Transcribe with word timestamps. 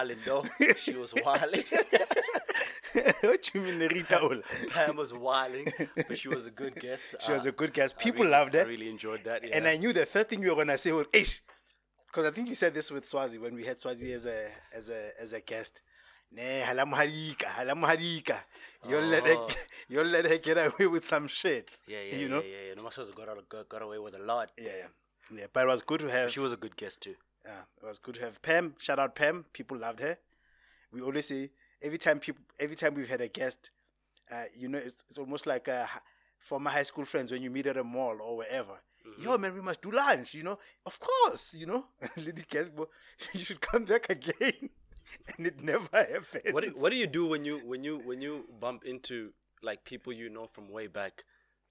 wilding 0.00 0.18
though. 0.24 0.44
She 0.78 0.94
was 0.96 1.12
wilding. 1.24 1.62
what 3.22 3.54
you 3.54 3.60
mean, 3.60 3.78
Rita 3.80 4.20
Ola? 4.20 4.42
Pam 4.70 4.96
was 4.96 5.12
wilding, 5.14 5.72
but 6.08 6.18
she 6.18 6.28
was 6.28 6.46
a 6.46 6.50
good 6.50 6.74
guest. 6.74 7.02
She 7.24 7.32
was 7.32 7.46
Uh, 7.46 7.50
a 7.50 7.52
good 7.52 7.72
guest. 7.72 7.98
People 7.98 8.24
really- 8.24 8.30
loved 8.32 8.54
her. 8.54 8.60
I 8.62 8.64
really 8.64 8.88
enjoyed 8.90 9.22
that. 9.24 9.42
Yeah. 9.46 9.56
And 9.56 9.66
I 9.68 9.76
knew 9.76 9.92
the 9.92 10.06
first 10.06 10.28
thing 10.28 10.42
you 10.42 10.50
were 10.50 10.56
gonna 10.64 10.78
say 10.78 10.92
was 10.92 11.06
ish. 11.12 11.42
Because 12.06 12.26
I 12.26 12.30
think 12.32 12.48
you 12.48 12.54
said 12.56 12.74
this 12.74 12.90
with 12.90 13.04
Swazi 13.06 13.38
when 13.38 13.54
we 13.54 13.64
had 13.64 13.78
Swazi 13.78 14.12
as 14.12 14.26
a 14.26 14.38
as 14.72 14.88
a 14.90 15.10
as 15.20 15.32
a 15.32 15.40
guest. 15.40 15.82
Ne 16.32 16.62
halamuharika, 16.68 17.46
halamuharika. 17.58 18.38
You'll 18.88 19.02
let 19.14 19.24
her 19.26 19.34
Oh. 19.36 19.48
you'll 19.88 20.06
let 20.16 20.24
her 20.24 20.38
get 20.38 20.56
away 20.58 20.86
with 20.86 21.04
some 21.04 21.26
shit. 21.28 21.70
yeah, 21.88 21.98
yeah, 22.08 22.16
You 22.16 22.22
yeah, 22.22 22.28
know? 22.34 22.42
yeah, 22.42 22.62
yeah. 22.68 22.74
No, 22.76 22.82
Maso's 22.84 23.10
got, 23.10 23.26
got, 23.48 23.68
got 23.68 23.82
away 23.82 23.98
with 23.98 24.14
a 24.14 24.18
lot. 24.32 24.50
Yeah, 24.58 24.76
yeah. 24.82 24.86
Yeah. 25.38 25.46
But 25.52 25.64
it 25.64 25.68
was 25.68 25.82
good 25.82 26.00
to 26.00 26.08
have 26.10 26.30
She 26.32 26.40
was 26.40 26.52
a 26.52 26.56
good 26.56 26.76
guest 26.76 27.00
too. 27.02 27.14
Yeah, 27.44 27.62
it 27.82 27.86
was 27.86 27.98
good 27.98 28.16
to 28.16 28.20
have 28.22 28.42
Pam. 28.42 28.74
Shout 28.78 28.98
out 28.98 29.14
Pam. 29.14 29.46
People 29.52 29.78
loved 29.78 30.00
her. 30.00 30.18
We 30.92 31.00
always 31.00 31.26
say 31.26 31.50
every 31.82 31.98
time 31.98 32.18
people, 32.18 32.42
every 32.58 32.76
time 32.76 32.94
we've 32.94 33.08
had 33.08 33.20
a 33.20 33.28
guest, 33.28 33.70
uh, 34.30 34.44
you 34.56 34.68
know, 34.68 34.78
it's, 34.78 35.02
it's 35.08 35.18
almost 35.18 35.46
like 35.46 35.68
uh, 35.68 35.86
former 36.38 36.70
high 36.70 36.82
school 36.82 37.04
friends 37.04 37.30
when 37.30 37.42
you 37.42 37.50
meet 37.50 37.66
at 37.66 37.76
a 37.76 37.84
mall 37.84 38.18
or 38.22 38.36
wherever. 38.38 38.80
Yo, 39.18 39.36
man, 39.38 39.54
we 39.54 39.60
must 39.62 39.80
do 39.80 39.90
lunch. 39.90 40.34
You 40.34 40.42
know, 40.42 40.58
of 40.84 41.00
course. 41.00 41.54
You 41.54 41.66
know, 41.66 41.84
lady 42.16 42.44
guest, 42.48 42.72
but 42.76 42.88
you 43.32 43.44
should 43.44 43.60
come 43.60 43.84
back 43.84 44.10
again, 44.10 44.70
and 45.36 45.46
it 45.46 45.62
never 45.62 45.88
happened. 45.92 46.52
What 46.52 46.64
do, 46.64 46.72
what 46.76 46.90
do 46.90 46.96
you 46.96 47.06
do 47.06 47.26
when 47.26 47.44
you 47.44 47.58
when 47.64 47.82
you 47.82 47.98
when 47.98 48.20
you 48.20 48.46
bump 48.60 48.84
into 48.84 49.32
like 49.62 49.84
people 49.84 50.12
you 50.12 50.28
know 50.28 50.46
from 50.46 50.68
way 50.70 50.86
back 50.86 51.24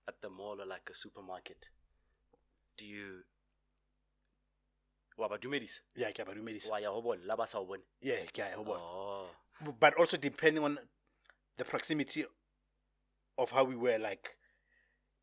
at 0.07 0.22
the 0.22 0.30
mall 0.30 0.59
or 0.59 0.66
like 0.66 0.90
a 0.91 0.96
supermarket? 0.96 1.69
Do 2.78 2.86
you 2.86 3.24
wa 5.19 5.28
ba 5.28 5.38
dumedisa? 5.38 5.80
Yeah, 5.96 6.12
ke 6.12 6.19
a 6.19 6.25
ba 6.25 6.34
dumedisa. 6.34 6.69
Wa 6.69 6.78
ya 6.78 6.91
ho 6.91 7.02
bona 7.02 7.22
la 7.25 7.35
ba 7.35 7.47
sa 7.47 7.59
o 7.59 7.66
bone? 7.66 7.81
Yeah, 8.02 8.25
ke 8.34 8.40
a 8.40 8.56
ho 8.56 8.63
bona. 8.63 8.80
Oh. 8.80 9.28
but 9.80 9.94
also 9.96 10.16
depending 10.18 10.63
on 10.63 10.80
the 11.57 11.66
proximity 11.66 12.24
of 13.38 13.52
how 13.52 13.63
we 13.66 13.75
were 13.75 13.97
like 14.00 14.35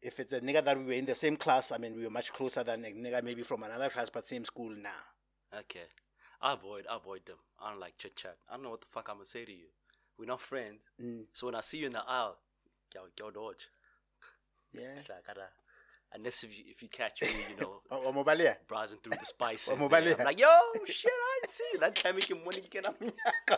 if 0.02 0.20
it's 0.20 0.32
a 0.32 0.40
nigga 0.40 0.62
that 0.62 0.76
we 0.78 0.84
were 0.84 0.92
in 0.92 1.06
the 1.06 1.14
same 1.14 1.38
class 1.38 1.72
i 1.72 1.78
mean 1.78 1.96
we 1.96 2.04
were 2.04 2.10
much 2.10 2.30
closer 2.34 2.62
than 2.62 2.84
a 2.84 2.88
nigga 2.88 3.24
maybe 3.24 3.42
from 3.42 3.62
another 3.62 3.88
class 3.88 4.10
but 4.10 4.26
same 4.26 4.44
school 4.44 4.70
now 4.76 5.02
Okay. 5.54 5.86
I 6.42 6.52
avoid 6.52 6.86
I 6.90 6.96
avoid 6.96 7.24
them. 7.24 7.36
I 7.62 7.70
don't 7.70 7.80
like 7.80 7.96
chit 7.98 8.16
chat. 8.16 8.36
I 8.48 8.54
don't 8.54 8.64
know 8.64 8.70
what 8.70 8.80
the 8.82 8.86
fuck 8.90 9.08
I'm 9.08 9.16
gonna 9.16 9.26
say 9.26 9.44
to 9.44 9.52
you. 9.52 9.68
We're 10.18 10.26
not 10.26 10.40
friends. 10.40 10.80
Mm. 11.02 11.26
So 11.32 11.46
when 11.46 11.54
I 11.54 11.60
see 11.60 11.78
you 11.78 11.86
in 11.86 11.92
the 11.92 12.02
aisle, 12.06 12.36
yo, 12.94 13.30
dodge. 13.30 13.68
yeah 14.72 15.00
It's 16.14 16.14
like, 16.14 16.14
I 16.14 16.14
gotta, 16.14 16.14
unless 16.14 16.44
if 16.44 16.58
you, 16.58 16.64
if 16.68 16.82
you 16.82 16.88
catch 16.88 17.22
me, 17.22 17.28
you 17.50 17.60
know, 17.60 17.80
o 17.90 18.04
o 18.06 18.12
mo 18.12 18.24
baleya? 18.24 18.56
browsing 18.66 18.98
through 19.02 19.16
the 19.18 19.26
spices. 19.26 19.78
There. 19.78 20.16
I'm 20.18 20.24
like, 20.24 20.40
yo, 20.40 20.48
shit, 20.84 21.10
I 21.12 21.40
ain't 21.42 21.50
see 21.50 21.78
that 21.80 21.94
time 21.94 22.16
making 22.16 22.44
money 22.44 22.58
you 22.58 22.68
get 22.68 22.86
on 22.86 22.94
me. 23.00 23.10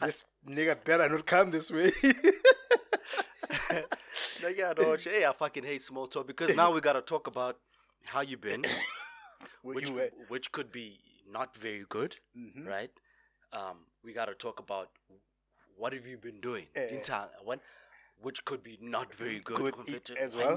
this 0.00 0.24
nigga 0.48 0.82
better 0.84 1.08
not 1.08 1.26
come 1.26 1.50
this 1.50 1.70
way 1.70 1.92
yeah, 4.56 4.72
dodge. 4.74 5.04
Hey, 5.04 5.24
I 5.24 5.32
fucking 5.32 5.64
hate 5.64 5.82
small 5.82 6.06
talk 6.06 6.26
because 6.26 6.54
now 6.56 6.72
we 6.72 6.80
gotta 6.80 7.02
talk 7.02 7.26
about 7.26 7.58
how 8.04 8.20
you 8.20 8.36
been, 8.36 8.64
which 9.62 9.90
you 9.90 10.10
which 10.28 10.52
could 10.52 10.72
be 10.72 10.98
not 11.30 11.56
very 11.56 11.84
good, 11.88 12.16
Mhm. 12.36 12.66
right? 12.66 12.90
Um, 13.52 13.86
we 14.02 14.12
gotta 14.12 14.34
talk 14.34 14.58
about 14.60 14.90
what 15.76 15.92
have 15.92 16.06
you 16.06 16.18
been 16.18 16.40
doing, 16.40 16.66
Eh. 16.74 17.00
When, 17.44 17.60
which 18.22 18.44
could 18.44 18.62
be 18.62 18.78
not 18.80 19.14
very 19.14 19.40
good, 19.40 19.74
as 20.18 20.36
well. 20.36 20.56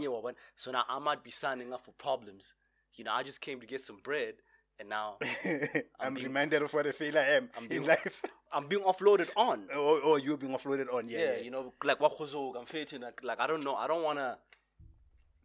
So 0.56 0.72
now 0.72 0.84
I 0.88 1.00
might 1.00 1.24
be 1.24 1.32
signing 1.32 1.74
up 1.74 1.84
for 1.86 1.92
problems. 1.94 2.54
You 2.96 3.04
know, 3.04 3.12
I 3.12 3.24
just 3.24 3.42
came 3.42 3.60
to 3.60 3.66
get 3.68 3.82
some 3.82 4.00
bread, 4.04 4.36
and 4.80 4.88
now 4.90 5.18
i'm 6.00 6.14
being- 6.14 6.28
reminded 6.28 6.62
of 6.62 6.74
what 6.74 6.86
a 6.86 6.94
fail 6.94 7.18
i 7.18 7.22
am 7.22 7.50
I'm 7.58 7.64
in 7.64 7.70
being- 7.70 7.84
life 7.86 8.24
I'm 8.54 8.68
being 8.68 8.84
offloaded 8.84 9.30
on. 9.36 9.68
oh, 9.74 10.00
oh 10.04 10.16
you're 10.16 10.38
being 10.38 10.54
offloaded 10.54 10.94
on 10.94 11.10
yeah, 11.10 11.18
yeah, 11.20 11.26
yeah. 11.36 11.42
you 11.42 11.52
know, 11.52 11.74
like 11.84 12.00
what 12.00 12.14
I'm 12.58 12.66
fitting. 12.66 13.02
Like, 13.02 13.20
like 13.24 13.40
I 13.42 13.48
don't 13.48 13.64
know. 13.64 13.76
I 13.76 13.86
don't 13.88 14.02
want 14.04 14.18
to 14.20 14.38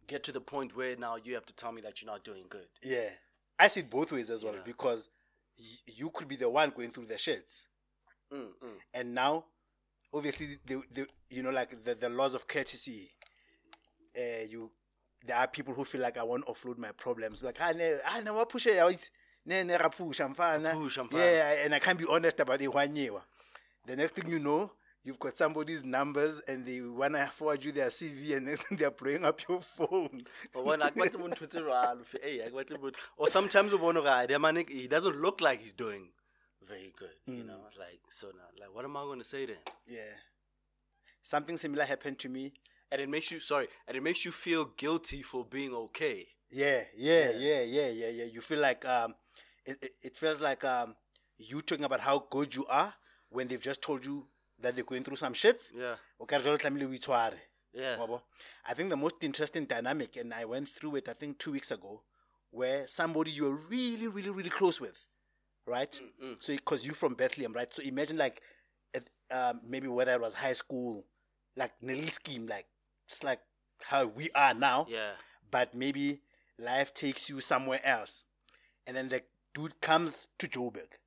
get 0.07 0.23
to 0.25 0.31
the 0.31 0.39
point 0.41 0.75
where 0.75 0.95
now 0.95 1.17
you 1.17 1.33
have 1.35 1.45
to 1.47 1.53
tell 1.53 1.71
me 1.73 1.81
that 1.81 2.01
you're 2.01 2.11
not 2.11 2.23
doing 2.23 2.43
good. 2.49 2.67
Yeah, 2.81 3.09
I 3.59 3.67
see 3.67 3.81
it 3.81 3.89
both 3.89 4.11
ways 4.13 4.29
as 4.29 4.43
well 4.45 4.53
Yeah. 4.55 4.59
because 4.65 5.09
y- 5.59 5.65
you 5.87 6.09
could 6.09 6.27
be 6.29 6.35
the 6.37 6.49
one 6.49 6.69
going 6.75 6.91
through 6.91 7.07
the 7.07 7.15
shits, 7.15 7.65
Mm, 8.33 8.47
mm. 8.63 8.69
and 8.93 9.13
now, 9.13 9.45
obviously, 10.13 10.59
the, 10.65 10.81
the 10.93 11.07
you 11.29 11.43
know 11.43 11.49
like 11.49 11.83
the, 11.83 11.95
the 11.95 12.09
laws 12.09 12.33
of 12.33 12.47
courtesy. 12.47 13.11
Uh, 14.17 14.43
you, 14.49 14.69
there 15.25 15.37
are 15.37 15.47
people 15.47 15.73
who 15.73 15.85
feel 15.85 16.01
like 16.01 16.17
I 16.17 16.23
want 16.23 16.45
to 16.45 16.51
offload 16.51 16.77
my 16.77 16.91
problems. 16.91 17.43
Like 17.43 17.57
ah, 17.61 17.71
ah, 17.71 18.17
I 18.17 18.19
ne, 18.21 18.31
I 18.31 18.43
push 18.45 18.67
it. 18.67 18.75
It's 18.75 19.09
ne 19.45 19.63
ne 19.63 19.77
push 19.77 20.19
mfana. 20.19 20.73
Ah. 20.75 21.17
Yeah, 21.17 21.63
and 21.63 21.75
I 21.75 21.79
can't 21.79 21.97
be 21.97 22.05
honest 22.09 22.39
about 22.39 22.61
it. 22.61 22.73
one 22.73 22.95
year. 22.95 23.11
The 23.87 23.95
next 23.95 24.15
thing 24.15 24.29
you 24.29 24.39
know. 24.39 24.71
You've 25.03 25.17
got 25.17 25.35
somebody's 25.35 25.83
numbers 25.83 26.43
and 26.47 26.63
they 26.63 26.79
wanna 26.79 27.25
forward 27.33 27.65
you 27.65 27.71
their 27.71 27.87
CV 27.87 28.37
and 28.37 28.45
next 28.45 28.67
thing 28.67 28.77
they're 28.79 28.91
blowing 28.91 29.25
up 29.25 29.41
your 29.49 29.59
phone. 29.59 30.23
But 30.53 30.63
when 30.63 30.83
I 30.83 30.91
got 30.91 31.11
to 31.13 31.17
Twitter, 31.29 31.69
eh, 31.71 31.95
hey, 32.21 32.43
I 32.45 32.49
got 32.49 32.67
or 33.17 33.27
sometimes 33.27 33.73
eh, 33.73 33.77
I 33.79 34.65
he 34.69 34.87
doesn't 34.87 35.19
look 35.19 35.41
like 35.41 35.61
he's 35.61 35.73
doing 35.73 36.09
very 36.67 36.93
good. 36.97 37.15
You 37.25 37.43
know, 37.43 37.59
like 37.77 38.01
so 38.09 38.27
now, 38.27 38.49
like 38.59 38.73
what 38.73 38.85
am 38.85 38.97
I 38.97 39.01
going 39.03 39.19
to 39.19 39.25
say 39.25 39.45
then? 39.45 39.57
Yeah. 39.87 40.13
Something 41.23 41.57
similar 41.57 41.85
happened 41.85 42.19
to 42.19 42.29
me. 42.29 42.53
And 42.91 42.99
it 43.01 43.07
makes 43.09 43.31
you 43.31 43.39
sorry, 43.39 43.67
and 43.87 43.95
it 43.95 44.03
makes 44.03 44.25
you 44.25 44.31
feel 44.31 44.65
guilty 44.65 45.21
for 45.21 45.45
being 45.45 45.73
okay. 45.73 46.27
Yeah, 46.49 46.81
yeah, 46.97 47.31
yeah, 47.31 47.61
yeah, 47.61 47.87
yeah, 47.89 48.09
yeah. 48.09 48.25
You 48.25 48.41
feel 48.41 48.59
like 48.59 48.83
um, 48.85 49.15
it, 49.65 49.77
it, 49.81 49.91
it 50.01 50.17
feels 50.17 50.41
like 50.41 50.65
um, 50.65 50.95
you 51.37 51.61
talking 51.61 51.85
about 51.85 52.01
how 52.01 52.25
good 52.29 52.53
you 52.53 52.65
are 52.65 52.93
when 53.29 53.47
they've 53.47 53.61
just 53.61 53.81
told 53.81 54.05
you 54.05 54.27
that 54.59 54.75
they're 54.75 54.83
going 54.83 55.03
through 55.03 55.15
some 55.15 55.33
shits. 55.33 55.71
Yeah, 55.73 55.95
Okay, 56.19 56.37
ka 56.37 56.51
re 56.51 56.57
jwale 56.57 56.99
tlamehile 56.99 57.37
yeah. 57.73 57.97
I 58.67 58.73
think 58.73 58.89
the 58.89 58.97
most 58.97 59.23
interesting 59.23 59.65
dynamic, 59.65 60.17
and 60.17 60.33
I 60.33 60.45
went 60.45 60.67
through 60.69 60.97
it, 60.97 61.09
I 61.09 61.13
think 61.13 61.39
two 61.39 61.53
weeks 61.53 61.71
ago, 61.71 62.01
where 62.49 62.85
somebody 62.87 63.31
you're 63.31 63.55
really, 63.69 64.07
really, 64.07 64.29
really 64.29 64.49
close 64.49 64.81
with, 64.81 65.05
right? 65.65 65.99
So, 66.39 66.53
because 66.55 66.85
you're 66.85 66.95
from 66.95 67.13
Bethlehem, 67.15 67.53
right? 67.53 67.71
So 67.73 67.81
imagine 67.83 68.17
like, 68.17 68.41
at, 68.93 69.09
um, 69.31 69.61
maybe 69.67 69.87
whether 69.87 70.13
it 70.13 70.21
was 70.21 70.33
high 70.35 70.53
school, 70.53 71.05
like 71.55 71.71
little 71.81 72.09
scheme, 72.09 72.47
like 72.47 72.65
it's 73.07 73.23
like 73.23 73.39
how 73.83 74.05
we 74.05 74.29
are 74.35 74.53
now 74.53 74.85
Yeah. 74.89 75.11
but 75.49 75.73
maybe 75.73 76.21
life 76.59 76.93
takes 76.93 77.29
you 77.29 77.41
somewhere 77.41 77.81
else. 77.85 78.23
And 78.87 78.95
then 78.97 79.09
the 79.09 79.23
dude 79.53 79.79
comes 79.81 80.27
to 80.39 80.47
Joburg, 80.47 80.97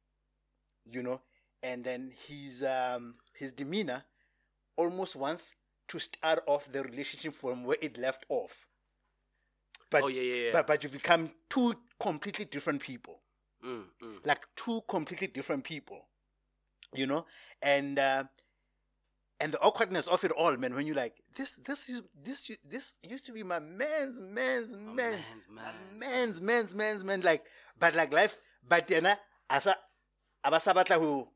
you 0.85 1.03
know, 1.03 1.21
and 1.63 1.85
then 1.85 2.13
his 2.29 2.63
um 2.63 3.15
his 3.39 3.53
demeanor 3.53 4.05
almost 4.77 5.17
wants 5.17 5.55
to 5.89 5.99
start 5.99 6.43
off 6.47 6.71
the 6.73 6.83
relationship 6.83 7.35
from 7.35 7.65
where 7.65 7.79
it 7.81 7.97
left 7.99 8.25
off. 8.29 8.67
But 9.91 10.03
Oh, 10.05 10.07
yeah, 10.09 10.23
yeah, 10.23 10.45
yeah. 10.47 10.51
but 10.53 10.67
but 10.67 10.83
you 10.85 10.89
become 10.91 11.31
two 11.49 11.75
completely 12.01 12.45
different 12.45 12.83
people. 12.83 13.21
Mm, 13.65 13.85
mm. 14.03 14.27
Like 14.27 14.43
two 14.57 14.83
completely 14.89 15.27
different 15.29 15.65
people. 15.65 16.07
You 16.93 17.07
know? 17.07 17.27
And 17.63 17.99
uh 17.99 18.25
and 19.41 19.53
the 19.53 19.61
awkwardness 19.61 20.07
of 20.07 20.23
it 20.25 20.31
all, 20.31 20.57
man, 20.57 20.75
when 20.75 20.87
you 20.87 20.95
like 20.95 21.15
this, 21.37 21.57
this, 21.57 21.91
this, 22.23 22.51
this 22.65 22.95
used 23.03 23.27
to 23.27 23.33
be 23.33 23.43
my 23.43 23.59
man's, 23.59 24.21
man's, 24.21 24.77
man's, 24.77 24.97
man's 24.97 25.29
man. 25.51 25.99
man's, 25.99 26.41
man's, 26.41 26.75
man's, 26.75 27.05
man. 27.05 27.21
Like, 27.21 27.45
but 27.79 27.95
like 27.97 28.13
life, 28.13 28.39
but 28.67 28.87
then, 28.87 29.09
asa, 29.51 29.75
abasabatla 30.47 30.99
who 31.01 31.29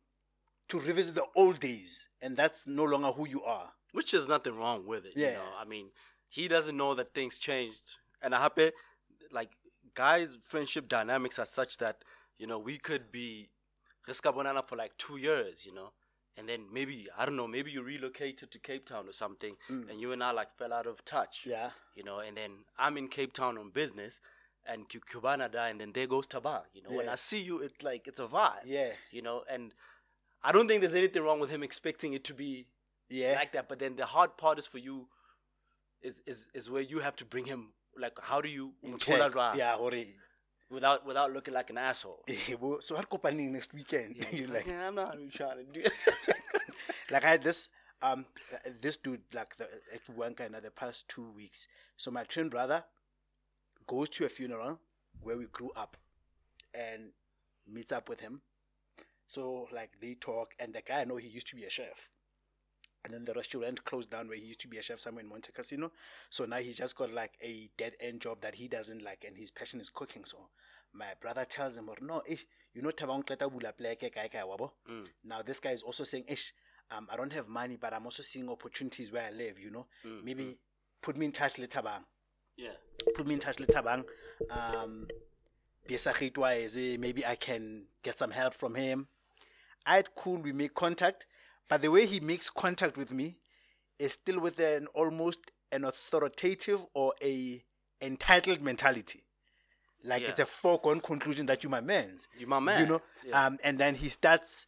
to 0.68 0.78
revisit 0.78 1.16
the 1.16 1.24
old 1.34 1.58
days, 1.60 2.06
and 2.22 2.36
that's 2.36 2.66
no 2.66 2.84
longer 2.84 3.08
who 3.08 3.26
you 3.26 3.42
are. 3.42 3.70
Which 3.92 4.14
is 4.14 4.28
nothing 4.28 4.56
wrong 4.56 4.86
with 4.86 5.04
it. 5.04 5.16
You 5.16 5.24
Yeah. 5.24 5.32
know, 5.34 5.48
I 5.58 5.64
mean, 5.64 5.90
he 6.28 6.46
doesn't 6.46 6.76
know 6.76 6.94
that 6.94 7.12
things 7.14 7.36
changed, 7.36 7.98
and 8.22 8.34
I 8.34 8.40
happy 8.40 8.70
like 9.32 9.50
guys' 9.94 10.38
friendship 10.44 10.88
dynamics 10.88 11.38
are 11.38 11.46
such 11.46 11.78
that 11.78 12.04
you 12.38 12.46
know 12.46 12.58
we 12.58 12.78
could 12.78 13.10
be 13.12 13.50
riska 14.08 14.32
banana 14.34 14.62
for 14.66 14.76
like 14.76 14.96
two 14.98 15.16
years, 15.18 15.66
you 15.66 15.74
know, 15.74 15.92
and 16.36 16.48
then 16.48 16.66
maybe 16.72 17.06
I 17.16 17.24
don't 17.26 17.36
know, 17.36 17.46
maybe 17.46 17.70
you 17.70 17.82
relocated 17.82 18.50
to 18.50 18.58
Cape 18.58 18.86
Town 18.86 19.08
or 19.08 19.12
something, 19.12 19.56
and 19.68 20.00
you 20.00 20.12
and 20.12 20.22
I 20.22 20.30
like 20.32 20.56
fell 20.56 20.72
out 20.72 20.86
of 20.86 21.04
touch. 21.04 21.44
Mm. 21.46 21.50
Yeah. 21.50 21.70
you 21.94 22.04
know, 22.04 22.20
and 22.20 22.36
then 22.36 22.50
I'm 22.78 22.96
in 22.96 23.08
Cape 23.08 23.32
Town 23.32 23.58
on 23.58 23.70
business. 23.70 24.20
And 24.70 24.86
Cu- 24.86 25.00
Cubana 25.00 25.50
die, 25.50 25.70
and 25.70 25.80
then 25.80 25.92
there 25.94 26.06
goes 26.06 26.26
Taban. 26.26 26.60
You 26.74 26.82
know, 26.82 26.90
when 26.94 27.08
I 27.08 27.14
see 27.14 27.40
you, 27.40 27.60
it's 27.60 27.82
like 27.82 28.06
it's 28.06 28.20
a 28.20 28.26
vibe. 28.26 28.64
Yeah. 28.66 28.90
You 29.10 29.22
know, 29.22 29.42
and 29.50 29.72
I 30.42 30.52
don't 30.52 30.68
think 30.68 30.82
there's 30.82 30.92
anything 30.94 31.22
wrong 31.22 31.40
with 31.40 31.48
him 31.48 31.62
expecting 31.62 32.12
it 32.12 32.22
to 32.24 32.34
be 32.34 32.66
Yeah. 33.08 33.32
like 33.36 33.52
that. 33.52 33.66
But 33.66 33.78
then 33.78 33.96
the 33.96 34.04
hard 34.04 34.36
part 34.36 34.58
is 34.58 34.66
for 34.66 34.76
you, 34.76 35.08
is 36.02 36.20
is 36.26 36.48
is 36.52 36.68
where 36.68 36.82
you 36.82 36.98
have 36.98 37.16
to 37.16 37.24
bring 37.24 37.46
him. 37.46 37.72
Like, 37.96 38.18
how 38.20 38.42
do 38.42 38.48
you 38.50 38.74
in 38.82 38.98
check. 38.98 39.18
Yeah, 39.56 39.76
hore. 39.76 39.94
Without 40.70 41.06
without 41.06 41.32
looking 41.32 41.54
like 41.54 41.70
an 41.70 41.78
asshole. 41.78 42.24
Eh, 42.28 42.54
bo, 42.60 42.80
so 42.80 42.94
what 42.94 43.08
kopaning 43.08 43.50
next 43.50 43.74
weekend? 43.74 44.26
You're 44.32 44.48
like, 44.48 44.66
yeah, 44.66 44.88
I'm 44.88 44.94
not 44.94 45.14
even 45.14 45.30
trying 45.30 45.58
to 45.58 45.64
do 45.64 45.80
it. 45.80 45.92
like 47.10 47.24
I 47.24 47.30
had 47.30 47.42
this 47.42 47.68
um 48.02 48.26
this 48.80 48.96
dude 48.96 49.22
like 49.34 49.56
the 49.56 49.68
one 50.14 50.34
kind 50.34 50.54
of 50.54 50.62
the 50.62 50.70
past 50.70 51.08
two 51.08 51.30
weeks. 51.34 51.66
So 51.96 52.10
my 52.10 52.24
twin 52.24 52.48
brother 52.48 52.84
goes 53.86 54.08
to 54.10 54.24
a 54.24 54.28
funeral 54.28 54.80
where 55.22 55.36
we 55.36 55.46
grew 55.46 55.70
up 55.74 55.96
and 56.74 57.10
meets 57.66 57.92
up 57.92 58.08
with 58.08 58.20
him. 58.20 58.42
So 59.26 59.68
like 59.72 59.90
they 60.00 60.14
talk 60.14 60.54
and 60.58 60.74
the 60.74 60.82
guy 60.82 61.00
I 61.00 61.04
know 61.04 61.16
he 61.16 61.28
used 61.28 61.48
to 61.48 61.56
be 61.56 61.64
a 61.64 61.70
chef. 61.70 62.10
And 63.04 63.14
then 63.14 63.24
the 63.24 63.32
restaurant 63.32 63.84
closed 63.84 64.10
down 64.10 64.28
where 64.28 64.36
he 64.36 64.44
used 64.46 64.60
to 64.60 64.68
be 64.68 64.76
a 64.78 64.82
chef 64.82 64.98
somewhere 65.00 65.24
in 65.24 65.30
Montecasino. 65.30 65.90
So 66.30 66.44
now 66.44 66.56
he 66.56 66.72
just 66.72 66.96
got 66.96 67.12
like 67.12 67.32
a 67.42 67.70
dead 67.76 67.94
end 68.00 68.20
job 68.20 68.40
that 68.40 68.56
he 68.56 68.68
doesn't 68.68 69.02
like 69.02 69.24
and 69.26 69.36
his 69.36 69.50
passion 69.50 69.80
is 69.80 69.88
cooking. 69.88 70.24
So 70.24 70.48
my 70.92 71.06
brother 71.20 71.44
tells 71.44 71.76
him, 71.76 71.88
"Or 71.88 71.96
no, 72.00 72.22
ish, 72.26 72.44
you 72.74 72.82
know 72.82 72.90
tabang 72.90 73.24
kleta 73.24 73.50
bula 73.50 73.72
pleke 73.72 74.12
kai 74.12 74.28
kai 74.28 74.42
wabo. 74.42 74.72
Now 75.24 75.42
this 75.42 75.60
guy 75.60 75.70
is 75.70 75.82
also 75.82 76.04
saying, 76.04 76.24
ish, 76.28 76.52
um, 76.90 77.06
I 77.10 77.16
don't 77.16 77.32
have 77.32 77.46
money, 77.48 77.76
but 77.76 77.92
I'm 77.92 78.04
also 78.04 78.22
seeing 78.22 78.48
opportunities 78.48 79.12
where 79.12 79.24
I 79.26 79.30
live, 79.30 79.58
you 79.58 79.70
know. 79.70 79.86
Maybe 80.24 80.58
put 81.00 81.16
me 81.16 81.26
in 81.26 81.32
touch 81.32 81.56
with 81.58 81.70
tabang. 81.70 82.04
yeah. 82.56 82.70
Put 83.14 83.26
me 83.26 83.34
in 83.34 83.40
touch 83.40 83.58
with 83.60 83.68
tabang. 83.70 84.04
Um 84.50 85.06
maybe 86.98 87.24
I 87.26 87.36
can 87.36 87.84
get 88.02 88.18
some 88.18 88.30
help 88.32 88.54
from 88.54 88.74
him. 88.74 89.08
I'd 89.86 90.14
cool, 90.14 90.36
we 90.38 90.52
make 90.52 90.74
contact. 90.74 91.26
But 91.68 91.82
the 91.82 91.90
way 91.90 92.06
he 92.06 92.20
makes 92.20 92.48
contact 92.50 92.96
with 92.96 93.12
me 93.12 93.36
is 93.98 94.12
still 94.14 94.40
with 94.40 94.58
an 94.58 94.86
almost 94.94 95.40
an 95.70 95.84
authoritative 95.84 96.86
or 96.94 97.12
a 97.22 97.62
entitled 98.00 98.60
mentality. 98.62 99.24
Like 100.02 100.22
Yeah. 100.22 100.28
it's 100.28 100.38
a 100.38 100.46
foregone 100.46 101.00
conclusion 101.00 101.46
that 101.46 101.62
you 101.62 101.68
my 101.68 101.80
man's. 101.80 102.28
You 102.38 102.46
my 102.46 102.60
man. 102.60 102.80
You 102.80 102.86
know? 102.86 103.02
Yeah. 103.26 103.46
Um 103.46 103.58
and 103.62 103.78
then 103.78 103.94
he 103.96 104.08
starts 104.08 104.66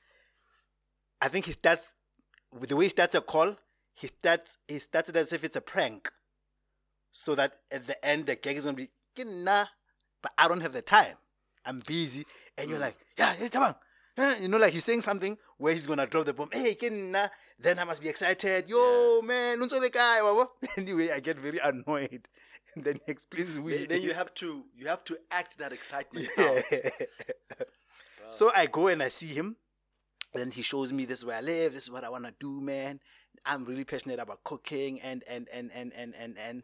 I 1.20 1.28
think 1.28 1.46
he 1.46 1.52
starts 1.52 1.94
with 2.52 2.68
the 2.68 2.76
way 2.76 2.86
he 2.86 2.90
starts 2.90 3.14
a 3.14 3.20
call, 3.20 3.56
he 3.94 4.08
starts 4.08 4.58
he 4.68 4.78
starts 4.78 5.08
it 5.08 5.16
as 5.16 5.32
if 5.32 5.44
it's 5.44 5.56
a 5.56 5.60
prank. 5.60 6.10
So 7.12 7.34
that 7.34 7.56
at 7.70 7.86
the 7.86 8.04
end 8.04 8.26
the 8.26 8.36
gag 8.36 8.56
is 8.56 8.64
gonna 8.64 8.76
be 8.76 8.86
"Ke 9.16 9.24
nna, 9.24 9.68
but 10.22 10.32
I 10.36 10.48
don't 10.48 10.60
have 10.60 10.72
the 10.72 10.82
time. 10.82 11.16
I'm 11.64 11.80
busy. 11.80 12.26
And 12.58 12.68
you're 12.70 12.78
like, 12.78 12.96
yeah. 13.16 13.34
Eh, 13.38 14.36
You 14.40 14.48
know, 14.48 14.58
like 14.58 14.72
he's 14.72 14.84
saying 14.84 15.02
something 15.02 15.38
where 15.60 15.74
he's 15.74 15.86
gonna 15.86 16.06
drop 16.06 16.24
the 16.24 16.32
bomb. 16.32 16.48
Hey, 16.52 16.74
ke 16.74 16.88
nna." 16.90 17.30
then 17.58 17.78
I 17.78 17.84
must 17.84 18.00
be 18.02 18.08
excited. 18.08 18.66
Yo, 18.68 19.20
man, 19.22 19.60
kae, 19.60 20.20
wabo?" 20.24 20.48
Anyway, 20.78 21.10
I 21.10 21.20
get 21.20 21.38
very 21.38 21.58
annoyed. 21.58 22.28
And 22.74 22.84
then 22.86 22.94
he 23.04 23.12
explains 23.12 23.56
who 23.56 23.66
he 23.68 23.76
Then, 23.76 23.88
then 23.88 24.02
you 24.02 24.14
have 24.14 24.32
to 24.34 24.64
you 24.74 24.86
have 24.88 25.04
to 25.04 25.18
act 25.30 25.58
that 25.58 25.72
excitement 25.72 26.28
Yeah. 26.38 26.62
out. 27.58 27.64
So 28.30 28.50
I 28.54 28.66
go 28.66 28.88
and 28.88 29.02
I 29.02 29.08
see 29.08 29.26
him. 29.34 29.56
And 30.32 30.40
then 30.40 30.50
he 30.52 30.62
shows 30.62 30.92
me 30.92 31.04
this 31.04 31.18
is 31.20 31.24
where 31.26 31.36
I 31.36 31.40
live, 31.40 31.74
this 31.74 31.82
is 31.82 31.90
what 31.90 32.04
I 32.04 32.08
wanna 32.08 32.32
do, 32.40 32.60
man. 32.60 33.00
I'm 33.44 33.64
really 33.64 33.84
passionate 33.84 34.18
about 34.18 34.42
cooking 34.44 35.00
and 35.02 35.22
and 35.28 35.46
and 35.52 35.70
and 35.74 35.92
and 35.92 36.14
and, 36.16 36.38
and 36.38 36.62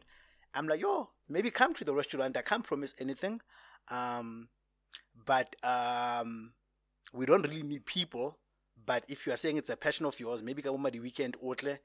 I'm 0.55 0.67
like, 0.67 0.81
yo, 0.81 1.09
maybe 1.29 1.51
come 1.51 1.75
to 1.75 1.83
the 1.85 1.93
restaurant. 1.93 2.35
I 2.35 2.41
can't 2.41 2.63
promise 2.63 2.95
anything. 2.99 3.41
Um 3.89 4.49
but 5.25 5.55
um 5.63 6.53
we 7.13 7.25
don't 7.27 7.43
really 7.47 7.63
need 7.63 7.85
people. 7.85 8.39
But 8.87 9.03
if 9.09 9.27
you 9.27 9.33
are 9.33 9.37
saying 9.37 9.57
it's 9.57 9.69
a 9.69 9.75
passion 9.75 10.05
of 10.05 10.17
yours, 10.17 10.41
maybe 10.41 10.61
come 10.61 10.89
the 10.89 11.01
weekend 11.01 11.35
outle 11.43 11.77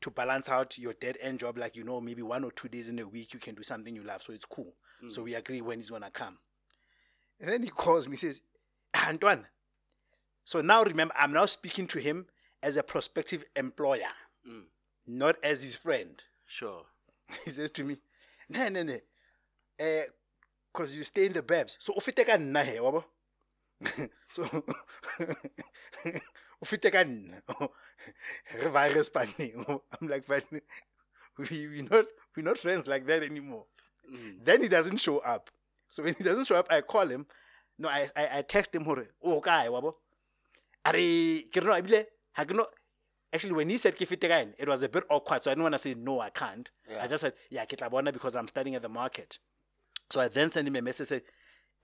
to 0.00 0.10
balance 0.10 0.48
out 0.50 0.76
your 0.76 0.92
dead 0.92 1.16
end 1.22 1.38
job, 1.38 1.56
like 1.56 1.76
you 1.76 1.84
know, 1.84 2.00
maybe 2.00 2.20
one 2.20 2.42
or 2.42 2.50
two 2.50 2.68
days 2.68 2.88
in 2.88 2.98
a 2.98 3.06
week 3.06 3.32
you 3.32 3.38
can 3.38 3.54
do 3.54 3.62
something 3.62 3.94
you 3.94 4.02
love. 4.02 4.22
So 4.22 4.32
it's 4.32 4.44
cool. 4.44 4.74
Mm. 5.02 5.12
So 5.12 5.22
we 5.22 5.34
agree 5.36 5.60
when 5.60 5.78
he's 5.78 5.90
gonna 5.90 6.10
come. 6.10 6.36
And 7.40 7.48
then 7.48 7.62
he 7.62 7.68
calls 7.68 8.08
me, 8.08 8.16
says, 8.16 8.40
Antoine. 9.06 9.46
So 10.44 10.60
now 10.60 10.82
remember, 10.82 11.14
I'm 11.16 11.32
now 11.32 11.46
speaking 11.46 11.86
to 11.88 12.00
him 12.00 12.26
as 12.60 12.76
a 12.76 12.82
prospective 12.82 13.44
employer, 13.54 14.10
mm. 14.46 14.64
not 15.06 15.36
as 15.44 15.62
his 15.62 15.76
friend. 15.76 16.20
Sure. 16.44 16.82
He 17.44 17.50
says 17.50 17.70
to 17.72 17.84
me, 17.84 17.98
No, 18.48 18.68
no, 18.68 18.82
no. 18.82 18.98
Because 20.72 20.94
eh, 20.94 20.98
you 20.98 21.04
stay 21.04 21.26
in 21.26 21.34
the 21.34 21.42
Babs. 21.42 21.76
So, 21.78 21.94
ka 21.94 22.36
nna 22.36 22.64
he, 22.64 22.78
wabo? 22.78 23.04
so, 24.28 24.44
ufite 26.64 26.90
ka 26.92 27.04
nna. 27.04 27.42
Re 28.60 28.70
ba 28.70 28.88
re 28.94 29.02
spanning. 29.02 29.64
I'm 29.68 30.08
like, 30.08 30.26
but 30.26 30.44
we, 31.38 31.68
we 31.68 31.82
not, 31.90 32.06
we're 32.36 32.42
not 32.42 32.58
friends 32.58 32.86
like 32.86 33.06
that 33.06 33.22
anymore. 33.22 33.64
Mm. 34.10 34.44
Then 34.44 34.62
he 34.62 34.68
doesn't 34.68 34.98
show 34.98 35.18
up. 35.18 35.50
So 35.88 36.02
when 36.02 36.14
he 36.14 36.24
doesn't 36.24 36.46
show 36.46 36.56
up, 36.56 36.66
I 36.70 36.80
call 36.80 37.08
him. 37.08 37.26
No, 37.78 37.88
I 37.88 38.10
I, 38.16 38.38
I 38.38 38.42
text 38.42 38.74
him 38.74 38.84
hore. 38.84 39.06
Oh, 39.22 39.40
kai 39.40 39.68
wabo. 39.68 39.94
Are 40.84 40.92
ke 40.92 41.62
no 41.62 41.72
ebile 41.72 42.06
ha 42.32 42.44
ke 42.44 42.50
no 42.50 42.66
Actually, 43.32 43.52
when 43.52 43.68
he 43.68 43.76
said 43.76 43.94
kae, 43.94 44.54
it 44.58 44.66
was 44.66 44.82
a 44.82 44.88
bit 44.88 45.04
awkward. 45.10 45.44
So 45.44 45.50
I 45.50 45.54
didn't 45.54 45.64
want 45.64 45.74
to 45.74 45.78
say 45.78 45.94
no, 45.94 46.20
I 46.20 46.30
can't. 46.30 46.70
I 46.98 47.06
just 47.06 47.20
said, 47.20 47.34
yeah, 47.50 47.64
ke 47.66 47.76
tla 47.76 47.90
bona 47.90 48.12
because 48.12 48.34
I'm 48.34 48.48
studying 48.48 48.74
at 48.74 48.82
the 48.82 48.88
market. 48.88 49.38
So 50.10 50.20
I 50.20 50.28
then 50.28 50.50
sent 50.50 50.66
him 50.66 50.76
a 50.76 50.80
message 50.80 51.08
said, 51.08 51.22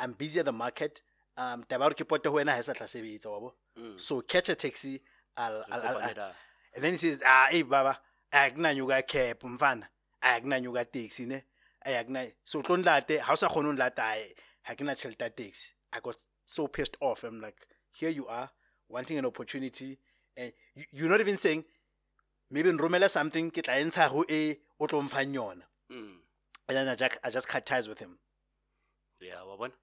I'm 0.01 0.13
busy 0.13 0.41
at 0.41 0.47
the 0.47 0.53
market. 0.53 1.03
Um, 1.37 1.65
taba 1.65 1.83
hore 1.83 1.95
ke 1.95 2.07
pote 2.09 2.27
ho 2.27 2.33
wena 2.35 2.53
ha 2.53 2.59
e 2.59 2.63
sa 2.63 2.73
tla 2.73 2.87
sebetsa 2.87 3.27
wabo. 3.27 3.53
So 3.97 4.21
catch 4.21 4.49
a 4.49 4.55
taxi. 4.55 5.01
I'll, 5.37 5.65
I'll, 5.71 5.83
I'll, 5.83 6.01
kopanela. 6.01 6.31
and 6.75 6.85
then 6.85 6.93
he 6.93 6.97
says, 6.97 7.21
ah, 7.27 7.49
hey, 7.51 7.63
baba, 7.63 7.99
akunanyuka 8.33 9.07
cab, 9.07 9.41
mfana. 9.41 9.85
Akunanyuka 10.23 10.91
taxi, 10.91 11.27
ne? 11.27 11.43
Ayakuna. 11.87 12.31
So, 12.45 12.63
tlo 12.63 12.77
nlate, 12.77 13.19
ha 13.21 13.33
o 13.33 13.35
sa 13.35 13.49
kgone 13.49 13.67
ho 13.67 13.73
nlata, 13.73 14.01
ai, 14.01 14.33
ha 14.63 14.75
ke 14.75 14.83
na 14.83 14.95
tjhelete 14.95 15.21
ya 15.21 15.29
taxi. 15.29 15.73
I 15.93 16.01
got 16.01 16.17
so 16.45 16.69
pissed 16.69 16.97
off. 17.01 17.25
I'm 17.25 17.41
like, 17.41 17.67
here 17.93 18.11
you 18.11 18.27
are, 18.27 18.51
wanting 18.89 19.19
an 19.19 19.27
opportunity, 19.27 19.99
and 20.37 20.53
you, 20.75 20.85
you're 20.93 21.11
not 21.11 21.21
even 21.21 21.37
saying, 21.37 21.65
maybe 22.51 22.71
nromela 22.71 23.09
something, 23.11 23.51
ke 23.51 23.63
tla 23.63 23.79
e 23.79 23.85
ntsha 23.85 24.09
ho 24.09 24.25
e, 24.29 24.57
o 24.81 24.87
tlo 24.87 25.03
mfang 25.03 25.35
yona. 25.35 25.63
Mm. 25.93 26.17
And 26.69 26.77
then 26.77 26.89
I 26.89 26.95
just, 26.95 27.19
I 27.23 27.31
just 27.31 27.49
cut 27.49 27.67
ties 27.67 27.89
with 27.89 27.99
him. 27.99 28.19
Yeah, 29.21 29.45
wa 29.47 29.57
bona. 29.57 29.75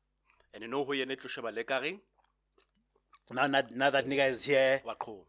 And 0.53 0.63
you 0.63 0.69
know 0.69 0.83
who 0.83 0.93
you 0.93 1.05
need 1.05 1.21
to 1.21 1.29
sheba 1.29 1.47
le 1.47 1.63
kareng? 1.63 1.99
Now, 3.31 3.47
now, 3.47 3.61
now 3.73 3.89
that 3.89 4.05
nigga 4.05 4.29
is 4.29 4.43
here. 4.43 4.81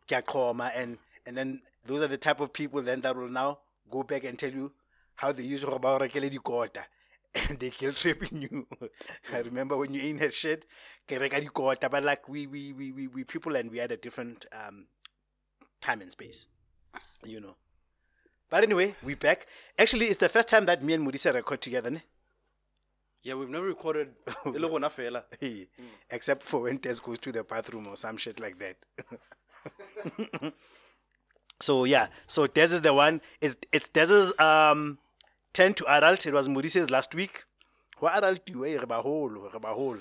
Kyakoma, 0.09 0.73
and 0.75 0.99
and 1.27 1.37
then 1.37 1.63
those 1.87 2.03
are 2.03 2.09
the 2.09 2.19
type 2.19 2.41
of 2.41 2.53
people 2.53 2.83
then 2.83 3.01
that 3.03 3.17
will 3.17 3.29
now 3.29 3.59
go 3.91 4.03
back 4.03 4.25
and 4.25 4.39
tell 4.39 4.51
you 4.51 4.73
how 5.17 5.33
they 5.33 5.43
use 5.45 5.65
Roba 5.65 5.99
Dikota. 5.99 6.85
And 7.49 7.59
they 7.59 7.71
kill 7.71 7.95
tripping 7.95 8.43
you. 8.43 8.67
I 9.33 9.39
remember 9.39 9.75
when 9.79 9.95
you 9.95 10.03
ain't 10.03 10.21
had 10.21 10.35
shit, 10.35 10.67
ke 11.09 11.13
reka 11.13 11.41
dikota, 11.41 11.91
but 11.91 12.03
like 12.03 12.29
we 12.29 12.47
we, 12.47 12.75
we 12.75 12.93
we 12.93 13.07
we 13.07 13.25
people 13.25 13.57
and 13.57 13.71
we 13.71 13.79
had 13.79 13.91
a 13.91 13.97
different 13.97 14.45
um 14.53 14.85
time 15.81 16.03
and 16.03 16.13
space. 16.13 16.49
You 17.25 17.41
know. 17.41 17.55
But 18.51 18.65
anyway, 18.65 18.97
we 19.03 19.15
back. 19.15 19.47
Actually, 19.79 20.07
it's 20.09 20.19
the 20.19 20.29
first 20.29 20.47
time 20.47 20.67
that 20.67 20.83
me 20.83 20.93
and 20.93 21.09
Mudisa 21.09 21.33
record 21.33 21.63
together, 21.63 21.91
ne? 21.91 22.03
Yeah, 23.23 23.35
we've 23.35 23.49
never 23.49 23.67
recorded 23.67 24.15
le 24.45 24.69
gona 24.69 24.91
fela. 24.91 25.25
Hey, 25.41 25.69
except 26.11 26.43
for 26.43 26.63
when 26.63 26.79
Tess 26.79 26.99
goes 26.99 27.19
to 27.21 27.33
the 27.33 27.45
bathroom 27.45 27.87
or 27.87 27.97
some 27.97 28.17
shit 28.17 28.41
like 28.41 28.59
that. 28.59 28.77
so 31.61 31.85
yeah, 31.85 32.09
so 32.27 32.47
Tess 32.47 32.73
is 32.73 32.81
the 32.83 32.93
one. 32.93 33.21
It's 33.41 33.57
it's 33.73 33.89
Tess's 33.89 34.33
um 34.41 34.99
ten 35.53 35.73
to 35.75 35.87
adult. 35.87 36.27
It 36.27 36.33
was 36.35 36.49
Maurice's 36.49 36.91
last 36.91 37.15
week. 37.15 37.45
What 38.01 38.17
adult 38.17 38.41
you 38.49 38.65
eh, 38.67 38.77
reba 38.79 39.01
hole, 39.01 39.99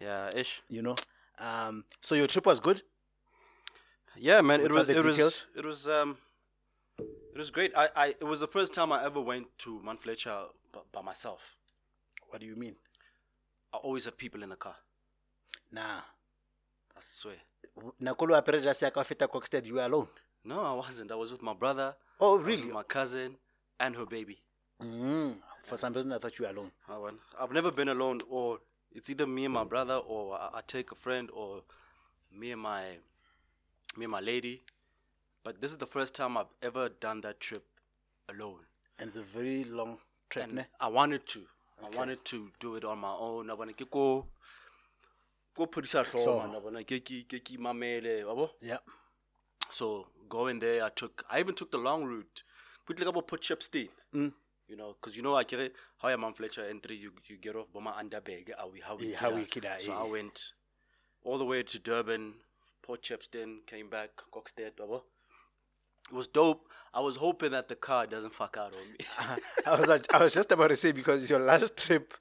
Yeah, 0.00 0.30
ish. 0.34 0.60
you 0.68 0.82
know. 0.82 0.96
Um, 1.38 1.84
so 2.00 2.16
your 2.16 2.26
trip 2.26 2.46
was 2.46 2.58
good. 2.58 2.82
Yeah, 4.16 4.40
man, 4.40 4.60
it 4.60 4.72
was 4.72 4.86
the 4.88 4.98
it 4.98 5.04
was 5.04 5.18
it 5.56 5.64
was 5.64 5.88
um 5.88 6.18
it 6.98 7.38
was 7.38 7.50
great. 7.50 7.72
I, 7.76 7.88
I 7.94 8.06
it 8.08 8.24
was 8.24 8.40
the 8.40 8.48
first 8.48 8.72
time 8.72 8.90
I 8.92 9.04
ever 9.04 9.20
went 9.20 9.46
to 9.58 9.80
Mount 9.82 10.00
Fletcher 10.00 10.46
by, 10.72 10.80
by 10.92 11.02
myself. 11.02 11.54
What 12.34 12.40
do 12.40 12.48
you 12.48 12.56
mean? 12.56 12.74
I 13.72 13.76
always 13.76 14.06
have 14.06 14.18
people 14.18 14.42
in 14.42 14.48
the 14.48 14.56
car. 14.56 14.74
Nah. 15.70 16.00
I 16.96 17.00
swear. 17.00 17.36
Nakolo 18.02 18.34
apere 18.34 18.60
just 18.60 18.82
ka 18.92 19.04
feta 19.04 19.28
Kokstad, 19.28 19.64
you 19.64 19.74
were 19.74 19.82
alone. 19.82 20.08
No, 20.44 20.58
I 20.60 20.72
wasn't. 20.72 21.12
I 21.12 21.14
was 21.14 21.30
with 21.30 21.42
my 21.42 21.54
brother. 21.54 21.94
Oh 22.18 22.36
really? 22.36 22.64
my 22.72 22.82
cousin 22.82 23.36
and 23.78 23.94
her 23.94 24.04
baby. 24.04 24.42
Mm. 24.82 25.36
For 25.62 25.76
some 25.76 25.92
reason 25.92 26.10
I 26.10 26.18
thought 26.18 26.36
you 26.36 26.44
were 26.44 26.50
alone. 26.50 26.72
I 26.88 26.98
went. 26.98 27.18
I've 27.40 27.52
never 27.52 27.70
been 27.70 27.88
alone, 27.88 28.20
or 28.28 28.58
it's 28.90 29.08
either 29.08 29.28
me 29.28 29.44
and 29.44 29.54
my 29.54 29.62
brother, 29.62 29.94
or 29.94 30.34
I, 30.34 30.58
I 30.58 30.60
take 30.66 30.90
a 30.90 30.96
friend, 30.96 31.30
or 31.32 31.62
me 32.36 32.50
and 32.50 32.60
my 32.60 32.82
me 33.96 34.06
and 34.06 34.10
my 34.10 34.18
lady. 34.18 34.64
But 35.44 35.60
this 35.60 35.70
is 35.70 35.76
the 35.76 35.86
first 35.86 36.16
time 36.16 36.36
I've 36.36 36.52
ever 36.60 36.88
done 36.88 37.20
that 37.20 37.38
trip 37.38 37.64
alone. 38.28 38.66
And 38.98 39.06
it's 39.06 39.16
a 39.16 39.22
very 39.22 39.62
long 39.62 39.98
trip, 40.30 40.46
and 40.46 40.54
ne? 40.54 40.66
I 40.80 40.88
wanted 40.88 41.28
to. 41.28 41.46
I 41.82 41.96
wanted 41.96 42.24
to 42.26 42.50
do 42.60 42.76
it 42.76 42.84
on 42.84 42.98
my 42.98 43.12
own. 43.12 43.50
I 43.50 43.54
wanted 43.54 43.78
to 43.78 43.86
go 43.86 44.26
go 45.54 45.66
phodisa 45.66 46.04
man. 46.14 46.54
I 46.54 46.58
wanna 46.58 46.84
ke 46.84 47.00
ke 47.04 47.26
ke 47.28 47.40
ke 47.42 47.58
mamele, 47.58 48.26
wa 48.26 48.34
bo? 48.34 48.50
Yeah. 48.60 48.78
So 49.70 50.06
going 50.28 50.58
there, 50.58 50.84
I 50.84 50.90
took. 50.90 51.24
I 51.30 51.40
even 51.40 51.54
took 51.54 51.70
the 51.70 51.78
long 51.78 52.04
route. 52.04 52.42
Like 52.88 53.00
about 53.00 53.26
Port 53.26 53.40
Shepstone. 53.42 53.88
Mm. 54.14 54.32
You 54.68 54.76
know, 54.76 54.94
because 55.00 55.16
you 55.16 55.22
know, 55.22 55.32
like 55.32 55.52
how 55.98 56.08
your 56.08 56.18
Mount 56.18 56.36
Fletcher 56.36 56.64
entry, 56.68 56.96
you 56.96 57.12
you 57.26 57.36
get 57.38 57.56
off 57.56 57.72
Boma 57.72 57.94
underbag, 57.98 58.50
how 58.56 58.68
we 58.68 58.80
how 58.80 58.96
we 58.96 59.12
Yeah, 59.12 59.18
how 59.18 59.30
we 59.30 59.46
kida, 59.46 59.80
So 59.80 59.92
yeah. 59.92 59.98
I 59.98 60.04
went 60.04 60.52
all 61.22 61.38
the 61.38 61.44
way 61.44 61.62
to 61.62 61.78
Durban, 61.78 62.34
Port 62.82 63.02
Shepstone, 63.02 63.66
came 63.66 63.88
back, 63.88 64.10
Kokstad, 64.32 64.76
blah, 64.76 64.86
blah. 64.86 65.00
It 66.10 66.14
was 66.14 66.26
dope. 66.28 66.68
I 66.92 67.00
was 67.00 67.16
hoping 67.16 67.50
that 67.52 67.68
the 67.68 67.74
car 67.74 68.06
doesn't 68.06 68.32
fuck 68.34 68.56
out 68.56 68.72
on 68.74 68.82
me. 68.92 68.98
I 69.66 69.74
was 69.76 69.90
I 70.12 70.18
was 70.18 70.32
just 70.32 70.52
about 70.52 70.68
to 70.68 70.76
say 70.76 70.92
because 70.92 71.22
it's 71.22 71.30
your 71.30 71.40
last 71.40 71.76
trip. 71.76 72.14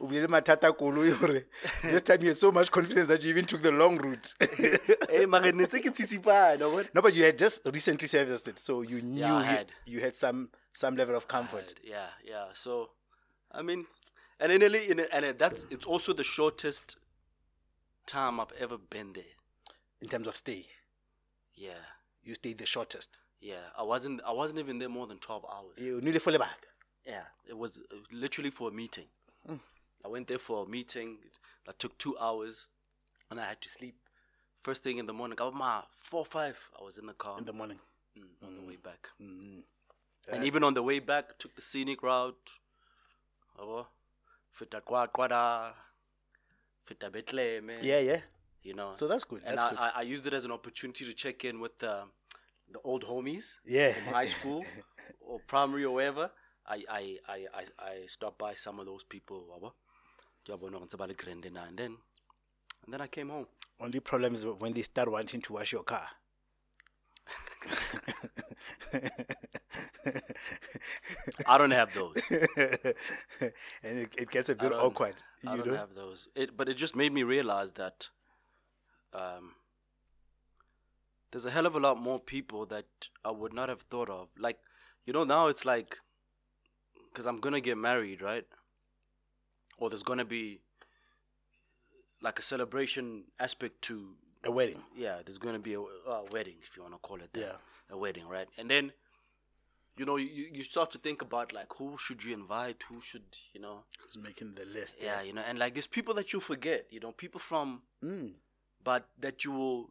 o 0.00 0.06
bile 0.06 0.28
mathata 0.28 0.72
kolo 0.76 1.02
hore 1.14 1.42
this 1.82 2.02
time 2.02 2.20
you 2.22 2.28
had 2.28 2.36
so 2.36 2.52
much 2.52 2.70
confidence 2.70 3.08
that 3.08 3.22
you 3.22 3.30
even 3.30 3.44
took 3.44 3.62
the 3.62 3.72
long 3.72 3.96
route. 3.98 4.34
Eh, 4.40 4.78
hey, 5.10 5.26
mara 5.26 5.50
ne 5.52 5.64
ntse 5.64 5.80
ke 5.82 5.90
tsitsipana, 5.94 6.70
what? 6.72 6.94
no, 6.94 7.02
but 7.02 7.14
you 7.14 7.24
had 7.24 7.36
just 7.38 7.60
recently 7.72 8.06
serviced 8.06 8.46
it, 8.48 8.58
so 8.58 8.82
you 8.82 9.00
knew 9.02 9.20
Yeah, 9.20 9.34
I 9.34 9.40
you, 9.40 9.56
had. 9.56 9.72
you 9.86 10.00
had 10.00 10.14
some 10.14 10.48
some 10.72 10.96
level 10.96 11.16
of 11.16 11.26
comfort. 11.26 11.74
Yeah, 11.82 12.06
yeah. 12.24 12.46
So, 12.54 12.90
I 13.50 13.62
mean, 13.62 13.86
and 14.38 14.52
in 14.52 14.62
in 14.62 15.00
and 15.12 15.38
that's 15.38 15.66
it's 15.70 15.86
also 15.86 16.12
the 16.12 16.24
shortest 16.24 16.96
time 18.06 18.38
I've 18.38 18.52
ever 18.60 18.76
been 18.78 19.12
there. 19.14 19.34
in 20.00 20.08
terms 20.08 20.26
of 20.28 20.36
stay. 20.36 20.66
Yeah, 21.56 21.82
You 22.24 22.34
stayed 22.34 22.58
the 22.58 22.66
shortest. 22.66 23.18
yeah. 23.40 23.66
I 23.78 23.82
wasn't 23.82 24.20
I 24.26 24.32
wasn't 24.32 24.58
even 24.58 24.78
there 24.78 24.88
more 24.88 25.06
than 25.06 25.18
twelve 25.18 25.44
hours. 25.44 25.76
You 25.78 26.00
nearly 26.00 26.18
fully 26.18 26.38
back. 26.38 26.58
Yeah, 27.06 27.24
it 27.46 27.56
was 27.58 27.80
literally 28.10 28.50
for 28.50 28.68
a 28.68 28.72
meeting. 28.72 29.06
I 30.04 30.08
went 30.08 30.26
there 30.28 30.38
for 30.38 30.64
a 30.64 30.68
meeting 30.68 31.16
that 31.66 31.78
took 31.78 31.96
two 31.98 32.16
hours, 32.18 32.68
and 33.30 33.40
I 33.40 33.46
had 33.46 33.60
to 33.62 33.68
sleep 33.68 33.96
first 34.60 34.82
thing 34.82 34.98
in 34.98 35.06
the 35.06 35.12
morning. 35.14 35.38
About 35.38 35.54
my 35.54 35.82
four 36.10 36.24
five, 36.24 36.58
I 36.78 36.84
was 36.84 36.98
in 36.98 37.06
the 37.06 37.14
car 37.14 37.38
in 37.38 37.44
the 37.44 37.52
morning. 37.52 37.78
mm, 38.18 38.46
on 38.46 38.54
the 38.56 38.62
way 38.68 38.76
back. 38.76 39.08
Mm. 39.20 39.62
And 40.32 40.44
even 40.44 40.64
on 40.64 40.72
the 40.74 40.82
way 40.82 40.98
back, 41.00 41.38
took 41.38 41.54
the 41.56 41.62
scenic 41.62 42.02
route. 42.02 42.48
Fita 44.58 44.80
Kwada, 44.82 45.72
Fita 46.88 47.10
Bethlehem. 47.12 47.70
eh, 47.70 47.76
Yeah, 47.82 47.98
yeah. 48.00 48.20
You 48.64 48.74
know. 48.74 48.90
So 48.92 49.06
that's 49.06 49.24
good. 49.24 49.42
and 49.44 49.58
That's 49.58 49.64
I, 49.64 49.70
good. 49.70 49.78
I, 49.80 49.90
I 49.96 50.02
used 50.02 50.26
it 50.26 50.34
as 50.34 50.44
an 50.44 50.50
opportunity 50.50 51.04
to 51.04 51.12
check 51.12 51.44
in 51.44 51.60
with 51.60 51.82
uh, 51.84 52.04
the 52.72 52.80
old 52.82 53.04
homies 53.04 53.44
Yeah. 53.64 53.92
from 53.92 54.14
high 54.14 54.26
school 54.38 54.64
or 55.20 55.38
primary 55.46 55.84
or 55.84 55.94
wherever. 55.94 56.30
I, 56.66 56.82
I, 56.90 57.18
I, 57.28 57.38
I, 57.60 57.64
I 57.78 58.06
stopped 58.06 58.38
by 58.38 58.54
some 58.54 58.80
of 58.80 58.86
those 58.86 59.04
people. 59.04 59.44
yabo. 59.52 59.72
Ke 60.46 60.50
a 60.54 60.56
bona 60.56 60.78
hore 60.78 60.86
ntse 60.86 60.96
ba 60.96 61.04
le 61.06 61.14
grand 61.14 61.44
na, 61.52 61.64
And 61.68 61.76
then, 61.76 61.96
and 62.84 62.92
then 62.94 63.00
I 63.02 63.06
came 63.06 63.28
home. 63.28 63.46
Only 63.78 64.00
problem 64.00 64.32
is 64.34 64.46
when 64.46 64.72
they 64.72 64.82
start 64.82 65.10
wanting 65.10 65.42
to 65.42 65.52
wash 65.52 65.72
your 65.72 65.82
car. 65.82 66.08
I 71.46 71.58
don't 71.58 71.70
have 71.70 71.92
those. 71.94 72.16
and 72.30 73.98
it, 73.98 74.14
it 74.16 74.30
gets 74.30 74.48
a 74.48 74.52
I 74.52 74.54
bit 74.54 74.70
don't- 74.70 74.80
awkward. 74.80 75.16
I 75.46 75.56
don't 75.56 75.66
know? 75.66 75.76
have 75.76 75.94
those. 75.94 76.28
It, 76.34 76.56
but 76.56 76.68
it 76.68 76.74
just 76.74 76.96
made 76.96 77.12
me 77.12 77.22
realize 77.22 77.72
that 77.72 78.08
um, 79.14 79.52
there's 81.30 81.46
a 81.46 81.50
hell 81.50 81.66
of 81.66 81.74
a 81.74 81.80
lot 81.80 81.98
more 82.00 82.18
people 82.20 82.66
that 82.66 82.86
I 83.24 83.30
would 83.30 83.52
not 83.52 83.68
have 83.68 83.82
thought 83.82 84.08
of. 84.08 84.28
Like, 84.38 84.58
you 85.06 85.12
know, 85.12 85.24
now 85.24 85.48
it's 85.48 85.64
like, 85.64 85.98
because 87.12 87.26
I'm 87.26 87.40
gonna 87.40 87.60
get 87.60 87.76
married, 87.78 88.20
right? 88.22 88.46
Or 89.78 89.88
there's 89.90 90.02
gonna 90.02 90.24
be 90.24 90.60
like 92.22 92.38
a 92.38 92.42
celebration 92.42 93.24
aspect 93.38 93.82
to 93.82 94.14
A 94.44 94.50
wedding. 94.50 94.82
yeah, 94.96 95.16
there's 95.24 95.36
going 95.38 95.54
to 95.54 95.60
be 95.60 95.74
a, 95.74 95.80
a 95.80 96.24
wedding, 96.32 96.54
if 96.62 96.74
you 96.74 96.82
want 96.82 96.94
to 96.94 96.98
call 96.98 97.20
it 97.20 97.30
that. 97.34 97.40
Yeah. 97.40 97.56
A 97.90 97.98
wedding, 97.98 98.26
right? 98.26 98.48
And 98.56 98.70
then, 98.70 98.92
you 99.98 100.06
know, 100.06 100.16
you, 100.16 100.48
you 100.50 100.64
start 100.64 100.90
to 100.92 100.98
think 100.98 101.20
about, 101.20 101.52
like, 101.52 101.66
who 101.76 101.98
should 101.98 102.24
you 102.24 102.32
invite? 102.32 102.82
Who 102.88 103.02
should, 103.02 103.24
you 103.52 103.60
know, 103.60 103.84
Who's 104.02 104.16
making 104.16 104.54
the 104.54 104.64
list? 104.64 104.96
yeah, 105.02 105.20
you 105.20 105.34
know, 105.34 105.42
and 105.46 105.58
like, 105.58 105.74
there's 105.74 105.86
people 105.86 106.14
that 106.14 106.32
you 106.32 106.40
forget, 106.40 106.86
you 106.90 106.98
know, 107.00 107.12
people 107.12 107.40
from, 107.40 107.82
Mm. 108.02 108.32
But 108.84 109.08
that 109.18 109.44
you 109.44 109.52
will 109.52 109.90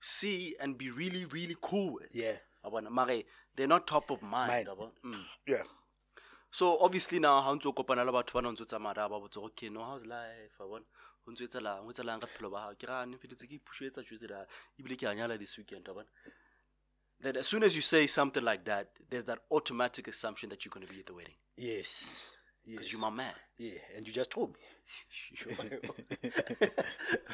see 0.00 0.54
and 0.60 0.76
be 0.78 0.90
really, 0.90 1.24
really 1.24 1.56
cool 1.60 1.94
with. 1.94 2.14
Yeah. 2.14 2.36
Yabona, 2.64 2.90
mare, 2.90 3.22
They're 3.56 3.66
not 3.66 3.86
top 3.86 4.10
of 4.10 4.22
mind. 4.22 4.50
Mind. 4.52 4.68
yabo. 4.68 4.90
Mm. 5.04 5.24
Yeah. 5.46 5.62
so 6.54 6.78
obviously 6.84 7.18
now 7.18 7.40
ha 7.40 7.52
ntse 7.54 7.66
o 7.68 7.72
kopana 7.72 8.04
le 8.04 8.12
batho 8.12 8.34
ba 8.34 8.42
na 8.42 8.50
ntse 8.52 8.60
o 8.62 8.64
tsamaya 8.68 8.94
ra 8.96 9.08
ba 9.08 9.18
botse 9.20 9.38
okay 9.40 9.70
no 9.70 9.84
how's 9.84 10.04
life 10.04 10.52
a 10.60 10.66
bona 10.68 10.84
ho 11.24 11.32
ntse 11.32 11.46
etsalang 11.48 11.80
ho 11.84 11.92
etsalang 11.92 12.20
ka 12.20 12.26
bophelo 12.28 12.50
ba 12.54 12.60
hao 12.64 12.74
ke 12.82 12.84
ra 12.90 12.98
ne 13.08 13.16
feditse 13.22 13.46
ke 13.48 13.56
ipushetsa 13.56 14.04
juse 14.04 14.26
da 14.32 14.42
ebile 14.78 14.98
ke 15.00 15.08
a 15.08 15.14
nyala 15.16 15.38
this 15.40 15.56
weekend 15.56 15.88
bona 15.88 16.04
that 17.24 17.38
as 17.40 17.48
soon 17.48 17.64
as 17.68 17.74
you 17.78 17.80
say 17.80 18.02
something 18.06 18.44
like 18.44 18.64
that 18.68 19.00
there's 19.08 19.24
that 19.30 19.40
automatic 19.50 20.08
assumption 20.12 20.50
that 20.52 20.60
you're 20.64 20.74
going 20.76 20.86
to 20.86 20.92
be 20.92 21.00
at 21.00 21.06
the 21.06 21.14
wedding 21.20 21.38
Yes. 21.56 22.36
Yes. 22.64 22.78
because 22.78 22.92
you're 22.92 23.00
my 23.00 23.10
man 23.10 23.34
yeah, 23.58 23.78
and 23.96 24.06
you 24.06 24.12
just 24.12 24.30
told 24.30 24.50
me. 24.50 24.60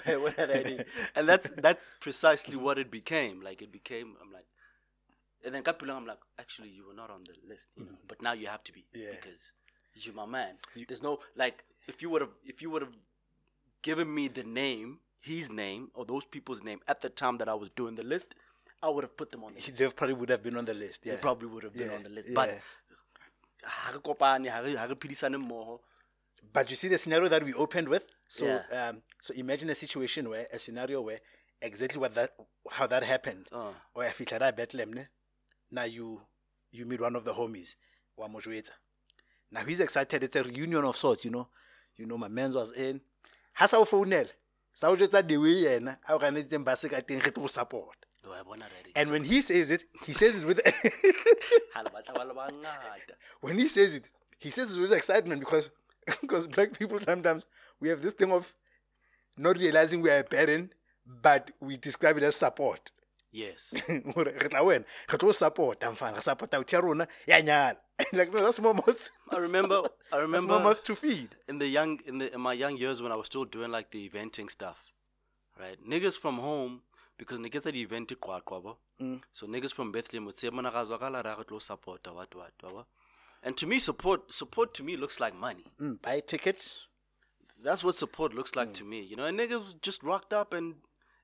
What 0.22 0.34
had 0.34 0.50
I 0.50 0.84
and 1.14 1.28
that's 1.28 1.48
that's 1.50 1.84
precisely 2.00 2.56
what 2.56 2.78
it 2.78 2.90
became 2.90 3.40
like 3.42 3.62
it 3.62 3.72
became 3.72 4.16
i'm 4.22 4.32
like 4.32 4.46
and 5.44 5.54
then 5.54 5.62
Kapila, 5.62 5.94
I'm 5.94 6.06
like, 6.06 6.18
actually, 6.38 6.70
you 6.70 6.86
were 6.86 6.94
not 6.94 7.10
on 7.10 7.22
the 7.24 7.34
list, 7.48 7.66
you 7.76 7.84
know, 7.84 7.92
mm. 7.92 8.08
but 8.08 8.20
now 8.20 8.32
you 8.32 8.48
have 8.48 8.64
to 8.64 8.72
be 8.72 8.84
Yeah. 8.92 9.10
because 9.12 9.52
you're 9.94 10.14
my 10.14 10.26
man. 10.26 10.54
There's 10.86 11.02
no 11.02 11.20
like, 11.36 11.64
if 11.86 12.02
you 12.02 12.10
would 12.10 12.22
have, 12.22 12.30
if 12.44 12.60
you 12.62 12.70
would 12.70 12.82
have 12.82 12.92
given 13.82 14.12
me 14.12 14.28
the 14.28 14.42
name, 14.44 14.98
his 15.20 15.50
name, 15.50 15.90
or 15.94 16.04
those 16.04 16.24
people's 16.24 16.62
name 16.62 16.80
at 16.88 17.00
the 17.00 17.08
time 17.08 17.38
that 17.38 17.48
I 17.48 17.54
was 17.54 17.70
doing 17.70 17.94
the 17.94 18.02
list, 18.02 18.34
I 18.82 18.88
would 18.88 19.04
have 19.04 19.16
put 19.16 19.30
them 19.30 19.42
on 19.44 19.50
the 19.50 19.56
list. 19.56 19.76
They 19.76 19.88
probably 19.88 20.14
would 20.14 20.28
have 20.28 20.42
been 20.42 20.56
on 20.56 20.64
the 20.64 20.74
list. 20.74 21.04
Yeah. 21.04 21.14
They 21.14 21.20
probably 21.20 21.48
would 21.48 21.64
have 21.64 21.72
been 21.74 21.88
Yeah, 21.88 21.96
on 21.96 22.02
the 22.04 22.08
list. 22.10 22.28
yeah. 22.28 22.34
But 22.34 22.60
ha 23.68 23.90
re 23.92 23.98
kopane, 23.98 24.48
ha 24.50 24.58
re- 24.60 24.74
ha 24.76 24.84
re 24.84 24.94
phedisane 24.94 25.36
mmoho. 25.36 25.80
But 26.52 26.70
you 26.70 26.76
see 26.76 26.88
the 26.88 26.98
scenario 26.98 27.28
that 27.28 27.42
we 27.44 27.52
opened 27.54 27.88
with. 27.88 28.06
So 28.28 28.46
Yeah. 28.46 28.88
um, 28.90 29.02
so 29.22 29.34
imagine 29.34 29.70
a 29.70 29.74
situation 29.74 30.28
where 30.28 30.46
a 30.52 30.58
scenario 30.58 31.00
where 31.02 31.20
exactly 31.60 31.98
what 32.00 32.14
that 32.14 32.34
how 32.70 32.86
that 32.86 33.02
happened. 33.04 33.46
Uh. 33.52 33.72
Or 33.94 34.04
if 34.04 34.20
it 34.20 34.30
had 34.30 34.56
Bethlehem, 34.56 34.92
ne? 34.92 35.06
now 35.70 35.84
you 35.84 36.20
you 36.70 36.86
meet 36.86 37.00
one 37.00 37.16
of 37.16 37.24
the 37.24 37.34
homies, 37.34 37.76
wa. 38.16 38.28
Now 39.50 39.64
he's 39.64 39.80
excited. 39.80 40.22
It's 40.22 40.36
a 40.36 40.42
reunion 40.42 40.84
of 40.84 40.96
sorts, 40.96 41.24
you 41.24 41.30
know. 41.30 41.48
You 41.96 42.06
know, 42.06 42.18
my 42.18 42.28
man's 42.28 42.54
was 42.54 42.72
in. 42.72 43.00
Ha 43.54 43.66
sa 43.66 43.78
o 43.78 43.84
founela. 43.84 44.28
Sa 44.74 44.88
o 44.88 44.96
jwetsa 44.96 45.26
the 45.26 45.36
way 45.36 45.62
yena 45.64 45.98
a 46.08 46.14
o 46.14 46.18
ganetseng 46.18 46.64
bus 46.64 46.86
ka 46.88 47.00
teng 47.00 47.24
re 47.24 47.30
tlo 47.30 47.48
support. 47.50 47.96
Do 48.24 48.32
I 48.32 48.42
bona 48.42 48.64
already? 48.64 48.92
And 48.96 49.10
when 49.10 49.24
he 49.24 49.42
says 49.42 49.70
it, 49.70 49.84
he 50.04 50.12
says 50.12 50.40
it 50.42 50.46
with 50.46 50.60
Ha 51.74 51.80
le 51.82 51.90
batla 51.90 52.14
ba 52.14 52.24
le 52.26 52.34
bangata. 52.34 53.14
when 53.40 53.58
he 53.58 53.68
says 53.68 53.94
it, 53.94 54.08
he 54.38 54.50
says 54.50 54.76
it 54.76 54.80
with 54.80 54.92
excitement 54.92 55.40
because 55.40 55.70
because 56.20 56.46
black 56.46 56.76
people 56.78 56.98
sometimes 57.00 57.46
we 57.80 57.88
have 57.88 58.02
this 58.02 58.12
thing 58.14 58.32
of 58.32 58.54
not 59.36 59.56
realizing 59.58 60.00
we 60.00 60.10
are 60.10 60.18
a 60.18 60.24
parent, 60.24 60.72
but 61.06 61.50
we 61.60 61.76
describe 61.76 62.16
it 62.16 62.22
as 62.24 62.34
support. 62.36 62.90
Yes. 63.30 63.74
Hore 64.14 64.24
re 64.24 64.48
tla 64.48 64.60
wena, 64.64 64.84
re 65.12 65.18
tlo 65.18 65.34
support, 65.34 65.84
I'm 65.84 65.94
fine. 65.94 66.14
Re 66.14 66.20
support 66.20 66.52
out 66.54 66.72
ya 66.72 66.80
rona, 66.80 67.06
ya. 67.26 67.74
Like 68.12 68.32
no, 68.32 68.44
that's 68.44 68.60
more. 68.60 68.74
I 69.30 69.36
remember. 69.38 69.74
I 69.76 69.80
That's 69.82 70.12
more 70.12 70.20
remember. 70.22 70.58
mouth 70.60 70.82
to 70.84 70.94
feed. 70.96 71.30
in 71.48 71.58
the 71.58 71.66
young 71.68 71.98
in 72.06 72.18
the 72.18 72.32
in 72.34 72.40
my 72.40 72.52
young 72.52 72.76
years 72.76 73.02
when 73.02 73.12
I 73.12 73.16
was 73.16 73.26
still 73.26 73.44
doing 73.44 73.70
like 73.70 73.90
the 73.90 74.08
eventing 74.08 74.48
stuff, 74.50 74.92
right? 75.58 75.76
Niggas 75.86 76.16
from 76.18 76.38
home 76.38 76.82
because 77.18 77.38
niggas 77.38 77.66
at 77.66 77.74
the 77.74 77.82
event 77.82 78.08
kwabo. 78.20 78.76
So 79.32 79.46
niggas 79.46 79.72
from 79.74 79.92
Bethlehem 79.92 80.24
would 80.26 80.38
say 80.38 80.48
"Mona 80.50 80.70
gazwa 80.70 80.98
ka 80.98 81.08
la 81.08 81.20
ra 81.20 81.36
tlo 81.42 81.60
support 81.60 82.06
what 82.12 82.34
what 82.34 82.52
what. 82.72 82.86
And 83.42 83.56
to 83.56 83.66
me 83.66 83.78
support 83.78 84.32
support 84.32 84.74
to 84.74 84.82
me 84.82 84.96
looks 84.96 85.20
like 85.20 85.34
money. 85.34 85.64
Mm, 85.80 86.00
buy 86.02 86.20
tickets. 86.20 86.78
That's 87.62 87.82
what 87.84 87.94
support 87.96 88.34
looks 88.34 88.54
like 88.56 88.72
to 88.74 88.84
me, 88.84 89.02
you 89.02 89.16
know. 89.16 89.24
And 89.24 89.38
niggas 89.38 89.80
just 89.82 90.02
rocked 90.02 90.32
up 90.32 90.52
and 90.54 90.76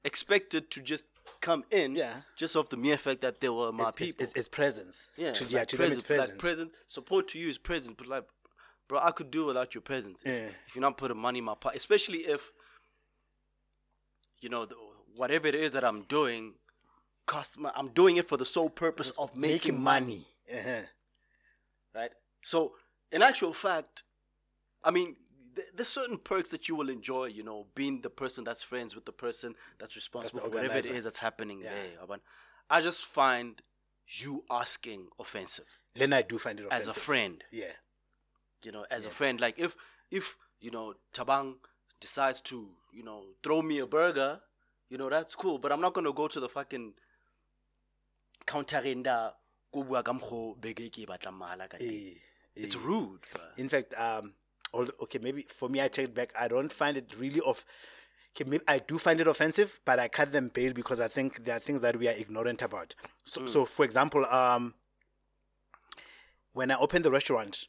expected 0.05 0.71
to 0.73 0.81
just 0.83 1.05
come 1.41 1.65
in 1.71 1.95
Yeah. 1.95 2.23
just 2.37 2.55
off 2.57 2.69
the 2.69 2.77
mere 2.77 2.99
fact 2.99 3.21
that 3.23 3.41
they 3.41 3.49
were 3.49 3.73
my 3.73 3.89
It's, 3.89 3.97
people. 3.97 4.25
it's, 4.25 4.33
it's, 4.35 4.49
presence. 4.49 5.09
Yeah, 5.17 5.33
to, 5.33 5.45
like 5.45 5.53
yeah, 5.53 5.65
to 5.65 5.77
them 5.77 5.93
it's 5.93 6.03
presence, 6.03 6.29
presence. 6.29 6.31
Like 6.31 6.39
presence. 6.39 6.77
Support 6.87 7.29
to 7.29 7.39
you 7.39 7.49
is 7.49 7.57
presence, 7.59 7.95
but 7.97 8.09
like, 8.09 8.25
bro, 8.89 8.99
I 9.01 9.13
could 9.13 9.31
do 9.31 9.47
without 9.47 9.75
your 9.75 9.83
presence. 9.83 10.23
If, 10.25 10.33
Yeah. 10.33 10.49
if 10.67 10.75
you're 10.75 10.83
not 10.83 10.99
putting 10.99 11.17
money 11.17 11.39
in 11.39 11.45
my 11.45 11.55
pocket, 11.55 11.79
especially 11.79 12.19
if, 12.27 12.51
you 14.41 14.49
know, 14.49 14.67
the, 14.67 14.75
whatever 15.15 15.47
it 15.49 15.55
is 15.55 15.73
that 15.73 15.85
I'm 15.85 16.03
doing, 16.03 16.55
cost. 17.27 17.59
My, 17.59 17.71
I'm 17.75 17.89
doing 17.89 18.17
it 18.17 18.29
for 18.29 18.37
the 18.37 18.45
sole 18.45 18.71
purpose 18.71 19.11
of 19.19 19.35
making, 19.37 19.55
Making 19.75 19.81
money. 19.83 20.27
Uh-huh. 20.53 20.83
right? 21.95 22.11
So, 22.43 22.73
in 23.11 23.23
actual 23.23 23.53
fact, 23.53 24.03
I 24.83 24.91
mean, 24.91 25.17
th- 25.55 25.69
there's 25.75 25.89
certain 25.89 26.19
perks 26.19 26.51
that 26.51 26.69
you 26.69 26.75
will 26.77 26.91
enjoy, 26.91 27.27
you 27.27 27.43
know, 27.43 27.67
being 27.75 28.03
the 28.03 28.11
person 28.11 28.45
that's 28.45 28.63
friends 28.63 28.95
with 28.95 29.07
the 29.07 29.13
person 29.13 29.55
that's 29.79 29.97
responsible 29.97 30.41
for 30.41 30.51
whatever 30.51 30.77
it 30.77 30.91
is 30.91 31.05
that's 31.05 31.19
happening 31.19 31.61
Yeah. 31.63 31.71
there. 32.09 32.19
I 32.69 32.81
just 32.81 33.05
find 33.05 33.61
you 34.07 34.45
asking 34.51 35.09
offensive 35.19 35.65
Then 35.95 36.13
I 36.13 36.23
do 36.23 36.39
find 36.39 36.61
it 36.61 36.67
offensive. 36.67 36.91
as 36.91 36.97
a 36.97 37.01
friend. 37.01 37.43
Yeah. 37.51 37.73
you 38.63 38.73
know, 38.73 38.85
as 38.91 39.07
a 39.07 39.11
friend. 39.11 39.41
Like 39.41 39.59
if 39.59 39.77
if 40.11 40.37
you 40.61 40.71
know 40.71 40.95
Tabang 41.15 41.57
decides 42.01 42.41
to 42.43 42.71
you 42.93 43.03
know 43.03 43.23
throw 43.43 43.61
me 43.63 43.79
a 43.79 43.87
burger, 43.87 44.41
you 44.89 44.99
know 44.99 45.09
that's 45.09 45.35
cool. 45.35 45.59
But 45.59 45.73
I'm 45.73 45.81
not 45.81 45.95
gonna 45.95 46.13
go 46.13 46.29
to 46.29 46.41
the 46.41 46.49
fucking 46.49 46.95
counter 48.47 48.81
in 48.81 49.03
the 49.03 49.33
ko 49.73 49.83
bua 49.83 50.03
ka 50.03 50.13
mokgwa 50.13 50.57
beke 50.61 50.91
ke 50.91 51.07
mahala 51.33 51.69
ka 51.69 51.79
Eh, 51.81 52.15
it's 52.55 52.77
eh. 52.77 52.81
rude 52.83 53.21
bruh. 53.33 53.59
In 53.59 53.69
fact, 53.69 53.95
um, 53.99 54.35
although, 54.73 54.93
okay, 55.03 55.19
maybe 55.19 55.47
for 55.49 55.69
me, 55.69 55.81
I 55.83 55.89
take 55.89 56.07
it 56.07 56.15
back. 56.15 56.33
I 56.39 56.49
don't 56.49 56.73
find 56.73 56.97
it 56.97 57.15
really 57.19 57.41
off. 57.41 57.65
Okay, 58.35 58.49
maybe 58.49 58.65
I 58.67 58.79
do 58.79 58.99
find 58.99 59.21
it 59.21 59.27
offensive, 59.29 59.81
but 59.85 59.99
I 59.99 60.09
cut 60.09 60.33
them 60.33 60.51
bail 60.53 60.73
because 60.73 61.01
I 61.01 61.09
think 61.09 61.45
there 61.45 61.57
are 61.57 61.61
things 61.61 61.81
that 61.83 61.97
we 61.99 62.09
are 62.09 62.13
ignorant 62.17 62.63
about. 62.63 62.95
So, 63.23 63.47
so 63.47 63.65
for 63.65 63.85
example, 63.85 64.25
um, 64.27 64.75
when 66.53 66.71
I 66.71 66.77
opened 66.77 67.05
the 67.05 67.13
restaurant, 67.13 67.67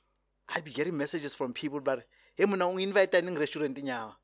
I'd 0.49 0.63
be 0.63 0.71
getting 0.71 0.97
messages 0.97 1.35
from 1.35 1.53
people, 1.53 1.79
but 1.81 2.05
hey, 2.35 2.45
muna 2.45 2.81
invite 2.81 3.13
in 3.13 3.35
restaurant 3.35 3.81
now. 3.83 4.17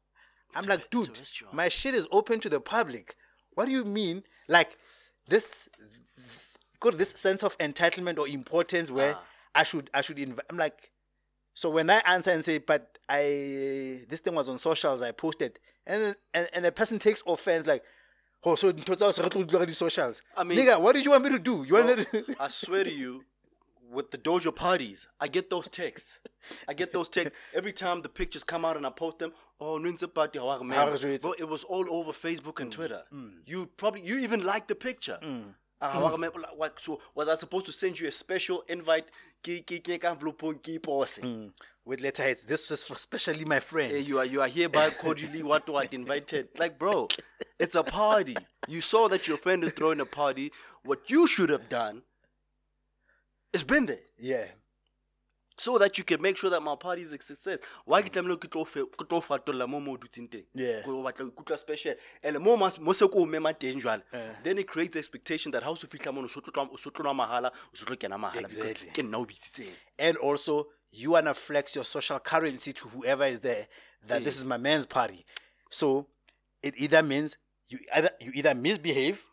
I'm 0.55 0.65
like, 0.65 0.81
a 0.85 0.87
dude, 0.89 1.19
my 1.53 1.69
shit 1.69 1.93
is 1.95 2.07
open 2.11 2.39
to 2.41 2.49
the 2.49 2.59
public. 2.59 3.15
What 3.55 3.65
do 3.67 3.71
you 3.71 3.83
mean? 3.83 4.23
Like 4.47 4.77
this, 5.27 5.67
got 6.79 6.97
this 6.97 7.11
sense 7.11 7.43
of 7.43 7.57
entitlement 7.57 8.17
or 8.17 8.27
importance 8.27 8.89
where 8.91 9.15
Ah. 9.15 9.23
I 9.55 9.63
should, 9.63 9.89
I 9.93 10.01
should 10.01 10.17
invite. 10.19 10.45
I'm 10.49 10.57
like, 10.57 10.91
so 11.53 11.69
when 11.69 11.89
I 11.89 11.99
answer 12.05 12.31
and 12.31 12.43
say, 12.43 12.57
but 12.59 12.97
I 13.09 14.01
this 14.09 14.21
thing 14.21 14.33
was 14.35 14.47
on 14.47 14.57
socials, 14.57 15.01
I 15.01 15.11
posted, 15.11 15.59
and 15.85 16.15
and, 16.33 16.47
and 16.53 16.65
a 16.65 16.71
person 16.71 16.97
takes 16.99 17.21
offense 17.27 17.67
like, 17.67 17.83
oh, 18.43 18.55
so 18.55 18.71
the 18.71 19.73
socials. 19.73 20.21
I 20.37 20.43
mean- 20.45 20.57
nigga, 20.57 20.79
what 20.79 20.93
did 20.93 21.03
you 21.05 21.11
want 21.11 21.23
me 21.25 21.29
to 21.31 21.39
do? 21.39 21.63
You 21.63 21.73
Bro, 21.73 21.85
wanted 21.85 22.07
to 22.11 22.35
I 22.39 22.47
swear 22.47 22.83
to 22.85 22.93
you, 22.93 23.25
with 23.91 24.11
the 24.11 24.17
dojo 24.17 24.55
parties, 24.55 25.07
I 25.19 25.27
get 25.27 25.49
those 25.49 25.67
texts. 25.67 26.19
I 26.67 26.73
get 26.73 26.93
those 26.93 27.09
texts 27.09 27.35
every 27.53 27.73
time 27.73 28.01
the 28.01 28.09
pictures 28.09 28.43
come 28.43 28.63
out 28.65 28.77
and 28.77 28.85
I 28.85 28.89
post 28.89 29.19
them. 29.19 29.33
Oh, 29.59 29.77
Nunza 29.77 30.07
party, 30.07 30.39
how 30.39 30.49
are 30.49 30.57
How 30.57 30.87
is 30.87 31.03
man. 31.03 31.11
it? 31.11 31.21
Bro, 31.21 31.33
it 31.37 31.47
was 31.47 31.63
all 31.63 31.85
over 31.93 32.11
Facebook 32.11 32.55
Mm, 32.55 32.61
and 32.61 32.71
Twitter. 32.71 33.01
You 33.45 33.67
probably 33.77 34.01
you 34.01 34.17
even 34.19 34.43
liked 34.43 34.67
the 34.67 34.75
picture. 34.75 35.19
Ah, 35.83 35.89
how 35.93 36.05
are 36.05 36.17
man, 36.17 36.31
like, 36.35 36.57
what- 36.57 36.79
so 36.79 36.99
was 37.15 37.27
I 37.27 37.35
supposed 37.35 37.65
to 37.67 37.71
send 37.71 37.99
you 37.99 38.07
a 38.07 38.11
special 38.11 38.63
invite? 38.67 39.11
Pose. 40.83 41.19
with 41.83 41.99
letterheads. 41.99 42.43
This 42.43 42.69
was 42.69 42.83
for 42.83 42.93
especially 42.93 43.45
my 43.45 43.59
friends. 43.59 43.91
Hey, 43.91 44.01
you 44.01 44.19
are 44.19 44.25
you 44.25 44.41
are 44.41 44.47
hereby 44.47 44.89
cordially 45.01 45.41
what 45.43 45.67
what 45.69 45.93
invited. 45.93 46.49
Like, 46.57 46.77
bro, 46.77 47.07
it's 47.59 47.75
a 47.75 47.83
party. 47.83 48.37
You 48.67 48.81
saw 48.81 49.07
that 49.09 49.27
your 49.27 49.37
friend 49.37 49.63
is 49.63 49.71
throwing 49.71 49.99
a 49.99 50.05
party. 50.05 50.51
What 50.83 51.09
you 51.09 51.27
should 51.27 51.49
have 51.49 51.69
done 51.69 52.03
is 53.53 53.63
been 53.63 53.85
there. 53.85 53.99
yeah. 54.19 54.45
so 55.57 55.77
that 55.77 55.95
you 55.97 56.03
can 56.03 56.19
make 56.21 56.37
sure 56.37 56.49
that 56.49 56.61
my 56.63 56.75
party 56.75 57.03
is 57.03 57.11
a 57.11 57.19
success 57.21 57.59
why 57.85 58.01
ke 58.01 58.09
tlamehile 58.13 58.37
ke 58.43 58.47
tlo 58.53 58.65
fe- 58.65 58.85
ke 58.99 59.05
tlo 59.09 59.19
fatolla 59.21 59.67
mo 59.67 59.79
mo 59.79 59.91
o 59.93 59.97
dutseng 59.97 60.27
teng 60.29 60.45
Yeah. 60.55 60.81
Ko 60.85 60.95
o 60.99 61.03
batla 61.03 61.27
ho 61.49 61.55
special 61.55 61.95
and 62.23 62.39
mo 62.39 62.55
mas- 62.57 62.79
mo 62.79 62.93
se 62.93 63.07
ko 63.07 63.19
o 63.23 63.25
mema 63.25 63.53
teng 63.53 63.83
Eh. 64.13 64.33
then 64.43 64.57
it 64.57 64.67
creates 64.67 64.93
the 64.93 64.99
expectation 64.99 65.51
that 65.51 65.61
ha 65.63 65.69
o 65.69 65.75
se 65.75 65.87
fitlha 65.87 66.13
mono 66.13 66.25
o 66.25 66.27
so 66.29 66.39
tlo 66.41 66.51
tloha- 66.55 66.73
o 66.73 66.77
so 66.77 66.89
tlo 66.89 67.03
nwa 67.05 67.13
mahala 67.21 67.51
o 67.51 67.75
so 67.75 67.85
tlo 67.85 67.95
kena 67.95 68.17
mahala 68.17 68.41
Exactly. 68.47 68.89
ke 68.89 69.03
nna 69.03 69.17
o 69.19 69.25
bitsitseng 69.25 69.75
And 69.99 70.17
also, 70.17 70.69
you 70.89 71.11
wanna 71.11 71.33
flex 71.35 71.75
your 71.75 71.85
social 71.85 72.19
currency 72.19 72.73
to 72.73 72.87
whoever 72.89 73.25
is 73.25 73.41
there 73.41 73.67
that 74.07 74.23
this 74.23 74.37
is 74.37 74.45
my 74.45 74.57
man's 74.57 74.85
party. 74.87 75.25
So 75.69 76.07
it 76.63 76.73
either 76.77 77.03
means 77.03 77.37
you 77.69 77.79
either 77.93 78.09
you 78.19 78.31
either 78.33 78.55
misbehave, 78.55 79.27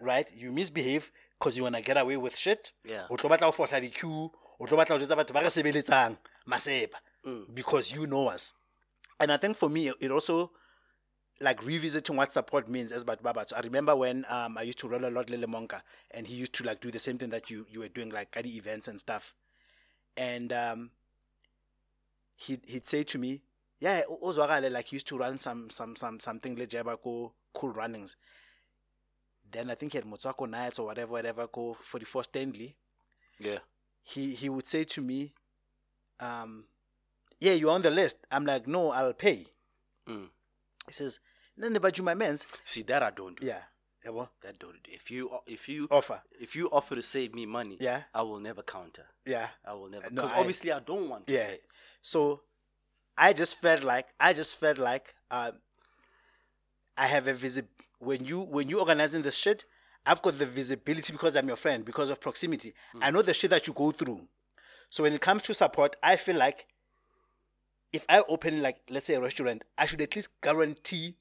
right? 0.00 0.30
You 0.32 0.52
misbehave 0.52 1.10
because 1.38 1.56
you 1.56 1.62
wanna 1.64 1.82
get 1.82 1.96
away 1.96 2.16
with 2.16 2.36
shit. 2.36 2.72
Yeah. 2.84 3.06
O 3.10 3.16
tlo 3.16 3.28
batla 3.30 3.46
ho 3.46 3.52
fohla 3.52 3.80
di-queue, 3.80 4.30
o 4.60 4.66
tlo 4.66 4.76
batla 4.78 4.90
ho 4.90 4.98
jwetsa 4.98 5.16
batho 5.16 5.32
ba 5.32 5.40
re 5.40 5.46
sebeletsang, 5.48 6.16
masepa, 6.48 6.96
Mm. 7.26 7.54
because 7.54 7.92
you 7.92 8.06
know 8.06 8.28
us. 8.28 8.52
And 9.18 9.32
I 9.32 9.36
think 9.38 9.56
for 9.56 9.68
me, 9.70 9.88
it 10.00 10.10
also 10.10 10.52
like 11.40 11.64
revisiting 11.66 12.16
what 12.16 12.32
support 12.32 12.68
means 12.68 12.92
as 12.92 13.04
but 13.04 13.22
Baba. 13.22 13.44
So 13.48 13.56
I 13.56 13.60
remember 13.60 13.96
when 13.96 14.24
um, 14.28 14.56
I 14.58 14.62
used 14.62 14.78
to 14.80 14.88
roll 14.88 15.04
a 15.04 15.10
lot 15.10 15.30
Lele 15.30 15.46
Monka 15.46 15.82
and 16.10 16.26
he 16.26 16.34
used 16.34 16.52
to 16.54 16.64
like 16.64 16.80
do 16.80 16.90
the 16.90 16.98
same 16.98 17.18
thing 17.18 17.30
that 17.30 17.50
you 17.50 17.66
you 17.70 17.80
were 17.80 17.88
doing, 17.88 18.10
like 18.10 18.30
Kadi 18.30 18.56
events 18.56 18.88
and 18.88 19.00
stuff. 19.00 19.34
And 20.16 20.52
um 20.52 20.90
he'd 22.36 22.60
he'd 22.66 22.86
say 22.86 23.04
to 23.04 23.18
me, 23.18 23.42
Yeah, 23.80 24.02
o- 24.08 24.18
ozwakale," 24.22 24.70
like 24.70 24.86
he 24.86 24.96
used 24.96 25.08
to 25.08 25.18
run 25.18 25.38
some 25.38 25.70
some 25.70 25.96
some 25.96 26.20
something 26.20 26.56
le 26.56 26.66
jeba 26.66 27.00
ko 27.02 27.32
cool 27.52 27.72
runnings. 27.72 28.16
Then 29.54 29.70
I 29.70 29.74
think 29.76 29.92
he 29.92 29.98
had 29.98 30.04
Motswako 30.06 30.48
nights 30.50 30.78
or 30.80 30.86
whatever, 30.86 31.12
whatever, 31.12 31.46
go 31.46 31.76
44 31.80 32.24
Stanley. 32.24 32.76
yeah 33.38 33.58
He 34.02 34.34
he 34.34 34.48
would 34.54 34.66
say 34.66 34.84
to 34.94 35.00
me, 35.00 35.32
um, 36.20 36.64
yeah, 37.40 37.52
you're 37.52 37.70
on 37.70 37.82
the 37.82 37.90
list. 37.90 38.16
I'm 38.30 38.44
like, 38.46 38.66
no, 38.66 38.90
I'll 38.90 39.12
pay. 39.26 39.46
Mm. 40.08 40.28
He 40.86 40.92
says, 40.92 41.20
no, 41.56 41.68
no, 41.68 41.78
but 41.80 41.96
you 41.98 42.04
my 42.04 42.14
man's. 42.14 42.46
see 42.64 42.82
that 42.90 43.02
i 43.02 43.10
don't 43.10 43.40
do 43.40 43.46
Yeah. 43.46 43.62
Yeah, 44.04 44.10
well, 44.10 44.30
that 44.42 44.58
don't 44.58 44.82
do 44.84 44.90
if 44.92 45.10
you 45.10 45.30
if 45.46 45.68
you 45.68 45.86
offer. 45.90 46.20
if 46.46 46.54
you 46.56 46.68
offer 46.78 46.94
to 46.94 47.02
save 47.02 47.30
me 47.34 47.46
money 47.46 47.76
Yeah. 47.80 48.02
i 48.12 48.20
will 48.22 48.40
never 48.48 48.62
counter 48.62 49.06
Yeah. 49.34 49.48
i 49.64 49.72
will 49.72 49.88
never 49.88 50.10
No, 50.10 50.22
because 50.22 50.32
I- 50.36 50.40
obviously 50.40 50.72
i 50.72 50.80
don't 50.80 51.08
want 51.08 51.26
to 51.28 51.32
Yeah. 51.32 51.46
pay. 51.46 51.60
So 52.02 52.42
I 53.16 53.32
just 53.32 53.54
felt 53.64 53.82
like 53.84 54.08
I 54.20 54.32
just 54.40 54.56
felt 54.62 54.78
like 54.78 55.14
um, 55.30 55.52
I 56.96 57.06
have 57.06 57.26
a 57.28 57.34
visib 57.34 57.66
when 58.04 58.24
you 58.24 58.40
when 58.40 58.68
you 58.68 58.78
organizing 58.80 59.22
this 59.22 59.36
shit, 59.36 59.64
I've 60.06 60.22
got 60.22 60.38
the 60.38 60.46
visibility 60.46 61.12
because 61.12 61.36
I'm 61.36 61.48
your 61.48 61.56
friend, 61.56 61.84
because 61.84 62.10
of 62.10 62.20
proximity. 62.20 62.74
Mm. 62.96 63.00
I 63.02 63.10
know 63.10 63.22
the 63.22 63.34
shit 63.34 63.50
that 63.50 63.66
you 63.66 63.72
go 63.72 63.90
through. 63.90 64.28
So 64.90 65.02
when 65.02 65.12
it 65.12 65.20
comes 65.20 65.42
to 65.42 65.54
support, 65.54 65.96
I 66.02 66.16
feel 66.16 66.36
like 66.36 66.66
if 67.92 68.04
I 68.08 68.22
open 68.28 68.62
like 68.62 68.78
let's 68.90 69.06
say 69.06 69.14
a 69.14 69.20
restaurant, 69.20 69.64
I 69.78 69.86
should 69.86 70.00
at 70.02 70.14
least 70.14 70.30
guarantee 70.40 71.16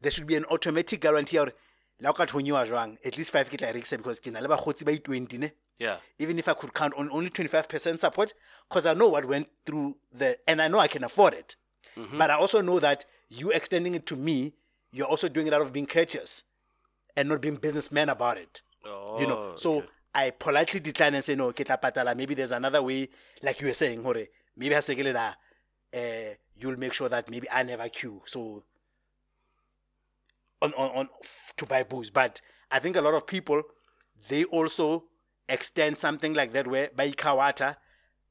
there 0.00 0.10
should 0.10 0.26
be 0.26 0.36
an 0.36 0.44
automatic 0.46 1.00
guarantee 1.00 1.38
or 1.38 1.52
la 2.00 2.10
o 2.10 2.12
ka 2.12 2.26
thonyiwa 2.26 2.66
jwang, 2.66 2.96
at 3.04 3.16
least 3.16 3.32
five 3.32 3.50
ke 3.50 3.58
tla 3.58 3.72
rekisa 3.72 3.96
because 3.96 4.20
ke 4.20 4.26
na 4.26 4.40
le 4.40 4.48
ba 4.48 4.56
i-twenty 4.56 5.38
ne 5.38 5.52
yeah 5.78 5.96
even 6.18 6.38
if 6.38 6.48
I 6.48 6.54
could 6.54 6.74
count 6.74 6.94
on 6.96 7.08
only 7.10 7.30
25% 7.30 7.98
support, 7.98 8.34
because 8.68 8.86
I 8.86 8.94
know 8.94 9.08
what 9.08 9.24
went 9.24 9.48
through 9.64 9.96
the, 10.12 10.38
and 10.46 10.60
I 10.60 10.68
know 10.68 10.78
I 10.78 10.88
can 10.88 11.04
afford 11.04 11.34
it. 11.34 11.56
Mm-hmm. 11.96 12.18
But 12.18 12.30
I 12.30 12.34
also 12.34 12.60
know 12.60 12.78
that 12.80 13.04
you 13.28 13.50
extending 13.50 13.94
it 13.94 14.06
to 14.06 14.16
me, 14.16 14.54
you're 14.92 15.06
also 15.06 15.28
doing 15.28 15.46
it 15.46 15.54
out 15.54 15.60
of 15.60 15.72
being 15.72 15.86
courteous 15.86 16.44
and 17.16 17.28
not 17.28 17.40
being 17.40 17.56
businessman 17.56 18.08
about 18.08 18.38
it. 18.38 18.62
oh, 18.86 19.20
You 19.20 19.26
know, 19.26 19.52
so 19.56 19.78
okay. 19.78 19.86
I 20.14 20.30
politely 20.30 20.80
decline 20.80 21.14
and 21.14 21.24
say, 21.24 21.34
no, 21.34 21.52
patala. 21.52 22.16
maybe 22.16 22.34
there's 22.34 22.52
another 22.52 22.82
way, 22.82 23.08
like 23.42 23.60
you 23.60 23.66
were 23.66 23.74
saying, 23.74 24.02
hore, 24.02 24.26
maybe 24.56 24.74
ke 24.74 24.98
le 25.04 25.36
eh, 25.92 26.34
you'll 26.56 26.78
make 26.78 26.92
sure 26.92 27.08
that 27.08 27.30
maybe 27.30 27.48
I 27.50 27.62
never 27.62 27.88
queue. 27.88 28.22
So, 28.26 28.64
on, 30.60 30.72
on, 30.74 30.90
on 30.90 31.08
to 31.56 31.66
buy 31.66 31.82
booze. 31.82 32.10
But 32.10 32.40
I 32.70 32.78
think 32.78 32.96
a 32.96 33.00
lot 33.00 33.14
of 33.14 33.26
people, 33.26 33.62
they 34.28 34.44
also 34.44 35.04
extend 35.48 35.96
something 35.96 36.34
like 36.34 36.52
that 36.52 36.66
where 36.66 36.90
by 36.94 37.10
Kawata 37.10 37.76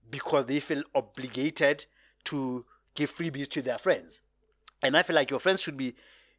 because 0.10 0.46
they 0.46 0.60
feel 0.60 0.84
obligated 0.94 1.86
to 2.26 2.66
give 2.96 3.16
freebies 3.16 3.48
to 3.50 3.62
their 3.62 3.78
friends. 3.78 4.22
And 4.84 4.96
I 4.96 5.04
feel 5.04 5.16
like 5.16 5.32
your 5.32 5.40
friends 5.40 5.62
should 5.62 5.78
be 5.78 5.96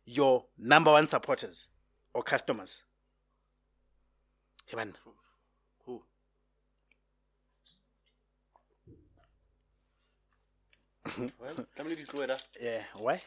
your 0.08 0.44
number 0.56 0.90
one 0.92 1.06
supporters 1.06 1.68
or 2.14 2.22
customers. 2.22 2.82
Hey 4.66 4.76
man, 4.76 4.94
Who? 5.84 6.02
well, 11.40 11.54
tlamehile 11.74 11.96
di 11.96 12.04
tlohela. 12.04 12.36
yeah, 12.60 12.82
why? 12.96 13.20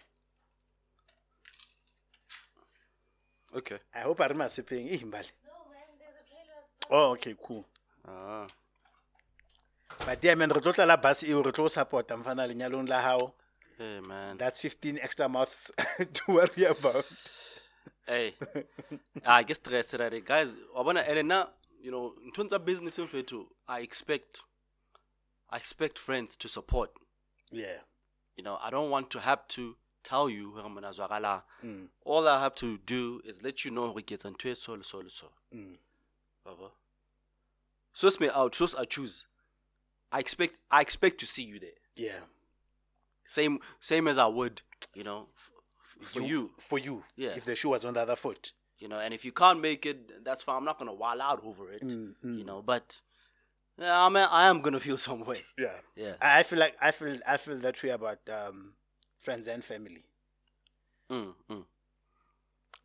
okay 3.56 3.78
I 3.94 4.00
hope 4.02 4.22
I 4.22 4.28
remember 4.28 4.50
sipping. 4.50 4.90
Eh, 4.90 4.98
Mbali. 4.98 5.30
No, 5.46 5.52
man, 5.70 5.88
there's 6.00 6.90
a 6.90 6.94
Oh, 6.94 7.12
okay, 7.14 7.36
cool. 7.44 7.66
ah 8.08 8.48
But 10.06 10.24
yeah, 10.24 10.36
man, 10.36 10.50
re 10.50 10.62
tlo 10.62 10.74
tlala 10.74 10.98
bus 11.02 11.24
eo 11.24 11.42
re 11.44 11.52
tlo 11.52 11.70
support 11.70 12.08
mfana 12.10 12.48
lenyalong 12.48 12.88
la 12.90 13.02
hao. 13.02 13.34
Hey 13.78 14.00
man. 14.08 14.38
That's 14.38 14.60
15 14.62 15.00
extra 15.02 15.28
mouths 15.30 15.72
to 16.14 16.22
worry 16.28 16.64
about. 16.66 17.06
hey. 18.08 18.36
Ah, 19.26 19.36
I 19.36 19.44
guess 19.44 19.58
stress 19.58 19.94
re 19.94 20.22
guys 20.22 20.50
wa 20.76 20.84
bona 20.84 21.02
and 21.02 21.28
now 21.28 21.50
you 21.82 21.92
know 21.92 22.14
in 22.26 22.32
terms 22.32 22.54
of 22.54 22.66
business 22.66 22.98
in 23.00 23.08
i 23.68 23.80
expect 23.80 24.42
i 25.50 25.58
expect 25.58 25.98
friends 26.00 26.36
to 26.38 26.48
support. 26.48 26.92
Yeah. 27.52 27.80
you 28.38 28.44
know 28.44 28.58
i 28.64 28.70
don't 28.70 28.90
want 28.90 29.10
to 29.12 29.20
have 29.20 29.48
to 29.50 29.76
tell 30.04 30.30
you 30.30 30.52
zwakala. 30.94 31.44
Mm. 31.64 31.88
All 32.06 32.28
i 32.28 32.42
have 32.42 32.56
to 32.56 32.78
do 32.86 33.22
is 33.26 33.42
let 33.44 33.64
you 33.66 33.72
know 33.72 33.88
hore 33.92 34.02
ke 34.02 34.12
etsa 34.18 34.32
ntho 34.32 34.52
e 34.52 34.56
so 34.56 34.82
so 34.82 35.04
so. 35.08 35.28
Mm. 35.56 35.78
Source 37.94 38.20
me 38.20 38.30
out 38.34 38.56
source 38.56 38.74
i 38.76 38.86
choose. 38.86 39.26
I 40.12 40.20
expect 40.20 40.56
i 40.72 40.82
expect 40.82 41.20
to 41.20 41.26
see 41.26 41.44
you 41.44 41.60
there. 41.60 41.80
Yeah. 41.96 42.22
Same 43.38 43.56
same 43.92 44.06
as 44.12 44.18
i 44.26 44.30
would 44.38 44.56
you 45.00 45.04
know 45.10 45.20
f- 45.42 46.10
for 46.14 46.22
you 46.32 46.42
For 46.70 46.80
you. 46.88 46.96
Yeah. 47.24 47.34
If 47.40 47.44
the 47.46 47.56
shoe 47.60 47.70
was 47.76 47.84
on 47.86 47.94
the 47.98 48.02
other 48.06 48.16
foot. 48.26 48.44
you 48.84 48.88
know 48.92 49.00
and 49.06 49.12
if 49.18 49.22
you 49.28 49.34
can't 49.42 49.60
make 49.70 49.84
it 49.92 50.00
that's 50.28 50.42
fine 50.46 50.58
i'm 50.60 50.66
not 50.72 50.78
gonna 50.80 50.98
wall 51.04 51.20
out 51.30 51.40
over 51.50 51.66
it 51.78 51.84
you 52.40 52.46
know 52.50 52.60
but 52.74 52.88
yeah, 53.84 53.98
I 54.06 54.10
mean, 54.16 54.28
I 54.40 54.44
am 54.52 54.58
gonna 54.66 54.80
feel 54.88 54.98
some 55.10 55.22
way 55.32 55.42
Yeah. 55.66 55.78
yeah 56.04 56.16
I 56.28 56.30
I 56.40 56.44
feel 56.50 56.60
like 56.66 56.76
I 56.88 56.92
feel 56.98 57.16
I 57.34 57.38
feel 57.44 57.58
that 57.66 57.78
way 57.84 57.92
about 58.00 58.20
um, 58.40 58.58
friends 59.26 59.46
and 59.54 59.62
family. 59.72 60.04
mm, 61.16 61.34
mm. 61.52 61.64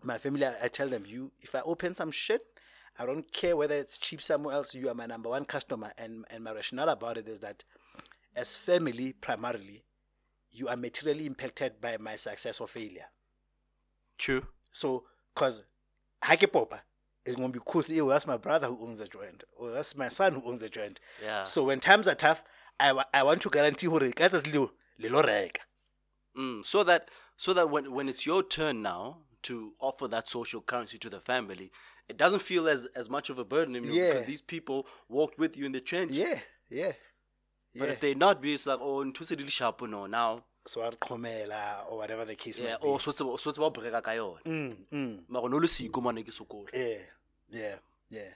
My 0.03 0.19
family, 0.19 0.45
I, 0.47 0.55
I 0.67 0.69
tell 0.69 0.89
them, 0.89 1.05
you 1.07 1.33
if 1.41 1.55
I 1.55 1.61
open 1.73 1.95
some 1.95 2.11
shit, 2.25 2.43
I 2.99 3.07
don't 3.07 3.31
care 3.33 3.57
whether 3.57 3.75
it's 3.75 3.99
cheap 3.99 4.21
somewhere 4.23 4.55
else. 4.59 4.75
You 4.75 4.89
are 4.91 4.95
my 5.03 5.07
number 5.07 5.29
one 5.37 5.45
customer, 5.45 5.91
and 5.99 6.13
and 6.31 6.45
my 6.45 6.53
rationale 6.53 6.89
about 6.91 7.17
it 7.19 7.29
is 7.29 7.41
that, 7.41 7.65
as 8.43 8.55
family 8.55 9.13
primarily, 9.13 9.79
you 10.59 10.69
are 10.69 10.77
materially 10.77 11.27
impacted 11.27 11.81
by 11.81 11.97
my 11.99 12.17
success 12.17 12.61
or 12.61 12.67
failure. 12.69 13.07
True. 14.19 14.47
So, 14.73 15.05
cause 15.35 15.63
Hake 16.25 16.51
Popa 16.53 16.83
is 17.25 17.35
gonna 17.35 17.49
be 17.51 17.61
cool. 17.65 17.83
See, 17.83 18.01
oh, 18.01 18.09
that's 18.09 18.27
my 18.27 18.37
brother 18.37 18.69
who 18.69 18.87
owns 18.87 18.99
the 18.99 19.07
joint, 19.09 19.45
or 19.57 19.71
that's 19.71 19.97
my 19.97 20.09
son 20.09 20.35
who 20.35 20.43
owns 20.45 20.61
the 20.61 20.69
joint. 20.69 21.01
Yeah. 21.23 21.45
So 21.45 21.65
when 21.65 21.81
times 21.81 22.09
are 22.09 22.15
tough, 22.15 22.43
I, 22.81 23.05
I 23.13 23.23
want 23.23 23.43
to 23.43 23.51
guarantee 23.51 23.87
hore 23.87 24.01
ka 24.01 24.29
tsatsi 24.29 24.53
leo 24.53 24.73
le 24.99 25.09
lo 25.09 25.23
reka. 25.23 25.61
Mm, 26.37 26.65
so 26.65 26.83
that 26.85 27.11
so 27.37 27.53
that 27.55 27.71
when 27.71 27.93
when 27.93 28.09
it's 28.09 28.27
your 28.27 28.43
turn 28.43 28.83
now 28.83 29.19
to 29.43 29.73
offer 29.81 30.09
that 30.09 30.29
social 30.29 30.61
currency 30.61 30.99
to 30.99 31.09
the 31.11 31.21
family, 31.21 31.71
it 32.09 32.17
doesn't 32.17 32.43
feel 32.43 32.69
as 32.69 32.87
as 32.95 33.09
much 33.11 33.29
of 33.31 33.39
a 33.39 33.45
burden 33.45 33.77
anymore 33.77 33.97
Yeah. 33.97 34.13
because 34.13 34.27
these 34.27 34.43
people 34.43 34.87
walked 35.09 35.39
with 35.39 35.57
you 35.57 35.67
in 35.67 35.73
the 35.73 35.81
trench. 35.81 36.13
Yeah, 36.13 36.39
yeah, 36.71 36.93
But 37.79 37.87
yeah. 37.89 37.93
if 37.95 38.01
they 38.01 38.15
not 38.15 38.41
be, 38.41 38.55
it's 38.55 38.67
like 38.67 38.79
oh, 38.81 39.05
ntuse 39.05 39.37
di 39.37 39.47
sharp 39.49 39.83
no 39.83 40.07
now. 40.07 40.43
so 40.67 40.83
I'll 40.83 40.93
komela 40.93 41.89
or 41.89 41.99
whatever 41.99 42.25
the 42.25 42.35
case 42.35 42.59
Yeah. 42.59 42.73
might 42.73 42.81
be. 42.83 42.89
Or 42.89 42.99
so 43.01 43.13
so 43.13 43.37
so 43.37 43.53
ba 43.53 43.71
breka 43.71 44.03
ka 44.03 44.11
yona. 44.13 44.43
Mm, 44.45 44.77
mm, 44.93 45.19
Mara 45.29 45.49
no 45.49 45.59
le 45.59 45.69
siko 45.69 46.03
mane 46.03 46.23
ke 46.25 46.33
sokola. 46.33 46.69
yeah, 46.75 46.99
yeah, 47.51 47.77
yeah. 48.11 48.33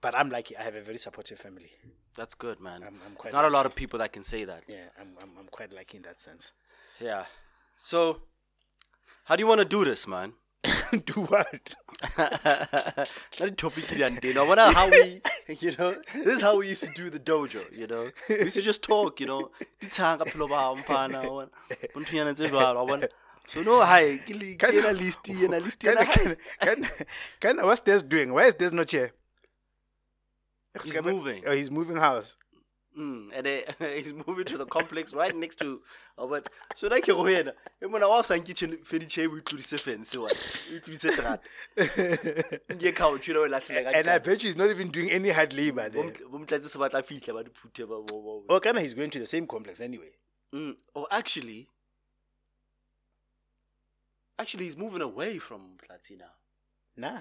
But 0.00 0.14
I'm 0.14 0.30
lucky. 0.30 0.56
I 0.56 0.62
have 0.62 0.74
a 0.74 0.80
very 0.82 0.98
supportive 0.98 1.38
family. 1.38 1.70
That's 2.16 2.34
good, 2.34 2.60
man. 2.60 2.82
I'm- 2.82 3.00
I'm 3.06 3.14
quite 3.14 3.32
not 3.32 3.44
a 3.44 3.50
lot 3.50 3.66
of 3.66 3.74
people 3.74 3.98
that 3.98 4.12
can 4.12 4.24
say 4.24 4.44
that. 4.44 4.64
Yeah, 4.68 4.88
I'm, 5.00 5.16
I'm, 5.20 5.30
I'm 5.38 5.48
quite 5.48 5.72
lucky 5.72 5.96
in 5.98 6.02
that 6.04 6.18
sense. 6.20 6.52
Yeah. 7.00 7.24
So, 7.76 8.22
how 9.24 9.36
do 9.36 9.42
you 9.42 9.46
want 9.46 9.58
to 9.60 9.64
do 9.66 9.84
this, 9.84 10.06
man? 10.08 10.32
Do 11.06 11.22
what? 11.22 11.74
Not 13.40 13.56
topic 13.56 14.00
and 14.00 14.38
I 14.38 14.46
wonder 14.46 14.70
how 14.72 14.90
we, 14.90 15.20
you 15.60 15.72
know, 15.78 15.94
this 16.14 16.36
is 16.36 16.40
how 16.40 16.58
we 16.58 16.68
used 16.68 16.82
to 16.82 16.90
do 16.94 17.10
the 17.10 17.18
dojo, 17.18 17.60
you 17.76 17.86
know. 17.86 18.10
We 18.28 18.44
used 18.44 18.56
to 18.56 18.62
just 18.62 18.82
talk, 18.82 19.20
you 19.20 19.26
know. 19.26 19.50
Ditshanga 19.80 20.24
phelo 20.26 20.48
ba 20.48 20.80
mphana 20.82 21.30
wa. 21.30 21.46
Bonthunyana 21.94 22.34
tse 22.34 22.48
jwalo, 22.48 22.76
wa 22.76 22.86
bona. 22.86 23.08
So 23.46 23.62
no, 23.62 23.84
hi, 23.84 24.18
ke 24.18 24.72
na 24.82 24.90
list 24.90 25.28
ena 25.28 25.60
list 25.60 25.78
Can, 25.78 25.98
ena. 25.98 26.06
can, 26.06 26.36
can, 26.60 26.88
can, 27.40 27.66
what's 27.66 27.80
this 27.82 28.02
doing? 28.02 28.32
Why 28.32 28.46
is 28.46 28.54
Des 28.54 28.70
not 28.70 28.90
here? 28.90 29.12
He's 30.82 31.02
moving. 31.02 31.44
Oh, 31.46 31.52
he's 31.52 31.70
moving 31.70 31.96
house. 31.96 32.36
Mm, 32.96 33.28
and 33.34 33.44
then 33.44 33.62
he's 33.94 34.14
moving 34.26 34.46
to 34.46 34.56
the 34.56 34.64
complex 34.64 35.12
right 35.12 35.36
next 35.36 35.58
to 35.58 35.82
oh, 36.16 36.28
but 36.28 36.48
so 36.74 36.88
like 36.88 37.06
go 37.06 37.24
yena. 37.24 37.52
E 37.82 37.86
mona 37.86 38.08
wa 38.08 38.22
sa 38.22 38.38
kitchen 38.38 38.78
furniture 38.84 39.28
we 39.28 39.40
tlodise 39.40 39.78
fence 39.78 40.16
wa. 40.16 40.28
We 40.72 40.80
tlodise. 40.80 41.38
Nge 41.76 42.94
couch 42.96 43.28
you 43.28 43.34
know 43.34 43.44
la 43.44 43.60
hlela 43.60 43.92
And 43.94 44.08
I 44.08 44.18
bet 44.18 44.42
you 44.42 44.48
he's 44.48 44.56
not 44.56 44.70
even 44.70 44.88
doing 44.90 45.10
any 45.10 45.28
hard 45.28 45.52
labor 45.52 45.90
there. 45.90 46.10
bomtlatse 46.32 46.68
se 46.68 46.78
batla 46.78 47.02
fitlha 47.02 47.34
ba 47.34 47.44
di 47.44 47.50
phuthe 47.50 47.86
ba 47.86 48.00
bo 48.00 48.22
bo. 48.22 48.44
Oh, 48.48 48.60
Kana, 48.60 48.80
he's 48.80 48.94
going 48.94 49.10
to 49.10 49.18
the 49.18 49.26
same 49.26 49.46
complex 49.46 49.82
anyway. 49.82 50.12
Mm. 50.54 50.76
Oh, 50.94 51.06
actually, 51.10 51.68
actually, 54.38 54.64
he's 54.64 54.76
moving 54.76 55.02
away 55.02 55.36
from 55.38 55.76
Platzi 55.84 56.18
now. 56.18 56.32
Nah. 56.96 57.20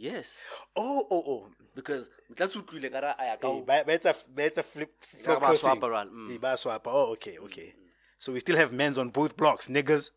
Yes, 0.00 0.38
Oh, 0.76 1.02
oh, 1.10 1.24
oh. 1.26 1.46
because 1.74 2.08
that's 2.36 2.54
what 2.54 2.66
ka 2.70 3.00
ra 3.00 3.14
a 3.18 3.24
ya 3.26 3.36
ka 3.36 3.48
Hey, 3.48 3.58
ho- 3.58 3.64
but, 3.66 3.84
but 3.86 3.94
it's 3.98 4.06
a, 4.06 4.14
but 4.32 4.44
it's 4.44 4.58
a 4.58 4.62
flip, 4.62 4.94
ba 5.26 5.36
crossing. 5.40 5.82
around, 5.82 6.10
mm. 6.14 6.80
Oh, 6.86 7.12
okay, 7.18 7.36
okay. 7.38 7.74
So 8.20 8.32
we 8.32 8.38
still 8.40 8.56
have 8.56 8.72
men's 8.72 8.96
on 8.96 9.08
both 9.10 9.36
blocks, 9.36 9.66
niggas. 9.66 10.10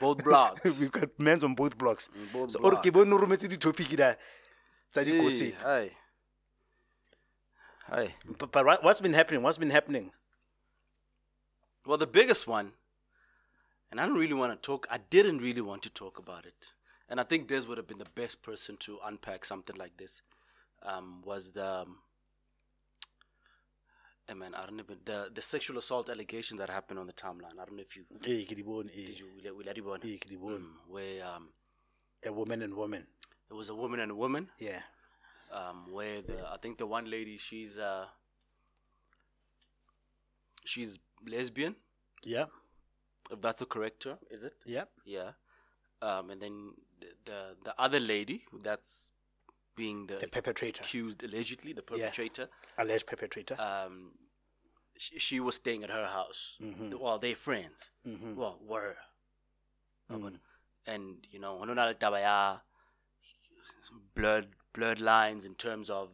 both 0.00 0.22
blocks. 0.24 0.64
We've 0.80 0.90
got 0.90 1.10
men's 1.18 1.44
on 1.44 1.54
both 1.54 1.78
blocks. 1.78 2.08
both 2.32 2.50
so, 2.50 2.58
or 2.60 2.72
ke 2.82 2.90
blocks. 2.90 2.90
bone 2.90 3.12
o 3.12 3.18
rometse 3.18 3.48
di-topic 3.48 3.94
da 3.96 4.14
tsa 4.92 5.04
Hey, 5.04 5.10
dikosi. 5.12 5.54
hi. 5.62 5.90
Hi. 7.88 8.14
But, 8.38 8.50
but 8.52 8.82
what's 8.82 9.00
been 9.00 9.14
happening? 9.14 9.42
What's 9.42 9.58
been 9.58 9.70
happening? 9.70 10.10
Well, 11.86 11.98
the 11.98 12.06
biggest 12.06 12.46
one, 12.46 12.72
and 13.90 14.00
I 14.00 14.06
don't 14.06 14.18
really 14.18 14.34
want 14.34 14.52
to 14.54 14.58
talk. 14.66 14.86
I 14.90 14.98
didn't 14.98 15.38
really 15.38 15.60
want 15.60 15.82
to 15.82 15.90
talk 15.90 16.18
about 16.18 16.46
it, 16.46 16.70
and 17.08 17.20
I 17.20 17.24
think 17.24 17.48
Des 17.48 17.66
would 17.66 17.78
have 17.78 17.86
been 17.86 17.98
the 17.98 18.10
best 18.14 18.42
person 18.42 18.76
to 18.78 18.98
unpack 19.04 19.44
something 19.44 19.76
like 19.76 19.96
this. 19.96 20.22
Um, 20.82 21.22
was 21.24 21.52
the 21.52 21.66
um, 21.82 21.98
I 24.28 24.34
mean, 24.34 24.54
I 24.54 24.64
don't 24.66 24.78
even 24.80 24.98
the 25.04 25.30
the 25.34 25.42
sexual 25.42 25.78
assault 25.78 26.08
allegation 26.08 26.56
that 26.58 26.70
happened 26.70 26.98
on 26.98 27.06
the 27.06 27.12
timeline. 27.12 27.58
I 27.60 27.64
don't 27.66 27.76
know 27.76 27.82
if 27.82 27.96
you 27.96 28.04
Eh, 28.24 28.44
ke 28.44 28.54
di 28.54 28.62
bone, 28.62 28.88
eh. 28.94 29.06
did 29.06 29.18
you 29.18 29.26
will 29.56 29.68
everyone 29.68 30.00
Eh, 30.04 30.18
di 30.28 30.36
bone. 30.36 30.66
where 30.88 31.24
um 31.26 31.48
A 32.24 32.32
woman 32.32 32.62
and 32.62 32.74
woman. 32.74 33.06
it 33.50 33.54
was 33.54 33.68
a 33.68 33.74
woman 33.74 34.00
and 34.00 34.10
a 34.12 34.14
woman 34.14 34.48
Yeah. 34.58 34.82
um 35.52 35.90
where 35.92 36.22
the 36.22 36.36
I 36.50 36.56
think 36.56 36.78
the 36.78 36.86
one 36.86 37.10
lady 37.10 37.36
she's 37.38 37.76
uh 37.78 38.06
she's 40.64 40.98
lesbian 41.26 41.74
Yeah. 42.24 42.46
if 43.30 43.40
that's 43.40 43.58
the 43.58 43.66
correct 43.66 44.00
term 44.02 44.18
is 44.30 44.44
it 44.44 44.54
Yeah. 44.64 44.84
yeah 45.04 45.32
um 46.00 46.30
and 46.30 46.40
then 46.40 46.54
the 46.60 46.91
the, 47.24 47.56
the 47.64 47.74
other 47.80 48.00
lady 48.00 48.44
that's 48.62 49.10
being 49.76 50.06
the, 50.06 50.16
The 50.16 50.28
perpetrator. 50.28 50.82
accused 50.82 51.22
allegedly 51.22 51.72
the 51.72 51.82
perpetrator 51.82 52.48
Alleged 52.78 53.06
perpetrator. 53.06 53.56
um 53.60 54.12
she, 54.96 55.18
she 55.18 55.40
was 55.40 55.54
staying 55.56 55.82
at 55.84 55.90
her 55.90 56.06
house 56.08 56.56
Mhm. 56.60 56.98
well 56.98 57.18
they're 57.18 57.34
friends 57.36 57.90
Mhm. 58.06 58.34
well 58.36 58.58
were 58.62 58.96
Mm. 60.10 60.38
and 60.86 61.26
you 61.30 61.38
know 61.38 61.54
ono 61.62 61.72
na 61.74 61.84
le 61.86 62.62
blurred 64.14 64.48
blurred 64.74 65.00
lines 65.00 65.44
in 65.46 65.54
terms 65.54 65.88
of 65.88 66.10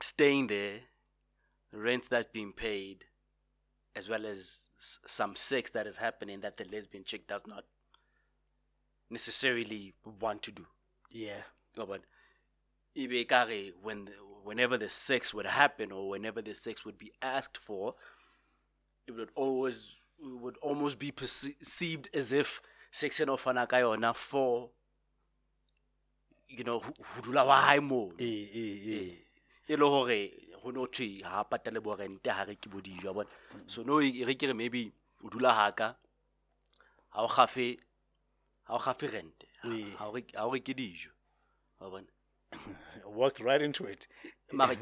staying 0.00 0.46
there 0.46 0.80
rent 1.72 2.08
that's 2.08 2.30
being 2.32 2.52
paid 2.52 3.04
as 3.94 4.08
well 4.08 4.24
as 4.24 4.60
some 4.78 5.34
sex 5.36 5.70
that 5.72 5.86
is 5.86 5.96
happening 5.96 6.40
that 6.40 6.56
the 6.56 6.64
lesbian 6.64 7.04
chick 7.04 7.26
does 7.26 7.42
not 7.46 7.64
necessarily 9.10 9.94
want 10.20 10.42
to 10.42 10.50
do 10.52 10.66
Yeah. 11.10 11.42
no, 11.76 11.86
but 11.86 12.02
when 12.94 14.04
the, 14.06 14.12
whenever 14.42 14.76
the 14.76 14.88
sex 14.88 15.32
would 15.32 15.46
happen 15.46 15.92
or 15.92 16.08
whenever 16.08 16.42
the 16.42 16.54
sex 16.54 16.84
would 16.84 16.98
be 16.98 17.12
asked 17.22 17.56
for, 17.58 17.94
it 19.06 19.12
would 19.12 19.30
always 19.34 19.96
it 20.20 20.40
would 20.40 20.56
almost 20.58 20.98
be 20.98 21.10
perceived 21.12 22.08
as 22.12 22.32
if 22.32 22.60
sex 22.90 23.20
and 23.20 23.30
ofana 23.30 23.68
ka 23.68 23.76
yona 23.76 24.14
for 24.14 24.70
you 26.48 26.64
know 26.64 26.80
ho 26.80 27.20
dula 27.22 27.44
wa 27.44 27.60
hae 27.62 27.78
moo. 27.80 28.10
Eh, 28.18 28.46
eh, 28.52 28.78
eh. 28.96 29.14
e 29.68 29.76
le 29.76 29.84
ho 30.62 30.70
no 30.72 30.86
thwe 30.86 31.22
ha 31.22 31.44
patale 31.44 31.80
bo 31.80 31.94
rente 31.94 32.28
ha 32.30 32.44
re 32.44 32.56
ke 32.56 32.68
bo 32.70 32.80
dijo 32.80 33.12
bona. 33.14 33.28
So 33.66 33.82
no 33.82 34.00
e 34.00 34.24
re 34.24 34.34
ke 34.34 34.46
re 34.50 34.54
maybe 34.54 34.92
o 35.24 35.28
dula 35.30 35.52
haka 35.54 35.96
ha 37.14 37.22
o 37.22 37.28
gafe 37.28 37.76
ha 38.68 38.74
o 38.74 38.78
gafe 38.78 39.06
rente 39.10 39.46
Ee. 39.64 39.94
ha 39.98 40.08
o 40.08 40.12
re 40.14 40.24
ha 40.34 40.46
o 40.46 40.52
re 40.52 40.60
ke 40.60 40.74
dijo 40.74 41.10
wa 41.80 41.90
bona. 41.90 42.06
Walked 43.18 43.40
right 43.40 43.62
into 43.62 43.84
it. 43.86 44.06
mara 44.52 44.76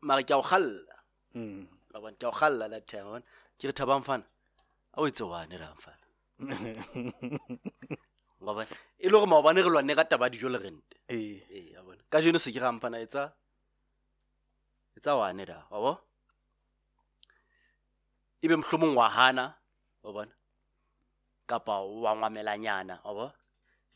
mara 0.00 0.22
ke 0.22 0.30
a 0.30 0.38
o 0.38 0.42
galla 0.42 0.96
Mm. 1.34 1.66
wa 1.94 2.00
bona 2.00 2.16
ke 2.18 2.24
a 2.24 2.28
o 2.28 2.32
galla 2.40 2.68
that 2.68 2.86
time 2.86 3.04
wa 3.06 3.12
bona. 3.18 3.24
Ke 3.58 3.64
re 3.70 3.72
thabang 3.72 4.04
fana 4.04 4.24
a 4.94 5.00
o 5.00 5.06
etse 5.06 5.22
wane 5.22 5.56
ra 5.58 5.70
mfana 5.78 6.06
wa 8.40 8.54
bona 8.54 8.66
e 8.98 9.06
le 9.08 9.12
gore 9.12 9.26
maobane 9.26 9.62
re 9.62 9.70
lwane 9.70 9.94
ka 9.94 10.04
taba 10.04 10.28
dijo 10.30 10.48
le 10.48 10.58
rente 10.58 10.96
ee. 11.08 11.76
Bona. 11.84 12.02
Ka 12.10 12.18
jeno 12.20 12.38
se 12.38 12.50
ke 12.52 12.58
ga 12.60 12.72
mfana 12.72 12.98
etsa 12.98 13.32
etsa 14.96 15.14
wane 15.16 15.44
da 15.46 15.64
wa 15.70 15.78
bo 15.80 15.92
ebe 18.42 18.56
mohlomong 18.56 18.96
wa 18.96 19.08
hana 19.08 19.54
wa 20.02 20.12
bona 20.12 20.32
kapa 21.46 21.80
wa 21.80 22.16
ngwamelanyana 22.16 23.00
wa 23.04 23.14
bo. 23.14 23.32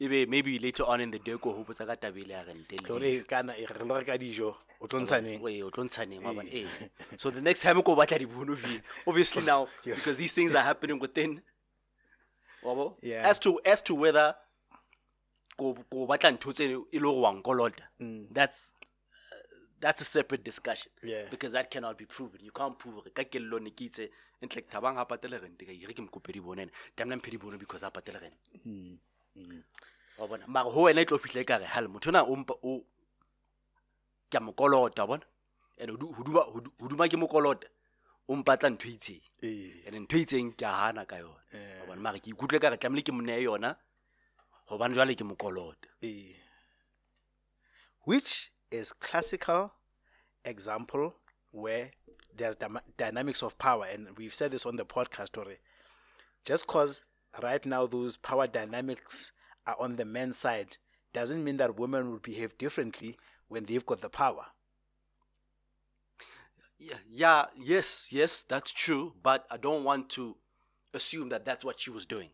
Ebe 0.00 0.26
maybe 0.26 0.59
later 0.59 0.83
on 0.85 1.00
in 1.00 1.11
the 1.11 1.18
day 1.18 1.38
ko 1.38 1.52
hopotsa 1.54 1.87
ka 1.87 1.94
tabele 1.96 2.35
ya 2.35 2.42
rente 2.42 2.76
le 2.83 2.90
Ore 2.94 3.22
kana 3.22 3.52
re 3.54 3.85
lo 3.87 3.94
reka 3.94 4.18
dijo. 4.18 4.54
O 4.80 4.87
tlo 4.88 5.00
ntsha 5.00 5.22
neng? 5.22 5.40
Wait, 5.40 5.62
o 5.62 5.70
tlo 5.70 5.85
ntshaneng 5.85 6.20
wa 6.24 6.42
eh 6.44 6.66
so 7.16 7.30
the 7.30 7.40
next 7.40 7.62
time 7.62 7.80
ko 7.83 7.94
batla 7.94 8.18
dibono 8.18 8.54
vile 8.59 8.83
obviously 9.07 9.42
now 9.46 9.68
because 9.85 10.16
these 10.16 10.33
things 10.33 10.52
are 10.54 10.64
happening 10.64 10.98
within 10.98 11.40
wabo 12.62 12.96
Yeah. 13.00 13.22
as 13.30 13.38
to 13.38 13.61
as 13.64 13.80
to 13.83 13.94
whether 13.94 14.35
ko 15.57 15.78
ko 15.88 16.07
batla 16.11 16.35
ntho 16.37 16.52
tse 16.52 16.64
e 16.90 16.98
le 16.98 17.00
gore 17.00 17.20
wa 17.22 17.33
nkolota 17.33 17.87
that's 18.35 18.74
that's 19.85 20.01
a 20.01 20.05
separate 20.05 20.42
discussion. 20.42 20.90
Yeah. 21.03 21.29
because 21.31 21.53
that 21.53 21.70
cannot 21.70 21.99
be 21.99 22.07
proven. 22.07 22.40
You 22.42 22.53
can't 22.59 22.79
prove 22.79 22.94
gore 22.94 23.12
ka 23.14 23.25
kello 23.25 23.59
ne 23.61 23.70
ke 23.70 23.85
itse 23.90 24.09
ntle 24.42 24.62
ke 24.64 24.70
thabang 24.75 24.97
a 25.01 25.05
patele 25.05 25.37
rente 25.42 25.66
ka 25.68 25.73
ire 25.73 25.92
ke 25.92 26.01
mokopedi 26.07 26.38
di 26.38 26.40
bonene. 26.40 26.70
Tamna 26.97 27.16
mphedi 27.20 27.38
bone 27.38 27.59
because 27.59 27.83
a 27.83 27.90
patele 27.90 28.20
rente 28.25 28.38
wa 30.18 30.27
bona. 30.27 30.44
Mara 30.49 30.70
ho 30.70 30.83
wena 30.88 31.03
e 31.03 31.05
tlo 31.05 31.18
fitlhe 31.18 31.44
kare 31.47 31.64
hal 31.75 31.88
motho 31.88 32.11
na 32.12 32.23
o 32.25 32.37
mpa 32.37 32.55
o 32.64 32.81
ke 34.31 34.37
a 34.37 34.40
mokolota 34.40 35.01
wa 35.05 35.07
bona? 35.07 35.25
And 35.79 35.99
go 35.99 36.14
duma- 36.88 37.09
ke 37.09 37.16
mokolota 37.20 37.66
o 38.29 38.37
mpatla 38.37 38.70
ntho 38.73 38.88
e 38.88 38.94
itseng. 38.97 39.23
Eh. 39.42 39.87
and 39.87 40.07
ntho 40.09 40.16
e 40.16 40.23
itseng 40.25 40.53
ke 40.57 40.62
a 40.64 40.73
hana 40.73 41.05
ka 41.05 41.16
yona. 41.16 41.42
Eh. 41.53 41.81
wa 41.83 41.87
bona. 41.92 42.01
Mara 42.01 42.18
ke 42.18 42.33
ikutlwe 42.33 42.61
kare 42.61 42.77
tlamehile 42.81 43.05
ke 43.05 43.12
moneye 43.12 43.42
yona 43.44 43.77
gobane 44.68 44.94
jwale 44.97 45.12
ke 45.14 45.25
mokolote 45.29 45.88
Eh. 46.01 46.33
Which 48.07 48.51
is 48.70 48.92
classical 48.92 49.72
example 50.44 51.14
where 51.50 51.90
there's 52.37 52.57
dyma- 52.57 52.81
dynamics 52.96 53.42
of 53.42 53.59
power, 53.59 53.85
and 53.90 54.16
we've 54.18 54.35
said 54.35 54.50
this 54.50 54.66
on 54.66 54.77
the 54.77 54.85
podcast 54.85 55.37
already. 55.38 55.59
Just 56.44 56.66
because 56.66 57.03
right 57.42 57.64
now 57.64 57.87
those 57.87 58.16
power 58.16 58.46
dynamics 58.46 59.33
are 59.66 59.77
on 59.79 59.96
the 59.96 60.05
men's 60.05 60.37
side 60.37 60.77
doesn't 61.12 61.44
mean 61.44 61.57
that 61.59 61.79
women 61.79 62.11
will 62.11 62.18
behave 62.18 62.59
differently 62.59 63.16
when 63.48 63.64
they've 63.64 63.87
got 63.87 64.00
the 64.00 64.09
power. 64.11 64.46
yeah, 66.79 66.96
yeah 67.09 67.46
yes 67.57 68.09
yes 68.11 68.42
that's 68.42 68.72
true 68.72 69.14
but 69.22 69.46
i 69.50 69.57
don't 69.57 69.85
want 69.85 70.09
to 70.11 70.37
assume 70.92 71.29
that 71.29 71.44
that's 71.44 71.64
what 71.64 71.81
she 71.81 71.90
was 71.90 72.05
doing 72.05 72.31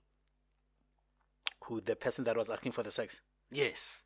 Who 1.66 1.80
the 1.80 1.94
person 1.94 2.24
that 2.24 2.36
was 2.36 2.50
asking 2.50 2.72
for 2.72 2.82
the 2.82 2.90
sex? 2.90 3.20
yes 3.52 4.02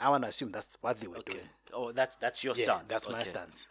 I 0.00 0.10
want 0.10 0.22
to 0.24 0.28
assume 0.28 0.50
that's 0.50 0.76
what 0.80 0.96
they 1.00 1.06
were 1.08 1.18
okay 1.18 1.32
doing. 1.34 1.48
oh 1.72 1.92
that's 1.92 2.16
that's 2.16 2.44
your 2.44 2.54
Yeah, 2.56 2.64
stance 2.64 2.88
that's 2.88 3.08
my 3.08 3.22
stance. 3.22 3.66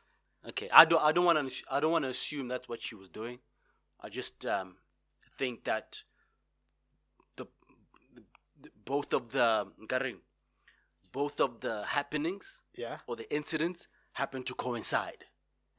Okay, 0.47 0.69
I 0.71 0.85
don't. 0.85 1.03
I 1.03 1.11
don't 1.11 1.25
want 1.25 1.39
to. 1.51 1.63
I 1.69 1.79
don't 1.79 1.91
want 1.91 2.05
to 2.05 2.09
assume 2.11 2.47
that's 2.47 2.69
what 2.69 2.81
she 2.81 2.95
was 2.95 3.09
doing. 3.09 3.39
I 3.99 4.09
just 4.09 4.45
um, 4.45 4.77
think 5.37 5.63
that 5.65 6.03
the, 7.35 7.45
the, 8.61 8.69
both 8.85 9.13
of 9.13 9.31
the 9.31 9.67
Garing, 9.89 10.17
both 11.11 11.39
of 11.41 11.59
the 11.61 11.83
happenings 11.85 12.61
Yeah. 12.75 12.99
or 13.07 13.15
the 13.15 13.33
incidents 13.33 13.87
happen 14.13 14.43
to 14.43 14.53
coincide. 14.53 15.25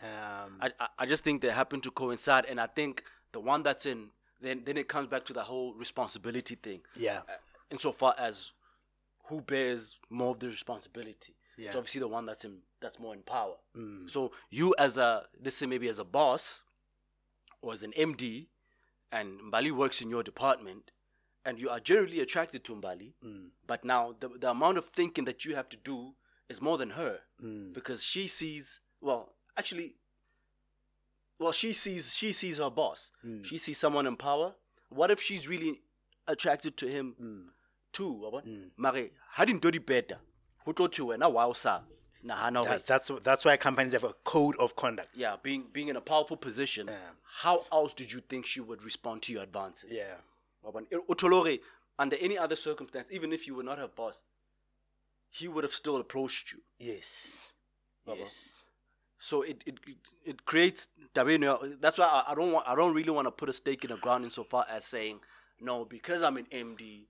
Um, 0.02 0.58
I, 0.60 0.70
I 0.80 0.88
I 1.00 1.06
just 1.06 1.24
think 1.24 1.40
they 1.42 1.50
happen 1.50 1.80
to 1.82 1.90
coincide, 1.90 2.44
and 2.46 2.60
I 2.60 2.66
think 2.66 3.04
the 3.32 3.40
one 3.40 3.62
that's 3.62 3.86
in 3.86 4.10
then 4.40 4.62
then 4.64 4.76
it 4.76 4.88
comes 4.88 5.08
back 5.08 5.24
to 5.26 5.32
the 5.32 5.44
whole 5.44 5.72
responsibility 5.74 6.56
thing. 6.56 6.80
yeah. 6.96 7.20
Uh, 7.28 7.32
insofar 7.70 8.14
as 8.18 8.52
who 9.28 9.40
bears 9.40 9.98
more 10.10 10.30
of 10.32 10.40
the 10.40 10.48
responsibility. 10.48 11.34
Yeah. 11.56 11.66
It's 11.66 11.76
obviously 11.76 12.00
the 12.00 12.08
one 12.08 12.26
that's 12.26 12.44
in 12.44 12.58
that's 12.80 12.98
more 12.98 13.14
in 13.14 13.22
power. 13.22 13.54
Mm. 13.76 14.08
So 14.10 14.32
you 14.50 14.74
as 14.78 14.96
a 14.98 15.24
let's 15.42 15.56
say 15.56 15.66
maybe 15.66 15.88
as 15.88 15.98
a 15.98 16.04
boss 16.04 16.62
or 17.60 17.72
as 17.72 17.82
an 17.82 17.92
MD 17.98 18.46
and 19.10 19.40
Mbali 19.40 19.72
works 19.72 20.00
in 20.00 20.10
your 20.10 20.22
department 20.22 20.92
and 21.44 21.60
you 21.60 21.68
are 21.68 21.80
generally 21.80 22.20
attracted 22.20 22.62
to 22.64 22.74
Mbali, 22.74 23.14
mm. 23.24 23.48
but 23.66 23.84
now 23.84 24.14
the 24.18 24.28
the 24.28 24.50
amount 24.50 24.78
of 24.78 24.86
thinking 24.86 25.24
that 25.24 25.44
you 25.44 25.56
have 25.56 25.68
to 25.70 25.76
do 25.76 26.14
is 26.48 26.62
more 26.62 26.78
than 26.78 26.90
her. 26.90 27.20
Mm. 27.42 27.74
Because 27.74 28.02
she 28.02 28.28
sees 28.28 28.80
well, 29.00 29.34
actually 29.56 29.96
well 31.38 31.52
she 31.52 31.72
sees 31.72 32.14
she 32.14 32.32
sees 32.32 32.58
her 32.58 32.70
boss. 32.70 33.10
She 33.44 33.58
sees 33.58 33.78
someone 33.78 34.06
in 34.06 34.16
power. 34.16 34.54
What 34.90 35.10
if 35.10 35.20
she's 35.20 35.48
really 35.48 35.82
attracted 36.26 36.76
to 36.76 36.86
him 36.86 37.50
too? 37.92 38.12
wa 38.12 38.30
bona? 38.30 38.46
Mm. 38.46 38.70
Mare 38.76 39.10
ha 39.32 39.44
dintho 39.44 39.70
di 39.70 39.78
beta. 39.78 40.18
Ho 40.64 40.72
tlo 40.72 40.88
thwe 40.88 41.06
wena 41.16 41.28
wa 41.32 41.46
o 41.46 41.52
sa 41.52 41.80
nahana 42.24 42.58
hore 42.58 42.68
That, 42.78 42.86
that's 42.86 43.10
that's 43.22 43.44
why 43.44 43.56
companies 43.56 43.92
have 43.92 44.04
a 44.04 44.12
code 44.24 44.56
of 44.58 44.74
conduct. 44.76 45.08
yeah, 45.14 45.36
being 45.42 45.66
being 45.72 45.88
in 45.88 45.96
a 45.96 46.00
powerful 46.00 46.36
position, 46.36 46.90
how 47.42 47.60
else 47.72 47.94
did 47.94 48.12
you 48.12 48.20
think 48.20 48.46
she 48.46 48.60
would 48.60 48.82
respond 48.84 49.22
to 49.22 49.32
your 49.32 49.42
advances? 49.42 49.90
Yeah. 49.92 50.16
Wa 50.62 50.72
bona? 50.72 50.86
O 51.08 51.14
thole 51.14 51.30
hore, 51.30 51.58
under 51.98 52.16
any 52.20 52.36
other 52.38 52.56
circumstance, 52.56 53.08
even 53.10 53.32
if 53.32 53.46
you 53.46 53.54
were 53.54 53.62
not 53.62 53.78
her 53.78 53.88
boss, 53.88 54.22
he 55.30 55.46
would 55.48 55.64
have 55.64 55.74
still 55.74 55.96
approached 55.96 56.52
you. 56.52 56.60
Yes. 56.78 57.52
Yes. 58.06 58.56
So 59.18 59.42
it 59.42 59.62
it, 59.66 59.78
it, 59.86 59.96
it 60.24 60.44
creates. 60.46 60.88
That's 61.14 61.98
why 61.98 62.06
I, 62.06 62.32
I 62.32 62.34
don't 62.34 62.52
want 62.52 62.66
I 62.68 62.74
don't 62.74 62.94
really 62.94 63.10
want 63.10 63.26
to 63.26 63.32
put 63.32 63.48
a 63.48 63.52
stake 63.52 63.84
in 63.84 63.90
the 63.90 63.96
ground 63.96 64.24
insofar 64.24 64.64
as 64.70 64.84
saying 64.84 65.20
no 65.60 65.84
because 65.84 66.22
I'm 66.22 66.36
an 66.36 66.46
MD, 66.52 67.06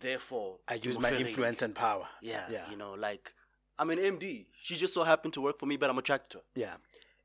therefore 0.00 0.58
I 0.68 0.74
use 0.74 0.98
my 0.98 1.12
influence 1.12 1.62
and 1.62 1.74
power. 1.74 2.06
Yeah, 2.20 2.44
Yeah. 2.50 2.70
you 2.70 2.76
know, 2.76 2.92
like 2.94 3.32
I'm 3.78 3.90
an 3.90 3.98
MD. 3.98 4.46
She 4.60 4.76
just 4.76 4.94
so 4.94 5.04
happened 5.04 5.34
to 5.34 5.40
work 5.40 5.58
for 5.58 5.66
me, 5.66 5.76
but 5.76 5.88
I'm 5.90 5.98
attracted 5.98 6.30
to 6.30 6.38
her. 6.38 6.44
Yeah. 6.54 6.74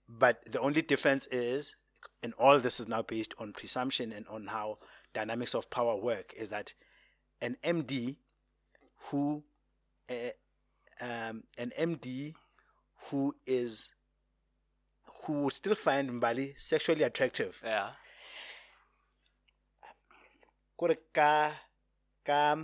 But 0.08 0.44
the 0.46 0.60
only 0.60 0.82
difference 0.82 1.26
is, 1.28 1.76
and 2.22 2.34
all 2.38 2.60
this 2.60 2.80
is 2.80 2.88
now 2.88 3.02
based 3.02 3.34
on 3.40 3.54
presumption 3.54 4.12
and 4.12 4.28
on 4.28 4.48
how 4.48 4.78
dynamics 5.14 5.56
of 5.56 5.70
power 5.70 5.96
work, 5.96 6.34
is 6.38 6.50
that 6.50 6.74
an 7.42 7.58
MD 7.64 8.18
who, 9.10 9.44
uh, 10.10 10.14
um, 11.02 11.44
an 11.58 11.72
MD 11.80 12.34
who 13.10 13.36
is, 13.48 13.92
who 15.24 15.44
would 15.44 15.54
still 15.54 15.76
find 15.76 16.10
Mbali 16.22 16.60
sexually 16.60 17.04
attractive, 17.04 17.62
Yeah. 17.64 17.92
Ka 22.24 22.58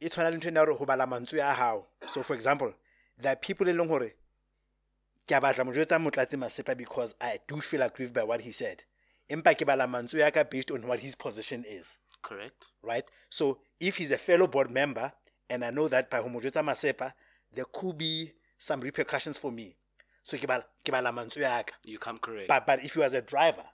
e 0.00 0.08
tshwana 0.08 0.30
le 0.30 0.36
ntho 0.38 0.48
ena 0.48 0.64
gore 0.64 0.78
go 0.78 0.84
bala 0.84 1.06
mantswe 1.06 1.40
a 1.40 1.52
hao. 1.54 1.86
So 2.08 2.22
for 2.22 2.34
example 2.34 2.72
there 3.18 3.32
are 3.32 3.36
people 3.36 3.68
e 3.68 3.72
leng 3.72 3.88
gore 3.88 4.14
ke 5.26 5.32
a 5.32 5.40
batla 5.40 5.64
mo 5.64 5.72
jwetsa 5.72 5.98
motlatse 6.00 6.36
masepa 6.36 6.76
because 6.76 7.14
i 7.20 7.38
do 7.46 7.60
feel 7.60 7.82
aggrieved 7.82 8.12
by 8.14 8.22
what 8.24 8.40
he 8.40 8.52
said. 8.52 8.84
Empa 9.30 9.54
ke 9.54 9.66
bala 9.66 9.86
mantswe 9.86 10.18
ya 10.20 10.30
ka 10.30 10.42
based 10.44 10.70
on 10.70 10.86
what 10.86 11.00
his 11.00 11.14
position 11.14 11.64
is. 11.68 11.98
Correct. 12.22 12.66
right? 12.82 13.04
So 13.30 13.58
if 13.80 13.96
he's 13.96 14.10
a 14.12 14.18
fellow 14.18 14.46
board 14.46 14.70
member 14.70 15.12
and 15.50 15.64
i 15.64 15.70
know 15.70 15.88
that 15.88 16.10
by 16.10 16.18
ho 16.20 16.28
mo 16.28 16.40
jwetsa 16.40 16.62
masepa 16.64 17.12
there 17.54 17.66
could 17.70 17.98
be 17.98 18.32
some 18.58 18.80
repercussions 18.80 19.38
for 19.38 19.52
me. 19.52 19.76
So 20.22 20.36
ke 20.38 20.46
bala 20.46 20.64
ke 20.84 20.90
bala 20.90 21.12
mantswe 21.12 21.42
ya 21.42 21.62
ka. 21.62 21.74
You 21.84 21.98
come 21.98 22.18
correct. 22.18 22.48
but 22.48 22.66
but 22.66 22.84
if 22.84 22.94
he 22.94 23.00
was 23.00 23.12
a 23.14 23.20
driver, 23.22 23.64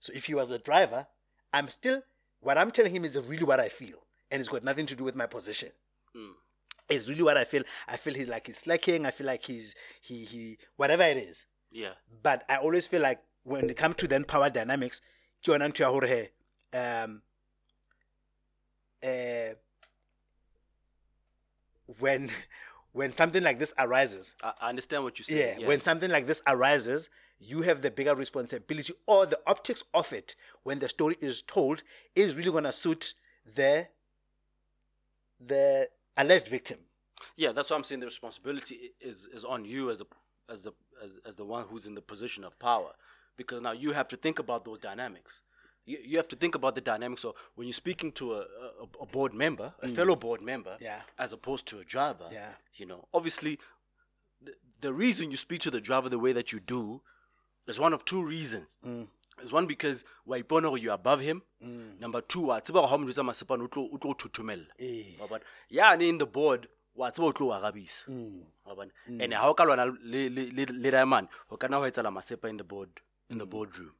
so 0.00 0.12
if 0.14 0.24
he 0.24 0.34
was 0.34 0.50
a 0.50 0.58
driver, 0.58 1.06
I'm 1.52 1.68
still 1.68 2.02
what 2.42 2.58
I'm 2.58 2.70
telling 2.70 2.94
him 2.94 3.04
is 3.04 3.18
really 3.18 3.44
what 3.44 3.60
I 3.60 3.68
feel, 3.68 3.98
and 4.30 4.40
it's 4.40 4.48
got 4.48 4.64
nothing 4.64 4.84
to 4.86 4.96
do 4.96 5.04
with 5.04 5.14
my 5.16 5.26
position. 5.26 5.70
It's 6.88 7.08
really 7.08 7.22
what 7.22 7.38
I 7.38 7.44
feel. 7.44 7.62
I 7.88 7.96
feel 7.96 8.12
he's 8.14 8.28
like 8.28 8.48
he's 8.48 8.58
slacking. 8.58 9.06
I 9.06 9.12
feel 9.12 9.26
like 9.26 9.44
he's 9.44 9.74
he 10.02 10.24
he 10.24 10.58
whatever 10.76 11.04
it 11.04 11.16
is. 11.16 11.46
yeah. 11.70 11.94
But 12.22 12.44
I 12.48 12.56
always 12.56 12.86
feel 12.86 13.00
like 13.00 13.20
when 13.44 13.70
it 13.70 13.76
comes 13.76 13.96
to 13.96 14.08
then 14.08 14.24
power 14.24 14.50
dynamics, 14.50 15.00
ke 15.42 15.48
yona 15.48 15.68
ntho 15.72 15.80
ya 15.80 15.90
hore 15.90 16.06
he, 16.06 16.28
um, 16.76 17.22
uh, 19.02 19.54
when 21.98 22.30
when 22.92 23.14
something 23.14 23.42
like 23.42 23.58
this 23.58 23.72
arises, 23.78 24.34
I, 24.42 24.52
I 24.60 24.68
understand 24.68 25.04
what 25.04 25.18
you 25.18 25.24
say. 25.24 25.38
yeah, 25.38 25.58
say. 25.58 25.66
when 25.66 25.80
something 25.80 26.10
like 26.10 26.26
this 26.26 26.42
arises, 26.46 27.08
you 27.38 27.62
have 27.62 27.82
the 27.82 27.90
bigger 27.90 28.14
responsibility, 28.14 28.92
or 29.06 29.26
the 29.26 29.40
optics 29.46 29.82
of 29.92 30.12
it 30.12 30.36
when 30.62 30.78
the 30.78 30.88
story 30.88 31.16
is 31.20 31.42
told 31.42 31.82
is 32.14 32.34
really 32.36 32.50
going 32.50 32.64
to 32.64 32.72
suit 32.72 33.14
the 33.56 33.88
the 35.44 35.88
alleged 36.16 36.48
victim. 36.48 36.78
yeah, 37.36 37.52
that's 37.52 37.70
why 37.70 37.76
I'm 37.76 37.84
saying 37.84 38.00
the 38.00 38.06
responsibility 38.06 38.92
is 39.00 39.26
is 39.26 39.44
on 39.44 39.64
you 39.64 39.90
as 39.90 40.00
a 40.00 40.06
as 40.52 40.64
the 40.64 40.72
as, 41.02 41.10
as 41.26 41.36
the 41.36 41.44
one 41.44 41.64
who's 41.68 41.86
in 41.86 41.94
the 41.94 42.02
position 42.02 42.44
of 42.44 42.58
power, 42.58 42.92
because 43.36 43.60
now 43.60 43.72
you 43.72 43.92
have 43.92 44.08
to 44.08 44.16
think 44.16 44.38
about 44.38 44.64
those 44.64 44.78
dynamics. 44.78 45.40
You, 45.84 45.98
you 46.04 46.16
have 46.16 46.28
to 46.28 46.36
think 46.36 46.54
about 46.54 46.76
the 46.76 46.80
dynamics. 46.80 47.22
So 47.22 47.34
when 47.56 47.66
you're 47.66 47.72
speaking 47.72 48.12
to 48.12 48.34
a, 48.34 48.40
a, 48.40 48.86
a 49.00 49.06
board 49.06 49.34
member, 49.34 49.74
a 49.82 49.88
mm. 49.88 49.94
fellow 49.96 50.14
board 50.14 50.40
member, 50.40 50.76
Yeah. 50.78 51.00
as 51.18 51.32
opposed 51.32 51.66
to 51.66 51.80
a 51.80 51.84
driver, 51.84 52.28
Yeah. 52.30 52.50
you 52.76 52.86
know, 52.86 53.08
obviously, 53.12 53.58
the, 54.40 54.54
the 54.80 54.92
reason 54.92 55.32
you 55.32 55.36
speak 55.36 55.60
to 55.62 55.72
the 55.72 55.80
driver 55.80 56.08
the 56.08 56.20
way 56.20 56.32
that 56.32 56.52
you 56.52 56.60
do 56.60 57.02
is 57.66 57.78
one 57.80 57.92
of 57.92 58.04
two 58.04 58.22
reasons. 58.24 58.76
Mm. 58.86 59.06
There's 59.38 59.52
one 59.52 59.66
because 59.66 60.04
wa 60.26 60.36
ipona 60.36 60.62
gore 60.68 60.78
you're 60.78 60.94
above 60.94 61.20
him. 61.20 61.42
Mm. 61.64 62.00
Number 62.00 62.20
two, 62.20 62.46
wa 62.46 62.60
tseba 62.60 62.74
gore 62.74 62.88
ha 62.88 62.94
o 62.94 62.98
mo 62.98 63.06
jwetsa 63.06 63.24
masepane 63.24 63.62
o 63.62 63.68
tlo 63.68 63.88
o 63.92 64.14
thothomella. 64.14 64.66
Eh. 64.78 65.16
Wa 65.20 65.26
bona? 65.26 65.44
yane 65.70 66.08
in 66.08 66.18
the 66.18 66.26
board 66.26 66.68
wa 66.94 67.10
tseba 67.10 67.24
o 67.28 67.32
tlo 67.32 67.46
o 67.48 67.52
arabisa 67.52 68.04
mm. 68.08 68.40
Wa 68.66 68.74
bona? 68.74 68.90
and 69.08 69.32
ha 69.34 69.48
o 69.48 69.54
ka 69.54 69.64
lwana 69.64 69.86
le 70.04 70.90
diamond 70.90 71.28
o 71.50 71.56
kana 71.56 71.76
ho 71.78 71.82
etsala 71.82 72.10
masepa 72.12 72.48
in 72.48 72.56
the 72.56 72.64
board 72.64 72.88
in 73.30 73.38
the 73.38 73.46
boardroom 73.46 73.92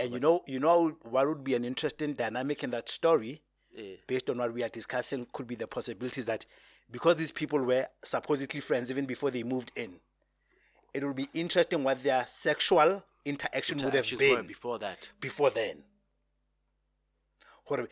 And 0.00 0.12
you 0.14 0.20
know, 0.20 0.42
you 0.46 0.60
know 0.60 0.96
what 1.02 1.26
would 1.26 1.42
be 1.42 1.54
an 1.56 1.64
interesting 1.64 2.14
dynamic 2.14 2.62
in 2.62 2.70
that 2.70 2.88
story, 2.88 3.42
Eh. 3.76 3.96
based 4.06 4.30
on 4.30 4.38
what 4.38 4.54
we 4.54 4.62
are 4.62 4.68
discussing, 4.68 5.26
could 5.32 5.46
be 5.46 5.56
the 5.56 5.66
possibilities 5.66 6.24
that 6.26 6.46
because 6.90 7.16
these 7.16 7.32
people 7.32 7.58
were 7.58 7.86
supposedly 8.04 8.60
friends 8.60 8.90
even 8.90 9.06
before 9.06 9.30
they 9.30 9.42
moved 9.42 9.70
in, 9.76 10.00
it 10.94 11.04
would 11.04 11.16
be 11.16 11.28
interesting 11.34 11.84
what 11.84 12.02
their 12.02 12.24
sexual 12.26 13.04
interaction 13.24 13.78
would 13.84 13.94
have 13.94 14.18
been 14.18 14.46
before 14.46 14.78
that 14.78 15.10
before 15.20 15.50
then. 15.50 15.82
Horrible. 17.64 17.90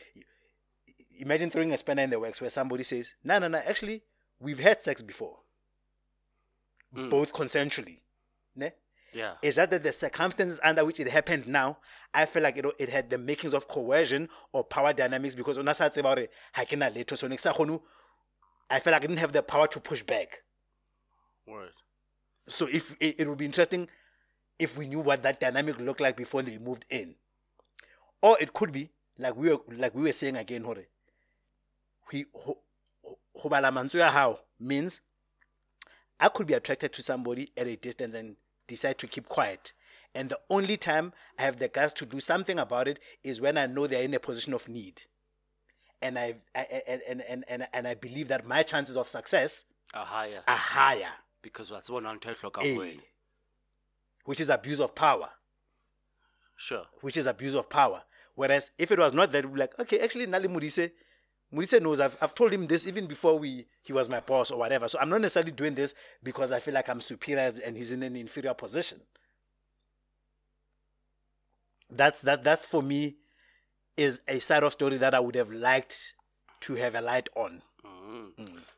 Imagine 1.19 1.51
throwing 1.51 1.73
a 1.73 1.79
spanner 1.79 2.03
in 2.03 2.11
the 2.11 2.21
works 2.21 2.41
where 2.41 2.51
somebody 2.51 2.85
says, 2.85 3.15
"No, 3.23 3.39
no, 3.39 3.49
no. 3.49 3.59
Actually, 3.59 4.03
we've 4.41 4.61
had 4.61 4.83
sex 4.83 5.03
before, 5.03 5.39
hmm. 6.95 7.09
both 7.09 7.33
consensually." 7.33 8.01
Ne? 8.55 8.73
yeah 9.13 9.35
Is 9.43 9.57
that 9.57 9.71
that 9.71 9.83
the 9.83 9.93
circumstances 9.93 10.61
under 10.63 10.85
which 10.85 11.01
it 11.01 11.09
happened 11.09 11.47
now? 11.47 11.79
I 12.15 12.27
feel 12.27 12.43
like 12.43 12.57
it, 12.59 12.67
it 12.79 12.89
had 12.89 13.11
the 13.11 13.19
makings 13.19 13.55
of 13.55 13.69
coercion 13.69 14.29
or 14.53 14.65
power 14.65 14.93
dynamics 14.93 15.35
because 15.35 15.59
on 15.59 15.67
tseba 15.67 16.15
hore 16.15 16.29
ha 16.53 16.65
ke 16.65 16.77
na 16.77 16.89
letho, 16.89 17.17
so 17.17 17.29
next 17.29 17.47
I 17.47 18.81
feel 18.81 18.93
like 18.93 19.03
I 19.03 19.07
didn't 19.07 19.19
have 19.19 19.33
the 19.33 19.43
power 19.43 19.69
to 19.69 19.81
push 19.81 20.03
back. 20.03 20.43
word 21.47 21.73
So 22.47 22.67
if 22.67 22.97
it, 23.01 23.21
it 23.21 23.29
would 23.29 23.39
be 23.39 23.45
interesting 23.45 23.89
if 24.59 24.79
we 24.79 24.87
knew 24.87 25.01
what 25.01 25.23
that 25.23 25.41
dynamic 25.41 25.79
looked 25.79 26.01
like 26.01 26.17
before 26.17 26.43
they 26.43 26.59
moved 26.59 26.85
in, 26.89 27.15
or 28.23 28.39
it 28.41 28.53
could 28.53 28.73
be 28.73 28.91
like 29.19 29.37
we 29.37 29.51
were 29.51 29.59
like 29.77 29.95
we 29.95 30.03
were 30.03 30.13
saying 30.13 30.37
again, 30.37 30.65
Hore, 30.65 30.87
He 32.11 32.27
ho 32.35 32.59
ho- 33.03 33.19
ho 33.37 33.49
bala 33.49 33.71
mantswe 33.71 34.01
a 34.01 34.11
hao 34.11 34.39
means 34.61 35.01
I 36.19 36.29
could 36.29 36.47
be 36.47 36.55
attracted 36.55 36.93
to 36.95 37.03
somebody 37.03 37.51
at 37.57 37.67
a 37.67 37.77
distance 37.77 38.15
and 38.15 38.37
decide 38.67 38.99
to 38.99 39.07
keep 39.07 39.29
quiet. 39.29 39.73
And 40.15 40.31
the 40.31 40.41
only 40.49 40.79
time 40.79 41.13
I 41.39 41.43
have 41.43 41.59
the 41.59 41.69
guts 41.69 41.93
to 41.95 42.07
do 42.07 42.21
something 42.21 42.59
about 42.59 42.89
it 42.89 42.99
is 43.23 43.41
when 43.41 43.59
I 43.59 43.67
know 43.67 43.87
they're 43.87 44.03
in 44.03 44.15
a 44.15 44.19
position 44.21 44.55
of 44.55 44.67
need. 44.67 45.03
And 46.01 46.19
I, 46.19 46.37
I 46.55 46.83
and, 46.87 47.03
and, 47.07 47.23
and, 47.29 47.45
and, 47.49 47.69
and 47.73 47.87
I 47.89 47.95
believe 47.95 48.29
that 48.29 48.47
my 48.47 48.63
chances 48.63 48.97
of 48.97 49.09
success 49.11 49.65
a 49.93 50.05
higher 50.05 50.43
are 50.49 50.57
higher, 50.57 51.13
because 51.47 51.71
what's 51.71 51.89
one 51.89 52.05
on 52.07 52.19
hloka 52.19 52.61
Eh. 52.65 52.75
wena 52.77 53.03
which 54.25 54.41
is 54.41 54.51
abuse 54.51 54.81
of 54.81 54.93
power. 54.95 55.31
sure 56.57 56.87
which 57.01 57.17
is 57.17 57.27
abuse 57.27 57.55
of 57.55 57.69
power. 57.69 58.03
Whereas 58.35 58.73
if 58.77 58.91
it 58.91 58.99
was 58.99 59.15
not 59.15 59.31
that, 59.33 59.45
we'd 59.47 59.55
be 59.55 59.61
like, 59.61 59.79
okay, 59.79 59.99
actually, 60.01 60.27
Nali 60.27 60.47
Murise, 60.47 60.91
Murise 61.55 61.81
knows 61.81 62.01
I've, 62.01 62.17
I've 62.21 62.35
told 62.35 62.53
him 62.53 62.67
this 62.67 62.87
even 62.87 63.07
before 63.07 63.39
we 63.39 63.67
he 63.83 63.93
was 63.93 64.09
my 64.09 64.21
boss 64.21 64.51
or 64.51 64.59
whatever. 64.59 64.89
So 64.89 64.99
I'm 65.01 65.09
not 65.09 65.21
necessarily 65.21 65.53
doing 65.53 65.75
this 65.75 65.95
because 66.23 66.51
I 66.53 66.59
feel 66.61 66.75
like 66.75 66.89
I'm 66.89 67.01
superior 67.01 67.53
and 67.65 67.77
he's 67.77 67.93
in 67.93 68.03
an 68.03 68.17
inferior 68.17 68.53
position. 68.55 69.01
That's 71.89 72.21
that. 72.23 72.43
That's 72.43 72.65
for 72.67 72.83
me 72.83 73.17
is 73.97 74.21
a 74.29 74.39
side 74.41 74.65
of 74.65 74.73
story 74.73 74.97
that 74.99 75.15
I 75.15 75.21
would 75.21 75.37
have 75.37 75.51
liked 75.53 76.15
to 76.63 76.75
have 76.75 76.95
a 76.97 77.01
light 77.01 77.29
on. 77.37 77.63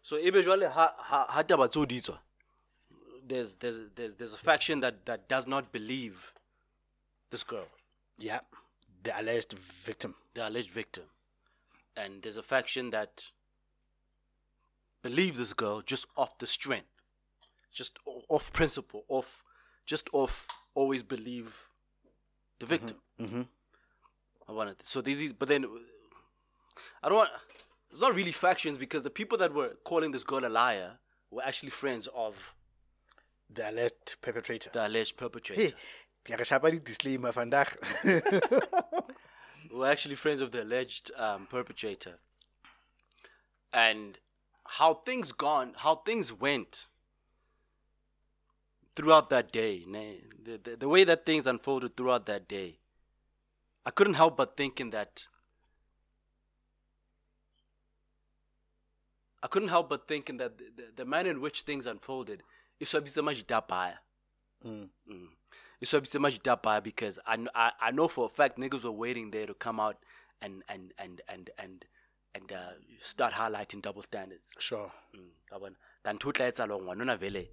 so 0.03 0.17
ebe 0.19 0.43
jwale 0.43 0.69
ha 0.71 0.95
ha 0.99 1.27
ha 1.29 1.43
taba 1.43 1.69
tseo 1.69 1.87
di 1.87 2.01
tswa 2.01 2.19
there's 3.29 3.57
there's 3.57 3.91
there's 3.95 4.15
there's 4.15 4.35
a 4.35 4.39
faction 4.39 4.81
that 4.81 5.07
that 5.07 5.29
does 5.29 5.47
not 5.47 5.73
believe 5.73 6.33
this 7.31 7.43
girl. 7.43 7.67
Yeah, 8.19 8.41
the 9.03 9.19
alleged 9.19 9.53
victim. 9.53 10.15
the 10.35 10.49
alleged 10.49 10.71
victim. 10.71 11.05
And 11.97 12.23
there's 12.23 12.37
a 12.37 12.43
faction 12.43 12.91
that 12.91 13.25
believe 15.03 15.37
this 15.37 15.53
girl 15.53 15.81
just 15.81 16.07
off 16.17 16.39
the 16.39 16.47
strength 16.47 16.89
just 17.73 17.99
o- 18.07 18.23
off 18.29 18.53
principle 18.53 19.05
off 19.09 19.45
just 19.87 20.09
off 20.13 20.47
always 20.75 21.03
believe 21.03 21.69
the 22.59 22.67
mm-hmm. 22.67 22.75
victim. 22.75 22.97
Mm-hmm. 23.21 23.43
I 24.49 24.53
wanted 24.53 24.77
so 24.85 25.01
these 25.01 25.21
is- 25.21 25.33
but 25.33 25.49
then 25.49 25.67
I 27.03 27.09
don't 27.09 27.19
want 27.19 27.31
it's 27.91 28.01
not 28.01 28.15
really 28.15 28.33
factions 28.33 28.79
because 28.79 29.03
the 29.03 29.11
people 29.11 29.39
that 29.39 29.55
were 29.55 29.77
calling 29.85 30.13
this 30.13 30.25
girl 30.25 30.45
a 30.45 30.49
liar 30.49 30.99
were 31.31 31.43
actually 31.43 31.71
friends 31.71 32.09
of 32.15 32.55
The 33.51 33.71
alleged 33.71 34.21
perpetrator. 34.21 34.71
the 34.73 34.87
alleged 34.87 35.17
perpetrator 35.17 35.63
Hey, 35.63 35.73
ke 36.25 36.31
a 36.31 36.37
re 36.37 36.45
shapa 36.45 36.71
di-disclaimer, 36.71 37.33
vandag. 37.33 37.77
were 39.73 39.89
actually 39.89 40.15
friends 40.17 40.41
of 40.41 40.51
the 40.51 40.63
alleged 40.63 41.11
um, 41.17 41.47
perpetrator. 41.47 42.19
And 43.73 44.19
how 44.65 44.95
things 44.95 45.33
gone, 45.33 45.75
how 45.77 45.97
things 45.97 46.33
went 46.33 46.87
throughout 48.95 49.31
that 49.31 49.53
day, 49.53 49.85
the, 49.87 50.59
the, 50.63 50.77
the 50.77 50.89
way 50.89 51.05
that 51.05 51.25
things 51.25 51.47
unfolded 51.47 51.97
throughout 51.97 52.27
that 52.27 52.49
day, 52.49 52.79
I 53.87 53.91
couldn't 53.91 54.15
help 54.15 54.37
but 54.37 54.57
thinking 54.57 54.91
that 54.91 55.29
I 59.41 59.47
couldn't 59.47 59.69
help 59.69 59.89
but 59.89 60.09
thinking 60.09 60.37
that 60.39 60.59
the, 60.59 60.65
the, 60.77 60.83
the 60.97 61.05
manner 61.05 61.31
in 61.31 61.41
which 61.41 61.63
things 61.63 61.87
unfolded 61.87 62.43
is 62.81 62.89
swabisa 62.93 63.23
majitapaya. 63.23 63.99
Mm. 64.65 64.89
It's 65.81 65.93
swabisa 65.93 66.19
majitapaya 66.21 66.83
because 66.83 67.19
I, 67.27 67.47
I 67.55 67.73
I 67.81 67.91
know 67.91 68.09
for 68.09 68.27
a 68.27 68.29
fact 68.29 68.59
niggas 68.59 68.83
were 68.85 68.91
waiting 68.93 69.31
there 69.31 69.47
to 69.47 69.55
come 69.55 69.81
out 69.81 69.97
and 70.43 70.63
and 70.69 70.93
and 70.99 71.21
and 71.29 71.51
and 71.59 71.85
and 72.35 72.53
uh, 72.53 72.73
start 73.03 73.33
highlighting 73.35 73.83
double 73.83 74.03
standards. 74.03 74.47
Sure. 74.59 74.93
Mm, 75.15 75.31
ka 75.51 75.59
bona. 75.59 75.77
kanti 76.05 76.25
ho 76.25 76.33
tla 76.33 76.67
hore 76.67 76.81
ngwanona 76.81 77.19
vele 77.19 77.49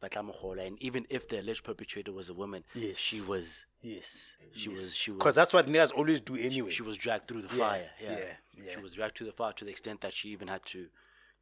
ba 0.00 0.08
tla 0.08 0.22
mo 0.22 0.32
kgola. 0.32 0.66
and 0.66 0.76
even 0.82 1.06
if 1.08 1.26
the 1.28 1.40
alleged 1.40 1.64
perpetrator 1.64 2.12
was 2.12 2.28
a 2.28 2.34
woman 2.34 2.64
Yes. 2.74 2.98
she 2.98 3.20
was 3.22 3.64
Yes. 3.82 4.36
She 4.52 4.68
was- 4.68 4.94
she 4.94 5.10
was- 5.10 5.18
Because 5.18 5.34
that's 5.34 5.52
what 5.54 5.66
niggas 5.66 5.92
always 5.94 6.20
do 6.20 6.34
anyway. 6.36 6.70
she 6.70 6.82
was 6.82 6.96
dragged 6.98 7.28
through 7.28 7.42
the 7.42 7.54
Yeah, 7.56 7.64
fire. 7.68 7.90
Yeah, 8.00 8.18
yeah, 8.18 8.34
yeah. 8.64 8.74
She 8.76 8.82
was 8.82 8.94
dragged 8.94 9.16
through 9.16 9.28
the 9.28 9.32
fire 9.32 9.52
to 9.52 9.64
the 9.64 9.70
extent 9.70 10.00
that 10.02 10.12
she 10.12 10.28
even 10.30 10.48
had 10.48 10.64
to 10.66 10.88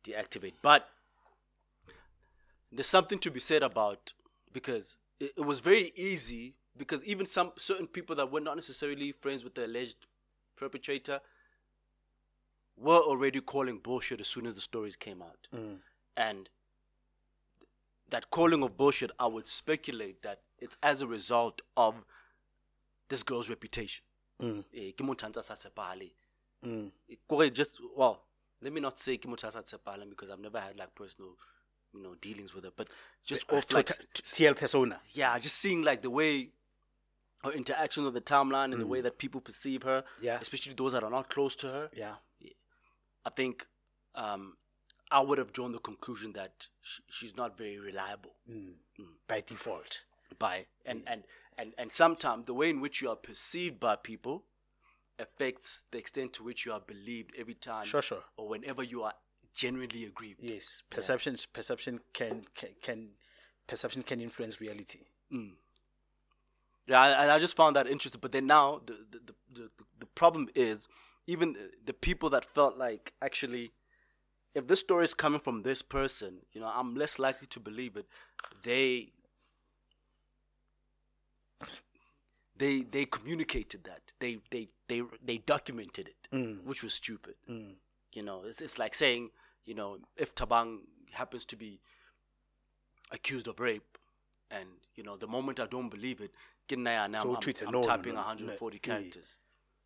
deactivate. 0.04 0.54
But 0.62 0.88
there's 2.74 2.86
something 2.86 3.18
to 3.20 3.30
be 3.30 3.40
said 3.40 3.62
about 3.62 4.12
because 4.52 4.98
it, 5.20 5.32
it 5.36 5.42
was 5.42 5.60
very 5.60 5.92
easy 5.96 6.54
because 6.76 7.04
even 7.04 7.26
some 7.26 7.52
certain 7.56 7.86
people 7.86 8.16
that 8.16 8.30
were 8.30 8.40
not 8.40 8.56
necessarily 8.56 9.12
friends 9.12 9.44
with 9.44 9.54
the 9.54 9.66
alleged 9.66 10.06
perpetrator 10.56 11.20
were 12.76 12.98
already 12.98 13.40
calling 13.40 13.78
bullshit 13.78 14.20
as 14.20 14.28
soon 14.28 14.46
as 14.46 14.54
the 14.54 14.60
stories 14.60 14.96
came 14.96 15.22
out. 15.22 15.46
Mm. 15.54 15.78
And 16.16 16.48
that 18.10 18.30
calling 18.30 18.62
of 18.62 18.76
bullshit, 18.76 19.10
I 19.18 19.26
would 19.26 19.48
speculate 19.48 20.22
that 20.22 20.40
it's 20.58 20.76
as 20.82 21.00
a 21.00 21.06
result 21.06 21.62
of 21.76 22.04
this 23.08 23.22
girl's 23.22 23.48
reputation. 23.48 24.04
Ke 24.40 25.00
motho 25.00 25.26
a 25.26 25.30
ntse 25.30 25.38
a 25.38 25.42
sa 25.42 25.54
tshepahale. 25.54 26.10
Eh, 26.66 27.14
kore 27.28 27.50
just 27.50 27.78
well, 27.96 28.22
let 28.60 28.72
me 28.72 28.80
not 28.80 28.98
say 28.98 29.16
ke 29.16 29.26
motho 29.26 29.48
a 29.48 29.52
sa 29.52 29.60
tshepahaleng 29.62 30.10
because 30.10 30.30
I've 30.30 30.40
never 30.40 30.58
had 30.58 30.76
like 30.76 30.94
personal, 30.94 31.36
you 31.94 32.02
know, 32.02 32.14
dealings 32.20 32.54
with 32.54 32.64
her. 32.64 32.70
But 32.74 32.88
just 33.24 33.42
uh, 33.52 33.56
off 33.56 33.72
like 33.72 33.86
T- 33.86 34.22
TL 34.22 34.56
persona. 34.56 35.00
yeah, 35.12 35.38
just 35.38 35.56
seeing 35.58 35.82
like 35.82 36.02
the 36.02 36.10
way 36.10 36.50
her 37.42 37.52
interactions 37.52 38.04
with 38.04 38.14
the 38.14 38.20
timeline 38.20 38.72
and 38.72 38.80
the 38.80 38.86
way 38.86 39.00
mm. 39.00 39.04
that 39.04 39.18
people 39.18 39.40
perceive 39.40 39.82
her, 39.82 40.02
Yeah. 40.20 40.38
especially 40.40 40.72
those 40.74 40.92
that 40.92 41.04
are 41.04 41.10
not 41.10 41.28
close 41.28 41.54
to 41.56 41.66
her. 41.68 41.90
Yeah. 41.94 42.14
I 43.26 43.30
think 43.30 43.66
um, 44.14 44.56
I 45.10 45.20
would 45.20 45.38
have 45.38 45.52
drawn 45.52 45.72
the 45.72 45.78
conclusion 45.78 46.32
that 46.32 46.68
sh- 46.82 47.00
she's 47.10 47.36
not 47.36 47.56
very 47.56 47.78
reliable 47.78 48.32
mm. 48.50 48.72
Mm. 48.98 49.04
By 49.28 49.42
default. 49.46 50.04
by 50.38 50.66
and 50.84 51.02
and 51.06 51.24
and 51.56 51.72
and 51.78 51.92
sometimes 51.92 52.46
the 52.46 52.54
way 52.54 52.68
in 52.70 52.80
which 52.80 53.00
you 53.00 53.08
are 53.08 53.16
perceived 53.16 53.78
by 53.78 53.94
people 53.96 54.44
affects 55.18 55.84
the 55.92 55.98
extent 55.98 56.32
to 56.34 56.42
which 56.42 56.66
you 56.66 56.72
are 56.72 56.80
believed 56.80 57.30
every 57.38 57.54
time 57.54 57.84
Sure, 57.84 58.02
sure. 58.02 58.24
or 58.36 58.48
whenever 58.48 58.82
you 58.82 59.02
are 59.02 59.14
genuinely 59.54 60.04
aggrieved. 60.04 60.40
Yes. 60.42 60.82
Perception 60.90 61.36
perception 61.52 62.00
can, 62.12 62.44
can 62.54 62.70
can 62.82 63.08
perception 63.66 64.02
can 64.02 64.20
influence 64.20 64.60
reality. 64.60 65.00
Mm. 65.32 65.52
Yeah, 66.86 67.00
I- 67.00 67.22
and 67.22 67.30
I 67.30 67.38
just 67.38 67.56
found 67.56 67.76
that 67.76 67.86
interesting. 67.86 68.20
But 68.20 68.32
then 68.32 68.46
now 68.46 68.80
the 68.84 68.96
the, 69.10 69.34
the, 69.52 69.70
the, 70.00 70.06
problem 70.06 70.48
is 70.54 70.88
even 71.26 71.54
the- 71.54 71.70
the 71.86 71.92
people 71.92 72.28
that 72.30 72.44
felt 72.44 72.76
like 72.76 73.12
actually 73.22 73.72
if 74.54 74.66
this 74.66 74.80
story 74.80 75.04
is 75.04 75.14
coming 75.14 75.40
from 75.40 75.62
this 75.62 75.82
person, 75.82 76.38
you 76.52 76.60
know, 76.60 76.70
I'm 76.72 76.94
less 76.94 77.18
likely 77.18 77.46
to 77.48 77.60
believe 77.60 77.96
it. 77.96 78.06
They 78.62 79.10
they 82.56 82.82
they 82.82 83.04
communicated 83.04 83.84
that. 83.84 84.12
They 84.20 84.38
they 84.50 84.68
they 84.88 85.02
they 85.24 85.38
documented 85.38 86.08
it, 86.08 86.28
mm. 86.32 86.62
which 86.64 86.82
was 86.82 86.94
stupid. 86.94 87.34
Mm. 87.50 87.74
You 88.12 88.22
know, 88.22 88.42
it's 88.46 88.60
it's 88.60 88.78
like 88.78 88.94
saying, 88.94 89.30
you 89.64 89.74
know, 89.74 89.98
if 90.16 90.34
Tabang 90.34 90.78
happens 91.12 91.44
to 91.46 91.56
be 91.56 91.80
accused 93.10 93.48
of 93.48 93.60
rape, 93.60 93.98
and 94.50 94.66
you 94.94 95.02
know, 95.02 95.16
the 95.16 95.26
moment 95.26 95.60
I 95.60 95.66
don't 95.66 95.88
believe 95.88 96.20
it, 96.20 96.32
ke 96.68 96.72
nna 96.76 96.90
yana, 97.08 97.16
So 97.22 97.36
I'm, 97.36 97.66
I'm 97.68 97.72
no, 97.72 97.80
no, 97.80 97.82
typing 97.82 98.14
no, 98.14 98.20
no, 98.20 98.26
140 98.26 98.76
yeah. 98.76 98.80
characters. 98.94 99.38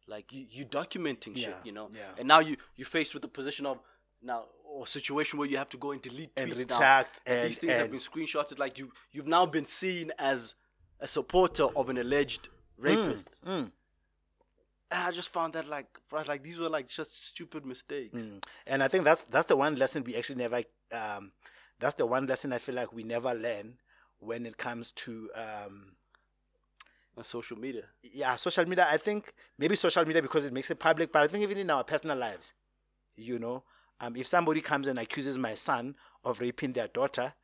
Like 0.06 0.32
you, 0.32 0.46
you 0.50 0.64
documenting 0.64 1.36
shit, 1.36 1.54
you 1.64 1.72
know, 1.72 1.90
yeah. 1.92 2.00
and 2.18 2.26
now 2.26 2.38
you 2.40 2.56
you 2.76 2.84
faced 2.86 3.12
with 3.12 3.22
the 3.22 3.28
position 3.28 3.66
of 3.66 3.78
now 4.22 4.44
or 4.64 4.86
situation 4.86 5.38
where 5.38 5.48
you 5.48 5.58
have 5.58 5.68
to 5.70 5.76
go 5.76 5.92
and 5.92 6.00
delete 6.02 6.30
And 6.36 6.50
tweets 6.50 6.68
now, 6.70 6.76
retract 6.76 7.20
and, 7.26 7.38
and- 7.38 7.48
these 7.48 7.58
things 7.58 7.72
have 7.72 7.82
and- 7.82 7.90
been 7.90 8.00
screenshotted. 8.00 8.58
Like 8.58 8.78
you 8.78 8.90
you've 9.12 9.26
now 9.28 9.44
been 9.46 9.66
seen 9.66 10.10
as 10.18 10.54
a 11.00 11.06
supporter 11.06 11.64
of 11.76 11.88
an 11.90 11.98
alleged 11.98 12.48
rapist. 12.78 13.28
Mm, 13.46 13.50
And 13.52 13.72
I 14.90 15.10
just 15.10 15.28
found 15.28 15.52
that 15.52 15.68
like, 15.68 15.86
like 16.26 16.42
these 16.42 16.58
were 16.58 16.68
like 16.68 16.88
just 16.88 17.26
stupid 17.26 17.66
mistakes. 17.66 18.24
And 18.66 18.82
I 18.82 18.88
think 18.88 19.04
that's 19.04 19.24
that's 19.24 19.46
the 19.46 19.56
one 19.56 19.76
lesson 19.76 20.04
we 20.04 20.16
actually 20.16 20.36
never 20.36 20.62
um 20.92 21.32
that's 21.78 21.94
the 21.94 22.06
one 22.06 22.26
lesson 22.26 22.52
I 22.52 22.58
feel 22.58 22.74
like 22.74 22.92
we 22.92 23.02
never 23.02 23.34
learn 23.34 23.74
when 24.18 24.46
it 24.46 24.56
comes 24.56 24.90
to 24.92 25.30
um 25.34 25.92
social 27.22 27.58
media. 27.58 27.82
yeah, 28.02 28.36
social 28.36 28.64
media. 28.64 28.86
I 28.88 28.96
think 28.96 29.32
maybe 29.58 29.74
social 29.74 30.04
media 30.04 30.22
because 30.22 30.44
it 30.46 30.52
makes 30.52 30.70
it 30.70 30.78
public, 30.78 31.12
but 31.12 31.22
I 31.22 31.26
think 31.26 31.42
even 31.42 31.58
in 31.58 31.68
our 31.68 31.82
personal 31.82 32.16
lives, 32.16 32.54
you 33.16 33.38
know, 33.40 33.64
um, 34.00 34.14
if 34.16 34.26
somebody 34.28 34.60
comes 34.60 34.86
and 34.86 34.98
accuses 34.98 35.38
my 35.38 35.54
son 35.54 35.96
of 36.24 36.40
raping 36.40 36.72
their 36.74 36.88
daughter, 36.88 37.34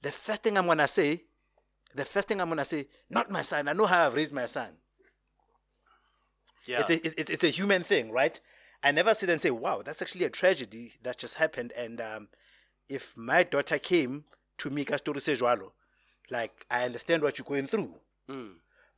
the 0.00 0.12
first 0.12 0.44
thing 0.44 0.56
I'm 0.56 0.66
gonna 0.66 0.86
say, 0.88 1.24
the 1.94 2.04
first 2.04 2.28
thing 2.28 2.40
I'm 2.40 2.48
gonna 2.48 2.64
say, 2.64 2.86
not 3.10 3.30
my 3.30 3.42
son. 3.42 3.66
I 3.68 3.72
know 3.72 3.86
how 3.86 4.06
I've 4.06 4.14
raised 4.14 4.32
my 4.32 4.46
son. 4.46 4.68
Yeah. 6.66 6.80
It's 6.80 6.90
a 6.90 7.20
it's, 7.20 7.30
it's 7.30 7.44
a 7.44 7.48
human 7.48 7.82
thing, 7.82 8.10
right? 8.12 8.38
I 8.84 8.90
never 8.92 9.14
sit 9.14 9.30
and 9.30 9.40
say, 9.40 9.50
"Wow, 9.50 9.82
that's 9.82 10.02
actually 10.02 10.24
a 10.24 10.30
tragedy 10.30 10.94
that 11.02 11.18
just 11.18 11.34
happened." 11.34 11.72
And 11.76 12.00
um, 12.00 12.28
if 12.88 13.16
my 13.16 13.42
daughter 13.42 13.78
came 13.78 14.24
to 14.58 14.70
me, 14.70 14.84
ka 14.84 14.96
story 14.96 15.20
se 15.20 15.36
like 16.30 16.66
I 16.70 16.84
understand 16.84 17.22
what 17.22 17.38
you're 17.38 17.44
going 17.44 17.66
through. 17.66 17.94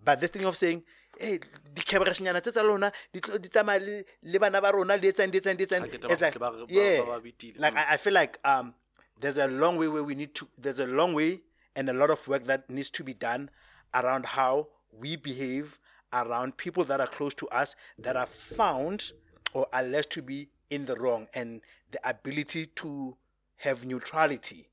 But 0.04 0.20
this 0.20 0.30
thing 0.30 0.44
of 0.44 0.56
saying 0.56 0.82
hey 1.18 1.38
di-camerashnyana 1.74 2.40
tse 2.42 2.50
tsa 2.52 2.62
lona 2.62 2.90
di 3.12 3.20
tsamaya 3.20 4.04
le- 4.22 4.38
bana 4.38 4.60
ba 4.60 4.72
rona 4.74 4.98
di 4.98 5.10
etsang 5.12 5.30
di 5.30 5.38
etsang 5.40 5.56
di 5.56 5.64
etsang 5.64 5.84
It's 6.10 6.20
like, 6.20 6.34
yeah 6.68 7.00
ba- 7.00 7.06
ba 7.06 7.20
beatile. 7.20 7.54
like 7.56 7.72
Mm. 7.74 7.78
I, 7.78 7.94
I 7.94 7.96
feel 7.96 8.12
like 8.12 8.38
um 8.44 8.74
there's 9.20 9.38
a 9.38 9.46
long 9.46 9.76
way 9.76 9.86
where 9.88 10.02
we 10.02 10.14
need 10.14 10.34
to 10.34 10.48
there's 10.58 10.80
a 10.80 10.86
long 10.86 11.14
way 11.14 11.42
and 11.76 11.88
a 11.88 11.92
lot 11.92 12.10
of 12.10 12.26
work 12.28 12.44
that 12.46 12.68
needs 12.68 12.90
to 12.90 13.04
be 13.04 13.14
done 13.14 13.48
around 13.94 14.26
how 14.34 14.68
we 14.92 15.14
behave 15.16 15.78
around 16.14 16.56
people 16.56 16.84
that 16.84 17.00
are 17.00 17.06
close 17.06 17.34
to 17.34 17.48
us 17.48 17.74
that 17.98 18.16
are 18.16 18.26
found 18.26 19.12
or 19.52 19.66
alleged 19.72 20.10
to 20.10 20.22
be 20.22 20.48
in 20.70 20.86
the 20.86 20.94
wrong 20.96 21.26
and 21.34 21.60
the 21.90 22.08
ability 22.08 22.66
to 22.66 23.16
have 23.56 23.84
neutrality 23.84 24.68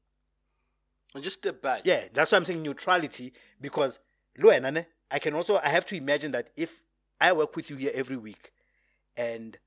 And 1.16 1.24
just 1.24 1.40
step 1.40 1.62
back. 1.62 1.82
yeah 1.84 2.04
that's 2.14 2.32
why 2.32 2.38
i'm 2.38 2.46
saying 2.46 2.62
neutrality 2.62 3.34
because 3.60 4.00
lo 4.38 4.50
wena 4.50 4.72
ne, 4.74 4.86
i 5.10 5.20
can 5.20 5.34
also 5.34 5.58
i 5.64 5.70
have 5.70 5.86
to 5.88 5.96
imagine 5.96 6.32
that 6.32 6.50
if 6.56 6.84
i 7.20 7.32
work 7.34 7.56
with 7.56 7.70
you 7.70 7.76
here 7.78 7.92
every 7.94 8.18
week 8.18 8.52
and 9.18 9.58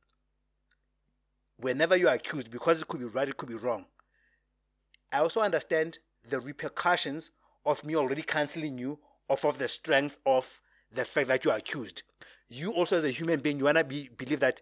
whenever 1.59 1.97
you 1.97 2.09
are 2.09 2.15
accused 2.15 2.51
because 2.51 2.81
it 2.83 2.89
could 2.89 3.01
be 3.01 3.07
right 3.07 3.29
it 3.29 3.37
could 3.37 3.49
be 3.49 3.55
wrong 3.55 3.85
i 5.13 5.19
also 5.19 5.41
understand 5.41 5.99
the 6.29 6.41
repercussions 6.41 7.31
of 7.67 7.85
me 7.85 7.95
already 7.95 8.23
canceling 8.23 8.79
you 8.79 8.99
off 9.29 9.45
of 9.45 9.59
the 9.59 9.69
strength 9.69 10.19
of 10.27 10.61
the 10.95 11.05
fact 11.05 11.29
that 11.29 11.45
you 11.45 11.51
are 11.51 11.59
accused. 11.59 12.03
You 12.49 12.73
also 12.73 12.97
as 12.97 13.05
a 13.05 13.11
human 13.11 13.41
being 13.41 13.59
you 13.59 13.65
want 13.65 13.79
to 13.79 13.85
be 13.85 14.09
believe 14.17 14.41
that 14.41 14.61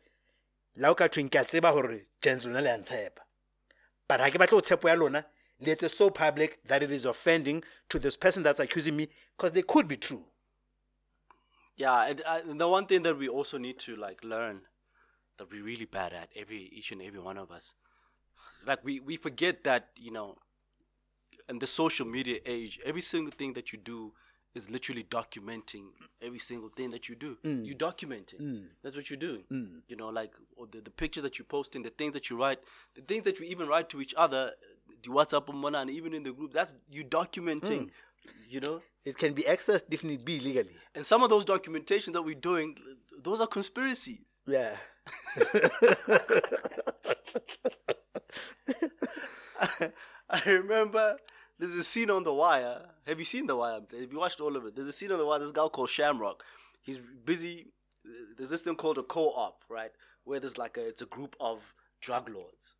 la 0.76 0.91
o 0.91 0.95
ka 0.95 1.09
gens 1.09 2.45
lona 2.45 2.61
le 2.61 2.74
a 2.74 2.78
ntshepa. 2.78 3.22
But 4.09 4.20
ha 4.20 4.30
ke 4.30 4.35
batle 4.35 4.51
go 4.51 4.61
tshepo 4.61 4.89
ya 4.89 4.95
lona 4.95 5.26
le 5.61 5.74
etse 5.74 5.91
so 5.91 6.11
public 6.11 6.59
that 6.66 6.83
it 6.83 6.91
is 6.91 7.05
offending 7.05 7.62
to 7.89 7.99
this 7.99 8.16
person 8.16 8.43
that's 8.43 8.61
accusing 8.61 8.97
me 8.97 9.09
because 9.37 9.53
they 9.53 9.62
could 9.62 9.89
be 9.89 9.97
true. 9.97 10.24
Yeah, 11.76 12.03
and, 12.05 12.22
uh, 12.26 12.41
the 12.45 12.68
one 12.68 12.87
thing 12.87 13.03
that 13.03 13.18
we 13.18 13.28
also 13.28 13.59
need 13.59 13.78
to 13.80 13.97
like 13.97 14.22
learn 14.22 14.62
that 15.39 15.51
we're 15.51 15.64
really 15.64 15.87
bad 15.87 16.12
at 16.12 16.28
every 16.37 16.70
each 16.72 16.93
and 16.93 17.03
every 17.03 17.20
one 17.20 17.39
of 17.39 17.51
us, 17.51 17.74
like 18.66 18.85
we 18.85 19.01
we 19.01 19.16
forget 19.16 19.64
that 19.64 19.89
you 19.97 20.11
know, 20.11 20.37
in 21.49 21.59
the 21.59 21.66
social 21.66 22.07
media 22.07 22.39
age, 22.47 22.78
every 22.85 23.03
single 23.03 23.33
thing 23.33 23.55
that 23.55 23.72
you 23.72 23.78
do 23.78 24.12
is 24.55 24.71
literally 24.71 25.05
documenting 25.05 25.87
every 26.21 26.39
single 26.39 26.69
thing 26.69 26.91
that 26.91 27.09
you 27.09 27.15
do. 27.15 27.39
Mm. 27.45 27.65
You 27.65 27.75
document 27.75 28.35
it. 28.35 28.43
Mm. 28.43 28.67
That's 28.83 28.95
what 28.95 29.09
you're 29.11 29.19
doing. 29.19 29.45
Mm. 29.51 29.81
You 29.89 29.97
know, 29.97 30.09
like 30.09 30.33
or 30.57 30.67
the, 30.71 30.81
the 30.81 30.91
pictures 30.91 31.23
that 31.23 31.39
you 31.39 31.45
post 31.45 31.75
and 31.75 31.85
the 31.85 31.91
things 31.91 32.13
that 32.13 32.31
you 32.31 32.39
write, 32.39 32.59
the 32.95 33.03
things 33.03 33.23
that 33.23 33.39
you 33.39 33.47
even 33.47 33.69
write 33.69 33.89
to 33.91 34.01
each 34.01 34.15
other, 34.17 34.53
the 35.03 35.09
WhatsApp 35.09 35.49
and 35.81 35.91
even 35.91 36.15
in 36.15 36.23
the 36.23 36.33
group. 36.33 36.53
That's 36.53 36.75
you 36.91 37.05
documenting. 37.05 37.91
You 38.49 38.61
know, 38.61 38.83
it 39.05 39.19
can 39.19 39.33
be 39.33 39.43
accessed 39.43 39.83
if 39.91 40.05
need 40.05 40.25
be 40.25 40.39
legally 40.39 40.77
and 40.95 41.05
some 41.05 41.25
of 41.25 41.31
those 41.31 41.45
documentation 41.45 42.13
that 42.13 42.23
we're 42.23 42.35
doing, 42.37 42.77
those 43.21 43.41
are 43.41 43.49
conspiracies. 43.49 44.21
yeah 44.47 44.77
I 50.31 50.43
remember 50.47 51.17
there's 51.63 51.77
a 51.77 51.85
scene 51.85 52.11
on 52.11 52.25
The 52.25 52.35
Wire. 52.35 52.81
Have 53.07 53.21
you 53.21 53.25
seen 53.25 53.47
The 53.47 53.55
Wire? 53.55 53.81
Have 53.93 54.13
you 54.13 54.19
watched 54.19 54.41
all 54.41 54.57
of 54.57 54.67
it? 54.67 54.75
There's 54.75 54.89
a 54.89 54.93
scene 54.93 55.13
on 55.13 55.19
The 55.19 55.25
Wire. 55.25 55.39
This 55.39 55.53
guy 55.53 55.69
called 55.69 55.91
Shamrock. 55.91 56.43
He's 56.83 56.99
busy. 57.25 57.69
There's 58.37 58.51
this 58.51 58.63
thing 58.63 58.75
called 58.75 58.99
a 58.99 59.05
co-op, 59.05 59.63
right? 59.69 59.93
Where 60.25 60.41
there's 60.41 60.59
like 60.59 60.77
a 60.77 60.89
it's 60.89 61.03
a 61.03 61.07
group 61.07 61.37
of 61.39 61.73
drug 62.01 62.29
lords 62.29 62.75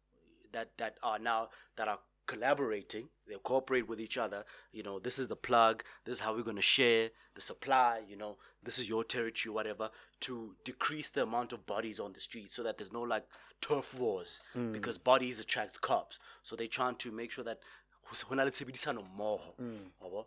that 0.53 0.71
that 0.79 0.97
are 1.01 1.21
now 1.21 1.51
that 1.77 1.87
are 1.87 2.01
collaborating. 2.27 3.09
They 3.29 3.37
cooperate 3.45 3.87
with 3.87 4.01
each 4.01 4.19
other. 4.19 4.45
You 4.73 4.83
know, 4.83 4.99
this 4.99 5.17
is 5.17 5.29
the 5.29 5.37
plug. 5.37 5.85
This 6.05 6.15
is 6.15 6.21
how 6.21 6.35
we're 6.35 6.43
gonna 6.43 6.61
share 6.61 7.11
the 7.37 7.41
supply. 7.41 8.01
You 8.09 8.17
know, 8.17 8.37
this 8.65 8.81
is 8.81 8.89
your 8.89 9.05
territory, 9.05 9.55
whatever, 9.55 9.91
to 10.23 10.57
decrease 10.65 11.09
the 11.09 11.23
amount 11.23 11.53
of 11.53 11.67
bodies 11.67 12.01
on 12.01 12.15
the 12.15 12.21
street, 12.21 12.51
so 12.51 12.65
that 12.65 12.79
there's 12.79 12.93
no 12.93 13.03
like 13.03 13.27
turf 13.61 13.95
wars 13.95 14.41
hmm. 14.53 14.73
because 14.73 14.99
bodies 14.99 15.39
attract 15.39 15.81
cops. 15.81 16.19
So 16.43 16.57
they're 16.57 16.67
trying 16.67 16.97
to 16.97 17.13
make 17.13 17.31
sure 17.31 17.45
that 17.45 17.61
ho 18.11 18.35
na 18.35 18.45
le 18.45 18.51
tshebedisano 18.51 19.03
mmoho 19.03 19.55
wa 20.01 20.11
bo? 20.11 20.27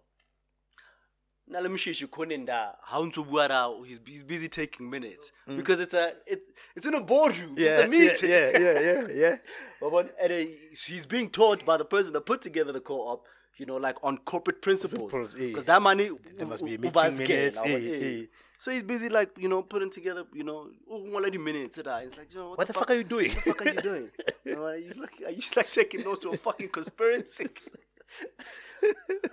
na 1.47 1.59
le 1.61 1.69
mosheshi 1.69 2.07
khonenda 2.07 2.75
ha 2.81 2.97
o 2.99 3.05
ntso 3.05 3.23
bua 3.23 3.47
ra 3.47 3.69
he's, 3.85 3.99
he's 4.05 4.23
busy 4.23 4.49
taking 4.49 4.89
minutes 4.89 5.31
because 5.47 5.79
it's 5.79 5.93
a 5.93 6.13
it, 6.25 6.41
it's 6.75 6.87
in 6.87 6.95
a 6.95 6.99
boardroom 7.01 7.53
yeah 7.57 7.71
it's 7.73 7.81
a 7.83 7.87
meeting 7.87 8.29
yeah 8.29 8.57
yeah 8.57 8.79
yeah 8.79 9.07
yeah 9.13 9.37
when- 9.89 10.09
and 10.21 10.31
uh, 10.33 10.51
he's 10.87 11.05
being 11.05 11.29
taught 11.29 11.63
by 11.65 11.77
the 11.77 11.85
person 11.85 12.13
that 12.13 12.25
put 12.25 12.41
together 12.41 12.71
the 12.71 12.79
co-op, 12.81 13.27
you 13.57 13.65
know, 13.67 13.77
like 13.77 13.97
on 14.03 14.17
corporate 14.25 14.59
principles. 14.61 15.35
Eh. 15.35 15.47
Because 15.49 15.65
that 15.65 15.81
money 15.81 16.09
There 16.37 16.47
must 16.47 16.65
be 16.65 16.77
meeting 16.77 17.17
minutes, 17.17 17.61
eh, 17.63 17.69
eh. 17.75 18.25
So 18.57 18.71
he's 18.71 18.83
busy, 18.83 19.09
like 19.09 19.37
you 19.37 19.47
know, 19.49 19.61
putting 19.61 19.89
together, 19.91 20.23
you 20.33 20.43
know, 20.43 20.69
one 20.87 21.23
lady 21.23 21.37
minutes. 21.37 21.77
It's 21.77 21.87
like, 21.87 22.33
you 22.33 22.39
know, 22.39 22.49
what, 22.49 22.57
what 22.59 22.67
the 22.67 22.73
fuck 22.73 22.89
are 22.89 22.95
you 22.95 23.03
doing 23.03 23.31
What 23.31 23.43
the 23.45 23.53
fuck 23.53 23.61
are 23.65 23.69
you 23.69 23.75
doing? 23.75 24.09
You 24.45 24.55
know, 24.55 24.65
are 24.65 24.77
you 24.77 24.93
like, 24.93 25.21
are 25.25 25.31
you 25.31 25.41
like 25.55 25.71
taking 25.71 26.03
notes 26.03 26.21
to 26.21 26.29
a 26.29 26.37
fucking 26.37 26.69
conspiracy? 26.69 27.49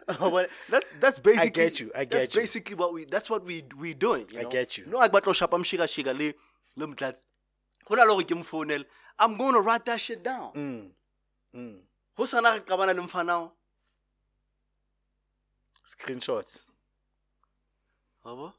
Oh, 0.09 0.31
but 0.31 0.51
that's 0.71 0.87
that's 1.01 1.19
basically. 1.21 1.47
I 1.47 1.49
get 1.69 1.81
you, 1.81 1.93
I 1.95 2.05
get 2.05 2.11
that's 2.11 2.35
you. 2.35 2.41
Basically, 2.41 2.77
what 2.77 2.95
we 2.95 3.05
that's 3.05 3.29
what 3.29 3.45
we 3.45 3.63
we 3.79 3.93
doing. 3.95 4.27
You 4.33 4.41
I 4.41 4.43
know? 4.45 4.49
get 4.49 4.79
you. 4.79 4.87
No, 4.87 4.99
I 4.99 5.09
got 5.09 5.25
to 5.25 5.35
shop. 5.35 5.53
I'm 5.53 5.63
shiga 5.65 5.85
shiga 5.85 6.17
le 6.19 6.33
le 6.77 6.87
mtlatsi. 6.87 7.25
Go 7.87 7.95
na 7.95 8.03
le 8.05 8.15
gore 8.15 8.25
ke 8.25 8.35
mo 8.35 8.43
founele. 8.43 8.85
I'm 9.19 9.37
going 9.37 9.53
to 9.55 9.61
write 9.61 9.85
that 9.85 10.01
shit 10.01 10.25
down. 10.25 10.53
mm. 10.57 10.89
Mm. 11.55 11.77
Ho 12.17 12.25
sana 12.25 12.53
re 12.55 12.61
qabana 12.61 12.95
le 12.95 13.03
mfanao. 13.03 13.51
screenshots 15.87 16.63
Yabo? 18.25 18.53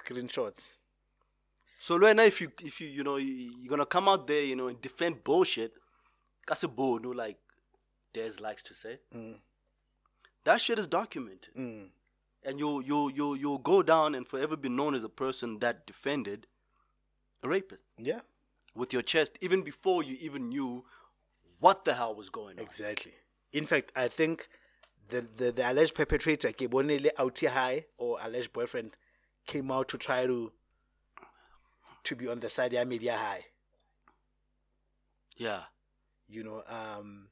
Screenshots 0.00 0.78
So 1.78 1.98
Luena, 1.98 2.26
if 2.26 2.40
you 2.40 2.50
if 2.62 2.80
you 2.80 2.88
you 2.88 3.04
know 3.04 3.16
you, 3.16 3.52
you're 3.60 3.68
gonna 3.68 3.86
come 3.86 4.08
out 4.08 4.26
there, 4.26 4.42
you 4.42 4.56
know, 4.56 4.68
and 4.68 4.80
defend 4.80 5.22
bullshit, 5.22 5.72
that's 6.48 6.64
a 6.64 6.68
bull, 6.68 6.98
no 6.98 7.10
like 7.10 7.38
Des 8.12 8.32
likes 8.40 8.62
to 8.64 8.74
say. 8.74 8.98
That 10.44 10.60
shit 10.60 10.78
is 10.78 10.86
documented. 10.86 11.54
Mm. 11.54 11.88
And 12.44 12.58
you'll 12.58 12.82
you'll 12.82 13.10
you'll 13.10 13.36
you'll 13.36 13.58
go 13.58 13.82
down 13.82 14.14
and 14.14 14.26
forever 14.26 14.56
be 14.56 14.68
known 14.68 14.94
as 14.94 15.04
a 15.04 15.08
person 15.08 15.58
that 15.60 15.86
defended 15.86 16.46
a 17.42 17.48
rapist 17.48 17.82
yeah 17.98 18.20
with 18.74 18.92
your 18.92 19.02
chest, 19.02 19.38
even 19.40 19.62
before 19.62 20.02
you 20.02 20.16
even 20.20 20.48
knew 20.48 20.84
what 21.60 21.84
the 21.84 21.94
hell 21.94 22.14
was 22.14 22.30
going 22.30 22.58
on. 22.58 22.64
Exactly. 22.64 23.14
In 23.52 23.66
fact, 23.66 23.92
I 23.96 24.08
think 24.08 24.48
the 25.08 25.20
the, 25.20 25.52
the 25.52 25.70
alleged 25.70 25.94
perpetrator, 25.94 26.50
Kebonele 26.52 27.10
High 27.48 27.86
or 27.96 28.18
alleged 28.22 28.52
boyfriend, 28.52 28.96
came 29.46 29.70
out 29.70 29.88
to 29.88 29.98
try 29.98 30.26
to 30.26 30.52
to 32.04 32.14
be 32.16 32.28
on 32.28 32.40
the 32.40 32.50
side 32.50 32.74
of 32.74 32.86
media 32.88 33.16
high. 33.16 33.46
Yeah. 35.36 35.62
You 36.28 36.42
know, 36.44 36.62
um, 36.68 37.28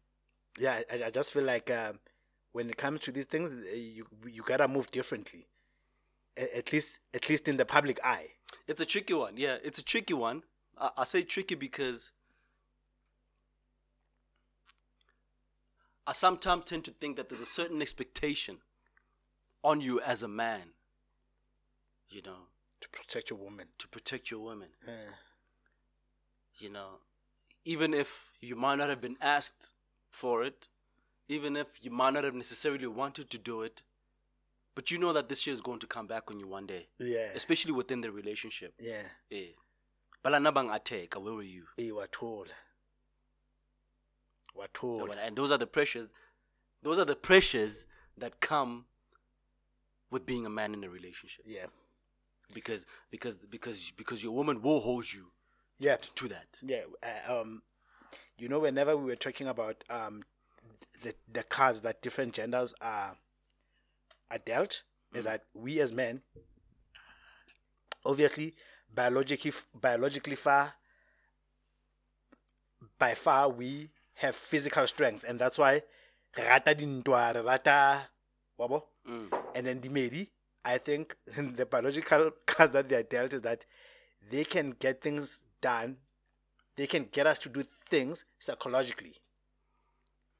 yeah, 0.58 0.82
I, 0.92 1.06
I 1.06 1.10
just 1.10 1.32
feel 1.32 1.42
like 1.44 1.70
um, 1.70 1.98
when 2.52 2.68
it 2.70 2.76
comes 2.76 3.00
to 3.00 3.12
these 3.12 3.26
things, 3.26 3.52
eh, 3.72 3.76
you 3.76 4.06
you 4.30 4.42
gotta 4.42 4.68
move 4.68 4.90
differently. 4.90 5.48
A- 6.36 6.58
At 6.58 6.72
least, 6.72 7.00
at 7.14 7.28
least 7.28 7.48
in 7.48 7.56
the 7.56 7.66
public 7.66 8.00
eye. 8.04 8.28
It's 8.68 8.80
a 8.80 8.86
tricky 8.86 9.14
one. 9.14 9.36
Yeah, 9.36 9.56
it's 9.64 9.78
a 9.78 9.84
tricky 9.84 10.14
one. 10.14 10.42
I, 10.78 10.90
I 10.98 11.04
say 11.04 11.22
tricky 11.22 11.56
because 11.56 12.12
I 16.06 16.12
sometimes 16.12 16.64
tend 16.66 16.84
to 16.84 16.90
think 16.90 17.16
that 17.16 17.28
there's 17.28 17.40
a 17.40 17.46
certain 17.46 17.80
expectation 17.82 18.58
on 19.62 19.80
you 19.80 20.00
as 20.00 20.22
a 20.22 20.28
man, 20.28 20.70
you 22.14 22.22
know, 22.22 22.48
To 22.80 22.88
protect 22.88 23.30
your 23.30 23.38
woman. 23.38 23.66
to 23.78 23.88
protect 23.88 24.30
your 24.30 24.40
women. 24.40 24.68
Eh, 24.86 25.12
You 26.58 26.70
know, 26.70 27.00
even 27.64 27.92
if 27.94 28.30
you 28.40 28.56
might 28.56 28.76
not 28.76 28.88
have 28.88 29.00
been 29.00 29.16
asked 29.20 29.72
for 30.10 30.44
it, 30.44 30.68
even 31.28 31.56
if 31.56 31.66
you 31.82 31.90
might 31.90 32.12
not 32.14 32.24
have 32.24 32.34
necessarily 32.34 32.86
wanted 32.86 33.30
to 33.30 33.38
do 33.38 33.62
it, 33.62 33.82
but 34.74 34.90
you 34.90 34.98
know 34.98 35.12
that 35.12 35.28
this 35.28 35.40
shit 35.40 35.54
is 35.54 35.60
going 35.60 35.80
to 35.80 35.86
come 35.86 36.06
back 36.06 36.30
on 36.30 36.38
you 36.38 36.46
one 36.46 36.66
day, 36.66 36.88
yeah. 36.98 37.30
especially 37.34 37.72
within 37.72 38.00
the 38.00 38.10
relationship. 38.12 38.74
Yeah. 38.78 39.02
Eh. 39.30 39.52
Balana 40.24 40.52
where 41.22 41.34
were 41.34 41.42
you? 41.42 41.64
Wathola. 41.78 42.48
Wathola. 44.56 45.08
Well, 45.08 45.18
and 45.18 45.36
those 45.36 45.50
are 45.50 45.58
the 45.58 45.66
pressures 45.66 46.08
those 46.82 46.98
are 46.98 47.04
the 47.06 47.16
pressures 47.16 47.86
that 48.18 48.40
come 48.40 48.84
with 50.10 50.26
being 50.26 50.46
a 50.46 50.50
man 50.50 50.74
in 50.74 50.84
a 50.84 50.88
relationship 50.88 51.44
Yeah. 51.46 51.66
Because 52.54 52.86
because 53.10 53.36
because 53.50 53.92
because 53.96 54.22
your 54.22 54.32
woman 54.32 54.62
will 54.62 54.80
hold 54.80 55.12
you 55.12 55.32
Yeah. 55.78 55.96
to 56.14 56.28
that 56.28 56.58
Yeah, 56.62 56.84
uh, 57.02 57.40
um, 57.40 57.62
you 58.38 58.48
know, 58.48 58.60
whenever 58.60 58.96
we 58.96 59.04
were 59.04 59.16
talking 59.16 59.48
about 59.48 59.84
um, 59.90 60.22
the 61.02 61.14
the 61.30 61.42
cards 61.42 61.82
that 61.82 62.00
different 62.00 62.32
genders 62.32 62.72
are 62.80 63.16
are 64.30 64.38
dealt, 64.38 64.82
is 65.12 65.24
that 65.24 65.44
we 65.54 65.80
as 65.80 65.92
men, 65.92 66.22
obviously, 68.04 68.54
biologically 68.94 69.52
biologically 69.74 70.36
far, 70.36 70.74
by 72.98 73.14
far 73.14 73.48
we 73.48 73.90
have 74.14 74.34
physical 74.36 74.86
strength, 74.86 75.24
and 75.26 75.38
that's 75.38 75.58
why 75.58 75.82
rata 76.38 76.74
dintwa, 76.74 77.44
rata, 77.44 78.08
wabo, 78.58 78.82
Mm. 79.08 79.28
and 79.54 79.66
then 79.66 79.80
the 79.80 79.88
medi 79.88 80.30
I 80.64 80.78
think 80.78 81.16
the 81.36 81.66
biological 81.66 82.30
cards 82.46 82.72
that 82.72 82.88
they 82.88 82.96
are 82.96 83.02
dealt 83.02 83.32
is 83.32 83.42
that 83.42 83.64
they 84.30 84.44
can 84.44 84.74
get 84.78 85.02
things 85.02 85.42
done. 85.60 85.98
They 86.76 86.86
can 86.86 87.08
get 87.12 87.26
us 87.26 87.38
to 87.40 87.48
do 87.48 87.64
things 87.88 88.24
psychologically. 88.38 89.14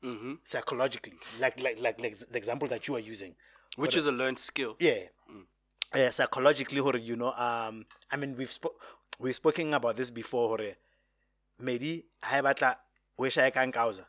Mm-hmm. 0.04 0.34
Psychologically, 0.44 1.14
like 1.40 1.58
like 1.60 1.80
like, 1.80 2.00
like 2.00 2.18
the 2.18 2.36
example 2.36 2.68
that 2.68 2.86
you 2.88 2.96
are 2.96 3.00
using. 3.00 3.34
Which 3.76 3.96
is 3.96 4.06
a 4.06 4.12
learned 4.12 4.38
skill. 4.38 4.76
Yeah. 4.78 5.04
Uh, 5.92 6.10
psychologically, 6.10 6.78
hore, 6.78 6.96
you 6.96 7.14
know, 7.16 7.32
um, 7.32 7.86
I 8.10 8.16
mean, 8.16 8.36
we've 8.36 8.50
spo- 8.50 8.74
we've 9.20 9.34
spoken 9.34 9.72
about 9.74 9.96
this 9.96 10.10
before. 10.10 10.48
Hore, 10.48 10.74
maybe 11.60 12.04
e 12.20 12.40
batla 12.42 12.76
o 13.16 13.24
e 13.24 13.30
shaya 13.30 13.52
ka 13.52 13.60
nkauza, 13.60 14.04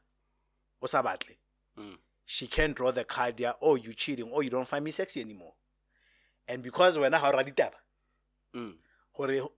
o 0.82 0.88
sa 0.88 1.03
batle. 1.03 1.36
Mm. 1.80 1.97
She 2.26 2.47
can 2.47 2.74
draw 2.74 2.91
the 2.91 3.03
card 3.03 3.38
there. 3.38 3.53
Oh, 3.61 3.76
you 3.76 3.93
cheating. 3.93 4.32
Oh, 4.34 4.41
you 4.41 4.49
don't 4.49 4.68
find 4.68 4.84
me 4.84 4.89
sexy 4.91 5.22
anymore. 5.22 5.53
And 6.47 6.61
because 6.63 6.97
when 6.97 7.13
I 7.13 7.21
already 7.21 7.51
tap, 7.51 7.75
Mm. 8.55 8.75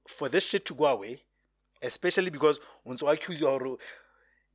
for 0.07 0.29
this 0.29 0.43
shit 0.45 0.65
to 0.65 0.73
go 0.73 0.85
away, 0.85 1.21
especially 1.81 2.29
because 2.31 2.59
once 2.83 3.03
I 3.03 3.13
accuse 3.13 3.39
you, 3.41 3.47
hore, 3.47 3.77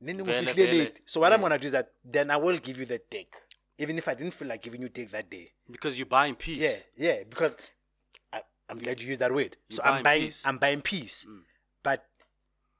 nene 0.01 0.21
o 0.21 0.25
Vele, 0.25 0.43
fihlile 0.53 0.71
late. 0.71 1.01
so 1.05 1.21
what 1.21 1.31
I'm 1.31 1.41
gonna 1.41 1.57
do 1.57 1.67
is 1.67 1.71
that 1.73 1.91
then 2.03 2.29
I 2.31 2.37
will 2.37 2.57
give 2.57 2.77
you 2.77 2.85
the 2.85 2.99
dick, 3.09 3.35
even 3.77 3.97
if 3.97 4.07
I 4.07 4.13
didn't 4.15 4.33
feel 4.33 4.47
like 4.49 4.61
giving 4.61 4.81
you 4.81 4.89
dick 4.89 5.11
that 5.11 5.29
day. 5.29 5.53
Because 5.69 5.97
you're 5.97 6.05
buying 6.05 6.35
peace. 6.35 6.61
Yeah, 6.61 6.77
yeah, 6.97 7.23
because 7.23 7.55
I, 8.33 8.41
I'm 8.69 8.79
glad 8.79 9.01
you 9.01 9.07
used 9.07 9.21
that 9.21 9.33
word. 9.33 9.55
You're 9.69 9.77
so 9.77 9.83
buying 9.83 9.95
I'm 9.97 10.03
buying, 10.03 10.21
peace. 10.23 10.41
I'm 10.45 10.57
buying 10.57 10.81
peace, 10.81 11.25
Mm. 11.27 11.43
but 11.83 12.05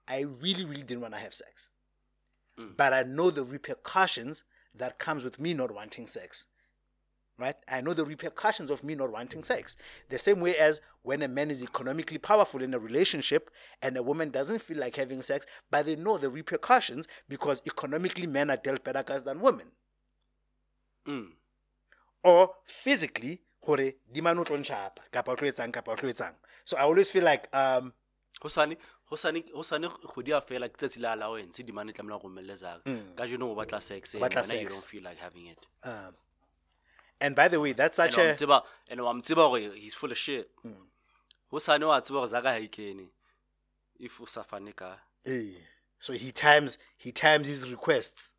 I 0.07 0.21
really, 0.21 0.65
really 0.65 0.83
didn't 0.83 1.01
want 1.01 1.13
to 1.13 1.19
have 1.19 1.33
sex. 1.33 1.69
Mm. 2.59 2.75
But 2.75 2.91
I 2.93 3.03
know 3.03 3.31
the 3.31 3.43
repercussions 3.43 4.43
that 4.75 4.99
comes 4.99 5.23
with 5.23 5.39
me 5.39 5.53
not 5.53 5.71
wanting 5.71 6.07
sex. 6.07 6.45
Right? 7.37 7.55
I 7.67 7.81
know 7.81 7.93
the 7.93 8.05
repercussions 8.05 8.69
of 8.69 8.83
me 8.83 8.93
not 8.93 9.11
wanting 9.11 9.43
sex. 9.43 9.75
The 10.09 10.19
same 10.19 10.39
way 10.39 10.55
as 10.55 10.81
when 11.01 11.23
a 11.23 11.27
man 11.27 11.49
is 11.49 11.63
economically 11.63 12.19
powerful 12.19 12.61
in 12.61 12.73
a 12.75 12.79
relationship 12.79 13.49
and 13.81 13.97
a 13.97 14.03
woman 14.03 14.29
doesn't 14.29 14.61
feel 14.61 14.77
like 14.77 14.95
having 14.97 15.21
sex, 15.23 15.47
but 15.71 15.87
they 15.87 15.95
know 15.95 16.19
the 16.19 16.29
repercussions 16.29 17.07
because 17.27 17.61
economically 17.65 18.27
men 18.27 18.51
are 18.51 18.57
dealt 18.57 18.83
better 18.83 19.01
cards 19.03 19.23
than 19.23 19.41
women 19.41 19.71
Mm. 21.05 21.33
or 22.23 22.55
physically 22.63 23.41
gore 23.61 23.93
di 24.11 24.21
mane 24.21 24.39
o 24.39 24.43
tlo 24.43 24.55
kapa 25.11 25.31
o 25.31 25.35
kapa 25.35 25.91
o 25.91 25.95
tlo 25.95 26.09
etsang 26.09 26.35
so 26.63 26.77
i 26.77 26.81
always 26.81 27.11
feel 27.11 27.23
like 27.25 27.49
um 27.53 27.91
hosane 28.41 28.77
hosane 29.11 29.43
hosane 29.53 29.89
kgwedi 29.89 30.31
ya 30.31 30.39
fela 30.41 30.69
ke 30.69 30.77
tsatsi 30.77 30.99
la 31.01 31.11
allowance 31.11 31.63
di 31.63 31.71
mane 31.71 31.91
tlamela 31.91 32.19
go 32.21 32.29
mmeletsaka 32.29 33.15
ka 33.15 33.27
jeno 33.27 33.51
o 33.51 33.55
batla 33.55 33.81
sex 33.81 34.15
and 34.15 34.23
you 34.61 34.69
don't 34.69 34.85
feel 34.85 35.03
like 35.03 35.19
having 35.19 35.47
it 35.47 35.59
um 35.83 36.13
and 37.21 37.35
by 37.35 37.47
the 37.47 37.59
way 37.59 37.73
that's 37.73 37.99
and 37.99 38.13
such 38.13 38.17
wa 38.17 38.23
a 38.23 38.27
and 38.89 39.01
wa 39.01 39.13
mtseba 39.13 39.35
gore 39.49 39.59
he's 39.75 39.93
full 39.93 40.11
of 40.11 40.17
shit. 40.17 40.49
Hosane 41.51 41.85
wa 41.87 41.99
tseba 42.01 42.19
gore 42.19 42.27
zaka 42.27 42.51
ha 42.53 42.59
ikene 42.59 43.07
if 43.99 44.19
o 44.21 44.25
sa 44.25 44.43
fane 44.43 44.73
ka. 44.75 44.97
Eh, 45.25 45.53
so 45.99 46.13
he 46.13 46.31
times 46.31 46.77
he 46.97 47.11
times 47.11 47.47
his 47.47 47.69
requests. 47.69 48.33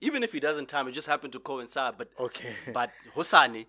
Even 0.00 0.22
if 0.22 0.32
he 0.32 0.40
doesn't 0.40 0.68
time 0.68 0.88
it 0.88 0.92
just 0.92 1.08
happened 1.08 1.32
to 1.32 1.40
coincide 1.40 1.94
but 1.98 2.08
okay. 2.20 2.54
but 2.72 2.90
hosane 3.14 3.66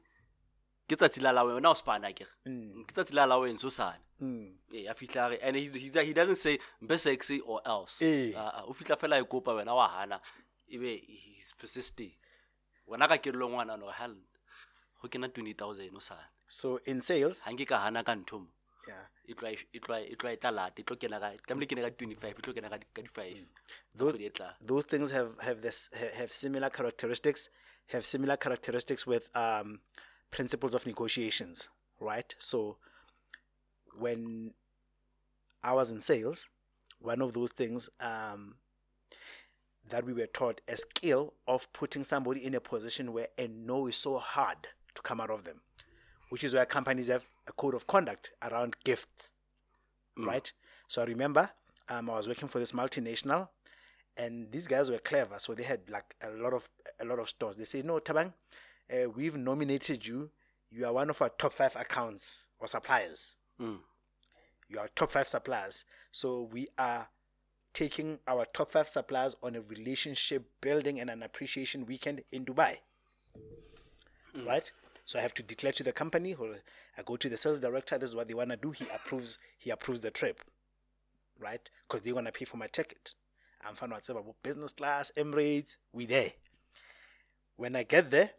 ke 0.88 0.96
tsatsi 0.96 1.22
la 1.22 1.32
allowance 1.32 1.56
wena 1.62 1.70
o 1.72 1.74
spana 1.74 2.14
kere 2.14 2.30
Mm. 2.48 2.86
ke 2.88 2.94
tsatsi 2.94 3.14
la 3.14 3.26
Mm. 4.22 4.54
Yeah, 4.72 4.92
a 4.92 5.30
re- 5.30 5.40
and 5.44 5.56
he, 5.56 5.70
he, 5.70 5.92
he 6.06 6.14
doesn't 6.14 6.38
say 6.38 6.58
mbe 6.82 6.98
sexy 7.00 7.40
or 7.42 7.62
else. 7.66 8.02
Eh. 8.02 8.34
uh, 8.36 8.64
o 8.68 8.74
fihla 8.74 8.98
fela 8.98 9.20
e 9.20 9.24
kopa 9.24 9.54
wena 9.54 9.76
wa 9.76 9.88
hana 9.88 10.20
ebe 10.72 11.02
he's 11.08 11.54
persisting 11.58 12.12
wena 12.88 13.08
ka 13.08 13.18
kelelo 13.18 13.50
ngwana 13.50 13.78
no 13.78 13.90
hell 13.92 14.16
go 15.02 15.08
kena 15.10 15.28
20000 15.28 15.96
o 15.96 16.00
sane 16.00 16.26
so 16.48 16.80
in 16.86 17.02
sales? 17.02 17.44
Ha 17.46 17.52
nke 17.52 17.66
ka 17.68 17.78
hana 17.80 18.04
ka 18.04 18.16
ntho 18.16 18.40
mo. 18.40 18.48
Yeah. 18.88 19.04
E 19.28 19.34
tloa 19.80 20.00
e- 20.00 20.16
tla 20.40 20.52
late 20.52 20.80
e 20.80 20.84
tlo 20.88 20.96
kena 20.96 21.20
ka 21.20 21.36
tlamehile 21.46 21.68
kene 21.68 21.82
ka 21.84 21.90
25 21.92 22.40
e 22.40 22.42
tlo 22.42 22.54
kena 22.56 22.70
ka 22.72 22.78
di- 22.80 22.88
ka 22.96 23.02
di 23.04 23.10
5 23.12 23.46
those 24.00 24.14
kgwedi 24.16 24.26
e 24.26 24.30
tlang. 24.32 24.56
those 24.64 24.86
things 24.88 25.12
have 25.12 25.36
have 25.44 25.60
this 25.62 25.90
have 26.20 26.32
similar 26.32 26.70
characteristics 26.70 27.50
have 27.94 28.06
similar 28.06 28.38
characteristics 28.38 29.04
with 29.06 29.28
um 29.36 29.82
principles 30.32 30.74
of 30.74 30.86
negotiations 30.88 31.68
right? 32.00 32.36
So 32.40 32.78
when 34.00 34.54
i 35.64 35.74
was 35.74 35.92
in 35.92 36.00
sales 36.00 36.50
one 37.00 37.22
of 37.22 37.34
those 37.34 37.52
things 37.52 37.90
um 38.00 38.56
that 39.90 40.06
we 40.06 40.14
were 40.14 40.28
taught 40.28 40.62
a 40.68 40.78
skill 40.78 41.34
of 41.48 41.72
putting 41.74 42.04
somebody 42.04 42.44
in 42.46 42.54
a 42.54 42.60
position 42.60 43.14
where 43.14 43.28
a 43.38 43.48
no 43.48 43.88
is 43.88 43.96
so 43.96 44.18
hard 44.18 44.68
to 44.96 45.02
come 45.02 45.22
out 45.22 45.30
of 45.30 45.44
them 45.44 45.62
which 46.30 46.44
is 46.44 46.54
why 46.54 46.66
companies 46.66 47.08
have 47.08 47.30
a 47.48 47.52
code 47.54 47.74
of 47.74 47.88
conduct 47.88 48.34
around 48.44 48.76
gifts 48.84 49.34
right? 50.18 50.52
So 50.88 51.02
i 51.02 51.06
remember 51.06 51.52
um, 51.90 52.10
i 52.10 52.14
was 52.14 52.28
working 52.28 52.48
for 52.48 52.60
this 52.60 52.72
multinational 52.72 53.50
and 54.18 54.52
these 54.52 54.68
guys 54.68 54.90
were 54.90 54.98
clever. 54.98 55.36
So 55.38 55.54
they 55.54 55.64
had 55.64 55.90
like 55.90 56.16
a 56.22 56.32
lot 56.32 56.54
of 56.54 56.70
a 57.00 57.06
lot 57.06 57.20
of 57.20 57.30
stores. 57.30 57.58
They 57.58 57.66
say 57.66 57.82
no 57.84 58.00
tabang 58.00 58.34
uh, 58.92 59.10
we've 59.10 59.38
nominated 59.38 60.06
you. 60.08 60.32
You 60.70 60.86
are 60.86 60.94
one 60.94 61.10
of 61.10 61.22
our 61.22 61.30
top 61.30 61.54
five 61.54 61.76
accounts 61.76 62.48
or 62.60 62.68
suppliers. 62.68 63.36
Mm. 63.62 63.80
you 64.70 64.80
are 64.80 64.90
top 64.96 65.12
five 65.12 65.28
suppliers. 65.28 65.86
So 66.12 66.50
we 66.52 66.68
are 66.78 67.10
taking 67.78 68.18
our 68.28 68.44
top 68.56 68.72
five 68.72 68.90
suppliers 68.90 69.36
on 69.44 69.54
a 69.54 69.62
relationship 69.62 70.44
building 70.62 71.00
and 71.00 71.12
an 71.12 71.22
appreciation 71.22 71.86
weekend 71.86 72.24
in 72.32 72.44
dubai. 72.44 72.78
Right? 74.48 74.72
So 75.06 75.20
i 75.20 75.22
have 75.22 75.36
to 75.36 75.44
declare 75.44 75.74
to 75.74 75.84
the 75.84 75.92
company 75.92 76.34
or 76.34 76.56
i 76.98 77.04
go 77.04 77.18
to 77.18 77.30
the 77.30 77.38
sales 77.38 77.60
director 77.60 78.00
this 78.00 78.10
is 78.10 78.16
what 78.16 78.28
they 78.28 78.34
want 78.34 78.50
to 78.50 78.58
do 78.58 78.72
he 78.72 78.86
approves 78.96 79.38
he 79.60 79.70
approves 79.70 80.02
the 80.02 80.10
trip. 80.10 80.42
Right? 81.40 81.70
Because 81.88 82.02
going 82.02 82.26
to 82.26 82.32
pay 82.32 82.46
for 82.46 82.58
my 82.58 82.66
ticket. 82.66 83.14
I'm 83.64 83.76
fine 83.76 83.92
about 83.92 84.36
business 84.42 84.72
class 84.74 85.12
emirates 85.16 85.78
we 85.94 86.08
there. 86.08 86.32
When 87.58 87.76
i 87.76 87.84
get 87.84 88.10
there 88.10 88.32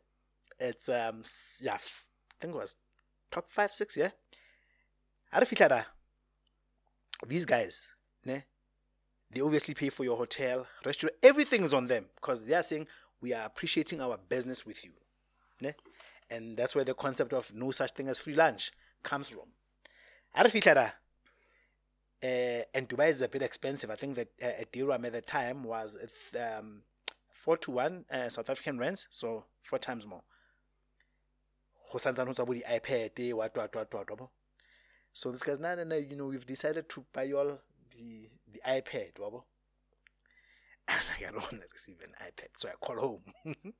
it's 0.58 0.88
um 0.88 1.22
yeah 1.60 1.74
I 1.74 2.34
think 2.40 2.54
it 2.54 2.58
was 2.58 2.74
top 3.30 3.48
five 3.48 3.72
six 3.72 3.96
yeah? 3.96 4.10
How 5.30 5.38
do 5.38 5.46
you 5.48 5.84
these 7.28 7.46
guys 7.46 7.86
ne 8.24 8.42
they 9.30 9.40
obviously 9.40 9.74
pay 9.74 9.88
for 9.88 10.04
your 10.04 10.16
hotel 10.16 10.66
restaurant 10.84 11.14
everything 11.22 11.64
is 11.64 11.74
on 11.74 11.86
them 11.86 12.06
because 12.16 12.46
they 12.46 12.54
are 12.54 12.62
saying 12.62 12.86
we 13.20 13.32
are 13.32 13.44
appreciating 13.44 14.00
our 14.00 14.18
business 14.28 14.64
with 14.64 14.84
you 14.84 14.92
ne? 15.60 15.74
and 16.30 16.56
that's 16.56 16.74
where 16.74 16.84
the 16.84 16.94
concept 16.94 17.32
of 17.32 17.54
no 17.54 17.70
such 17.70 17.92
thing 17.92 18.08
as 18.08 18.18
free 18.18 18.34
lunch 18.34 18.72
comes 19.02 19.28
from 19.28 19.48
uh, 22.20 22.62
and 22.74 22.88
Dubai 22.88 23.10
is 23.10 23.22
a 23.22 23.28
bit 23.28 23.42
expensive. 23.42 23.90
I 23.90 23.94
think 23.94 24.16
that 24.16 24.28
uh, 24.42 24.62
a 24.62 24.64
dirham 24.72 25.04
at 25.04 25.12
the 25.12 25.20
time 25.20 25.62
was 25.62 25.96
um, 26.36 26.82
four 27.32 27.56
to 27.58 27.70
one 27.70 28.04
uh, 28.10 28.28
South 28.28 28.50
African 28.50 28.76
rands, 28.78 29.06
so 29.10 29.44
four 29.62 29.78
times 29.78 30.04
more. 30.04 30.22
So 35.12 35.30
this 35.30 35.42
guy's, 35.42 35.60
no, 35.60 35.74
no, 35.76 35.84
no, 35.84 35.96
you 35.96 36.16
know, 36.16 36.26
we've 36.26 36.44
decided 36.44 36.88
to 36.90 37.04
buy 37.12 37.30
all 37.32 37.60
the, 37.96 38.28
the 38.52 38.60
iPad, 38.66 39.14
wabo. 39.18 39.42
I'm 40.88 40.96
like, 41.10 41.28
I 41.28 41.32
don't 41.32 41.42
want 41.42 41.62
to 41.62 41.68
receive 41.72 41.96
an 42.02 42.12
iPad, 42.22 42.48
so 42.56 42.68
I 42.68 42.72
call 42.80 42.96
home. 42.96 43.54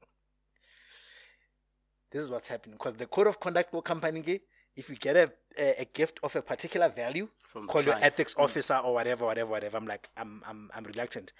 this 2.10 2.22
is 2.22 2.30
what's 2.30 2.48
happening 2.48 2.76
because 2.76 2.94
the 2.94 3.06
code 3.06 3.26
of 3.26 3.40
conduct 3.40 3.70
for 3.70 3.82
company, 3.82 4.40
if 4.76 4.88
you 4.90 4.96
get 4.96 5.16
a, 5.16 5.32
a, 5.58 5.82
a 5.82 5.84
gift 5.86 6.20
of 6.22 6.36
a 6.36 6.42
particular 6.42 6.88
value, 6.88 7.28
From 7.52 7.66
call 7.66 7.82
your 7.82 7.96
ethics 8.02 8.34
mm. 8.34 8.44
officer 8.44 8.76
or 8.76 8.94
whatever, 8.94 9.24
whatever, 9.24 9.50
whatever. 9.50 9.76
I'm 9.76 9.86
like, 9.86 10.08
I'm, 10.16 10.42
I'm, 10.46 10.70
I'm 10.74 10.84
reluctant. 10.84 11.32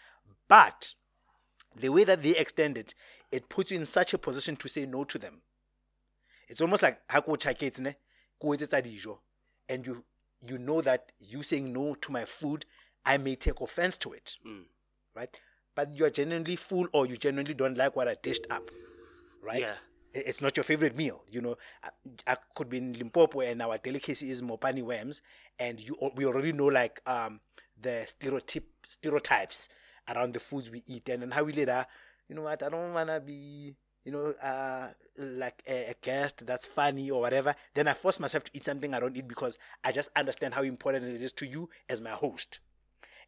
But 0.49 0.95
the 1.77 1.91
way 1.91 2.05
that 2.05 2.23
they 2.23 2.37
extend 2.37 2.79
it, 2.79 2.95
it 3.31 3.49
puts 3.49 3.71
you 3.71 3.79
in 3.79 3.87
such 3.87 4.15
a 4.15 4.19
position 4.19 4.57
to 4.57 4.69
say 4.69 4.87
no 4.87 5.05
to 5.05 5.19
them. 5.19 5.43
It's 6.49 6.61
almost 6.61 6.83
like 6.83 7.01
ha 7.11 7.21
ko 7.21 7.33
tjhaketse, 7.33 7.81
ne, 7.81 7.97
ko 8.41 8.49
etsetsa 8.49 8.83
dijo, 8.83 9.19
and 9.69 9.87
you 9.87 10.03
you 10.47 10.57
know 10.57 10.81
that 10.81 11.13
you 11.19 11.43
saying 11.43 11.73
no 11.73 11.95
to 11.95 12.13
my 12.13 12.25
food, 12.25 12.65
I 13.05 13.17
may 13.17 13.37
take 13.37 13.61
offense 13.61 13.97
to 13.99 14.13
it, 14.13 14.37
Mm. 14.45 14.65
right? 15.15 15.31
But 15.75 15.95
you're 15.95 16.11
genuinely 16.11 16.57
full 16.57 16.89
or 16.93 17.07
you 17.07 17.17
genuinely 17.17 17.55
don't 17.55 17.77
like 17.79 17.95
what 17.97 18.09
I 18.09 18.17
dished 18.21 18.47
up, 18.51 18.71
right? 19.43 19.61
Yeah. 19.61 19.77
It's 20.15 20.41
not 20.41 20.57
your 20.57 20.65
favorite 20.65 20.97
meal, 20.97 21.23
you 21.31 21.41
know. 21.41 21.57
I, 21.85 21.91
I 22.27 22.37
could 22.55 22.69
be 22.69 22.79
in 22.79 22.95
Limpopo 22.95 23.41
and 23.41 23.61
our 23.63 23.79
delicacy 23.79 24.31
is 24.31 24.43
mopani 24.43 24.83
worms, 24.83 25.23
and 25.59 25.79
you 25.81 25.97
we 26.17 26.25
already 26.27 26.53
know 26.53 26.67
like 26.67 27.01
um 27.07 27.41
the 27.81 28.05
stereotype 28.07 28.65
stereotypes 28.85 29.69
around 30.09 30.33
the 30.33 30.41
foods 30.41 30.71
we 30.71 30.83
eat 30.87 31.09
and, 31.11 31.23
and 31.23 31.35
how 31.35 31.45
we 31.45 31.53
later, 31.53 31.87
you 32.29 32.35
know 32.35 32.43
what? 32.43 32.63
I 32.63 32.69
don't 32.71 32.95
wanna 32.95 33.21
be 33.21 33.75
you 34.05 34.13
know, 34.13 34.33
uh, 34.43 34.89
like 35.19 35.63
a, 35.69 35.91
a 35.91 35.95
guest 36.01 36.47
that's 36.47 36.65
funny 36.65 37.11
or 37.11 37.21
whatever, 37.21 37.55
then 37.75 37.87
I 37.87 37.93
force 37.93 38.19
myself 38.19 38.45
to 38.45 38.51
eat 38.55 38.65
something 38.65 38.95
I 38.95 39.01
don't 39.01 39.15
eat 39.15 39.29
because 39.29 39.59
I 39.85 39.93
just 39.93 40.09
understand 40.17 40.55
how 40.55 40.63
important 40.63 41.05
it 41.05 41.21
is 41.21 41.33
to 41.35 41.47
you 41.47 41.69
as 41.91 42.01
my 42.01 42.11
host. 42.13 42.61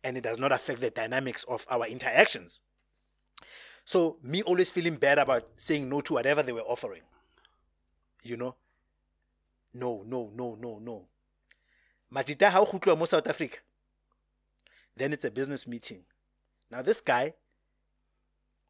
And 0.03 0.17
it 0.17 0.23
does 0.23 0.39
not 0.39 0.53
affect 0.53 0.81
the 0.81 0.91
dynamics 0.91 1.45
of 1.45 1.67
our 1.71 1.87
interactions. 1.87 2.61
So, 3.85 4.19
me 4.23 4.43
always 4.43 4.71
feeling 4.71 4.97
bad 4.97 5.19
about 5.19 5.49
saying 5.57 5.89
no 5.89 6.01
to 6.03 6.15
whatever 6.15 6.43
they 6.43 6.53
were 6.53 6.61
offering, 6.61 7.03
you 8.23 8.37
know, 8.37 8.55
no 9.75 10.03
no 10.07 10.31
no 10.35 10.57
no 10.61 10.79
no. 10.79 11.07
Majita 12.13 12.51
ha 12.51 12.61
o 12.61 12.67
kgutluwa 12.67 12.99
mo 12.99 13.05
south 13.05 13.29
africa? 13.29 13.59
Then 14.97 15.13
it's 15.13 15.25
a 15.25 15.31
business 15.31 15.67
meeting. 15.67 16.05
Now 16.71 16.83
this 16.83 17.01
guy 17.01 17.35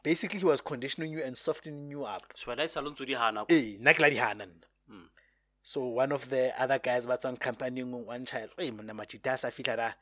basically 0.03 0.39
he 0.39 0.45
was 0.45 0.61
conditioning 0.61 1.13
you 1.13 1.23
and 1.23 1.37
softening 1.37 1.91
you 1.91 2.05
up. 2.05 2.33
So 2.35 2.53
e 2.53 2.67
sa 2.67 2.81
le 2.81 2.95
di 2.95 3.15
hana 3.15 3.45
Eh, 3.49 3.77
nna 3.81 4.11
di 4.11 4.17
hana. 4.17 4.47
So 5.63 5.85
one 5.85 6.13
of 6.13 6.29
the 6.29 6.53
other 6.61 6.79
guys 6.79 7.07
tswang 7.07 7.39
company 7.39 7.83
nngwe 7.83 8.05
one 8.07 8.27
child, 8.27 8.51
hey 8.59 8.71
monna 8.71 8.95
majita 8.95 9.35
a 9.35 9.39
sa 9.39 9.49
fihla 9.49 9.95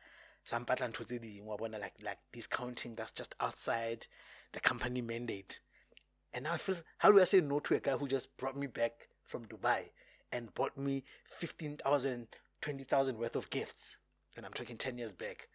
da 0.48 0.56
sa 0.56 0.60
mpatla 0.60 0.88
ntho 0.88 1.04
tse 1.04 1.18
ding 1.18 1.46
wa 1.46 1.56
bona 1.56 1.78
like 1.78 2.02
like 2.02 2.20
discounting 2.32 2.96
that's 2.96 3.12
just 3.12 3.34
outside 3.40 4.06
the 4.52 4.60
company 4.60 5.02
mandate. 5.02 5.60
And 6.32 6.44
now 6.44 6.54
I 6.54 6.58
feel 6.58 6.76
how 6.98 7.12
do 7.12 7.20
I 7.20 7.24
say 7.24 7.40
no 7.40 7.60
to 7.60 7.74
a 7.74 7.80
guy 7.80 7.96
who 7.96 8.08
just 8.08 8.36
brought 8.36 8.56
me 8.56 8.66
back 8.66 9.08
from 9.24 9.46
Dubai 9.46 9.90
and 10.32 10.54
bought 10.54 10.76
me 10.76 11.04
15,000, 11.24 12.28
20,000 12.60 13.18
worth 13.18 13.36
of 13.36 13.50
gifts. 13.50 13.96
And 14.36 14.44
I'm 14.44 14.52
talking 14.52 14.76
10 14.76 14.98
years 14.98 15.12
back. 15.12 15.48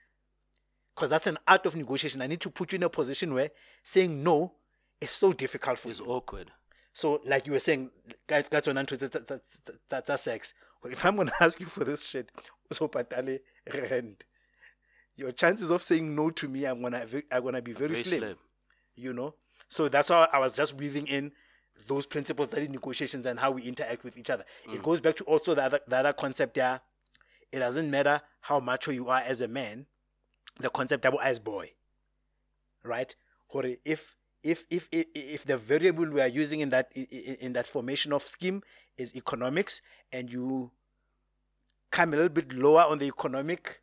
Because 0.95 1.09
that's 1.09 1.27
an 1.27 1.37
art 1.47 1.65
of 1.65 1.75
negotiation. 1.75 2.21
I 2.21 2.27
need 2.27 2.41
to 2.41 2.49
put 2.49 2.71
you 2.71 2.77
in 2.77 2.83
a 2.83 2.89
position 2.89 3.33
where 3.33 3.51
saying 3.83 4.23
no 4.23 4.53
is 5.01 5.11
so 5.11 5.33
difficult 5.33 5.79
for 5.79 5.89
is 5.89 5.99
you. 5.99 6.05
It's 6.05 6.11
awkward 6.11 6.51
So, 6.93 7.21
like 7.25 7.47
you 7.47 7.53
were 7.53 7.59
saying, 7.59 7.91
guys, 8.27 8.47
guys 8.49 8.67
on 8.67 8.77
Android, 8.77 8.99
that, 8.99 9.11
that, 9.11 9.27
that, 9.27 9.89
that, 9.89 10.05
that's 10.05 10.23
sex. 10.23 10.53
Well, 10.83 10.91
if 10.93 11.03
I'm 11.05 11.15
going 11.15 11.27
to 11.33 11.43
ask 11.43 11.59
you 11.59 11.65
for 11.65 11.83
this 11.83 12.05
shit, 12.05 12.31
so 12.71 12.87
patale 12.87 13.39
rent, 13.89 14.25
your 15.15 15.31
chances 15.31 15.71
of 15.71 15.83
saying 15.83 16.15
no 16.15 16.29
to 16.31 16.47
me, 16.47 16.65
I'm 16.65 16.81
gonna, 16.81 17.05
I'm 17.31 17.43
gonna 17.43 17.61
be 17.61 17.73
very, 17.73 17.93
very 17.93 18.03
slim, 18.03 18.19
slim 18.19 18.37
You 18.95 19.13
know. 19.13 19.35
So 19.67 19.89
that's 19.89 20.09
why 20.09 20.27
I 20.31 20.39
was 20.39 20.55
just 20.55 20.75
weaving 20.75 21.07
in 21.07 21.31
those 21.87 22.05
principles 22.05 22.49
that 22.49 22.61
in 22.61 22.71
negotiations 22.71 23.25
and 23.25 23.39
how 23.39 23.51
we 23.51 23.63
interact 23.63 24.03
with 24.03 24.17
each 24.17 24.29
other. 24.29 24.45
It 24.65 24.79
mm. 24.79 24.83
goes 24.83 25.01
back 25.01 25.15
to 25.17 25.23
also 25.25 25.55
the 25.55 25.63
other, 25.63 25.79
the 25.87 25.97
other 25.97 26.13
concept. 26.13 26.57
Yeah, 26.57 26.79
it 27.51 27.59
doesn't 27.59 27.89
matter 27.89 28.21
how 28.41 28.59
macho 28.59 28.91
you 28.91 29.09
are 29.09 29.21
as 29.21 29.41
a 29.41 29.47
man. 29.47 29.85
The 30.59 30.69
concept 30.69 31.03
double 31.03 31.19
as 31.19 31.39
boy, 31.39 31.71
right? 32.83 33.15
Hore, 33.47 33.65
If 33.83 34.15
if 34.43 34.65
if 34.69 34.87
if 34.91 35.45
the 35.45 35.57
variable 35.57 36.07
we 36.09 36.21
are 36.21 36.27
using 36.27 36.59
in 36.59 36.69
that 36.69 36.91
in 36.93 37.53
that 37.53 37.65
formation 37.65 38.13
of 38.13 38.27
scheme 38.27 38.61
is 38.97 39.15
economics, 39.15 39.81
and 40.11 40.31
you 40.31 40.71
come 41.89 42.13
a 42.13 42.17
little 42.17 42.29
bit 42.29 42.53
lower 42.53 42.83
on 42.83 42.99
the 42.99 43.05
economic 43.05 43.81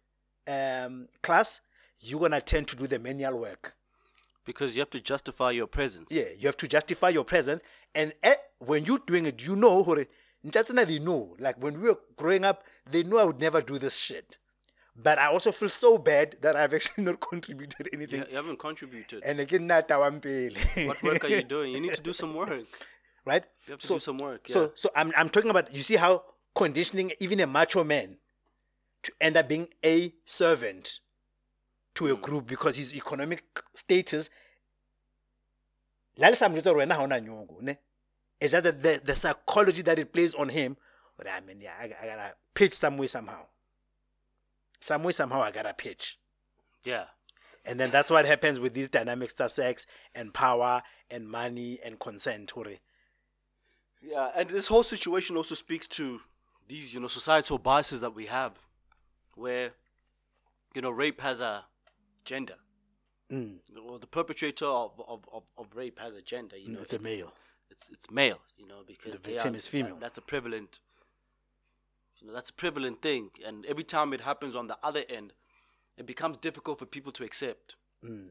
um, 0.49 1.09
class, 1.23 1.61
you're 2.01 2.21
gonna 2.21 2.41
tend 2.41 2.69
to 2.69 2.77
do 2.77 2.87
the 2.87 2.99
manual 2.99 3.39
work. 3.39 3.75
because 4.45 4.75
you 4.75 4.81
have 4.81 4.91
to 4.91 5.01
justify 5.01 5.51
your 5.51 5.67
presence 5.67 6.11
Yeah, 6.11 6.31
you 6.39 6.49
have 6.49 6.57
to 6.59 6.67
justify 6.69 7.11
your 7.11 7.25
presence, 7.25 7.63
and 7.95 8.13
eh, 8.23 8.35
when 8.59 8.85
you're 8.85 8.99
doing 9.07 9.27
it, 9.27 9.47
you 9.47 9.57
know, 9.57 9.83
hore, 9.83 10.07
they 10.43 10.99
know. 10.99 11.37
Like 11.39 11.63
when 11.63 11.81
we 11.81 11.89
were 11.91 11.99
growing 12.17 12.45
up, 12.45 12.65
they 12.91 13.03
knew 13.03 13.19
I 13.19 13.25
would 13.25 13.41
never 13.41 13.61
do 13.61 13.79
this 13.79 13.97
shit. 13.97 14.39
But 14.97 15.19
I 15.19 15.27
also 15.27 15.53
feel 15.53 15.69
so 15.69 15.99
bad 15.99 16.37
that 16.43 16.57
I've 16.57 16.75
actually 16.75 17.05
not 17.11 17.21
contributed 17.21 17.89
anything. 17.93 18.21
you, 18.21 18.27
you 18.31 18.37
haven't 18.37 18.59
contributed 18.59 19.23
And 19.25 19.41
again, 19.41 19.67
not 19.67 19.89
tawampele. 19.89 20.87
what 20.87 21.03
work 21.03 21.25
are 21.25 21.29
you 21.29 21.43
doing 21.57 21.75
you 21.75 21.81
need 21.81 21.95
to 21.95 22.03
do 22.03 22.13
some 22.13 22.35
work 22.35 22.51
right? 23.25 23.45
You 23.67 23.73
have 23.73 23.81
to 23.81 23.89
do 23.89 23.99
some 24.01 24.19
work, 24.19 24.49
yeah. 24.49 24.55
So, 24.55 24.73
so 24.75 24.91
I'm, 24.97 25.13
I'm 25.17 25.29
talking 25.29 25.51
about. 25.51 25.73
You 25.75 25.83
see 25.83 25.97
how 25.97 26.25
conditioning 26.55 27.13
even 27.21 27.41
a 27.41 27.47
macho 27.47 27.85
man 27.85 28.17
to 29.03 29.13
end 29.21 29.37
up 29.37 29.49
being 29.49 29.69
a 29.85 30.13
servant 30.25 31.01
to 31.95 32.07
Hmm. 32.07 32.13
a 32.13 32.17
group 32.17 32.47
because 32.47 32.77
his 32.77 32.95
economic 32.95 33.43
status. 33.75 34.31
La 36.17 36.29
le 36.29 36.37
sa 36.37 36.49
mo 36.49 36.57
jwetsa 36.57 36.71
hore 36.71 36.87
wena 36.87 36.95
ha 36.97 37.03
ona 37.03 37.21
nyoko, 37.21 37.61
ne? 37.63 37.79
Just 38.41 38.63
that 38.63 38.83
the, 38.83 39.01
the 39.05 39.17
psychology 39.17 39.83
that 39.83 39.99
it 39.99 40.13
plays 40.13 40.35
on 40.35 40.49
him. 40.49 40.77
But 41.17 41.29
I 41.29 41.41
mean, 41.41 41.61
yeah, 41.61 41.75
I, 41.79 41.85
I 41.85 42.07
gotta 42.07 42.35
pitch 42.55 42.75
some 42.75 42.97
way 42.97 43.07
somehow. 43.07 43.47
Some 44.81 45.03
way 45.05 45.13
somehow 45.13 45.43
I 45.43 45.51
gotta 45.51 45.75
pitch. 45.75 46.19
yeah 46.85 47.05
And 47.67 47.79
then 47.79 47.91
that's 47.91 48.11
what 48.11 48.25
happens 48.25 48.59
with 48.59 48.73
these 48.73 48.89
dynamics 48.89 49.39
of 49.41 49.51
sex 49.51 49.87
and 50.15 50.33
power 50.33 50.83
and 51.11 51.29
money 51.29 51.79
and 51.85 51.99
consent. 51.99 52.53
Yeah, 54.01 54.31
and 54.35 54.49
this 54.49 54.69
whole 54.69 54.83
situation 54.83 55.37
also 55.37 55.55
speaks 55.55 55.87
to 55.89 56.21
these, 56.67 56.95
you 56.95 57.01
know, 57.01 57.09
societal 57.09 57.59
biases 57.59 58.01
that 58.01 58.15
we 58.15 58.27
have, 58.27 58.53
where, 59.41 59.71
you 60.75 60.83
know, 60.83 60.91
rape 60.91 61.21
has 61.21 61.41
a 61.41 61.65
gender. 62.25 62.57
Mm. 63.33 63.59
Or 63.87 63.99
the 63.99 64.07
perpetrator 64.07 64.67
of, 64.67 65.01
of, 65.07 65.25
of, 65.33 65.45
of 65.57 65.67
rape 65.75 65.99
has 66.01 66.15
a 66.15 66.23
gender. 66.23 66.57
You 66.57 66.71
know, 66.73 66.81
it's 66.81 66.93
a 66.93 66.99
male. 66.99 67.33
It's 67.71 67.89
it's 67.91 68.11
male. 68.11 68.41
You 68.59 68.67
know, 68.67 68.83
because 68.87 69.13
The 69.13 69.19
victim 69.19 69.55
are- 69.55 69.57
is 69.57 69.67
female. 69.69 69.95
that- 69.95 70.01
that's 70.01 70.19
a 70.19 70.23
prevalent. 70.23 70.81
You 72.19 72.27
know, 72.27 72.35
that's 72.35 72.51
a 72.51 72.53
prevalent 72.53 73.01
thing, 73.01 73.31
and 73.47 73.65
every 73.67 73.85
time 73.85 74.13
it 74.13 74.21
happens 74.21 74.55
on 74.55 74.67
the 74.67 74.77
other 74.83 75.05
end, 75.09 75.33
it 75.97 76.05
becomes 76.07 76.37
difficult 76.37 76.79
for 76.79 76.87
people 76.87 77.13
to 77.13 77.25
accept. 77.25 77.77
Mm. 78.05 78.29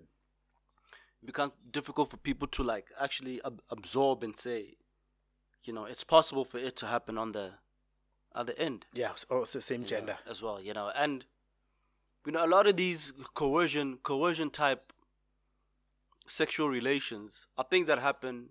It 1.21 1.25
becomes 1.25 1.53
difficult 1.71 2.11
for 2.11 2.17
people 2.17 2.47
to 2.49 2.63
like 2.63 2.87
actually 2.99 3.41
ab- 3.43 3.63
absorb 3.69 4.23
and 4.23 4.37
say, 4.37 4.77
you 5.63 5.73
know, 5.73 5.85
it's 5.85 6.03
possible 6.03 6.45
for 6.45 6.59
it 6.59 6.75
to 6.77 6.85
happen 6.87 7.17
on 7.17 7.31
the 7.31 7.53
other 8.35 8.53
end 8.57 8.85
Yeah, 8.93 9.11
oh, 9.29 9.43
so 9.43 9.59
same 9.59 9.79
you 9.81 9.85
know, 9.85 9.87
gender. 9.89 10.17
as 10.29 10.41
well. 10.41 10.61
You 10.61 10.73
know, 10.73 10.91
and 10.95 11.25
you 12.25 12.31
know 12.31 12.45
a 12.45 12.47
lot 12.47 12.67
of 12.67 12.77
these 12.77 13.11
coercion 13.33 13.97
coercion 14.03 14.49
type 14.49 14.93
sexual 16.27 16.69
relations 16.69 17.47
are 17.57 17.63
things 17.69 17.87
that 17.87 17.99
happen 17.99 18.49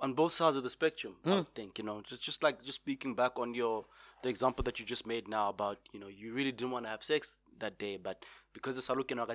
on 0.00 0.12
both 0.14 0.32
sides 0.32 0.56
of 0.56 0.62
the 0.62 0.70
spectrum. 0.70 1.16
I 1.24 1.28
Hmm. 1.28 1.34
would 1.36 1.54
think 1.54 1.78
you 1.78 1.84
know, 1.84 2.02
just 2.02 2.22
just 2.22 2.42
like 2.42 2.62
just 2.62 2.76
speaking 2.76 3.14
back 3.14 3.38
on 3.38 3.54
your 3.54 3.86
the 4.22 4.28
example 4.28 4.62
that 4.64 4.78
you 4.78 4.84
just 4.86 5.06
made 5.06 5.26
now 5.28 5.48
about 5.48 5.78
you 5.92 5.98
know 6.00 6.08
you 6.08 6.32
really 6.32 6.52
didn't 6.52 6.70
want 6.70 6.84
to 6.86 6.90
have 6.90 7.02
sex 7.02 7.36
that 7.58 7.78
day, 7.78 7.96
but 7.96 8.24
because 8.52 8.78
it's 8.78 8.88
looking 8.94 9.16
like 9.18 9.26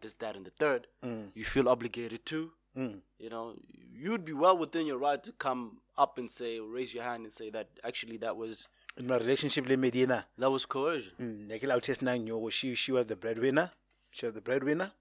this, 0.00 0.14
that, 0.14 0.34
and 0.34 0.44
the 0.44 0.50
third, 0.50 0.88
Hmm. 1.02 1.26
you 1.34 1.44
feel 1.44 1.68
obligated 1.68 2.26
to. 2.26 2.52
You 2.74 3.28
know, 3.28 3.56
you'd 3.68 4.24
be 4.24 4.32
well 4.32 4.56
within 4.56 4.86
your 4.86 4.96
right 4.96 5.22
to 5.22 5.32
come 5.32 5.81
up 5.98 6.18
and 6.18 6.30
say, 6.30 6.58
raise 6.60 6.94
your 6.94 7.04
hand 7.04 7.24
and 7.24 7.32
say 7.32 7.50
that 7.50 7.68
actually 7.84 8.16
that 8.18 8.36
was 8.36 8.68
In 8.96 9.06
my 9.06 9.16
relationship 9.18 9.66
with 9.68 9.78
Medina, 9.78 10.26
that 10.38 10.50
was 10.50 10.64
coercion. 10.66 11.12
mm, 11.20 11.48
Nekila 11.48 11.78
Utesna 11.80 12.18
Nyogo, 12.18 12.50
she 12.50 12.74
she 12.74 12.92
was 12.92 13.06
the 13.06 13.16
breadwinner. 13.16 13.70
She 14.10 14.26
was 14.26 14.34
the 14.34 14.40
breadwinner, 14.42 14.92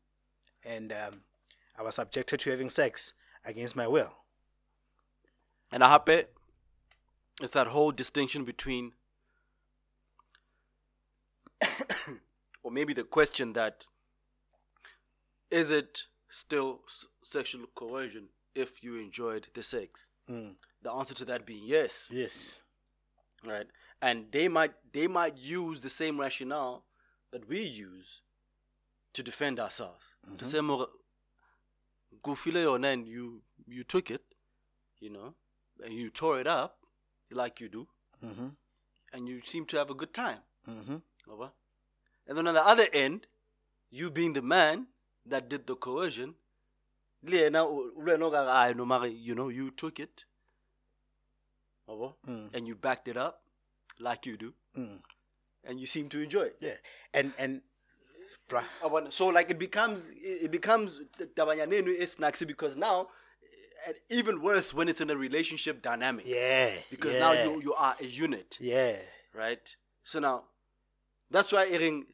and 0.65 0.91
um, 0.93 1.21
I 1.77 1.83
was 1.83 1.95
subjected 1.95 2.39
to 2.41 2.49
having 2.51 2.69
sex 2.69 3.13
against 3.45 3.75
my 3.75 3.87
will. 3.87 4.13
And 5.71 5.83
I 5.83 5.89
happy 5.89 6.23
it's 7.41 7.51
that 7.53 7.67
whole 7.67 7.91
distinction 7.91 8.43
between 8.45 8.91
or 12.63 12.71
maybe 12.71 12.93
the 12.93 13.03
question 13.03 13.53
that 13.53 13.85
is 15.49 15.71
it 15.71 16.03
still 16.29 16.81
s- 16.87 17.07
sexual 17.23 17.65
coercion 17.75 18.29
if 18.55 18.83
you 18.83 18.95
enjoyed 18.97 19.47
the 19.53 19.63
sex? 19.63 20.07
The 20.83 20.91
answer 20.91 21.13
to 21.15 21.25
that 21.25 21.45
being 21.45 21.63
yes, 21.65 22.07
Yes. 22.09 22.61
right? 23.45 23.67
And 24.01 24.31
they 24.31 24.47
might 24.47 24.73
they 24.93 25.07
might 25.07 25.37
use 25.37 25.81
the 25.81 25.89
same 25.89 26.19
rationale 26.19 26.83
that 27.31 27.47
we 27.47 27.61
use 27.61 28.21
to 29.13 29.21
defend 29.23 29.59
ourselves. 29.59 30.15
To 30.37 30.45
say 30.45 30.59
more 30.61 30.87
go 32.23 32.35
feel 32.35 32.55
it 32.57 32.85
and 32.85 33.07
you 33.07 33.41
you 33.67 33.83
took 33.83 34.09
it, 34.11 34.23
you 34.99 35.09
know, 35.09 35.33
and 35.83 35.93
you 35.93 36.09
tore 36.09 36.39
it 36.39 36.47
up 36.47 36.77
like 37.31 37.59
you 37.61 37.69
do, 37.69 37.87
Mm-hmm. 38.25 38.47
and 39.13 39.27
you 39.27 39.41
seem 39.41 39.65
to 39.65 39.77
have 39.77 39.89
a 39.89 39.93
good 39.95 40.13
time. 40.13 40.39
Mm-hmm. 40.69 40.97
Over. 41.29 41.51
And 42.27 42.37
then 42.37 42.47
on 42.47 42.53
the 42.53 42.65
other 42.65 42.87
end, 42.93 43.27
you 43.89 44.09
being 44.11 44.33
the 44.33 44.41
man 44.41 44.87
that 45.25 45.47
did 45.49 45.67
the 45.67 45.75
coercion, 45.75 46.35
le 47.23 47.37
yena 47.37 47.63
o- 47.63 47.91
le 47.95 48.13
yena 48.17 48.23
o 48.23 48.31
ka 48.31 48.45
"Ah, 48.47 48.73
no 48.73 48.85
mare, 48.85 49.07
you 49.07 49.33
know, 49.35 49.49
you 49.49 49.71
took 49.71 49.99
it, 49.99 50.25
over, 51.91 52.13
mm. 52.27 52.49
and 52.53 52.67
you 52.67 52.75
backed 52.75 53.07
it 53.07 53.17
up 53.17 53.41
like 53.99 54.25
you 54.25 54.37
do, 54.37 54.53
mm. 54.77 54.99
and 55.63 55.79
you 55.79 55.85
seem 55.85 56.09
to 56.09 56.19
enjoy 56.21 56.43
it. 56.43 56.57
Yeah, 56.59 56.77
and 57.13 57.33
and, 57.37 57.61
bruh, 58.49 58.63
I 58.83 58.87
want- 58.87 59.13
So 59.13 59.27
like 59.27 59.51
it 59.51 59.59
becomes 59.59 60.09
it 60.13 60.51
becomes 60.51 61.01
tabanyanenu 61.35 61.87
is 62.03 62.15
snacksy 62.15 62.47
because 62.47 62.75
now, 62.75 63.09
and 63.85 63.95
even 64.09 64.41
worse 64.41 64.73
when 64.73 64.87
it's 64.89 65.01
in 65.01 65.09
a 65.09 65.17
relationship 65.17 65.81
dynamic. 65.81 66.25
yeah, 66.27 66.71
Because 66.89 67.13
yeah, 67.13 67.19
now 67.19 67.31
you 67.33 67.61
you 67.61 67.73
are 67.73 67.95
a 67.99 68.05
unit. 68.05 68.57
yeah, 68.59 68.95
right? 69.33 69.75
So 70.03 70.19
now, 70.19 70.43
that's 71.29 71.51
why 71.53 71.67
Ering, 71.69 72.05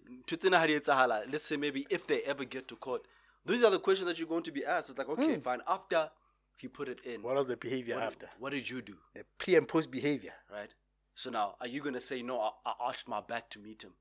let's 1.31 1.45
say 1.45 1.57
maybe 1.57 1.87
if 1.89 2.05
they 2.05 2.21
ever 2.23 2.43
get 2.45 2.67
to 2.67 2.75
court, 2.75 3.01
these 3.45 3.63
are 3.63 3.71
the 3.71 3.79
questions 3.79 4.07
that 4.07 4.19
you're 4.19 4.27
going 4.27 4.43
to 4.43 4.51
be 4.51 4.65
asked. 4.65 4.89
It's 4.89 4.99
like, 4.99 5.09
okay, 5.09 5.37
mm. 5.37 5.43
fine. 5.43 5.61
After 5.67 6.09
he 6.57 6.67
put 6.67 6.89
it 6.89 6.99
in, 7.05 7.21
what 7.21 7.35
was 7.35 7.45
the 7.47 7.57
behavior 7.57 7.95
what, 7.95 8.03
after 8.03 8.27
what 8.39 8.51
did 8.51 8.69
you 8.69 8.81
do, 8.81 8.95
the 9.13 9.23
pre 9.37 9.55
and 9.55 9.67
post 9.67 9.91
behavior? 9.91 10.33
right? 10.51 10.73
So 11.15 11.29
now, 11.29 11.55
are 11.61 11.67
you 11.67 11.81
gonna 11.81 12.01
say 12.01 12.21
no? 12.21 12.39
I, 12.39 12.49
I 12.65 12.73
arched 12.79 13.07
my 13.07 13.21
back 13.21 13.49
to 13.51 13.59
meet 13.59 13.83
him, 13.83 13.93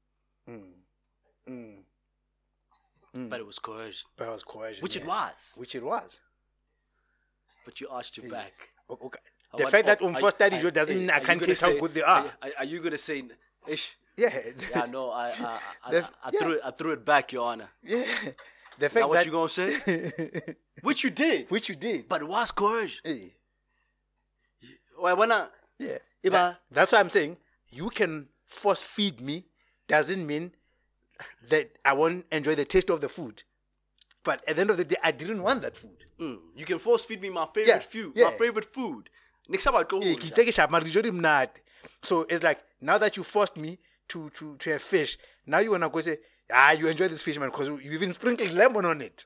hmm. 0.46 0.56
Hmm. 1.46 1.70
Hmm. 3.14 3.28
but 3.28 3.40
it 3.40 3.46
was 3.46 3.58
coercion, 3.58 4.08
But 4.16 4.28
it 4.28 4.32
was 4.32 4.42
coercion, 4.42 4.82
which 4.82 4.96
it 4.96 5.06
was. 5.06 5.32
which 5.56 5.74
it 5.74 5.84
was. 5.84 6.20
But 7.64 7.80
you 7.80 7.88
arched 7.88 8.16
your 8.18 8.30
back. 8.30 8.52
Okay. 8.90 9.18
The 9.56 9.62
What- 9.64 9.72
fact 9.72 9.86
that 9.86 10.02
are- 10.02 10.14
first 10.14 10.36
study 10.36 10.56
are- 10.58 10.70
doesn't 10.70 10.98
mean 10.98 11.10
I 11.10 11.20
can't 11.20 11.40
gonna 11.40 11.54
how 11.54 11.78
good 11.80 11.94
they 11.94 12.02
are. 12.02 12.26
Are, 12.42 12.50
are 12.58 12.64
you 12.64 12.80
gonna 12.80 12.98
say, 12.98 13.24
ish? 13.66 13.96
Yeah. 14.16 14.38
Yeah, 14.70 14.86
no, 14.86 15.10
I, 15.10 15.28
I, 15.30 15.60
I, 15.84 15.90
The- 15.90 16.04
I, 16.04 16.08
I 16.24 16.30
yeah. 16.32 16.40
threw 16.40 16.52
it, 16.52 16.60
I 16.64 16.70
threw 16.70 16.92
it 16.92 17.04
back, 17.04 17.32
Your 17.32 17.46
Honor. 17.46 17.68
yeah. 17.82 18.04
The 18.78 18.88
fact 18.88 19.08
what 19.08 19.14
that 19.14 19.26
you 19.26 19.32
gonna 19.32 19.48
say? 19.48 20.54
Which 20.82 21.02
you 21.04 21.10
did, 21.10 21.50
which 21.50 21.68
you 21.70 21.74
did. 21.74 22.08
but 22.08 22.20
it 22.20 22.28
was 22.28 22.50
coercion. 22.50 23.00
Hey, 23.04 23.34
Why, 24.98 25.12
I, 25.12 25.46
yeah. 25.78 25.98
Iba- 26.24 26.30
That- 26.30 26.60
that's 26.70 26.92
why 26.92 27.00
I'm 27.00 27.10
saying 27.10 27.36
you 27.70 27.88
can 27.90 28.28
force 28.46 28.82
feed 28.82 29.20
me 29.20 29.46
doesn't 29.88 30.26
mean 30.26 30.52
that 31.48 31.70
I 31.84 31.92
won't 31.94 32.26
enjoy 32.30 32.54
the 32.54 32.64
taste 32.64 32.90
of 32.90 33.00
the 33.00 33.08
food. 33.08 33.42
But 34.22 34.46
at 34.48 34.56
the 34.56 34.60
end 34.62 34.70
of 34.70 34.76
the 34.76 34.84
day, 34.84 34.96
I 35.02 35.12
didn't 35.12 35.42
want 35.42 35.62
that 35.62 35.76
food. 35.76 36.04
mm, 36.20 36.38
you 36.56 36.64
can 36.66 36.78
force 36.78 37.04
feed 37.04 37.22
me 37.22 37.30
my 37.30 37.46
favorite 37.46 37.68
Yeah, 37.68 37.78
food, 37.78 38.12
yeah. 38.14 38.24
my 38.24 38.32
favorite 38.32 38.66
food. 38.72 39.08
Next 39.48 39.64
time 39.64 39.76
I 39.76 39.84
go 39.84 40.02
home, 40.02 40.16
ke 40.16 40.34
take 40.34 40.48
a 40.48 40.52
shot, 40.52 40.70
mara 40.70 40.84
dijo 40.84 41.02
di 41.02 41.10
mnate. 41.10 41.60
So 42.02 42.22
it's 42.28 42.42
like 42.42 42.60
now 42.80 42.98
that 42.98 43.16
you 43.16 43.22
forced 43.22 43.56
me 43.56 43.78
to 44.08 44.28
to 44.30 44.56
to 44.56 44.70
have 44.70 44.82
fish, 44.82 45.16
now 45.46 45.60
you 45.60 45.70
wanna 45.70 45.88
go 45.88 46.00
say, 46.00 46.18
ah, 46.52 46.72
you 46.72 46.86
enjoy 46.88 47.08
this 47.08 47.22
fish, 47.22 47.38
man, 47.38 47.50
because 47.50 47.68
you 47.68 47.92
even 47.92 48.12
sprinkled 48.12 48.52
lemon 48.52 48.84
on 48.84 49.00
it. 49.00 49.24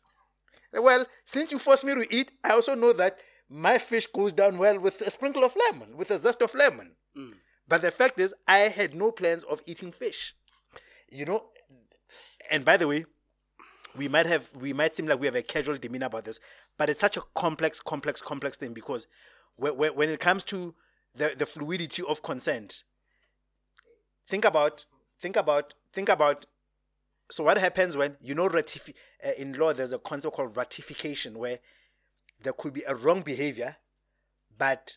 Well, 0.73 1.07
since 1.25 1.51
you 1.53 1.59
forced 1.59 1.85
me 1.85 1.95
to 1.95 2.15
eat, 2.15 2.33
I 2.45 2.51
also 2.51 2.75
know 2.75 2.93
that 2.93 3.19
my 3.49 3.79
fish 3.79 4.07
goes 4.07 4.33
down 4.33 4.59
well 4.59 4.79
with 4.79 5.01
a 5.01 5.11
sprinkle 5.11 5.43
of 5.43 5.57
lemon, 5.71 5.97
with 5.97 6.11
a 6.11 6.19
zest 6.19 6.41
of 6.43 6.55
lemon. 6.55 6.93
But 7.67 7.83
the 7.83 7.91
fact 7.91 8.21
is, 8.21 8.35
I 8.47 8.59
had 8.59 8.95
no 8.95 9.11
plans 9.13 9.43
of 9.45 9.63
eating 9.67 9.93
fish. 9.93 10.35
You 11.11 11.25
know, 11.25 11.47
and 12.51 12.65
by 12.65 12.77
the 12.77 12.87
way, 12.87 13.05
we 13.97 14.09
might 14.09 14.27
have 14.27 14.51
we 14.55 14.73
might 14.73 14.95
seem 14.95 15.07
like 15.07 15.19
we 15.21 15.27
have 15.27 15.35
a 15.35 15.43
casual 15.43 15.77
demeanor 15.77 16.07
about 16.07 16.25
this, 16.25 16.39
but 16.79 16.89
it's 16.89 17.01
such 17.01 17.17
a 17.17 17.23
complex, 17.35 17.81
complex, 17.81 18.21
complex 18.21 18.57
thing 18.57 18.73
because 18.73 19.07
when, 19.57 19.77
when, 19.77 19.95
when 19.97 20.09
it 20.09 20.21
comes 20.21 20.45
to 20.45 20.75
the, 21.15 21.35
the 21.37 21.47
fluidity 21.47 22.03
of 22.03 22.23
consent, 22.23 22.85
think 24.27 24.45
about 24.45 24.85
think 25.21 25.37
about 25.37 25.75
think 25.93 26.09
about 26.09 26.47
so 27.31 27.45
what 27.45 27.59
happens 27.59 27.97
when 27.97 28.17
you 28.21 28.35
know 28.35 28.49
ratifi- 28.49 28.95
uh, 29.25 29.31
in 29.39 29.53
law 29.55 29.73
there's 29.73 29.93
a 29.93 29.99
concept 29.99 30.35
called 30.35 30.57
ratification 30.57 31.39
where 31.39 31.59
there 32.43 32.53
could 32.53 32.73
be 32.73 32.83
a 32.87 32.95
wrong 32.95 33.21
behavior 33.23 33.77
but 34.59 34.97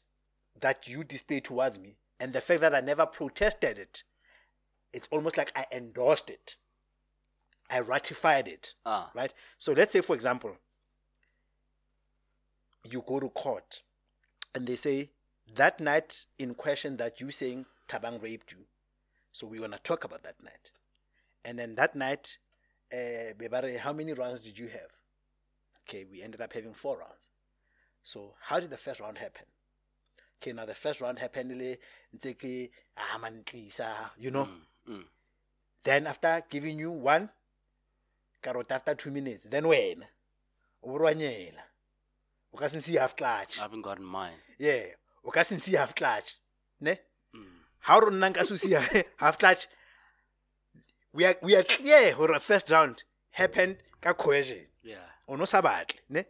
that 0.60 0.88
you 0.88 1.04
display 1.04 1.40
towards 1.40 1.78
me 1.80 1.96
and 2.20 2.34
the 2.34 2.42
fact 2.42 2.62
that 2.62 2.74
i 2.76 2.80
never 2.80 3.06
protested 3.06 3.78
it 3.78 4.04
it's 4.92 5.08
almost 5.12 5.38
like 5.38 5.52
i 5.56 5.66
endorsed 5.72 6.30
it. 6.30 6.56
I 7.70 7.80
ratified 7.80 8.48
it 8.48 8.74
Ah. 8.86 9.10
right? 9.16 9.34
So 9.58 9.74
let's 9.74 9.94
say 9.94 10.02
for 10.02 10.16
example 10.16 10.58
you 12.90 13.04
go 13.06 13.20
to 13.20 13.30
court 13.30 13.82
and 14.54 14.68
they 14.68 14.76
say 14.76 15.10
that 15.56 15.80
night 15.80 16.26
in 16.38 16.54
question 16.54 16.98
that 16.98 17.20
you 17.22 17.32
saying 17.32 17.66
tabang 17.88 18.22
raped 18.22 18.52
you. 18.52 18.66
So 19.32 19.48
we're 19.48 19.62
gonna 19.62 19.80
talk 19.84 20.04
about 20.04 20.24
that 20.24 20.44
night 20.44 20.72
and 21.46 21.58
then 21.60 21.76
that 21.76 21.96
night 21.96 22.38
uh, 22.94 23.34
Bebare, 23.38 23.78
how 23.78 23.94
many 23.94 24.14
rounds 24.14 24.42
did 24.42 24.58
you 24.60 24.68
have? 24.68 24.92
Okay 25.88 26.06
we 26.10 26.22
ended 26.22 26.42
up 26.42 26.54
having 26.54 26.74
four 26.74 26.98
rounds. 27.00 27.28
So 28.04 28.34
how 28.42 28.60
did 28.60 28.70
the 28.70 28.78
first 28.78 29.00
round 29.00 29.18
happen? 29.18 29.46
Okay 30.42 30.54
now 30.54 30.66
the 30.66 30.74
first 30.76 31.02
round 31.02 31.20
happened 31.20 31.52
le 31.58 31.78
ntse 32.16 32.36
ke, 32.38 32.70
ah, 32.98 34.12
you 34.18 34.32
know? 34.32 34.48
Mm. 34.90 35.06
then 35.84 36.08
after 36.08 36.44
giving 36.50 36.78
you 36.78 36.92
one 36.92 37.30
carrot 38.42 38.70
after 38.70 38.94
two 38.96 39.12
minutes 39.12 39.46
then 39.50 39.66
when 39.68 40.04
o 40.84 40.90
borwanyela 40.90 41.64
o 42.54 42.58
ka 42.58 42.68
se 42.68 42.96
half 42.98 43.16
clutch. 43.16 43.60
I 43.60 43.62
haven't 43.64 43.82
gotten 43.82 44.04
mine. 44.06 44.36
yeah 44.60 44.84
o 45.24 45.32
ka 45.32 45.40
half 45.44 45.96
clutch 45.96 46.36
ne? 46.82 46.98
Mm. 47.34 47.46
ha 47.80 47.98
o 47.98 48.00
re 48.02 48.12
nna 48.12 48.30
nka 48.34 48.44
se 48.44 48.76
o 48.76 49.04
half 49.24 49.38
clutch 49.38 49.68
we 51.14 51.26
are, 51.26 51.36
we 51.42 51.56
are 51.56 51.64
gore 52.16 52.40
first 52.40 52.72
round 52.72 53.04
happened 53.32 53.78
ka 54.02 54.14
coercion. 54.14 54.66
Yeah. 54.84 54.98
o 55.28 55.36
no 55.36 55.46
sa 55.46 55.62
batle 55.62 55.96
ne? 56.10 56.24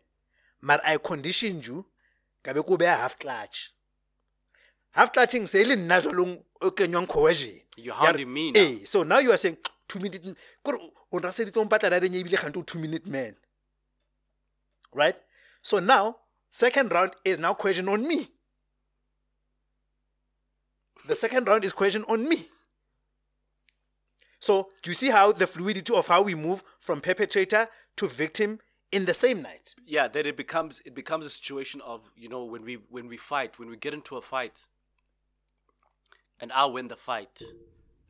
Mara 0.62 0.82
i 0.86 0.98
conditioned 0.98 1.66
you 1.68 1.86
ka 2.44 2.54
be 2.54 2.62
ko 2.62 2.78
beya 2.78 2.98
half 2.98 3.18
clutch. 3.18 3.72
Half 4.92 5.12
clutching 5.14 5.48
se 5.48 5.62
e 5.62 5.66
le 5.66 5.76
nna 5.76 6.02
jwalong 6.02 6.38
o 6.62 6.72
kenywang 6.72 7.08
cohesion. 7.08 7.60
You're 7.78 7.96
Ya 7.96 8.02
re- 8.02 8.06
hounding 8.08 8.34
me 8.34 8.52
now. 8.52 8.62
eh 8.62 8.78
so 8.86 9.04
now 9.04 9.20
you 9.20 9.32
are 9.32 9.38
saying 9.38 9.58
two 9.88 10.00
minute 10.00 10.36
kore 10.64 10.78
o 11.12 11.20
nraseditse 11.20 11.58
o 11.58 11.66
mpatla 11.66 11.90
rareng 11.90 12.14
ebile 12.16 12.38
gante 12.38 12.58
o 12.58 12.62
two 12.64 12.80
minute 12.80 13.08
man? 13.08 13.36
Right? 14.94 15.16
So 15.62 15.80
now 15.80 16.18
second 16.52 16.92
round 16.92 17.14
is 17.26 17.40
now 17.40 17.54
question 17.56 17.90
on 17.90 18.08
me. 18.08 18.30
The 21.08 21.16
second 21.16 21.48
round 21.48 21.66
is 21.66 21.74
question 21.74 22.06
on 22.08 22.28
me 22.30 22.48
so 24.44 24.68
do 24.82 24.92
you 24.92 24.94
see 24.94 25.10
how 25.10 25.32
the 25.32 25.48
fluidity 25.48 25.94
of 25.94 26.08
how 26.08 26.22
we 26.22 26.36
move 26.36 26.64
from 26.80 27.00
perpetrator 27.00 27.68
to 27.96 28.08
victim 28.08 28.60
in 28.92 29.06
the 29.06 29.14
same 29.14 29.42
night? 29.42 29.74
Yeah 29.86 30.10
then 30.10 30.26
it 30.26 30.36
becomes 30.36 30.82
it 30.86 30.94
becomes 30.94 31.26
a 31.26 31.30
situation 31.30 31.80
of 31.82 32.12
you 32.18 32.28
know 32.28 32.44
when 32.44 32.64
we 32.66 32.76
when 32.90 33.08
we 33.08 33.16
fight 33.16 33.58
when 33.58 33.70
we 33.70 33.78
get 33.78 33.94
into 33.94 34.18
a 34.18 34.22
fight 34.22 34.66
and 36.42 36.52
i 36.52 36.66
win 36.66 36.90
the 36.90 36.98
fight 36.98 37.42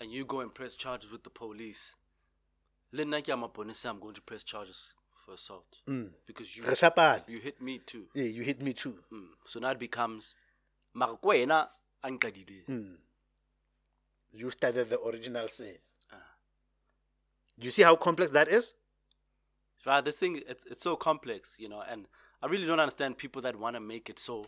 and 0.02 0.12
you 0.12 0.26
go 0.26 0.40
and 0.40 0.54
press 0.56 0.74
charges 0.76 1.12
with 1.12 1.24
the 1.24 1.30
police 1.30 1.94
le 2.92 3.06
nna 3.06 3.22
ke 3.22 3.28
ya 3.28 3.38
maponesa, 3.38 3.90
i'm 3.90 4.00
going 4.00 4.16
to 4.16 4.22
press 4.22 4.44
charges 4.44 4.94
for 5.26 5.34
assault. 5.36 5.82
Because 6.28 6.58
you 6.58 6.64
you 7.28 7.40
hit 7.40 7.62
me 7.62 7.80
too. 7.86 8.06
Yeah 8.14 8.26
you 8.26 8.44
hit 8.44 8.60
me 8.62 8.74
too. 8.74 8.96
Mm. 9.12 9.28
so 9.46 9.60
now 9.60 9.72
it 9.72 9.80
becomes 9.80 10.34
mara 10.94 11.16
ko 11.16 11.30
wena 11.30 11.68
a 12.04 12.10
you 14.36 14.50
started 14.50 14.90
the 14.90 15.00
original 15.02 15.48
sin 15.48 15.78
you 17.58 17.70
see 17.70 17.84
how 17.84 17.96
complex 17.96 18.32
that 18.32 18.48
is? 18.48 18.74
Right 19.86 20.04
the 20.04 20.12
thing 20.12 20.42
it's, 20.48 20.66
it's 20.66 20.84
so 20.84 20.96
complex 20.96 21.56
you 21.58 21.68
know 21.68 21.84
and 21.88 22.08
i 22.42 22.48
really 22.48 22.66
don't 22.66 22.80
understand 22.80 23.18
people 23.18 23.42
that 23.42 23.60
want 23.60 23.76
to 23.76 23.82
make 23.82 24.10
it 24.10 24.18
so 24.18 24.48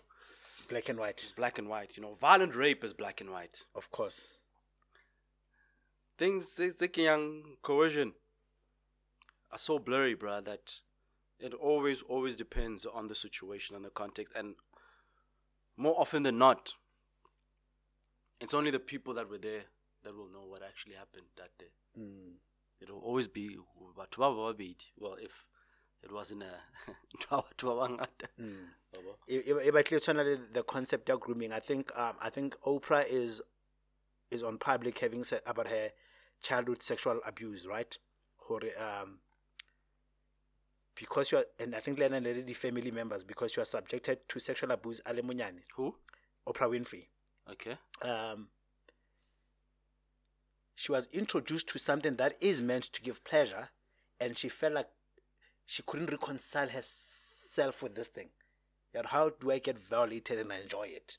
black 0.70 0.90
and 0.90 0.98
white. 0.98 1.32
Black 1.36 1.58
and 1.58 1.68
white 1.68 1.98
you 1.98 2.04
know 2.04 2.14
violent 2.14 2.56
rape 2.56 2.84
is 2.84 2.94
black 2.94 3.22
and 3.22 3.30
white. 3.30 3.66
Of 3.76 3.92
course. 3.92 4.38
Things 6.18 6.54
they 6.56 6.70
thinking 6.70 7.04
young 7.06 7.44
coercion 7.62 8.14
are 9.52 9.58
so 9.58 9.80
blurry, 9.80 10.16
bruh, 10.16 10.44
that 10.46 10.80
it 11.40 11.54
always 11.54 12.02
always 12.02 12.36
depends 12.36 12.86
on 12.86 13.08
the 13.08 13.16
situation 13.16 13.76
and 13.76 13.84
the 13.84 13.90
context, 13.90 14.34
and 14.36 14.56
more 15.78 16.00
often 16.00 16.24
than 16.24 16.38
not, 16.38 16.74
it's 18.40 18.54
only 18.54 18.72
the 18.72 18.80
people 18.80 19.14
that 19.14 19.30
were 19.30 19.38
there 19.38 19.64
that 20.04 20.16
will 20.16 20.30
know 20.30 20.46
what 20.48 20.64
actually 20.64 20.96
happened 20.96 21.26
that 21.36 21.50
day. 21.60 21.74
Hmm. 21.98 22.38
It'll 22.82 23.00
always 23.00 23.28
be 23.28 23.58
batho 23.98 24.18
ba 24.18 24.30
babedi. 24.54 24.92
Well, 24.98 25.16
if 25.22 25.46
it 26.04 26.12
wasn't 26.12 26.44
a 26.44 26.54
batho 27.30 27.76
ba 27.78 27.88
bangata. 27.88 28.28
Yabo. 28.94 29.16
e 29.28 29.72
batlile 29.72 30.00
tshwana 30.00 30.24
le 30.24 30.38
the 30.54 30.64
concept 30.64 31.10
of 31.10 31.20
grooming 31.20 31.52
i 31.52 31.60
think 31.60 31.92
um 31.98 32.16
i 32.22 32.30
think 32.30 32.56
oprah 32.66 33.06
is 33.08 33.42
is 34.32 34.42
on 34.42 34.58
public 34.58 35.00
having 35.00 35.24
said 35.24 35.42
about 35.46 35.68
her 35.68 35.90
childhood 36.42 36.82
sexual 36.82 37.20
abuse 37.26 37.66
right 37.68 37.98
Hore, 38.38 38.62
um 38.80 39.20
because 40.96 41.32
you 41.32 41.40
are 41.40 41.46
and 41.60 41.76
i 41.76 41.80
think 41.80 42.00
lena 42.00 42.20
le 42.22 42.42
the 42.42 42.54
family 42.54 42.92
members 42.92 43.24
because 43.26 43.56
you 43.58 43.62
are 43.62 43.66
subjected 43.66 44.20
to 44.30 44.40
sexual 44.40 44.72
abuse 44.72 45.02
alemunyane 45.06 45.60
Who? 45.76 45.96
oprah 46.48 46.70
winfrey 46.70 47.08
Okay. 47.52 47.78
um 48.02 48.48
she 50.76 50.92
was 50.92 51.08
introduced 51.14 51.70
to 51.70 51.80
something 51.80 52.18
that 52.18 52.36
is 52.42 52.62
meant 52.62 52.84
to 52.84 53.02
give 53.02 53.24
pleasure 53.24 53.70
and 54.20 54.38
she 54.38 54.50
felt 54.50 54.74
like 54.74 54.90
she 55.66 55.82
couldn't 55.84 56.12
reconcile 56.12 56.68
herself 56.68 57.82
with 57.82 57.96
this 57.96 58.10
thing. 58.10 58.30
That 58.94 59.08
how 59.08 59.30
do 59.30 59.52
i 59.52 59.60
get 59.60 59.80
violated 59.80 60.40
and 60.40 60.52
enjoy 60.52 60.84
it? 60.84 61.18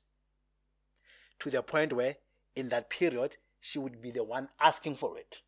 To 1.40 1.50
the 1.50 1.62
point 1.62 1.92
where 1.92 2.16
in 2.54 2.68
that 2.68 2.90
period 2.90 3.36
she 3.60 3.78
would 3.78 4.00
be 4.00 4.10
the 4.10 4.24
one 4.24 4.48
asking 4.60 4.96
for 4.96 5.18
it. 5.18 5.40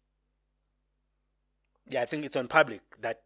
Yeah 1.86 2.02
i 2.02 2.06
think 2.06 2.24
it's 2.24 2.36
on 2.36 2.48
public 2.48 2.80
that 3.00 3.22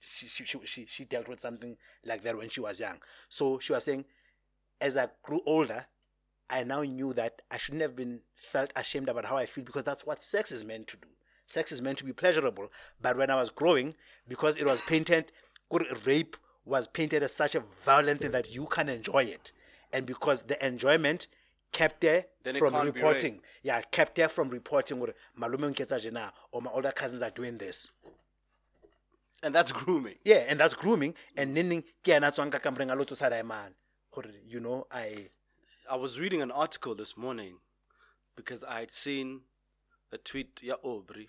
she, 0.00 0.26
she, 0.26 0.58
she, 0.64 0.86
she 0.86 1.04
dealt 1.04 1.28
with 1.28 1.40
something 1.40 1.76
like 2.04 2.22
that 2.22 2.36
when 2.36 2.48
she 2.48 2.60
was 2.60 2.80
young. 2.80 2.98
So 3.28 3.58
she 3.58 3.72
was 3.72 3.84
saying 3.84 4.06
as 4.80 4.96
i 4.96 5.08
grew 5.22 5.40
older 5.46 5.86
I 6.50 6.64
now 6.64 6.82
knew 6.82 7.12
that 7.14 7.42
I 7.50 7.56
shouldn't 7.56 7.82
have 7.82 7.96
been 7.96 8.20
felt 8.34 8.72
ashamed 8.76 9.08
about 9.08 9.24
how 9.26 9.36
I 9.36 9.46
feel 9.46 9.64
because 9.64 9.84
that's 9.84 10.04
what 10.04 10.22
sex 10.22 10.52
is 10.52 10.64
meant 10.64 10.88
to 10.88 10.96
do. 10.96 11.08
Sex 11.46 11.72
is 11.72 11.82
meant 11.82 11.98
to 11.98 12.04
be 12.04 12.12
pleasurable. 12.12 12.70
But 13.00 13.16
when 13.16 13.30
I 13.30 13.36
was 13.36 13.50
growing, 13.50 13.94
because 14.28 14.56
it 14.56 14.64
was 14.64 14.80
painted, 14.82 15.32
rape 16.06 16.36
was 16.64 16.86
painted 16.86 17.22
as 17.22 17.34
such 17.34 17.54
a 17.54 17.60
violent 17.60 18.20
thing 18.20 18.30
that 18.32 18.54
you 18.54 18.66
can't 18.66 18.90
enjoy 18.90 19.24
it. 19.24 19.52
And 19.92 20.06
because 20.06 20.44
the 20.44 20.64
enjoyment 20.64 21.26
kept 21.72 22.02
her 22.04 22.24
from 22.58 22.74
reporting. 22.74 23.40
Yeah, 23.62 23.80
kept 23.80 24.18
her 24.18 24.28
from 24.28 24.50
reporting 24.50 25.00
or 25.00 25.14
malume 25.38 25.74
nketsa 25.74 26.00
jena 26.02 26.32
or 26.52 26.62
my 26.62 26.70
older 26.70 26.92
cousins 26.92 27.22
are 27.22 27.30
doing 27.30 27.58
this. 27.58 27.90
And 29.42 29.54
that's 29.54 29.72
grooming. 29.72 30.16
Yeah, 30.24 30.44
and 30.48 30.60
that's 30.60 30.74
grooming. 30.74 31.14
And 31.36 31.56
ninning 31.56 31.82
ke 32.04 32.08
yena 32.08 32.28
a 32.28 32.32
tswang 32.32 32.50
ka 32.52 32.58
kamoreng 32.58 32.92
a 32.92 32.94
lo 32.94 33.04
tsosa 33.04 33.28
diamond. 33.28 33.74
Gore, 34.14 34.26
You 34.46 34.60
know, 34.60 34.86
I 34.92 35.28
I 35.92 35.96
was 35.96 36.18
reading 36.18 36.40
an 36.40 36.50
article 36.50 36.94
this 36.94 37.18
morning 37.18 37.56
because 38.34 38.64
I 38.64 38.80
had 38.80 38.90
seen 38.90 39.42
a 40.10 40.16
tweet, 40.16 40.62
yeah, 40.62 40.76
Aubrey, 40.82 41.28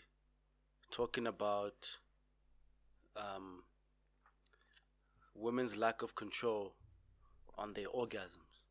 talking 0.89 1.27
about 1.27 1.97
um, 3.17 3.63
women's 5.35 5.75
lack 5.75 6.01
of 6.01 6.15
control 6.15 6.75
on 7.57 7.73
their 7.73 7.87
orgasms. 7.87 8.61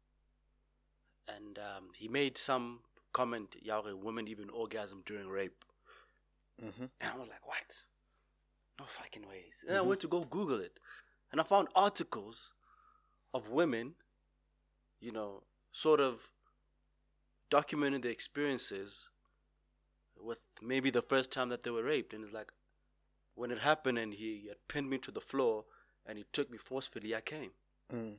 And 1.28 1.59
um, 1.59 1.90
he 1.95 2.09
made 2.09 2.38
some 2.38 2.78
comment, 3.12 3.57
yeah, 3.61 3.78
women 3.93 4.28
even 4.28 4.49
orgasm 4.49 5.03
during 5.05 5.28
rape. 5.28 5.62
Mhm. 6.59 6.88
And 7.03 7.11
I 7.14 7.18
was 7.18 7.28
like, 7.28 7.47
what? 7.47 7.82
No 8.80 8.86
fucking 8.86 9.28
ways. 9.28 9.62
And 9.68 9.76
I 9.76 9.82
went 9.82 10.01
to 10.01 10.09
go 10.09 10.24
Google 10.24 10.61
it. 10.61 10.80
And 11.30 11.38
I 11.38 11.45
found 11.45 11.68
articles 11.74 12.55
of 13.34 13.51
women, 13.51 13.97
you 14.99 15.12
know, 15.12 15.43
sort 15.73 16.01
of 16.01 16.29
documenting 17.51 18.03
their 18.03 18.12
experiences 18.12 19.09
with 20.20 20.41
maybe 20.62 20.91
the 20.91 21.03
first 21.03 21.31
time 21.31 21.49
that 21.49 21.62
they 21.62 21.70
were 21.70 21.83
raped. 21.83 22.12
And 22.14 22.25
it's 22.25 22.33
like, 22.33 22.53
when 23.35 23.51
it 23.51 23.61
happened 23.61 23.99
and 23.99 24.14
he 24.14 24.45
had 24.49 24.57
pinned 24.68 24.91
me 24.91 24.99
to 24.99 25.11
the 25.11 25.20
floor 25.20 25.64
and 26.07 26.18
he 26.18 26.25
took 26.33 26.51
me 26.51 26.59
forcefully, 26.59 27.14
I 27.14 27.20
came. 27.20 27.51
Mm. 27.93 28.14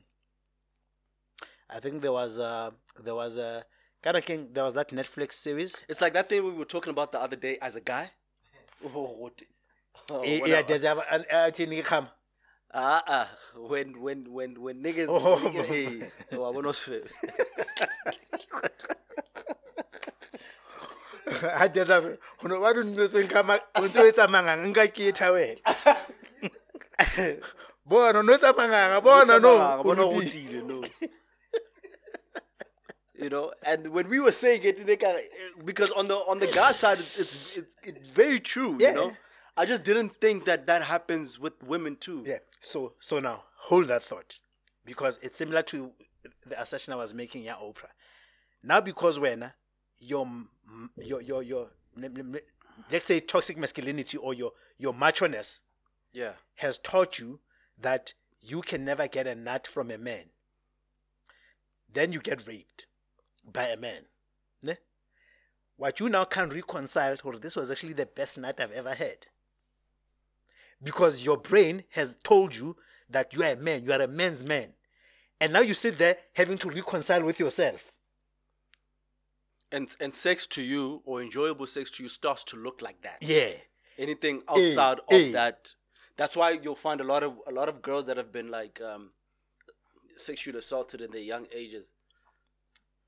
I 1.70 1.80
think 1.80 2.02
there 2.02 2.12
was 2.12 2.38
a 2.38 2.72
there 3.02 3.14
was 3.14 3.38
a 3.38 3.64
kind 4.02 4.16
of 4.16 4.24
king. 4.24 4.48
There 4.52 4.64
was 4.64 4.74
that 4.74 4.90
Netflix 4.90 5.32
series. 5.32 5.84
It's 5.88 6.00
like 6.00 6.12
that 6.12 6.28
thing 6.28 6.44
we 6.44 6.52
were 6.52 6.64
talking 6.64 6.90
about 6.90 7.12
the 7.12 7.20
other 7.20 7.36
day 7.36 7.58
as 7.60 7.76
a 7.76 7.80
guy. 7.80 8.10
Oh, 8.84 9.14
what? 9.16 9.40
Oh, 10.10 10.22
yeah, 10.22 10.62
there's 10.68 10.84
a 10.84 10.96
an 11.10 11.24
uh, 11.30 11.50
thing 11.50 11.82
come. 11.82 12.08
Ah, 12.74 13.02
ah, 13.06 13.28
when 13.54 14.00
when 14.02 14.26
when 14.32 14.60
when 14.60 14.82
niggas, 14.82 15.06
Oh. 15.08 15.38
nigga, 15.38 15.64
hey, 15.64 16.10
oh, 16.32 16.42
I 16.42 16.50
wanna 16.50 16.74
say- 16.74 17.02
ha 21.54 21.68
there's 21.68 21.90
a 21.90 22.18
hono 22.42 22.60
wa 22.60 22.72
dun 22.72 22.94
no 22.96 23.06
tseng 23.08 23.28
kama 23.28 23.60
o 23.76 23.82
ntse 23.82 24.00
o 24.00 24.04
etsa 24.10 24.26
manganga 24.28 24.84
etha 24.90 25.30
wena 25.32 25.60
bona 27.86 28.22
no 28.22 28.32
etsa 28.34 28.52
manganga 28.52 29.00
bona 29.02 29.38
no 29.38 29.52
o 29.78 29.82
bona 29.82 30.02
o 30.02 30.10
rutile. 30.12 30.60
rutile, 30.60 30.66
no. 30.66 30.84
you 33.14 33.30
know, 33.30 33.52
and 33.64 33.88
when 33.88 34.08
we 34.08 34.18
were 34.20 34.32
saying 34.32 34.60
it, 34.64 34.84
because 35.64 35.90
on 35.92 36.08
the 36.08 36.16
on 36.28 36.38
the 36.38 36.46
guy 36.48 36.72
side, 36.72 36.98
it's 36.98 37.18
it's, 37.18 37.56
it's, 37.56 37.74
it's 37.84 38.08
very 38.10 38.40
true. 38.40 38.76
Yeah. 38.80 38.88
You 38.90 38.94
know, 38.94 39.12
I 39.56 39.64
just 39.66 39.84
didn't 39.84 40.16
think 40.20 40.44
that 40.46 40.66
that 40.66 40.82
happens 40.82 41.38
with 41.38 41.62
women 41.62 41.96
too. 41.96 42.24
Yeah. 42.26 42.38
So 42.64 42.94
so 42.98 43.20
now 43.20 43.44
hold 43.56 43.88
that 43.88 44.02
thought 44.02 44.38
because 44.84 45.18
it's 45.22 45.38
similar 45.38 45.62
to 45.62 45.92
the 46.46 46.60
assertion 46.60 46.92
I 46.94 46.96
was 46.96 47.12
making. 47.12 47.44
Yeah, 47.44 47.54
Oprah. 47.54 47.92
Now 48.62 48.80
because 48.80 49.20
when 49.20 49.52
your 49.98 50.26
your 50.96 51.20
your 51.20 51.42
your 51.42 51.68
let's 52.90 53.04
say 53.04 53.20
toxic 53.20 53.58
masculinity 53.58 54.16
or 54.16 54.34
your 54.34 54.52
your 54.78 54.94
macho 54.94 55.26
ness 55.26 55.62
yeah, 56.12 56.32
has 56.56 56.78
taught 56.78 57.18
you 57.18 57.40
that 57.78 58.14
you 58.40 58.62
can 58.62 58.84
never 58.84 59.08
get 59.08 59.26
a 59.26 59.34
nut 59.34 59.66
from 59.66 59.90
a 59.90 59.98
man. 59.98 60.30
Then 61.92 62.12
you 62.12 62.20
get 62.20 62.46
raped 62.46 62.86
by 63.44 63.68
a 63.68 63.76
man. 63.76 64.02
Ne? 64.62 64.76
What 65.76 66.00
you 66.00 66.08
now 66.08 66.24
can't 66.24 66.52
reconcile, 66.52 67.16
or 67.24 67.36
this 67.36 67.56
was 67.56 67.70
actually 67.70 67.92
the 67.92 68.06
best 68.06 68.38
nut 68.38 68.60
I've 68.60 68.72
ever 68.72 68.94
had. 68.94 69.26
Because 70.84 71.24
your 71.24 71.36
brain 71.38 71.84
has 71.90 72.16
told 72.22 72.54
you 72.54 72.76
that 73.10 73.32
you 73.34 73.42
are 73.42 73.52
a 73.52 73.56
man, 73.56 73.84
you 73.84 73.92
are 73.92 74.02
a 74.02 74.06
man's 74.08 74.44
man. 74.44 74.74
And 75.40 75.52
now 75.52 75.60
you 75.60 75.74
sit 75.74 75.98
there 75.98 76.16
having 76.34 76.58
to 76.58 76.68
reconcile 76.70 77.22
with 77.24 77.40
yourself. 77.40 77.90
and 79.72 79.88
and 79.98 80.14
sex 80.14 80.46
to 80.46 80.62
you 80.62 81.02
or 81.04 81.20
enjoyable 81.20 81.66
sex 81.66 81.90
to 81.90 82.02
you 82.04 82.08
starts 82.08 82.44
to 82.44 82.56
look 82.56 82.80
like 82.80 83.00
that. 83.02 83.18
Yeah. 83.20 83.52
anything 83.98 84.42
outside 84.48 84.98
of 85.00 85.04
hey. 85.10 85.32
that. 85.32 85.74
That's 86.16 86.36
why 86.36 86.50
you'll 86.62 86.76
find 86.88 87.00
a 87.00 87.04
lot 87.12 87.22
of 87.24 87.32
a 87.46 87.52
lot 87.60 87.68
of 87.68 87.82
girls 87.82 88.04
that 88.06 88.16
have 88.16 88.30
been 88.38 88.50
like 88.50 88.80
um, 88.80 89.10
sexually 90.16 90.58
assaulted 90.58 91.00
in 91.00 91.10
their 91.10 91.26
young 91.32 91.46
ages. 91.52 91.86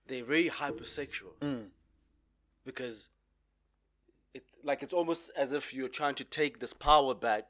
They're 0.08 0.24
very 0.24 0.48
hypersexual 0.62 1.34
Mm. 1.40 1.66
because 2.64 3.08
it's 4.34 4.52
like 4.64 4.82
it's 4.82 4.94
almost 4.94 5.30
as 5.36 5.52
if 5.52 5.72
you're 5.74 5.88
trying 6.00 6.16
to 6.16 6.24
take 6.24 6.58
this 6.58 6.72
power 6.72 7.14
back. 7.14 7.44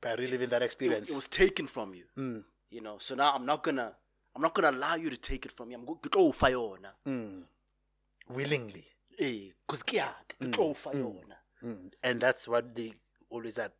By 0.00 0.14
reliving 0.14 0.48
that 0.50 0.62
experience. 0.62 1.10
it 1.10 1.16
was 1.16 1.26
taken 1.26 1.66
from 1.66 1.94
you, 1.94 2.04
Mm. 2.16 2.44
you 2.70 2.80
know. 2.80 2.98
So 2.98 3.14
now 3.14 3.32
I'm 3.34 3.46
not 3.46 3.62
gonna 3.62 3.94
I'm 4.34 4.42
not 4.42 4.54
gonna 4.54 4.70
allow 4.70 4.94
you 4.96 5.08
to 5.10 5.16
take 5.16 5.46
it 5.46 5.52
from 5.52 5.68
me. 5.68 5.74
I'm 5.74 5.84
going 5.86 5.98
to 6.02 6.08
go 6.10 6.30
fire 6.32 6.56
on 6.56 6.86
Mm. 7.06 7.42
Willingly. 8.28 8.86
Eh, 9.18 9.48
cause 9.66 9.82
yeah, 9.90 10.12
go 10.50 10.74
fire 10.74 11.02
on. 11.04 11.34
Mm. 11.64 11.92
And 12.02 12.20
that's 12.20 12.46
what 12.46 12.74
they 12.74 12.92
always 13.30 13.58
are 13.58 13.70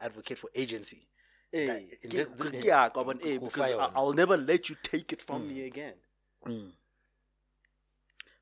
advocate 0.00 0.38
for 0.38 0.50
agency. 0.54 1.06
Eh, 1.52 1.66
in 2.02 2.10
ke- 2.10 2.10
this- 2.38 2.64
yeah, 2.64 2.88
come 2.88 3.08
on, 3.10 3.20
eh, 3.24 3.38
because 3.38 3.70
I, 3.70 3.90
I'll 3.94 4.12
never 4.12 4.36
let 4.36 4.68
you 4.68 4.76
take 4.82 5.12
it 5.12 5.22
from 5.22 5.48
me 5.48 5.64
again. 5.64 5.94
Mm. 6.46 6.72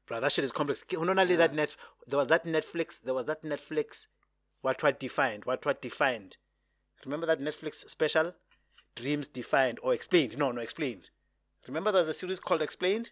Bro, 0.07 0.21
that 0.21 0.33
shit 0.33 0.45
is 0.45 0.53
complex. 0.53 0.85
Not 0.91 1.19
only 1.19 1.37
that 1.37 1.55
net, 1.55 1.77
there 2.07 2.17
was 2.19 2.29
that 2.29 2.45
Netflix. 2.45 3.01
There 3.03 3.13
was 3.15 3.27
that 3.27 3.43
Netflix. 3.43 4.07
What 4.63 4.83
what 4.83 4.99
defined? 4.99 5.45
What 5.45 5.65
what 5.67 5.83
defined? 5.83 6.39
Remember 7.05 7.27
that 7.27 7.41
Netflix 7.41 7.89
special, 7.89 8.35
Dreams 8.97 9.29
Defined 9.29 9.79
or 9.83 9.95
Explained? 9.95 10.37
No, 10.39 10.51
no, 10.51 10.61
Explained. 10.61 11.11
Remember 11.67 11.93
there 11.93 12.01
was 12.01 12.09
a 12.09 12.15
series 12.15 12.41
called 12.41 12.63
Explained 12.63 13.11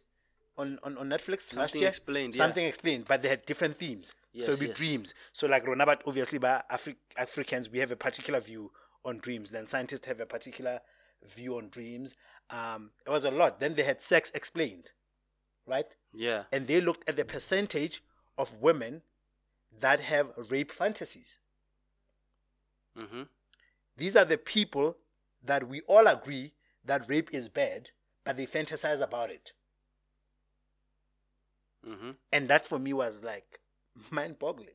on 0.59 0.79
on, 0.83 0.97
on 0.99 1.09
Netflix 1.09 1.55
last 1.55 1.73
Something 1.73 1.81
year. 1.83 1.89
Explained, 1.89 2.35
yeah. 2.35 2.39
Something 2.39 2.67
Explained, 2.67 3.05
but 3.07 3.23
they 3.23 3.29
had 3.29 3.45
different 3.47 3.77
themes. 3.77 4.09
so 4.09 4.15
Yes, 4.33 4.49
it'd 4.49 4.61
be 4.61 4.67
yes. 4.69 4.77
dreams. 4.77 5.15
So 5.33 5.47
like 5.47 5.65
Ronabat, 5.65 6.01
obviously, 6.07 6.39
by 6.39 6.63
Afri- 6.71 6.97
Africans, 7.17 7.71
we 7.71 7.79
have 7.81 7.91
a 7.91 7.97
particular 7.97 8.41
view 8.41 8.73
on 9.05 9.19
dreams. 9.19 9.51
Then 9.51 9.67
scientists 9.67 10.07
have 10.07 10.21
a 10.21 10.27
particular 10.27 10.81
view 11.27 11.57
on 11.57 11.69
dreams. 11.69 12.17
Um, 12.51 12.91
it 13.07 13.11
was 13.11 13.25
a 13.25 13.31
lot. 13.31 13.61
Then 13.61 13.75
they 13.75 13.83
had 13.83 14.01
sex 14.03 14.31
explained, 14.35 14.93
right? 15.67 15.95
Yeah. 16.15 16.45
and 16.53 16.67
they 16.67 16.81
looked 16.81 17.07
at 17.09 17.17
the 17.17 17.25
percentage 17.25 18.03
of 18.39 18.57
women 18.63 19.03
that 19.79 20.01
have 20.01 20.31
rape 20.51 20.73
fantasies. 20.73 21.39
Mm-hmm. 22.99 23.23
These 23.97 24.17
are 24.17 24.25
the 24.25 24.39
people 24.39 24.97
that 25.45 25.69
we 25.69 25.81
all 25.83 26.07
agree 26.07 26.53
that 26.85 27.09
rape 27.09 27.31
is 27.33 27.49
bad, 27.49 27.91
but 28.25 28.37
they 28.37 28.47
fantasize 28.47 29.01
about 29.03 29.31
it. 29.31 29.53
Mm-hmm. 31.87 32.11
And 32.33 32.49
that 32.49 32.67
for 32.67 32.79
me 32.79 32.93
was 32.93 33.23
like 33.23 33.61
mind 34.11 34.39
boggling. 34.39 34.75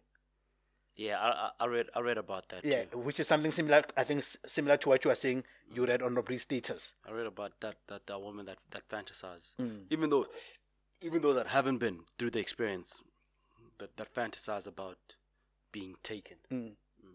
Yeah, 0.95 1.19
I, 1.19 1.51
I 1.59 1.65
read 1.67 1.87
I 1.95 1.99
read 2.01 2.17
about 2.17 2.49
that 2.49 2.65
Yeah, 2.65 2.83
too. 2.85 2.97
which 2.99 3.19
is 3.19 3.27
something 3.27 3.51
similar, 3.51 3.83
I 3.95 4.03
think, 4.03 4.23
similar 4.45 4.77
to 4.77 4.89
what 4.89 5.03
you 5.05 5.09
were 5.09 5.15
saying 5.15 5.43
you 5.73 5.85
read 5.85 6.01
on 6.01 6.17
Aubrey 6.17 6.37
status. 6.37 6.93
I 7.07 7.11
read 7.11 7.25
about 7.27 7.53
that 7.61 7.77
that 7.87 8.07
that 8.07 8.21
woman 8.21 8.45
that 8.45 8.57
that 8.71 8.87
fantasize. 8.89 9.55
Mm. 9.59 9.85
Even 9.89 10.09
though 10.09 10.27
even 11.01 11.21
though 11.21 11.33
that 11.33 11.47
haven't 11.47 11.77
been 11.77 12.01
through 12.17 12.31
the 12.31 12.39
experience 12.39 13.03
that 13.79 13.95
that 13.97 14.13
fantasize 14.13 14.67
about 14.67 14.97
being 15.71 15.95
taken 16.03 16.37
Mm. 16.51 16.71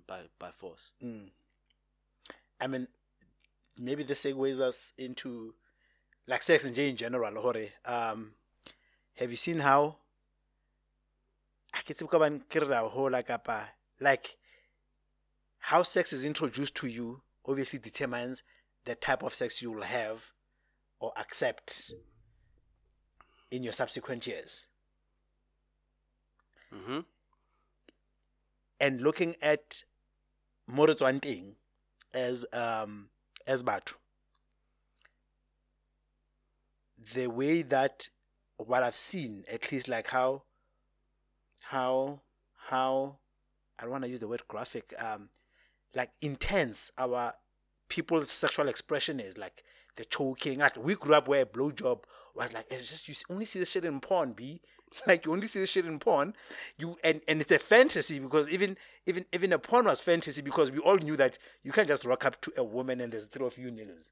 by 0.07 0.23
by 0.39 0.51
force. 0.51 0.93
Mm. 1.05 1.29
I 2.61 2.67
mean, 2.67 2.89
maybe 3.79 4.03
this 4.03 4.25
segues 4.25 4.61
us 4.61 4.93
into 4.97 5.55
like 6.27 6.43
sex 6.43 6.65
and 6.65 6.75
J 6.75 6.89
in 6.91 6.97
general. 6.97 7.41
Hore. 7.41 7.69
Um, 7.85 8.33
have 9.17 9.31
you 9.31 9.37
seen 9.37 9.61
how? 9.61 9.97
I 11.75 11.81
can 11.83 11.95
see 11.97 12.07
like 13.11 13.31
like 14.01 14.37
how 15.59 15.83
sex 15.83 16.13
is 16.13 16.25
introduced 16.25 16.75
to 16.77 16.87
you 16.87 17.23
obviously 17.45 17.79
determines 17.79 18.43
the 18.85 18.95
type 18.95 19.23
of 19.23 19.35
sex 19.35 19.61
you 19.61 19.71
will 19.71 19.83
have 19.83 20.33
or 20.99 21.13
accept 21.17 21.93
in 23.51 23.63
your 23.63 23.73
subsequent 23.73 24.27
years. 24.27 24.67
Mm-hmm. 26.75 27.01
and 28.81 29.01
looking 29.01 29.37
at 29.41 29.85
Moritz 30.67 31.01
Wanting 31.01 31.55
as 32.17 32.47
um 32.53 33.11
as 33.47 33.63
Batu. 33.63 33.95
The 37.15 37.29
way 37.29 37.63
that 37.63 38.09
what 38.57 38.83
I've 38.83 38.97
seen, 38.97 39.45
at 39.53 39.71
least 39.71 39.87
like 39.87 40.09
how 40.09 40.43
how 41.63 42.23
how 42.71 43.19
I 43.79 43.83
don't 43.83 43.93
want 43.93 44.05
to 44.05 44.11
use 44.11 44.21
the 44.21 44.29
word 44.29 44.49
graphic, 44.49 44.95
um 44.99 45.29
like 45.95 46.11
intense 46.21 46.91
our 46.99 47.35
people's 47.89 48.31
sexual 48.31 48.69
expression 48.69 49.21
is 49.21 49.39
like 49.39 49.63
the 49.97 50.05
choking. 50.05 50.59
Like 50.59 50.77
we 50.83 50.95
grew 50.95 51.15
up 51.15 51.29
where 51.29 51.43
a 51.43 51.47
blowjob 51.47 52.01
was 52.35 52.53
like 52.53 52.67
it's 52.71 52.89
just 52.89 53.09
you 53.09 53.15
only 53.31 53.45
see 53.45 53.59
this 53.59 53.71
shit 53.71 53.85
in 53.85 54.01
porn, 54.01 54.33
b. 54.33 54.61
Like 55.07 55.27
you 55.27 55.33
only 55.33 55.47
see 55.47 55.61
this 55.61 55.71
shit 55.71 55.85
in 55.85 55.99
porn. 55.99 56.35
You 56.79 56.97
and 57.05 57.21
and 57.29 57.41
it's 57.41 57.51
a 57.51 57.59
fantasy 57.59 58.19
because 58.19 58.49
even 58.49 58.77
even 59.05 59.27
even 59.33 59.53
a 59.53 59.59
porn 59.59 59.87
was 59.87 60.01
fantasy 60.01 60.43
because 60.43 60.71
we 60.71 60.79
all 60.79 60.97
knew 60.97 61.17
that 61.17 61.39
you 61.63 61.73
can't 61.73 61.89
just 61.89 62.05
rock 62.05 62.25
up 62.25 62.41
to 62.43 62.53
a 62.57 62.65
woman 62.65 63.01
and 63.01 63.13
there's 63.13 63.27
three 63.27 63.47
of 63.47 63.59
you 63.59 63.71
niggas. 63.71 64.11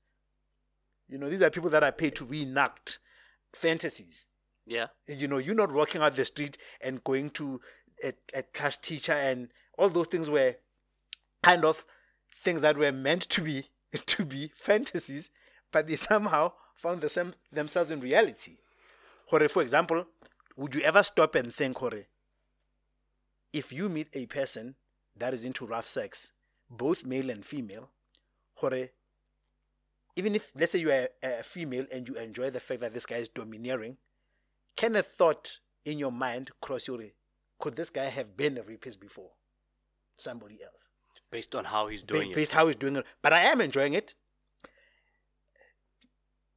You 1.09 1.18
know, 1.18 1.29
these 1.29 1.43
are 1.43 1.51
people 1.51 1.70
that 1.70 1.83
are 1.83 1.93
paid 1.93 2.14
to 2.16 2.25
reenact 2.25 2.99
fantasies. 3.55 4.27
Yeah. 4.66 4.89
You 5.07 5.29
know, 5.29 5.39
you're 5.39 5.55
not 5.55 5.72
walking 5.72 6.01
out 6.01 6.14
the 6.14 6.25
street 6.25 6.59
and 6.81 7.05
going 7.05 7.31
to 7.31 7.61
a, 8.03 8.12
a 8.35 8.43
class 8.43 8.77
teacher 8.77 9.12
and 9.12 9.49
all 9.79 9.89
those 9.89 10.07
things 10.07 10.31
were 10.31 10.57
kind 11.43 11.64
of 11.64 11.85
things 12.43 12.61
that 12.62 12.77
were 12.77 12.93
meant 12.93 13.22
to 13.22 13.41
be 13.43 13.68
to 14.07 14.25
be 14.25 14.51
fantasies, 14.57 15.31
but 15.70 15.87
they 15.87 15.97
somehow 15.97 16.53
found 16.75 17.01
the 17.01 17.09
same, 17.09 17.33
themselves 17.53 17.91
in 17.91 18.01
reality. 18.01 18.57
Hore, 19.27 19.49
for 19.49 19.62
example, 19.62 20.07
would 20.57 20.74
you 20.74 20.82
ever 20.82 21.02
stop 21.02 21.34
and 21.34 21.52
think, 21.52 21.78
Hore, 21.78 22.07
if 23.52 23.72
you 23.72 23.88
meet 23.88 24.09
a 24.12 24.26
person 24.26 24.76
that 25.16 25.34
is 25.34 25.44
into 25.44 25.66
rough 25.66 25.86
sex, 25.86 26.32
both 26.70 27.05
male 27.05 27.30
and 27.30 27.44
female, 27.44 27.90
Hore, 28.57 28.88
even 30.16 30.34
if 30.34 30.52
let's 30.55 30.72
say 30.72 30.78
you 30.78 30.90
are 30.90 31.09
a, 31.22 31.42
female 31.42 31.86
and 31.92 32.09
you 32.09 32.14
enjoy 32.16 32.50
the 32.50 32.61
fact 32.61 32.80
that 32.80 32.94
this 32.94 33.07
guy 33.07 33.16
is 33.16 33.28
domineering, 33.28 33.96
can 34.76 34.96
a 34.96 35.02
thought 35.02 35.59
in 35.84 35.98
your 35.98 36.12
mind 36.12 36.50
cross 36.61 36.86
your 36.86 37.00
could 37.59 37.76
this 37.76 37.90
guy 37.90 38.07
have 38.07 38.36
been 38.36 38.59
a 38.59 38.62
rapist 38.62 39.00
before 39.00 39.30
somebody 40.18 40.59
else? 40.62 40.88
Based 41.30 41.55
on 41.55 41.64
how 41.64 41.88
he's 41.88 42.02
doing 42.02 42.32
based 42.32 42.52
it. 42.52 42.55
how 42.55 42.66
he's 42.66 42.76
doing 42.76 42.96
it. 42.96 43.07
But 43.22 43.32
I 43.32 43.40
am 43.40 43.61
enjoying 43.61 43.94
it. 43.94 44.14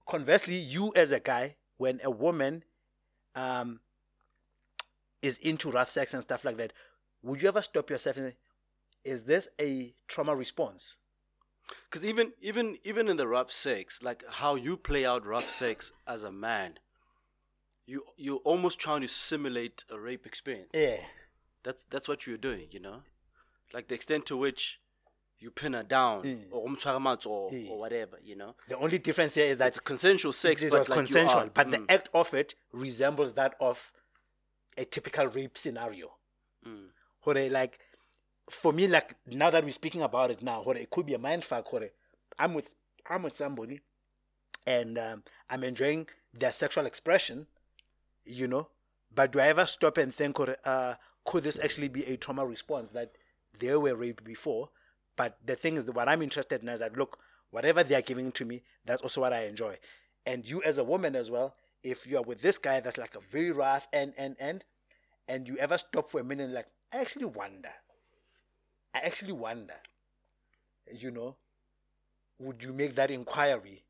Conversely, 0.07 0.55
you 0.55 0.93
as 0.95 1.11
a 1.11 1.19
guy, 1.19 1.55
when 1.77 1.99
a 2.03 2.11
woman 2.11 2.63
um, 3.35 3.79
is 5.21 5.37
into 5.39 5.71
rough 5.71 5.89
sex 5.89 6.13
and 6.13 6.21
stuff 6.23 6.45
like 6.45 6.57
that, 6.57 6.73
would 7.23 7.41
you 7.41 7.47
ever 7.47 7.61
stop 7.61 7.89
yourself 7.89 8.17
and 8.17 8.31
say, 8.31 8.37
is 9.03 9.23
this 9.23 9.47
a 9.59 9.93
trauma 10.07 10.35
response? 10.35 10.97
Because 11.89 12.05
even 12.05 12.33
even 12.41 12.77
even 12.83 13.07
in 13.09 13.17
the 13.17 13.27
rough 13.27 13.51
sex, 13.51 13.99
like 14.01 14.23
how 14.29 14.55
you 14.55 14.77
play 14.77 15.05
out 15.05 15.25
rough 15.25 15.49
sex 15.49 15.91
as 16.07 16.23
a 16.23 16.31
man, 16.31 16.79
you 17.85 18.03
you're 18.15 18.37
almost 18.43 18.79
trying 18.79 19.01
to 19.01 19.07
simulate 19.07 19.83
a 19.89 19.99
rape 19.99 20.25
experience. 20.25 20.69
Yeah. 20.73 20.97
That's 21.63 21.83
that's 21.89 22.07
what 22.07 22.25
you're 22.25 22.37
doing, 22.37 22.67
you 22.71 22.79
know, 22.79 23.01
like 23.73 23.87
the 23.89 23.95
extent 23.95 24.25
to 24.27 24.37
which 24.37 24.79
you 25.39 25.51
pin 25.51 25.73
her 25.73 25.83
down 25.83 26.23
Mm. 26.23 26.47
or 26.51 27.49
Yeah. 27.51 27.69
or 27.69 27.77
whatever, 27.77 28.17
you 28.23 28.35
know. 28.35 28.55
The 28.69 28.77
only 28.77 28.97
difference 28.97 29.35
here 29.35 29.45
is 29.45 29.57
that 29.57 29.67
It's 29.67 29.79
consensual 29.79 30.33
sex, 30.33 30.61
it 30.63 30.71
but 30.71 30.79
was 30.79 30.89
like 30.89 30.97
consensual, 30.97 31.41
are- 31.41 31.49
but 31.49 31.67
mm, 31.67 31.71
the 31.85 31.91
act 31.93 32.09
of 32.13 32.33
it 32.33 32.55
resembles 32.71 33.33
that 33.33 33.55
of 33.59 33.91
a 34.77 34.85
typical 34.85 35.27
rape 35.27 35.57
scenario. 35.57 36.11
mm. 36.65 36.89
Like 37.51 37.79
for 38.49 38.71
me, 38.71 38.87
like 38.87 39.15
now 39.25 39.49
that 39.49 39.63
we're 39.63 39.71
speaking 39.71 40.01
about 40.01 40.31
it 40.31 40.41
now, 40.41 40.61
hore, 40.61 40.77
it 40.77 40.89
could 40.89 41.05
be 41.05 41.13
a 41.13 41.19
mind 41.19 41.43
fuck. 41.43 41.65
Hore, 41.67 41.89
I'm 42.39 42.53
with 42.53 42.75
I'm 43.09 43.23
with 43.23 43.35
somebody, 43.35 43.81
and 44.65 44.97
um, 44.97 45.23
I'm 45.49 45.63
enjoying 45.63 46.07
their 46.33 46.53
sexual 46.53 46.85
expression, 46.85 47.47
you 48.25 48.47
know. 48.47 48.69
But 49.13 49.31
do 49.31 49.39
I 49.39 49.47
ever 49.47 49.65
stop 49.65 49.97
and 49.97 50.13
think, 50.13 50.37
hore, 50.37 50.55
uh, 50.63 50.95
could 51.25 51.43
this 51.43 51.59
actually 51.59 51.89
be 51.89 52.05
a 52.05 52.15
trauma 52.17 52.45
response 52.45 52.91
that 52.91 53.11
they 53.59 53.75
were 53.75 53.95
raped 53.95 54.23
before? 54.23 54.69
But 55.17 55.37
the 55.45 55.55
thing 55.55 55.75
is, 55.75 55.85
that 55.85 55.95
what 55.95 56.07
I'm 56.07 56.21
interested 56.21 56.61
in 56.61 56.69
is 56.69 56.79
that 56.79 56.95
look, 56.97 57.19
whatever 57.51 57.83
they 57.83 57.95
are 57.95 58.01
giving 58.01 58.31
to 58.33 58.45
me, 58.45 58.63
that's 58.85 59.01
also 59.01 59.21
what 59.21 59.33
I 59.33 59.45
enjoy. 59.45 59.77
And 60.25 60.47
you, 60.47 60.61
as 60.63 60.77
a 60.77 60.83
woman 60.83 61.15
as 61.15 61.29
well, 61.31 61.55
if 61.83 62.05
you 62.07 62.17
are 62.17 62.23
with 62.23 62.41
this 62.41 62.57
guy 62.57 62.79
that's 62.79 62.97
like 62.97 63.15
a 63.15 63.19
very 63.19 63.51
rough 63.51 63.87
and 63.93 64.13
and 64.17 64.35
and, 64.39 64.65
and 65.27 65.47
you 65.47 65.57
ever 65.57 65.77
stop 65.77 66.09
for 66.09 66.19
a 66.19 66.23
minute, 66.23 66.49
like 66.49 66.67
I 66.93 66.97
actually 66.99 67.25
wonder. 67.25 67.71
I 68.93 68.99
actually 68.99 69.33
wonder. 69.33 69.75
You 70.91 71.11
know, 71.11 71.35
would 72.39 72.63
you 72.63 72.73
make 72.73 72.95
that 72.95 73.11
inquiry? 73.11 73.83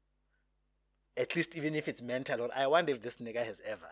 At 1.15 1.35
least, 1.35 1.55
even 1.55 1.75
if 1.75 1.88
it's 1.88 2.01
mental, 2.01 2.41
or 2.41 2.49
I 2.55 2.67
wonder 2.67 2.91
if 2.91 3.01
this 3.01 3.17
nigga 3.17 3.43
has 3.43 3.61
ever 3.65 3.89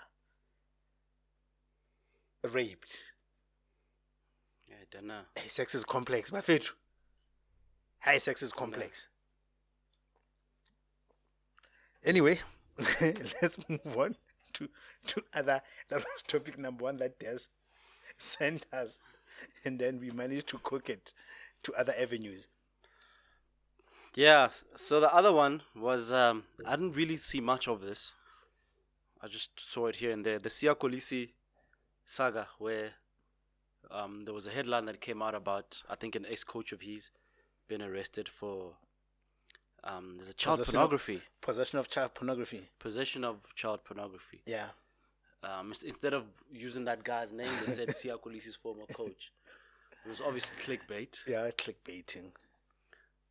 raped. 2.51 3.03
Yeah, 4.67 4.75
I 4.81 4.85
don't 4.91 5.07
know. 5.07 5.21
Hey, 5.35 5.47
sex 5.47 5.73
is 5.73 5.83
complex, 5.83 6.31
my 6.31 6.41
fit. 6.41 6.69
High 7.99 8.17
sex 8.17 8.43
is 8.43 8.51
complex. 8.51 9.07
Anyway, 12.03 12.39
let's 13.41 13.57
move 13.69 13.97
on 13.97 14.15
to 14.53 14.69
to 15.07 15.23
other. 15.33 15.61
That 15.89 15.99
was 15.99 16.23
topic 16.27 16.57
number 16.57 16.83
one 16.83 16.97
that 16.97 17.19
Des 17.19 17.47
sent 18.17 18.65
us, 18.73 18.99
and 19.63 19.79
then 19.79 19.99
we 19.99 20.11
managed 20.11 20.47
to 20.47 20.59
cook 20.59 20.89
it 20.89 21.13
to 21.63 21.73
other 21.73 21.93
avenues. 21.97 22.47
Yeah. 24.15 24.49
So 24.77 24.99
the 24.99 25.13
other 25.13 25.33
one 25.33 25.61
was 25.75 26.11
um, 26.11 26.43
I 26.65 26.71
didn't 26.71 26.93
really 26.93 27.17
see 27.17 27.41
much 27.41 27.67
of 27.67 27.81
this. 27.81 28.13
I 29.21 29.27
just 29.27 29.49
saw 29.59 29.87
it 29.87 29.97
here 29.97 30.11
and 30.11 30.25
there. 30.25 30.39
The 30.39 30.49
Siya 30.49 30.75
Kolisi 30.75 31.29
saga, 32.05 32.47
where 32.59 32.91
um, 33.91 34.25
there 34.25 34.33
was 34.33 34.47
a 34.47 34.51
headline 34.51 34.85
that 34.85 35.01
came 35.01 35.21
out 35.21 35.35
about 35.35 35.83
I 35.89 35.95
think 35.95 36.15
an 36.15 36.25
ex-coach 36.29 36.71
of 36.71 36.81
his 36.81 37.09
been 37.67 37.81
arrested 37.81 38.29
for 38.29 38.73
um, 39.85 40.15
there's 40.17 40.29
a 40.29 40.33
child 40.33 40.59
Possession 40.59 40.75
of- 40.75 40.81
pornography, 40.81 41.21
Possession 41.41 41.79
of 41.79 41.89
child 41.89 42.13
pornography. 42.13 42.69
possession 42.79 43.23
of 43.23 43.37
child 43.55 43.83
pornography. 43.83 44.41
Yeah. 44.45 44.67
Um, 45.43 45.73
instead 45.85 46.13
of 46.13 46.23
using 46.51 46.85
that 46.85 47.03
guy's 47.03 47.31
name, 47.31 47.51
they 47.65 47.71
said 47.73 47.89
Siya 47.89 48.19
Kolisi's 48.19 48.55
former 48.55 48.85
coach. 48.91 49.31
It 50.03 50.09
was 50.09 50.21
obviously 50.21 50.57
clickbait. 50.77 51.21
Yeah, 51.27 51.49
clickbaiting. 51.51 52.31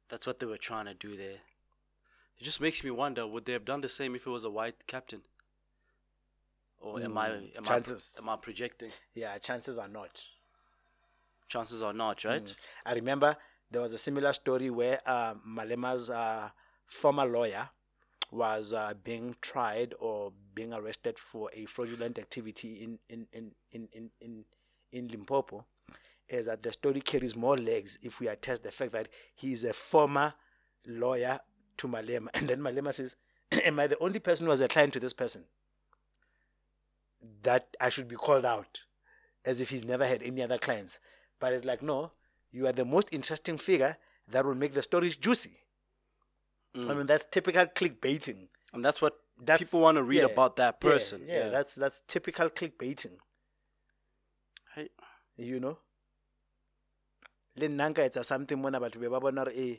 That's 0.09 0.27
what 0.27 0.39
they 0.39 0.47
were 0.47 0.57
trying 0.57 0.87
to 0.87 0.95
do 0.95 1.17
there. 1.17 1.39
It 2.39 2.45
just 2.45 2.61
makes 2.61 2.85
me 2.85 2.91
wonder: 2.93 3.27
would 3.27 3.47
they 3.47 3.53
have 3.53 3.65
done 3.65 3.81
the 3.81 3.89
same 3.89 4.15
if 4.15 4.27
it 4.27 4.31
was 4.31 4.45
a 4.45 4.51
white 4.51 4.87
captain? 4.87 5.23
Or 6.81 7.01
am 7.01 7.17
I 7.19 7.31
Mm, 7.31 7.57
am 7.57 7.65
chances. 7.65 8.17
I 8.19 8.23
am 8.23 8.29
I 8.29 8.37
projecting? 8.37 8.91
Yeah, 9.15 9.37
chances 9.39 9.79
are 9.79 9.89
not. 9.89 10.23
Chances 11.49 11.83
are 11.83 11.93
not, 11.93 12.23
right? 12.25 12.45
Mm. 12.45 12.57
I 12.87 12.95
remember 12.95 13.37
there 13.75 13.83
was 13.83 13.93
a 13.93 13.99
similar 13.99 14.33
story 14.33 14.71
where 14.71 15.01
uh, 15.05 15.35
Malema's 15.45 16.09
uh, 16.09 16.49
former 16.87 17.25
lawyer 17.25 17.71
was 18.31 18.73
uh, 18.73 18.95
being 19.03 19.35
tried 19.41 19.95
or 19.99 20.33
being 20.55 20.73
arrested 20.73 21.19
for 21.19 21.51
a 21.53 21.65
fraudulent 21.65 22.17
activity 22.17 22.85
in 22.85 23.01
in 23.09 23.27
in 23.33 23.51
in 23.73 23.89
in, 23.93 24.11
in, 24.21 24.45
in 24.93 25.09
Limpopo. 25.09 25.67
Is 26.29 26.47
that 26.47 26.63
the 26.63 26.73
story 26.73 27.01
carries 27.01 27.35
more 27.35 27.57
legs 27.57 27.99
if 28.01 28.21
we 28.21 28.29
attest 28.29 28.63
the 28.63 28.71
fact 28.71 28.93
that 28.93 29.09
he 29.35 29.53
is 29.53 29.65
a 29.65 29.73
former 29.73 30.35
lawyer 30.87 31.41
to 31.79 31.89
Malema, 31.89 32.29
and 32.33 32.49
then 32.49 32.61
Malema 32.61 32.95
says, 32.95 33.17
"Am 33.65 33.81
I 33.81 33.89
the 33.89 33.99
only 33.99 34.21
person 34.21 34.47
who 34.47 34.51
was 34.51 34.61
a 34.61 34.69
client 34.69 34.93
to 34.93 35.01
this 35.01 35.13
person?" 35.13 35.47
That 37.43 37.77
I 37.81 37.89
should 37.89 38.07
be 38.07 38.15
called 38.15 38.45
out, 38.45 38.83
as 39.45 39.61
if 39.61 39.71
he's 39.71 39.85
never 39.85 40.07
had 40.07 40.23
any 40.23 40.43
other 40.43 40.59
clients. 40.59 41.01
But 41.41 41.53
it's 41.53 41.65
like, 41.65 41.83
no, 41.83 42.13
you 42.55 42.67
are 42.69 42.73
the 42.73 42.85
most 42.85 43.09
interesting 43.13 43.59
figure 43.59 43.97
that 44.33 44.47
will 44.47 44.55
make 44.55 44.73
the 44.73 44.83
stories 44.83 45.17
juicy. 45.17 45.57
Mm. 46.77 46.91
I 46.91 46.95
mean, 46.95 47.07
that's 47.07 47.27
typical 47.31 47.67
clickbaiting. 47.67 48.49
And 48.73 48.85
that's 48.85 49.03
what 49.03 49.15
That's, 49.43 49.63
people 49.63 49.81
want 49.81 49.97
to 49.97 50.03
read 50.03 50.19
yeah, 50.19 50.33
about 50.33 50.57
that 50.57 50.77
yeah, 50.79 50.91
person. 50.91 51.21
Yeah, 51.27 51.49
that's 51.49 51.75
that's 51.75 52.03
typical 52.07 52.49
clickbaiting. 52.51 53.17
Hey. 54.75 54.89
You 55.37 55.59
know. 55.59 55.79
Le 57.57 57.69
nna 57.69 57.91
nka 57.91 58.03
etsa 58.09 58.25
something 58.25 58.61
mona 58.63 58.81
batho 58.81 59.01
be 59.01 59.09
ba 59.09 59.21
bona 59.21 59.45
gore 59.45 59.55
eh 59.65 59.77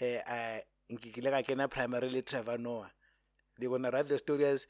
eh 0.00 0.20
a 0.36 0.62
nkekile 0.92 1.30
ka 1.34 1.42
kena 1.42 1.68
primary 1.68 2.10
le 2.10 2.22
Trevor 2.22 2.58
Noah. 2.58 2.90
They 3.58 3.66
gonna 3.66 3.90
write 3.90 4.08
the 4.08 4.18
story 4.18 4.44
as 4.44 4.66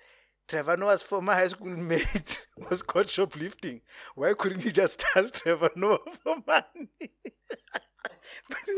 Trevor 0.48 0.76
Noah's 0.76 1.02
former 1.02 1.32
high 1.34 1.46
school 1.46 1.70
mate 1.76 2.46
was 2.70 2.82
caught 2.82 3.08
shoplifting. 3.08 3.80
Why 4.14 4.34
couldn't 4.34 4.60
he 4.60 4.70
just 4.72 5.04
ask 5.16 5.34
Trevor 5.42 5.70
Noah 5.76 5.98
for 6.22 6.36
money? 6.46 6.88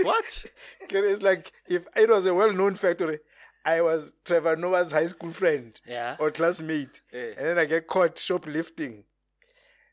What? 0.03 0.45
It's 0.91 1.23
like 1.23 1.53
if 1.69 1.87
it 1.97 2.09
was 2.09 2.27
a 2.27 2.35
well-known 2.35 2.75
factory, 2.75 3.19
I 3.65 3.81
was 3.81 4.15
Trevor 4.25 4.55
Noah's 4.57 4.93
high 4.93 5.07
school 5.07 5.33
friend 5.33 5.79
Yeah. 5.87 6.17
or 6.21 6.31
classmate, 6.31 7.03
Yeah. 7.13 7.31
and 7.37 7.47
then 7.47 7.59
I 7.59 7.65
get 7.65 7.87
caught 7.87 8.19
shoplifting. 8.19 9.05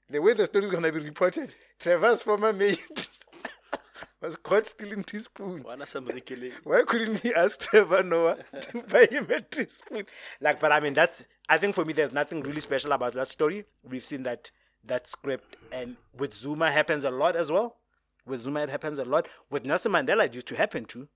The 0.09 0.21
way 0.21 0.33
the 0.33 0.45
story 0.45 0.65
is 0.65 0.71
gonna 0.71 0.91
be 0.91 0.99
reported, 0.99 1.55
Trevor's 1.79 2.21
former 2.21 2.53
mate 2.53 2.79
was 4.25 4.35
caught 4.35 4.67
stealing 4.67 5.03
teaspoon. 5.03 5.63
Why 6.63 6.83
couldn't 6.87 7.19
he 7.19 7.33
ask 7.33 7.59
Trevor 7.59 8.03
Noah 8.03 8.37
to 8.61 8.81
buy 8.89 9.07
him 9.11 9.27
a 9.29 9.41
teaspoon? 9.41 10.05
Like, 10.41 10.59
but 10.59 10.71
I 10.71 10.79
mean, 10.79 10.93
that's. 10.93 11.25
I 11.49 11.57
think 11.57 11.75
for 11.75 11.83
me, 11.85 11.93
there's 11.93 12.13
nothing 12.13 12.41
really 12.41 12.61
special 12.61 12.91
about 12.93 13.13
that 13.15 13.29
story. 13.29 13.65
We've 13.83 14.05
seen 14.05 14.23
that 14.23 14.51
that 14.85 15.07
script, 15.07 15.57
and 15.71 15.97
with 16.17 16.33
Zuma 16.33 16.71
happens 16.71 17.03
a 17.05 17.11
lot 17.11 17.35
as 17.35 17.51
well. 17.51 17.77
With 18.25 18.41
Zuma, 18.41 18.61
it 18.61 18.69
happens 18.69 18.99
a 18.99 19.05
lot. 19.05 19.27
With 19.49 19.65
Nelson 19.65 19.91
Mandela, 19.91 20.25
it 20.25 20.33
used 20.33 20.47
to 20.47 20.55
happen 20.55 20.85
too. 20.85 21.07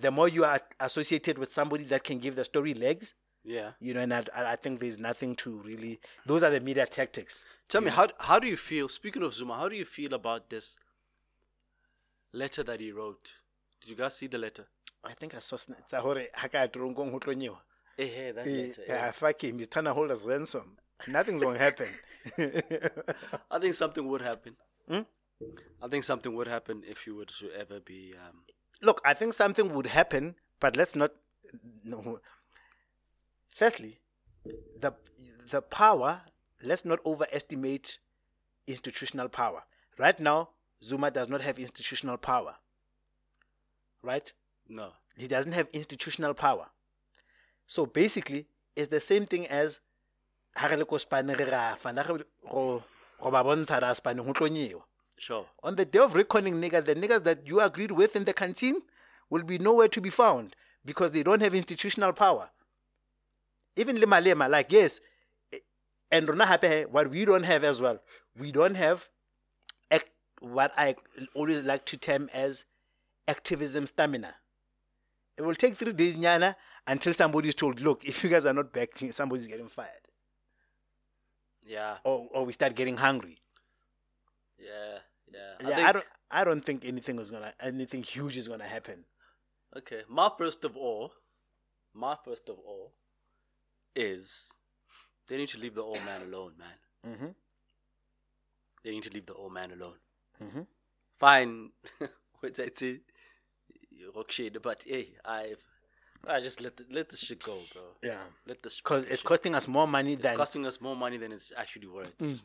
The 0.00 0.10
more 0.10 0.28
you 0.28 0.44
are 0.44 0.60
associated 0.78 1.36
with 1.38 1.52
somebody 1.52 1.84
that 1.84 2.04
can 2.04 2.18
give 2.20 2.36
the 2.36 2.44
story 2.44 2.72
legs, 2.74 3.14
Yeah. 3.44 3.72
you 3.80 3.92
know, 3.94 4.00
and 4.00 4.14
I, 4.14 4.24
I 4.34 4.56
think 4.56 4.78
there's 4.80 4.98
nothing 5.00 5.34
to 5.36 5.50
really. 5.64 6.00
Those 6.26 6.42
are 6.44 6.50
the 6.50 6.60
media 6.60 6.86
tactics. 6.86 7.44
Tell 7.68 7.80
me 7.80 7.90
how 7.90 8.08
how 8.18 8.38
do 8.38 8.46
you 8.46 8.56
feel? 8.56 8.88
Speaking 8.88 9.22
of 9.24 9.34
Zuma, 9.34 9.56
how 9.56 9.68
do 9.68 9.76
you 9.76 9.84
feel 9.84 10.14
about 10.14 10.48
this 10.50 10.76
letter 12.32 12.62
that 12.62 12.80
he 12.80 12.92
wrote? 12.92 13.32
Did 13.80 13.90
you 13.90 13.96
guys 13.96 14.16
see 14.16 14.26
the 14.26 14.38
letter? 14.38 14.66
I 15.04 15.12
think 15.14 15.34
I 15.34 15.38
saw 15.40 15.56
tsa 15.56 16.00
hore 16.00 16.26
ha 16.34 16.48
ka 16.48 16.66
toronkong 16.66 17.10
ho 17.10 17.18
tlo 17.18 17.34
nyewa. 17.34 17.58
Eh, 17.98 18.06
hey, 18.06 18.32
that's 18.32 18.48
Eh, 18.48 18.72
yeah. 18.86 19.06
yeah, 19.06 19.10
fuck 19.12 19.42
him. 19.44 19.58
He's 19.58 19.68
trying 19.68 19.86
to 19.86 19.94
hold 19.94 20.10
us 20.10 20.24
ransom. 20.24 20.76
Nothing's 21.08 21.42
gonna 21.42 21.58
happen. 21.68 21.88
I 23.50 23.58
think 23.58 23.74
something 23.74 24.06
would 24.06 24.22
happen. 24.22 24.54
Hmm? 24.88 25.00
I 25.82 25.88
think 25.88 26.04
something 26.04 26.34
would 26.34 26.46
happen 26.48 26.82
if 26.86 27.06
you 27.06 27.16
were 27.16 27.24
to 27.24 27.50
ever 27.58 27.80
be. 27.80 28.14
Um, 28.14 28.42
Look, 28.82 29.00
I 29.04 29.14
think 29.14 29.32
something 29.32 29.72
would 29.74 29.86
happen, 29.86 30.34
but 30.60 30.76
let's 30.76 30.94
not. 30.94 31.12
No. 31.84 32.20
Firstly, 33.48 34.00
the 34.78 34.92
the 35.50 35.62
power. 35.62 36.22
Let's 36.62 36.84
not 36.84 36.98
overestimate 37.06 37.98
institutional 38.66 39.30
power. 39.30 39.62
Right 39.98 40.20
now, 40.20 40.50
Zuma 40.82 41.10
does 41.10 41.28
not 41.28 41.40
have 41.42 41.58
institutional 41.58 42.16
power. 42.16 42.56
Right? 44.02 44.32
no. 44.68 44.92
He 45.16 45.26
doesn't 45.26 45.52
have 45.52 45.68
institutional 45.72 46.32
power. 46.32 46.66
So 47.66 47.84
basically, 47.84 48.46
it's 48.74 48.88
the 48.88 49.00
same 49.00 49.26
thing 49.26 49.46
as 49.48 49.80
ha 50.56 50.66
re 50.68 50.76
le 50.76 50.84
ko 50.86 50.96
Spane 50.96 51.34
re 51.34 51.44
ra 51.44 51.76
na 51.92 52.02
re 52.02 52.24
go 52.50 52.82
go 53.20 53.30
ba 53.30 53.44
bontsha 53.44 53.80
ra 53.82 53.92
Spane 53.92 54.18
ho 54.18 54.32
tlo. 54.32 54.82
Sure. 55.18 55.46
On 55.62 55.76
the 55.76 55.84
day 55.84 55.98
of 55.98 56.14
reckoning, 56.14 56.54
nigga, 56.54 56.82
the 56.82 56.94
niggas 56.94 57.24
that 57.24 57.46
you 57.46 57.60
agreed 57.60 57.90
with 57.90 58.16
in 58.16 58.24
the 58.24 58.32
canteen 58.32 58.80
will 59.28 59.42
be 59.42 59.58
nowhere 59.58 59.88
to 59.88 60.00
be 60.00 60.08
found 60.08 60.56
because 60.84 61.10
they 61.10 61.22
don't 61.22 61.42
have 61.42 61.54
institutional 61.54 62.14
power. 62.14 62.48
Even 63.76 64.00
Lima 64.00 64.16
Lema, 64.16 64.48
like, 64.48 64.72
yes, 64.72 65.00
eh, 65.52 65.58
and 66.10 66.26
Rona 66.26 66.46
Hape, 66.46 66.88
what 66.90 67.10
we 67.10 67.26
don't 67.26 67.42
have 67.42 67.64
as 67.64 67.82
well, 67.82 68.00
we 68.38 68.50
don't 68.50 68.74
have 68.76 69.08
what 70.40 70.72
I 70.76 70.96
always 71.34 71.64
like 71.64 71.84
to 71.86 71.96
term 71.96 72.28
as 72.32 72.64
activism 73.28 73.86
stamina. 73.86 74.34
It 75.36 75.42
will 75.42 75.54
take 75.54 75.76
three 75.76 75.92
days, 75.92 76.16
Nyana, 76.16 76.56
until 76.86 77.14
somebody's 77.14 77.54
told, 77.54 77.80
look, 77.80 78.04
if 78.04 78.22
you 78.22 78.28
guys 78.28 78.44
are 78.44 78.52
not 78.52 78.72
back, 78.72 78.90
somebody's 79.12 79.46
getting 79.46 79.68
fired. 79.68 80.08
Yeah. 81.64 81.98
Or, 82.04 82.28
or 82.32 82.44
we 82.44 82.52
start 82.52 82.74
getting 82.74 82.96
hungry. 82.96 83.38
Yeah. 84.58 84.98
Yeah. 85.32 85.68
yeah, 85.68 85.88
I 85.88 85.92
don't. 85.92 86.04
I 86.30 86.44
don't 86.44 86.64
think 86.64 86.84
anything 86.84 87.18
is 87.18 87.30
gonna, 87.30 87.54
anything 87.60 88.02
huge 88.02 88.36
is 88.36 88.48
gonna 88.48 88.66
happen. 88.66 89.04
Okay, 89.76 90.02
my 90.08 90.30
first 90.38 90.64
of 90.64 90.76
all, 90.76 91.12
my 91.94 92.16
first 92.24 92.48
of 92.48 92.56
all, 92.58 92.92
is 93.94 94.50
they 95.28 95.36
need 95.36 95.48
to 95.50 95.58
leave 95.58 95.74
the 95.74 95.82
old 95.82 96.04
man 96.04 96.22
alone, 96.22 96.52
man. 96.58 97.14
Mm-hmm. 97.14 97.28
They 98.84 98.90
need 98.90 99.02
to 99.04 99.10
leave 99.10 99.26
the 99.26 99.34
old 99.34 99.52
man 99.52 99.72
alone. 99.72 99.96
Mm-hmm. 100.42 100.60
Fine, 101.18 101.70
what's 102.40 102.58
I 102.58 102.68
say? 102.74 103.00
Rock 104.16 104.32
shade, 104.32 104.56
but 104.62 104.82
hey, 104.86 105.10
I've 105.24 105.58
I 106.26 106.40
just 106.40 106.60
let 106.60 106.76
the, 106.76 106.84
let 106.90 107.08
the 107.08 107.16
shit 107.16 107.42
go, 107.42 107.58
bro. 107.72 107.82
Yeah, 108.02 108.20
Let 108.46 108.62
the 108.62 108.70
because 108.76 109.04
it's 109.04 109.16
shit- 109.20 109.24
costing 109.24 109.54
us 109.54 109.66
more 109.68 109.86
money 109.88 110.14
it's 110.14 110.22
than 110.22 110.36
costing 110.36 110.66
us 110.66 110.80
more 110.80 110.96
money 110.96 111.16
than 111.16 111.32
it's 111.32 111.52
actually 111.56 111.86
worth. 111.88 112.16
Mm. 112.18 112.32
Just 112.32 112.44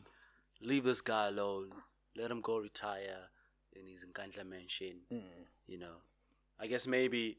leave 0.62 0.84
this 0.84 1.00
guy 1.00 1.28
alone. 1.28 1.70
Let 2.16 2.30
him 2.30 2.40
go 2.40 2.58
retire 2.58 3.28
in 3.74 3.86
his 3.86 4.04
Nkandla 4.06 4.46
mansion. 4.48 5.00
Mm. 5.12 5.20
You 5.66 5.78
know, 5.78 5.96
I 6.60 6.66
guess 6.66 6.86
maybe 6.86 7.38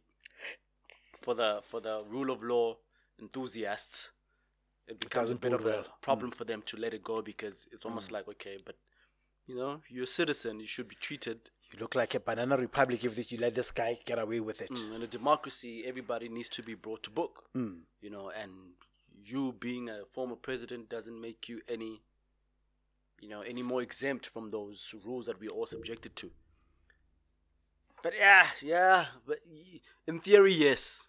for 1.21 1.33
the 1.35 1.61
for 1.67 1.79
the 1.81 2.03
rule 2.07 2.29
of 2.31 2.43
law 2.43 2.77
enthusiasts, 3.19 4.11
it 4.87 4.99
becomes 4.99 5.31
a 5.31 5.35
bit 5.35 5.53
of 5.53 5.61
a 5.61 5.69
well. 5.69 5.85
problem 6.01 6.31
for 6.31 6.43
them 6.45 6.61
to 6.67 6.77
let 6.77 6.93
it 6.93 7.03
go 7.03 7.21
because 7.21 7.67
it's 7.71 7.85
almost 7.85 8.11
like 8.11 8.27
okay, 8.27 8.57
but 8.63 8.75
you 9.47 9.55
know, 9.55 9.81
you're 9.89 10.03
a 10.03 10.07
citizen. 10.07 10.59
You 10.59 10.67
should 10.67 10.87
be 10.87 10.95
treated. 10.95 11.49
you 11.71 11.79
look 11.79 11.95
like 11.95 12.13
a 12.15 12.19
banana 12.19 12.57
republic 12.57 13.03
if 13.03 13.15
this, 13.15 13.31
you 13.31 13.39
let 13.39 13.55
this 13.55 13.71
guy 13.71 13.99
get 14.05 14.19
away 14.19 14.39
with 14.39 14.61
it. 14.61 14.69
Mm, 14.69 14.95
in 14.95 15.01
a 15.03 15.07
democracy, 15.07 15.83
everybody 15.85 16.29
needs 16.29 16.49
to 16.49 16.61
be 16.63 16.75
brought 16.75 17.03
to 17.03 17.09
book. 17.09 17.45
Mm. 17.55 17.79
You 18.01 18.09
know, 18.09 18.29
and 18.29 18.51
you 19.23 19.55
being 19.59 19.89
a 19.89 20.03
former 20.09 20.35
president 20.35 20.89
doesn't 20.89 21.19
make 21.19 21.49
you 21.49 21.61
any, 21.67 22.01
you 23.21 23.29
know, 23.29 23.41
any 23.41 23.63
more 23.63 23.81
exempt 23.81 24.27
from 24.27 24.49
those 24.49 24.93
rules 25.05 25.25
that 25.25 25.39
we're 25.39 25.49
all 25.51 25.65
subjected 25.65 26.15
to. 26.17 26.31
But 28.03 28.13
yeah, 28.17 28.47
yeah, 28.61 29.05
but 29.25 29.39
in 30.05 30.19
theory, 30.19 30.53
yes. 30.53 31.03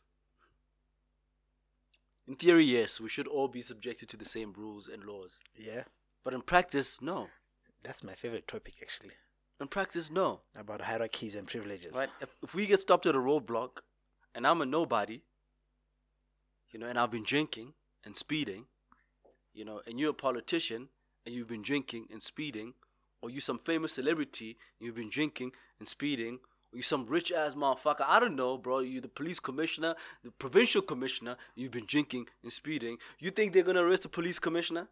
In 2.26 2.34
theory, 2.36 2.64
yes, 2.64 3.00
we 3.00 3.08
should 3.08 3.26
all 3.26 3.48
be 3.48 3.62
subjected 3.62 4.08
to 4.10 4.16
the 4.16 4.24
same 4.24 4.52
rules 4.56 4.88
and 4.88 5.04
laws. 5.04 5.38
Yeah, 5.56 5.84
But 6.24 6.34
in 6.34 6.42
practice, 6.42 7.00
no. 7.00 7.28
That's 7.82 8.02
my 8.02 8.14
favorite 8.14 8.46
topic 8.46 8.74
actually 8.82 9.14
In 9.60 9.68
practice, 9.68 10.10
no. 10.10 10.40
about 10.56 10.82
hierarchies 10.82 11.34
and 11.34 11.46
privileges. 11.46 11.92
Right? 11.94 12.08
If, 12.20 12.30
if 12.42 12.54
we 12.54 12.66
get 12.66 12.80
stopped 12.80 13.06
at 13.06 13.14
a 13.14 13.18
roadblock 13.18 13.80
and 14.34 14.46
I'm 14.46 14.60
a 14.62 14.66
nobody, 14.66 15.22
you 16.70 16.78
know, 16.78 16.86
and 16.86 16.98
I've 16.98 17.10
been 17.10 17.24
drinking 17.24 17.74
and 18.04 18.14
speeding, 18.16 18.66
you 19.52 19.64
know, 19.64 19.80
and 19.86 19.98
you're 19.98 20.10
a 20.10 20.14
politician 20.14 20.88
and 21.24 21.34
you've 21.34 21.48
been 21.48 21.62
drinking 21.62 22.06
and 22.10 22.22
speeding, 22.22 22.74
or 23.20 23.30
you 23.30 23.40
some 23.40 23.58
famous 23.58 23.94
celebrity 23.94 24.56
and 24.78 24.86
you've 24.86 24.94
been 24.94 25.10
drinking 25.10 25.52
and 25.78 25.88
speeding, 25.88 26.38
or 26.72 26.76
you 26.76 26.82
some 26.82 27.06
rich 27.06 27.32
ass 27.32 27.54
motherfucker, 27.54 28.04
I 28.06 28.20
don't 28.20 28.36
know, 28.36 28.56
bro, 28.58 28.78
you 28.80 29.00
the 29.00 29.08
police 29.08 29.40
commissioner, 29.40 29.94
the 30.22 30.30
provincial 30.30 30.82
commissioner, 30.82 31.36
you've 31.54 31.72
been 31.72 31.86
drinking 31.86 32.28
and 32.42 32.52
speeding. 32.52 32.98
You 33.18 33.30
think 33.30 33.52
they're 33.52 33.62
gonna 33.62 33.82
arrest 33.82 34.02
the 34.02 34.08
police 34.08 34.38
commissioner 34.38 34.88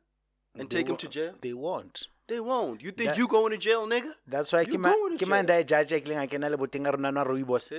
and 0.54 0.68
They 0.68 0.78
take 0.78 0.88
him 0.88 0.96
to 0.96 1.08
jail? 1.08 1.34
They 1.40 1.52
won't. 1.52 2.08
They 2.28 2.40
won't. 2.40 2.82
You 2.82 2.90
think 2.90 3.10
That- 3.10 3.18
you 3.18 3.28
going 3.28 3.52
to 3.52 3.56
jail, 3.58 3.86
nigga? 3.86 4.12
That's 4.26 4.52
why 4.52 4.64
ke 4.64 4.76
ma- 4.78 4.92
going 4.92 5.16
to 5.18 5.24
ke 5.24 5.28
man 5.28 5.46
jail. 5.46 5.62
da 5.62 5.62
judge 5.62 5.92
a 5.92 6.00
kileng 6.00 6.24
a 6.24 6.26
kena 6.26 6.50
le 6.50 6.56
boteng 6.58 6.84
rona 6.92 7.12
nwa 7.12 7.24
rooibos. 7.24 7.70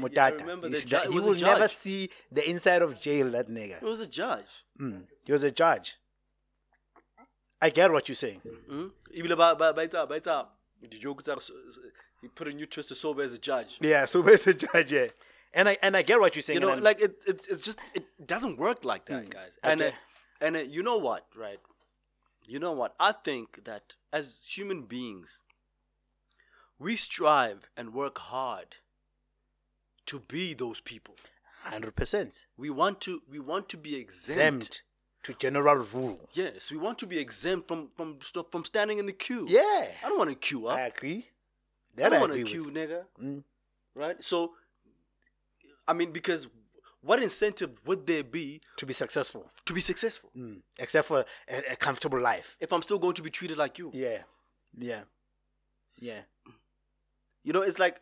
Motata. 0.00 0.40
remember 0.40 0.68
the 0.68 0.78
that- 0.78 0.86
ju- 0.88 0.96
it 0.96 1.12
he 1.12 1.20
will 1.20 1.34
never 1.34 1.68
see 1.68 2.10
the 2.32 2.48
inside 2.50 2.82
of 2.82 3.00
jail, 3.00 3.30
that 3.30 3.48
nigga. 3.48 3.78
He 3.78 3.84
was 3.84 4.00
a 4.00 4.06
judge. 4.08 4.64
Mm. 4.80 5.06
He 5.24 5.32
was 5.32 5.44
a 5.44 5.50
judge. 5.52 5.94
I 7.62 7.70
get 7.70 7.90
what 7.92 8.08
you're 8.08 8.16
saying. 8.16 8.40
Mm? 8.70 8.90
Even 9.12 9.36
by 9.38 9.54
by 9.54 9.72
by 9.72 9.86
time, 9.86 10.08
by 10.08 10.18
time. 10.18 10.46
The 10.82 10.98
joke 10.98 11.22
he 12.20 12.28
put 12.28 12.48
a 12.48 12.52
new 12.52 12.66
twist 12.66 12.88
to 12.90 12.94
sober 12.94 13.22
as 13.22 13.32
a 13.32 13.38
judge. 13.38 13.78
Yeah, 13.80 14.04
so 14.12 14.22
he's 14.22 14.46
a 14.46 14.54
judge, 14.54 14.92
yeah. 14.92 15.06
And 15.54 15.68
I 15.68 15.78
and 15.82 15.96
I 15.96 16.02
get 16.02 16.20
what 16.20 16.34
you're 16.34 16.42
saying. 16.42 16.60
You 16.60 16.66
know, 16.66 16.74
like 16.74 17.00
it, 17.00 17.22
it, 17.26 17.46
it's 17.48 17.62
just 17.62 17.78
it 17.94 18.04
doesn't 18.26 18.58
work 18.58 18.84
like 18.84 19.06
that, 19.06 19.30
guys. 19.30 19.52
And 19.62 19.80
Okay. 19.80 19.90
uh, 19.90 20.44
and 20.46 20.56
uh, 20.56 20.60
you 20.60 20.82
know 20.82 20.98
what, 20.98 21.24
right? 21.36 21.58
You 22.46 22.58
know 22.58 22.72
what? 22.72 22.94
I 23.00 23.12
think 23.12 23.64
that 23.64 23.94
as 24.12 24.44
human 24.48 24.82
beings, 24.82 25.40
we 26.78 26.96
strive 26.96 27.68
and 27.76 27.94
work 27.94 28.18
hard 28.18 28.76
to 30.06 30.20
be 30.20 30.54
those 30.54 30.80
people. 30.80 31.16
hundred 31.62 31.96
percent 31.96 32.46
We 32.58 32.68
want 32.70 33.00
to 33.02 33.22
we 33.30 33.38
want 33.38 33.68
to 33.70 33.76
be 33.76 33.96
exempt. 33.96 34.36
exempt 34.36 34.82
to 35.22 35.32
general 35.34 35.76
rule. 35.76 36.28
Yes, 36.34 36.70
we 36.70 36.76
want 36.76 36.98
to 36.98 37.06
be 37.06 37.18
exempt 37.18 37.66
from 37.68 37.88
from 37.96 38.18
stuff 38.20 38.46
from 38.52 38.64
standing 38.64 38.98
in 38.98 39.06
the 39.06 39.12
queue. 39.12 39.46
Yeah, 39.48 39.88
I 40.04 40.08
don't 40.08 40.18
want 40.18 40.30
to 40.30 40.36
queue 40.36 40.66
up. 40.66 40.76
I 40.76 40.82
agree. 40.82 41.20
I 41.28 41.96
That 41.96 42.06
I, 42.06 42.10
don't 42.10 42.20
want 42.28 42.32
to 42.34 42.44
queue, 42.44 42.66
nigga. 42.70 43.04
Mm. 43.22 43.42
Right? 43.94 44.16
So, 44.22 44.52
I 45.86 45.92
mean, 45.94 46.10
because 46.12 46.48
what 47.04 47.22
incentive 47.22 47.70
would 47.86 48.06
there 48.06 48.24
be 48.24 48.60
To 48.78 48.86
be 48.86 48.92
successful, 48.92 49.50
to 49.66 49.72
be 49.72 49.80
successful 49.80 50.30
mm. 50.36 50.60
except 50.78 51.06
for 51.08 51.24
a, 51.48 51.72
a 51.72 51.76
comfortable 51.76 52.20
life. 52.20 52.56
if 52.60 52.72
I'm 52.72 52.82
still 52.82 52.98
going 52.98 53.14
to 53.14 53.22
be 53.22 53.30
treated 53.30 53.58
like 53.58 53.78
you? 53.78 53.90
Yeah, 53.92 54.22
yeah, 54.76 55.02
yeah. 56.00 56.20
You 57.44 57.52
know, 57.52 57.62
it's 57.62 57.78
like, 57.78 58.00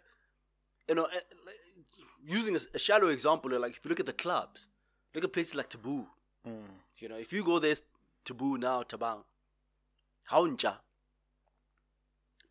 you 0.88 0.94
know, 0.94 1.04
eh, 1.06 1.20
using 2.24 2.54
a, 2.54 2.60
a 2.74 2.78
shallow 2.78 3.08
example, 3.08 3.50
like 3.58 3.76
if 3.76 3.84
you 3.84 3.88
look 3.88 4.00
at 4.00 4.06
the 4.06 4.12
clubs, 4.12 4.68
look 5.14 5.24
at 5.24 5.32
places 5.32 5.54
like 5.56 5.68
Taboo. 5.68 6.06
Mm. 6.46 6.62
You 6.98 7.08
know, 7.08 7.16
if 7.16 7.32
you 7.32 7.42
go 7.44 7.58
there, 7.58 7.74
Taboo 8.24 8.56
now, 8.56 8.82
Tabang, 8.84 9.24
Hauncha, 10.30 10.76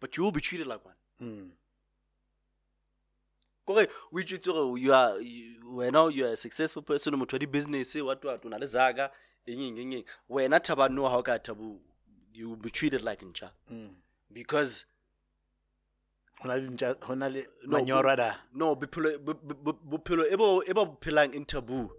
but 0.02 0.18
you 0.18 0.24
will 0.24 0.32
be 0.34 0.42
treated 0.42 0.68
like 0.68 0.84
one. 0.84 0.96
Mm. 1.22 1.50
Kore 3.74 3.88
o 4.14 4.20
itse 4.20 4.46
gore 4.52 4.78
you 4.80 4.94
are 4.94 5.20
you, 5.22 5.56
wena 5.76 6.14
you 6.14 6.26
are 6.26 6.34
a 6.34 6.38
successful 6.38 6.82
person 6.84 7.14
motho 7.16 7.34
wa 7.34 7.40
di-business 7.40 7.96
what 7.96 8.24
what 8.26 8.46
o 8.46 8.50
na 8.50 8.58
le 8.58 8.68
zaga 8.68 9.12
eng 9.48 9.60
eng 9.62 9.78
eng 9.80 9.94
eng 9.94 10.06
wena 10.30 10.60
thabano 10.60 11.10
ga 11.10 11.18
o 11.18 11.24
ka 11.24 11.38
thabu 11.40 11.80
you 12.34 12.50
will 12.50 12.56
be 12.58 12.70
treated 12.70 13.02
like 13.02 13.22
ncha 13.26 13.52
Mm. 13.72 13.94
because 14.34 14.86
Ho 16.42 16.48
na 16.48 16.56
le 16.56 16.68
ntja- 16.70 17.04
ho 17.04 17.14
na 17.16 17.28
le 17.28 17.46
No, 17.66 17.78
manyoro 17.78 18.16
da. 18.18 18.36
no 18.54 18.76
bophelo 18.76 19.18
bo- 19.20 19.34
bo- 19.36 19.54
bo- 19.54 19.74
bophelo 19.98 20.26
e 20.26 20.36
ba 20.74 20.86
bo 20.86 20.98
phelang 21.02 21.34
in 21.36 21.46
taboo 21.46 21.92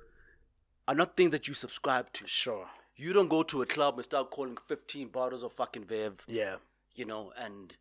are 0.88 0.96
not 0.96 1.16
things 1.16 1.30
that 1.30 1.46
you 1.46 1.54
subscribe 1.54 2.12
to 2.12 2.26
Sure. 2.26 2.68
you 2.96 3.12
don't 3.12 3.28
go 3.28 3.42
to 3.44 3.62
a 3.62 3.66
club 3.66 3.98
and 3.98 4.04
start 4.04 4.30
calling 4.30 4.56
15 4.68 5.08
bottles 5.08 5.42
of 5.44 5.52
fucking 5.52 5.84
Veuve 5.86 6.18
Yeah. 6.26 6.56
you 6.94 7.04
know 7.04 7.32
and 7.36 7.76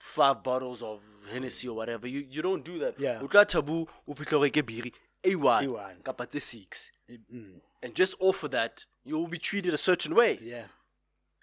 five 0.00 0.42
bottles 0.42 0.82
of 0.82 1.00
Hennessy 1.30 1.68
or 1.68 1.76
whatever 1.76 2.08
you 2.08 2.20
you 2.28 2.42
don't 2.42 2.64
do 2.64 2.78
that 2.78 2.98
Yeah. 2.98 3.22
o 3.22 3.28
tla 3.28 3.44
taboo 3.44 3.86
o 4.08 4.14
fitlha 4.14 4.36
o 4.38 4.42
reke 4.42 4.62
biri 4.62 4.92
A1 5.22 5.64
A1. 5.68 6.02
kapa 6.02 6.26
tse 6.26 6.40
6 6.40 6.90
Mm. 7.30 7.60
and 7.82 7.94
just 7.94 8.14
offer 8.20 8.48
that 8.50 8.86
you 9.04 9.18
will 9.18 9.28
be 9.28 9.38
treated 9.38 9.74
a 9.74 9.78
certain 9.78 10.14
way 10.14 10.38
Yeah. 10.42 10.68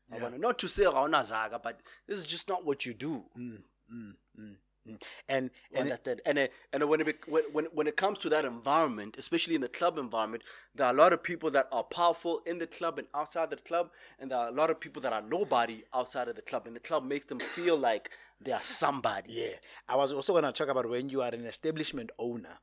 Wanna- 0.10 0.38
not 0.38 0.58
to 0.60 0.68
say 0.68 0.84
ga 0.86 1.02
ona 1.04 1.24
zaga 1.24 1.60
but 1.60 1.82
this 2.08 2.20
is 2.20 2.26
just 2.26 2.50
not 2.50 2.66
what 2.66 2.86
you 2.86 2.94
do 2.94 3.26
Mm. 3.36 3.64
Mm. 3.92 4.14
Mm. 4.40 4.56
And 5.28 5.52
and 5.74 5.90
it- 5.90 6.22
And 6.26 6.40
uh, 6.40 6.48
and 6.74 6.90
when 6.90 7.02
it 7.02 7.08
when 7.28 7.44
when 7.52 7.66
when 7.74 7.88
it 7.88 7.98
comes 7.98 8.18
to 8.20 8.30
that 8.30 8.46
environment, 8.46 9.16
especially 9.18 9.56
in 9.56 9.62
the 9.62 9.70
club 9.70 9.98
environment, 9.98 10.44
there 10.76 10.88
are 10.88 10.94
a 10.94 10.98
lot 10.98 11.14
of 11.14 11.22
people 11.24 11.50
that 11.52 11.68
are 11.72 11.84
powerful 11.84 12.42
in 12.46 12.60
the 12.60 12.68
club 12.68 12.98
and 13.00 13.08
outside 13.14 13.50
the 13.50 13.58
club, 13.58 13.92
and 14.20 14.32
there 14.32 14.38
are 14.40 14.48
a 14.48 14.52
lot 14.52 14.70
of 14.70 14.80
people 14.80 15.02
that 15.02 15.14
are 15.14 15.22
nobody 15.22 15.84
outside 15.94 16.28
of 16.28 16.36
the 16.36 16.42
club, 16.42 16.68
and 16.68 16.76
the 16.76 16.80
club 16.80 17.04
makes 17.06 17.26
them 17.26 17.40
feel 17.40 17.78
like 17.78 18.12
they 18.40 18.52
are 18.52 18.62
somebody. 18.62 19.34
Yeah. 19.34 19.56
I 19.90 19.96
was 19.96 20.12
also 20.12 20.34
going 20.34 20.44
to 20.46 20.52
talk 20.52 20.70
about 20.70 20.88
when 20.90 21.10
you 21.10 21.22
are 21.22 21.34
an 21.34 21.46
establishment 21.46 22.12
owner, 22.18 22.60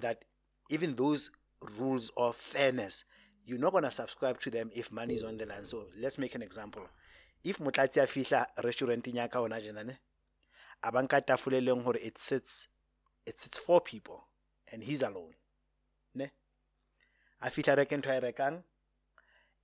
that 0.00 0.24
even 0.70 0.94
those 0.96 1.30
rules 1.78 2.10
of 2.16 2.36
fairness, 2.36 3.04
you're 3.44 3.58
not 3.58 3.72
going 3.72 3.84
to 3.84 3.90
subscribe 3.90 4.40
to 4.40 4.50
them 4.50 4.70
if 4.74 4.92
money 4.92 5.14
is 5.14 5.22
on 5.22 5.38
the 5.38 5.46
line. 5.46 5.66
So 5.66 5.86
let's 5.98 6.18
make 6.18 6.34
an 6.34 6.42
example. 6.42 6.82
If 7.44 7.58
Mutlatsi 7.58 8.00
a 8.02 8.06
fihla 8.06 8.46
restauranteng 8.58 9.14
ya 9.16 9.26
ka 9.26 9.40
hona 9.40 9.60
tjena, 9.60 9.84
ne, 9.84 9.98
a 10.82 10.92
ba 10.92 11.02
nka 11.02 11.20
tafole 11.20 11.60
leng 11.60 11.82
hore 11.84 11.98
it 12.02 12.18
sits 12.18 12.68
it 13.26 13.40
sits 13.40 13.58
four 13.58 13.80
people 13.80 14.24
and 14.72 14.82
he's 14.82 15.02
alone. 15.02 15.34
Ne? 16.14 16.30
A 17.40 17.50
fihla 17.50 17.76
reke 17.76 17.96
ntho 17.96 18.10
a 18.10 18.16
e 18.16 18.20
rekang 18.20 18.62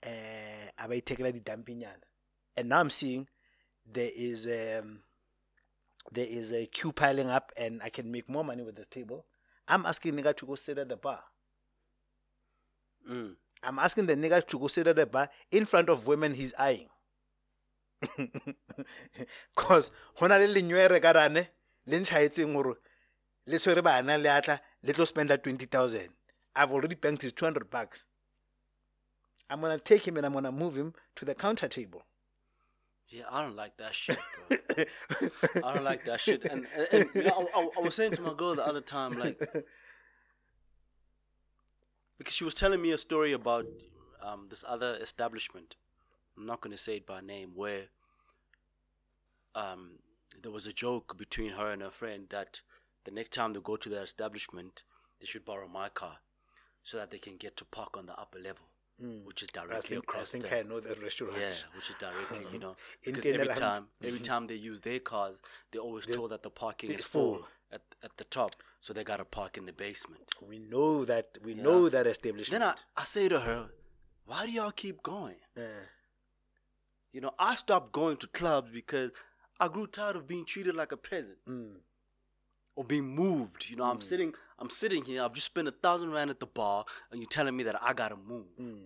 eh 0.02 0.70
a 0.78 0.88
ba 0.88 0.94
ithekela 0.94 1.32
di-dumpinyana. 1.32 2.06
And 2.56 2.68
now 2.68 2.80
I'm 2.80 2.90
seeing 2.90 3.28
there 3.86 4.10
is 4.14 4.46
um 4.46 5.00
there 6.12 6.26
is 6.28 6.52
a 6.52 6.66
queue 6.66 6.92
piling 6.92 7.28
up 7.28 7.52
and 7.56 7.82
I 7.82 7.90
can 7.90 8.10
make 8.10 8.28
more 8.28 8.44
money 8.44 8.62
with 8.62 8.76
this 8.76 8.86
table. 8.86 9.26
I'm 9.66 9.84
asking 9.84 10.14
nigga 10.14 10.36
to 10.36 10.46
go 10.46 10.54
sit 10.54 10.78
at 10.78 10.88
the 10.88 10.96
bar. 10.96 11.20
Mm. 13.10 13.34
I'm 13.62 13.78
asking 13.78 14.06
the 14.06 14.16
nigga 14.16 14.46
to 14.46 14.58
go 14.58 14.68
sit 14.68 14.86
at 14.86 14.96
the 14.96 15.06
bar 15.06 15.28
in 15.50 15.66
front 15.66 15.88
of 15.88 16.06
women 16.06 16.34
he's 16.34 16.54
eyeing. 16.58 16.88
Cause 19.54 19.90
hona 20.20 20.38
le 20.38 20.46
lenywere 20.46 21.00
ka 21.02 21.12
rane 21.12 21.48
le 21.86 21.98
ntshwaetseng 21.98 22.54
hore 22.54 22.74
le 23.46 23.58
tshwere 23.58 23.82
bana 23.82 24.16
le 24.18 24.28
atla 24.28 24.60
le 24.82 24.92
tlo 24.92 25.06
spend 25.06 25.30
that 25.30 25.42
20,000. 25.42 26.08
I've 26.54 26.72
already 26.72 26.94
banked 26.94 27.22
his 27.22 27.32
200 27.32 27.70
bucks. 27.70 28.06
I'm 29.50 29.60
gonna 29.60 29.78
take 29.78 30.06
him 30.06 30.16
and 30.16 30.26
I'm 30.26 30.32
gonna 30.32 30.52
move 30.52 30.76
him 30.76 30.94
to 31.16 31.24
the 31.24 31.34
counter 31.34 31.68
table. 31.68 32.02
Yeah, 33.08 33.24
I 33.30 33.42
don't 33.42 33.56
like 33.56 33.78
that 33.78 33.94
shit, 33.94 34.18
bro. 34.48 34.58
I 35.64 35.74
don't 35.74 35.84
like 35.84 36.04
that 36.04 36.20
shit. 36.20 36.44
And, 36.44 36.66
and, 36.76 36.88
and 36.92 37.10
you 37.14 37.22
know, 37.22 37.48
I, 37.54 37.60
I, 37.60 37.68
I 37.78 37.80
was 37.80 37.94
saying 37.94 38.12
to 38.12 38.20
my 38.20 38.34
girl 38.34 38.54
the 38.54 38.66
other 38.66 38.82
time, 38.82 39.18
like, 39.18 39.38
because 42.18 42.34
she 42.34 42.44
was 42.44 42.52
telling 42.52 42.82
me 42.82 42.90
a 42.90 42.98
story 42.98 43.32
about 43.32 43.64
um, 44.22 44.48
this 44.50 44.62
other 44.68 44.96
establishment. 45.00 45.76
I'm 46.38 46.46
not 46.46 46.60
going 46.60 46.72
to 46.76 46.82
say 46.82 46.96
it 46.96 47.06
by 47.06 47.20
name, 47.20 47.50
where 47.54 47.84
um, 49.54 49.98
there 50.40 50.52
was 50.52 50.66
a 50.66 50.72
joke 50.72 51.16
between 51.18 51.52
her 51.52 51.70
and 51.72 51.82
her 51.82 51.90
friend 51.90 52.26
that 52.30 52.60
the 53.04 53.10
next 53.10 53.32
time 53.32 53.52
they 53.52 53.60
go 53.60 53.76
to 53.76 53.88
their 53.88 54.04
establishment, 54.04 54.84
they 55.20 55.26
should 55.26 55.44
borrow 55.44 55.66
my 55.68 55.88
car 55.88 56.18
so 56.82 56.96
that 56.98 57.10
they 57.10 57.18
can 57.18 57.36
get 57.36 57.56
to 57.56 57.64
park 57.64 57.96
on 57.96 58.06
the 58.06 58.18
upper 58.18 58.38
level, 58.38 58.66
which 59.24 59.42
is 59.42 59.48
I 59.56 59.60
directly 59.66 59.96
think, 59.96 60.04
I 60.08 60.12
across 60.12 60.30
think 60.30 60.48
there. 60.48 60.58
I 60.58 60.62
know 60.62 60.80
that 60.80 61.02
restaurant. 61.02 61.34
Yeah, 61.40 61.50
which 61.74 61.90
is 61.90 61.96
directly, 61.98 62.46
you 62.52 62.58
know, 62.58 62.76
because 63.04 63.26
every 63.26 63.48
time, 63.48 63.86
every 64.02 64.20
time 64.20 64.46
they 64.46 64.54
use 64.54 64.80
their 64.80 65.00
cars, 65.00 65.38
they're 65.72 65.82
always 65.82 66.06
told 66.06 66.30
that 66.30 66.42
the 66.42 66.50
parking 66.50 66.90
is 66.92 67.06
full 67.06 67.34
full. 67.36 67.48
at 67.72 67.82
at 68.02 68.16
the 68.16 68.24
top, 68.24 68.54
so 68.80 68.92
they 68.92 69.02
gotta 69.04 69.24
park 69.24 69.58
in 69.58 69.66
the 69.66 69.72
basement. 69.72 70.22
We 70.46 70.58
know 70.58 71.04
that 71.04 71.38
we 71.44 71.54
know 71.54 71.88
that 71.88 72.06
establishment. 72.06 72.60
Then 72.60 72.68
I, 72.68 72.74
I 72.96 73.04
say 73.04 73.28
to 73.28 73.40
her, 73.40 73.70
"Why 74.24 74.46
do 74.46 74.52
y'all 74.52 74.70
keep 74.70 75.02
going?" 75.02 75.36
Uh, 75.56 75.62
You 77.12 77.20
know, 77.20 77.32
I 77.38 77.54
stopped 77.56 77.92
going 77.92 78.16
to 78.18 78.26
clubs 78.26 78.70
because 78.72 79.10
I 79.58 79.68
grew 79.68 79.86
tired 79.86 80.16
of 80.16 80.26
being 80.28 80.44
treated 80.44 80.74
like 80.74 80.92
a 80.92 80.96
peasant 80.96 81.38
mm, 81.48 81.76
or 82.76 82.84
being 82.84 83.06
moved. 83.14 83.68
You 83.68 83.76
know, 83.76 83.84
I'm 83.84 84.00
sitting, 84.00 84.34
I'm 84.58 84.70
sitting 84.70 85.04
here. 85.04 85.22
I've 85.22 85.32
just 85.32 85.46
spent 85.46 85.68
a 85.68 85.72
thousand 85.72 86.12
rand 86.12 86.30
at 86.30 86.38
the 86.38 86.46
bar, 86.46 86.84
and 87.10 87.20
you're 87.20 87.28
telling 87.28 87.56
me 87.56 87.64
that 87.64 87.82
I 87.82 87.92
gotta 87.94 88.16
move 88.16 88.46
mm, 88.60 88.84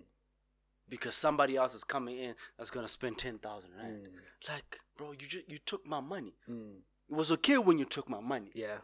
because 0.89 1.15
somebody 1.17 1.57
else 1.57 1.75
is 1.75 1.85
coming 1.85 2.17
in 2.19 2.35
that's 2.57 2.71
gonna 2.71 2.89
spend 2.89 3.19
ten 3.19 3.39
thousand 3.39 3.71
rand. 3.77 4.07
Like, 4.49 4.81
bro, 4.97 5.13
you 5.13 5.27
just 5.27 5.49
you 5.51 5.59
took 5.59 5.85
my 5.87 6.01
money. 6.01 6.35
mm, 6.49 6.77
It 7.11 7.15
was 7.15 7.33
okay 7.33 7.59
when 7.59 7.79
you 7.79 7.85
took 7.85 8.09
my 8.09 8.21
money. 8.21 8.51
yeah. 8.55 8.79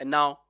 And 0.00 0.10
now 0.10 0.40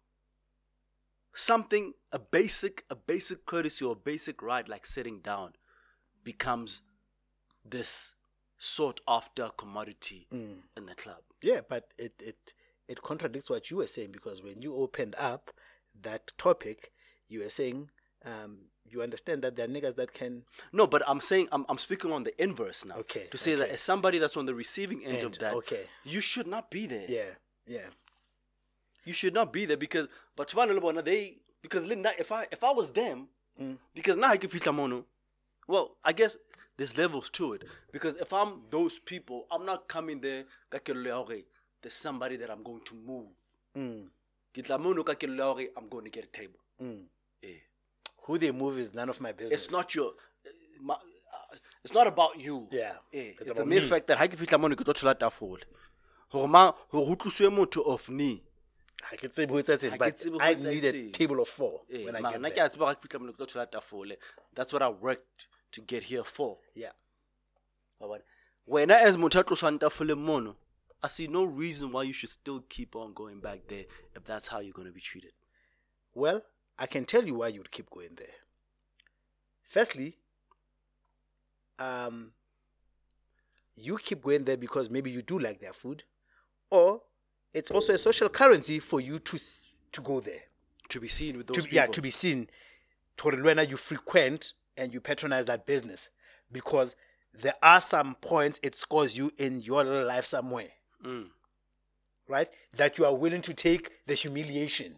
something 1.35 1.95
a 2.13 2.19
basic 2.19 2.85
a 2.91 2.95
basic 2.95 3.45
courtesy 3.47 3.85
or 3.85 3.93
a 3.93 3.97
basic 3.97 4.41
right 4.43 4.69
like 4.69 4.87
sitting 4.87 5.21
down 5.21 5.53
becomes 6.23 6.81
this 7.65 8.15
sought 8.59 9.01
after 9.09 9.51
commodity 9.57 10.27
Mm. 10.33 10.63
in 10.77 10.87
the 10.87 10.95
club. 10.95 11.23
Yeah, 11.43 11.61
but 11.69 11.93
it, 11.99 12.15
it 12.21 12.55
it 12.89 13.03
contradicts 13.03 13.51
what 13.51 13.71
you 13.71 13.79
were 13.79 13.87
saying 13.87 14.13
because 14.13 14.43
when 14.43 14.63
you 14.63 14.75
opened 14.77 15.15
up 15.19 15.51
that 16.03 16.33
topic, 16.39 16.93
you 17.29 17.41
were 17.41 17.51
saying 17.51 17.91
um, 18.25 18.59
you 18.87 19.03
understand 19.03 19.43
that 19.43 19.57
there 19.57 19.67
are 19.67 19.69
niggas 19.69 19.97
that 19.97 20.13
can 20.13 20.45
No, 20.73 20.87
but 20.87 21.03
I'm 21.07 21.21
saying 21.21 21.49
I'm, 21.53 21.65
I'm 21.69 21.79
speaking 21.79 22.13
on 22.13 22.25
the 22.25 22.43
inverse 22.43 22.85
now. 22.85 22.97
Okay, 22.97 23.27
To 23.31 23.39
say 23.39 23.55
that 23.55 23.65
okay. 23.65 23.73
as 23.75 23.81
somebody 23.83 24.19
that's 24.19 24.37
on 24.37 24.47
the 24.47 24.55
receiving 24.55 25.05
end, 25.05 25.17
End, 25.17 25.25
of 25.27 25.39
that, 25.41 25.55
okay. 25.55 25.87
you 26.05 26.21
should 26.21 26.47
not 26.47 26.71
be 26.71 26.87
there. 26.87 27.07
yeah 27.09 27.31
yeah 27.67 27.89
You 29.05 29.13
should 29.13 29.35
not 29.35 29.53
be 29.53 29.65
there 29.67 29.77
because 29.77 30.09
but 30.37 30.49
Tshwane 30.49 30.75
le 30.75 30.81
bona, 30.81 31.03
they 31.03 31.37
because 31.63 31.85
if 31.85 32.33
I 32.33 32.47
if 32.51 32.63
I 32.65 32.73
was 32.73 32.91
them 32.93 33.29
Mm. 33.61 33.77
because 33.95 34.17
now 34.17 34.31
I 34.31 34.37
can 34.37 34.51
feel 34.51 34.73
mono. 34.73 35.05
Well, 35.69 35.97
I 36.05 36.13
guess 36.13 36.37
there's 36.77 36.97
levels 36.99 37.31
to 37.31 37.53
it 37.55 37.65
because 37.93 38.17
if 38.17 38.33
I'm 38.33 38.63
those 38.71 38.99
people, 38.99 39.47
I'm 39.51 39.65
not 39.65 39.89
coming 39.89 40.21
there 40.21 40.45
ka 40.71 40.79
kelelo 40.79 41.07
ya 41.09 41.17
hore 41.23 41.43
there's 41.83 41.95
somebody 41.95 42.37
that 42.37 42.51
I'm 42.51 42.63
going 42.63 42.81
to 42.87 42.95
move. 42.95 43.29
mm, 43.77 44.09
Ke 44.55 44.63
tla 44.65 44.79
mono 44.79 45.03
ka 45.05 45.15
kelelo 45.15 45.39
ya 45.39 45.53
hore 45.53 45.69
I'm 45.77 45.89
going 45.89 46.05
to 46.05 46.11
get 46.11 46.25
a 46.25 46.29
table. 46.29 46.61
mm. 46.83 47.03
Eh. 47.43 47.61
who 48.27 48.39
they 48.39 48.51
move 48.51 48.79
is 48.79 48.95
none 48.95 49.09
of 49.11 49.21
my 49.21 49.33
business. 49.33 49.65
It's 49.65 49.71
not 49.73 49.95
your 49.95 50.13
my, 50.81 50.95
uh, 50.95 51.57
it's 51.85 51.93
not 51.93 52.07
about 52.07 52.39
you. 52.41 52.69
Yeah, 52.73 52.93
Eh, 53.13 53.19
it's 53.19 53.41
it's 53.43 53.49
the 53.51 53.53
about 53.57 53.69
mere 53.69 53.81
me. 53.83 53.87
fact 53.89 54.07
that 54.09 54.19
ha 54.19 54.27
ke 54.27 54.37
fihla 54.43 54.59
mono 54.61 54.75
ke 54.75 54.85
tlo 54.89 54.95
thola 55.01 55.15
tafole. 55.15 55.63
Hore 56.31 56.49
ma 56.49 56.73
hore 56.91 57.07
ho 57.07 57.15
tloswe 57.17 57.51
motho 57.59 57.83
of 57.95 58.09
knee. 58.09 58.43
I 59.13 59.17
can 59.17 59.31
say 59.33 59.47
who 59.47 59.59
it's 59.59 59.69
Ha 59.69 59.97
but 59.99 60.25
I 60.41 60.55
need 60.55 60.85
a 60.85 61.11
table 61.11 61.41
of 61.41 61.49
four 61.49 61.83
Eh, 61.93 62.05
when 62.07 62.17
I 62.17 62.23
get 62.31 62.41
nna 62.41 62.51
ke 62.51 62.55
there. 62.55 62.65
a 62.65 62.69
tseba 62.71 62.87
ga 62.89 62.95
ke 62.95 63.05
fihla 63.07 63.21
mono 63.21 63.33
ke 63.33 63.37
tlo 63.43 63.47
thola 63.53 63.67
tafole. 63.77 64.17
That's 64.55 64.73
what 64.73 64.83
I 64.83 64.89
worked 64.89 65.47
to 65.75 65.81
get 65.81 66.05
here 66.05 66.25
for. 66.25 66.59
Yeah. 66.75 66.93
Wa 68.01 68.09
bona? 68.09 68.23
wena 68.67 68.95
as 69.01 69.17
motho 69.17 69.41
a 69.41 69.45
tloswang 69.45 69.79
tafoleng 69.79 70.19
mono 70.25 70.57
i 71.03 71.09
see 71.09 71.27
no 71.27 71.45
reason 71.45 71.93
why 71.93 72.03
you 72.03 72.15
should 72.15 72.31
still 72.31 72.61
keep 72.67 72.97
on 72.97 73.13
going 73.13 73.39
back 73.39 73.61
there 73.69 73.85
if 74.17 74.25
that's 74.25 74.49
how 74.49 74.59
you're 74.61 74.73
going 74.73 74.89
to 74.89 74.93
be 74.95 75.03
treated 75.03 75.33
Well, 76.15 76.41
I 76.79 76.87
can 76.87 77.05
tell 77.05 77.25
you 77.27 77.35
why 77.35 77.49
you'd 77.49 77.71
keep 77.71 77.91
going 77.91 78.15
there. 78.17 78.37
Firstly, 79.65 80.17
um, 81.79 82.31
you 83.75 83.99
keep 83.99 84.23
going 84.23 84.45
there 84.45 84.57
because 84.57 84.89
maybe 84.91 85.11
you 85.11 85.23
do 85.23 85.39
like 85.39 85.59
their 85.61 85.73
food, 85.73 86.05
or 86.71 87.03
it's 87.53 87.71
also 87.71 87.93
a 87.95 87.99
social 87.99 88.29
currency 88.29 88.79
for 88.79 89.01
you 89.01 89.19
to 89.19 89.37
to 89.93 90.01
go 90.01 90.21
there. 90.21 90.43
to 90.89 91.01
be 91.01 91.09
seen 91.09 91.37
with 91.37 91.47
those 91.49 91.57
To, 91.57 91.63
people 91.63 91.77
yeah, 91.77 91.87
to 91.87 92.01
be 92.03 92.11
seen. 92.11 92.49
Torilwena, 93.19 93.69
you 93.69 93.77
frequent 93.77 94.53
and 94.77 94.93
you 94.93 95.01
patronize 95.01 95.47
that 95.47 95.67
business 95.67 96.11
because 96.51 96.97
there 97.33 97.55
are 97.63 97.81
some 97.81 98.15
points 98.17 98.61
it 98.63 98.77
scores 98.77 99.17
you 99.17 99.33
in 99.39 99.61
your 99.61 99.85
life 99.85 100.25
somewhere, 100.27 100.71
Mm. 101.05 101.31
right? 102.29 102.49
That 102.75 102.99
you 102.99 103.05
are 103.05 103.15
willing 103.15 103.43
to 103.43 103.55
take 103.55 103.91
the 104.07 104.15
humiliation. 104.15 104.97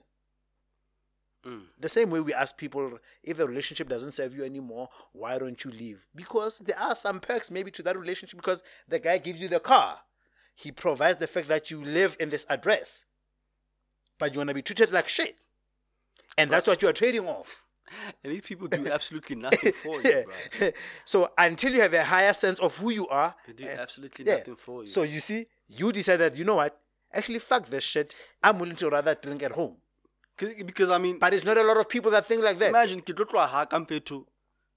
Mm. 1.44 1.62
The 1.78 1.88
same 1.88 2.10
way 2.10 2.20
we 2.20 2.34
ask 2.34 2.56
people 2.58 2.98
if 3.22 3.38
a 3.38 3.46
relationship 3.46 3.88
doesn't 3.88 4.12
serve 4.12 4.34
you 4.34 4.44
anymore, 4.44 4.88
why 5.12 5.38
don't 5.38 5.62
you 5.64 5.70
leave? 5.70 6.06
Because 6.14 6.58
there 6.58 6.78
are 6.78 6.96
some 6.96 7.20
perks 7.20 7.50
maybe 7.50 7.70
to 7.72 7.82
that 7.84 7.96
relationship 7.98 8.36
because 8.38 8.62
the 8.88 8.98
guy 8.98 9.18
gives 9.18 9.40
you 9.40 9.48
the 9.48 9.60
car. 9.60 10.00
He 10.54 10.72
provides 10.72 11.18
the 11.18 11.26
fact 11.26 11.48
that 11.48 11.70
you 11.70 11.84
live 11.84 12.16
in 12.18 12.30
this 12.30 12.46
address. 12.48 13.04
But 14.18 14.32
you 14.32 14.38
want 14.40 14.48
to 14.48 14.54
be 14.54 14.62
treated 14.62 14.90
like 14.92 15.08
shit. 15.08 15.36
And 16.38 16.50
that's 16.50 16.66
what 16.66 16.82
you 16.82 16.88
are 16.88 16.92
trading 16.94 17.26
off. 17.28 17.62
And 18.22 18.32
these 18.32 18.42
people 18.42 18.68
do 18.68 18.86
absolutely 18.92 19.36
nothing 19.36 19.72
for 19.72 20.00
you 20.02 20.24
bro 20.58 20.70
so 21.04 21.30
until 21.38 21.72
you 21.72 21.80
have 21.80 21.94
a 21.94 22.04
higher 22.04 22.32
sense 22.32 22.58
of 22.58 22.76
who 22.78 22.90
you 22.90 23.06
are, 23.08 23.34
they 23.46 23.52
do 23.52 23.64
eh, 23.64 23.76
absolutely 23.78 24.24
yeah. 24.24 24.36
nothing 24.36 24.56
for 24.56 24.82
you 24.82 24.88
So 24.88 25.02
you 25.02 25.20
see, 25.20 25.46
you 25.68 25.92
decided, 25.92 26.36
you 26.36 26.44
know 26.44 26.56
what? 26.56 26.78
Actually, 27.12 27.38
fuck 27.38 27.66
this 27.66 27.84
shit. 27.84 28.14
I'm 28.42 28.58
willing 28.58 28.76
to 28.76 28.90
rather 28.90 29.14
drink 29.14 29.42
at 29.42 29.52
home. 29.52 29.76
because 30.36 30.90
i 30.90 30.98
mean 30.98 31.18
But 31.18 31.32
it's 31.34 31.44
not 31.44 31.56
a 31.56 31.62
lot 31.62 31.78
of 31.78 31.88
people 31.88 32.10
that 32.10 32.26
think 32.26 32.42
like 32.42 32.58
that. 32.58 32.68
imagine 32.68 33.00
ke 33.00 33.14
tlo 33.16 33.24
tloha 33.24 33.48
ha 33.48 33.64
ka 33.64 33.78
mphetho 33.80 34.26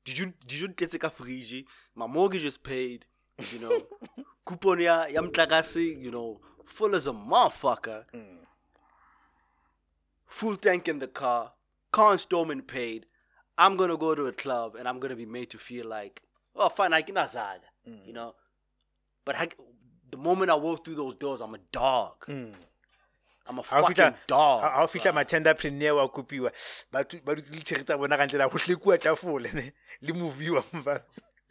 dijo 0.06 0.32
dijo 0.48 0.68
di 0.68 0.74
tletse 0.74 1.00
ka 1.00 1.10
fridge 1.10 1.66
my 1.96 2.08
mortgage 2.08 2.46
is 2.46 2.58
paid 2.58 3.06
you 3.52 3.60
know 3.60 3.76
coupon 4.46 4.80
ya 4.80 5.06
you 5.06 6.12
know 6.12 6.40
full 6.66 6.96
as 6.96 7.08
a 7.08 7.12
motherfucker 7.14 8.06
mm. 8.14 8.40
full 10.26 10.56
tank 10.56 10.88
in 10.88 11.00
the 11.00 11.08
car 11.08 11.52
car 11.92 12.14
installment 12.14 12.68
paid 12.68 13.06
i'm 13.58 13.76
gonna 13.78 13.98
go 13.98 14.16
to 14.16 14.28
a 14.28 14.32
club 14.34 14.76
and 14.76 14.88
i'm 14.88 15.00
gonna 15.00 15.16
be 15.16 15.26
made 15.26 15.50
to 15.50 15.58
feel 15.58 15.86
like 15.88 16.22
oh 16.56 16.70
fine 16.70 16.94
i 16.94 17.02
can 17.02 17.16
azaga 17.18 17.68
mm. 17.88 18.06
you 18.06 18.14
know 18.14 18.34
but 19.26 19.36
ha- 19.36 19.48
the 20.12 20.18
moment 20.18 20.50
I 20.50 20.56
walk 20.56 20.84
through 20.84 20.96
those 20.96 21.14
doors, 21.18 21.40
I'm 21.40 21.54
a 21.54 21.60
dog. 21.72 22.26
Mm. 22.28 22.52
I'm 23.46 23.60
a 23.60 23.64
fucking 23.64 23.96
fihla- 23.96 24.16
dog. 24.26 24.64
ha- 24.64 24.82
o 24.84 24.88
fihla 24.88 25.12
matender 25.14 25.54
preneur 25.56 25.96
wa 25.98 26.08
kopiwa 26.10 26.52
ba 26.92 27.04
tu- 27.04 27.22
ba 27.24 27.36
dutse 27.36 27.52
le 27.54 27.62
tšhege 27.62 27.84
tsa 27.86 27.98
bona 27.98 28.18
ka 28.18 28.26
ntlela 28.26 28.50
go 28.50 28.58
hlekuwa 28.58 28.98
tafole 28.98 29.52
ne 29.54 29.72
le 30.02 30.14
moviwa 30.14 30.64
mfa 30.74 31.04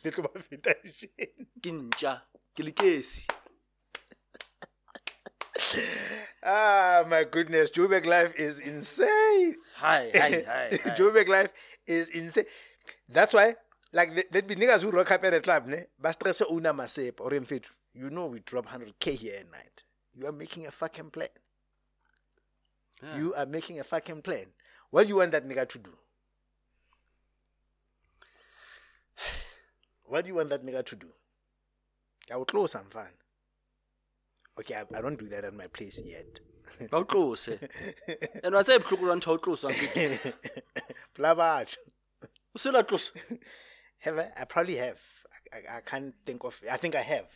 le 0.05 0.11
tlo 0.11 0.23
ba 0.27 0.41
feta 0.41 0.75
shene. 0.91 1.29
Ke 1.63 1.71
ntja, 1.71 2.23
ke 2.55 2.63
lekesi. 2.67 3.27
Ah 6.45 7.05
my 7.09 7.25
goodness. 7.25 7.71
Joburg 7.71 8.07
life 8.07 8.35
is 8.37 8.61
insane. 8.61 9.57
Hi, 9.77 10.11
hi, 10.15 10.45
hi. 10.47 10.79
hi. 10.85 10.91
joburg 10.97 11.29
life 11.29 11.53
is 11.87 12.09
insane. 12.11 12.45
That's 13.09 13.35
why 13.35 13.57
like 13.93 14.15
there- 14.15 14.25
there'd 14.31 14.47
be 14.47 14.55
niggas 14.57 14.83
who 14.83 14.91
rock 14.91 15.11
up 15.11 15.25
at 15.25 15.35
a 15.35 15.41
club 15.41 15.67
ne? 15.67 15.85
Ba 15.99 16.13
stress 16.13 16.43
owner 16.43 16.73
masepa 16.73 17.21
or 17.21 17.31
mfethu. 17.31 17.71
You 17.95 18.11
know 18.11 18.27
we 18.27 18.41
drop 18.41 18.67
100k 18.67 19.15
here 19.15 19.37
at 19.41 19.51
night. 19.51 19.83
You 20.15 20.27
are 20.27 20.33
making 20.33 20.67
a 20.67 20.71
fucking 20.71 21.11
plan. 21.11 21.29
You 23.17 23.33
are 23.35 23.47
making 23.47 23.79
a 23.79 23.85
fucking 23.85 24.23
plan. 24.23 24.47
What 24.91 25.05
do 25.05 25.09
you 25.11 25.17
want 25.17 25.31
that 25.33 25.47
nigga 25.49 25.69
to 25.69 25.79
do? 25.79 25.91
What 30.05 30.23
do 30.25 30.29
you 30.29 30.35
want 30.37 30.49
that 30.51 30.65
nigga 30.65 30.85
to 30.87 30.97
do? 30.97 31.09
I 32.33 32.37
will 32.37 32.45
close 32.47 32.73
some 32.73 32.87
fun 32.91 33.09
okay 34.59 34.75
I, 34.75 34.85
I 34.97 35.01
don't 35.01 35.19
do 35.19 35.29
that 35.29 35.45
at 35.45 35.55
my 35.55 35.67
place 35.67 36.01
yet 36.05 36.41
tlose. 36.79 37.59
And 38.43 38.55
wa 38.55 38.63
tsaya 38.63 38.79
bohloko 38.79 39.05
lwa 39.05 39.17
ntho 39.17 39.27
ha 39.27 39.33
o 39.33 39.39
tlosa 39.39 39.71
nke. 39.71 40.35
Pela 41.15 41.35
batho. 41.35 41.77
O 42.55 42.59
se 42.59 42.71
la 42.71 42.83
tlosa. 42.83 43.11
Have 44.01 44.19
I? 44.19 44.43
I 44.43 44.45
probably 44.45 44.77
have. 44.77 45.01
I, 45.53 45.57
I, 45.57 45.77
I 45.79 45.81
can't 45.81 46.15
think 46.25 46.45
of. 46.45 46.61
I 46.71 46.77
think 46.77 46.95
I 46.95 47.03
have. 47.03 47.29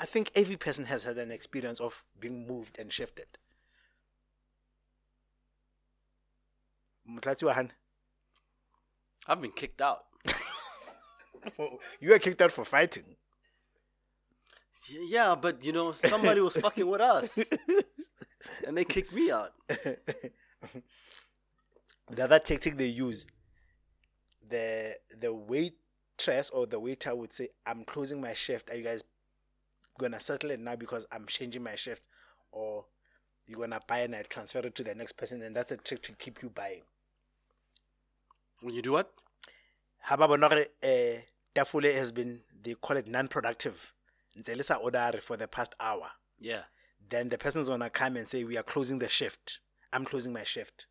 I 0.00 0.06
think 0.06 0.30
every 0.34 0.56
person 0.56 0.86
has 0.86 1.04
had 1.04 1.18
an 1.18 1.30
experience 1.30 1.80
of 1.80 2.04
being 2.18 2.46
moved 2.46 2.78
and 2.78 2.92
shifted. 2.92 3.38
Motlatsi 7.08 7.44
wa 7.44 7.52
Hana, 7.52 7.70
I've 9.26 9.40
been 9.40 9.52
kicked 9.52 9.80
out. 9.80 10.04
You 12.00 12.10
were 12.10 12.20
kicked 12.20 12.40
out 12.40 12.52
for 12.52 12.64
fighting. 12.64 13.16
Yeah, 14.88 15.34
but 15.34 15.64
you 15.64 15.72
know, 15.72 15.92
somebody 15.92 16.40
was 16.40 16.56
fucking 16.56 16.86
with 16.86 17.00
us. 17.00 17.38
And 18.66 18.76
they 18.76 18.84
kicked 18.84 19.12
me 19.12 19.30
out. 19.30 19.52
The 22.10 22.24
other 22.24 22.38
tactic 22.40 22.76
they 22.76 22.88
use, 22.88 23.26
the 24.46 24.96
the 25.18 25.32
waitress 25.32 26.50
or 26.50 26.66
the 26.66 26.78
waiter 26.78 27.14
would 27.14 27.32
say, 27.32 27.48
"I'm 27.64 27.84
closing 27.84 28.20
my 28.20 28.34
shift. 28.34 28.68
Are 28.70 28.76
you 28.76 28.82
guys 28.84 29.02
gonna 29.98 30.20
settle 30.20 30.50
it 30.50 30.60
now 30.60 30.76
because 30.76 31.06
I'm 31.10 31.24
changing 31.26 31.62
my 31.62 31.74
shift, 31.74 32.08
or 32.50 32.84
you're 33.46 33.60
gonna 33.60 33.80
buy 33.86 34.00
and 34.00 34.14
I 34.14 34.22
transfer 34.24 34.58
it 34.58 34.74
to 34.74 34.84
the 34.84 34.94
next 34.94 35.12
person?" 35.12 35.40
And 35.42 35.56
that's 35.56 35.70
a 35.70 35.78
trick 35.78 36.02
to 36.02 36.12
keep 36.12 36.42
you 36.42 36.50
buying. 36.50 36.82
When 38.60 38.74
you 38.74 38.82
do 38.82 38.92
what? 38.92 39.10
ha 40.02 40.16
ba 40.16 40.26
bona 40.28 40.48
gore 40.48 40.66
eh 40.82 41.20
has 41.54 42.12
been 42.12 42.40
they 42.62 42.74
call 42.74 42.96
it 42.96 43.06
non-productive 43.06 43.92
ntse 44.38 44.56
le 44.56 44.62
sa 44.62 44.76
order 44.76 45.20
for 45.20 45.36
the 45.36 45.46
past 45.46 45.74
hour. 45.80 46.10
Yeah. 46.40 46.64
then 47.12 47.28
the 47.28 47.38
person's 47.38 47.68
gonna 47.68 47.90
come 47.90 48.16
and 48.16 48.26
say 48.26 48.44
we 48.44 48.56
are 48.56 48.62
closing 48.62 48.98
the 48.98 49.08
shift. 49.08 49.60
I'm 49.92 50.04
closing 50.04 50.32
my 50.32 50.44
shift. 50.44 50.86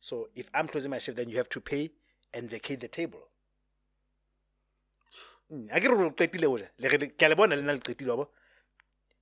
So 0.00 0.28
if 0.34 0.50
i'm 0.54 0.68
closing 0.68 0.90
my 0.90 0.98
shift 0.98 1.16
then 1.16 1.28
you 1.28 1.36
have 1.36 1.48
to 1.50 1.60
pay 1.60 1.90
and 2.34 2.48
vacate 2.50 2.80
the 2.80 2.88
table. 2.88 3.20
Mm, 5.52 5.68
a 5.72 5.80
ke 5.80 5.88
re 5.88 6.04
o 6.06 6.10
qetile 6.10 6.46
o 6.46 6.56
ja 6.56 6.66
le 6.78 6.88
re 6.88 6.98
ke 6.98 7.22
a 7.22 7.28
le 7.28 7.36
bona 7.36 7.56
le 7.56 7.62
na 7.62 7.72
le 7.72 7.80
qetile 7.80 8.16
wa 8.16 8.26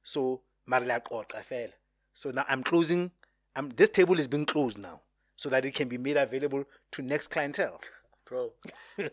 so 0.02 0.40
mare 0.66 0.86
le 0.86 0.96
a 0.96 1.00
qoqa 1.00 1.42
fela. 1.50 1.72
So 2.12 2.30
now 2.30 2.44
i'm 2.48 2.62
closing 2.62 3.10
I'm, 3.54 3.70
this 3.70 3.88
table 3.88 4.18
is 4.20 4.28
being 4.28 4.44
closed 4.44 4.78
now 4.78 5.00
so 5.34 5.48
that 5.48 5.64
it 5.64 5.74
can 5.74 5.88
be 5.88 5.96
made 5.96 6.16
available 6.18 6.64
to 6.92 7.02
next 7.02 7.28
clientele 7.28 7.80
Bro, 8.28 8.52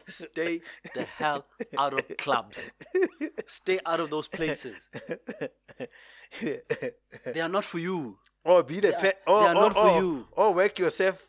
stay 0.08 0.62
the 0.96 1.04
hell 1.04 1.46
out 1.78 1.94
of 1.94 2.18
clubs. 2.18 2.58
Stay 3.48 3.80
out 3.86 4.00
of 4.00 4.10
those 4.10 4.28
places. 4.28 4.76
They 6.42 7.40
are 7.42 7.50
not 7.50 7.64
for 7.64 7.80
you. 7.80 8.18
Or 8.44 8.64
be 8.64 8.80
the 8.80 8.90
They 9.00 9.10
are- 9.10 9.14
or, 9.28 9.42
they 9.42 9.48
are 9.48 9.56
or, 9.56 9.62
not 9.62 9.74
for 9.74 9.98
you. 10.02 10.28
Or 10.32 10.54
work 10.54 10.80
yourself 10.80 11.26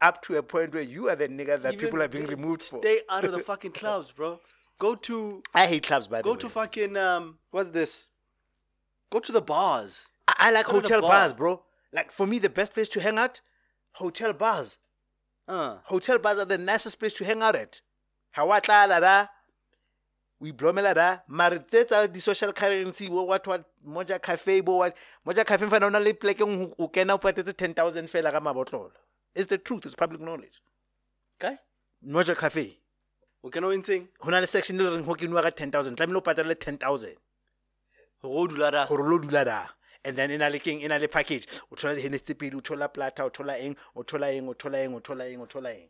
up 0.00 0.22
to 0.22 0.36
a 0.36 0.42
point 0.42 0.72
where 0.72 0.82
you 0.82 1.08
are 1.08 1.16
the 1.16 1.28
nigga 1.28 1.60
that 1.60 1.74
Even- 1.74 1.86
people 1.86 2.02
are 2.02 2.08
being 2.08 2.26
removed 2.26 2.62
for. 2.62 2.80
Stay 2.80 3.00
out 3.10 3.24
of 3.24 3.32
the 3.32 3.40
fucking 3.40 3.72
clubs, 3.72 4.12
bro. 4.12 4.40
Go 4.78 4.94
to 4.94 5.42
I 5.54 5.66
hate 5.66 5.82
clubs, 5.84 6.06
by 6.08 6.22
the 6.22 6.28
way. 6.28 6.34
go 6.34 6.40
to 6.40 6.48
fucking 6.48 6.96
um 6.96 7.38
what's 7.50 7.70
this? 7.70 8.08
Go 9.10 9.18
to 9.20 9.32
the 9.32 9.42
bars. 9.42 10.06
I, 10.26 10.34
I 10.38 10.50
like 10.52 10.66
Go 10.66 10.72
hotel 10.72 11.00
bar. 11.00 11.10
bars, 11.10 11.34
bro. 11.34 11.62
Like 11.92 12.10
for 12.12 12.26
me, 12.26 12.38
the 12.38 12.48
best 12.48 12.72
place 12.74 12.88
to 12.90 13.00
hang 13.00 13.18
out, 13.18 13.40
hotel 13.92 14.32
bars. 14.32 14.78
Uh 15.52 15.76
Hotel 15.84 16.18
bars 16.18 16.38
are 16.38 16.46
the 16.46 16.56
nicest 16.56 16.98
place 16.98 17.12
to 17.12 17.24
hang 17.24 17.42
out 17.42 17.56
at. 17.56 17.80
Hawatla 18.36 18.88
la 18.88 19.00
da. 19.00 19.26
We 20.40 20.50
blomela 20.52 20.94
da. 20.94 21.18
Mare 21.28 21.58
tse 21.58 21.84
tsa 21.84 22.08
the 22.12 22.20
social 22.20 22.52
currency 22.52 23.08
wo 23.08 23.22
what 23.24 23.46
what 23.46 23.64
moja 23.86 24.20
cafe 24.28 24.60
bo 24.62 24.76
what 24.78 24.96
moja 25.26 25.44
cafe 25.44 25.66
mfana 25.66 25.86
ona 25.90 26.00
le 26.00 26.14
pleke 26.14 26.40
o 26.78 26.88
kena 26.88 27.14
o 27.14 27.18
patetse 27.18 27.52
10000 27.52 28.08
fela 28.08 28.32
ka 28.32 28.40
mabotlolo. 28.40 28.90
It's 29.34 29.46
the 29.48 29.58
truth, 29.58 29.84
it's 29.84 29.94
public 29.94 30.20
knowledge. 30.22 30.56
okay. 31.38 31.56
Moja 32.06 32.34
cafe. 32.36 32.78
O 33.44 33.50
kana 33.50 33.66
o 33.66 33.70
entseng? 33.76 34.08
ho 34.20 34.30
na 34.30 34.38
le 34.40 34.46
section 34.46 34.80
e 34.80 34.84
leng 34.84 35.04
ho 35.04 35.14
kenuwa 35.14 35.42
ka 35.42 35.50
10000 35.50 35.96
tlamehile 35.96 36.16
o 36.16 36.20
patale 36.22 36.54
10000 36.54 37.14
Go 38.22 38.46
dula 38.46 38.70
da. 38.70 38.86
gore 38.86 39.02
lo 39.10 39.18
dula 39.18 39.44
da 39.44 39.68
and 40.04 40.16
then 40.16 40.30
e 40.30 40.36
na 40.36 40.48
le 40.48 40.58
keng 40.58 40.80
e 40.82 40.88
na 40.88 40.96
le 40.98 41.08
package 41.08 41.46
o 41.70 41.76
thola 41.76 41.94
di-hennes 41.94 42.22
pedi 42.34 42.54
o 42.56 42.60
thola 42.60 42.88
plata 42.92 43.24
o 43.24 43.30
thola 43.30 43.58
eng 43.58 43.76
o 43.96 44.02
thola 44.02 44.28
eng 44.34 44.48
o 44.48 44.54
thola 44.54 44.78
eng 44.84 44.94
o 44.94 45.00
thola 45.00 45.24
eng 45.30 45.40
o 45.42 45.46
thola 45.46 45.70
eng 45.70 45.88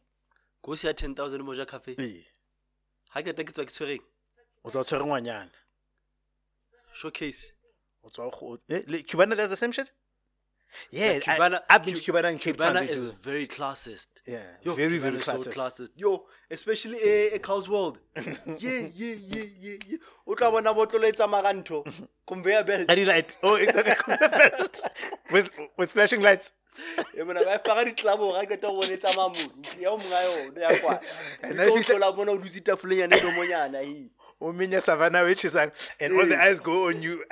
Go 0.63 0.75
sia 0.77 0.93
10000 0.95 1.43
moja 1.43 1.67
cafe. 1.67 1.97
ee 1.99 2.25
Ha 3.11 3.23
ke 3.23 3.33
ta 3.37 3.43
ke 3.43 3.53
tswa 3.53 3.65
ke 3.67 3.73
tshwereng. 3.73 4.03
o 4.65 4.71
tswa 4.71 4.81
o 4.81 4.85
tshwere 4.85 5.05
ngwanyana 5.05 5.51
Showcase. 6.95 7.53
o 8.05 8.09
tswa 8.11 8.27
o 8.27 8.59
eh, 8.69 8.83
le- 8.87 9.03
cubana 9.03 9.37
does 9.37 9.51
the 9.51 9.57
same 9.57 9.73
shit 9.73 9.91
yeah, 10.91 11.13
Yeah, 11.13 11.19
Cubana, 11.21 11.61
I, 11.69 11.75
i've 11.75 11.85
been 11.85 11.95
to 11.95 12.01
Cu- 12.01 12.13
cubana 12.13 12.33
in 12.33 12.39
cape 12.39 12.57
town 12.57 12.75
Cubana 12.77 12.89
is 12.89 13.11
do. 13.11 13.17
very 13.23 13.47
classist. 13.47 14.07
yeah 14.27 14.39
Yo, 14.63 14.75
very 14.75 14.99
Cubana 14.99 15.01
very 15.03 15.19
is 15.19 15.25
so 15.25 15.33
classist 15.33 15.55
classist. 15.55 15.89
Yo, 15.97 16.25
especially 16.51 16.99
a, 17.03 17.35
a 17.35 17.39
Cows 17.39 17.69
World. 17.69 17.99
yeah, 18.17 18.27
yeah, 18.57 18.87
yeah, 18.95 19.45
yeah, 19.61 19.75
yeah. 19.89 19.97
O 20.27 20.35
tla 20.35 20.51
bona 20.51 20.75
botlolo 20.75 21.09
e 21.09 21.13
tsamaya 21.13 21.43
ka 21.43 21.53
ntho. 21.53 21.85
Conveyor 22.27 22.65
belt. 22.65 22.91
I 22.91 22.95
delight. 22.95 23.37
Oh, 23.43 23.55
it's 23.57 23.77
a 23.77 23.83
conveyor 23.83 24.29
belt 24.29 24.81
with 25.33 25.51
with 25.77 25.91
flashing 25.93 26.23
lights. 26.23 26.53
e 27.19 27.23
bona 27.23 27.41
ba 27.45 27.59
faga 27.59 27.85
ditlabo 27.85 28.33
ga 28.49 28.57
go 28.57 28.81
bone 28.81 28.97
tsamaya 28.97 29.29
mo 29.35 29.53
ya 29.81 29.91
o 29.91 29.97
monga 29.99 30.23
yone 30.25 30.61
ya 30.61 30.79
kwa 30.81 31.01
And 31.43 31.61
if 31.61 31.69
tlo 31.69 31.77
you- 31.77 31.85
tlola 31.85 32.17
bona 32.17 32.33
o 32.33 32.39
dutse 32.39 32.61
tafoleng 32.63 33.01
yane 33.05 33.17
domonyana 33.21 34.09
Ominya 34.43 34.83
Savannah, 34.83 35.23
which 35.25 35.45
is 35.45 35.55
uh, 35.55 35.71
and 36.01 36.15
all 36.15 36.27
the 36.27 36.37
eyes 36.37 36.59
go 36.59 36.89
on 36.89 37.01
you. 37.01 37.23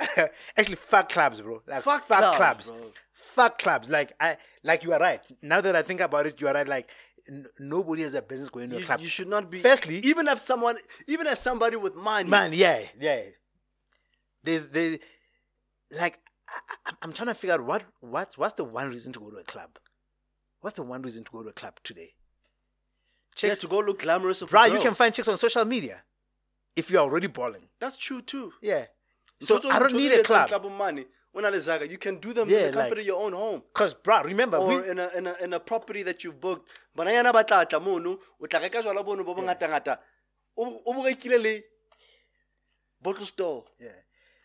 Actually, 0.55 0.77
fuck 0.77 1.09
clubs, 1.09 1.41
bro. 1.41 1.61
Like 1.67 1.81
Fuck 1.83 2.05
fuck, 2.07 2.35
clubs, 2.37 2.37
clubs. 2.37 2.69
bro. 2.71 2.91
Fuck 3.35 3.59
clubs. 3.59 3.89
Like 3.89 4.13
I, 4.19 4.37
like 4.63 4.83
you 4.83 4.93
are 4.93 4.99
right. 4.99 5.21
Now 5.41 5.61
that 5.61 5.75
I 5.75 5.81
think 5.83 6.01
about 6.01 6.25
it, 6.27 6.39
you 6.41 6.47
are 6.47 6.53
right. 6.53 6.67
Like 6.67 6.89
n- 7.29 7.45
nobody 7.59 8.01
has 8.03 8.13
a 8.13 8.21
business 8.21 8.49
going 8.49 8.69
to 8.71 8.75
a 8.77 8.79
you, 8.79 8.85
club. 8.85 8.99
you 9.01 9.07
should 9.07 9.27
not 9.29 9.49
be 9.49 9.59
Firstly- 9.61 9.99
even 10.03 10.27
if 10.27 10.39
someone 10.39 10.77
even 11.07 11.27
as 11.27 11.39
somebody 11.39 11.75
with 11.77 11.95
money 11.95 12.29
Man, 12.29 12.51
yeah, 12.53 12.81
yeah. 12.99 13.21
There's 14.43 14.69
there, 14.69 14.97
like 15.91 16.19
I, 16.85 16.93
I'm 17.01 17.13
trying 17.13 17.27
to 17.27 17.33
figure 17.35 17.53
out 17.55 17.63
what 17.65 17.85
what's 18.01 18.37
what's 18.37 18.53
the 18.53 18.63
one 18.63 18.89
reason 18.89 19.13
to 19.13 19.19
go 19.19 19.29
to 19.31 19.37
a 19.37 19.43
club. 19.43 19.77
What's 20.61 20.75
the 20.75 20.83
one 20.83 21.01
reason 21.01 21.23
to 21.23 21.31
go 21.31 21.43
to 21.43 21.49
a 21.49 21.53
club 21.53 21.75
today? 21.83 22.13
yeah, 23.41 23.55
to 23.55 23.67
go 23.67 23.79
look 23.79 24.01
glamorous 24.01 24.43
Right, 24.51 24.71
you 24.73 24.79
can 24.79 24.93
find 24.93 25.13
chicks 25.13 25.27
on 25.27 25.37
social 25.37 25.63
media 25.65 26.03
if 26.75 26.91
you're 26.91 27.01
already 27.01 27.27
balling. 27.27 27.69
that's 27.79 27.97
true 27.97 28.21
too 28.21 28.51
Yeah. 28.61 28.85
So 29.41 29.57
tse- 29.57 29.69
I 29.71 29.79
don't 29.79 29.93
need 29.93 30.11
a 30.11 30.21
club. 30.23 30.49
club 30.49 30.69
money 30.71 31.05
Una 31.35 31.49
le 31.49 31.59
zaga, 31.61 31.85
you 31.89 31.97
can 31.97 32.17
do 32.17 32.33
them 32.33 32.49
Yeah, 32.49 32.57
in 32.57 32.71
the 32.71 32.77
like- 32.77 32.85
comfort 32.89 32.99
of 32.99 33.05
your 33.05 33.21
own 33.23 33.33
home 33.33 33.63
Cause, 33.73 33.93
bro, 33.93 34.23
remember 34.23 34.57
or 34.57 34.67
we 34.67 34.89
in 34.89 34.99
a, 34.99 35.09
in, 35.15 35.27
a, 35.27 35.35
in 35.41 35.53
a 35.53 35.59
property 35.59 36.03
that 36.03 36.23
you've 36.23 36.39
booked 36.41 36.67
bananyana 36.97 37.31
ba 37.31 37.43
tla 37.43 37.65
tla 37.65 37.79
mono 37.79 38.19
o 38.41 38.45
tla 38.47 38.59
reka 38.59 38.81
jwala 38.83 39.03
bono 39.05 39.23
bo 39.23 39.33
bongatangata 39.33 39.97
o 40.57 40.81
o 40.85 40.93
bo 40.93 41.03
rekile 41.03 41.41
le 41.41 41.61
bottle 43.01 43.25
store 43.25 43.63
yeah. 43.79 43.89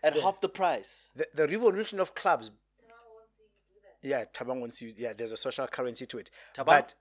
at 0.03 0.15
half 0.15 0.41
the 0.41 0.49
price 0.49 1.09
the, 1.17 1.27
the 1.35 1.47
revolution 1.49 1.99
of 2.01 2.15
clubs. 2.15 2.51
Yeah, 4.03 4.25
Tabang 4.33 4.61
wants 4.61 4.81
you. 4.81 4.93
Yeah, 4.97 5.15
there's 5.15 5.33
a 5.33 5.37
social 5.37 5.67
currency 5.67 6.07
to 6.07 6.19
it. 6.19 6.31
Thabang? 6.57 6.67
But 6.67 6.95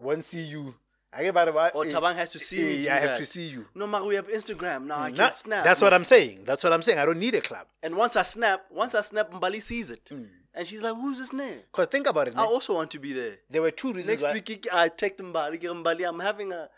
once 0.00 0.28
see 0.28 0.42
you, 0.42 0.76
I 1.14 1.22
get 1.24 1.28
about 1.30 1.74
or 1.74 1.84
eh, 1.84 1.90
Tabang 1.90 2.14
has 2.14 2.30
to 2.30 2.38
see 2.38 2.62
me 2.62 2.76
Yeah, 2.76 2.82
do 2.84 2.90
I 2.90 3.00
have 3.00 3.10
that. 3.10 3.18
to 3.18 3.24
see 3.26 3.48
you. 3.48 3.66
no 3.74 3.86
matter 3.86 4.04
we 4.06 4.14
have 4.14 4.28
Instagram 4.28 4.86
now 4.86 4.98
I 5.00 5.10
mm, 5.10 5.16
can 5.16 5.24
Nah, 5.24 5.30
snap 5.30 5.64
That's 5.64 5.82
what 5.82 5.92
I'm 5.92 6.04
saying. 6.04 6.44
That's 6.44 6.64
what 6.64 6.72
I'm 6.72 6.82
saying. 6.82 6.98
I 6.98 7.04
don't 7.04 7.18
need 7.18 7.34
a 7.34 7.40
club. 7.40 7.66
and 7.82 7.94
once 7.96 8.16
I 8.16 8.22
snap 8.22 8.64
once 8.70 8.94
I 8.94 9.02
snap 9.02 9.30
Mbali 9.30 9.60
sees 9.60 9.90
it 9.90 10.04
Mm. 10.06 10.28
and 10.54 10.66
she's 10.68 10.82
like 10.82 10.94
who's 10.94 11.18
this 11.18 11.32
name 11.32 11.60
Cause 11.72 11.86
think 11.86 12.06
about 12.06 12.28
it. 12.28 12.34
I 12.36 12.44
also 12.44 12.74
want 12.74 12.90
to 12.92 12.98
be 12.98 13.12
there 13.12 13.36
There 13.50 13.62
were 13.62 13.70
two 13.70 13.92
reasons. 13.92 14.08
next 14.08 14.22
why, 14.22 14.32
week 14.32 14.68
I 14.72 14.88
text 14.88 15.18
Mbali 15.20 15.52
re, 15.52 15.58
Mbali 15.58 16.08
I'm 16.08 16.20
having 16.20 16.52
a 16.52 16.68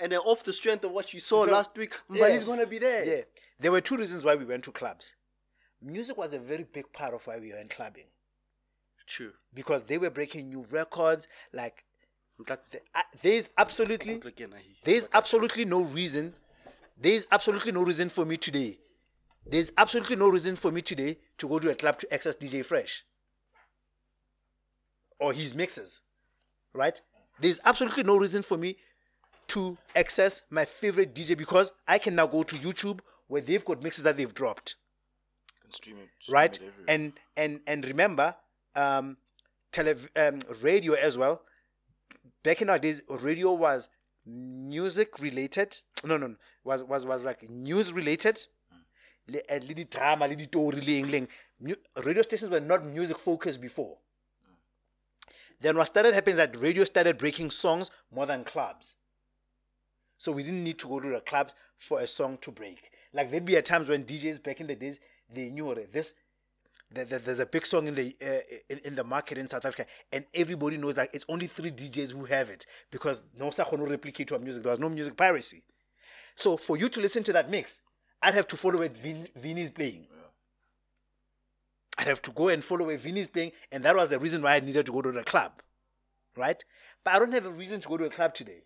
and 0.00 0.10
then 0.10 0.20
off 0.20 0.42
the 0.42 0.52
strength 0.52 0.84
of 0.84 0.90
what 0.92 1.12
you 1.14 1.20
saw 1.20 1.44
So- 1.44 1.52
last 1.52 1.70
week, 1.76 1.94
Yeah. 2.10 2.42
Gonna 2.44 2.66
be 2.66 2.78
there. 2.78 3.04
Yeah. 3.04 3.22
There 3.60 3.70
were 3.70 3.82
two 3.82 3.96
reasons 3.96 4.24
why 4.24 4.34
we 4.34 4.44
went 4.46 4.64
to 4.64 4.72
clubs. 4.72 5.14
Music 5.82 6.16
was 6.16 6.32
a 6.32 6.38
very 6.38 6.64
big 6.64 6.92
part 6.92 7.12
of 7.14 7.26
why 7.26 7.38
we 7.38 7.52
went 7.52 7.70
clubbing 7.70 8.06
True. 9.06 9.32
because 9.52 9.82
they 9.84 9.98
were 9.98 10.10
breaking 10.10 10.48
new 10.48 10.64
records. 10.70 11.28
Like, 11.52 11.84
the, 11.84 11.91
there's 13.22 13.50
absolutely 13.58 14.20
there's 14.84 15.08
absolutely 15.12 15.64
no 15.64 15.82
reason 15.82 16.34
there's 17.00 17.26
absolutely 17.30 17.72
no 17.72 17.82
reason 17.82 18.08
for 18.08 18.24
me 18.24 18.36
today 18.36 18.78
there's 19.46 19.72
absolutely 19.76 20.16
no 20.16 20.28
reason 20.28 20.56
for 20.56 20.70
me 20.70 20.82
today 20.82 21.18
to 21.38 21.48
go 21.48 21.58
to 21.58 21.70
a 21.70 21.74
club 21.74 21.98
to 21.98 22.12
access 22.14 22.36
dj 22.36 22.64
fresh. 22.64 23.04
Or 25.18 25.32
his 25.32 25.54
mixes 25.54 26.00
right? 26.74 27.00
There's 27.40 27.60
absolutely 27.64 28.02
no 28.04 28.16
reason 28.16 28.42
for 28.42 28.56
me 28.56 28.76
to 29.48 29.76
access 29.96 30.42
my 30.50 30.64
favorite 30.64 31.14
dj 31.14 31.36
because 31.36 31.72
i 31.86 31.98
can 31.98 32.14
now 32.14 32.26
go 32.26 32.42
to 32.42 32.54
youtube 32.56 33.00
where 33.26 33.42
they've 33.42 33.64
got 33.64 33.82
mixes 33.82 34.04
that 34.04 34.16
they've 34.16 34.34
dropped. 34.34 34.76
And 35.64 35.72
stream 35.74 35.96
it. 35.98 36.08
stream 36.20 36.34
right? 36.34 36.56
it 36.56 36.72
and 36.88 37.12
and 37.36 37.60
and 37.66 37.84
remember 37.84 38.34
um 38.76 39.16
tele- 39.72 39.96
um 40.16 40.38
radio 40.62 40.94
as 40.94 41.18
well 41.18 41.42
back 42.42 42.62
in 42.62 42.70
our 42.70 42.78
days 42.78 43.02
radio 43.08 43.52
was 43.52 43.88
music 44.26 45.18
related. 45.20 45.78
No 46.04 46.16
no 46.16 46.26
no. 46.26 46.36
Was 46.64 46.84
was 46.84 47.06
was 47.06 47.24
like 47.24 47.48
news 47.48 47.92
related. 47.92 48.46
Le 49.28 49.40
eh, 49.48 49.60
le 49.60 49.74
di 49.74 49.84
drama 49.84 50.26
le 50.26 50.36
ditori 50.36 50.84
le 50.84 50.98
eng 50.98 51.10
le 51.10 51.16
eng. 51.18 51.28
Mu- 51.60 51.74
radio 52.04 52.22
stations 52.22 52.50
were 52.50 52.60
not 52.60 52.84
music 52.84 53.18
focused 53.18 53.60
before. 53.60 53.96
Then 55.60 55.76
what 55.76 55.86
started 55.86 56.12
happening 56.12 56.34
is 56.34 56.38
that 56.38 56.60
radio 56.60 56.84
started 56.84 57.18
breaking 57.18 57.52
songs 57.52 57.90
more 58.12 58.26
than 58.26 58.42
clubs. 58.42 58.96
So 60.18 60.32
we 60.32 60.42
didn't 60.42 60.64
need 60.64 60.78
to 60.80 60.88
go 60.88 60.98
to 60.98 61.08
the 61.08 61.20
clubs 61.20 61.54
for 61.76 62.00
a 62.00 62.06
song 62.08 62.38
to 62.42 62.50
break. 62.50 62.90
Like 63.12 63.30
there'd 63.30 63.44
be 63.44 63.56
at 63.56 63.64
times 63.64 63.88
when 63.88 64.04
DJs 64.04 64.42
back 64.42 64.60
in 64.60 64.66
the 64.66 64.74
days 64.74 64.98
they 65.32 65.50
knew 65.50 65.74
this 65.92 66.14
there's 66.94 67.38
a 67.38 67.46
big 67.46 67.66
song 67.66 67.86
in 67.88 67.94
the 67.94 68.16
uh, 68.20 68.56
in, 68.68 68.80
in 68.84 68.94
the 68.94 69.04
market 69.04 69.38
in 69.38 69.48
South 69.48 69.64
Africa, 69.64 69.86
and 70.12 70.24
everybody 70.34 70.76
knows 70.76 70.94
that 70.96 71.10
it's 71.12 71.24
only 71.28 71.46
three 71.46 71.70
DJs 71.70 72.12
who 72.12 72.24
have 72.24 72.50
it 72.50 72.66
because 72.90 73.24
no 73.38 73.50
no 73.58 73.86
replicate 73.86 74.28
to 74.28 74.34
our 74.34 74.40
music. 74.40 74.62
There 74.62 74.70
was 74.70 74.80
no 74.80 74.88
music 74.88 75.16
piracy. 75.16 75.62
So 76.34 76.56
for 76.56 76.76
you 76.76 76.88
to 76.88 77.00
listen 77.00 77.22
to 77.24 77.32
that 77.34 77.50
mix, 77.50 77.82
I'd 78.22 78.34
have 78.34 78.46
to 78.48 78.56
follow 78.56 78.78
where 78.78 78.88
Vin, 78.88 79.28
Vinny's 79.36 79.70
playing. 79.70 80.06
I'd 81.98 82.06
have 82.06 82.22
to 82.22 82.30
go 82.30 82.48
and 82.48 82.64
follow 82.64 82.86
where 82.86 82.96
Vinny's 82.96 83.28
playing, 83.28 83.52
and 83.70 83.84
that 83.84 83.94
was 83.94 84.08
the 84.08 84.18
reason 84.18 84.42
why 84.42 84.56
I 84.56 84.60
needed 84.60 84.86
to 84.86 84.92
go 84.92 85.02
to 85.02 85.12
the 85.12 85.24
club, 85.24 85.62
right? 86.36 86.64
But 87.04 87.14
I 87.14 87.18
don't 87.18 87.32
have 87.32 87.46
a 87.46 87.50
reason 87.50 87.80
to 87.80 87.88
go 87.88 87.96
to 87.96 88.06
a 88.06 88.10
club 88.10 88.34
today. 88.34 88.62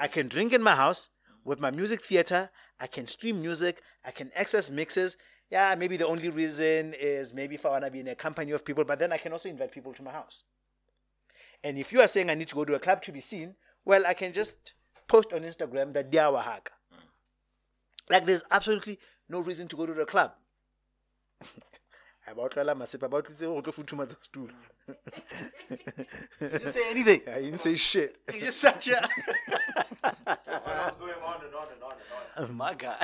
I 0.00 0.08
can 0.08 0.28
drink 0.28 0.52
in 0.52 0.62
my 0.62 0.74
house 0.74 1.08
with 1.44 1.60
my 1.60 1.70
music 1.70 2.00
theater. 2.02 2.50
I 2.80 2.86
can 2.86 3.06
stream 3.06 3.40
music. 3.40 3.82
I 4.04 4.10
can 4.10 4.30
access 4.34 4.70
mixes. 4.70 5.16
Yeah, 5.50 5.74
maybe 5.76 5.96
the 5.96 6.06
only 6.06 6.28
reason 6.28 6.94
is 7.00 7.32
maybe 7.32 7.54
if 7.54 7.64
I 7.64 7.70
want 7.70 7.84
to 7.84 7.90
be 7.90 8.00
in 8.00 8.08
a 8.08 8.14
company 8.14 8.52
of 8.52 8.64
people, 8.64 8.84
but 8.84 8.98
then 8.98 9.12
I 9.12 9.16
can 9.16 9.32
also 9.32 9.48
invite 9.48 9.72
people 9.72 9.94
to 9.94 10.02
my 10.02 10.12
house. 10.12 10.42
And 11.64 11.78
if 11.78 11.92
you 11.92 12.00
are 12.00 12.06
saying 12.06 12.28
I 12.30 12.34
need 12.34 12.48
to 12.48 12.54
go 12.54 12.64
to 12.64 12.74
a 12.74 12.78
club 12.78 13.02
to 13.02 13.12
be 13.12 13.20
seen, 13.20 13.54
well, 13.84 14.04
I 14.06 14.14
can 14.14 14.32
just 14.32 14.74
post 15.06 15.32
on 15.32 15.40
Instagram 15.40 15.94
that 15.94 16.12
they 16.12 16.18
are 16.18 16.32
Wahaka. 16.32 16.72
Hmm. 16.92 17.08
Like, 18.10 18.26
there's 18.26 18.44
absolutely 18.50 18.98
no 19.28 19.40
reason 19.40 19.68
to 19.68 19.76
go 19.76 19.86
to 19.86 19.94
the 19.94 20.04
club. 20.04 20.32
I 22.26 22.30
about 22.32 22.54
Kala 22.54 22.74
Masip, 22.74 23.02
about 23.02 23.24
to 23.26 23.32
say, 23.32 23.46
"Oh, 23.46 23.60
to 23.60 23.70
futhi 23.70 23.96
matsa 23.96 24.16
stool." 24.22 24.48
Didn't 26.40 26.66
say 26.66 26.90
anything. 26.90 27.20
I 27.28 27.40
didn't 27.40 27.60
say 27.60 27.74
shit. 27.76 28.16
He 28.32 28.40
just 28.40 28.58
sat 28.60 28.82
here. 28.82 29.00
It's 29.00 30.96
going 30.96 31.22
on 31.24 31.44
and 31.44 31.54
on 31.54 31.68
and 31.72 31.82
on 31.82 31.94
and 32.36 32.50
on. 32.50 32.56
My 32.56 32.74
guy. 32.74 32.98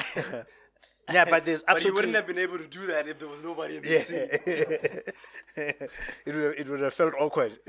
Yeah, 1.13 1.25
but 1.31 1.45
there's 1.45 1.65
absolutely. 1.67 1.67
But 1.67 1.77
absolutely. 1.77 1.91
wouldn't 1.93 2.15
have 2.17 2.27
been 2.27 2.39
able 2.39 2.59
to 2.59 2.67
do 2.67 2.87
that 2.87 3.09
if 3.09 3.19
there 3.19 3.29
was 3.29 3.43
nobody 3.43 3.77
in 3.77 3.83
the 3.83 3.89
Yeah. 3.91 4.03
scene. 4.03 4.29
it, 5.57 5.91
would 6.27 6.35
have, 6.35 6.55
it 6.59 6.69
would 6.69 6.81
have 6.81 6.95
felt 6.95 7.15
awkward. 7.19 7.59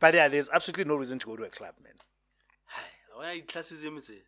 but 0.00 0.14
yeah, 0.14 0.28
there's 0.28 0.50
absolutely 0.50 0.84
no 0.84 0.96
reason 0.96 1.18
to 1.20 1.26
go 1.26 1.36
to 1.36 1.44
a 1.44 1.48
club, 1.48 1.74
man. 1.82 1.94
When 3.16 3.28
I 3.28 3.40
classism 3.42 3.98
is 3.98 4.10
it? 4.10 4.24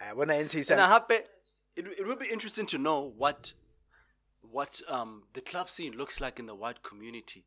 Uh, 0.00 0.14
when 0.14 0.30
I 0.30 0.44
something, 0.44 0.78
I 0.78 0.88
happy. 0.88 1.14
It, 1.76 1.86
it 1.98 2.06
would 2.06 2.18
be 2.18 2.28
interesting 2.28 2.66
to 2.66 2.78
know 2.78 3.12
what 3.16 3.54
what 4.42 4.80
um 4.88 5.24
the 5.32 5.40
club 5.40 5.70
scene 5.70 5.96
looks 5.96 6.20
like 6.20 6.38
in 6.38 6.46
the 6.46 6.54
white 6.54 6.82
community, 6.82 7.44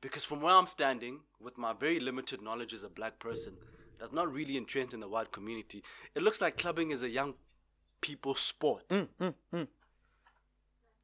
because 0.00 0.24
from 0.24 0.40
where 0.40 0.54
I'm 0.54 0.66
standing, 0.66 1.20
with 1.40 1.58
my 1.58 1.72
very 1.72 1.98
limited 2.00 2.42
knowledge 2.42 2.72
as 2.72 2.84
a 2.84 2.88
black 2.88 3.18
person, 3.18 3.56
that's 4.00 4.12
not 4.12 4.32
really 4.32 4.56
entrenched 4.56 4.94
in 4.94 5.00
the 5.00 5.08
white 5.08 5.30
community, 5.30 5.82
it 6.14 6.22
looks 6.22 6.40
like 6.40 6.56
clubbing 6.56 6.90
is 6.90 7.02
a 7.02 7.10
young 7.10 7.34
people 8.00 8.34
sport. 8.34 8.88
Mm, 8.88 9.66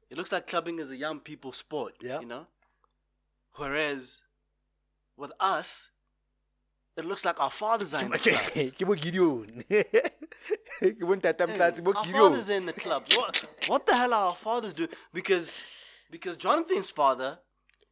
It 0.09 0.17
looks 0.17 0.31
like 0.31 0.47
clubbing 0.47 0.79
is 0.79 0.89
a 0.91 0.97
young 0.97 1.19
people 1.19 1.53
sport. 1.53 1.93
Yeah. 2.01 2.19
You 2.19 2.25
know. 2.25 2.47
Whereas, 3.55 4.21
with 5.17 5.31
us, 5.39 5.89
it 6.95 7.05
looks 7.05 7.23
like 7.25 7.39
our 7.39 7.49
fathers 7.51 7.93
are 7.93 8.01
in 8.01 8.11
the 8.11 8.19
club. 8.19 8.41
ke 8.77 8.85
bo 8.85 8.95
Gideon. 8.95 9.63
Ke 10.79 10.99
bo 11.01 11.15
Ntata 11.15 11.47
Our 11.95 12.05
fathers 12.05 12.49
are 12.49 12.53
in 12.53 12.65
the 12.65 12.73
club. 12.73 13.03
What, 13.15 13.43
what 13.67 13.85
the 13.85 13.95
hell 13.95 14.13
are 14.13 14.29
our 14.29 14.35
fathers 14.35 14.73
doing? 14.73 14.89
Because 15.13 15.51
because 16.09 16.37
Jonathan's 16.37 16.89
father 16.91 17.39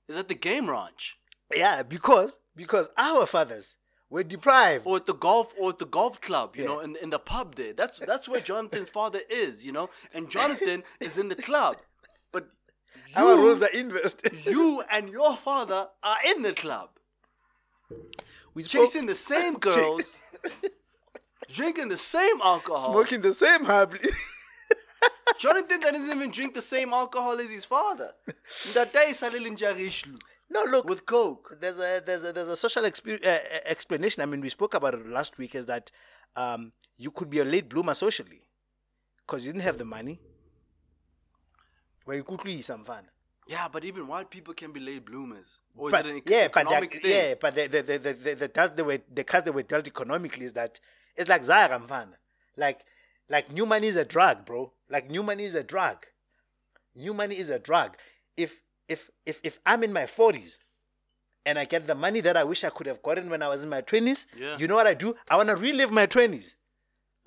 is 0.07 0.17
at 0.17 0.27
the 0.27 0.35
game 0.35 0.69
ranch 0.69 1.17
Yeah, 1.53 1.83
because 1.83 2.39
because 2.55 2.89
our 2.97 3.25
fathers 3.25 3.75
were 4.09 4.23
deprived. 4.23 4.85
or 4.85 4.97
at 4.97 5.05
the 5.05 5.13
golf 5.13 5.53
or 5.57 5.69
at 5.69 5.79
the 5.79 5.85
golf 5.85 6.21
club, 6.21 6.55
you 6.55 6.63
Yeah. 6.63 6.69
know, 6.69 6.79
in, 6.79 6.95
in 6.97 7.09
the 7.09 7.19
pub 7.19 7.55
there. 7.55 7.73
That's 7.73 7.99
that's 7.99 8.27
where 8.29 8.39
Jonathan's 8.41 8.89
father 8.89 9.21
is, 9.29 9.65
you 9.65 9.71
know, 9.71 9.89
and 10.13 10.29
Jonathan 10.29 10.83
is 10.99 11.17
in 11.17 11.29
the 11.29 11.35
club. 11.35 11.77
But 12.31 12.49
Our 13.15 13.35
rules 13.37 13.63
are 13.63 13.69
inversed. 13.73 14.21
you 14.45 14.83
and 14.89 15.09
your 15.09 15.35
father 15.35 15.89
are 16.03 16.17
in 16.25 16.43
the 16.43 16.53
club, 16.53 16.89
we 18.53 18.63
chasing 18.63 19.05
the 19.07 19.15
same 19.15 19.53
girls, 19.69 20.03
drinking 21.51 21.89
the 21.89 21.97
same 21.97 22.39
alcohol. 22.43 22.77
smoking 22.93 23.21
the 23.21 23.33
same 23.33 23.65
herb. 23.65 23.97
Jonathan 25.39 25.79
doesn't 25.81 26.15
even 26.17 26.31
drink 26.31 26.53
the 26.53 26.61
same 26.61 26.93
alcohol 26.93 27.39
as 27.39 27.51
his 27.51 27.65
father. 27.65 28.11
That 28.73 28.93
day 28.93 29.07
Salil 29.11 29.45
no, 30.49 30.63
look, 30.63 30.87
with 30.89 31.05
Coke. 31.05 31.57
there's 31.59 31.79
a 31.79 32.01
there's 32.05 32.23
a 32.23 32.31
there's 32.33 32.49
a 32.49 32.55
social 32.55 32.83
exp- 32.83 33.25
uh, 33.25 33.29
uh, 33.29 33.39
explanation. 33.65 34.21
I 34.23 34.25
mean, 34.25 34.41
we 34.41 34.49
spoke 34.49 34.73
about 34.73 34.93
it 34.93 35.07
last 35.07 35.37
week. 35.37 35.55
Is 35.55 35.65
that 35.65 35.91
um, 36.35 36.71
you 36.97 37.11
could 37.11 37.29
be 37.29 37.39
a 37.39 37.45
late 37.45 37.69
bloomer 37.69 37.93
socially 37.93 38.41
because 39.25 39.45
you 39.45 39.51
didn't 39.51 39.63
have 39.63 39.77
the 39.77 39.85
money. 39.85 40.19
Where 42.05 42.17
you 42.17 42.23
could 42.23 42.43
be 42.43 42.61
some 42.61 42.83
fun. 42.83 43.05
Yeah, 43.47 43.67
but 43.67 43.85
even 43.85 44.07
white 44.07 44.29
people 44.29 44.53
can 44.53 44.71
be 44.71 44.79
late 44.79 45.05
bloomers. 45.05 45.59
Or 45.75 45.91
But 45.91 46.05
an 46.07 46.21
yeah, 46.25 46.47
but 46.51 46.67
the, 46.67 46.99
yeah, 47.03 47.33
but 47.39 47.55
the 47.55 47.67
the 47.67 47.81
the 47.81 47.97
the, 47.97 48.13
the, 48.13 48.35
the 48.35 48.47
task 48.47 48.75
they 48.75 48.83
were 48.83 48.99
the 49.11 49.23
cards 49.23 49.45
they 49.45 49.51
were 49.51 49.61
dealt 49.63 49.87
economically 49.87 50.45
is 50.45 50.53
that 50.53 50.79
it's 51.15 51.29
like 51.29 51.43
Zara 51.43 51.79
man. 51.79 52.15
Like 52.57 52.81
like 53.29 53.51
new 53.51 53.65
money 53.65 53.87
is 53.87 53.97
a 53.97 54.05
drug, 54.05 54.45
bro. 54.45 54.73
Like 54.89 55.09
new 55.09 55.21
money 55.21 55.43
is 55.43 55.55
a 55.55 55.63
drug. 55.63 56.05
New 56.95 57.13
money 57.13 57.37
is 57.37 57.49
a 57.49 57.59
drug. 57.59 57.97
If 58.37 58.61
if 58.87 59.09
if 59.25 59.39
if 59.43 59.59
I'm 59.65 59.83
in 59.83 59.91
my 59.93 60.05
forties 60.05 60.59
and 61.45 61.57
I 61.59 61.65
get 61.65 61.85
the 61.87 61.95
money 61.95 62.21
that 62.21 62.35
I 62.37 62.43
wish 62.43 62.63
I 62.63 62.69
could 62.69 62.87
have 62.87 63.01
gotten 63.01 63.29
when 63.29 63.41
I 63.41 63.49
was 63.49 63.63
in 63.63 63.69
my 63.69 63.81
twenties, 63.81 64.25
Yeah. 64.37 64.57
you 64.57 64.67
know 64.67 64.75
what 64.75 64.87
I 64.87 64.93
do? 64.93 65.15
I 65.29 65.37
wanna 65.37 65.55
relive 65.55 65.91
my 65.91 66.05
twenties. 66.05 66.57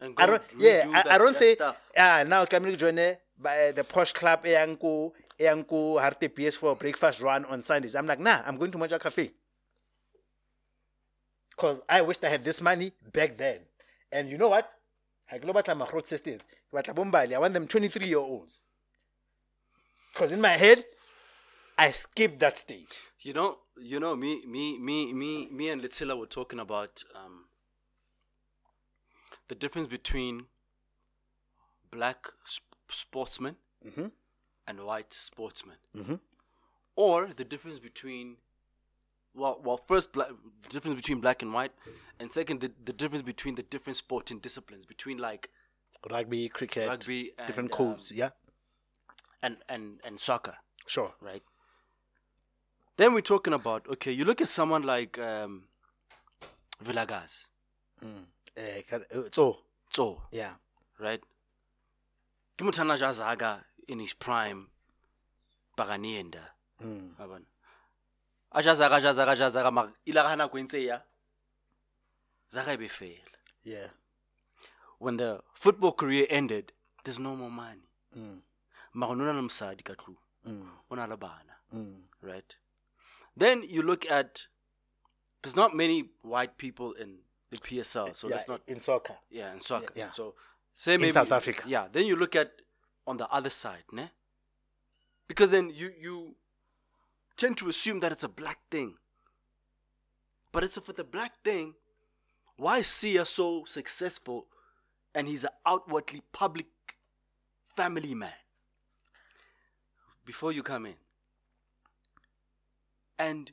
And 0.01 0.15
I 0.17 0.27
don't. 0.27 0.43
Yeah, 0.59 0.85
I, 0.89 0.93
that- 1.03 1.11
I 1.13 1.19
don't 1.19 1.37
say. 1.37 1.55
stuff. 1.55 1.91
Ah, 1.97 2.25
now 2.27 2.45
coming 2.47 2.71
to 2.71 2.77
join 2.77 2.97
by 3.37 3.73
the 3.73 3.83
posh 3.85 4.13
club. 4.13 4.45
Eyanku, 4.45 5.11
eyanku, 5.41 6.01
Harte 6.01 6.29
PS 6.29 6.55
for 6.57 6.77
breakfast 6.77 7.21
run 7.21 7.45
on 7.47 7.63
Sundays. 7.63 7.97
I'm 7.97 8.07
like, 8.07 8.21
nah, 8.21 8.43
I'm 8.47 8.57
going 8.59 8.71
to 8.71 8.79
Moja 8.79 9.01
Cafe. 9.01 9.33
Cause 11.57 11.83
I 11.89 12.03
wished 12.03 12.23
I 12.25 12.29
had 12.29 12.45
this 12.45 12.61
money 12.61 12.93
back 13.13 13.37
then. 13.37 13.59
And 14.13 14.29
you 14.31 14.39
know 14.39 14.49
what? 14.49 14.71
I 15.31 15.39
go 15.39 15.53
back 15.53 15.65
to 15.65 15.75
my 15.75 15.87
throat 15.87 16.09
sisters. 16.09 16.41
But 16.73 16.89
I 16.89 16.93
want 16.93 17.55
them 17.55 17.67
23 17.67 18.07
year 18.07 18.19
olds. 18.19 18.61
Cause 20.15 20.31
in 20.33 20.41
my 20.41 20.57
head, 20.57 20.85
I 21.79 21.93
skipped 21.93 22.41
that 22.41 22.57
stage. 22.59 22.89
You 23.21 23.33
know, 23.33 23.59
you 23.81 24.01
know, 24.01 24.17
me, 24.17 24.45
me, 24.47 24.79
me, 24.79 25.13
me, 25.13 25.49
me, 25.51 25.69
and 25.69 25.81
Litzilla 25.83 26.19
were 26.19 26.27
talking 26.27 26.59
about 26.59 27.03
um, 27.15 27.45
the 29.49 29.55
difference 29.55 29.87
between 29.87 30.47
black 31.91 32.27
sp- 32.45 32.77
sportsmen 32.91 33.57
Mhm. 33.85 34.11
and 34.67 34.85
white 34.85 35.13
sportsmen, 35.13 35.79
Mhm. 35.95 36.21
or 36.97 37.29
the 37.29 37.45
difference 37.45 37.79
between 37.79 38.39
well, 39.35 39.61
well, 39.63 39.77
first, 39.77 40.11
black, 40.11 40.31
the 40.63 40.69
difference 40.69 40.97
between 40.97 41.21
black 41.21 41.43
and 41.43 41.53
white, 41.53 41.73
and 42.19 42.33
second, 42.33 42.61
the, 42.61 42.73
the 42.85 42.93
difference 42.93 43.23
between 43.23 43.55
the 43.55 43.63
different 43.63 43.97
sporting 43.97 44.41
disciplines, 44.41 44.85
between 44.85 45.17
like 45.19 45.49
Rugby, 46.11 46.49
cricket, 46.49 46.89
Rugby 46.89 47.33
and, 47.39 47.47
different 47.47 47.73
um, 47.73 47.77
codes. 47.79 48.11
yeah, 48.11 48.31
and 49.41 49.59
and 49.69 50.01
and 50.05 50.19
soccer, 50.19 50.57
sure. 50.87 51.15
right? 51.21 51.43
Then 52.99 53.15
we're 53.15 53.21
talking 53.23 53.53
about 53.55 53.87
okay. 53.93 54.11
You 54.13 54.25
look 54.25 54.41
at 54.41 54.49
someone 54.49 54.83
like 54.83 55.19
um, 55.21 55.63
Villagaz, 56.85 57.45
Eh, 58.57 58.83
ka- 58.91 59.07
uh, 59.15 59.23
so 59.33 59.59
so 59.95 60.23
yeah. 60.33 60.55
right. 60.99 61.21
Ke 62.59 62.63
motho 62.67 62.83
a 62.83 62.85
na 62.85 62.97
ja 62.97 63.13
Zaga 63.13 63.65
in 63.87 64.01
his 64.01 64.15
prime, 64.15 64.67
Paganienda. 65.79 66.43
Mm. 66.85 67.15
Yabona. 67.21 67.47
A 68.51 68.63
ja 68.63 68.75
Zaga, 68.75 69.01
ja 69.01 69.13
Zaga, 69.13 69.37
ja 69.37 69.49
Zaga, 69.49 69.71
mara 69.71 69.93
ile 70.05 70.15
ga 70.23 70.35
nako 70.35 70.59
e 70.59 70.67
e 70.79 70.87
ya. 70.87 70.99
Zaga 72.53 72.77
be 72.77 72.89
fela. 72.89 73.39
Yeah. 73.63 73.91
When 74.99 75.19
the 75.19 75.41
football 75.55 75.93
career 75.93 76.27
ended, 76.29 76.73
there's 77.05 77.21
no 77.21 77.37
more 77.37 77.51
money. 77.51 77.87
Mm. 78.19 78.39
Mara 78.93 79.13
o 79.13 79.15
na 79.15 79.31
le 79.31 79.43
mosadi 79.43 79.85
ka 79.85 79.95
tlung. 79.95 80.17
Mm. 80.45 80.67
O 80.91 80.95
na. 80.97 81.07
Mm. 81.73 82.01
right? 82.23 82.57
Then 83.39 83.63
you 83.69 83.83
look 83.83 84.11
at 84.11 84.47
there's 85.43 85.55
not 85.55 85.75
many 85.77 86.11
white 86.23 86.59
people 86.59 86.93
in 86.93 87.19
the 87.51 87.59
PSL, 87.59 88.15
so 88.15 88.29
yeah, 88.29 88.37
that's 88.37 88.49
not 88.49 88.61
in 88.67 88.81
soccer. 88.81 89.15
yeah 89.31 89.53
in 89.53 89.61
soccer. 89.61 89.93
yeah. 89.95 90.09
So 90.09 90.35
say 90.75 90.97
maybe 90.97 91.13
South 91.13 91.31
Africa. 91.31 91.63
Yeah. 91.67 91.87
Then 91.91 92.07
you 92.07 92.17
look 92.17 92.35
at 92.35 92.51
on 93.07 93.17
the 93.17 93.29
other 93.29 93.51
side, 93.51 93.85
ne? 93.93 94.11
Because 95.29 95.51
then 95.51 95.71
you 95.73 95.93
you 96.01 96.35
tend 97.37 97.57
to 97.59 97.69
assume 97.69 98.01
that 98.01 98.11
it's 98.11 98.25
a 98.25 98.29
black 98.29 98.59
thing, 98.71 98.95
but 100.51 100.65
it's 100.65 100.79
for 100.79 100.93
the 100.93 101.05
black 101.05 101.33
thing. 101.45 101.75
Why 102.57 102.79
is 102.79 102.89
Siya 102.89 103.25
so 103.25 103.65
successful, 103.67 104.49
and 105.15 105.29
he's 105.29 105.45
an 105.45 105.51
outwardly 105.65 106.23
public 106.33 106.67
family 107.77 108.15
man? 108.15 108.33
Before 110.25 110.51
you 110.51 110.65
come 110.65 110.87
in, 110.87 110.97
and 113.19 113.53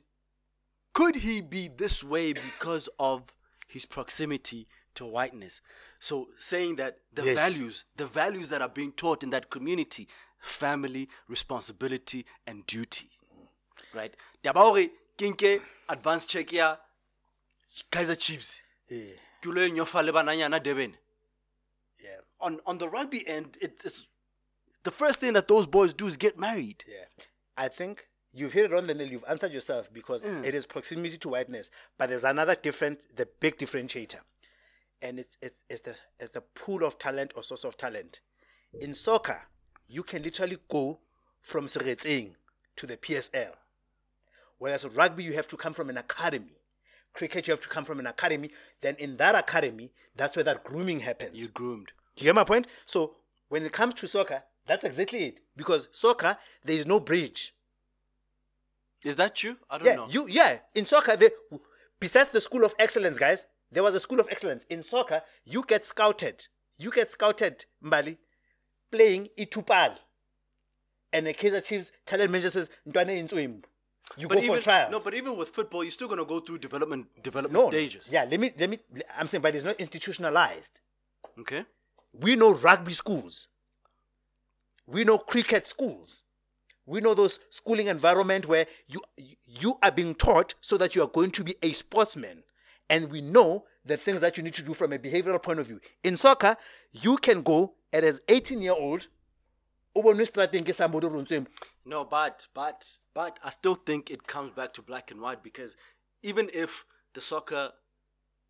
could 0.92 1.16
he 1.16 1.40
be 1.40 1.68
this 1.68 2.02
way 2.02 2.32
because 2.32 2.88
of 2.98 3.34
his 3.66 3.84
proximity 3.84 4.66
to 4.94 5.04
whiteness? 5.04 5.60
So 5.98 6.28
saying 6.38 6.76
that 6.76 6.98
the 7.12 7.24
Yes. 7.24 7.52
values, 7.52 7.84
the 7.96 8.06
values 8.06 8.48
that 8.48 8.62
are 8.62 8.68
being 8.68 8.92
taught 8.92 9.22
in 9.22 9.30
that 9.30 9.50
community, 9.50 10.08
family, 10.38 11.08
responsibility, 11.28 12.24
and 12.46 12.66
duty. 12.66 13.10
Right? 13.92 14.14
Taba 14.42 14.60
hore 14.60 14.88
ke 15.18 15.24
nke 15.32 15.62
advance 15.88 16.26
Kaiser 17.90 18.16
Chiefs. 18.16 18.60
Yeah. 18.88 19.14
Ke 19.42 19.46
lo 19.46 19.68
nyofa 19.68 20.04
le 20.04 20.12
bananyana 20.12 20.62
Durban. 20.62 20.96
Yeah. 22.02 22.20
On 22.40 22.60
on 22.66 22.78
the 22.78 22.88
rugby 22.88 23.26
end, 23.26 23.56
it- 23.60 23.82
it's 23.84 24.06
the 24.82 24.90
first 24.90 25.20
thing 25.20 25.32
that 25.34 25.48
those 25.48 25.66
boys 25.66 25.92
do 25.92 26.06
is 26.06 26.16
get 26.16 26.38
married. 26.38 26.84
Yeah. 26.86 27.06
I 27.56 27.68
think 27.68 28.08
you've 28.36 28.52
hit 28.52 28.66
it 28.66 28.74
on 28.74 28.86
the 28.86 28.94
nail. 28.94 29.08
You've 29.08 29.24
answered 29.28 29.52
yourself 29.52 29.92
because 29.92 30.22
mm. 30.22 30.44
it 30.44 30.54
is 30.54 30.66
proximity 30.66 31.16
to 31.18 31.28
whiteness. 31.30 31.70
But 31.98 32.10
there's 32.10 32.24
another 32.24 32.54
different, 32.54 33.16
the 33.16 33.26
big 33.40 33.58
differentiator. 33.58 34.20
And 35.02 35.18
it's, 35.18 35.38
it's, 35.40 35.60
it's, 35.68 35.80
the, 35.80 35.94
it's 36.18 36.32
the 36.32 36.42
pool 36.42 36.84
of 36.84 36.98
talent 36.98 37.32
or 37.34 37.42
source 37.42 37.64
of 37.64 37.76
talent. 37.76 38.20
In 38.78 38.94
soccer, 38.94 39.42
you 39.88 40.02
can 40.02 40.22
literally 40.22 40.58
go 40.68 40.98
from 41.40 41.66
Seretseng 41.66 42.34
to 42.76 42.86
the 42.86 42.96
PSL. 42.96 43.52
Whereas 44.58 44.86
rugby, 44.86 45.24
you 45.24 45.32
have 45.32 45.48
to 45.48 45.56
come 45.56 45.72
from 45.72 45.90
an 45.90 45.98
academy. 45.98 46.58
Cricket, 47.12 47.46
you 47.46 47.52
have 47.52 47.60
to 47.60 47.68
come 47.68 47.84
from 47.84 47.98
an 48.00 48.06
academy. 48.06 48.50
Then 48.82 48.96
in 48.98 49.16
that 49.16 49.34
academy, 49.34 49.92
that's 50.14 50.36
where 50.36 50.44
that 50.44 50.64
grooming 50.64 51.00
happens. 51.00 51.40
You 51.40 51.48
groomed. 51.48 51.92
Do 52.14 52.24
you 52.24 52.28
get 52.28 52.34
my 52.34 52.44
point? 52.44 52.66
So 52.84 53.16
when 53.48 53.64
it 53.64 53.72
comes 53.72 53.94
to 53.94 54.08
soccer, 54.08 54.42
that's 54.66 54.84
exactly 54.84 55.24
it. 55.24 55.40
Because 55.56 55.88
soccer, 55.92 56.36
there 56.64 56.76
is 56.76 56.86
no 56.86 57.00
bridge. 57.00 57.54
Is 59.06 59.14
that 59.16 59.36
true? 59.36 59.56
I 59.70 59.78
don't 59.78 59.86
Yeah, 59.86 59.94
know. 59.94 60.06
you 60.10 60.26
yeah. 60.28 60.58
In 60.74 60.84
soccer, 60.84 61.16
they, 61.16 61.30
besides 62.00 62.30
the 62.30 62.40
school 62.40 62.64
of 62.64 62.74
excellence, 62.76 63.20
guys, 63.20 63.46
there 63.70 63.84
was 63.84 63.94
a 63.94 64.00
school 64.00 64.18
of 64.18 64.26
excellence. 64.28 64.64
In 64.64 64.82
soccer, 64.82 65.22
you 65.44 65.64
get 65.64 65.84
scouted. 65.84 66.48
You 66.76 66.90
get 66.90 67.12
scouted, 67.12 67.66
Mbali, 67.84 68.16
playing 68.90 69.28
Itupal. 69.38 69.96
And 71.12 71.28
the 71.28 71.34
Kaiser 71.34 71.60
Chiefs 71.60 71.92
talent 72.04 72.32
manager 72.32 72.50
says, 72.50 72.68
Ntwane 72.88 73.22
Intswim. 73.22 73.62
You 74.16 74.26
go 74.26 74.38
even, 74.38 74.56
for 74.56 74.60
trials. 74.62 74.90
No, 74.90 75.00
but 75.02 75.14
even 75.14 75.36
with 75.36 75.50
football, 75.50 75.84
you're 75.84 75.92
still 75.92 76.08
gonna 76.08 76.24
go 76.24 76.40
through 76.40 76.58
development 76.58 77.06
development 77.22 77.64
no. 77.64 77.70
stages. 77.70 78.08
Yeah, 78.10 78.24
let 78.28 78.40
me 78.40 78.52
let 78.58 78.70
me 78.70 78.78
I'm 79.16 79.26
saying, 79.26 79.42
but 79.42 79.54
it's 79.54 79.64
not 79.64 79.76
institutionalized. 79.80 80.80
Okay. 81.40 81.64
We 82.12 82.36
know 82.36 82.54
rugby 82.54 82.92
schools. 82.92 83.48
We 84.86 85.04
know 85.04 85.18
cricket 85.18 85.66
schools. 85.66 86.22
We 86.86 87.00
know 87.00 87.14
those 87.14 87.40
schooling 87.50 87.88
environment 87.88 88.46
where 88.46 88.66
you 88.86 89.02
you 89.44 89.78
are 89.82 89.90
being 89.90 90.14
taught 90.14 90.54
so 90.60 90.76
that 90.78 90.94
you 90.94 91.02
are 91.02 91.08
going 91.08 91.32
to 91.32 91.44
be 91.44 91.56
a 91.62 91.72
sportsman. 91.72 92.44
And 92.88 93.10
we 93.10 93.20
know 93.20 93.64
the 93.84 93.96
things 93.96 94.20
that 94.20 94.36
you 94.36 94.42
need 94.42 94.54
to 94.54 94.62
do 94.62 94.74
from 94.74 94.92
a 94.92 94.98
behavioral 94.98 95.42
point 95.42 95.58
of 95.58 95.66
view. 95.66 95.80
In 96.04 96.16
soccer, 96.16 96.56
you 96.92 97.16
can 97.16 97.42
go 97.42 97.74
at 97.92 98.04
as 98.04 98.20
18 98.28 98.60
year 98.62 98.74
old. 98.78 99.08
No, 101.84 102.04
but 102.04 102.48
but 102.54 102.98
but 103.14 103.38
I 103.42 103.50
still 103.50 103.74
think 103.74 104.10
it 104.10 104.26
comes 104.26 104.52
back 104.52 104.72
to 104.74 104.82
black 104.82 105.10
and 105.10 105.20
white 105.20 105.42
because 105.42 105.76
even 106.22 106.50
if 106.52 106.84
the 107.14 107.20
soccer 107.20 107.72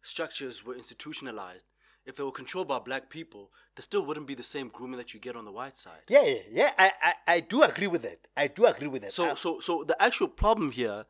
structures 0.03 0.65
were 0.65 0.75
institutionalized, 0.75 1.67
if 2.07 2.17
they 2.17 2.23
were 2.23 2.31
controlled 2.33 2.69
by 2.69 2.79
black 2.79 3.11
people, 3.11 3.51
there 3.75 3.83
still 3.83 4.05
wouldn't 4.07 4.27
be 4.27 4.35
the 4.35 4.43
same 4.45 4.69
grooming 4.69 4.97
that 4.99 5.13
you 5.13 5.21
get 5.21 5.35
on 5.37 5.45
the 5.45 5.51
white 5.53 5.77
side. 5.77 6.03
Yeah, 6.09 6.23
yeah, 6.25 6.39
yeah. 6.51 6.71
I, 6.79 6.93
I, 7.03 7.13
I 7.35 7.41
do 7.41 7.63
agree 7.63 7.89
with 7.89 8.03
that. 8.03 8.29
I 8.37 8.47
do 8.47 8.65
agree 8.67 8.89
with 8.89 9.03
that. 9.03 9.13
So 9.13 9.33
I- 9.33 9.35
so 9.35 9.61
so 9.61 9.85
the 9.85 10.01
actual 10.01 10.29
problem 10.29 10.71
here 10.71 11.05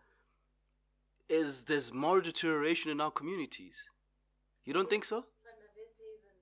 is 1.29 1.63
there's 1.65 1.93
moral 1.93 2.23
deterioration 2.23 2.91
in 2.91 3.01
our 3.01 3.11
communities. 3.11 3.77
You 4.65 4.73
don't 4.73 4.89
think 4.89 5.05
so? 5.05 5.17
Van 5.45 5.55
der 5.61 5.71
Vestes 5.77 6.23
and 6.31 6.39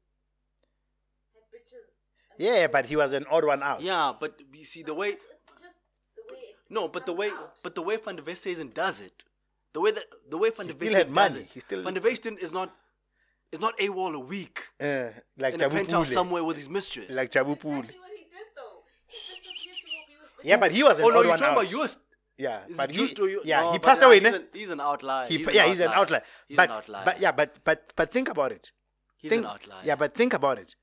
had 1.34 1.44
bitches. 1.52 1.86
and 2.38 2.46
yeah, 2.60 2.66
but 2.68 2.86
he 2.86 2.96
was 2.96 3.12
an 3.12 3.26
odd 3.30 3.44
one 3.44 3.62
out. 3.62 3.80
Yeah, 3.80 4.12
but 4.18 4.40
you 4.52 4.64
see 4.64 4.82
the 4.82 4.94
way 4.94 5.08
It's 5.08 5.20
it's 5.52 5.62
just 5.62 5.76
the 6.16 6.32
way 6.34 6.40
No, 6.70 6.88
but 6.88 7.06
the 7.06 7.12
way, 7.12 7.28
out. 7.30 7.54
but 7.62 7.74
the 7.74 7.82
way 7.82 7.96
Van 7.96 8.16
der 8.16 8.22
Westhuizen 8.22 8.72
does 8.74 9.00
it, 9.00 9.24
the 9.72 9.80
way 9.80 9.90
that 9.90 10.04
the 10.30 10.38
way 10.38 10.50
Van 10.50 10.66
der 10.66 10.72
still 10.72 10.88
Westhuizen 10.92 10.94
had 10.94 11.06
does 11.06 11.14
money. 11.32 11.40
it, 11.44 11.50
He 11.52 11.60
still- 11.60 11.82
Van 11.82 11.94
der 11.94 12.00
Westhuizen 12.00 12.38
is 12.38 12.52
not 12.52 12.70
is 13.54 13.60
not 13.66 13.74
a 13.86 13.88
wall 13.98 14.12
a 14.14 14.24
week 14.34 14.56
Uh, 14.80 15.08
like 15.44 15.54
in 15.54 15.62
a 15.62 15.70
penthouse 15.70 16.10
Jabu 16.10 16.14
somewhere 16.18 16.44
with 16.48 16.56
his 16.62 16.68
mistress. 16.78 17.08
Like 17.18 17.30
Jabu 17.36 17.54
Pule. 17.62 17.80
exactly 17.80 18.00
what 18.04 18.10
he 18.20 18.24
did 18.36 18.48
though. 18.58 18.76
He 19.14 19.18
disappeared 19.34 19.78
to 19.82 19.86
go 19.92 19.98
be 20.08 20.14
with 20.38 20.46
Yeah, 20.50 20.58
but 20.64 20.70
he 20.76 20.82
was 20.88 20.98
an 20.98 21.04
oh 21.06 21.08
no, 21.08 21.18
odd 21.18 21.22
you're 21.22 21.30
one 21.30 21.38
talking 21.38 21.56
out. 21.58 21.58
about 21.64 21.70
yours. 21.76 21.92
Yeah, 22.36 22.58
Is 22.68 22.76
but 22.76 22.90
it 22.90 22.96
he, 22.96 23.02
used 23.02 23.16
to 23.16 23.26
you? 23.28 23.40
yeah, 23.44 23.60
no, 23.60 23.72
he 23.72 23.78
but 23.78 23.86
passed 23.88 24.00
nah, 24.00 24.08
away. 24.08 24.18
He's 24.20 24.30
ne? 24.30 24.36
an, 24.38 24.44
he's 24.60 24.70
an 24.76 24.80
outlier. 24.80 25.26
He, 25.28 25.36
He's 25.36 25.44
pa- 25.46 25.50
an 25.50 25.56
yeah, 25.58 25.66
he's 25.70 25.80
an 25.88 25.92
outlier. 26.00 26.22
He's 26.48 26.56
but, 26.56 26.68
an 26.70 26.76
outlier. 26.78 27.04
but 27.08 27.20
yeah, 27.24 27.32
but 27.40 27.50
but 27.68 27.92
but 27.98 28.10
think 28.10 28.28
about 28.28 28.50
it. 28.58 28.72
he's 29.18 29.30
think, 29.30 29.44
an 29.44 29.50
outlier. 29.54 29.80
Yeah, 29.84 29.94
but 30.02 30.14
think 30.20 30.32
about 30.34 30.58
it. 30.58 30.74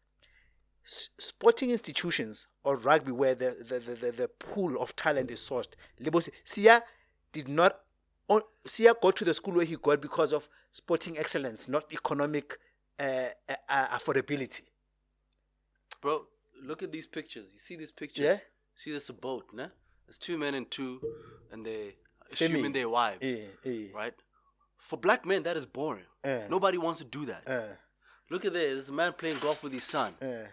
S- 0.85 1.09
sporting 1.19 1.69
institutions 1.71 2.47
or 2.63 2.77
rugby, 2.77 3.11
where 3.11 3.35
the 3.35 3.49
the, 3.69 3.79
the, 3.87 3.95
the, 4.03 4.11
the 4.21 4.27
pool 4.29 4.81
of 4.81 4.95
talent 4.95 5.29
is 5.29 5.41
sourced. 5.41 5.73
Lebo 5.99 6.19
Siya 6.19 6.83
did 7.33 7.47
not. 7.49 7.73
On, 8.31 8.41
Siya 8.65 8.93
got 9.01 9.15
to 9.17 9.25
the 9.25 9.33
school 9.33 9.55
where 9.55 9.65
he 9.65 9.75
got 9.75 9.99
because 10.01 10.31
of 10.33 10.47
sporting 10.71 11.17
excellence, 11.17 11.67
not 11.67 11.83
economic 11.91 12.57
uh, 12.99 13.03
uh, 13.49 13.55
uh, 13.67 13.87
affordability. 13.97 14.61
bro, 16.01 16.25
look 16.63 16.81
at 16.83 16.91
these 16.91 17.07
pictures. 17.07 17.47
You 17.53 17.59
see 17.59 17.75
these 17.75 17.91
pictures? 17.91 18.23
Yeah. 18.25 18.37
See, 18.75 18.91
this 18.91 19.09
a 19.09 19.13
boat, 19.13 19.45
ne? 19.53 19.65
There's 20.05 20.17
two 20.17 20.37
men 20.37 20.53
and 20.55 20.69
two, 20.77 21.01
and 21.51 21.65
they 21.65 21.95
assuming 22.31 22.71
their 22.73 22.89
wives, 22.89 23.19
Eh, 23.21 23.45
eh, 23.65 23.87
right? 23.93 24.13
For 24.77 24.97
black 24.97 25.25
men, 25.25 25.43
that 25.43 25.57
is 25.57 25.65
boring. 25.65 26.05
Eh. 26.23 26.47
Nobody 26.49 26.77
wants 26.77 26.99
to 27.01 27.05
do 27.05 27.25
that. 27.25 27.43
uh, 27.47 27.75
Look 28.29 28.45
at 28.45 28.53
this. 28.53 28.75
There's 28.75 28.89
a 28.89 28.93
man 28.93 29.13
playing 29.13 29.37
golf 29.39 29.61
with 29.63 29.73
his 29.73 29.83
son. 29.83 30.13
uh, 30.21 30.47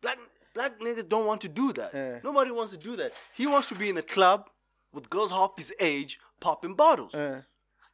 Black 0.00 0.18
black 0.54 0.78
niggas 0.80 1.08
don't 1.08 1.26
want 1.26 1.40
to 1.42 1.48
do 1.48 1.72
that. 1.74 1.92
Nobody 2.24 2.50
wants 2.50 2.72
to 2.72 2.78
do 2.78 2.96
that. 2.96 3.12
He 3.34 3.46
wants 3.46 3.68
to 3.68 3.74
be 3.74 3.88
in 3.90 3.96
a 3.98 4.02
club 4.16 4.48
with 4.94 5.08
girls 5.10 5.30
half 5.30 5.52
his 5.56 5.72
age 5.78 6.18
popping 6.42 6.74
bottles. 6.74 7.14
uh, 7.14 7.42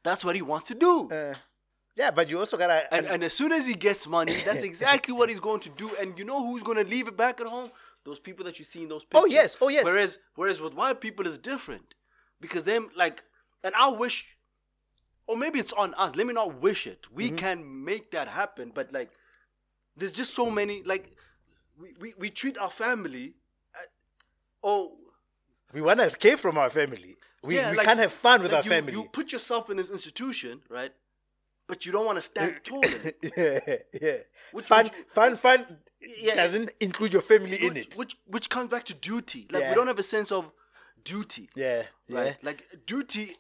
That's 0.02 0.24
what 0.24 0.34
he 0.36 0.42
wants 0.42 0.66
to 0.68 0.74
do. 0.74 1.08
uh. 1.10 1.34
Yeah, 2.00 2.12
but 2.12 2.30
you 2.30 2.38
also 2.38 2.56
gotta. 2.56 2.94
and, 2.94 3.06
and 3.06 3.24
as 3.24 3.32
soon 3.32 3.50
as 3.50 3.66
he 3.66 3.74
gets 3.74 4.06
money, 4.06 4.34
that's 4.44 4.62
exactly 4.72 5.12
what 5.12 5.28
he's 5.28 5.40
going 5.40 5.60
to 5.60 5.70
do. 5.70 5.90
And 6.00 6.16
you 6.18 6.24
know 6.24 6.40
who's 6.46 6.62
going 6.62 6.78
to 6.84 6.88
leave 6.88 7.08
it 7.08 7.16
back 7.16 7.40
at 7.40 7.48
home? 7.48 7.70
Those 8.04 8.20
people 8.20 8.44
that 8.44 8.56
you 8.60 8.64
see 8.64 8.82
in 8.84 8.88
those 8.88 9.04
pictures. 9.04 9.24
Oh, 9.24 9.26
yes. 9.26 9.56
Oh, 9.60 9.68
yes. 9.68 9.84
Whereas, 9.84 10.18
whereas 10.36 10.60
with 10.60 10.74
white 10.74 11.00
people 11.00 11.26
is 11.26 11.38
different 11.38 11.96
because 12.40 12.62
them 12.62 12.88
like, 12.96 13.24
and 13.64 13.74
I 13.74 13.88
wish, 13.88 14.26
or 15.26 15.36
maybe 15.36 15.58
it's 15.58 15.72
on 15.72 15.92
us. 15.94 16.14
Let 16.14 16.26
me 16.28 16.34
not 16.34 16.60
wish 16.62 16.86
it. 16.86 17.02
Mm-hmm. 17.02 17.16
We 17.16 17.30
can 17.30 17.58
make 17.84 18.12
that 18.12 18.28
happen, 18.28 18.70
but 18.72 18.92
like, 18.92 19.10
there's 19.96 20.12
just 20.12 20.32
so 20.40 20.48
many 20.50 20.82
like, 20.84 21.10
we 21.80 21.88
we, 22.00 22.14
we 22.16 22.30
treat 22.30 22.56
our 22.58 22.70
family. 22.70 23.34
At, 23.74 23.88
oh, 24.62 24.96
we 25.72 25.80
wanna 25.82 26.04
escape 26.04 26.38
from 26.38 26.56
our 26.56 26.70
family. 26.70 27.16
We, 27.42 27.56
yeah, 27.56 27.70
we 27.70 27.76
like- 27.76 27.86
can't 27.86 28.00
have 28.00 28.12
fun 28.12 28.42
with 28.42 28.52
like 28.52 28.58
our 28.58 28.64
you, 28.64 28.70
family. 28.70 28.92
You 28.92 29.04
put 29.12 29.32
yourself 29.32 29.70
in 29.70 29.76
this 29.76 29.90
institution, 29.90 30.60
right? 30.68 30.92
But 31.66 31.84
you 31.86 31.92
don't 31.92 32.06
want 32.06 32.18
to 32.18 32.22
stand 32.22 32.60
tall 32.64 32.82
in 32.82 33.00
it. 33.04 33.16
yeah, 33.36 33.98
yeah. 34.02 34.16
Which- 34.52 34.64
fun, 34.66 34.84
which- 34.84 34.92
fun, 35.08 35.36
fun. 35.36 35.66
Yeah. 36.00 36.36
doesn't 36.36 36.70
include 36.80 37.12
your 37.12 37.22
family 37.22 37.56
in 37.56 37.76
it. 37.76 37.96
Which 37.96 38.16
which 38.26 38.48
comes 38.48 38.68
back 38.68 38.84
to 38.84 38.94
duty. 38.94 39.48
Like 39.50 39.62
Yeah. 39.62 39.70
we 39.70 39.74
don't 39.74 39.88
have 39.88 39.98
a 39.98 40.02
sense 40.04 40.30
of 40.30 40.50
duty. 41.04 41.50
Yeah, 41.56 41.82
yeah. 42.06 42.20
Right? 42.20 42.36
Like 42.44 42.64
duty, 42.86 43.36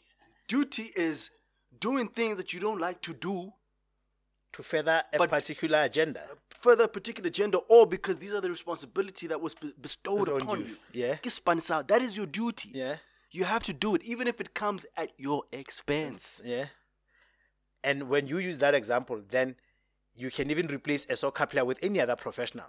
duty 0.48 0.90
is 0.96 1.30
doing 1.78 2.08
things 2.08 2.36
that 2.36 2.52
you 2.52 2.58
don't 2.58 2.80
like 2.80 3.00
to 3.02 3.14
do 3.14 3.52
To 4.54 4.62
further 4.64 5.04
a 5.12 5.28
particular 5.28 5.82
agenda. 5.82 6.20
Uh, 6.24 6.34
further 6.58 6.84
a 6.84 6.88
particular 6.88 7.28
agenda, 7.28 7.58
or 7.68 7.86
because 7.86 8.16
these 8.16 8.34
are 8.34 8.40
the 8.40 8.50
responsibility 8.50 9.28
that 9.28 9.40
was 9.40 9.54
bestowed 9.80 10.28
On 10.28 10.42
upon 10.42 10.58
you. 10.60 10.66
you. 10.66 10.76
Yeah. 10.92 11.16
Get 11.22 11.32
spun 11.32 11.62
out. 11.70 11.86
That 11.86 12.02
is 12.02 12.16
your 12.16 12.26
duty. 12.26 12.70
Yeah. 12.74 12.96
You 13.30 13.44
have 13.44 13.62
to 13.64 13.72
do 13.72 13.94
it, 13.94 14.02
even 14.02 14.26
if 14.26 14.40
it 14.40 14.54
comes 14.54 14.86
at 14.96 15.10
your 15.18 15.44
expense. 15.52 16.40
Yeah. 16.44 16.66
And 17.84 18.08
when 18.08 18.26
you 18.26 18.38
use 18.38 18.58
that 18.58 18.74
example, 18.74 19.22
then 19.28 19.56
you 20.16 20.30
can 20.30 20.50
even 20.50 20.66
replace 20.66 21.06
a 21.08 21.16
soccer 21.16 21.46
player 21.46 21.64
with 21.64 21.78
any 21.82 22.00
other 22.00 22.16
professional. 22.16 22.66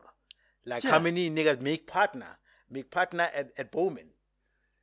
Like 0.65 0.83
how 0.83 0.99
many 0.99 1.29
niggas 1.29 1.61
make 1.61 1.87
partner? 1.87 2.37
Make 2.69 2.91
partner 2.91 3.29
at, 3.33 3.51
at 3.57 3.71
Bowman. 3.71 4.09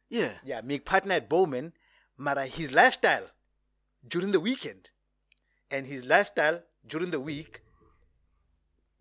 Yeah. 0.09 0.33
Yeah, 0.45 0.61
make 0.63 0.85
partner 0.85 1.15
at 1.15 1.29
Bowman, 1.29 1.75
mara 2.17 2.47
his 2.47 2.73
lifestyle 2.73 3.31
during 4.07 4.33
the 4.33 4.41
weekend 4.41 4.91
and 5.71 5.87
his 5.87 6.05
lifestyle 6.05 6.63
during 6.87 7.11
the 7.11 7.21
week 7.21 7.63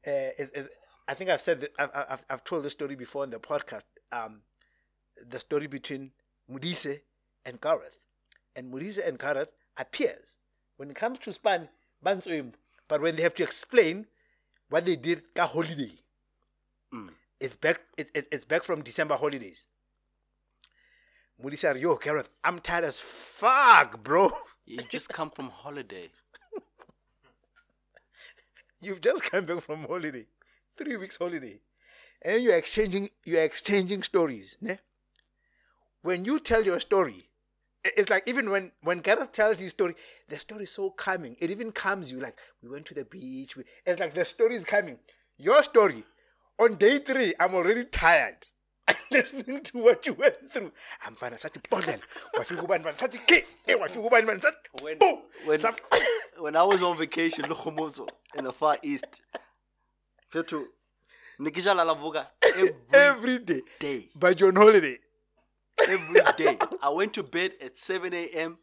uh, 0.08 0.34
is, 0.38 0.50
is 0.52 0.70
I 1.08 1.14
think 1.14 1.30
I've 1.30 1.42
said 1.42 1.62
that 1.62 1.72
I've, 1.78 1.90
I've, 1.94 2.26
I've 2.30 2.44
told 2.44 2.64
this 2.64 2.74
story 2.74 2.96
before 2.96 3.24
in 3.24 3.30
the 3.30 3.40
podcast. 3.40 3.86
Um, 4.12 4.42
the 5.28 5.40
story 5.40 5.68
between 5.68 6.12
Mudise 6.52 7.02
and 7.46 7.60
Gareth, 7.60 7.98
and 8.56 8.72
Mudise 8.72 9.06
and 9.06 9.18
Gareth 9.18 9.50
are 9.78 9.86
peers. 9.86 10.38
When 10.78 10.90
it 10.90 10.96
comes 10.96 11.20
to 11.20 11.34
span, 11.34 11.70
banzoim, 12.04 12.54
but 12.88 13.02
when 13.02 13.16
they 13.16 13.24
have 13.24 13.34
to 13.36 13.44
explain 13.44 14.08
what 14.70 14.86
they 14.86 14.96
did 14.96 15.22
ka 15.34 15.48
holiday, 15.48 15.92
mm. 16.94 17.10
it's 17.40 17.56
back. 17.56 17.82
It, 17.98 18.12
it, 18.14 18.28
it's 18.32 18.46
back 18.46 18.64
from 18.64 18.82
December 18.82 19.16
holidays. 19.16 19.68
Mudise 21.42 21.80
"Yo, 21.80 21.96
Gareth, 21.96 22.30
I'm 22.44 22.60
tired 22.60 22.86
as 22.86 23.00
fuck, 23.00 24.04
bro. 24.04 24.32
You 24.66 24.80
just 24.90 25.10
come 25.10 25.30
from 25.30 25.50
holiday. 25.50 26.10
You've 28.82 29.02
just 29.02 29.24
come 29.24 29.46
back 29.46 29.62
from 29.62 29.84
holiday, 29.84 30.26
three 30.78 30.98
weeks 30.98 31.18
holiday, 31.18 31.60
and 32.22 32.44
you're 32.44 32.56
exchanging 32.56 33.10
you're 33.24 33.44
exchanging 33.44 34.04
stories. 34.04 34.58
Ne? 34.62 34.78
When 36.06 36.24
you 36.24 36.40
tell 36.40 36.64
your 36.64 36.80
story, 36.80 37.30
it's 37.84 38.12
like 38.12 38.28
even 38.28 38.52
when 38.52 38.72
when 38.84 39.00
Gareth 39.00 39.32
tells 39.32 39.58
his 39.60 39.72
story, 39.72 39.96
the 40.30 40.38
story 40.38 40.66
is 40.66 40.70
so 40.72 40.92
calming. 40.92 41.36
It 41.40 41.50
even 41.50 41.72
calms 41.72 42.12
you. 42.12 42.20
Like 42.20 42.38
we 42.62 42.70
went 42.70 42.86
to 42.86 42.94
the 42.94 43.06
beach. 43.06 43.58
We, 43.58 43.64
it's 43.88 44.00
like 44.00 44.14
the 44.14 44.24
story 44.24 44.54
is 44.54 44.64
coming. 44.64 45.00
Your 45.40 45.64
story 45.64 46.04
on 46.60 46.76
day 46.76 47.00
three, 47.00 47.34
I'm 47.40 47.56
already 47.56 47.86
tired. 47.86 48.46
i 48.88 48.94
listening 49.10 49.62
to 49.64 49.80
what 49.80 50.06
you 50.06 50.14
went 50.14 50.36
through. 50.52 50.72
I'm 51.08 51.16
fine. 51.16 51.32
Sathi 51.32 51.60
bondel. 51.72 52.00
Wafika 52.38 52.62
ubani 52.68 52.84
bani 52.84 52.98
sathi 52.98 53.18
ke. 53.26 53.44
Eh 53.68 53.74
wafika 53.74 54.08
ubani 54.08 54.28
bani 54.28 54.40
sathi. 54.42 54.84
When- 54.84 55.00
when- 55.48 55.58
when 56.40 56.56
I 56.56 56.62
was 56.62 56.84
on 56.84 56.96
vacation, 56.98 57.46
Lokomozo, 57.46 58.08
in 58.38 58.44
the 58.44 58.54
Far 58.54 58.78
East, 58.84 59.06
Nikisha 61.40 61.74
Lalavuga, 61.76 62.28
every 62.46 62.76
every 62.94 63.40
day. 63.40 63.62
day. 63.80 64.10
But 64.16 64.40
you're 64.40 64.50
on 64.50 64.56
holiday. 64.56 65.00
Every 65.88 66.22
day. 66.38 66.58
I 66.82 66.90
went 66.90 67.14
to 67.14 67.24
bed 67.24 67.54
at 67.62 67.78
7 67.78 68.14
a.m., 68.14 68.58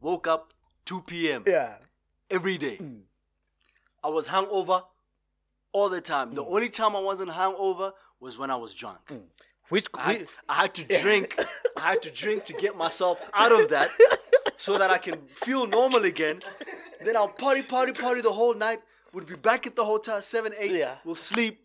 woke 0.00 0.26
up 0.26 0.52
2 0.86 1.02
p.m. 1.02 1.44
Yeah. 1.46 1.76
every 2.30 2.58
day. 2.58 2.76
Hmm. 2.76 3.00
I 4.04 4.08
was 4.08 4.28
hungover 4.28 4.82
all 5.72 5.88
the 5.88 6.00
time. 6.00 6.34
The 6.34 6.42
hmm. 6.44 6.54
only 6.54 6.68
time 6.70 6.96
I 6.96 7.00
wasn't 7.00 7.30
hungover 7.30 7.92
was 8.20 8.38
when 8.38 8.50
I 8.50 8.56
was 8.56 8.74
drunk. 8.74 8.98
Hmm. 9.08 9.18
Which, 9.68 9.86
I, 9.94 10.12
had, 10.12 10.28
I 10.48 10.54
had 10.54 10.74
to 10.74 10.84
drink. 11.02 11.40
I 11.76 11.80
had 11.80 12.02
to 12.02 12.10
drink 12.10 12.44
to 12.46 12.52
get 12.52 12.76
myself 12.76 13.30
out 13.32 13.52
of 13.52 13.70
that 13.70 13.88
so 14.58 14.76
that 14.76 14.90
I 14.90 14.98
can 14.98 15.18
feel 15.36 15.66
normal 15.66 16.04
again. 16.04 16.40
Then 17.04 17.16
I'll 17.16 17.28
party, 17.28 17.62
party, 17.62 17.92
party 17.92 18.20
the 18.20 18.32
whole 18.32 18.54
night. 18.54 18.80
We'll 19.12 19.24
be 19.24 19.34
back 19.36 19.66
at 19.66 19.76
the 19.76 19.84
hotel 19.84 20.22
7, 20.22 20.52
8. 20.58 20.70
Yeah. 20.72 20.94
We'll 21.04 21.14
sleep. 21.14 21.64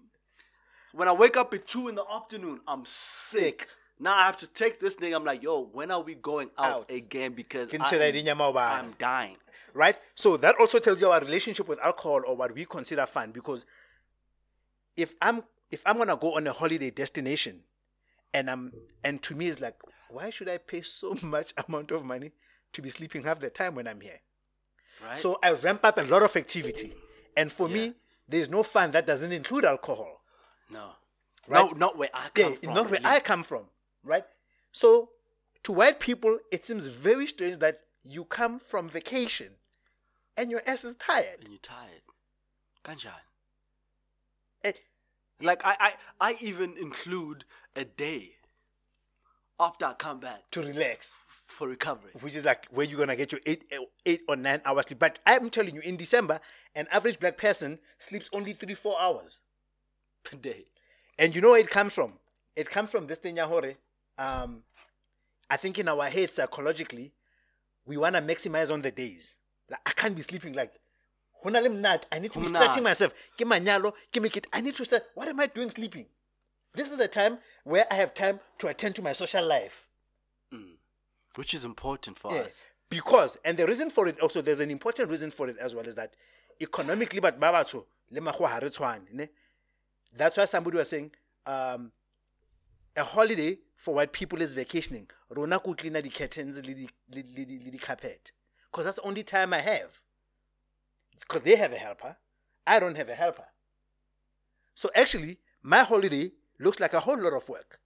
When 0.93 1.07
I 1.07 1.13
wake 1.13 1.37
up 1.37 1.53
at 1.53 1.67
2 1.67 1.89
in 1.89 1.95
the 1.95 2.05
afternoon, 2.09 2.61
I'm 2.67 2.83
sick. 2.85 3.67
Now 3.99 4.15
I 4.15 4.25
have 4.27 4.37
to 4.37 4.47
take 4.47 4.79
this 4.79 4.95
thing. 4.95 5.13
I'm 5.13 5.23
like, 5.25 5.41
yo, 5.43 5.63
when 5.73 5.89
are 5.91 6.01
we 6.01 6.15
going 6.15 6.49
out, 6.57 6.65
Out. 6.81 6.91
again? 6.91 7.33
Because 7.33 7.69
Consider 7.69 8.03
I 8.03 8.07
it 8.07 8.15
in 8.15 8.25
your 8.27 8.35
mobile. 8.35 8.59
I'm 8.59 8.93
dying. 8.99 9.37
right? 9.73 9.97
So 10.15 10.37
that 10.37 10.55
also 10.59 10.79
tells 10.79 11.01
you 11.01 11.09
our 11.09 11.19
relationship 11.19 11.67
with 11.67 11.79
alcohol 11.81 12.21
or 12.27 12.35
what 12.35 12.53
we 12.53 12.65
consider 12.65 13.05
fun. 13.05 13.31
Because 13.31 13.65
if 14.95 15.15
I'm 15.21 15.43
if 15.71 15.81
I'm 15.85 15.97
gonna 15.97 16.15
go 16.17 16.35
on 16.35 16.45
a 16.47 16.53
holiday 16.53 16.89
destination, 16.91 17.63
and 18.33 18.49
I'm 18.49 18.71
and 19.03 19.21
to 19.23 19.35
me 19.35 19.47
it's 19.47 19.59
like, 19.59 19.75
why 20.09 20.29
should 20.29 20.49
I 20.49 20.57
pay 20.59 20.81
so 20.81 21.15
much 21.23 21.53
amount 21.67 21.91
of 21.91 22.05
money 22.05 22.31
to 22.73 22.81
be 22.81 22.89
sleeping 22.89 23.23
half 23.23 23.39
the 23.39 23.49
time 23.49 23.75
when 23.75 23.87
I'm 23.87 24.01
here? 24.01 24.19
Right? 25.03 25.17
So 25.17 25.39
I 25.43 25.51
ramp 25.53 25.81
up 25.83 25.97
a 25.97 26.03
lot 26.03 26.23
of 26.23 26.35
activity, 26.35 26.93
and 27.35 27.51
for 27.51 27.67
me, 27.67 27.93
there's 28.27 28.49
no 28.49 28.63
fun 28.63 28.91
that 28.91 29.05
doesn't 29.07 29.31
include 29.31 29.65
alcohol. 29.65 30.21
no. 30.69 30.89
Right? 31.49 31.63
No, 31.71 31.77
not 31.77 31.97
where 31.97 32.09
I 32.13 32.27
Yeah, 32.35 32.43
come 32.43 32.55
from. 32.57 32.73
not 32.73 32.85
at 32.85 32.91
where 32.91 32.99
least. 32.99 33.05
I 33.15 33.19
come 33.21 33.43
from, 33.43 33.63
right? 34.03 34.25
So, 34.71 35.09
to 35.63 35.71
white 35.71 35.99
people, 35.99 36.39
it 36.51 36.65
seems 36.65 36.87
very 36.87 37.27
strange 37.27 37.57
that 37.59 37.81
you 38.03 38.23
come 38.25 38.59
from 38.59 38.89
vacation 38.89 39.51
and 40.37 40.49
your 40.51 40.61
ass 40.67 40.83
is 40.83 40.95
tired. 40.95 41.39
and 41.41 41.49
you're 41.49 41.59
tired. 41.59 42.01
Kanjan. 42.83 43.11
Eh, 44.63 44.73
Like 45.41 45.61
I, 45.65 45.75
I, 45.79 45.93
I 46.31 46.37
even 46.41 46.75
include 46.77 47.43
a 47.75 47.83
day 47.85 48.35
after 49.59 49.85
I 49.85 49.93
come 49.93 50.19
back 50.19 50.49
to 50.51 50.61
relax, 50.61 51.13
for 51.47 51.67
recovery. 51.67 52.11
which 52.21 52.35
is 52.35 52.45
like 52.45 52.67
where 52.71 52.85
you're 52.85 52.99
gonna 52.99 53.15
get 53.15 53.31
your 53.31 53.41
eight, 53.45 53.63
eh, 53.71 53.79
eight 54.05 54.21
or 54.27 54.35
nine 54.35 54.61
hours 54.65 54.85
sleep. 54.85 54.99
But 54.99 55.19
I'm 55.25 55.49
telling 55.49 55.73
you, 55.75 55.81
in 55.81 55.97
December, 55.97 56.39
an 56.75 56.87
average 56.91 57.19
black 57.19 57.37
person 57.37 57.79
sleeps 57.97 58.29
only 58.31 58.53
three, 58.53 58.75
four 58.75 58.95
hours. 59.01 59.39
Per 60.23 60.37
day. 60.37 60.65
And 61.17 61.33
you 61.35 61.41
know 61.41 61.51
where 61.51 61.59
it 61.59 61.69
comes 61.69 61.93
from? 61.93 62.13
It 62.55 62.69
comes 62.69 62.89
from 62.89 63.07
this 63.07 63.17
thing, 63.17 63.37
Yahore. 63.37 63.75
Um, 64.17 64.63
I 65.49 65.57
think 65.57 65.79
in 65.79 65.87
our 65.87 66.05
head, 66.09 66.33
psychologically, 66.33 67.13
we 67.85 67.97
want 67.97 68.15
to 68.15 68.21
maximize 68.21 68.71
on 68.71 68.81
the 68.81 68.91
days. 68.91 69.35
Like, 69.69 69.79
I 69.85 69.91
can't 69.91 70.15
be 70.15 70.21
sleeping 70.21 70.53
like, 70.53 70.73
"Ho 71.43 71.49
na 71.49 71.59
le 71.59 71.69
mnate, 71.69 72.03
I 72.11 72.19
need 72.19 72.33
to 72.33 72.39
be 72.39 72.47
stretching 72.47 72.83
myself. 72.83 73.13
Ke 73.37 73.43
manyalo, 73.45 73.93
ke 74.11 74.21
make 74.21 74.35
it. 74.37 74.47
I 74.51 74.61
need 74.61 74.75
to 74.75 74.85
start. 74.85 75.03
What 75.13 75.27
am 75.27 75.39
I 75.39 75.47
doing 75.47 75.69
sleeping? 75.69 76.05
This 76.73 76.91
is 76.91 76.97
the 76.97 77.07
time 77.07 77.39
where 77.63 77.85
I 77.91 77.95
have 77.95 78.13
time 78.13 78.39
to 78.59 78.67
attend 78.67 78.95
to 78.95 79.01
my 79.01 79.13
social 79.13 79.45
life. 79.45 79.87
Which 81.35 81.53
is 81.53 81.65
important 81.65 82.17
for 82.17 82.33
Yeah. 82.33 82.41
us. 82.45 82.63
Because, 82.89 83.37
and 83.45 83.57
the 83.57 83.67
reason 83.67 83.89
for 83.89 84.07
it 84.07 84.19
also, 84.21 84.41
there's 84.41 84.59
an 84.61 84.71
important 84.71 85.09
reason 85.09 85.29
for 85.29 85.47
it 85.49 85.57
as 85.59 85.75
well, 85.75 85.85
is 85.85 85.95
that 85.95 86.15
economically, 86.59 87.19
but 87.19 87.39
babato, 87.39 87.85
le 88.09 88.21
makgowa 88.21 88.47
ha 88.49 88.57
re 88.57 88.69
tshwane, 88.69 89.11
ne? 89.13 89.29
That's 90.15 90.37
why 90.37 90.45
somebody 90.45 90.77
was 90.77 90.89
saying, 90.89 91.11
um, 91.45 91.91
a 92.95 93.03
holiday 93.03 93.59
for 93.77 93.93
white 93.93 94.11
people 94.11 94.41
is 94.41 94.53
vacationing. 94.53 95.07
Rona 95.29 95.59
ku 95.59 95.75
clean 95.75 95.93
the 95.93 96.09
curtains, 96.09 96.57
le 96.57 96.73
di- 96.73 96.89
le- 97.13 97.23
le 97.37 97.45
di- 97.45 97.61
le 97.63 97.71
di 97.71 97.77
carpet. 97.77 98.31
Because 98.69 98.85
that's 98.85 98.97
the 98.97 99.03
only 99.03 99.23
time 99.23 99.53
I 99.53 99.59
have. 99.59 100.01
Because 101.19 101.43
they 101.43 101.55
have 101.55 101.71
a 101.71 101.77
helper. 101.77 102.17
I 102.65 102.79
don't 102.79 102.97
have 102.97 103.07
a 103.07 103.15
helper. 103.15 103.45
So 104.75 104.89
actually, 104.93 105.37
my 105.61 105.83
holiday 105.83 106.31
looks 106.59 106.79
like 106.79 106.93
a 106.93 106.99
whole 106.99 107.17
lot 107.17 107.33
of 107.33 107.47
work. 107.47 107.79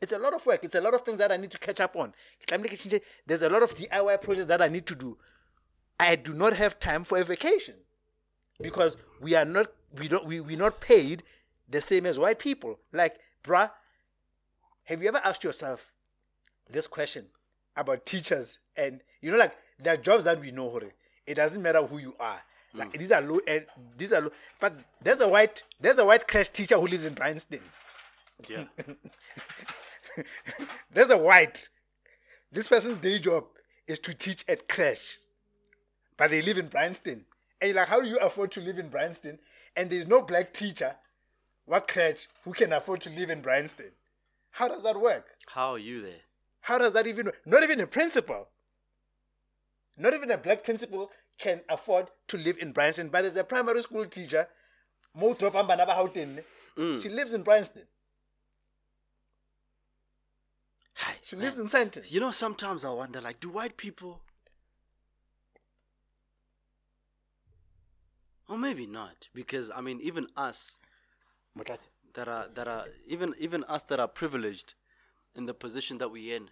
It's 0.00 0.12
a 0.12 0.18
lot 0.18 0.34
of 0.34 0.44
work. 0.44 0.64
It's 0.64 0.74
a 0.74 0.80
lot 0.80 0.94
of 0.94 1.02
things 1.02 1.18
that 1.18 1.32
I 1.32 1.36
need 1.36 1.50
to 1.52 1.58
catch 1.58 1.80
up 1.80 1.96
on. 1.96 2.12
There's 3.26 3.42
a 3.42 3.48
lot 3.48 3.62
of 3.62 3.74
DIY 3.74 4.20
projects 4.20 4.46
that 4.46 4.60
I 4.60 4.68
need 4.68 4.86
to 4.86 4.94
do. 4.94 5.16
I 5.98 6.16
do 6.16 6.34
not 6.34 6.54
have 6.54 6.78
time 6.78 7.04
for 7.04 7.18
a 7.18 7.24
vacation 7.24 7.76
because 8.60 8.96
we 9.20 9.34
are 9.34 9.44
not 9.44 9.68
we 9.98 10.08
don't 10.08 10.26
we 10.26 10.40
we're 10.40 10.58
not 10.58 10.80
paid 10.80 11.22
the 11.68 11.80
same 11.80 12.04
as 12.06 12.18
white 12.18 12.38
people. 12.38 12.80
Like, 12.92 13.16
bruh, 13.42 13.70
have 14.84 15.02
you 15.02 15.08
ever 15.08 15.20
asked 15.24 15.44
yourself 15.44 15.92
this 16.70 16.86
question 16.86 17.26
about 17.76 18.06
teachers 18.06 18.58
and 18.76 19.00
you 19.20 19.30
know 19.30 19.38
like 19.38 19.56
there 19.78 19.94
are 19.94 19.98
jobs 19.98 20.24
that 20.24 20.40
we 20.40 20.50
know 20.50 20.68
Hore. 20.70 20.92
It 21.26 21.34
doesn't 21.34 21.62
matter 21.62 21.82
who 21.82 21.98
you 21.98 22.14
are. 22.20 22.40
Hmm. 22.72 22.78
Like 22.78 22.92
these 22.92 23.12
are 23.12 23.20
low 23.20 23.40
and 23.46 23.66
these 23.96 24.12
are 24.12 24.20
low 24.20 24.30
but 24.60 24.74
there's 25.02 25.20
a 25.20 25.28
white 25.28 25.62
there's 25.80 25.98
a 25.98 26.04
white 26.04 26.26
crash 26.28 26.48
teacher 26.48 26.76
who 26.78 26.86
lives 26.86 27.04
in 27.04 27.14
Bryanston. 27.14 27.60
Yeah. 28.48 28.64
There's 30.92 31.10
a 31.10 31.18
white. 31.18 31.68
This 32.52 32.68
person's 32.68 32.98
day 32.98 33.18
job 33.18 33.44
is 33.86 33.98
to 34.00 34.14
teach 34.14 34.44
at 34.48 34.68
crash. 34.68 35.18
But 36.16 36.30
they 36.30 36.42
live 36.42 36.58
in 36.58 36.68
Bryanston. 36.68 37.24
And 37.60 37.68
you're 37.68 37.76
like, 37.76 37.88
how 37.88 38.00
do 38.00 38.08
you 38.08 38.18
afford 38.18 38.52
to 38.52 38.60
live 38.60 38.78
in 38.78 38.88
Bryanston? 38.88 39.38
And 39.76 39.90
there's 39.90 40.06
no 40.06 40.22
black 40.22 40.52
teacher, 40.52 40.94
what 41.66 41.88
crash, 41.88 42.28
who 42.44 42.52
can 42.52 42.72
afford 42.72 43.00
to 43.02 43.10
live 43.10 43.30
in 43.30 43.40
Bryanston? 43.40 43.90
How 44.54 44.68
does 44.68 44.82
that 44.84 45.00
work? 45.00 45.26
How 45.48 45.72
are 45.72 45.78
you 45.78 46.00
there? 46.00 46.22
How 46.60 46.78
does 46.78 46.92
that 46.92 47.08
even 47.08 47.26
work? 47.26 47.40
Not 47.44 47.64
even 47.64 47.80
a 47.80 47.88
principal. 47.88 48.48
Not 49.98 50.14
even 50.14 50.30
a 50.30 50.38
black 50.38 50.62
principal 50.62 51.10
can 51.38 51.62
afford 51.68 52.10
to 52.28 52.36
live 52.36 52.58
in 52.58 52.72
Bryanston. 52.72 53.08
But 53.08 53.22
there's 53.22 53.36
a 53.36 53.42
primary 53.42 53.82
school 53.82 54.04
teacher, 54.06 54.46
Mo 55.12 55.34
Tropamba 55.34 55.76
Naba 55.76 55.92
Gauteng, 55.94 56.44
mm. 56.78 57.02
she 57.02 57.08
lives 57.08 57.32
in 57.32 57.42
Bryanston. 57.42 57.82
Hi, 60.98 61.14
She 61.24 61.34
lives 61.34 61.58
in 61.58 61.66
Sandton. 61.66 62.08
You 62.08 62.20
know, 62.20 62.30
sometimes 62.30 62.84
I 62.84 62.90
wonder, 62.90 63.20
like, 63.20 63.40
do 63.40 63.48
white 63.48 63.76
people, 63.76 64.20
or 68.48 68.56
maybe 68.56 68.86
not, 68.86 69.26
because 69.34 69.68
I 69.74 69.80
mean, 69.80 70.00
even 70.00 70.28
us 70.36 70.76
Motlatsi. 71.58 71.88
That 72.14 72.28
are 72.28 72.46
that 72.54 72.66
are 72.66 72.86
even 73.06 73.34
even 73.38 73.64
us 73.64 73.82
that 73.84 74.00
are 74.00 74.08
privileged 74.08 74.74
in 75.34 75.46
the 75.46 75.54
position 75.54 75.98
that 75.98 76.10
we're 76.10 76.36
in, 76.36 76.50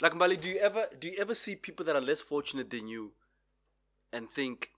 like 0.00 0.14
Mali, 0.14 0.36
do 0.36 0.48
you 0.48 0.58
ever 0.58 0.86
do 0.98 1.08
you 1.08 1.16
ever 1.18 1.34
see 1.34 1.56
people 1.56 1.84
that 1.86 1.96
are 1.96 2.02
less 2.02 2.20
fortunate 2.20 2.70
than 2.70 2.88
you, 2.88 3.12
and 4.12 4.30
think, 4.30 4.70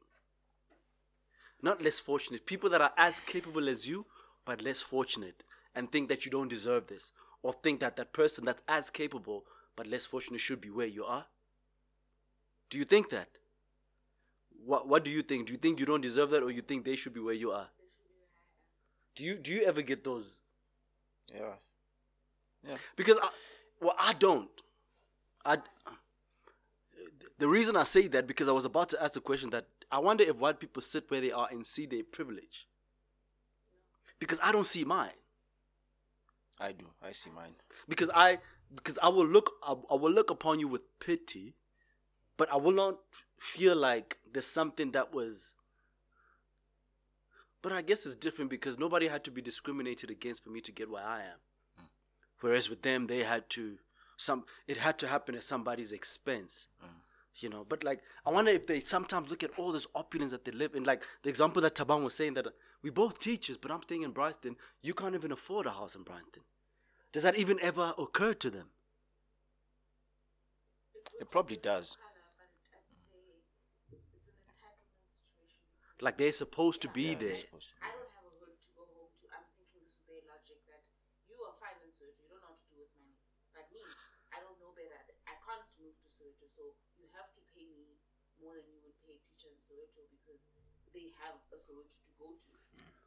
not 1.61 1.83
less 1.83 1.99
fortunate, 2.01 2.47
people 2.47 2.71
that 2.71 2.81
are 2.81 2.93
as 2.97 3.21
capable 3.21 3.69
as 3.69 3.89
you 3.89 4.07
but 4.45 4.61
less 4.63 4.83
fortunate, 4.83 5.45
and 5.75 5.91
think 5.91 6.09
that 6.09 6.25
you 6.25 6.31
don't 6.31 6.49
deserve 6.49 6.89
this, 6.89 7.13
or 7.43 7.53
think 7.53 7.81
that 7.81 7.97
that 7.97 8.13
person 8.13 8.45
that's 8.45 8.63
as 8.69 8.91
capable 8.91 9.45
but 9.77 9.87
less 9.87 10.05
fortunate 10.05 10.41
should 10.41 10.61
be 10.61 10.71
where 10.71 10.87
you 10.87 11.05
are? 11.05 11.27
Do 12.69 12.79
you 12.79 12.85
think 12.85 13.11
that? 13.11 13.29
What 14.65 14.87
What 14.89 15.05
do 15.05 15.11
you 15.11 15.23
think? 15.23 15.47
Do 15.47 15.53
you 15.53 15.59
think 15.59 15.81
you 15.81 15.87
don't 15.87 16.01
deserve 16.01 16.31
that, 16.31 16.43
or 16.43 16.51
you 16.51 16.63
think 16.63 16.85
they 16.85 16.97
should 16.97 17.15
be 17.15 17.21
where 17.21 17.35
you 17.35 17.51
are? 17.53 17.69
Do 19.15 19.25
you 19.25 19.37
Do 19.37 19.53
you 19.53 19.63
ever 19.63 19.83
get 19.83 20.05
those? 20.05 20.37
Yeah. 21.35 21.55
Yeah. 22.67 22.77
Because 22.97 23.19
I, 23.23 23.29
well, 23.81 23.95
I 23.99 24.13
don't. 24.15 24.51
I. 25.45 25.59
The 27.39 27.49
reason 27.49 27.77
I 27.77 27.85
say 27.85 28.07
that 28.09 28.27
because 28.27 28.49
I 28.49 28.53
was 28.53 28.65
about 28.65 28.89
to 28.91 29.03
ask 29.03 29.15
the 29.15 29.21
question 29.21 29.51
that 29.51 29.67
I 29.91 29.99
wonder 29.99 30.25
if 30.25 30.37
white 30.37 30.61
people 30.61 30.81
sit 30.83 31.11
where 31.11 31.21
they 31.21 31.33
are 31.33 31.49
and 31.51 31.67
see 31.67 31.87
their 31.87 32.05
privilege. 32.05 32.67
Because 34.19 34.39
I 34.43 34.53
don't 34.53 34.67
see 34.67 34.85
mine. 34.85 35.11
I 36.61 36.73
do. 36.73 36.87
I 37.03 37.13
see 37.13 37.31
mine. 37.31 37.55
because 37.89 38.11
I 38.15 38.39
because 38.75 38.99
I 39.03 39.09
will 39.09 39.27
look 39.27 39.51
I, 39.63 39.75
I 39.91 39.95
will 39.97 40.13
look 40.13 40.31
upon 40.31 40.61
you 40.61 40.69
with 40.69 40.83
pity, 41.01 41.55
but 42.37 42.51
I 42.53 42.57
will 42.57 42.73
not 42.73 42.99
feel 43.39 43.75
like 43.77 44.19
there's 44.33 44.47
something 44.47 44.93
that 44.93 45.13
was. 45.13 45.53
But 47.63 47.73
I 47.73 47.81
guess 47.83 48.05
it's 48.05 48.17
different 48.17 48.51
because 48.51 48.79
nobody 48.79 49.09
had 49.09 49.25
to 49.25 49.31
be 49.31 49.41
discriminated 49.41 50.11
against 50.11 50.43
for 50.45 50.51
me 50.51 50.61
to 50.61 50.73
get 50.73 50.91
where 50.91 51.05
I 51.05 51.21
am, 51.21 51.87
whereas 52.41 52.69
with 52.69 52.83
them 52.83 53.07
they 53.07 53.23
had 53.23 53.49
to 53.51 53.79
some 54.17 54.45
it 54.67 54.77
had 54.79 54.99
to 54.99 55.09
happen 55.09 55.35
at 55.35 55.45
somebody's 55.45 55.93
expense. 55.93 56.69
You 57.37 57.49
know, 57.49 57.65
but 57.67 57.83
like 57.83 58.03
I 58.27 58.31
wonder 58.31 58.51
if 58.51 58.67
they 58.67 58.81
sometimes 58.81 59.31
look 59.31 59.43
at 59.43 59.53
all 59.57 59.73
this 59.73 59.87
opulence 59.95 60.33
that 60.33 60.45
they 60.45 60.53
live 60.53 60.75
in. 60.75 60.85
Like 60.85 61.07
the 61.23 61.31
example 61.31 61.63
that 61.63 61.75
Taban 61.75 62.05
was 62.05 62.15
saying 62.15 62.35
that 62.35 62.47
uh, 62.47 62.51
we 62.83 62.91
both 62.91 63.21
teachers, 63.21 63.57
but 63.57 63.71
I'm 63.71 63.81
staying 63.83 64.03
in 64.03 64.11
Brighton. 64.11 64.57
You 64.83 64.93
can't 64.93 65.15
even 65.15 65.33
afford 65.33 65.65
a 65.67 65.71
house 65.71 65.95
in 65.95 66.03
Brighton. 66.03 66.43
Does 67.13 67.23
that 67.23 67.39
even 67.39 67.59
ever 67.63 67.95
occur 67.99 68.35
to 68.35 68.51
them? 68.51 68.67
It 71.21 71.31
probably 71.31 71.57
does. 71.57 71.97
It's 73.91 74.29
an 74.29 74.35
entitlement 74.45 75.09
situation. 75.09 75.63
Like 76.03 76.19
they're 76.19 76.35
supposed 76.35 76.83
to 76.83 76.91
be 76.91 77.15
Yeah, 77.15 77.23
there. 77.23 77.39
they're 77.39 77.63
to. 77.63 77.79
I 77.79 77.95
don't 77.95 78.11
have 78.19 78.27
a 78.27 78.35
hood 78.43 78.59
to 78.59 78.71
go 78.75 78.83
home 78.91 79.15
to. 79.23 79.25
I'm 79.31 79.47
thinking 79.55 79.87
this 79.87 80.03
is 80.03 80.05
their 80.11 80.19
logic 80.27 80.59
that 80.67 80.83
you 81.31 81.39
are 81.47 81.55
fine 81.63 81.79
in 81.79 81.95
Soweto, 81.95 82.27
you 82.27 82.29
don't 82.35 82.43
know 82.43 82.51
what 82.51 82.59
to 82.59 82.67
do 82.67 82.83
with 82.83 82.91
money. 82.99 83.15
But 83.55 83.71
me, 83.71 83.87
I 84.35 84.43
don't 84.43 84.59
know 84.59 84.75
better. 84.75 84.99
I 85.31 85.39
can't 85.39 85.63
move 85.79 85.95
to 86.03 86.09
Soweto, 86.11 86.51
so 86.51 86.75
you 86.99 87.07
have 87.15 87.31
to 87.39 87.43
pay 87.55 87.71
me 87.71 88.03
more 88.43 88.59
than 88.59 88.67
you 88.75 88.83
would 88.83 88.99
pay 88.99 89.15
a 89.15 89.23
teacher 89.23 89.47
in 89.55 89.59
Soweto 89.63 90.03
because 90.11 90.51
they 90.91 91.15
have 91.23 91.39
a 91.55 91.59
Soweto 91.59 92.03
to 92.03 92.13
go 92.19 92.35
to. 92.35 92.51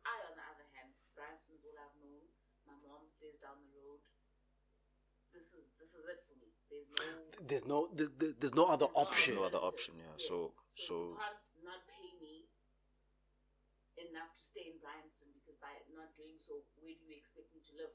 I, 0.07 0.15
on 0.31 0.39
the 0.39 0.45
other 0.47 0.63
hand, 0.79 0.95
Bryanston 1.19 1.59
is 1.59 1.67
all 1.67 1.75
I've 1.75 1.99
known. 1.99 2.31
My 2.63 2.79
mom 2.79 3.11
stays 3.11 3.35
down 3.43 3.59
the 3.59 3.75
road. 3.75 3.99
This 5.35 5.51
is 5.51 5.75
this 5.75 5.91
is 5.99 6.07
it 6.07 6.23
for 6.23 6.39
me. 6.39 6.47
There's 6.71 6.87
no 6.87 7.03
There's 7.43 7.65
no 7.67 7.79
there, 7.91 8.07
there- 8.07 8.37
there's 8.39 8.55
no 8.55 8.71
other 8.71 8.87
option. 8.95 9.35
No 9.35 9.43
other 9.51 9.59
option, 9.59 9.99
yeah. 9.99 10.15
Yes. 10.15 10.31
So- 10.31 10.55
you 10.55 10.79
so- 10.87 11.19
can't 11.19 11.43
not 11.67 11.83
pay 11.91 12.15
me 12.23 12.47
enough 14.09 14.33
to 14.37 14.43
stay 14.43 14.69
in 14.69 14.77
Bryanston 14.81 15.33
because 15.35 15.57
by 15.57 15.73
not 15.93 16.13
doing 16.15 16.37
so, 16.37 16.65
where 16.79 16.93
do 16.93 17.03
you 17.05 17.15
expect 17.17 17.49
me 17.53 17.61
to 17.69 17.73
live? 17.77 17.93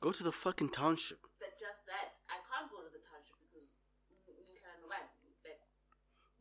Go 0.00 0.10
to 0.10 0.22
the 0.26 0.34
fucking 0.34 0.70
township. 0.74 1.22
That 1.38 1.54
just 1.54 1.86
that 1.86 2.18
I 2.26 2.42
can't 2.42 2.66
go 2.70 2.82
to 2.82 2.90
the 2.90 2.98
township 3.02 3.38
because 3.38 3.70
mm, 3.70 4.34
you 4.34 4.58
can't 4.58 4.82
like 4.90 5.10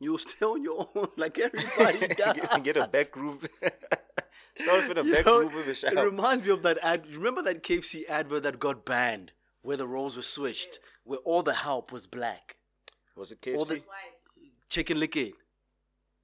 You'll 0.01 0.17
stay 0.17 0.43
on 0.45 0.63
your 0.63 0.87
own 0.95 1.09
like 1.17 1.37
everybody 1.47 2.07
does. 2.15 2.37
get, 2.37 2.63
get 2.63 2.77
a 2.77 2.87
back 2.87 3.15
room. 3.15 3.39
Start 4.57 4.89
with 4.89 4.97
a 4.97 5.03
You 5.05 5.13
back 5.13 5.25
know, 5.27 5.39
room 5.41 5.53
with 5.53 5.67
a 5.83 5.87
It 5.91 6.03
reminds 6.03 6.43
me 6.43 6.49
of 6.51 6.63
that 6.63 6.79
ad. 6.81 7.05
Remember 7.15 7.43
that 7.43 7.61
KFC 7.61 8.09
advert 8.09 8.41
that 8.43 8.59
got 8.59 8.83
banned, 8.83 9.31
where 9.61 9.77
the 9.77 9.87
roles 9.87 10.17
were 10.17 10.23
switched, 10.23 10.79
where 11.03 11.19
all 11.19 11.43
the 11.43 11.53
help 11.53 11.91
was 11.91 12.07
black. 12.07 12.57
Was 13.15 13.31
it 13.31 13.45
All 13.53 13.63
KFC? 13.65 13.67
the 13.67 13.75
why. 13.75 14.09
chicken 14.69 14.99
licken. 14.99 15.33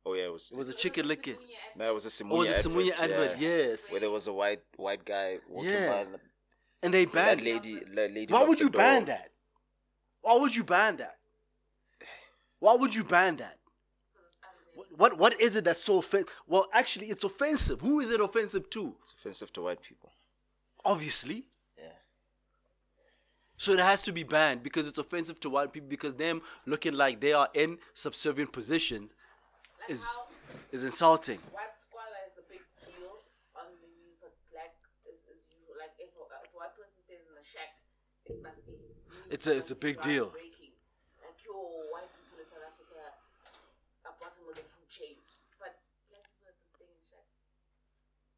Oh 0.08 0.14
yeah, 0.14 0.24
it 0.24 0.34
was. 0.34 0.52
It 0.52 0.58
was 0.58 0.70
a 0.70 0.74
chicken 0.74 1.08
licken. 1.08 1.36
no, 1.76 1.90
it 1.90 1.94
was 1.94 2.06
a 2.06 2.10
Simunya 2.10 2.32
Oh, 2.32 2.42
it 2.44 2.48
was 2.50 2.66
a 2.66 2.70
advert, 2.70 3.02
advert, 3.02 3.38
yeah. 3.40 3.50
yes. 3.50 3.80
Where 3.90 4.00
there 4.00 4.12
was 4.12 4.28
a 4.28 4.34
white 4.34 4.62
white 4.78 5.04
guy 5.06 5.40
walking 5.50 5.72
Yeah. 5.72 5.92
by. 5.92 6.00
and 6.00 6.20
And 6.84 6.94
they 6.94 7.06
banned 7.06 7.42
it. 7.42 7.46
lady, 7.54 7.76
that 7.96 8.12
lady. 8.14 8.34
Why 8.34 8.44
would 8.44 8.60
you 8.60 8.70
door. 8.70 8.82
ban 8.82 9.06
that? 9.06 9.32
Why 10.22 10.36
would 10.42 10.56
you 10.56 10.64
ban 10.64 10.98
that? 10.98 11.18
Why 12.60 12.76
would 12.76 12.94
you 12.96 13.04
ban 13.04 13.36
that? 13.38 13.58
What 14.74 14.88
what, 15.02 15.18
what 15.18 15.42
is 15.42 15.56
it 15.56 15.64
that's 15.66 15.84
so 15.84 16.00
offensive? 16.00 16.30
Well, 16.48 16.68
actually, 16.74 17.08
it's 17.08 17.24
offensive. 17.24 17.82
Who 17.82 18.00
is 18.00 18.10
it 18.12 18.22
offensive 18.22 18.70
to? 18.72 18.96
It's 19.02 19.12
offensive 19.12 19.52
to 19.54 19.62
white 19.62 19.82
people. 19.82 20.12
Obviously. 20.86 21.48
Yeah. 21.78 21.98
So 23.58 23.74
it 23.74 23.80
has 23.80 24.02
to 24.04 24.12
be 24.12 24.24
banned 24.24 24.64
because 24.64 24.88
it's 24.88 24.98
offensive 24.98 25.40
to 25.42 25.50
white 25.50 25.74
people 25.74 25.90
because 25.90 26.14
them 26.16 26.42
looking 26.66 26.94
like 26.94 27.20
they 27.22 27.34
are 27.34 27.50
in 27.54 27.80
subservient 27.94 28.52
positions 28.54 29.10
Like 29.12 29.18
is 29.90 30.04
how 30.04 30.28
is 30.72 30.84
insulting. 30.84 31.40
white 31.52 31.76
squalor 31.80 32.22
is 32.28 32.36
a 32.38 32.46
big 32.52 32.62
deal 32.84 33.24
on 33.56 33.72
the 33.82 33.88
news, 33.88 34.18
but 34.22 34.36
black 34.52 34.76
is, 35.08 35.26
is 35.32 35.48
usual. 35.52 35.76
Like 35.80 35.96
if 36.00 36.12
if 36.12 36.52
a 36.54 36.58
white 36.58 36.76
person 36.76 37.00
stays 37.04 37.24
in 37.28 37.34
the 37.36 37.44
shack, 37.46 37.80
it 38.28 38.40
must 38.44 38.66
be. 38.68 38.76
It's 39.32 39.48
a- 39.48 39.56
it's 39.58 39.72
a 39.72 39.76
big 39.80 40.00
deal. 40.02 40.28
groundbreaking. 40.32 40.76
Like 41.24 41.40
yo, 41.44 41.56
white 41.92 42.12
people 42.16 42.40
in 42.40 42.46
South 42.48 42.64
Africa 42.68 43.16
are 44.08 44.16
bottom 44.20 44.44
of 44.52 44.56
the 44.56 44.64
food 44.64 44.88
chain, 44.92 45.16
but 45.60 45.76
black 46.12 46.24
people 46.28 46.48
have 46.52 46.60
to 46.60 46.68
stay 46.68 46.88
in 46.88 47.00
shacks 47.04 47.40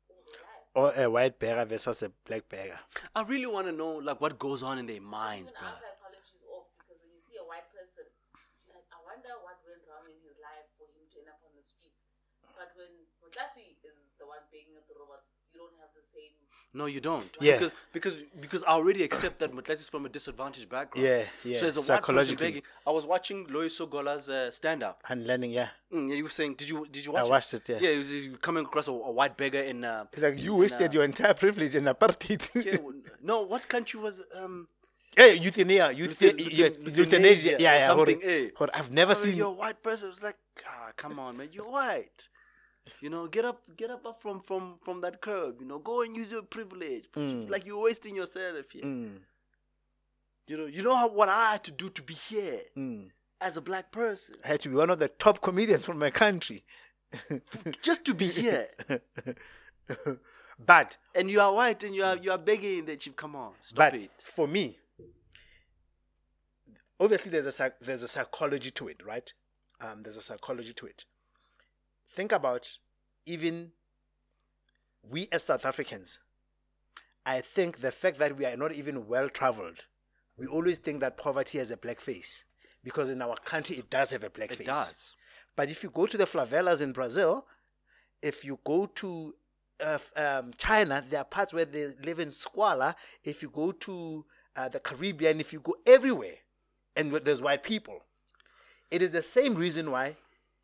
all 0.10 0.22
their 0.26 0.42
lives. 0.42 0.66
Or 0.78 0.88
a 0.94 1.06
white 1.10 1.38
beggar 1.42 1.66
versus 1.66 2.02
a 2.06 2.10
black 2.26 2.46
beggar. 2.50 2.80
I 3.18 3.22
really 3.26 3.50
want 3.50 3.66
to 3.70 3.74
know 3.74 3.98
like 4.02 4.22
what 4.22 4.38
goes 4.38 4.62
on 4.62 4.78
in 4.78 4.86
their 4.86 5.02
minds, 5.02 5.50
Even 5.50 5.62
bro. 5.62 5.70
our 5.70 5.78
psychology 5.78 6.34
is 6.34 6.46
off 6.50 6.70
because 6.78 6.98
when 7.02 7.10
you 7.14 7.22
see 7.22 7.38
a 7.42 7.46
white 7.46 7.66
person, 7.74 8.06
you're 8.66 8.78
like, 8.78 8.86
I 8.94 8.98
wonder 9.06 9.34
what 9.46 9.58
went 9.66 9.82
wrong 9.90 10.06
in 10.10 10.18
his 10.26 10.38
life 10.42 10.70
for 10.78 10.86
him 10.90 11.06
to 11.10 11.16
end 11.26 11.30
up 11.34 11.42
on 11.46 11.54
the 11.58 11.62
streets. 11.66 12.06
But 12.60 12.70
when 12.80 12.92
Mutati 13.24 13.66
is 13.88 13.96
the 14.20 14.26
one 14.34 14.44
begging 14.52 14.76
at 14.80 14.86
the 14.90 14.96
robots, 15.00 15.28
you 15.54 15.60
don't 15.64 15.78
have 15.84 15.92
the 15.96 16.04
same. 16.16 16.36
No, 16.80 16.86
you 16.96 17.02
don't. 17.10 17.26
Yeah. 17.42 17.54
Because 17.58 17.72
because 17.98 18.16
because 18.46 18.64
I 18.66 18.74
already 18.80 19.02
accept 19.10 19.40
that 19.40 19.52
Mutlatsi 19.58 19.84
is 19.86 19.90
from 19.90 20.06
a 20.06 20.10
disadvantaged 20.18 20.70
background. 20.70 21.08
Yeah, 21.08 21.24
yeah, 21.44 21.58
So 21.58 21.66
as 21.72 21.76
a 21.78 21.80
white 21.80 21.88
person 21.88 21.96
psychologically. 21.96 22.46
begging, 22.48 22.64
I 22.86 22.92
was 22.92 23.06
watching 23.14 23.48
Loyiso 23.48 23.90
Gola's 23.90 24.30
uh, 24.30 24.52
stand 24.52 24.84
up. 24.84 25.02
And 25.10 25.26
learning, 25.26 25.52
yeah. 25.60 25.70
Mm, 25.92 26.14
he 26.14 26.22
was 26.22 26.34
saying, 26.34 26.54
"Did 26.60 26.70
you 26.70 26.86
did 26.96 27.04
you 27.06 27.12
watch? 27.14 27.22
I 27.22 27.24
watch 27.24 27.32
watched 27.32 27.54
it, 27.56 27.70
yeah. 27.70 27.80
Yeah, 27.86 27.92
he 27.94 27.98
was, 28.04 28.10
he 28.12 28.30
was 28.30 28.40
coming 28.48 28.66
across 28.66 28.88
a, 28.88 28.92
a 28.92 29.12
white 29.20 29.36
beggar 29.36 29.62
in. 29.72 29.84
Uh, 29.84 30.06
Like 30.26 30.38
you 30.46 30.54
in, 30.54 30.60
wasted 30.60 30.90
uh, 30.92 30.94
your 30.96 31.06
entire 31.06 31.34
privilege 31.34 31.74
in 31.80 31.86
apartheid. 31.86 32.42
yeah, 32.68 32.78
no, 33.24 33.36
what 33.52 33.68
country 33.68 34.00
was 34.00 34.16
um? 34.36 34.68
Hey, 35.18 35.34
euthanasia, 35.46 35.88
Luther- 35.98 36.26
euthanasia, 36.38 36.64
Luther- 36.70 37.00
euthanasia, 37.02 37.02
euthanasia 37.02 37.56
yeah, 37.60 37.72
or 37.72 37.80
yeah. 37.80 37.88
something, 37.88 38.22
hor- 38.22 38.30
eh. 38.30 38.50
hor- 38.56 38.70
I've 38.76 38.92
never 38.92 39.14
I 39.14 39.16
mean, 39.16 39.24
seen. 39.24 39.36
you're 39.38 39.48
a 39.48 39.60
white 39.64 39.82
person. 39.82 40.12
It's 40.12 40.22
like, 40.22 40.38
ah, 40.68 40.92
come 40.96 41.18
on, 41.18 41.36
man, 41.38 41.50
you're 41.52 41.66
white. 41.80 42.30
You 43.02 43.10
know, 43.10 43.28
get 43.28 43.46
up, 43.46 43.62
get 43.78 43.90
up, 43.90 44.06
up 44.06 44.22
from 44.22 44.42
from 44.42 44.80
from 44.84 45.02
that 45.02 45.22
curb. 45.22 45.62
You 45.62 45.68
know, 45.68 45.80
go 45.80 46.02
and 46.02 46.16
use 46.16 46.32
your 46.32 46.44
privilege. 46.44 47.06
Like 47.16 47.66
you're 47.66 47.82
wasting 47.82 48.16
yourself 48.16 48.72
here. 48.72 48.84
Mm, 48.84 49.20
You 50.48 50.58
know, 50.58 50.66
you 50.66 50.82
know 50.84 50.96
how, 50.96 51.10
what 51.10 51.30
I 51.30 51.52
had 51.54 51.64
to 51.66 51.72
do 51.72 51.90
to 51.90 52.02
be 52.02 52.14
here 52.14 52.62
mm. 52.76 53.10
as 53.40 53.58
a 53.58 53.62
black 53.62 53.92
person, 53.92 54.36
I 54.44 54.48
had 54.50 54.62
to 54.62 54.70
be 54.70 54.76
one 54.76 54.90
of 54.90 55.00
the 55.00 55.08
top 55.08 55.42
comedians 55.42 55.86
from 55.86 56.00
my 56.00 56.10
country. 56.12 56.64
just 57.82 58.06
to 58.06 58.14
be 58.14 58.28
here. 58.28 58.68
but 60.60 60.98
and 61.16 61.30
you 61.32 61.40
are 61.42 61.54
white, 61.54 61.84
and 61.84 61.96
you 61.96 62.04
are 62.04 62.16
you 62.18 62.32
are 62.32 62.38
begging 62.38 62.86
that 62.86 63.06
you 63.06 63.12
come 63.14 63.36
on, 63.36 63.54
stop 63.64 63.94
it. 63.94 64.12
for 64.24 64.48
me, 64.48 64.78
obviously 67.00 67.32
there's 67.32 67.46
a 67.48 67.52
psych- 67.52 67.80
there's 67.82 68.04
a 68.04 68.08
psychology 68.08 68.72
to 68.72 68.88
it, 68.88 69.04
right? 69.06 69.32
Um, 69.82 70.02
there's 70.04 70.18
a 70.18 70.22
psychology 70.22 70.74
to 70.74 70.86
it. 70.86 71.06
Think 72.12 72.32
about 72.32 72.78
even 73.26 73.72
we 75.08 75.28
as 75.32 75.44
South 75.44 75.66
Africans. 75.66 76.20
I 77.26 77.42
think 77.42 77.82
the 77.82 77.92
fact 77.92 78.18
that 78.20 78.38
we 78.38 78.46
are 78.46 78.58
not 78.58 78.72
even 78.72 79.08
well 79.08 79.30
traveled, 79.30 79.86
we 80.38 80.48
always 80.48 80.78
think 80.78 81.00
that 81.02 81.18
poverty 81.18 81.58
has 81.60 81.70
a 81.72 81.78
black 81.78 82.00
face 82.02 82.46
because 82.84 83.10
in 83.10 83.22
our 83.22 83.36
country 83.38 83.78
it 83.78 83.90
does 83.90 84.12
have 84.12 84.24
a 84.24 84.30
black 84.30 84.52
It 84.52 84.58
face. 84.58 84.68
does. 84.68 85.16
But 85.56 85.70
if 85.70 85.84
you 85.84 85.90
go 85.90 86.06
to 86.06 86.18
the 86.18 86.26
favelas 86.26 86.82
in 86.82 86.92
Brazil, 86.94 87.46
if 88.22 88.44
you 88.46 88.58
go 88.64 88.86
to 88.88 89.36
uh, 89.84 90.00
um, 90.16 90.52
China, 90.58 91.04
there 91.10 91.20
are 91.22 91.26
parts 91.26 91.54
where 91.54 91.66
they 91.66 91.88
live 92.06 92.20
in 92.20 92.32
squalor. 92.32 92.96
If 93.24 93.42
you 93.42 93.50
go 93.50 93.72
to 93.72 94.26
uh, 94.56 94.70
the 94.70 94.80
Caribbean, 94.80 95.40
if 95.40 95.54
you 95.54 95.60
go 95.60 95.76
everywhere, 95.86 96.36
and 96.96 97.12
there's 97.14 97.42
white 97.42 97.64
people, 97.64 98.00
it 98.90 99.02
is 99.02 99.12
the 99.12 99.22
same 99.22 99.56
reason 99.56 99.92
why 99.92 100.16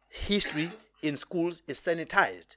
history 0.10 0.72
in 1.08 1.18
schools 1.18 1.62
is 1.68 1.78
sanitized, 1.80 2.56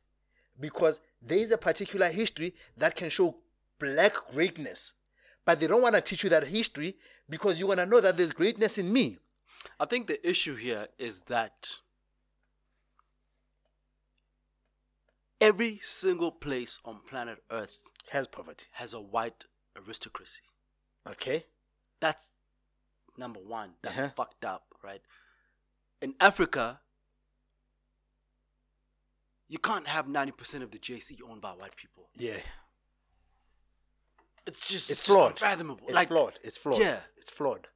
because 0.58 1.00
there 1.20 1.38
is 1.38 1.50
a 1.50 1.58
particular 1.58 2.08
history 2.08 2.54
that 2.76 2.94
can 2.96 3.08
show 3.10 3.36
black 3.78 4.14
greatness, 4.32 4.94
but 5.44 5.60
they 5.60 5.66
don't 5.66 5.82
want 5.82 5.94
to 5.94 6.00
teach 6.00 6.24
you 6.24 6.30
that 6.30 6.46
history 6.48 6.96
because 7.28 7.60
you 7.60 7.66
want 7.66 7.78
to 7.80 7.86
know 7.86 8.00
that 8.00 8.16
there's 8.16 8.32
greatness 8.32 8.78
in 8.78 8.92
me. 8.92 9.18
I 9.78 9.84
think 9.86 10.06
the 10.06 10.28
issue 10.28 10.54
here 10.56 10.88
is 10.98 11.20
that 11.22 11.76
every 15.40 15.80
single 15.82 16.30
place 16.32 16.78
on 16.84 17.00
planet 17.08 17.42
Earth 17.50 17.76
Has 18.10 18.26
poverty. 18.26 18.66
has 18.72 18.94
a 18.94 19.00
white 19.00 19.44
aristocracy. 19.76 20.40
Okay. 21.06 21.44
That's 22.00 22.30
number 23.16 23.40
one. 23.40 23.74
That's 23.82 23.98
Uh-huh. 23.98 24.10
fucked 24.16 24.44
up, 24.44 24.66
right? 24.82 25.02
In 26.00 26.14
Africa, 26.20 26.80
you 29.48 29.58
can't 29.58 29.86
have 29.86 30.06
90% 30.06 30.62
of 30.62 30.70
the 30.70 30.78
JSE 30.78 31.18
owned 31.28 31.40
by 31.40 31.50
white 31.52 31.76
people. 31.76 32.08
Yeah. 32.16 32.38
It's 34.46 34.60
just 34.66 34.90
It's 34.90 35.00
just 35.00 35.06
flawed. 35.06 35.32
unfathomable. 35.32 35.84
It's 35.86 35.94
like, 35.94 36.08
flawed. 36.08 36.38
It's 36.42 36.56
flawed. 36.56 36.80
Yeah. 36.80 37.00
It's 37.16 37.30
flawed. 37.30 37.68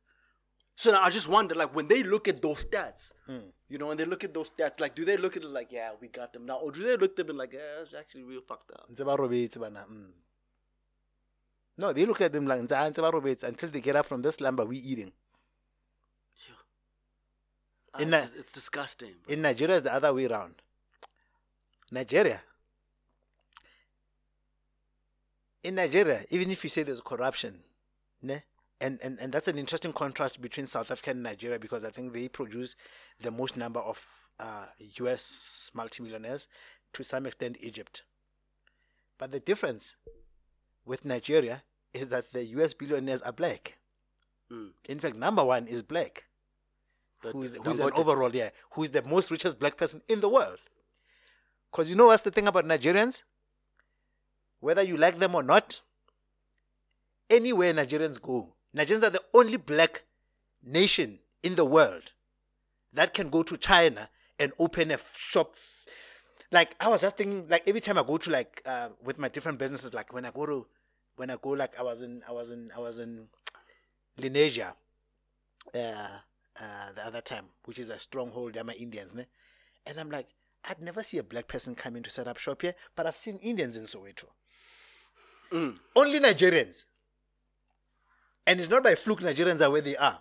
So 0.77 0.90
now 0.90 1.03
I 1.03 1.11
just 1.11 1.28
wonder, 1.28 1.55
like, 1.55 1.74
when 1.74 1.86
they 1.89 2.03
look 2.03 2.28
at 2.28 2.40
those 2.43 2.65
stats, 2.65 3.12
Hmm. 3.27 3.51
you 3.69 3.77
know, 3.78 3.86
when 3.89 3.97
they 3.99 4.07
look 4.07 4.24
at 4.24 4.32
those 4.35 4.51
stats, 4.51 4.81
like, 4.81 4.94
do 4.94 5.05
they 5.05 5.16
look 5.19 5.36
at 5.36 5.43
it 5.43 5.49
like, 5.51 5.70
yeah, 5.70 5.93
we 6.01 6.09
got 6.09 6.32
them 6.32 6.47
now, 6.47 6.57
or 6.59 6.73
do 6.73 6.82
they 6.82 6.97
look 6.97 7.11
at 7.12 7.16
them 7.16 7.28
and 7.31 7.39
like, 7.39 7.53
yeah, 7.53 7.82
it's 7.82 7.94
actually 7.94 8.23
real 8.24 8.40
fucked 8.40 8.70
up? 8.73 8.89
Ntse 8.90 9.05
ba 9.05 9.16
robetse 9.16 9.61
bana, 9.61 9.85
mm. 9.90 10.11
No, 11.77 11.93
they 11.93 12.05
look 12.07 12.20
at 12.20 12.32
them 12.32 12.47
like 12.47 12.61
"Ntse 12.61 12.73
a 12.73 12.90
ntse 12.90 13.43
until 13.44 13.69
they 13.70 13.81
get 13.81 13.97
up 13.97 14.07
from 14.07 14.23
this 14.23 14.36
slumber 14.36 14.65
we 14.65 14.77
eating. 14.78 15.12
Ah, 17.94 17.99
In 18.01 18.12
it's, 18.15 18.35
a- 18.35 18.39
it's 18.39 18.53
disgusting. 18.53 19.15
bro. 19.23 19.32
In 19.35 19.43
Nigeria, 19.43 19.77
it's 19.77 19.85
the 19.85 19.93
other 19.93 20.12
way 20.15 20.27
around. 20.27 20.62
Nigeria. 21.93 22.40
In 25.62 25.77
Nigeria, 25.77 26.24
even 26.31 26.51
if 26.51 26.64
you 26.64 26.70
say 26.70 26.82
there's 26.82 27.01
corruption, 27.01 27.60
ne? 28.23 28.43
And, 28.81 28.98
and, 29.01 29.16
and 29.20 29.32
that's 29.32 29.47
an 29.47 29.59
interesting 29.59 29.93
contrast 29.93 30.40
between 30.40 30.66
South 30.66 30.90
Africa 30.90 31.10
and 31.10 31.23
Nigeria 31.23 31.59
because 31.60 31.85
I 31.85 31.90
think 31.90 32.12
they 32.12 32.27
produce 32.27 32.74
the 33.20 33.31
most 33.31 33.56
number 33.56 33.78
of 33.78 34.05
uh, 34.40 34.66
US 35.01 35.70
multimillionaires, 35.73 36.48
to 36.94 37.05
some 37.05 37.27
extent, 37.27 37.59
Egypt. 37.60 38.02
But 39.19 39.31
the 39.31 39.39
difference 39.39 39.94
with 40.85 41.05
Nigeria 41.05 41.62
is 41.94 42.09
that 42.09 42.32
the 42.32 42.44
US 42.56 42.74
billionaires 42.74 43.23
are 43.23 43.31
black. 43.31 43.78
Mm. 44.51 44.70
In 44.89 44.98
fact, 44.98 45.14
number 45.14 45.44
one 45.44 45.69
is 45.69 45.82
black 45.82 46.24
who 47.31 47.43
is, 47.43 47.56
who 47.56 47.70
is 47.70 47.78
an 47.78 47.90
overall, 47.94 48.35
yeah, 48.35 48.51
who's 48.73 48.90
the 48.90 49.02
most 49.02 49.31
richest 49.31 49.59
black 49.60 49.77
person 49.77 50.02
in 50.09 50.20
the 50.20 50.28
world. 50.28 50.59
Because 51.73 51.89
you 51.89 51.97
know 51.97 52.07
what's 52.07 52.23
the 52.23 52.31
thing 52.31 52.47
about 52.47 52.66
Nigerians? 52.66 53.23
Whether 54.61 54.82
you 54.82 54.99
like 54.99 55.16
them 55.19 55.35
or 55.35 55.43
not, 55.43 55.81
anywhere 57.31 57.73
Nigerians 57.73 58.20
go, 58.20 58.53
Nigerians 58.77 59.03
are 59.03 59.11
the 59.11 59.23
only 59.32 59.57
black 59.57 60.03
nation 60.62 61.19
in 61.43 61.55
the 61.55 61.65
world 61.65 62.12
that 62.93 63.15
can 63.15 63.31
go 63.31 63.43
to 63.43 63.57
China 63.57 64.11
and 64.39 64.53
open 64.59 64.90
a 64.90 64.99
shop. 65.16 65.55
Like 66.51 66.77
I 66.78 66.89
was 66.89 67.01
just 67.01 67.16
thinking, 67.16 67.49
like 67.49 67.66
every 67.66 67.81
time 67.81 67.97
I 67.97 68.03
go 68.03 68.19
to 68.19 68.31
like 68.31 68.61
uh, 68.66 68.90
with 69.03 69.19
my 69.19 69.28
different 69.28 69.59
businesses, 69.59 69.94
like 69.94 70.12
when 70.12 70.27
I 70.27 70.31
go 70.31 70.44
to, 70.44 70.66
when 71.16 71.31
I 71.31 71.36
go 71.40 71.51
like 71.51 71.78
I 71.78 71.82
was 71.82 72.03
in, 72.03 72.23
I 72.28 72.32
was 72.32 72.51
in, 72.51 72.70
I 72.77 72.81
was 72.81 72.99
in 72.99 73.28
Lenasia, 74.19 74.74
uh, 75.74 75.78
uh, 75.78 76.93
the 76.94 77.07
other 77.07 77.23
time, 77.23 77.47
which 77.65 77.78
is 77.78 77.89
a 77.89 77.99
stronghold. 77.99 78.53
They're 78.55 78.65
my 78.65 78.74
Indians, 78.74 79.15
ne? 79.15 79.24
and 79.86 79.99
I'm 79.99 80.11
like, 80.11 80.28
I'd 80.69 80.81
never 80.81 81.03
see 81.03 81.19
a 81.19 81.23
black 81.23 81.49
person 81.49 81.75
come 81.75 81.97
in 81.97 82.03
to 82.05 82.11
set 82.11 82.29
up 82.29 82.39
shop 82.39 82.63
here, 82.63 82.75
but 82.95 83.07
I've 83.07 83.17
seen 83.17 83.37
Indians 83.39 83.77
in 83.77 83.85
Soweto. 83.85 84.27
Mm. 85.51 85.79
Only 85.97 86.21
Nigerians. 86.21 86.85
And 88.47 88.61
it's 88.61 88.71
not 88.71 88.83
by 88.83 88.95
fluke 88.95 89.21
Nigerians 89.21 89.65
are 89.65 89.71
where 89.71 89.81
they 89.81 89.97
are. 89.97 90.21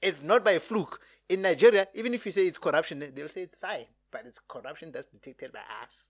It's 0.00 0.22
not 0.22 0.44
by 0.44 0.58
fluke. 0.58 1.00
In 1.28 1.42
Nigeria, 1.42 1.86
even 1.94 2.14
if 2.14 2.24
you 2.24 2.32
say 2.32 2.46
it's 2.46 2.58
corruption, 2.58 3.04
they'll 3.14 3.28
say 3.28 3.42
it's 3.42 3.58
fine. 3.58 3.86
But 4.10 4.22
it's 4.26 4.38
corruption 4.38 4.92
that's 4.92 5.06
detected 5.06 5.52
by 5.52 5.60
us. 5.82 6.06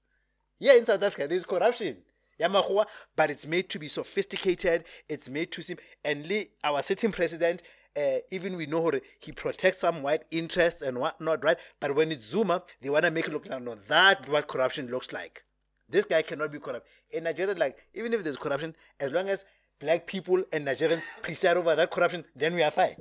Yeah, 0.58 0.74
in 0.74 0.86
South 0.86 1.02
Africa, 1.02 1.26
there's 1.26 1.44
corruption. 1.44 1.98
Yamakua, 2.40 2.86
but 3.16 3.30
it's 3.30 3.46
made 3.46 3.68
to 3.70 3.78
be 3.78 3.88
sophisticated. 3.88 4.84
It's 5.08 5.28
made 5.28 5.50
to 5.52 5.62
seem. 5.62 5.78
And 6.04 6.26
Lee, 6.26 6.48
our 6.62 6.82
sitting 6.82 7.10
president, 7.10 7.62
uh, 7.98 8.18
even 8.30 8.56
we 8.56 8.66
know 8.66 8.90
he 9.18 9.32
protects 9.32 9.80
some 9.80 10.02
white 10.02 10.22
interests 10.30 10.82
and 10.82 10.98
whatnot, 10.98 11.42
right? 11.42 11.58
But 11.80 11.94
when 11.96 12.12
it's 12.12 12.26
Zuma, 12.26 12.62
they 12.80 12.90
want 12.90 13.04
to 13.04 13.10
make 13.10 13.26
it 13.26 13.32
look 13.32 13.48
like, 13.48 13.62
no, 13.62 13.74
that's 13.74 14.28
what 14.28 14.46
corruption 14.46 14.88
looks 14.88 15.12
like. 15.12 15.44
This 15.88 16.04
guy 16.04 16.22
cannot 16.22 16.52
be 16.52 16.58
corrupt. 16.58 16.86
In 17.10 17.24
Nigeria, 17.24 17.54
like, 17.54 17.78
even 17.94 18.12
if 18.12 18.22
there's 18.22 18.36
corruption, 18.36 18.76
as 19.00 19.12
long 19.12 19.28
as 19.28 19.44
black 19.80 20.06
people 20.06 20.44
and 20.52 20.66
Nigerians 20.66 21.02
preside 21.22 21.56
over 21.56 21.74
that 21.74 21.90
corruption, 21.90 22.24
then 22.36 22.54
we 22.54 22.62
are 22.62 22.70
fine. 22.70 22.96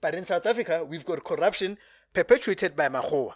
But 0.00 0.14
in 0.14 0.24
South 0.24 0.46
Africa, 0.46 0.84
we've 0.84 1.04
got 1.04 1.24
corruption 1.24 1.76
perpetuated 2.14 2.76
by 2.76 2.88
Mahoa. 2.88 3.32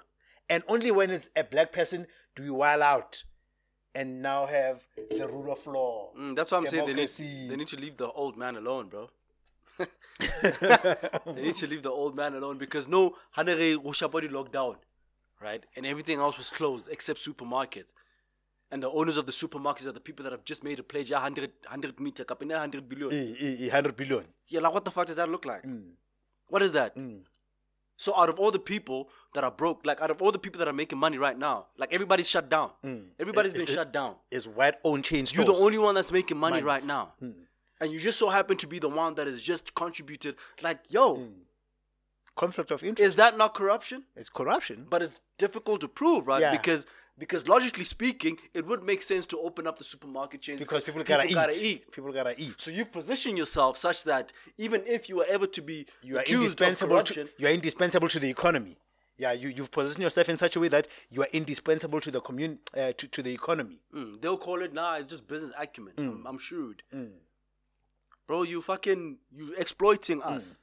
And 0.49 0.63
only 0.69 0.91
when 0.91 1.11
it's 1.11 1.29
a 1.37 1.45
black 1.45 1.73
person 1.73 2.07
do 2.35 2.45
we 2.45 2.51
wild 2.51 2.83
out 2.83 3.25
and 3.95 4.23
now 4.23 4.47
have 4.47 4.87
the 5.11 5.27
rule 5.27 5.51
of 5.53 5.67
law. 5.67 6.11
Mm, 6.19 6.37
that's 6.37 6.53
what 6.53 6.59
I'm 6.59 6.67
saying. 6.67 6.87
They 6.87 6.95
need, 6.95 7.51
they 7.51 7.57
need 7.57 7.69
to 7.69 7.77
leave 7.77 7.97
the 7.97 8.11
old 8.11 8.37
man 8.37 8.57
alone, 8.57 8.89
bro. 8.89 9.11
they 11.27 11.43
need 11.43 11.55
to 11.57 11.67
leave 11.67 11.83
the 11.83 11.91
old 11.91 12.15
man 12.17 12.35
alone 12.35 12.59
because 12.59 12.89
no, 12.89 13.17
Hanere 13.37 13.77
Roshapadi 13.77 14.31
locked 14.31 14.53
down, 14.53 14.77
right? 15.41 15.65
And 15.77 15.87
everything 15.87 16.19
else 16.19 16.37
was 16.37 16.51
closed 16.51 16.89
except 16.91 17.21
supermarkets. 17.25 17.93
And 18.73 18.83
the 18.83 18.91
owners 18.91 19.17
of 19.17 19.27
the 19.27 19.33
supermarkets 19.33 19.87
are 19.87 19.93
the 19.93 20.01
people 20.01 20.23
that 20.23 20.31
have 20.33 20.45
just 20.45 20.63
made 20.63 20.79
a 20.79 20.83
pledge, 20.85 21.11
yeah, 21.11 21.17
100, 21.17 21.51
100 21.65 21.99
meter 21.99 22.25
cup, 22.25 22.41
and 22.43 22.51
100 22.53 22.89
billion. 22.89 23.11
Eh, 23.13 23.35
eh, 23.41 23.57
eh, 23.65 23.67
100 23.67 23.97
billion. 23.97 24.25
Yeah, 24.49 24.61
like 24.61 24.73
what 24.73 24.85
the 24.85 24.93
fuck 24.93 25.07
does 25.09 25.17
that 25.17 25.29
look 25.29 25.45
like? 25.45 25.65
Mm. 25.65 25.91
What 26.47 26.63
is 26.63 26.73
that? 26.73 26.97
So 27.97 28.17
out 28.17 28.29
of 28.31 28.39
all 28.39 28.51
the 28.51 28.59
people 28.61 29.09
that 29.35 29.45
are 29.45 29.51
broke, 29.51 29.85
like 29.85 30.01
out 30.01 30.11
of 30.11 30.23
all 30.23 30.33
the 30.33 30.39
people 30.39 30.59
that 30.61 30.69
are 30.69 30.73
making 30.73 30.99
money 30.99 31.19
right 31.19 31.37
now, 31.37 31.67
like 31.77 31.93
everybody's 31.93 32.29
shut 32.29 32.49
down. 32.49 32.71
Everybody's 33.19 33.53
been 33.53 33.63
It- 33.63 33.69
shut 33.69 33.93
down. 33.93 34.15
It's 34.31 34.47
white 34.47 34.77
owned 34.85 35.05
chain 35.05 35.27
You're 35.33 35.45
the 35.45 35.53
only 35.55 35.77
one 35.79 35.95
that's 35.97 36.11
making 36.13 36.39
money 36.39 36.55
Money. 36.55 36.63
right 36.65 36.85
now. 36.85 37.15
And 37.81 37.93
you 37.93 37.99
just 37.99 38.19
so 38.19 38.29
happen 38.29 38.57
to 38.59 38.67
be 38.67 38.79
the 38.79 38.89
one 38.89 39.15
that 39.15 39.27
has 39.27 39.41
just 39.43 39.75
contributed. 39.75 40.37
Like, 40.63 40.81
yo, 40.89 41.29
conflict 42.37 42.71
of 42.71 42.83
interest. 42.83 43.07
is 43.07 43.15
that 43.17 43.37
not 43.39 43.55
corruption? 43.55 44.05
it's 44.17 44.29
corruption. 44.29 44.87
But 44.89 45.03
it's 45.03 45.21
difficult 45.39 45.81
to 45.81 45.89
prove, 45.89 46.27
right? 46.27 46.41
Yeah. 46.41 46.53
Because 46.53 46.87
because 47.19 47.47
logically 47.47 47.85
speaking, 47.85 48.39
it 48.55 48.67
would 48.67 48.83
make 48.83 49.03
sense 49.03 49.27
to 49.27 49.39
open 49.39 49.67
up 49.67 49.77
the 49.79 49.85
supermarket 49.85 50.41
chain 50.41 50.57
because 50.57 50.83
people, 50.85 51.03
gotta, 51.05 51.27
eat. 51.29 51.35
gotta 51.35 51.53
eat. 51.55 51.91
People 51.93 52.13
gotta 52.13 52.35
eat. 52.41 52.55
So 52.59 52.71
you 52.71 52.87
position 52.87 53.37
yourself 53.37 53.77
such 53.77 54.05
that 54.05 54.33
even 54.57 54.83
if 54.87 55.09
you 55.09 55.17
were 55.17 55.27
ever 55.29 55.47
to 55.47 55.61
be 55.63 55.87
You 56.03 56.17
are 56.17 56.21
accused 56.21 56.43
indispensable. 56.61 56.97
of 56.97 57.05
To, 57.05 57.15
corruption, 57.15 57.35
you 57.39 57.47
are 57.47 57.51
indispensable 57.51 58.09
to 58.09 58.19
the 58.19 58.31
economy. 58.31 58.79
Yeah, 59.19 59.33
you 59.33 59.49
you've 59.51 59.71
positioned 59.71 60.03
yourself 60.03 60.31
in 60.31 60.39
such 60.39 60.57
a 60.57 60.61
way 60.61 60.69
that 60.69 60.89
you 61.11 61.21
are 61.21 61.29
indispensable 61.31 62.01
to 62.01 62.11
the 62.11 62.23
commun 62.23 62.59
uh, 62.75 62.93
to, 62.97 63.07
to 63.09 63.23
the 63.23 63.35
economy. 63.35 63.83
Mm, 63.95 64.23
they'll 64.23 64.39
call 64.39 64.63
it 64.63 64.73
nah, 64.73 64.97
it's 64.97 65.07
just 65.07 65.29
business 65.29 65.53
acumen. 65.59 65.93
Mm. 65.99 66.09
I'm, 66.09 66.27
I'm 66.27 66.39
shrewd. 66.39 66.83
Bro, 68.31 68.45
you 68.45 68.63
fucking 68.63 69.19
you 69.33 69.55
exploiting 69.59 70.23
us. 70.23 70.61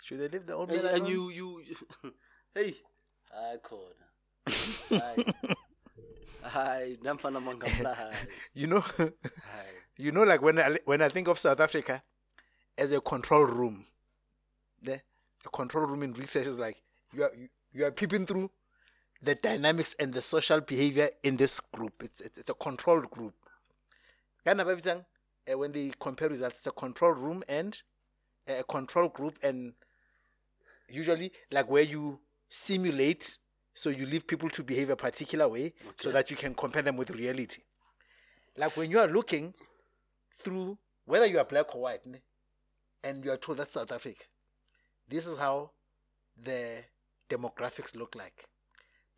Hmm. 0.00 0.04
Should 0.04 0.20
they 0.20 0.28
leave 0.28 0.46
the 0.46 0.54
old 0.54 0.70
And, 0.70 0.82
man 0.82 0.94
and 0.94 1.02
alone? 1.02 1.12
you 1.12 1.62
you 1.68 2.12
hey. 2.54 2.74
I 3.30 3.58
called. 3.58 3.92
Hi. 4.88 5.16
Hi, 6.44 6.96
namfana 7.04 7.44
mangapla. 7.44 7.94
Hi. 7.94 8.14
you 8.54 8.68
know, 8.68 8.82
you 9.98 10.12
know, 10.12 10.22
like 10.22 10.40
when 10.40 10.58
I 10.58 10.78
when 10.86 11.02
I 11.02 11.10
think 11.10 11.28
of 11.28 11.38
South 11.38 11.60
Africa 11.60 12.02
as 12.78 12.92
a 12.92 13.02
control 13.02 13.44
room, 13.44 13.84
the 14.80 15.02
a 15.44 15.50
control 15.50 15.84
room 15.84 16.04
in 16.04 16.14
research 16.14 16.46
is 16.46 16.58
like 16.58 16.80
you 17.12 17.22
are 17.22 17.32
you, 17.36 17.48
you 17.74 17.84
are 17.84 17.90
peeping 17.90 18.24
through 18.24 18.50
the 19.20 19.34
dynamics 19.34 19.94
and 20.00 20.14
the 20.14 20.22
social 20.22 20.62
behavior 20.62 21.10
in 21.22 21.36
this 21.36 21.60
group. 21.60 22.02
It's 22.02 22.22
it's, 22.22 22.38
it's 22.38 22.48
a 22.48 22.54
controlled 22.54 23.10
group. 23.10 23.34
Kana 24.42 24.64
ba 24.64 24.74
bitsang, 24.74 25.04
eh, 25.46 25.54
when 25.54 25.72
they 25.72 25.92
compare 25.98 26.28
results, 26.28 26.58
it's 26.58 26.66
a 26.66 26.72
control 26.72 27.12
room 27.12 27.42
and 27.48 27.80
eh, 28.46 28.58
a 28.60 28.64
control 28.64 29.08
group, 29.08 29.38
and 29.42 29.74
usually 30.88 31.32
like 31.50 31.70
where 31.70 31.82
you 31.82 32.20
simulate, 32.48 33.38
so 33.74 33.90
you 33.90 34.06
leave 34.06 34.26
people 34.26 34.50
to 34.50 34.62
behave 34.62 34.90
a 34.90 34.96
particular 34.96 35.48
way, 35.48 35.72
so 35.96 36.10
that 36.10 36.30
you 36.30 36.36
can 36.36 36.54
compare 36.54 36.82
them 36.82 36.96
with 36.96 37.10
reality. 37.10 37.62
Like 38.56 38.76
when 38.76 38.90
you 38.90 38.98
are 38.98 39.08
looking 39.08 39.54
through 40.38 40.78
whether 41.06 41.26
you 41.26 41.38
are 41.38 41.44
black 41.44 41.74
or 41.74 41.82
white, 41.82 42.06
ne, 42.06 42.20
and 43.02 43.24
you 43.24 43.30
are 43.30 43.36
told 43.36 43.58
that's 43.58 43.72
South 43.72 43.92
Africa. 43.92 44.24
This 45.08 45.26
is 45.26 45.36
how 45.36 45.70
the 46.42 46.82
demographics 47.28 47.96
look 47.96 48.14
like. 48.14 48.46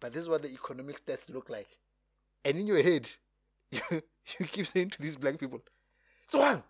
But 0.00 0.12
this 0.12 0.22
is 0.22 0.28
what 0.28 0.42
the 0.42 0.50
economic 0.50 1.04
stats 1.04 1.32
look 1.32 1.48
like. 1.48 1.68
And 2.44 2.58
in 2.58 2.66
your 2.66 2.82
head, 2.82 3.08
you, 3.70 3.80
you 3.90 4.46
keep 4.46 4.66
saying 4.66 4.90
to 4.90 5.02
these 5.02 5.16
black 5.16 5.38
people, 5.38 5.62
Zwang. 6.32 6.62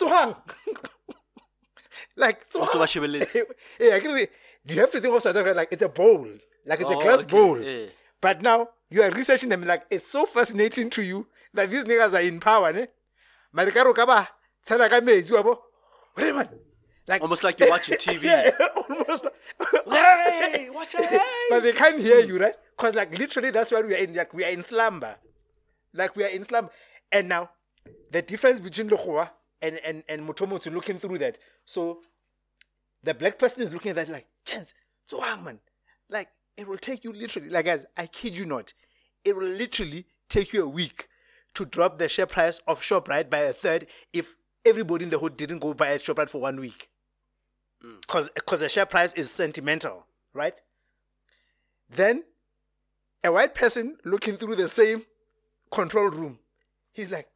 Zwang. 0.00 0.36
like 2.16 2.48
Zwang. 2.50 3.44
yeah, 3.80 3.94
actually, 3.94 4.28
you 4.66 4.80
have 4.80 4.90
to 4.90 5.00
think 5.00 5.14
of 5.14 5.22
South 5.22 5.36
Africa 5.36 5.54
like 5.56 5.72
it's 5.72 5.82
a 5.82 5.88
bowl, 5.88 6.26
like 6.64 6.80
it's 6.80 6.90
a 6.90 6.96
Oh, 6.96 7.00
glass 7.00 7.20
okay, 7.20 7.30
bowl. 7.36 7.60
yeah. 7.60 7.86
But 8.20 8.42
now 8.42 8.68
you 8.90 9.02
are 9.02 9.10
researching 9.10 9.48
them 9.50 9.62
like 9.64 9.84
it's 9.90 10.06
so 10.06 10.26
fascinating 10.26 10.90
to 10.90 11.02
you 11.02 11.26
that 11.54 11.70
these 11.70 11.84
niggas 11.84 12.14
are 12.14 12.22
in 12.22 12.40
power, 12.40 12.72
ne? 12.72 12.86
Marikaro 13.54 13.94
kaba, 13.94 14.28
tsana 14.66 14.88
ka 14.88 15.00
metsi 15.00 15.32
wa 15.32 15.42
bo. 15.42 15.62
Wait 16.16 16.34
man. 16.34 16.48
Like 17.08 17.22
Almost 17.22 17.44
like 17.44 17.60
you're 17.60 17.70
watching 17.70 17.94
TV. 17.98 18.24
yeah, 18.24 18.50
almost. 18.88 19.24
like- 19.24 19.32
Hey, 19.88 20.70
watch 20.70 20.94
it. 20.96 21.04
Hey. 21.04 21.20
but 21.50 21.62
they 21.62 21.72
can't 21.72 22.00
hear 22.00 22.18
you, 22.20 22.38
right? 22.38 22.54
Because 22.76 22.94
like 22.94 23.16
literally 23.16 23.50
that's 23.50 23.70
why 23.70 23.80
we 23.82 23.94
are 23.94 23.98
in 23.98 24.14
like 24.14 24.34
we 24.34 24.44
are 24.44 24.50
in 24.50 24.62
slumber. 24.64 25.16
Like 25.94 26.16
we 26.16 26.24
are 26.24 26.28
in 26.28 26.42
slumber. 26.44 26.70
And 27.12 27.28
now 27.28 27.50
the 28.10 28.22
difference 28.22 28.60
between 28.60 28.88
Lohoa 28.90 29.30
and 29.62 29.78
and, 29.84 30.02
and 30.08 30.28
Motomoto 30.28 30.72
looking 30.72 30.98
through 30.98 31.18
that. 31.18 31.38
So 31.64 32.00
the 33.02 33.14
black 33.14 33.38
person 33.38 33.62
is 33.62 33.72
looking 33.72 33.90
at 33.90 33.96
that 33.96 34.08
like, 34.08 34.26
chance, 34.44 34.74
so 35.04 35.20
man. 35.42 35.60
Like 36.08 36.28
it 36.56 36.66
will 36.66 36.78
take 36.78 37.04
you 37.04 37.12
literally, 37.12 37.48
like 37.48 37.66
guys, 37.66 37.84
I 37.96 38.06
kid 38.06 38.36
you 38.36 38.44
not, 38.44 38.72
it 39.24 39.36
will 39.36 39.46
literally 39.46 40.06
take 40.28 40.52
you 40.52 40.64
a 40.64 40.68
week 40.68 41.08
to 41.54 41.64
drop 41.64 41.98
the 41.98 42.08
share 42.08 42.26
price 42.26 42.60
of 42.66 42.80
ShopRite 42.80 43.30
by 43.30 43.38
a 43.38 43.52
third 43.52 43.86
if 44.12 44.36
everybody 44.64 45.04
in 45.04 45.10
the 45.10 45.18
hood 45.18 45.36
didn't 45.36 45.60
go 45.60 45.74
buy 45.74 45.92
at 45.92 46.00
ShopRite 46.00 46.28
for 46.28 46.40
one 46.40 46.60
week 46.60 46.90
mm. 47.84 48.00
because 48.00 48.28
because 48.34 48.60
the 48.60 48.68
share 48.68 48.86
price 48.86 49.14
is 49.14 49.30
sentimental, 49.30 50.06
right? 50.34 50.60
Then 51.88 52.24
a 53.24 53.32
white 53.32 53.54
person 53.54 53.96
looking 54.04 54.36
through 54.36 54.56
the 54.56 54.68
same 54.68 55.04
control 55.70 56.08
room, 56.10 56.38
he's 56.92 57.10
like, 57.10 57.28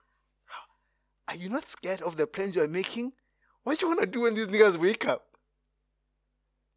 "Are 1.31 1.37
you 1.37 1.49
not 1.49 1.65
scared 1.65 2.03
of 2.03 2.17
the 2.17 2.27
plans 2.27 2.57
you 2.57 2.63
are 2.63 2.67
making? 2.69 3.13
What 3.63 3.81
you 3.81 3.89
wanna 3.89 4.07
do 4.07 4.23
when 4.23 4.35
these 4.35 4.49
niggas 4.49 4.77
wake 4.77 5.07
up? 5.07 5.27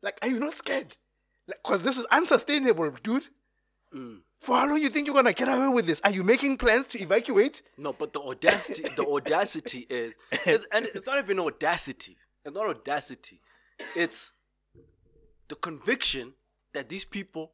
Like, 0.01 0.19
are 0.21 0.27
you 0.27 0.39
not 0.39 0.55
scared? 0.55 0.95
Like, 1.47 1.63
cause 1.63 1.81
this 1.81 1.97
is 1.97 2.05
unsustainable, 2.05 2.91
dude. 3.03 3.27
For 4.41 4.57
how 4.57 4.67
long 4.67 4.81
you 4.81 4.89
think 4.89 5.07
you're 5.07 5.15
gonna 5.15 5.33
get 5.33 5.47
away 5.47 5.67
with 5.69 5.87
this? 5.87 6.01
Are 6.01 6.11
you 6.11 6.23
making 6.23 6.57
plans 6.57 6.87
to 6.87 7.01
evacuate? 7.01 7.61
No, 7.77 7.93
but 7.93 8.13
the 8.13 8.19
audacity, 8.19 8.83
the 8.95 9.05
audacity 9.05 9.87
is, 9.89 10.13
it's, 10.31 10.65
and 10.71 10.85
it's 10.93 11.07
not 11.07 11.19
even 11.19 11.39
audacity. 11.39 12.17
It's 12.45 12.53
not 12.53 12.67
audacity. 12.67 13.39
It's 13.95 14.31
the 15.47 15.55
conviction 15.55 16.33
that 16.73 16.89
these 16.89 17.05
people 17.05 17.53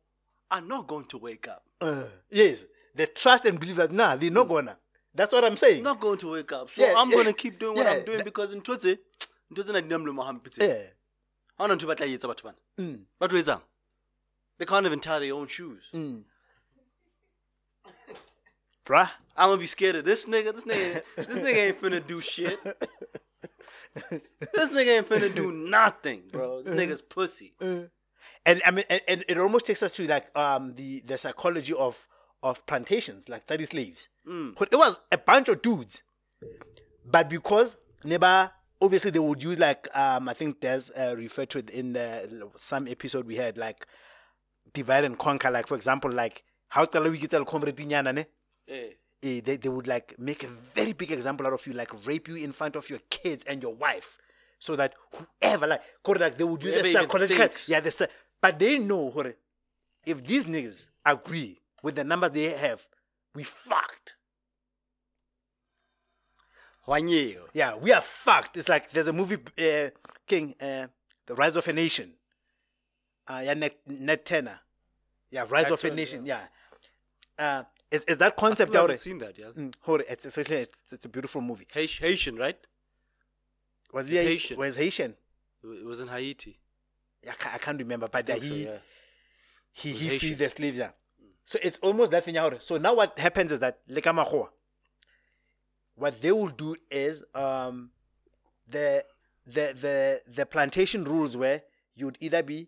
are 0.51 0.61
not 0.61 0.87
going 0.87 1.05
to 1.05 1.17
wake 1.17 1.47
up. 1.47 1.63
Uh, 1.79 2.05
yes, 2.29 2.65
they 2.95 3.05
trust 3.05 3.45
and 3.45 3.59
believe 3.59 3.75
that 3.77 3.91
nah, 3.91 4.15
they're 4.15 4.31
not 4.31 4.47
gonna. 4.49 4.77
That's 5.19 5.33
what 5.33 5.43
I'm 5.43 5.57
saying. 5.57 5.83
Not 5.83 5.99
going 5.99 6.17
to 6.19 6.31
wake 6.31 6.51
up. 6.53 6.69
So 6.69 6.81
Yeah, 6.81 6.93
I'm 6.97 7.09
yeah, 7.09 7.17
gonna 7.17 7.33
keep 7.33 7.59
doing 7.59 7.75
what 7.75 7.85
yeah, 7.85 7.91
I'm 7.99 8.05
doing 8.05 8.19
that- 8.19 8.23
because 8.23 8.53
in 8.53 8.61
Twitse, 8.61 8.95
ntotse 9.53 9.73
na 9.73 9.81
di 9.81 9.87
nna 9.89 9.99
molemo 9.99 10.23
hampe 10.23 10.49
tse. 10.49 10.63
Yeah. 10.65 10.83
Ha 11.57 11.65
hona 11.67 11.75
ntho 11.75 11.83
e 11.83 11.87
ba 11.87 11.95
tla 11.95 12.05
e 12.07 12.15
etsa 12.17 12.29
batho 12.31 12.43
bana. 12.47 12.57
Mm. 12.79 13.05
Etsang? 13.21 13.61
They 14.57 14.65
can't 14.65 14.85
even 14.85 15.01
tie 15.01 15.19
their 15.19 15.33
own 15.33 15.47
shoes. 15.47 15.83
Mm. 15.93 16.23
Bruh. 18.85 19.09
I'm 19.35 19.49
gonna 19.49 19.57
be 19.59 19.67
scared 19.67 19.97
of 19.97 20.05
this 20.05 20.25
nigga. 20.25 20.53
This 20.55 20.63
nigga, 20.63 21.03
this 21.17 21.39
nigga 21.39 21.67
ain't 21.67 21.81
finna 21.81 22.05
do 22.07 22.21
shit. 22.21 22.59
this 24.11 24.69
nigga 24.71 24.97
ain't 24.99 25.09
finna 25.09 25.35
do 25.35 25.51
nothing, 25.51 26.23
bro. 26.31 26.61
This 26.63 26.73
nigga's 26.75 27.01
pussy. 27.01 27.55
Mm. 27.61 27.89
and 28.45 28.61
I 28.65 28.71
mean, 28.71 28.85
and, 28.89 29.01
and 29.07 29.25
it 29.27 29.37
almost 29.37 29.65
takes 29.65 29.83
us 29.83 29.91
to 29.99 30.07
like 30.07 30.27
um 30.37 30.75
the 30.75 31.01
the 31.01 31.17
psychology 31.17 31.73
of 31.73 32.07
of 32.41 32.65
plantations, 32.65 33.29
like 33.29 33.43
study 33.43 33.65
slaves. 33.65 34.09
It 34.71 34.75
was 34.75 35.01
a 35.11 35.17
bunch 35.17 35.49
of 35.49 35.61
dudes, 35.61 36.03
but 37.05 37.29
because 37.29 37.77
never 38.03 38.51
obviously 38.81 39.11
they 39.11 39.19
would 39.19 39.43
use 39.43 39.59
like 39.59 39.87
um 39.95 40.29
I 40.29 40.33
think 40.33 40.61
there's 40.61 40.89
uh, 40.91 41.15
referred 41.17 41.49
to 41.51 41.59
it 41.59 41.69
in 41.69 41.93
the 41.93 42.49
some 42.55 42.87
episode 42.87 43.25
we 43.25 43.35
had 43.35 43.57
like 43.57 43.85
divide 44.73 45.03
and 45.03 45.17
conquer. 45.17 45.51
Like 45.51 45.67
for 45.67 45.75
example, 45.75 46.11
like 46.11 46.43
how 46.69 46.85
tala 46.85 47.09
we 47.09 47.17
get 47.17 47.45
comrade 47.45 47.79
ne. 47.79 48.25
Eh. 48.67 48.89
eh, 49.23 49.41
they, 49.43 49.57
they 49.57 49.69
would 49.69 49.87
like 49.87 50.17
make 50.19 50.43
a 50.43 50.47
very 50.47 50.93
big 50.93 51.11
example 51.11 51.45
out 51.47 51.53
of 51.53 51.65
you, 51.67 51.73
like 51.73 51.91
rape 52.05 52.27
you 52.27 52.35
in 52.35 52.51
front 52.51 52.75
of 52.75 52.89
your 52.89 52.99
kids 53.09 53.43
and 53.45 53.61
your 53.61 53.73
wife, 53.73 54.17
so 54.59 54.75
that 54.75 54.93
whoever 55.13 55.67
like, 55.67 55.81
like 56.19 56.37
they 56.37 56.43
would 56.43 56.61
use 56.61 56.75
Whoever 56.75 56.87
a 56.87 56.91
psychological, 56.91 57.47
yeah, 57.67 57.79
they 57.79 57.89
say, 57.89 58.07
but 58.39 58.59
they 58.59 58.77
know, 58.77 59.11
if 60.05 60.23
these 60.23 60.45
niggas 60.45 60.89
agree 61.05 61.59
with 61.83 61.95
the 61.95 62.03
numbers 62.03 62.31
they 62.31 62.49
have, 62.51 62.87
we 63.33 63.43
fucked. 63.43 64.15
Wanyeo. 66.87 67.41
Yeah, 67.53 67.75
we 67.77 67.91
are 67.91 68.01
fucked. 68.01 68.57
It's 68.57 68.67
like 68.67 68.89
there's 68.91 69.07
a 69.07 69.13
movie, 69.13 69.37
uh, 69.57 69.89
King, 70.25 70.55
uh, 70.59 70.87
The 71.27 71.35
Rise 71.35 71.55
of 71.55 71.67
a 71.67 71.73
Nation. 71.73 72.13
Uh, 73.27 73.41
yeah, 73.45 73.53
Ned, 73.53 73.73
Ned 73.85 74.25
Turner. 74.25 74.59
Yeah, 75.29 75.45
Rise 75.47 75.69
of 75.69 75.83
a 75.83 75.93
Nation. 75.93 76.25
Yeah. 76.25 76.41
Uh, 77.37 77.63
it's, 77.91 78.05
it's 78.07 78.17
that 78.17 78.35
concept 78.35 78.73
never 78.73 78.87
there. 78.87 78.97
seen 78.97 79.19
that, 79.19 79.37
yes. 79.37 79.53
Mm, 79.55 79.73
hold 79.81 80.01
it, 80.01 80.07
it's, 80.09 80.25
it's, 80.25 80.37
it's, 80.37 80.77
it's 80.91 81.05
a 81.05 81.09
beautiful 81.09 81.41
movie. 81.41 81.67
Haitian, 81.71 82.35
right? 82.35 82.57
Was 83.93 84.09
he 84.09 84.17
It's 84.17 84.27
Haitian. 84.27 84.57
Was 84.57 84.75
Haitian? 84.77 85.15
It 85.63 85.85
was 85.85 85.99
in 85.99 86.07
Haiti. 86.07 86.59
I 87.27 87.33
can't, 87.33 87.55
I 87.55 87.57
can't 87.57 87.79
remember, 87.79 88.07
but 88.07 88.29
I 88.29 88.35
he 88.35 88.47
so, 88.47 88.53
yeah. 88.53 88.77
he 89.71 89.91
was 89.91 90.01
he 90.01 90.19
freed 90.19 90.37
the 90.37 90.49
slaves. 90.49 90.77
Yeah. 90.77 90.89
So 91.49 91.57
it's 91.63 91.79
almost 91.79 92.11
that 92.11 92.23
out. 92.37 92.63
So 92.63 92.77
now 92.77 92.93
what 92.93 93.17
happens 93.17 93.51
is 93.51 93.59
that 93.59 93.79
lekamahoa. 93.89 94.49
What 95.95 96.21
they 96.21 96.31
will 96.31 96.49
do 96.49 96.75
is 96.91 97.25
um 97.33 97.89
the 98.67 99.03
the 99.47 99.73
the 99.81 100.21
the 100.31 100.45
plantation 100.45 101.03
rules 101.03 101.35
where 101.35 101.63
you'd 101.95 102.19
either 102.21 102.43
be 102.43 102.67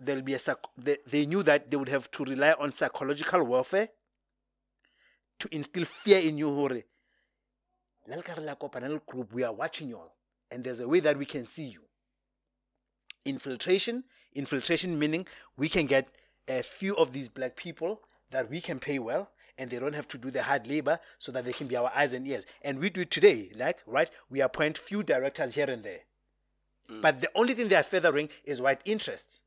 there'll 0.00 0.22
be 0.22 0.34
a 0.34 0.38
they, 0.76 1.24
knew 1.24 1.44
that 1.44 1.70
they 1.70 1.76
would 1.76 1.88
have 1.88 2.10
to 2.10 2.24
rely 2.24 2.56
on 2.58 2.72
psychological 2.72 3.44
warfare 3.44 3.90
to 5.38 5.48
instill 5.54 5.84
fear 5.84 6.18
in 6.18 6.36
you 6.36 6.48
hore 6.52 6.70
group 9.06 9.32
we 9.32 9.44
are 9.44 9.52
watching 9.54 9.88
you 9.88 9.98
all 9.98 10.16
and 10.50 10.64
there's 10.64 10.80
a 10.80 10.88
way 10.88 10.98
that 10.98 11.16
we 11.16 11.26
can 11.26 11.46
see 11.46 11.66
you 11.66 11.82
infiltration 13.24 14.02
infiltration 14.34 14.98
meaning 14.98 15.24
we 15.56 15.68
can 15.68 15.86
get 15.86 16.08
a 16.48 16.62
few 16.62 16.96
of 16.96 17.12
these 17.12 17.28
black 17.28 17.56
people 17.56 18.00
that 18.30 18.50
we 18.50 18.60
can 18.60 18.78
pay 18.78 18.98
well 18.98 19.30
and 19.56 19.70
they 19.70 19.78
don't 19.78 19.94
have 19.94 20.08
to 20.08 20.18
do 20.18 20.30
the 20.30 20.42
hard 20.42 20.66
labor 20.66 20.98
so 21.18 21.30
that 21.32 21.44
they 21.44 21.52
can 21.52 21.66
be 21.66 21.76
our 21.76 21.90
eyes 21.94 22.12
and 22.12 22.26
ears. 22.26 22.44
And 22.62 22.78
we 22.78 22.90
do 22.90 23.02
it 23.02 23.10
today 23.10 23.50
like 23.56 23.82
right? 23.86 24.10
We 24.30 24.40
appoint 24.40 24.78
few 24.78 25.02
directors 25.02 25.54
here 25.54 25.70
and 25.70 25.82
there. 25.82 26.00
Mm. 26.90 27.00
But 27.00 27.20
the 27.20 27.30
only 27.34 27.54
thing 27.54 27.68
they 27.68 27.76
are 27.76 27.82
feathering 27.82 28.28
is 28.44 28.60
white 28.60 28.80
interests. 28.84 29.42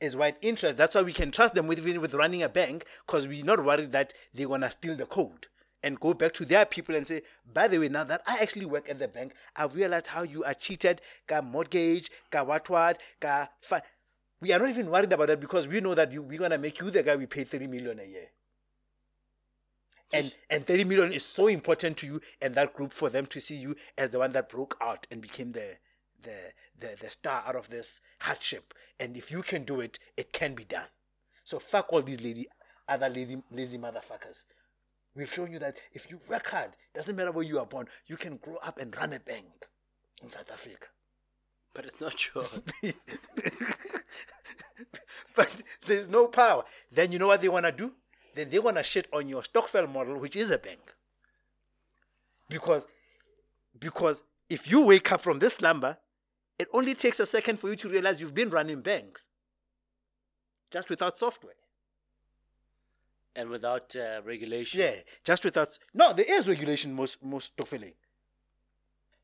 Is 0.00 0.14
white 0.14 0.36
interest 0.42 0.76
that's 0.76 0.94
why 0.94 1.02
we 1.02 1.14
can 1.14 1.30
trust 1.30 1.54
them 1.54 1.66
with 1.66 1.78
even 1.78 2.02
with 2.02 2.14
running 2.14 2.42
a 2.42 2.48
bank 2.50 2.84
because 3.06 3.26
we're 3.26 3.44
not 3.44 3.64
worried 3.64 3.92
that 3.92 4.12
they're 4.34 4.48
gonna 4.48 4.70
steal 4.70 4.94
the 4.94 5.06
code 5.06 5.46
and 5.82 6.00
go 6.00 6.12
back 6.12 6.32
to 6.34 6.44
their 6.44 6.66
people 6.66 6.96
and 6.96 7.06
say, 7.06 7.22
by 7.52 7.68
the 7.68 7.78
way, 7.78 7.88
now 7.88 8.02
that 8.04 8.22
I 8.26 8.38
actually 8.40 8.66
work 8.66 8.88
at 8.88 8.98
the 8.98 9.08
bank, 9.08 9.34
I've 9.54 9.76
realized 9.76 10.08
how 10.08 10.22
you 10.22 10.42
are 10.42 10.52
cheated, 10.52 11.00
ka 11.28 11.40
mortgage, 11.40 12.10
ka 12.30 12.42
what 12.42 12.68
what, 12.68 13.00
ka 13.20 13.48
fi-. 13.60 13.82
We 14.40 14.52
are 14.52 14.58
not 14.58 14.68
even 14.68 14.90
worried 14.90 15.12
about 15.12 15.28
that 15.28 15.40
because 15.40 15.66
we 15.66 15.80
know 15.80 15.94
that 15.94 16.12
you, 16.12 16.22
we're 16.22 16.38
gonna 16.38 16.58
make 16.58 16.80
you 16.80 16.90
the 16.90 17.02
guy 17.02 17.16
we 17.16 17.26
pay 17.26 17.44
30 17.44 17.66
million 17.66 17.98
a 17.98 18.04
year. 18.04 18.28
And 20.12 20.34
and 20.50 20.66
30 20.66 20.84
million 20.84 21.12
is 21.12 21.24
so 21.24 21.48
important 21.48 21.96
to 21.98 22.06
you 22.06 22.20
and 22.40 22.54
that 22.54 22.74
group 22.74 22.92
for 22.92 23.10
them 23.10 23.26
to 23.26 23.40
see 23.40 23.56
you 23.56 23.76
as 23.98 24.10
the 24.10 24.18
one 24.18 24.32
that 24.32 24.48
broke 24.48 24.76
out 24.80 25.06
and 25.10 25.20
became 25.20 25.52
the 25.52 25.78
the 26.22 26.52
the, 26.78 26.96
the 27.00 27.10
star 27.10 27.42
out 27.46 27.56
of 27.56 27.70
this 27.70 28.00
hardship. 28.20 28.74
And 29.00 29.16
if 29.16 29.30
you 29.30 29.42
can 29.42 29.64
do 29.64 29.80
it, 29.80 29.98
it 30.16 30.32
can 30.32 30.54
be 30.54 30.64
done. 30.64 30.88
So 31.44 31.58
fuck 31.58 31.92
all 31.92 32.02
these 32.02 32.20
lady 32.20 32.46
other 32.88 33.08
lazy 33.08 33.42
lazy 33.50 33.78
motherfuckers. 33.78 34.44
We've 35.14 35.32
shown 35.32 35.50
you 35.50 35.58
that 35.60 35.78
if 35.92 36.10
you 36.10 36.20
work 36.28 36.48
hard, 36.48 36.76
doesn't 36.94 37.16
matter 37.16 37.32
where 37.32 37.44
you 37.44 37.58
are 37.58 37.66
born, 37.66 37.88
you 38.06 38.16
can 38.16 38.36
grow 38.36 38.56
up 38.56 38.78
and 38.78 38.94
run 38.94 39.14
a 39.14 39.18
bank 39.18 39.66
in 40.22 40.28
South 40.28 40.50
Africa. 40.52 40.88
But 41.72 41.86
it's 41.86 42.00
not 42.00 42.18
sure. 42.18 42.46
but 45.36 45.62
there's 45.86 46.08
no 46.08 46.26
power. 46.26 46.64
Then 46.90 47.12
you 47.12 47.18
know 47.20 47.28
what 47.28 47.40
they 47.42 47.48
want 47.48 47.66
to 47.66 47.72
do? 47.72 47.92
Then 48.34 48.50
they 48.50 48.58
want 48.58 48.76
to 48.78 48.82
shit 48.82 49.06
on 49.12 49.28
your 49.28 49.42
stokvel 49.44 49.86
model, 49.86 50.18
which 50.18 50.36
is 50.36 50.50
a 50.50 50.58
bank. 50.58 50.94
Because, 52.48 52.86
because 53.78 54.22
if 54.50 54.70
you 54.70 54.86
wake 54.86 55.12
up 55.12 55.20
from 55.20 55.38
this 55.38 55.54
slumber, 55.54 55.98
it 56.58 56.68
only 56.72 56.94
takes 56.94 57.20
a 57.20 57.26
second 57.26 57.58
for 57.60 57.68
you 57.68 57.76
to 57.76 57.88
realize 57.88 58.20
you've 58.20 58.34
been 58.34 58.50
running 58.50 58.80
banks 58.80 59.28
just 60.70 60.90
without 60.90 61.18
software. 61.18 61.54
and 63.36 63.50
without 63.50 63.94
uh, 63.94 64.22
regulation. 64.24 64.80
Yeah, 64.80 64.96
just 65.24 65.44
without. 65.44 65.78
No, 65.94 66.12
there 66.12 66.24
is 66.28 66.48
regulation 66.48 66.94
most 66.94 67.22
most 67.22 67.56
Stockfelling. 67.56 67.92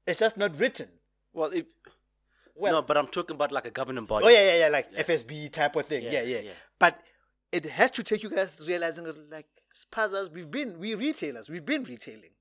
It's 0.06 0.20
just 0.20 0.36
not 0.36 0.58
written. 0.58 0.88
Well, 1.32 1.50
if 1.52 1.66
Well- 2.54 2.72
no, 2.72 2.82
but 2.82 2.96
I'm 2.96 3.06
talking 3.06 3.34
about 3.34 3.52
like 3.52 3.66
a 3.66 3.70
governing 3.70 4.04
body. 4.04 4.26
Oh 4.26 4.28
yeah, 4.28 4.44
yeah, 4.50 4.58
yeah, 4.64 4.68
like 4.68 4.92
FSB 4.94 5.50
type 5.50 5.76
of 5.76 5.86
thing. 5.86 6.04
Yeah, 6.04 6.12
Yeah, 6.12 6.22
yeah. 6.22 6.40
yeah. 6.40 6.50
But 6.78 7.00
it 7.50 7.64
has 7.66 7.90
to 7.92 8.02
take 8.02 8.22
you 8.22 8.30
guys 8.30 8.62
realizing 8.66 9.04
that, 9.04 9.30
like 9.30 9.46
spazas, 9.74 10.30
we've 10.32 10.50
been 10.50 10.78
we 10.78 10.94
retailers, 10.94 11.48
we've 11.48 11.64
been 11.64 11.84
retailing. 11.84 12.32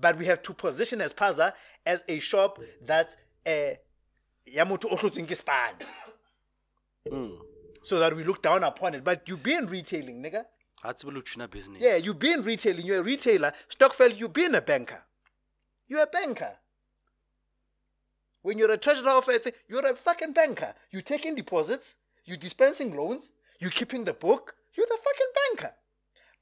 but 0.00 0.16
we 0.16 0.26
have 0.26 0.42
to 0.42 0.54
position 0.54 1.00
as 1.00 1.12
Paza 1.12 1.52
as 1.84 2.04
a 2.08 2.18
shop 2.18 2.58
that's 2.80 3.16
eh, 3.44 3.74
a 4.46 4.50
yamutu 4.56 4.88
mm. 7.10 7.38
so 7.82 7.98
that 7.98 8.16
we 8.16 8.24
look 8.24 8.42
down 8.42 8.64
upon 8.64 8.94
it. 8.94 9.04
But 9.04 9.28
you've 9.28 9.42
been 9.42 9.66
retailing, 9.66 10.22
nigga. 10.22 10.44
That's 10.82 11.04
le 11.04 11.48
business. 11.48 11.80
Yeah, 11.80 11.96
you've 11.96 12.18
been 12.18 12.42
retailing. 12.42 12.86
You're 12.86 13.00
a 13.00 13.02
retailer. 13.02 13.52
stokvel, 13.68 14.12
you've 14.12 14.32
been 14.32 14.54
a 14.54 14.62
banker. 14.62 15.02
You're 15.86 16.02
a 16.02 16.06
banker. 16.06 16.56
When 18.42 18.58
you're 18.58 18.72
a 18.72 18.78
treasurer 18.78 19.10
of 19.10 19.28
a 19.28 19.38
thing, 19.38 19.52
you're 19.68 19.86
a 19.86 19.94
fucking 19.94 20.32
banker. 20.32 20.74
You're 20.90 21.02
taking 21.02 21.34
deposits, 21.34 21.96
you're 22.24 22.36
dispensing 22.36 22.96
loans, 22.96 23.32
you're 23.60 23.70
keeping 23.70 24.04
the 24.04 24.14
book. 24.14 24.54
You're 24.76 24.86
the 24.86 24.98
fucking 24.98 25.26
banker. 25.58 25.74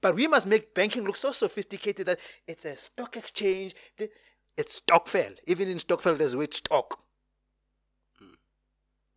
But 0.01 0.15
we 0.15 0.29
must 0.29 0.47
make 0.47 0.75
banking 0.75 1.05
look 1.05 1.17
so 1.17 1.33
sophisticated 1.33 2.07
that 2.07 2.21
it's 2.47 2.65
a 2.65 2.77
stock 2.77 3.17
exchange. 3.17 3.75
It's 4.57 4.75
stokvel. 4.75 5.35
Even 5.47 5.69
in 5.69 5.79
stokvel, 5.79 6.15
there's 6.15 6.33
the 6.33 6.39
word 6.39 6.55
stock. 6.55 7.01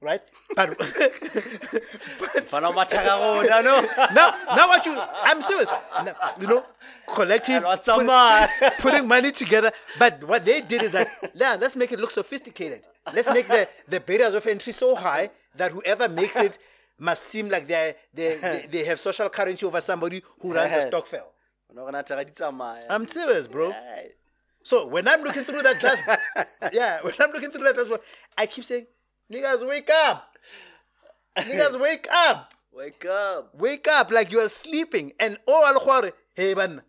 Right? 0.01 0.21
But, 0.55 0.77
Mfana 0.79 2.69
o 2.69 2.73
matha 2.73 2.97
ka 2.97 3.61
no, 3.61 3.81
now, 4.13 4.33
now 4.55 4.67
what 4.67 4.83
you, 4.85 4.95
I'm 4.97 5.41
serious. 5.43 5.69
Now, 5.69 6.15
you 6.39 6.47
know, 6.47 6.63
collective, 7.07 7.63
Wa 7.63 7.75
put- 7.75 7.85
tsamaya. 7.85 8.47
putting 8.79 9.07
money 9.07 9.31
together. 9.31 9.71
But 9.99 10.23
what 10.23 10.43
they 10.43 10.61
did 10.61 10.81
is 10.81 10.91
that, 10.93 11.07
yeah, 11.35 11.55
let's 11.59 11.75
make 11.75 11.91
it 11.91 11.99
look 11.99 12.09
sophisticated. 12.11 12.81
Let's 13.13 13.31
make 13.31 13.47
the, 13.47 13.67
the 13.87 13.99
barriers 13.99 14.33
of 14.33 14.45
entry 14.47 14.73
so 14.73 14.95
high 14.95 15.29
that 15.55 15.71
whoever 15.71 16.09
makes 16.09 16.37
it 16.37 16.57
must 16.97 17.23
seem 17.23 17.49
like 17.49 17.67
they're, 17.67 17.95
they 18.13 18.37
they 18.37 18.67
they 18.71 18.83
have 18.85 18.99
social 18.99 19.27
currency 19.29 19.65
over 19.65 19.81
somebody 19.81 20.21
who 20.39 20.53
runs 20.53 20.71
a 20.71 20.81
stock 20.83 21.05
fair. 21.07 21.23
Ona 21.71 21.81
gona 21.81 22.05
thaga 22.05 22.25
di 22.25 22.31
tsamaya. 22.31 22.85
I'm 22.89 23.07
serious, 23.07 23.47
bro. 23.47 23.73
So 24.63 24.85
when 24.85 25.07
I'm 25.07 25.23
looking 25.23 25.43
through 25.43 25.63
that 25.63 25.79
glass, 25.79 25.99
yeah, 26.73 27.01
when 27.01 27.13
I'm 27.19 27.31
looking 27.31 27.49
through 27.49 27.63
that 27.63 27.75
glass, 27.75 27.99
I 28.37 28.45
keep 28.45 28.63
saying, 28.63 28.85
niggas, 29.31 29.67
wake 29.67 29.89
up. 29.89 30.37
Niggas, 31.37 31.79
wake 31.81 32.07
up. 32.11 32.53
Wake 32.73 33.05
up. 33.05 33.53
wake 33.53 33.87
up 33.89 34.11
like 34.11 34.31
you 34.31 34.39
are 34.39 34.47
sleeping 34.47 35.11
and 35.19 35.37
oh 35.45 35.65
al 35.65 35.77
khware, 35.81 36.13
hey 36.33 36.53
man 36.53 36.81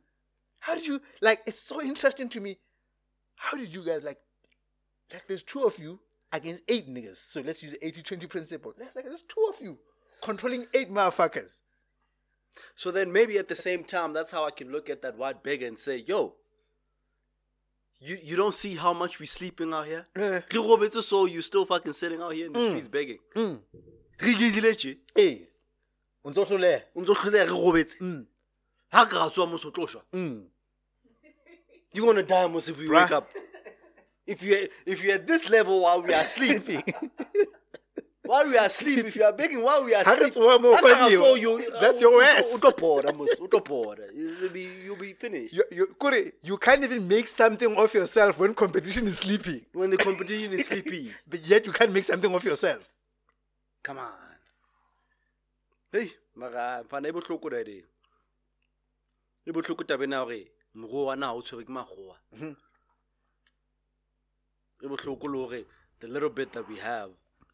how 0.60 0.77
did 0.77 0.86
you 0.86 1.01
like 1.20 1.40
it's 1.44 1.60
so 1.60 1.82
interesting 1.82 2.28
to 2.28 2.39
me 2.39 2.56
how 3.35 3.59
did 3.59 3.74
you 3.74 3.85
guys 3.85 4.05
like 4.05 4.19
like 5.12 5.27
there's 5.27 5.43
two 5.43 5.64
of 5.64 5.77
you 5.81 5.98
against 6.32 6.62
eight 6.69 6.89
niggas 6.89 7.16
so 7.16 7.40
let's 7.40 7.64
use 7.64 7.73
the 7.73 7.78
80-20 7.78 8.28
principle 8.28 8.73
like 8.78 8.94
like, 8.94 9.05
there's 9.06 9.23
two 9.23 9.44
of 9.52 9.60
you 9.60 9.77
controlling 10.23 10.66
eight 10.73 10.89
motherfuckers 10.89 11.62
So 12.74 12.90
then 12.90 13.12
maybe 13.12 13.39
at 13.39 13.48
the 13.48 13.55
same 13.55 13.85
time, 13.85 14.12
that's 14.12 14.31
how 14.31 14.44
I 14.44 14.51
can 14.51 14.70
look 14.70 14.90
at 14.90 15.02
that 15.02 15.16
white 15.16 15.43
beggar 15.43 15.66
and 15.66 15.78
say, 15.78 16.05
yo, 16.06 16.35
you, 18.04 18.18
you 18.22 18.36
don't 18.36 18.54
see 18.54 18.74
how 18.76 18.92
much 18.92 19.18
we 19.20 19.26
sleeping 19.26 19.72
out 19.72 19.86
here? 19.86 20.06
Eh. 20.16 20.40
Robetse 20.50 21.02
so 21.02 21.26
you 21.26 21.40
still 21.42 21.64
fucking 21.64 21.92
sitting 21.92 22.20
out 22.20 22.32
here 22.34 22.46
in 22.46 22.52
the 22.52 22.58
Mm. 22.58 22.70
streets 22.70 22.88
begging. 22.88 23.18
Tje. 24.18 24.96
hey 25.14 25.48
unzo 26.24 26.44
hloleha. 26.44 26.82
O 26.96 27.00
ntso 27.00 27.14
hloleha 27.14 27.44
re 27.44 27.50
robetse. 27.50 27.96
Mm. 28.00 28.26
Ha 28.92 29.04
ka 29.06 29.28
tswa 29.30 29.46
mos 29.50 29.64
o 29.64 29.70
tlo 29.70 29.86
shwa. 29.86 30.02
Mm. 30.12 30.46
You're 31.92 32.06
gonna 32.06 32.22
die 32.22 32.46
mos 32.48 32.68
if 32.68 32.78
we 32.78 32.86
Bruh. 32.88 33.02
wake 33.02 33.12
up. 33.12 33.28
If 34.26 34.42
you 34.42 34.68
if 34.86 35.02
you're 35.02 35.14
at 35.16 35.26
this 35.26 35.48
level 35.48 35.82
while 35.82 36.02
we 36.02 36.14
are 36.14 36.24
sleeping. 36.36 36.82
while 38.24 38.47
we 38.49 38.57
are 38.57 38.66
asleep, 38.66 39.05
if 39.07 39.16
you 39.16 39.24
are 39.24 39.32
begging 39.32 39.62
while 39.62 39.85
we 39.85 39.94
are 39.94 40.03
asleep, 40.03 40.32
tsoha 40.32 40.61
moo 40.61 40.74
ha 40.74 40.81
ka 40.81 40.89
ra 40.89 40.94
kwanyo. 41.09 41.20
so 41.23 41.35
you- 41.35 41.70
That's 41.81 42.01
your 42.01 42.15
o- 42.15 42.20
ass. 42.24 42.53
O 42.55 42.59
tlo 42.70 42.73
pora 42.77 43.12
mos, 43.16 43.31
o 43.40 43.47
tlo 43.49 43.61
pora. 43.65 44.07
You'll 44.15 44.49
be 44.51 44.62
you'll 44.85 44.97
be 44.97 45.12
finished. 45.15 45.55
you, 45.55 45.65
you, 45.70 45.86
Kore, 45.99 46.32
you 46.43 46.57
can't 46.59 46.85
even 46.85 47.07
make 47.09 47.27
something 47.28 47.77
of 47.77 47.93
yourself 47.94 48.39
when 48.39 48.55
competition 48.55 49.07
is 49.07 49.19
sleeping 49.19 49.65
When 49.73 49.90
the 49.90 49.97
competition 49.99 50.53
is 50.53 50.66
sleepy. 50.66 51.12
but 51.28 51.40
yet 51.47 51.66
you 51.66 51.73
can't 51.73 51.93
make 51.93 52.05
something 52.05 52.32
of 52.32 52.44
yourself 52.44 52.82
Come 53.82 53.99
on. 53.99 54.12
Hey, 55.90 56.12
mara 56.36 56.85
mfana 56.89 57.09
e 57.09 57.12
bohloko 57.12 57.51
da 57.51 57.57
ere. 57.59 57.82
E 59.47 59.51
bohloko 59.53 59.85
tabeng 59.85 60.12
ya 60.12 60.20
hore 60.23 60.47
moruo 60.77 61.07
wa 61.07 61.16
naha 61.16 61.35
o 61.35 61.43
tshwerwe 61.43 61.65
ke 61.66 61.73
makgowa. 61.74 62.16
Mhm. 62.39 62.57
E 64.82 64.86
bohloko 64.86 65.28
le 65.28 65.39
hore 65.39 65.65
the 66.01 66.07
little 66.09 66.31
bit 66.31 66.53
that 66.53 66.69
we 66.69 66.77
have, 66.77 67.11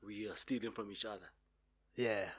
we 0.09 0.27
are 0.27 0.37
stealing 0.37 0.73
from 0.73 0.91
each 0.91 1.05
other. 1.05 1.31
Yeah. 1.95 2.31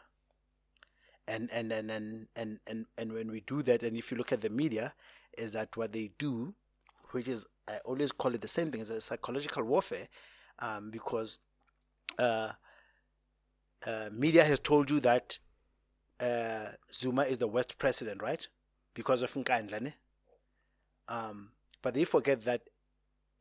And 1.27 1.49
and 1.53 1.71
and 1.71 1.91
and 1.91 2.27
and 2.35 2.59
and, 2.65 2.85
and 2.97 3.13
when 3.13 3.31
we 3.31 3.41
do 3.41 3.61
that, 3.61 3.83
and 3.83 3.95
if 3.95 4.11
you 4.11 4.17
look 4.17 4.31
at 4.31 4.41
the 4.41 4.49
media, 4.49 4.93
is 5.37 5.53
that 5.53 5.77
what 5.77 5.93
they 5.93 6.11
do, 6.17 6.55
which 7.11 7.27
is 7.27 7.45
I 7.67 7.77
always 7.85 8.11
call 8.11 8.33
it 8.33 8.41
the 8.41 8.47
same 8.47 8.71
thing, 8.71 8.81
is 8.81 8.89
a 8.89 8.99
psychological 8.99 9.63
warfare, 9.63 10.07
um, 10.57 10.89
because 10.89 11.37
uh, 12.17 12.49
uh, 13.85 14.09
media 14.11 14.43
has 14.43 14.59
told 14.59 14.89
you 14.89 14.99
that 15.01 15.37
uh, 16.19 16.69
Zuma 16.91 17.23
is 17.23 17.37
the 17.37 17.47
worst 17.47 17.77
president, 17.77 18.23
right? 18.23 18.47
Because 18.95 19.21
of 19.21 19.31
Nkandla, 19.33 19.81
ne? 19.81 19.93
Um, 21.07 21.51
but 21.83 21.93
they 21.93 22.05
forget 22.05 22.43
that 22.45 22.63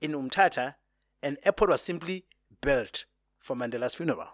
in 0.03 0.13
Umtata, 0.13 0.75
an 1.23 1.39
airport 1.43 1.71
was 1.71 1.83
simply 1.83 2.25
built 2.61 3.07
for 3.41 3.57
Mandela's 3.57 3.95
funeral. 3.95 4.29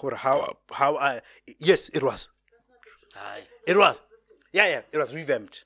Or 0.00 0.14
how 0.14 0.56
how 0.72 0.96
I 0.96 1.20
yes 1.58 1.88
it 1.90 2.02
was. 2.02 2.28
Aye. 3.16 3.42
it 3.66 3.76
was. 3.76 3.96
Yeah 4.52 4.66
yeah 4.68 4.80
it 4.90 4.98
was 4.98 5.14
revamped. 5.14 5.64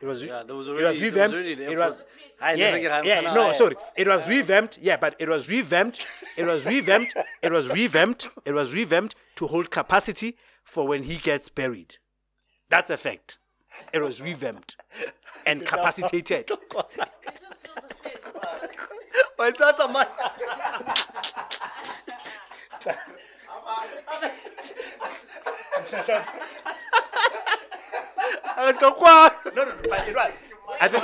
It 0.00 0.06
was 0.06 0.22
re- 0.22 0.30
Yeah, 0.30 0.42
there 0.44 0.56
was 0.56 0.68
it 0.68 0.82
was 0.82 1.02
revamped 1.02 1.34
There 1.36 1.44
was 1.44 1.58
already 1.58 1.72
it 1.74 1.78
was 1.78 2.04
Aye, 2.40 2.54
yeah 2.54 2.70
never 2.76 3.06
yeah 3.06 3.34
no 3.34 3.52
sorry. 3.52 3.76
It 3.96 4.08
was 4.08 4.26
revamped. 4.28 4.78
Yeah 4.80 4.96
but 4.96 5.14
it 5.18 5.28
was 5.28 5.48
revamped. 5.48 6.06
It 6.38 6.46
was 6.46 6.64
revamped. 6.66 7.14
It 7.42 7.52
was 7.52 7.68
revamped. 7.68 8.28
It 8.46 8.52
was 8.54 8.72
revamped 8.74 9.14
to 9.36 9.46
hold 9.46 9.70
capacity 9.70 10.36
for 10.64 10.86
when 10.86 11.02
he 11.02 11.16
gets 11.16 11.48
buried. 11.50 11.96
That's 12.70 12.88
a 12.90 12.96
fact. 12.96 13.38
It 13.92 14.00
was 14.00 14.20
revamped 14.22 14.76
and 15.46 15.66
capacitated 15.66 16.50
It 17.30 17.40
just 17.40 17.60
feels 17.62 17.80
the 17.82 17.96
fence. 18.02 18.76
Waithatha 19.38 19.88
man. 19.92 20.06
A 28.56 28.72
ka 28.74 28.90
kwa. 28.92 29.30
no 29.54 29.64
no 29.64 29.70
no, 29.70 29.74
but 29.88 30.08
it 30.08 30.14
was 30.14 30.40
I 30.80 30.88
think 30.88 31.02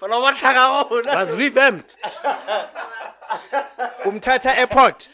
Fana 0.00 0.20
wa 0.20 0.32
tlhaga 0.32 0.88
gona. 0.88 1.14
was 1.16 1.36
revamped 1.38 1.96
Umtata 4.04 4.56
airport 4.58 5.08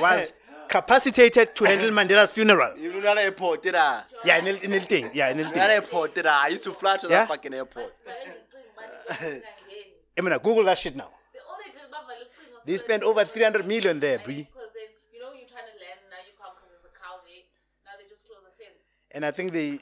was 0.00 0.32
capacitated 0.68 1.54
to 1.54 1.64
handle 1.64 1.90
Mandela's 1.90 2.32
funeral 2.32 2.76
You 2.76 2.92
know 2.92 3.00
that 3.02 3.18
airport, 3.18 3.62
did 3.62 3.74
I? 3.76 4.02
yeah 4.24 4.38
in 4.38 4.46
in 4.72 4.80
thing 4.82 5.10
yeah 5.14 5.30
in 5.30 5.38
That 5.38 5.54
thing 5.54 5.62
airport, 5.62 6.14
did 6.14 6.26
I? 6.26 6.44
I 6.46 6.48
used 6.48 6.64
to 6.64 6.72
fly 6.72 6.96
to 6.96 7.06
Yeah? 7.08 7.18
that 7.20 7.28
fucking 7.28 7.54
airport. 7.54 7.92
But 8.04 8.14
then 8.24 8.26
you 8.26 8.40
think, 8.50 8.66
but 8.76 9.20
they 9.20 9.30
don't 9.30 9.42
think 9.70 10.18
I 10.18 10.20
mean 10.22 10.38
Google 10.38 10.64
that 10.64 10.78
shit 10.78 10.96
now 10.96 11.10
They 11.32 11.38
all 11.48 11.56
they 11.64 11.70
did 11.70 11.86
about 11.88 12.08
looking 12.08 12.52
on 12.54 12.55
They 12.66 12.76
so 12.76 12.84
spent 12.84 13.02
over 13.02 13.24
300 13.24 13.66
million 13.66 14.00
there, 14.00 14.18
Brie. 14.18 14.48
Because 14.52 14.70
then, 14.74 14.88
you 15.12 15.20
know, 15.20 15.32
you're 15.32 15.48
trying 15.48 15.64
to 15.64 15.76
land, 15.78 16.00
now 16.10 16.16
you 16.26 16.34
can't 16.40 16.54
because 16.56 16.70
there's 16.70 16.84
a 16.84 16.98
cow 16.98 17.16
there. 17.24 17.44
Now 17.84 17.92
they 17.98 18.08
just 18.08 18.26
close 18.26 18.38
the 18.44 18.64
fence. 18.64 18.80
And 19.12 19.24
I 19.24 19.30
think 19.30 19.52
they, 19.52 19.80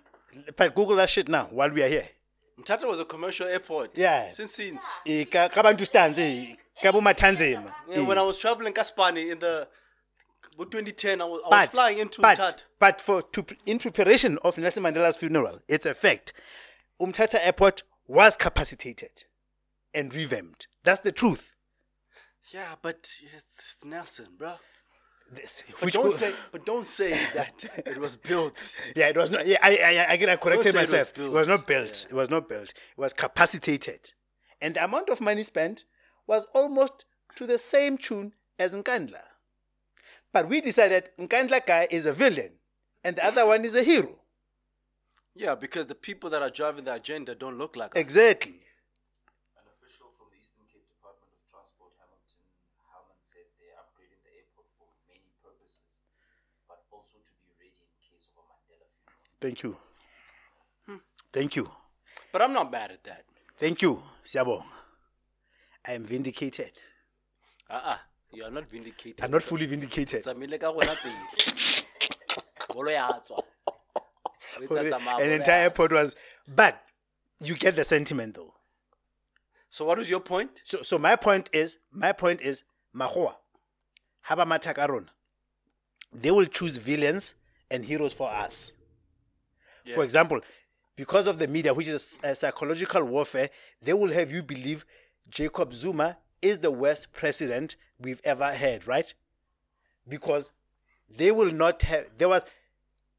but 0.57 0.75
Google 0.75 0.97
that 0.97 1.11
shit 1.11 1.29
now 1.29 1.47
while 1.51 1.71
we 1.71 1.83
are 1.83 1.89
here. 1.89 2.09
Mthatha 2.61 2.87
was 2.87 3.01
a 3.01 3.05
commercial 3.05 3.47
airport. 3.49 3.97
Yeah. 3.99 4.31
Since 4.31 4.53
since. 4.55 4.85
Eh, 5.07 5.25
ka 5.25 5.49
ka 5.49 5.63
bantustans, 5.63 6.19
eh, 6.19 6.55
ka 6.83 6.93
bo 6.93 7.01
Matanzima. 7.01 7.75
Yeah, 7.89 7.97
Eh. 7.99 8.07
when 8.07 8.17
I 8.19 8.23
was 8.23 8.39
traveling 8.39 8.73
Kaspani 8.73 9.33
in 9.33 9.39
the 9.41 9.67
2010, 10.57 11.21
I 11.21 11.25
was, 11.25 11.41
I 11.45 11.49
was 11.49 11.51
But, 11.51 11.71
flying 11.73 11.99
into 11.99 12.21
but, 12.23 12.39
Mthatha. 12.39 12.63
but 12.79 13.01
for 13.01 13.23
to 13.23 13.45
in 13.67 13.79
preparation 13.81 14.39
of 14.45 14.57
Nelson 14.59 14.85
Mandela's 14.85 15.17
funeral, 15.17 15.61
it's 15.67 15.85
a 15.87 15.95
fact. 15.95 16.33
Umtata 17.01 17.41
Airport 17.45 17.83
was 18.07 18.37
capacitated 18.37 19.25
and 19.93 20.15
revamped. 20.15 20.69
That's 20.85 21.01
the 21.01 21.11
truth. 21.11 21.54
Yeah, 22.53 22.75
but 22.83 23.09
it's 23.37 23.77
Nelson, 23.85 24.27
bro. 24.37 24.55
This, 25.33 25.65
But 25.81 25.93
don't 25.93 26.13
say, 26.13 26.33
but 26.53 26.67
don't 26.67 26.87
say 26.87 27.19
that 27.35 27.65
it 27.87 27.97
was 27.99 28.15
built. 28.15 28.75
Yeah, 28.95 29.09
it 29.09 29.17
was 29.17 29.31
not. 29.31 29.47
Yeah, 29.47 29.57
I, 29.63 29.77
I, 29.77 29.89
I, 30.11 30.13
again, 30.15 30.29
I 30.29 30.37
corrected 30.37 30.73
say 30.73 30.79
it 30.79 30.81
was 30.83 30.93
myself. 30.93 31.19
It 31.19 31.31
was 31.33 31.47
not 31.49 31.67
built. 31.67 32.07
It 32.11 32.15
was 32.15 32.31
not 32.31 32.49
built. 32.49 32.69
It 32.71 32.99
was 32.99 33.13
capacitated, 33.15 34.11
and 34.61 34.75
the 34.77 34.85
amount 34.85 35.09
of 35.09 35.21
money 35.21 35.43
spent 35.43 35.85
was 36.27 36.47
almost 36.55 37.07
to 37.37 37.47
the 37.47 37.59
same 37.59 37.97
tune 37.97 38.33
as 38.59 38.75
Nkandla. 38.75 39.23
But 40.33 40.49
we 40.49 40.61
decided 40.61 41.11
Nkandla 41.19 41.67
guy 41.67 41.89
is 41.91 42.05
a 42.07 42.13
villain, 42.13 42.53
and 43.03 43.17
the 43.17 43.25
other 43.25 43.47
one 43.47 43.65
is 43.65 43.75
a 43.75 43.83
hero. 43.83 44.17
Yeah, 45.35 45.55
because 45.55 45.87
the 45.87 45.95
people 45.95 46.31
that 46.31 46.43
are 46.43 46.51
driving 46.51 46.85
the 46.85 46.95
agenda 46.95 47.35
don't 47.35 47.59
look 47.59 47.77
like. 47.77 47.93
Exactly 47.97 48.61
official 49.85 50.09
from 50.17 50.33
the 50.33 50.39
Eastern 50.41 50.65
Cape 50.73 50.87
Department 50.89 51.29
of 51.37 51.43
Transport, 51.45 51.93
Hamilton 52.01 52.41
Harman, 52.89 53.19
said 53.21 53.45
they're 53.61 53.77
upgrading 53.77 54.23
the 54.25 54.33
airport 54.33 54.65
for 54.81 54.89
many 55.05 55.29
purposes, 55.45 56.09
but 56.65 56.81
also 56.89 57.21
to 57.21 57.33
be 57.45 57.53
ready 57.61 57.77
in 57.85 57.93
case 58.01 58.27
of 58.33 58.41
a 58.41 58.45
Mandela 58.49 58.89
funeral. 58.97 59.34
Thank 59.45 59.63
you. 59.63 59.77
Thank 61.31 61.57
you. 61.57 61.71
But 62.33 62.41
I'm 62.41 62.55
not 62.55 62.73
mad 62.73 62.93
at 62.93 63.05
that. 63.05 63.25
Thank 63.59 63.83
you, 63.83 64.03
Siabo. 64.25 64.65
I 65.87 65.93
am 65.93 66.07
vindicated. 66.07 66.73
Uh-uh. 67.69 67.97
You 68.33 68.45
are 68.45 68.51
not 68.51 68.71
vindicated. 68.71 69.23
I'm 69.23 69.31
not 69.33 69.43
fully 69.43 69.67
vindicated. 69.67 70.25
Tsamile 70.25 70.59
ka 70.59 70.73
gona 70.73 70.97
pele. 70.97 71.85
Bolo 72.73 72.91
ya 72.91 73.11
tswa. 73.21 73.43
O 74.57 74.63
etsa 74.63 74.99
tsamaya, 74.99 75.21
An 75.23 75.33
entire 75.33 75.69
pod 75.69 75.93
was, 75.93 76.17
but 76.49 76.81
you 77.41 77.55
get 77.55 77.77
the 77.77 77.85
sentiment 77.85 78.37
though. 78.37 78.55
So 79.69 79.85
what 79.85 79.99
was 79.99 80.09
your 80.09 80.21
point? 80.21 80.63
So, 80.65 80.81
so 80.81 80.99
my 80.99 81.17
point 81.17 81.51
is, 81.53 81.77
my 81.93 82.13
point 82.13 82.41
is, 82.41 82.65
Mahua, 82.97 83.35
Haba 84.27 84.47
Matakaron, 84.47 85.09
they 86.15 86.31
will 86.31 86.47
choose 86.47 86.79
villains 86.79 87.35
and 87.71 87.85
heroes 87.85 88.15
for 88.15 88.31
us. 88.31 88.73
For 89.93 90.03
example, 90.03 90.41
because 90.97 91.27
of 91.27 91.39
the 91.39 91.49
media, 91.49 91.75
which 91.75 91.89
is 91.89 92.19
a 92.23 92.35
psychological 92.35 93.05
warfare, 93.05 93.51
they 93.83 93.93
will 93.93 94.13
have 94.13 94.33
you 94.33 94.43
believe 94.43 94.85
Jacob 95.29 95.75
Zuma 95.75 96.19
is 96.41 96.61
the 96.61 96.71
worst 96.71 97.13
president 97.13 97.77
we've 97.99 98.21
ever 98.25 98.53
had, 98.53 98.87
right? 98.87 99.13
Because 100.09 100.53
they 101.09 101.31
will 101.31 101.53
not 101.53 101.83
have. 101.83 102.11
There 102.17 102.29
was. 102.29 102.45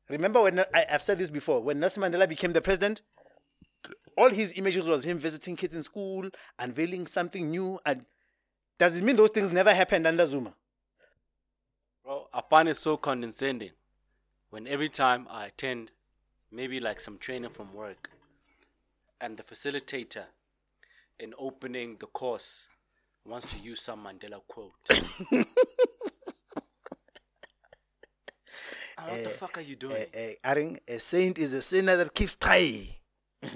Remember 0.09 0.41
when 0.41 0.59
I, 0.59 0.85
I've 0.91 1.03
said 1.03 1.17
this 1.17 1.29
before? 1.31 1.61
When 1.61 1.79
Nelson 1.79 2.03
Mandela 2.03 2.29
became 2.29 2.53
the 2.53 2.61
president, 2.61 3.01
all 4.15 4.29
his 4.29 4.53
images 4.57 4.87
was 4.87 5.05
him 5.05 5.17
visiting 5.17 5.55
kids 5.55 5.73
in 5.73 5.83
school, 5.83 6.29
unveiling 6.59 7.07
something 7.07 7.49
new, 7.49 7.79
and 7.85 8.05
does 8.77 8.97
it 8.97 9.03
mean 9.03 9.15
those 9.15 9.31
things 9.31 9.51
never 9.51 9.73
happened 9.73 10.05
under 10.05 10.25
Zuma? 10.25 10.53
Bro, 12.03 12.27
I 12.33 12.41
find 12.47 12.69
it 12.69 12.77
so 12.77 12.97
condescending 12.97 13.71
when 14.51 14.67
every 14.67 14.89
time 14.89 15.27
I 15.29 15.47
attend 15.47 15.91
maybe 16.51 16.79
like 16.79 16.99
some 16.99 17.17
trainer 17.17 17.49
from 17.49 17.73
work 17.73 18.09
and 19.21 19.37
the 19.37 19.43
facilitator 19.43 20.25
in 21.19 21.33
opening 21.37 21.97
the 21.99 22.05
course 22.07 22.67
wants 23.25 23.53
to 23.53 23.59
use 23.59 23.81
some 23.81 24.03
Mandela 24.05 24.41
quote. 24.47 24.73
Ah, 28.97 29.07
what 29.09 29.23
the 29.23 29.29
fuck 29.29 29.57
are 29.57 29.61
you 29.61 29.75
doing? 29.75 29.93
Uh, 30.15 30.17
uh, 30.17 30.53
Aring, 30.53 30.79
a 30.87 30.99
saint 30.99 31.37
is 31.37 31.51
a 31.51 31.61
sinner 31.61 31.97
that 31.97 32.13
keeps 32.13 32.35
trying. 32.35 32.87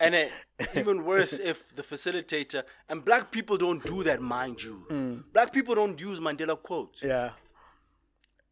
And 0.00 0.14
uh, 0.14 0.26
even 0.74 1.04
worse 1.04 1.38
if 1.38 1.74
the 1.74 1.82
facilitator 1.82 2.62
and 2.88 3.04
black 3.04 3.30
people 3.30 3.56
don't 3.56 3.84
do 3.84 4.02
that, 4.04 4.20
mind 4.20 4.62
you. 4.62 5.22
Black 5.32 5.52
people 5.52 5.74
don't 5.74 5.98
use 6.00 6.20
Mandela 6.20 6.56
quotes. 6.62 7.02
Yeah. 7.02 7.30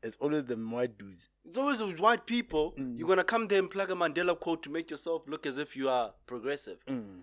It's 0.02 0.16
always 0.20 0.44
the 0.44 0.56
white 0.56 0.98
dudes. 0.98 1.28
It's 1.44 1.58
always 1.58 1.78
those 1.78 1.98
white 1.98 2.26
people. 2.26 2.74
Mm. 2.78 2.98
You're 2.98 3.08
gonna 3.08 3.24
come 3.24 3.48
there 3.48 3.58
and 3.58 3.70
plug 3.70 3.90
a 3.90 3.94
Mandela 3.94 4.38
quote 4.38 4.62
to 4.64 4.70
make 4.70 4.90
yourself 4.90 5.26
look 5.26 5.46
as 5.46 5.58
if 5.58 5.76
you 5.76 5.88
are 5.88 6.12
progressive. 6.26 6.78
Mm. 6.86 7.22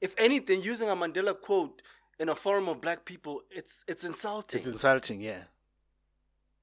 If 0.00 0.14
anything, 0.18 0.62
using 0.62 0.88
a 0.88 0.96
Mandela 0.96 1.38
quote 1.38 1.82
in 2.18 2.28
a 2.28 2.34
forum 2.34 2.68
of 2.68 2.80
black 2.80 3.04
people, 3.04 3.42
it's 3.50 3.84
it's 3.86 4.04
insulting. 4.04 4.58
It's 4.58 4.66
insulting, 4.66 5.20
yeah. 5.20 5.44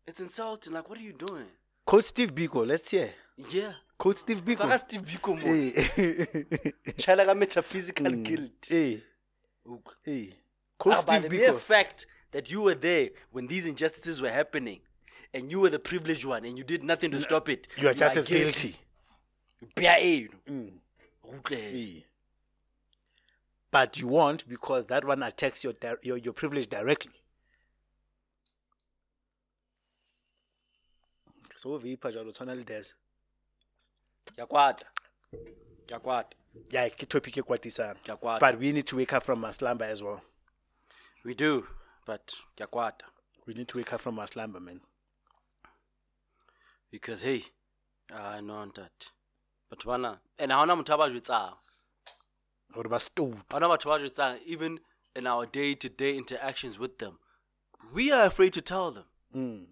It's 0.08 0.20
insulting. 0.20 0.74
Like, 0.74 0.90
what 0.90 0.98
are 0.98 1.04
you 1.04 1.14
doing? 1.14 1.46
Coach 1.86 2.06
Steve 2.06 2.34
Biko, 2.34 2.66
let's 2.68 2.90
hear. 2.90 3.12
Yeah. 3.50 3.74
Coach 3.98 4.18
Steve 4.18 4.44
Biko. 4.44 4.80
Steve 4.80 5.04
Biko 5.04 5.36
mo. 5.36 5.46
Hey. 5.46 6.74
Chala 6.98 7.26
ka 7.26 7.34
metaphysical 7.34 8.08
mm. 8.08 8.24
guilt. 8.24 8.68
hey. 8.68 9.04
Hey. 10.04 10.34
Coach 10.78 10.98
Ah, 10.98 11.04
by 11.06 11.20
Steve 11.20 11.32
the 11.32 11.38
mere 11.38 11.54
fact 11.54 12.08
that 12.32 12.50
you 12.50 12.62
were 12.62 12.74
there 12.76 13.10
when 13.32 13.48
these 13.48 13.66
injustices 13.66 14.22
were 14.22 14.32
happening, 14.32 14.80
and 15.34 15.52
you 15.52 15.60
were 15.60 15.70
the 15.70 15.80
privileged 15.80 16.26
one, 16.26 16.46
and 16.46 16.58
you 16.58 16.64
did 16.64 16.84
nothing 16.84 17.12
to 17.12 17.22
stop 17.22 17.50
it, 17.50 17.68
You 17.78 17.88
are 17.90 17.94
just 17.94 18.18
as 18.18 18.28
guilty. 18.28 18.76
Pia 19.76 19.94
eh, 19.98 20.04
you 20.04 20.30
know. 20.48 22.02
But 23.72 23.98
you 23.98 24.08
won't 24.08 24.48
because 24.50 24.88
that 24.88 25.06
one 25.06 25.24
attacks 25.24 25.64
your 25.64 25.74
di- 25.74 25.96
your, 26.02 26.18
your 26.18 26.34
privilege 26.34 26.68
directly. 26.68 27.14
So 31.56 31.80
vipa 31.80 32.12
jalo 32.12 32.32
tshwana 32.34 32.56
le 32.58 32.64
des. 32.64 32.94
Ke 34.36 34.40
a 34.40 34.46
kwata. 34.48 34.84
Ke 35.88 35.92
a 35.94 36.00
kwata. 36.00 36.34
Yeah, 36.70 36.90
ke 36.90 37.08
topic 37.08 37.38
e 37.38 37.42
kwatisang. 37.42 37.96
Ke 38.04 38.10
a 38.10 38.18
kwata. 38.18 38.40
But 38.40 38.60
we 38.60 38.72
need 38.74 38.88
to 38.88 38.98
wake 38.98 39.14
up 39.14 39.24
from 39.24 39.46
our 39.46 39.54
slumber 39.54 39.86
as 39.86 40.04
well. 40.04 40.22
We 41.24 41.34
do, 41.34 41.66
but 42.06 42.34
ke 42.58 42.62
a 42.62 42.68
kwata. 42.68 43.04
We 43.46 43.54
need 43.54 43.68
to 43.70 43.78
wake 43.78 43.94
up 43.94 44.02
from 44.02 44.20
our 44.20 44.28
slumber, 44.28 44.60
man. 44.60 44.82
Because 46.92 47.24
hey, 47.24 47.44
I 48.14 48.42
know 48.42 48.66
that. 48.76 48.92
But 49.70 49.86
bana, 49.86 50.20
and 50.38 50.52
ha 50.52 50.62
ona 50.62 50.76
motho 50.76 50.94
a 50.94 50.98
ba 50.98 51.10
jwetsang. 51.10 51.54
Gore 52.74 52.90
ba 52.90 53.00
stowed. 53.00 53.38
Ha 53.50 53.58
ona 53.58 53.70
batho 53.70 53.86
ba 53.86 54.00
jwetsang 54.00 54.40
even 54.46 54.80
in 55.16 55.28
our 55.28 55.46
day-to-day 55.46 56.18
interactions 56.18 56.80
with 56.80 56.98
them. 57.00 57.20
We 57.94 58.12
are 58.12 58.26
afraid 58.26 58.54
to 58.54 58.62
tell 58.62 58.92
them. 58.92 59.06
Mm. 59.36 59.66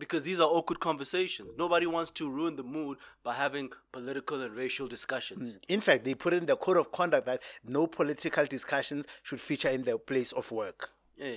because 0.00 0.24
these 0.24 0.40
are 0.40 0.48
awkward 0.48 0.80
conversations. 0.80 1.52
Nobody 1.56 1.86
wants 1.86 2.10
to 2.12 2.28
ruin 2.28 2.56
the 2.56 2.64
mood 2.64 2.98
by 3.22 3.34
having 3.34 3.70
political 3.92 4.40
and 4.40 4.56
racial 4.56 4.88
discussions. 4.88 5.56
In 5.68 5.80
fact, 5.80 6.04
they 6.04 6.14
put 6.14 6.32
in 6.32 6.46
the 6.46 6.56
code 6.56 6.78
of 6.78 6.90
conduct 6.90 7.26
that 7.26 7.42
no 7.62 7.86
political 7.86 8.46
discussions 8.46 9.06
should 9.22 9.40
feature 9.40 9.68
in 9.68 9.84
the 9.84 9.98
place 9.98 10.32
of 10.32 10.50
work. 10.50 10.90
Yeah. 11.16 11.34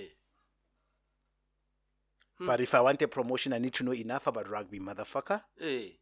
Hmm. 2.38 2.46
But 2.46 2.62
if 2.62 2.74
I 2.74 2.82
want 2.82 3.02
a 3.02 3.08
promotion, 3.08 3.54
I 3.54 3.60
need 3.60 3.74
to 3.76 3.84
know 3.84 3.94
enough 3.94 4.28
about 4.28 4.50
rugby, 4.50 4.80
motherfucker. 4.80 5.42
Eh. 5.60 5.66
Hey. 5.66 6.00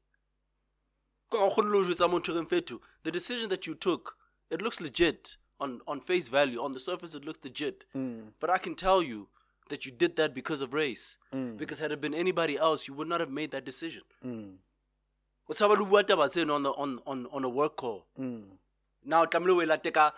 The 1.31 3.11
decision 3.11 3.49
that 3.49 3.65
you 3.67 3.75
took, 3.75 4.15
it 4.49 4.61
looks 4.61 4.81
legit 4.81 5.37
on, 5.59 5.81
on 5.87 6.01
face 6.01 6.27
value. 6.27 6.61
On 6.61 6.73
the 6.73 6.79
surface, 6.79 7.13
it 7.13 7.23
looks 7.25 7.39
legit. 7.43 7.85
Hmm. 7.93 8.29
But 8.39 8.49
I 8.49 8.57
can 8.57 8.75
tell 8.75 9.01
you 9.01 9.29
that 9.69 9.85
you 9.85 9.91
did 9.91 10.15
that 10.17 10.33
because 10.33 10.61
of 10.61 10.73
race. 10.73 11.17
Hmm. 11.31 11.55
Because 11.55 11.79
had 11.79 11.91
it 11.91 12.01
been 12.01 12.13
anybody 12.13 12.57
else, 12.57 12.87
you 12.87 12.93
would 12.93 13.07
not 13.07 13.19
have 13.19 13.31
made 13.31 13.51
that 13.51 13.65
decision. 13.65 14.03
What's 15.45 15.61
up, 15.61 15.71
on 15.71 15.77
the 16.63 16.71
on 16.77 16.99
on 17.05 17.27
on 17.31 17.43
a 17.43 17.49
work 17.49 17.75
call? 17.75 18.05
Now, 19.03 19.25
late 19.25 19.93
ka 19.93 20.13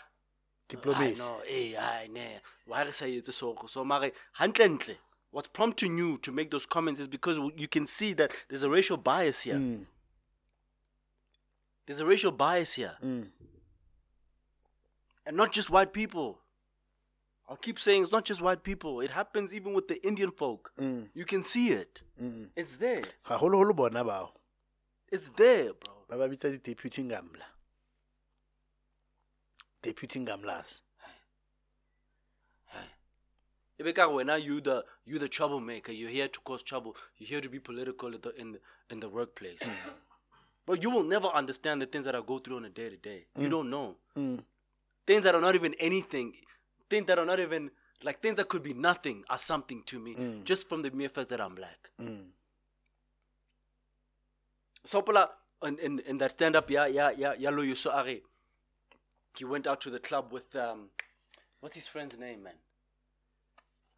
Diplomacy. 0.68 1.30
no, 1.30 1.42
eh, 1.48 1.76
ai, 1.78 2.08
ne. 2.12 2.40
Why 2.66 2.84
re 2.84 2.92
sa 2.92 3.06
etse 3.06 3.32
so 3.34 3.56
so 3.68 3.84
mare 3.84 4.12
hantlentle 4.40 4.96
what's 5.34 5.48
prompting 5.48 5.98
you 5.98 6.20
to 6.20 6.32
make 6.32 6.52
those 6.52 6.66
comments 6.66 7.02
is 7.02 7.08
because 7.08 7.40
you 7.58 7.68
can 7.68 7.88
see 7.88 8.14
that 8.14 8.32
there's 8.48 8.62
a 8.64 8.70
racial 8.70 8.98
bias 8.98 9.42
here. 9.42 9.56
Mm. 9.56 9.86
There's 11.88 12.00
a 12.00 12.06
racial 12.06 12.32
bias 12.32 12.76
here. 12.76 12.94
Mm. 13.04 13.28
And 15.26 15.36
not 15.36 15.52
just 15.52 15.70
white 15.72 15.92
people. 15.92 16.40
I'll 17.50 17.58
keep 17.58 17.80
saying 17.80 18.04
it's 18.04 18.12
not 18.12 18.26
just 18.26 18.42
white 18.42 18.64
people. 18.64 19.02
It 19.02 19.12
happens 19.12 19.54
even 19.54 19.74
with 19.74 19.88
the 19.88 20.06
Indian 20.06 20.30
folk. 20.32 20.72
Mm. 20.80 21.10
You 21.14 21.26
can 21.26 21.44
see 21.44 21.70
it. 21.70 22.04
It's 22.56 22.76
there. 22.76 23.04
Haholoholo 23.28 23.76
bona 23.76 24.06
bao. 24.06 24.30
It's 25.12 25.30
there, 25.36 25.74
bro. 25.74 25.94
Ba 26.10 26.18
ba 26.18 26.30
bitsa 26.30 26.52
di-deputy 26.52 27.04
ngamlas. 33.84 33.94
Ibeka 33.94 34.08
wena 34.14 34.44
you 34.44 34.62
the 34.62 34.84
you 35.06 35.20
the 35.20 35.28
troublemaker. 35.30 35.92
You're 35.92 36.10
here 36.10 36.28
to 36.28 36.40
cause 36.42 36.64
trouble. 36.64 36.96
You're 37.18 37.28
here 37.30 37.42
to 37.42 37.50
be 37.50 37.60
political 37.60 38.14
in 38.14 38.22
the 38.22 38.34
in 38.40 38.52
the, 38.54 38.60
in 38.90 39.00
the 39.00 39.10
workplace. 39.10 39.62
Hmm. 39.64 39.92
but 40.66 40.82
you 40.82 40.90
will 40.90 41.04
never 41.04 41.28
understand 41.28 41.82
the 41.82 41.86
things 41.86 42.06
that 42.06 42.16
I 42.16 42.22
go 42.26 42.40
through 42.40 42.58
on 42.58 42.66
a 42.66 42.70
day 42.70 42.90
to 42.90 42.98
day. 42.98 43.26
You 43.38 43.46
hmm. 43.46 43.52
don't 43.52 43.70
know 43.70 43.96
hmm. 44.16 44.36
things 45.06 45.24
that 45.24 45.36
are 45.36 45.42
not 45.42 45.56
even 45.56 45.74
anything. 45.80 46.34
Things 46.90 47.06
that 47.08 47.18
are 47.18 47.26
not 47.26 47.40
even 47.40 47.72
like 48.04 48.22
things 48.22 48.36
that 48.36 48.48
could 48.50 48.64
be 48.64 48.74
nothing 48.74 49.24
are 49.30 49.40
something 49.40 49.82
to 49.86 50.00
me 50.00 50.42
just 50.44 50.68
from 50.70 50.82
the 50.82 50.92
mere 50.92 51.10
fact 51.10 51.30
that 51.30 51.40
I'm 51.42 51.56
black. 51.56 51.90
Sopola 54.86 55.30
in, 55.64 55.80
in, 55.80 56.00
in 56.00 56.18
that 56.18 56.32
stand 56.32 56.56
up, 56.56 56.70
yeah, 56.70 56.86
yeah, 56.88 57.12
yeah, 57.18 57.34
yeah, 57.38 57.50
Lo 57.50 57.64
Yuso 57.64 57.94
Are. 57.94 58.06
He 59.38 59.46
went 59.46 59.66
out 59.66 59.80
to 59.82 59.90
the 59.90 60.00
club 60.00 60.32
with 60.32 60.56
um 60.56 60.90
what's 61.62 61.76
his 61.76 61.88
friend's 61.88 62.18
name, 62.20 62.44
man? 62.44 62.54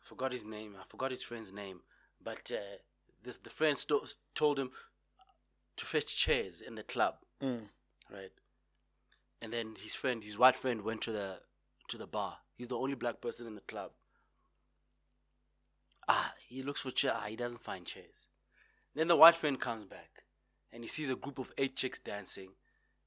Forgot 0.06 0.32
his 0.34 0.46
name. 0.46 0.76
I 0.80 0.84
forgot 0.88 1.10
his 1.10 1.24
friend's 1.24 1.52
name. 1.52 1.80
But 2.24 2.52
uh, 2.54 2.78
this 3.24 3.38
the 3.38 3.50
friend 3.50 3.76
sto- 3.76 4.06
told 4.36 4.60
him 4.60 4.70
to 5.78 5.86
fetch 5.86 6.16
chairs 6.16 6.62
in 6.62 6.76
the 6.76 6.84
club, 6.84 7.16
right? 8.12 8.32
And 9.42 9.52
then 9.52 9.76
his 9.82 9.96
friend, 9.96 10.24
his 10.24 10.38
white 10.38 10.58
friend, 10.58 10.84
went 10.84 11.02
to 11.02 11.12
the 11.12 11.40
to 11.88 11.98
the 11.98 12.06
bar. 12.06 12.38
He's 12.56 12.68
the 12.68 12.78
only 12.78 12.94
black 12.96 13.20
person 13.20 13.48
in 13.48 13.56
the 13.56 13.62
club. 13.62 13.92
Ah, 16.08 16.34
he 16.48 16.62
looks 16.62 16.82
for 16.82 16.92
chair. 16.92 17.14
Ah, 17.16 17.26
he 17.28 17.36
doesn't 17.36 17.64
find 17.64 17.86
chairs. 17.88 18.28
Then 18.94 19.08
the 19.08 19.16
white 19.16 19.36
friend 19.36 19.60
comes 19.60 19.86
back, 19.86 20.24
and 20.72 20.84
he 20.84 20.88
sees 20.88 21.10
a 21.10 21.16
group 21.16 21.40
of 21.40 21.52
eight 21.58 21.76
chicks 21.76 22.00
dancing, 22.00 22.52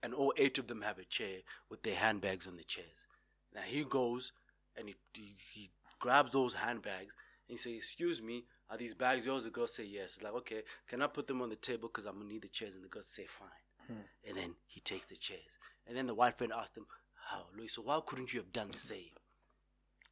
and 0.02 0.12
all 0.12 0.34
eight 0.36 0.58
of 0.58 0.66
them 0.66 0.82
have 0.82 0.98
a 0.98 1.04
chair 1.04 1.38
with 1.70 1.84
their 1.84 1.94
handbags 1.94 2.48
on 2.48 2.56
the 2.56 2.64
chairs. 2.64 3.06
Now 3.54 3.62
he 3.62 3.84
goes 3.84 4.32
and 4.76 4.88
he, 4.88 4.96
he, 5.12 5.34
he 5.52 5.70
grabs 5.98 6.32
those 6.32 6.54
handbags 6.54 7.12
and 7.48 7.56
he 7.56 7.56
says, 7.56 7.72
Excuse 7.74 8.22
me, 8.22 8.44
are 8.70 8.76
these 8.76 8.94
bags 8.94 9.26
yours? 9.26 9.44
The 9.44 9.50
girl 9.50 9.66
say 9.66 9.84
yes. 9.84 10.16
It's 10.16 10.22
like, 10.22 10.34
okay, 10.34 10.62
can 10.86 11.02
I 11.02 11.06
put 11.06 11.26
them 11.26 11.40
on 11.42 11.48
the 11.48 11.56
table 11.56 11.88
because 11.88 12.06
I'm 12.06 12.18
gonna 12.18 12.28
need 12.28 12.42
the 12.42 12.48
chairs? 12.48 12.74
And 12.74 12.84
the 12.84 12.88
girl 12.88 13.02
say 13.02 13.26
fine. 13.26 13.48
Hmm. 13.86 14.28
And 14.28 14.36
then 14.36 14.54
he 14.66 14.80
takes 14.80 15.06
the 15.08 15.16
chairs. 15.16 15.58
And 15.86 15.96
then 15.96 16.06
the 16.06 16.14
white 16.14 16.36
friend 16.36 16.52
asked 16.54 16.76
him, 16.76 16.86
How, 17.30 17.46
Louis? 17.56 17.68
So 17.68 17.82
why 17.82 18.00
couldn't 18.04 18.32
you 18.32 18.40
have 18.40 18.52
done 18.52 18.70
the 18.70 18.78
same? 18.78 19.14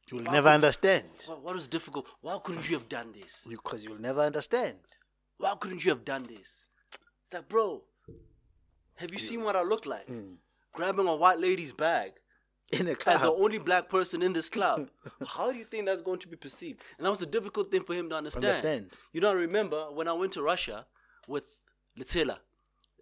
You'll 0.09 0.23
Why 0.23 0.33
never 0.33 0.49
understand. 0.49 1.05
What, 1.25 1.43
what 1.43 1.53
was 1.53 1.67
difficult? 1.67 2.05
Why 2.21 2.39
couldn't 2.43 2.69
you 2.69 2.77
have 2.77 2.89
done 2.89 3.11
this? 3.11 3.45
Because 3.47 3.83
you'll 3.83 3.99
never 4.01 4.21
understand. 4.21 4.77
Why 5.37 5.53
couldn't 5.59 5.83
you 5.85 5.91
have 5.91 6.05
done 6.05 6.23
this? 6.23 6.63
It's 7.25 7.33
like, 7.33 7.49
bro, 7.49 7.83
have 8.95 9.11
you 9.11 9.19
seen 9.19 9.43
what 9.43 9.55
I 9.55 9.61
look 9.63 9.85
like? 9.85 10.07
Hmm. 10.07 10.35
Grabbing 10.73 11.07
a 11.07 11.15
white 11.15 11.39
lady's 11.39 11.73
bag 11.73 12.13
In 12.71 12.87
a 12.87 12.95
club. 12.95 13.15
as 13.15 13.21
the 13.21 13.31
only 13.31 13.59
black 13.59 13.87
person 13.87 14.21
in 14.21 14.33
this 14.33 14.49
club. 14.49 14.89
How 15.27 15.51
do 15.51 15.57
you 15.57 15.63
think 15.63 15.85
that's 15.85 16.01
going 16.01 16.19
to 16.19 16.27
be 16.27 16.35
perceived? 16.35 16.81
And 16.97 17.05
that 17.05 17.09
was 17.11 17.21
a 17.21 17.25
difficult 17.25 17.71
thing 17.71 17.83
for 17.83 17.93
him 17.93 18.09
to 18.09 18.15
understand. 18.15 18.45
Understand. 18.45 18.91
You 19.13 19.21
know, 19.21 19.29
I 19.29 19.33
remember 19.33 19.85
when 19.91 20.07
I 20.07 20.13
went 20.13 20.33
to 20.33 20.41
Russia 20.41 20.85
with 21.27 21.61
Litila, 21.97 22.39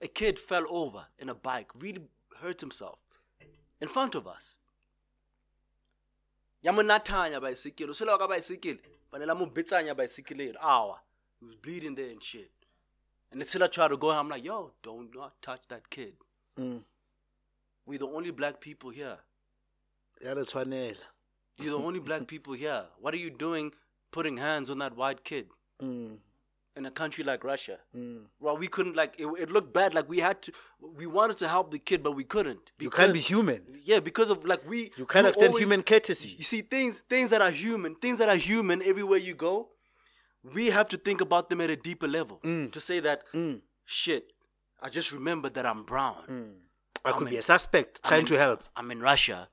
a 0.01 0.07
kid 0.07 0.37
fell 0.37 0.65
over 0.69 1.07
in 1.17 1.29
a 1.29 1.35
bike, 1.35 1.71
really 1.79 2.03
hurt 2.41 2.61
himself 2.61 2.99
in 3.81 3.87
front 3.87 4.13
of 4.15 4.27
us. 4.27 4.55
ya 6.61 6.71
mo 6.71 6.81
nathanya 6.81 7.39
baesekele 7.39 7.89
o 7.89 7.93
sela 7.93 8.17
ka 8.17 8.27
baesekele 8.27 8.79
fanele 9.11 9.95
baesekele 9.95 10.49
eno 10.49 10.59
awa 10.61 10.99
he 11.39 11.45
was 11.45 11.55
bleeding 11.55 11.95
there 11.95 12.09
and 12.09 12.23
shit 12.23 12.49
and 13.31 13.39
Litila 13.41 13.71
tried 13.71 13.89
to 13.89 13.97
go 13.97 14.09
i'm 14.09 14.29
like 14.29 14.43
yo 14.43 14.71
don't 14.81 15.13
not 15.15 15.39
touch 15.41 15.67
that 15.67 15.89
kid 15.89 16.13
Mm. 16.57 16.83
we're 17.85 17.99
the 17.99 18.07
only 18.07 18.31
black 18.31 18.59
people 18.61 18.89
here 18.89 19.05
Ya 19.09 19.13
re 19.13 19.17
tshwanela. 19.17 19.34
You're 21.57 21.77
the 21.77 21.83
only 21.85 21.99
black 21.99 22.27
people 22.27 22.53
here 22.53 22.85
what 22.99 23.13
are 23.13 23.17
you 23.17 23.29
doing 23.29 23.71
putting 24.11 24.37
hands 24.37 24.69
on 24.69 24.77
that 24.79 24.95
white 24.95 25.23
kid 25.23 25.47
Mm. 25.81 26.19
in 26.77 26.85
a 26.85 26.91
country 26.91 27.23
like 27.23 27.43
russia 27.43 27.77
Mm. 27.93 28.27
well 28.39 28.57
we 28.57 28.67
couldn't 28.67 28.95
like 28.95 29.15
it, 29.17 29.27
it 29.43 29.49
looked 29.51 29.73
bad 29.73 29.93
like 29.93 30.07
we 30.07 30.19
had 30.19 30.41
to 30.43 30.51
we 30.79 31.05
wanted 31.05 31.37
to 31.37 31.47
help 31.49 31.71
the 31.71 31.79
kid 31.79 32.01
but 32.01 32.13
we 32.13 32.23
couldn't 32.23 32.71
You 32.79 32.89
can't 32.89 33.11
be 33.13 33.19
human. 33.19 33.61
yeah 33.83 33.99
because 33.99 34.29
of 34.29 34.45
like 34.45 34.63
we 34.69 34.91
You 34.97 35.05
can't 35.05 35.27
extend 35.27 35.49
always- 35.49 35.63
human 35.63 35.83
courtesy. 35.83 36.29
you 36.37 36.45
see 36.45 36.61
things 36.61 37.03
things 37.09 37.29
that 37.31 37.41
are 37.41 37.51
human 37.51 37.95
things 37.95 38.17
that 38.19 38.29
are 38.29 38.37
human 38.51 38.81
everywhere 38.81 39.19
you 39.19 39.35
go 39.35 39.69
we 40.57 40.69
have 40.77 40.87
to 40.89 40.97
think 40.97 41.19
about 41.21 41.49
them 41.49 41.59
at 41.61 41.69
a 41.69 41.75
deeper 41.89 42.07
level 42.07 42.39
Mm. 42.43 42.71
to 42.71 42.79
say 42.79 43.01
that 43.01 43.23
shit 43.83 44.31
i 44.81 44.87
just 44.89 45.11
remembered 45.11 45.53
that 45.55 45.65
i'm 45.65 45.83
brown 45.83 46.23
I 47.07 47.11
could 47.11 47.29
be 47.29 47.37
a 47.37 47.41
suspect 47.41 48.01
trying 48.03 48.25
to 48.31 48.35
help. 48.37 48.63
i'm 48.77 48.89
in 48.91 49.01
russia 49.01 49.49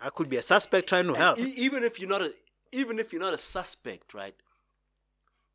I 0.00 0.10
could 0.10 0.28
be 0.28 0.36
a 0.36 0.42
suspect 0.42 0.88
trying 0.88 1.06
to 1.08 1.14
help. 1.14 1.38
E- 1.38 1.54
even 1.56 1.82
if 1.84 1.98
you're 2.00 2.08
not 2.08 2.22
a 2.22 2.34
even 2.72 2.98
if 2.98 3.12
you're 3.12 3.22
not 3.22 3.34
a 3.34 3.38
suspect 3.38 4.12
right 4.14 4.34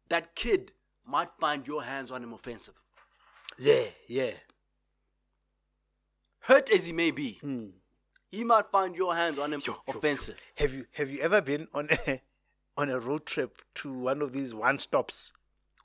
that 0.10 0.36
kid 0.36 0.72
might 1.06 1.30
find 1.40 1.68
your 1.68 1.84
hands 1.84 2.12
on 2.12 2.24
him 2.24 2.34
offensive 2.34 2.82
Yeah, 3.58 3.86
yeah. 4.08 4.32
hurt 6.42 6.70
as 6.72 6.86
he 6.86 6.94
may 6.94 7.12
be 7.12 7.34
Hmm. 7.42 7.68
he 8.32 8.44
might 8.44 8.72
find 8.72 8.96
your 8.96 9.16
hands 9.16 9.38
on 9.40 9.54
him 9.54 9.62
offensive 9.88 10.38
Have 10.56 10.74
you 10.74 10.86
have 10.94 11.10
you 11.10 11.20
ever 11.22 11.42
been 11.42 11.68
on 11.74 11.90
a 12.08 12.22
on 12.78 12.90
a 12.90 13.00
road 13.00 13.26
trip 13.26 13.62
to 13.76 13.94
one 13.94 14.22
of 14.22 14.34
these 14.34 14.54
one 14.54 14.80
stops 14.80 15.32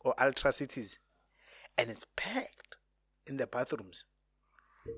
or 0.00 0.14
ultra 0.22 0.52
cities, 0.52 0.98
and 1.76 1.90
it's 1.90 2.06
packed 2.16 2.76
in 3.26 3.36
the 3.36 3.46
bathrooms? 3.46 4.06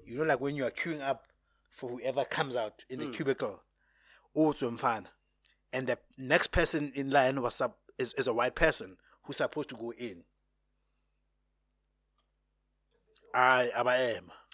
You 0.06 0.18
know, 0.18 0.24
like 0.24 0.40
when 0.40 0.54
you 0.54 0.64
are 0.64 0.70
queuing 0.70 1.00
up 1.00 1.26
for 1.70 1.90
whoever 1.90 2.24
comes 2.24 2.56
out 2.56 2.84
in 2.88 2.98
the 3.00 3.06
mm. 3.06 3.14
cubicle, 3.14 3.62
oh, 4.36 4.50
it's 4.50 4.62
mfana. 4.62 5.06
and 5.72 5.86
the 5.86 5.98
next 6.18 6.48
person 6.48 6.92
in 6.94 7.10
line 7.10 7.40
was 7.40 7.60
up 7.60 7.78
is, 7.98 8.14
is 8.14 8.26
a 8.26 8.32
white 8.34 8.54
person 8.54 8.96
who's 9.24 9.36
supposed 9.36 9.68
to 9.70 9.76
go 9.76 9.92
in. 9.92 10.24
I, 13.34 13.70
am 13.74 13.86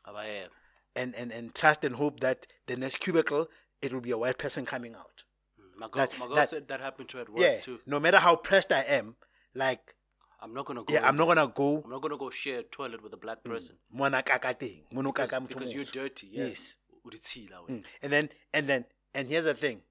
Abayeb. 0.06 0.48
and, 0.94 1.14
and, 1.14 1.32
and 1.32 1.54
trust 1.54 1.84
and 1.84 1.94
hope 1.96 2.20
that 2.20 2.46
the 2.66 2.76
next 2.76 3.00
cubicle 3.00 3.48
it 3.80 3.92
will 3.92 4.00
be 4.00 4.10
a 4.10 4.18
white 4.18 4.38
person 4.38 4.64
coming 4.66 4.94
out. 4.94 5.24
Mm. 5.58 5.80
my 5.80 5.88
girl, 5.88 6.06
That- 6.06 6.18
my 6.18 6.26
girl 6.26 6.34
that- 6.36 6.50
said 6.50 6.68
that 6.68 6.80
happened 6.80 7.08
to 7.10 7.16
her 7.18 7.22
at 7.22 7.28
work 7.30 7.40
yeah. 7.40 7.60
too 7.60 7.80
No 7.86 7.98
matter 8.00 8.18
how 8.18 8.36
pressed 8.36 8.72
I 8.72 8.82
am, 8.82 9.16
like 9.54 9.94
i'm 10.40 10.52
not 10.52 10.66
gonna 10.66 10.84
go 10.84 10.92
yeah, 10.92 11.06
I'm 11.08 11.16
not 11.16 11.26
gonna 11.26 11.48
go 11.48 11.82
i'm 11.84 11.90
not 11.90 12.02
gonna 12.02 12.18
go 12.18 12.28
share 12.30 12.58
a 12.58 12.62
toilet 12.62 13.02
with 13.02 13.12
a 13.14 13.16
black 13.16 13.38
mm. 13.42 13.50
person 13.50 13.76
mona 13.90 14.22
kaka 14.22 14.54
teng, 14.54 14.82
mono 14.92 15.12
kaka 15.12 15.36
motho 15.40 15.48
because 15.48 15.72
you're 15.74 15.84
dirty 15.84 16.28
yeah 16.30 16.44
Yes. 16.46 16.76
Wena. 17.10 17.80
Mm. 17.80 17.84
And 18.02 18.12
then 18.12 18.28
and 18.52 18.66
then 18.68 18.84
and 19.14 19.28
here's 19.28 19.44
the 19.44 19.54
thing. 19.54 19.82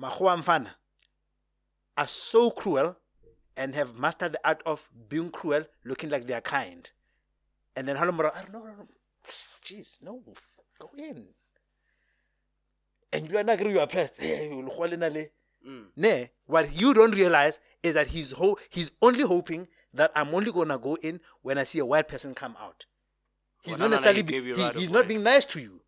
Makgowa 0.00 0.42
mfana 0.42 0.70
are 1.96 2.08
so 2.08 2.50
cruel 2.50 2.96
and 3.56 3.74
have 3.74 3.98
mastered 3.98 4.32
the 4.32 4.40
art 4.48 4.62
of 4.64 4.88
being 5.08 5.30
cruel, 5.30 5.64
looking 5.84 6.10
like 6.10 6.26
they 6.26 6.34
are 6.34 6.40
kind. 6.40 6.88
And 7.76 7.86
then 7.86 7.96
Halomora, 7.96 8.34
I 8.34 8.42
don't 8.42 8.52
know, 8.52 8.60
no, 8.64 8.72
no. 8.72 8.88
Jeez, 9.64 9.96
no, 10.02 10.22
go 10.78 10.90
in. 10.96 11.26
And 13.12 13.28
you 13.28 13.36
are 13.38 13.42
not 13.42 13.60
you 13.60 13.78
are 13.80 13.86
pressed. 13.86 14.18
Mm. 14.18 15.84
Ne, 15.96 16.30
what 16.46 16.72
you 16.74 16.92
don't 16.92 17.14
realize 17.14 17.60
is 17.82 17.94
that 17.94 18.08
he's 18.08 18.32
ho- 18.32 18.58
he's 18.70 18.90
only 19.00 19.22
hoping 19.22 19.68
that 19.94 20.10
I'm 20.16 20.34
only 20.34 20.50
gonna 20.50 20.78
go 20.78 20.96
in 20.96 21.20
when 21.42 21.58
I 21.58 21.64
see 21.64 21.78
a 21.78 21.86
white 21.86 22.08
person 22.08 22.34
come 22.34 22.56
out. 22.58 22.86
He's 23.62 23.78
Well, 23.78 23.78
not 23.78 23.84
no, 23.84 23.86
no, 23.86 23.88
no, 23.88 23.90
necessarily 23.96 24.18
he 24.22 24.40
be- 24.40 24.54
he- 24.54 24.62
right 24.62 24.74
he's 24.76 24.90
not 24.90 25.08
being 25.08 25.22
nice 25.22 25.44
to 25.46 25.60
you. 25.60 25.80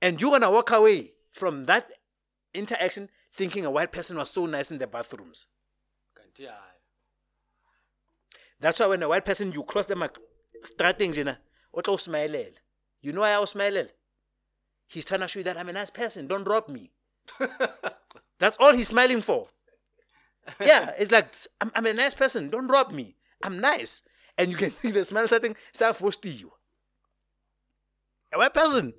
And 0.00 0.20
you're 0.20 0.30
gonna 0.30 0.50
walk 0.50 0.70
away 0.70 1.12
from 1.32 1.66
that 1.66 1.90
interaction 2.52 3.08
thinking 3.32 3.64
a 3.64 3.70
white 3.70 3.90
person 3.92 4.16
was 4.16 4.30
so 4.30 4.46
nice 4.46 4.70
in 4.70 4.78
the 4.78 4.86
bathrooms. 4.86 5.46
That's 8.60 8.78
why 8.80 8.86
when 8.86 9.02
a 9.02 9.08
white 9.08 9.24
person 9.24 9.52
you 9.52 9.62
cross 9.64 9.86
them 9.86 10.00
like 10.00 10.16
starting 10.64 11.12
jena, 11.12 11.40
o 11.72 11.80
tla 11.80 11.94
o 11.94 11.96
smilelela. 11.96 12.54
You 13.02 13.12
know 13.12 13.20
why 13.20 13.34
I 13.36 13.44
smiling? 13.44 13.88
He's 14.86 15.04
trying 15.04 15.20
to 15.20 15.28
show 15.28 15.40
you 15.40 15.44
that 15.44 15.58
I'm 15.58 15.68
a 15.68 15.72
nice 15.74 15.90
person. 15.90 16.26
Don't 16.26 16.44
rob 16.44 16.68
me. 16.70 16.90
That's 18.38 18.56
all 18.58 18.72
he's 18.72 18.88
smiling 18.88 19.20
for. 19.20 19.46
Yeah, 20.60 20.92
it's 20.98 21.10
like 21.12 21.34
I'm, 21.60 21.70
I'm 21.74 21.86
a 21.86 21.92
nice 21.92 22.14
person. 22.14 22.48
Don't 22.48 22.66
rob 22.68 22.92
me. 22.92 23.16
I'm 23.42 23.60
nice, 23.60 24.00
and 24.36 24.50
you 24.50 24.56
can 24.56 24.70
see 24.72 24.90
the 24.90 25.04
smile 25.04 25.26
starting 25.26 25.56
self 25.72 26.00
you. 26.22 26.52
A 28.32 28.38
white 28.38 28.54
person 28.54 28.94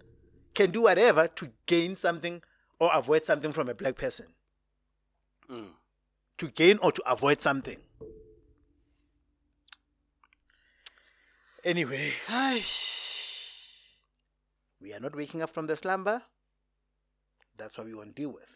can 0.54 0.72
do 0.72 0.84
whatever 0.84 1.28
to 1.28 1.50
gain 1.66 1.96
something 1.96 2.42
or 2.80 2.90
avoid 2.94 3.26
something 3.26 3.52
from 3.52 3.70
a 3.70 3.74
black 3.74 3.96
person. 3.96 4.28
Mm. 5.50 5.72
To 6.38 6.48
gain 6.50 6.80
or 6.82 6.92
to 6.92 7.04
avoid 7.12 7.42
something. 7.42 7.78
Anyway, 11.64 12.12
we 14.82 14.94
are 14.94 15.00
not 15.00 15.16
waking 15.16 15.42
up 15.42 15.50
from 15.50 15.68
the 15.68 15.76
slumber. 15.76 16.22
That's 17.58 17.78
what 17.78 17.88
we 17.88 17.94
want 17.94 18.16
to 18.16 18.22
deal 18.22 18.32
with. 18.32 18.56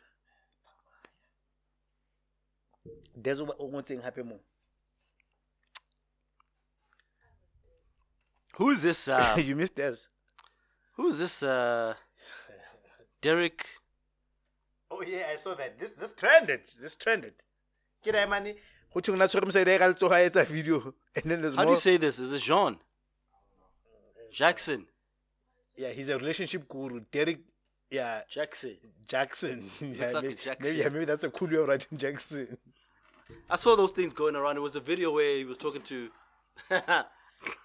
There's 3.15 3.41
one 3.41 3.84
thing 3.84 4.01
happen 4.01 4.39
who's 8.60 8.81
this 8.81 9.07
uh 9.07 9.36
you 9.48 9.56
missed 9.56 9.76
this. 9.76 10.07
who's 10.98 11.18
this 11.18 11.41
uh 11.44 11.94
derrick 13.22 13.65
Oh 14.91 15.03
yeah, 15.06 15.27
I 15.31 15.36
saw 15.38 15.53
that. 15.56 15.80
This 15.80 15.94
this 15.94 16.14
trended. 16.14 16.61
This 16.81 16.95
trended. 16.95 17.34
Get 18.03 18.14
that 18.14 18.27
money. 18.30 18.56
Go 18.94 19.02
thong 19.02 19.18
na 19.22 19.27
tshwere 19.27 19.45
mosadi 19.49 19.77
ga 19.81 19.88
le 19.91 19.94
tsoga 19.94 20.18
a 20.41 20.44
video 20.45 20.94
and 21.15 21.26
then 21.31 21.41
there's 21.41 21.56
how 21.56 21.65
do 21.65 21.72
you 21.72 21.77
say 21.88 21.98
this 21.98 22.18
is 22.19 22.34
it 22.34 22.41
jean 22.41 22.77
jackson 24.40 24.86
yeah, 25.80 25.91
he's 25.91 26.10
a 26.10 26.18
relationship 26.18 26.68
guru. 26.68 26.99
Derrick 27.11 27.40
yeah, 27.90 28.22
jackson 28.30 28.76
Jackson. 29.07 29.69
yeah, 29.81 30.11
like 30.11 30.23
maybe, 30.23 30.36
Jackson. 30.36 30.57
maybe 30.64 30.80
yeah, 30.80 30.90
maybe 30.90 31.06
that's 31.06 31.23
a 31.23 31.30
cool 31.30 31.48
way 31.48 31.56
of 31.56 31.68
writing 31.69 31.98
Jackson. 31.98 32.57
I 33.49 33.56
saw 33.56 33.76
those 33.76 33.91
things 33.91 34.11
going 34.14 34.36
around. 34.36 34.57
It 34.57 34.61
was 34.61 34.76
a 34.76 34.80
video 34.80 35.14
where 35.14 35.38
he 35.38 35.45
was 35.45 35.57
talking 35.57 35.81
to, 35.84 36.10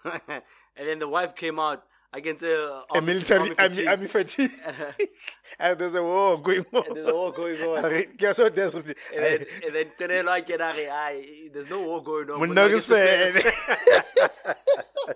and 0.28 0.88
then 0.88 0.98
the 0.98 1.08
wife 1.08 1.34
came 1.34 1.58
out 1.58 1.84
against 2.12 2.44
uh, 2.44 2.82
A 2.94 3.00
military 3.00 3.56
army 3.58 3.86
army, 3.86 4.06
fatigue. 4.06 4.52
and 5.58 5.78
there's 5.78 5.94
a 5.94 6.02
war 6.02 6.40
going 6.40 6.64
on. 6.72 6.86
And 6.86 6.96
there's 6.96 7.10
a 7.10 7.14
war 7.14 7.32
going 7.32 7.60
on. 7.60 8.04
Guess 8.16 8.38
what? 8.38 8.54
There's 8.54 8.74
and 8.74 8.94
then, 9.12 9.46
and 9.64 9.74
then 9.74 9.86
Tenelo 9.98 10.28
I 10.28 10.40
get 10.40 10.60
out, 10.60 10.76
"Aye, 10.76 11.48
there's 11.52 11.70
no 11.70 11.82
war 11.82 12.02
going 12.02 12.30
on. 12.30 12.40
Munagis 12.40 12.86
Munagis 12.88 13.36
is 13.36 13.42
fan. 13.44 15.14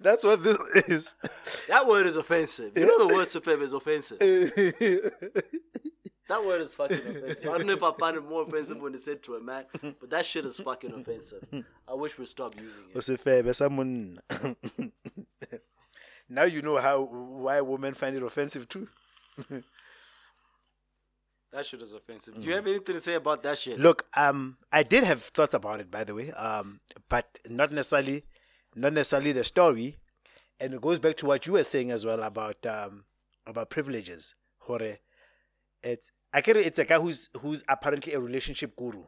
That's 0.00 0.24
what 0.24 0.42
this 0.42 0.58
is. 0.88 1.14
That 1.68 1.86
word 1.86 2.06
is 2.06 2.16
offensive. 2.16 2.76
You 2.76 2.86
know 2.86 3.06
the 3.06 3.14
word 3.14 3.28
"sufeb" 3.28 3.62
is 3.62 3.72
offensive. 3.72 4.18
That 6.28 6.44
word 6.44 6.62
is 6.62 6.74
fucking 6.74 6.96
offensive. 6.96 7.40
I 7.42 7.58
don't 7.58 7.66
know 7.66 7.74
if 7.74 7.82
I 7.82 7.92
find 7.92 8.16
it 8.16 8.24
more 8.26 8.42
offensive 8.42 8.80
when 8.80 8.94
it's 8.94 9.04
said 9.04 9.22
to 9.24 9.34
a 9.34 9.40
man, 9.40 9.64
but 10.00 10.08
that 10.10 10.24
shit 10.24 10.44
is 10.46 10.56
fucking 10.58 10.92
offensive. 10.94 11.44
I 11.86 11.94
wish 11.94 12.16
we'd 12.18 12.28
stop 12.28 12.54
using 12.60 12.82
it. 12.88 12.94
What's 12.94 13.08
it 13.08 13.20
fair? 13.20 13.42
But 13.42 13.56
someone. 13.56 14.20
now 16.28 16.44
you 16.44 16.62
know 16.62 16.78
how 16.78 17.02
why 17.02 17.60
women 17.60 17.94
find 17.94 18.16
it 18.16 18.22
offensive 18.22 18.68
too. 18.68 18.88
That 21.52 21.64
shit 21.64 21.82
is 21.82 21.92
offensive. 21.92 22.34
Do 22.40 22.48
you 22.48 22.54
have 22.54 22.66
anything 22.66 22.96
to 22.96 23.00
say 23.00 23.14
about 23.14 23.44
that 23.44 23.56
shit? 23.58 23.78
Look, 23.78 24.06
um, 24.16 24.56
I 24.72 24.82
did 24.82 25.04
have 25.04 25.22
thoughts 25.22 25.54
about 25.54 25.78
it, 25.78 25.88
by 25.88 26.02
the 26.02 26.12
way, 26.12 26.32
um, 26.32 26.80
but 27.08 27.38
not 27.48 27.70
necessarily, 27.70 28.24
not 28.74 28.92
necessarily 28.92 29.30
the 29.30 29.44
story. 29.44 29.98
and 30.58 30.74
it 30.74 30.80
goes 30.80 30.98
back 30.98 31.16
to 31.18 31.26
what 31.26 31.46
you 31.46 31.52
were 31.52 31.62
saying 31.62 31.90
as 31.92 32.04
well 32.04 32.20
about 32.22 32.64
um 32.66 33.04
about 33.46 33.70
privileges. 33.70 34.34
Hore, 34.66 34.98
it's 35.84 36.10
I 36.32 36.40
get 36.40 36.56
it. 36.56 36.66
It's 36.66 36.78
a 36.78 36.84
guy 36.84 36.98
who's 36.98 37.28
who's 37.40 37.62
apparently 37.68 38.12
a 38.14 38.20
relationship 38.20 38.74
guru. 38.76 39.04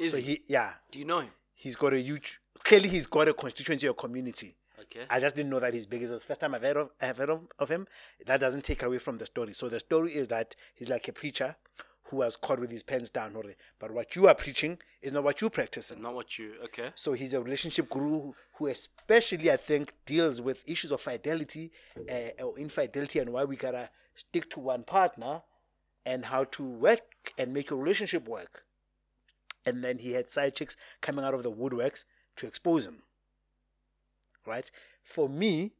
Is 0.00 0.12
so 0.12 0.16
he? 0.18 0.22
he 0.22 0.40
yeah 0.48 0.74
Do 0.90 0.98
you 0.98 1.04
know 1.04 1.20
him? 1.20 1.30
he's 1.54 1.76
got 1.76 1.92
a 1.94 1.98
huge 2.00 2.40
clearly 2.64 2.88
he's 2.88 3.06
got 3.06 3.28
a 3.28 3.34
constituency 3.34 3.88
or 3.88 3.94
community. 3.94 4.56
Okay. 4.80 5.04
I 5.08 5.20
just 5.20 5.34
didn't 5.34 5.50
know 5.50 5.58
that 5.60 5.72
he's 5.74 5.86
big. 5.86 6.02
It's 6.02 6.12
the 6.12 6.18
first 6.20 6.40
time 6.40 6.54
I've 6.54 6.62
heard 6.62 6.76
of 6.76 6.90
I've 7.00 7.16
heard 7.16 7.30
of, 7.30 7.40
of 7.58 7.68
him. 7.70 7.86
That 8.26 8.40
doesn't 8.40 8.62
take 8.64 8.82
away 8.82 8.98
from 8.98 9.18
the 9.18 9.26
story. 9.26 9.52
So 9.54 9.68
the 9.68 9.80
story 9.80 10.14
is 10.14 10.28
that 10.28 10.54
he's 10.74 10.88
like 10.88 11.08
a 11.08 11.12
preacher 11.12 11.56
who 12.04 12.18
was 12.18 12.36
caught 12.36 12.60
with 12.60 12.70
his 12.70 12.82
pants 12.84 13.10
down. 13.10 13.32
hore. 13.32 13.42
But 13.80 13.90
what 13.90 14.14
you 14.14 14.28
are 14.28 14.34
preaching 14.34 14.78
is 15.02 15.12
not 15.12 15.24
what 15.24 15.40
you 15.40 15.50
practice. 15.50 15.92
Not 15.98 16.14
what 16.14 16.38
you. 16.38 16.52
Okay. 16.66 16.90
So 16.94 17.14
he's 17.14 17.32
a 17.34 17.42
relationship 17.42 17.88
guru 17.90 18.20
who- 18.20 18.34
who, 18.58 18.66
especially 18.68 19.50
I 19.50 19.56
think, 19.56 19.92
deals 20.04 20.40
with 20.40 20.62
issues 20.68 20.92
of 20.92 21.00
fidelity 21.00 21.72
uh, 22.10 22.42
or 22.44 22.56
infidelity 22.58 23.18
and 23.18 23.32
why 23.32 23.44
we 23.44 23.56
gotta 23.56 23.90
stick 24.14 24.48
to 24.50 24.60
one 24.60 24.82
partner 24.84 25.42
and 26.06 26.26
how 26.26 26.44
to 26.44 26.62
work 26.62 27.34
and 27.36 27.52
make 27.52 27.68
your 27.68 27.80
relationship 27.80 28.26
work. 28.28 28.64
And 29.66 29.82
then 29.82 29.98
he 29.98 30.12
had 30.12 30.30
side 30.30 30.54
chicks 30.54 30.76
coming 31.00 31.24
out 31.24 31.34
of 31.34 31.42
the 31.42 31.50
woodworks 31.50 32.04
to 32.36 32.46
expose 32.46 32.86
him. 32.86 33.02
Right? 34.46 34.70
For 35.02 35.28
me, 35.28 35.72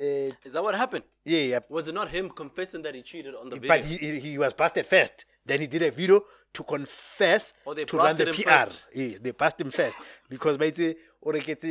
uh, 0.00 0.04
Is 0.44 0.52
that 0.52 0.62
what 0.62 0.76
happened? 0.76 1.04
yeah, 1.24 1.40
yeah. 1.40 1.58
Was 1.68 1.88
it 1.88 1.94
not 1.94 2.10
him 2.10 2.30
confessing 2.30 2.82
that 2.82 2.94
he 2.94 3.02
cheated 3.02 3.34
on 3.34 3.50
the 3.50 3.56
video? 3.56 3.68
But 3.68 3.84
he, 3.84 4.20
he, 4.20 4.38
was 4.38 4.52
busted 4.52 4.86
first. 4.86 5.24
Then 5.44 5.60
he 5.60 5.66
did 5.66 5.82
a 5.82 5.90
video 5.90 6.22
to 6.52 6.62
confess 6.62 7.54
Oh, 7.66 7.74
to 7.74 7.96
run 7.96 8.16
the 8.16 8.26
PR. 8.26 8.72
Yes, 8.94 9.20
they 9.20 9.32
passed 9.32 9.60
him 9.60 9.70
first 9.70 9.98
because 10.28 10.58
by 10.58 10.70
say 10.70 10.96
or 11.20 11.32
get 11.38 11.64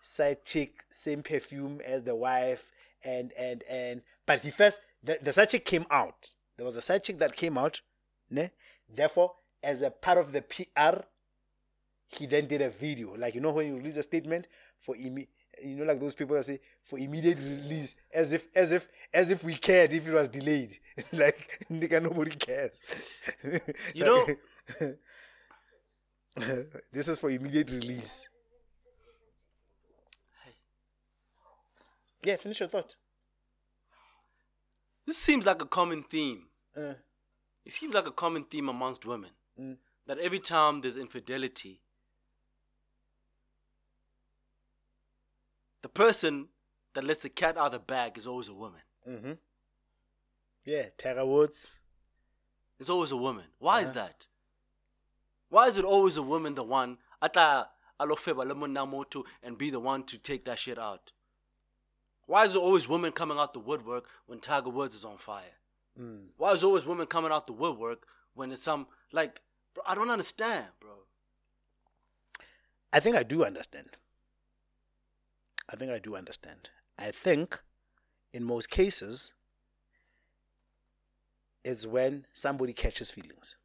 side 0.00 0.44
chick, 0.44 0.80
same 0.90 1.22
perfume 1.22 1.80
as 1.84 2.04
the 2.04 2.14
wife, 2.14 2.70
and 3.04 3.32
and 3.38 3.64
and. 3.68 4.02
But 4.26 4.40
he 4.40 4.50
first 4.50 4.80
the, 5.02 5.18
the 5.20 5.32
side 5.32 5.50
chick 5.50 5.64
came 5.64 5.86
out. 5.90 6.30
There 6.62 6.66
was 6.66 6.76
a 6.76 6.80
side 6.80 7.02
chick 7.02 7.18
that 7.18 7.34
came 7.34 7.58
out, 7.58 7.80
ne? 8.30 8.52
Therefore, 8.88 9.34
as 9.64 9.82
a 9.82 9.90
part 9.90 10.16
of 10.16 10.30
the 10.30 10.42
PR, 10.42 11.00
he 12.06 12.24
then 12.26 12.46
did 12.46 12.62
a 12.62 12.70
video. 12.70 13.16
Like 13.16 13.34
you 13.34 13.40
know 13.40 13.50
when 13.50 13.66
you 13.66 13.76
release 13.78 13.96
a 13.96 14.02
statement 14.04 14.46
for 14.78 14.94
imme- 14.94 15.26
you 15.60 15.74
know 15.74 15.82
like 15.84 15.98
those 15.98 16.14
people 16.14 16.36
that 16.36 16.44
say 16.46 16.60
for 16.80 17.00
immediate 17.00 17.38
release 17.40 17.96
as 18.14 18.32
if 18.32 18.46
as 18.54 18.70
if 18.70 18.86
as 19.12 19.32
if 19.32 19.42
we 19.42 19.54
cared 19.54 19.92
if 19.92 20.06
it 20.06 20.14
was 20.14 20.28
delayed. 20.28 20.78
like 21.12 21.66
nigga 21.68 22.00
nobody 22.00 22.30
cares. 22.30 22.80
You 23.92 24.04
know- 24.04 24.26
this 26.92 27.08
is 27.08 27.18
for 27.18 27.28
immediate 27.28 27.70
release. 27.72 28.28
Yeah, 32.22 32.36
finish 32.36 32.60
your 32.60 32.68
thought. 32.68 32.94
This 35.08 35.18
seems 35.18 35.44
like 35.44 35.60
a 35.60 35.66
common 35.66 36.04
theme. 36.04 36.44
Uh, 36.76 36.94
It 37.64 37.72
seems 37.72 37.94
like 37.94 38.06
a 38.06 38.12
common 38.12 38.44
theme 38.44 38.68
amongst 38.68 39.04
women 39.04 39.30
Mm. 39.58 39.78
that 40.06 40.18
every 40.18 40.40
time 40.40 40.80
there's 40.80 40.96
infidelity, 40.96 41.80
the 45.82 45.88
person 45.88 46.48
that 46.94 47.04
lets 47.04 47.22
the 47.22 47.28
cat 47.28 47.56
out 47.56 47.66
of 47.66 47.72
the 47.72 47.78
bag 47.78 48.18
is 48.18 48.26
always 48.26 48.48
a 48.48 48.54
woman. 48.54 48.82
mm-hmm. 49.06 49.32
Yeah, 50.64 50.90
Tiger 50.96 51.26
Woods. 51.26 51.80
It's 52.78 52.88
always 52.90 53.10
a 53.10 53.16
woman. 53.16 53.46
Why 53.58 53.78
Uh-huh. 53.80 53.86
is 53.88 53.92
that? 53.94 54.26
Why 55.48 55.66
is 55.68 55.76
it 55.76 55.84
always 55.84 56.16
a 56.16 56.22
woman 56.22 56.54
the 56.54 56.62
one 56.64 56.98
ata 57.20 57.70
alofeba 58.00 58.46
le 58.46 58.54
monna 58.54 58.86
motho 58.86 59.24
and 59.42 59.58
be 59.58 59.70
the 59.70 59.80
one 59.80 60.04
to 60.06 60.18
take 60.18 60.44
that 60.44 60.58
shit 60.58 60.78
out? 60.78 61.12
Why 62.26 62.44
is 62.44 62.54
it 62.54 62.58
always 62.58 62.86
women 62.88 63.12
coming 63.12 63.38
out 63.38 63.52
the 63.52 63.58
woodwork 63.60 64.08
when 64.26 64.40
Tiger 64.40 64.70
Woods 64.70 64.94
is 64.94 65.04
on 65.04 65.18
fire? 65.18 65.58
Mm. 66.00 66.28
Why 66.36 66.52
is 66.52 66.64
always 66.64 66.86
women 66.86 67.06
coming 67.06 67.32
out 67.32 67.46
the 67.46 67.52
woodwork 67.52 68.06
when 68.34 68.50
it's 68.50 68.62
some 68.62 68.86
like 69.12 69.42
bro, 69.74 69.84
I 69.86 69.94
don't 69.94 70.10
understand, 70.10 70.66
bro. 70.80 70.90
I 72.92 73.00
think 73.00 73.16
I 73.16 73.22
do 73.22 73.44
understand. 73.44 73.96
I 75.68 75.76
think 75.76 75.90
I 75.90 75.98
do 75.98 76.16
understand. 76.16 76.70
I 76.98 77.10
think 77.10 77.60
in 78.32 78.44
most 78.44 78.70
cases, 78.70 79.32
it's 81.64 81.86
when 81.86 82.26
somebody 82.32 82.72
catches 82.72 83.10
feelings. 83.10 83.56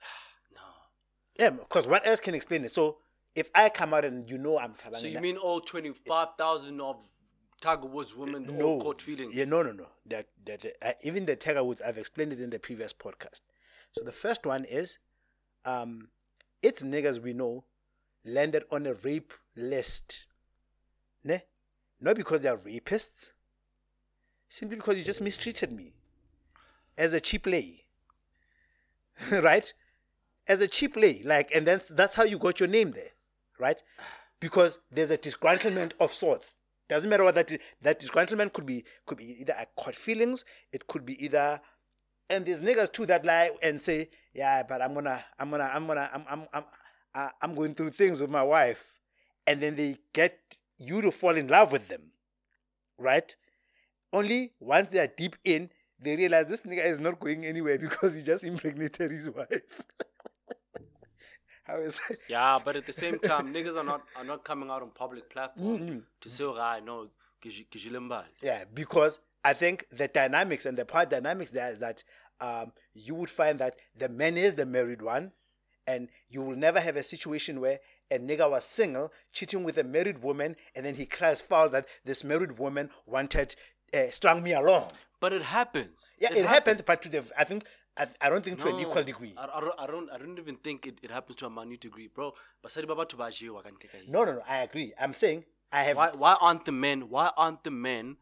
No. 0.54 0.60
Yeah, 1.38 1.50
because 1.50 1.86
what 1.86 2.06
else 2.06 2.20
can 2.20 2.34
explain 2.34 2.64
it? 2.64 2.72
So 2.72 2.98
if 3.34 3.50
I 3.54 3.68
come 3.68 3.94
out 3.94 4.04
and 4.04 4.28
you 4.28 4.38
know 4.38 4.58
I'm 4.58 4.74
So 4.94 5.06
you 5.06 5.20
mean 5.20 5.36
all 5.36 5.60
twenty 5.60 5.92
five 6.06 6.28
thousand 6.38 6.80
of 6.80 7.04
Tiger 7.64 7.86
Woods 7.86 8.14
women 8.14 8.46
no 8.58 8.64
all 8.66 8.82
caught 8.82 9.00
feelings? 9.00 9.34
Yeah, 9.34 9.46
no, 9.46 9.62
no, 9.62 9.72
no. 9.72 9.86
That 10.04 10.26
that, 10.44 10.60
that- 10.60 10.76
uh, 10.82 10.92
even 11.02 11.24
the 11.24 11.34
Tiger 11.34 11.64
Woods, 11.64 11.80
I've 11.80 11.96
explained 11.96 12.34
it 12.34 12.40
in 12.40 12.50
the 12.50 12.58
previous 12.58 12.92
podcast. 12.92 13.40
So 13.92 14.04
the 14.04 14.12
first 14.12 14.44
one 14.44 14.66
is, 14.66 14.98
um, 15.64 16.08
it's 16.60 16.82
niggas 16.82 17.20
we 17.20 17.32
know 17.32 17.64
landed 18.22 18.64
on 18.70 18.86
a 18.86 18.92
rape 18.92 19.32
list. 19.56 20.26
Ne? 21.24 21.40
Not 22.00 22.16
because 22.16 22.42
they 22.42 22.50
are 22.50 22.58
rapists, 22.58 23.32
simply 24.50 24.76
because 24.76 24.98
you 24.98 25.04
just 25.04 25.22
mistreated 25.22 25.72
me 25.72 25.94
as 26.98 27.14
a 27.14 27.20
cheap 27.20 27.46
lay. 27.46 27.86
right? 29.32 29.72
As 30.46 30.60
a 30.60 30.68
cheap 30.68 30.96
lay. 30.96 31.22
Like, 31.24 31.50
and 31.54 31.66
that's 31.66 31.88
that's 31.88 32.14
how 32.14 32.24
you 32.24 32.36
got 32.38 32.60
your 32.60 32.68
name 32.68 32.90
there. 32.90 33.12
Right? 33.58 33.82
Because 34.38 34.80
there's 34.90 35.10
a 35.10 35.16
disgruntlement 35.16 35.92
of 35.98 36.12
sorts. 36.12 36.56
Doesn't 36.88 37.08
matter 37.08 37.24
what 37.24 37.34
that. 37.36 37.50
That 37.82 38.00
disgruntlement 38.00 38.52
could 38.52 38.66
be 38.66 38.84
could 39.06 39.18
be 39.18 39.40
either 39.40 39.54
I 39.58 39.66
caught 39.76 39.94
feelings, 39.96 40.44
it 40.72 40.86
could 40.86 41.04
be 41.06 41.22
either 41.24 41.60
and 42.30 42.46
there's 42.46 42.62
niggas 42.62 42.92
too 42.92 43.06
that 43.06 43.24
lie 43.24 43.50
and 43.62 43.80
say, 43.80 44.08
yeah, 44.34 44.62
but 44.62 44.82
I'm 44.82 44.94
gonna, 44.94 45.24
I'm 45.38 45.50
gonna, 45.50 45.70
I'm 45.72 45.86
gonna, 45.86 46.10
I'm, 46.12 46.24
I'm, 46.28 46.46
I'm, 46.52 46.64
I- 47.14 47.30
I'm 47.42 47.54
going 47.54 47.74
through 47.74 47.90
things 47.90 48.20
with 48.20 48.30
my 48.30 48.42
wife, 48.42 48.98
and 49.46 49.60
then 49.60 49.76
they 49.76 49.98
get 50.12 50.38
you 50.78 51.02
to 51.02 51.10
fall 51.10 51.36
in 51.36 51.48
love 51.48 51.70
with 51.72 51.88
them, 51.88 52.12
right? 52.98 53.34
Only 54.12 54.52
once 54.60 54.90
they 54.90 55.00
are 55.00 55.08
deep 55.08 55.36
in, 55.44 55.70
they 56.00 56.16
realize 56.16 56.46
this 56.46 56.62
nigga 56.62 56.84
is 56.86 57.00
not 57.00 57.20
going 57.20 57.44
anywhere 57.46 57.78
because 57.80 58.14
he 58.14 58.22
just 58.22 58.44
impregnated 58.44 59.10
his 59.10 59.30
wife. 59.30 59.82
How 61.64 61.76
is 61.76 62.00
that? 62.08 62.18
Yeah, 62.28 62.58
but 62.64 62.76
at 62.76 62.86
the 62.86 62.92
same 62.92 63.18
time, 63.18 63.52
niggas 63.52 63.76
are 63.76 63.84
not 63.84 64.02
are 64.16 64.24
not 64.24 64.44
coming 64.44 64.70
out 64.70 64.82
on 64.82 64.90
public 64.90 65.30
platforms 65.30 65.80
Mm-hmm. 65.80 65.98
to 66.20 66.28
say, 66.28 66.44
"Oh, 66.44 66.58
I 66.58 66.80
know, 66.80 67.08
Kijilimba." 67.42 68.24
Yeah, 68.42 68.64
because 68.72 69.18
I 69.44 69.52
think 69.54 69.86
the 69.90 70.08
dynamics 70.08 70.66
and 70.66 70.76
the 70.76 70.84
part 70.84 71.10
dynamics 71.10 71.50
there 71.50 71.70
is 71.70 71.78
that 71.80 72.04
um, 72.40 72.72
you 72.92 73.14
would 73.14 73.30
find 73.30 73.58
that 73.58 73.76
the 73.96 74.08
man 74.08 74.36
is 74.36 74.54
the 74.54 74.66
married 74.66 75.02
one, 75.02 75.32
and 75.86 76.08
you 76.28 76.42
will 76.42 76.56
never 76.56 76.80
have 76.80 76.96
a 76.96 77.02
situation 77.02 77.60
where 77.60 77.80
a 78.10 78.18
nigga 78.18 78.50
was 78.50 78.64
single, 78.64 79.12
cheating 79.32 79.64
with 79.64 79.78
a 79.78 79.84
married 79.84 80.22
woman, 80.22 80.56
and 80.74 80.84
then 80.84 80.94
he 80.96 81.06
cries 81.06 81.40
foul 81.40 81.68
that 81.70 81.86
this 82.04 82.22
married 82.24 82.58
woman 82.58 82.90
wanted 83.06 83.56
uh, 83.94 84.10
strung 84.10 84.42
me 84.42 84.52
along. 84.52 84.90
But 85.20 85.32
it 85.32 85.42
happens. 85.42 85.96
Yeah, 86.18 86.32
it, 86.34 86.44
happens, 86.44 86.82
but 86.82 87.00
to 87.02 87.08
the 87.08 87.24
I 87.38 87.44
think 87.44 87.64
I, 87.96 88.06
I 88.20 88.28
don't 88.28 88.44
think 88.44 88.60
to 88.60 88.68
an 88.68 88.80
equal 88.80 89.04
degree. 89.04 89.34
I, 89.36 89.44
I, 89.44 89.60
don't, 89.60 89.74
I 89.78 89.86
don't. 89.86 90.10
I 90.10 90.18
don't 90.18 90.38
even 90.38 90.56
think 90.56 90.86
it, 90.86 90.98
it 91.02 91.10
happens 91.10 91.36
to 91.36 91.46
a 91.46 91.50
minute 91.50 91.80
degree, 91.80 92.08
bro. 92.12 92.34
Basadi 92.64 92.88
baba 92.88 93.04
to 93.06 93.16
bajiwa 93.16 93.62
kan 93.62 93.74
take 93.78 94.08
No, 94.08 94.24
no, 94.24 94.32
no. 94.34 94.42
I 94.48 94.62
agree. 94.62 94.92
I'm 95.00 95.14
saying 95.14 95.44
I 95.70 95.84
have. 95.84 95.96
Why, 95.96 96.10
why 96.10 96.36
aren't 96.40 96.64
the 96.64 96.72
men? 96.72 97.08
Why 97.08 97.30
aren't 97.36 97.62
the 97.62 97.70
men 97.70 98.16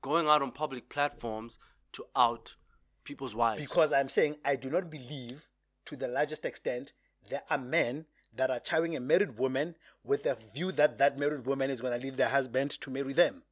going 0.00 0.28
out 0.28 0.42
on 0.42 0.52
public 0.52 0.88
platforms 0.88 1.58
to 1.92 2.04
out 2.14 2.54
people's 3.02 3.34
wives? 3.34 3.60
Because 3.60 3.92
I'm 3.92 4.08
saying 4.08 4.36
I 4.44 4.54
do 4.54 4.70
not 4.70 4.90
believe, 4.90 5.48
to 5.86 5.96
the 5.96 6.06
largest 6.06 6.44
extent, 6.44 6.92
there 7.28 7.42
are 7.50 7.58
men 7.58 8.06
that 8.36 8.48
are 8.48 8.60
chowing 8.60 8.96
a 8.96 9.00
married 9.00 9.38
woman 9.38 9.74
with 10.04 10.24
a 10.24 10.36
view 10.54 10.70
that 10.72 10.98
that 10.98 11.18
married 11.18 11.46
woman 11.46 11.68
is 11.68 11.80
going 11.80 11.98
to 11.98 12.04
leave 12.04 12.16
their 12.16 12.28
husband 12.28 12.70
to 12.70 12.90
marry 12.90 13.12
them. 13.12 13.42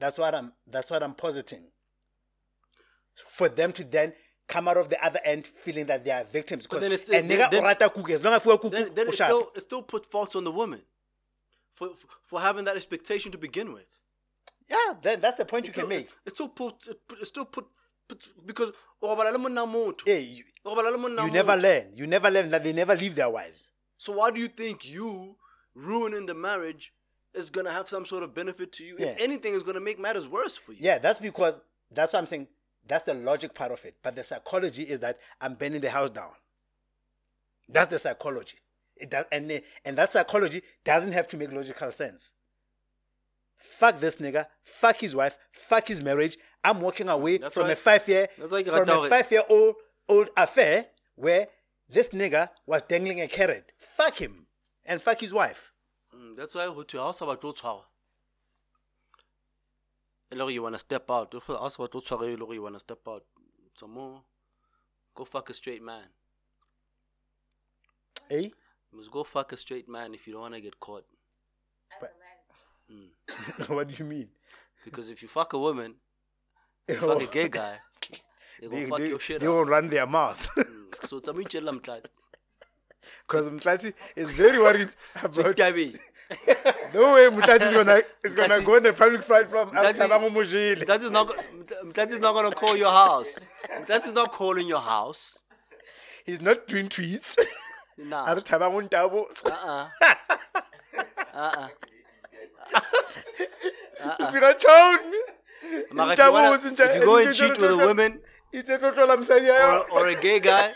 That's 0.00 0.18
what 0.18 0.34
I'm. 0.34 0.54
That's 0.66 0.90
what 0.90 1.04
I'm 1.04 1.14
positing. 1.14 1.66
For 3.14 3.48
them 3.48 3.72
to 3.74 3.84
then 3.84 4.12
come 4.46 4.68
out 4.68 4.76
of 4.76 4.88
the 4.90 5.02
other 5.04 5.20
end 5.24 5.46
feeling 5.46 5.86
that 5.86 6.04
they 6.04 6.10
are 6.10 6.24
victims. 6.24 6.66
But 6.66 6.76
'Cause 6.76 6.80
then 6.82 6.92
it's 6.92 7.02
still- 7.02 7.22
nigga 7.22 7.50
then- 7.50 7.62
orata 7.62 7.92
kuku, 7.92 8.10
as 8.10 8.22
long 8.24 8.34
as 8.34 8.44
we 8.44 8.52
kuku, 8.52 8.70
then, 8.70 8.94
then 8.94 9.08
it 9.08 9.14
still 9.14 9.52
it 9.54 9.62
still 9.62 9.82
put 9.82 10.06
faults 10.06 10.36
on 10.36 10.44
the 10.44 10.50
woman 10.52 10.82
for 11.74 11.88
for, 11.96 12.06
for 12.22 12.40
having 12.40 12.64
that 12.64 12.76
expectation 12.76 13.32
to 13.32 13.38
begin 13.38 13.72
with. 13.72 13.86
yeah, 14.68 14.94
then 15.02 15.20
that's 15.20 15.38
the 15.38 15.44
point 15.44 15.66
you 15.66 15.72
Still- 15.72 15.88
can 15.88 15.96
make. 15.98 16.08
It 16.26 16.34
still 16.34 16.48
put 16.48 16.74
it, 16.88 17.06
put- 17.08 17.20
it 17.20 17.26
still 17.26 17.44
put, 17.46 17.66
put 18.08 18.46
because 18.46 18.72
Yeah, 20.06 20.14
you, 20.16 20.44
you 20.64 21.30
never 21.30 21.56
learn. 21.56 21.92
You 21.94 22.06
never 22.06 22.30
learn 22.30 22.50
that 22.50 22.62
they 22.64 22.72
never 22.72 22.94
leave 22.96 23.14
their 23.14 23.30
wives. 23.30 23.70
So 23.98 24.12
why 24.12 24.30
do 24.30 24.40
you 24.40 24.48
think 24.48 24.84
you 24.86 25.36
ruining 25.74 26.26
the 26.26 26.34
marriage 26.34 26.92
is 27.32 27.50
gonna 27.50 27.72
have 27.72 27.88
some 27.88 28.06
sort 28.06 28.22
of 28.22 28.34
benefit 28.34 28.72
to 28.72 28.84
you? 28.84 28.96
If 28.98 29.18
anything, 29.18 29.54
is 29.54 29.62
gonna 29.62 29.80
make 29.80 29.98
matters 29.98 30.28
worse 30.28 30.56
for 30.56 30.72
you. 30.72 30.78
Yeah, 30.82 30.98
that's 30.98 31.18
because 31.18 31.60
that's 31.90 32.12
what 32.12 32.18
I'm 32.20 32.26
saying. 32.26 32.48
That's 32.86 33.04
the 33.04 33.14
logic 33.14 33.54
part 33.54 33.72
of 33.72 33.84
it. 33.84 33.96
But 34.02 34.16
the 34.16 34.24
psychology 34.24 34.82
is 34.84 35.00
that 35.00 35.18
I'm 35.40 35.54
burning 35.54 35.80
the 35.80 35.90
house 35.90 36.10
down. 36.10 36.32
That's 37.68 37.88
the 37.88 37.98
psychology. 37.98 38.58
It 38.96 39.10
does, 39.10 39.24
and 39.32 39.62
and 39.84 39.98
that 39.98 40.12
psychology 40.12 40.62
doesn't 40.84 41.12
have 41.12 41.26
to 41.28 41.36
make 41.36 41.50
logical 41.52 41.90
sense. 41.92 42.32
fuck 43.56 43.98
this 43.98 44.16
nigga, 44.16 44.46
fuck 44.62 45.00
his 45.00 45.16
wife, 45.16 45.38
fuck 45.50 45.88
his 45.88 46.02
marriage. 46.02 46.36
I'm 46.62 46.80
walking 46.80 47.08
away 47.08 47.38
That's 47.38 47.54
from 47.54 47.64
why- 47.64 47.72
a 47.72 47.76
five, 47.76 48.06
year, 48.08 48.28
from 48.36 48.52
a 48.52 49.08
five 49.08 49.30
year 49.32 49.42
old, 49.48 49.76
old 50.08 50.28
affair 50.36 50.86
where 51.14 51.48
this 51.88 52.08
nigga 52.08 52.50
was 52.66 52.82
dangling 52.82 53.20
a 53.20 53.28
carrot. 53.28 53.72
Fuck 53.78 54.20
him 54.20 54.46
and 54.84 55.00
fuck 55.00 55.20
his 55.20 55.32
wife. 55.32 55.72
Mm, 56.14 56.36
That's 56.36 56.54
why 56.54 56.66
to 56.86 56.98
house 56.98 57.20
about 57.22 57.40
to. 60.30 60.34
E 60.34 60.38
le 60.38 60.44
gore 60.44 60.52
you 60.52 60.62
wanna 60.62 60.78
step 60.78 61.10
out. 61.10 61.34
If 61.34 61.46
house 61.46 61.76
about 61.76 61.92
to 61.92 62.00
tshwara 62.00 62.28
e 62.28 62.36
le 62.36 62.44
gore 62.46 62.54
you 62.54 62.62
wanna 62.62 62.78
step 62.78 63.06
out. 63.08 63.24
Some 63.78 63.92
more. 63.92 64.22
Go 65.14 65.24
fuck 65.24 65.50
a 65.50 65.54
straight 65.54 65.82
man. 65.82 66.04
Eh? 68.30 68.40
You 68.92 68.98
must 68.98 69.10
go 69.10 69.24
fuck 69.24 69.52
a 69.52 69.56
straight 69.56 69.88
man 69.88 70.14
if 70.14 70.26
you 70.26 70.32
don't 70.32 70.42
wanna 70.42 70.60
get 70.60 70.78
caught. 70.80 71.04
As 72.00 72.08
a 72.08 72.12
man. 72.88 73.68
what 73.76 73.88
do 73.88 73.94
you 73.96 74.04
mean? 74.04 74.28
Because 74.84 75.08
if 75.08 75.22
you 75.22 75.28
fuck 75.28 75.52
a 75.52 75.58
woman, 75.58 75.94
you 76.88 76.96
fuck 76.96 77.22
a 77.22 77.26
gay 77.26 77.48
guy, 77.48 77.78
they 78.60 78.66
gonna 78.68 78.80
They, 78.82 78.86
fuck 78.86 78.98
they, 78.98 79.08
your 79.08 79.20
shit 79.20 79.40
they 79.40 79.46
up. 79.46 79.54
won't 79.54 79.68
run 79.68 79.88
their 79.88 80.06
mouth. 80.06 80.48
Mm. 80.56 80.80
So 81.08 81.18
tell 81.20 81.34
me 81.34 81.44
tell 81.44 81.64
them 81.64 81.80
that. 81.84 82.06
Because 83.26 83.48
Mtlati 83.48 83.92
is 84.16 84.30
very 84.30 84.58
worried 84.58 84.88
about 85.22 85.54
Gabi. 85.56 85.98
no 86.94 87.14
way 87.14 87.28
Mtlati 87.28 87.62
is 87.62 87.72
gonna 87.72 88.02
is 88.22 88.34
gonna 88.34 88.62
go 88.62 88.76
on 88.76 88.86
a 88.86 88.92
public 88.92 89.22
flight 89.22 89.48
from 89.50 89.70
Mtlati- 89.70 89.88
Amsterdam 89.88 90.24
or 90.24 90.30
Mojele. 90.30 90.86
That 90.86 91.00
is 91.02 91.10
not. 91.10 91.34
That 91.94 92.10
is 92.10 92.20
not 92.20 92.34
gonna 92.34 92.50
call 92.52 92.76
your 92.76 92.90
house. 92.90 93.38
That 93.86 94.04
is 94.04 94.12
not 94.12 94.32
calling 94.32 94.66
your 94.66 94.80
house. 94.80 95.38
He's 96.24 96.40
not 96.40 96.66
doing 96.66 96.88
tweets. 96.88 97.36
Nah. 97.96 98.24
Are 98.28 98.40
Thabang 98.40 98.74
on 98.76 98.88
Tabo. 98.88 99.26
Uh-uh. 99.46 99.88
Uh-uh. 101.32 101.68
He's 104.18 104.28
been 104.30 104.42
a 104.42 104.54
child. 104.54 105.00
If 105.62 106.18
you, 106.18 106.32
wanna- 106.32 106.54
if 106.54 106.94
you 106.96 107.04
go 107.04 107.16
and 107.18 107.32
cheat 107.32 107.56
with 107.56 107.70
a 107.70 107.76
woman 107.76 108.20
it's 108.54 108.70
a 108.70 108.78
total 108.78 109.10
I'm 109.10 109.22
saying 109.22 109.48
or, 109.50 109.90
or 109.90 110.06
a 110.06 110.14
gay 110.14 110.38
guy, 110.38 110.72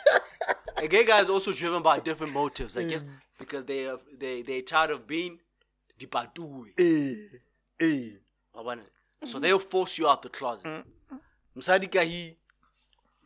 a 0.77 0.89
gay 0.89 1.05
guy 1.05 1.21
is 1.21 1.31
also 1.31 1.53
driven 1.53 1.83
by 1.83 2.01
different 2.01 2.33
motives. 2.33 2.75
Like 2.77 2.87
mm. 2.87 2.91
yeah, 2.91 2.99
because 3.39 3.65
they 3.65 3.83
have, 3.83 4.01
they 4.19 4.43
they 4.43 4.63
tired 4.63 4.91
of 4.91 5.07
being 5.07 5.39
dipatui. 5.99 6.73
Eh, 6.79 7.39
eh. 7.81 8.11
So 9.25 9.39
they'll 9.39 9.59
force 9.59 9.99
you 9.99 10.09
out 10.09 10.23
the 10.23 10.29
closet. 10.29 10.67
Mm. 10.67 10.85
Msadi 11.57 11.91
ka 11.91 12.01
hi, 12.01 12.37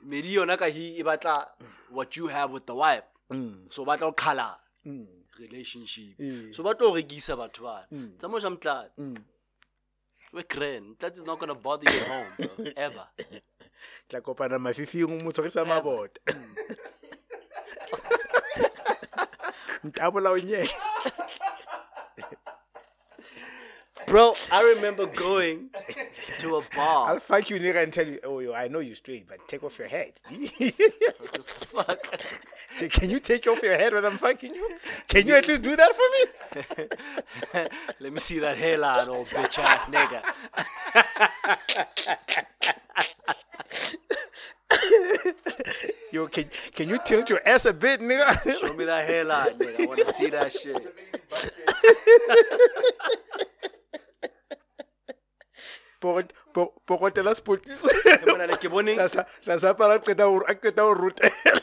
meri 0.05 0.35
yona 0.35 0.59
ka 0.59 0.67
hi 0.67 0.95
e 0.99 1.03
batla 1.03 1.47
what 1.91 2.17
you 2.17 2.29
have 2.29 2.51
with 2.51 2.67
the 2.67 2.75
wife. 2.75 3.05
Mm. 3.31 3.73
So 3.73 3.85
batla 3.85 4.15
color 4.17 4.57
mm. 4.87 5.07
relationship. 5.39 6.15
Eh. 6.21 6.53
So 6.53 6.63
batla 6.63 6.83
o 6.83 6.95
rekisa 6.95 7.37
batho 7.37 7.63
ba. 7.63 7.87
Tsa 8.19 8.29
mo 8.29 8.41
jam 8.41 8.57
tlats. 8.57 9.19
We 10.33 10.43
grand. 10.45 10.97
That 10.99 11.13
is 11.13 11.25
not 11.25 11.39
gonna 11.39 11.55
bother 11.55 11.91
you 11.91 12.01
at 12.01 12.07
home, 12.07 12.49
bro. 12.57 12.67
Ever. 12.77 13.07
tla 14.09 14.21
kopana 14.21 14.59
mafifi 14.59 15.05
mo 15.05 15.33
tshwarisa 15.33 15.65
mabota 15.65 16.21
o 19.85 20.39
Bro, 24.07 24.35
I 24.51 24.75
remember 24.75 25.07
going 25.07 25.71
to 26.41 26.57
a 26.57 26.63
bar. 26.75 27.11
I'll 27.11 27.21
fuck 27.21 27.49
you 27.51 27.59
nigga 27.61 27.83
and 27.85 27.93
tell 27.93 28.07
you 28.07 28.19
oh 28.25 28.41
yo 28.41 28.53
I 28.53 28.67
know 28.69 28.81
you 28.81 28.95
straight 28.95 29.29
but 29.29 29.47
take 29.47 29.63
off 29.63 29.79
your 29.79 29.89
head 29.89 30.15
Fuck. 31.73 32.19
can 32.91 33.11
you 33.11 33.21
take 33.21 33.47
off 33.47 33.63
your 33.63 33.77
head 33.77 33.93
when 33.95 34.05
I'm 34.05 34.19
fucking 34.19 34.55
you 34.55 34.77
can 35.09 35.27
you 35.27 35.35
at 35.35 35.47
least 35.47 35.63
do 35.63 35.77
that 35.77 35.93
for 35.95 36.03
me 37.63 37.67
Let 38.01 38.13
me 38.13 38.19
see 38.21 38.41
that 38.41 38.59
hairline, 38.59 39.09
old 39.09 39.29
bitch 39.29 39.59
ass 39.59 39.85
nigga. 39.85 40.23
yo 46.12 46.27
can 46.28 46.49
can 46.74 46.89
you 46.89 46.99
tilt 47.05 47.31
your 47.31 47.40
ass 47.47 47.65
a 47.66 47.73
bit 47.73 48.01
nigga 48.01 48.32
Show 48.61 48.74
me 48.74 48.85
that 48.85 49.07
hairline, 49.09 49.59
nigga. 49.59 49.81
I 49.81 49.86
wanna 49.86 50.12
see 50.15 50.31
that 50.31 50.53
shit. 50.53 50.77
Pokot- 56.01 56.32
po- 56.53 56.73
pokotela 56.86 57.35
sportis 57.35 57.85
Mona, 58.27 58.47
ne 58.47 58.57
ke 58.57 58.69
bone- 58.69 58.94
Tla 58.97 59.09
sa- 59.09 59.24
tla 59.44 59.59
sa 59.59 59.73
apara 59.73 59.94
a 59.97 59.99
qeta 60.01 60.24
a 60.51 60.55
qeta 60.55 60.82
ho 60.82 60.94
rutela 60.94 61.62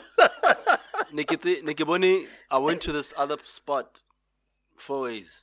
ne 1.12 1.24
ke 1.24 1.36
tse- 1.36 1.62
ne 1.62 1.74
ke 1.74 1.84
bone 1.84 2.26
I 2.50 2.58
went 2.58 2.80
to 2.82 2.92
this 2.92 3.12
other 3.16 3.36
spot 3.44 4.00
four 4.76 5.02
ways. 5.02 5.42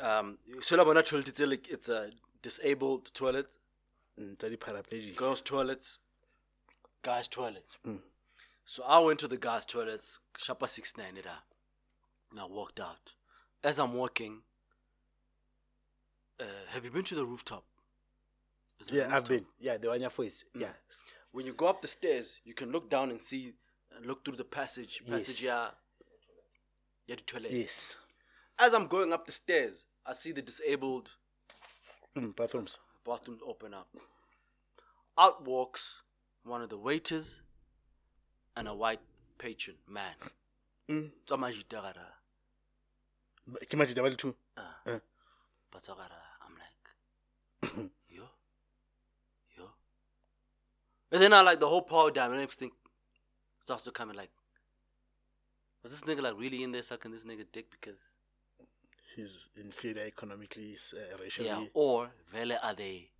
Um, 0.00 0.38
so 0.60 0.76
la 0.76 0.84
bona 0.84 1.02
toilet 1.04 1.32
tse 1.32 1.46
like 1.46 1.68
it's 1.70 1.88
a 1.88 2.10
disabled 2.42 3.14
toilet, 3.14 3.46
tsa 4.16 4.48
di-paraplegic 4.50 5.16
girls' 5.16 5.42
toilets, 5.42 5.98
guys' 7.02 7.28
toilets. 7.28 7.76
So 8.64 8.82
I 8.84 8.98
went 9.00 9.18
to 9.20 9.28
the 9.28 9.36
guys' 9.36 9.64
toilets, 9.66 10.20
Shapa 10.38 10.68
six 10.68 10.96
nine 10.96 11.16
it 11.16 11.26
up, 11.26 11.44
and 12.30 12.40
I 12.40 12.44
walked 12.46 12.80
out. 12.80 13.12
As 13.64 13.78
I'm 13.78 13.94
walking, 13.94 14.42
uh, 16.40 16.44
have 16.70 16.84
you 16.84 16.90
been 16.90 17.04
to 17.04 17.14
the 17.14 17.24
rooftop? 17.24 17.64
Yeah 18.90 19.14
I've 19.16 19.26
been 19.28 19.46
yeah 19.60 19.76
the 19.76 19.88
one 19.88 20.00
your 20.00 20.10
voice 20.10 20.42
yeah 20.56 20.72
when 21.32 21.46
you 21.46 21.52
go 21.52 21.66
up 21.66 21.80
the 21.82 21.88
stairs, 21.88 22.38
you 22.44 22.52
can 22.52 22.72
look 22.72 22.90
down 22.90 23.10
and 23.10 23.22
see, 23.22 23.54
and 23.96 24.04
look 24.06 24.24
through 24.24 24.36
the 24.36 24.44
passage. 24.44 25.00
Passage, 25.08 25.28
Yes. 25.28 25.42
yeah. 25.42 25.68
Yeah, 27.06 27.16
the 27.16 27.22
toilet. 27.22 27.52
yes 27.52 27.96
As 28.58 28.74
I'm 28.74 28.86
going 28.86 29.12
up 29.12 29.24
the 29.24 29.32
stairs, 29.32 29.84
I 30.04 30.12
see 30.14 30.32
the 30.32 30.42
disabled 30.42 31.10
Mm, 32.16 32.36
bathrooms 32.36 32.78
bathroom 33.04 33.38
open 33.46 33.74
up. 33.74 33.88
Out 35.18 35.44
walks 35.44 36.02
one 36.44 36.62
of 36.62 36.70
the 36.70 36.78
waiters 36.78 37.40
and 38.56 38.68
a 38.68 38.74
white 38.74 39.00
patron 39.38 39.76
man. 39.88 40.14
Mm. 40.88 41.10
Tsamajitagara. 41.26 42.06
ke 43.68 43.74
majita 43.76 44.02
ba 44.02 44.08
le 44.08 44.16
two 44.16 44.34
Ah. 44.56 45.00
Batsagara. 45.72 46.20
I'm 46.44 46.54
like, 46.62 47.90
yo, 48.10 48.24
yo. 49.56 49.64
And 51.10 51.22
then 51.22 51.32
I 51.32 51.40
like 51.40 51.60
the 51.60 51.68
whole 51.68 51.82
power 51.82 52.10
dynamics 52.10 52.56
thing 52.56 52.72
starts 53.64 53.84
to 53.84 53.90
come 53.90 54.10
in 54.10 54.16
like, 54.16 54.30
was 55.82 55.92
this 55.92 56.02
nigga 56.02 56.22
like 56.22 56.38
really 56.38 56.62
in 56.62 56.72
there 56.72 56.82
sucking 56.82 57.10
this 57.10 57.24
nigga 57.24 57.46
dick 57.50 57.70
because 57.70 57.98
he's 59.16 59.50
inferior 59.56 60.06
economically 60.06 60.76
uh, 60.94 61.16
racially 61.18 61.48
yeah, 61.48 61.64
or 61.74 62.10
vele 62.32 62.56
are 62.62 62.74
they 62.74 63.10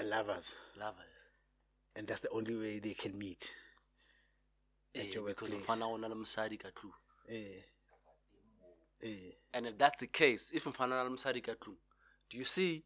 lovers 0.00 0.54
lovers? 0.78 1.04
and 1.96 2.06
that's 2.06 2.20
the 2.20 2.30
only 2.30 2.54
way 2.56 2.78
they 2.78 2.94
can 2.94 3.18
meet 3.18 3.50
Eh, 4.94 5.14
because 5.26 5.54
mfana 5.54 5.86
ona 5.86 6.08
le 6.08 6.14
mosadi 6.14 6.58
ka 6.58 6.70
tlung. 6.70 6.94
eh 7.28 7.62
eh 9.02 9.32
And 9.52 9.66
if 9.66 9.78
that's 9.78 10.00
the 10.00 10.06
case, 10.08 10.50
if 10.52 10.64
mfana 10.64 11.04
le 11.04 11.10
mosadi 11.10 11.42
ka 11.42 11.52
tlung, 11.54 11.76
do 12.30 12.38
you 12.38 12.44
see 12.44 12.84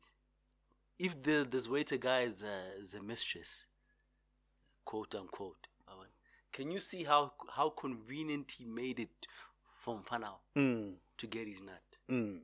if 0.99 1.23
the 1.23 1.47
this 1.49 1.69
waiter 1.69 1.97
guy 1.97 2.23
is 2.23 2.43
a, 2.43 2.75
is 2.83 2.95
a 2.95 3.03
mistress, 3.03 3.67
quote 4.85 5.15
unquote, 5.15 5.69
can 6.53 6.71
you 6.71 6.81
see 6.81 7.05
how 7.05 7.33
how 7.57 7.71
convenient 7.71 8.51
he 8.59 8.65
made 8.67 8.99
it 9.01 9.27
for 9.77 9.99
mfana 10.03 10.35
mm, 10.57 10.95
to 11.17 11.27
get 11.27 11.49
his 11.49 11.61
nut? 11.63 11.92
Mm. 12.11 12.41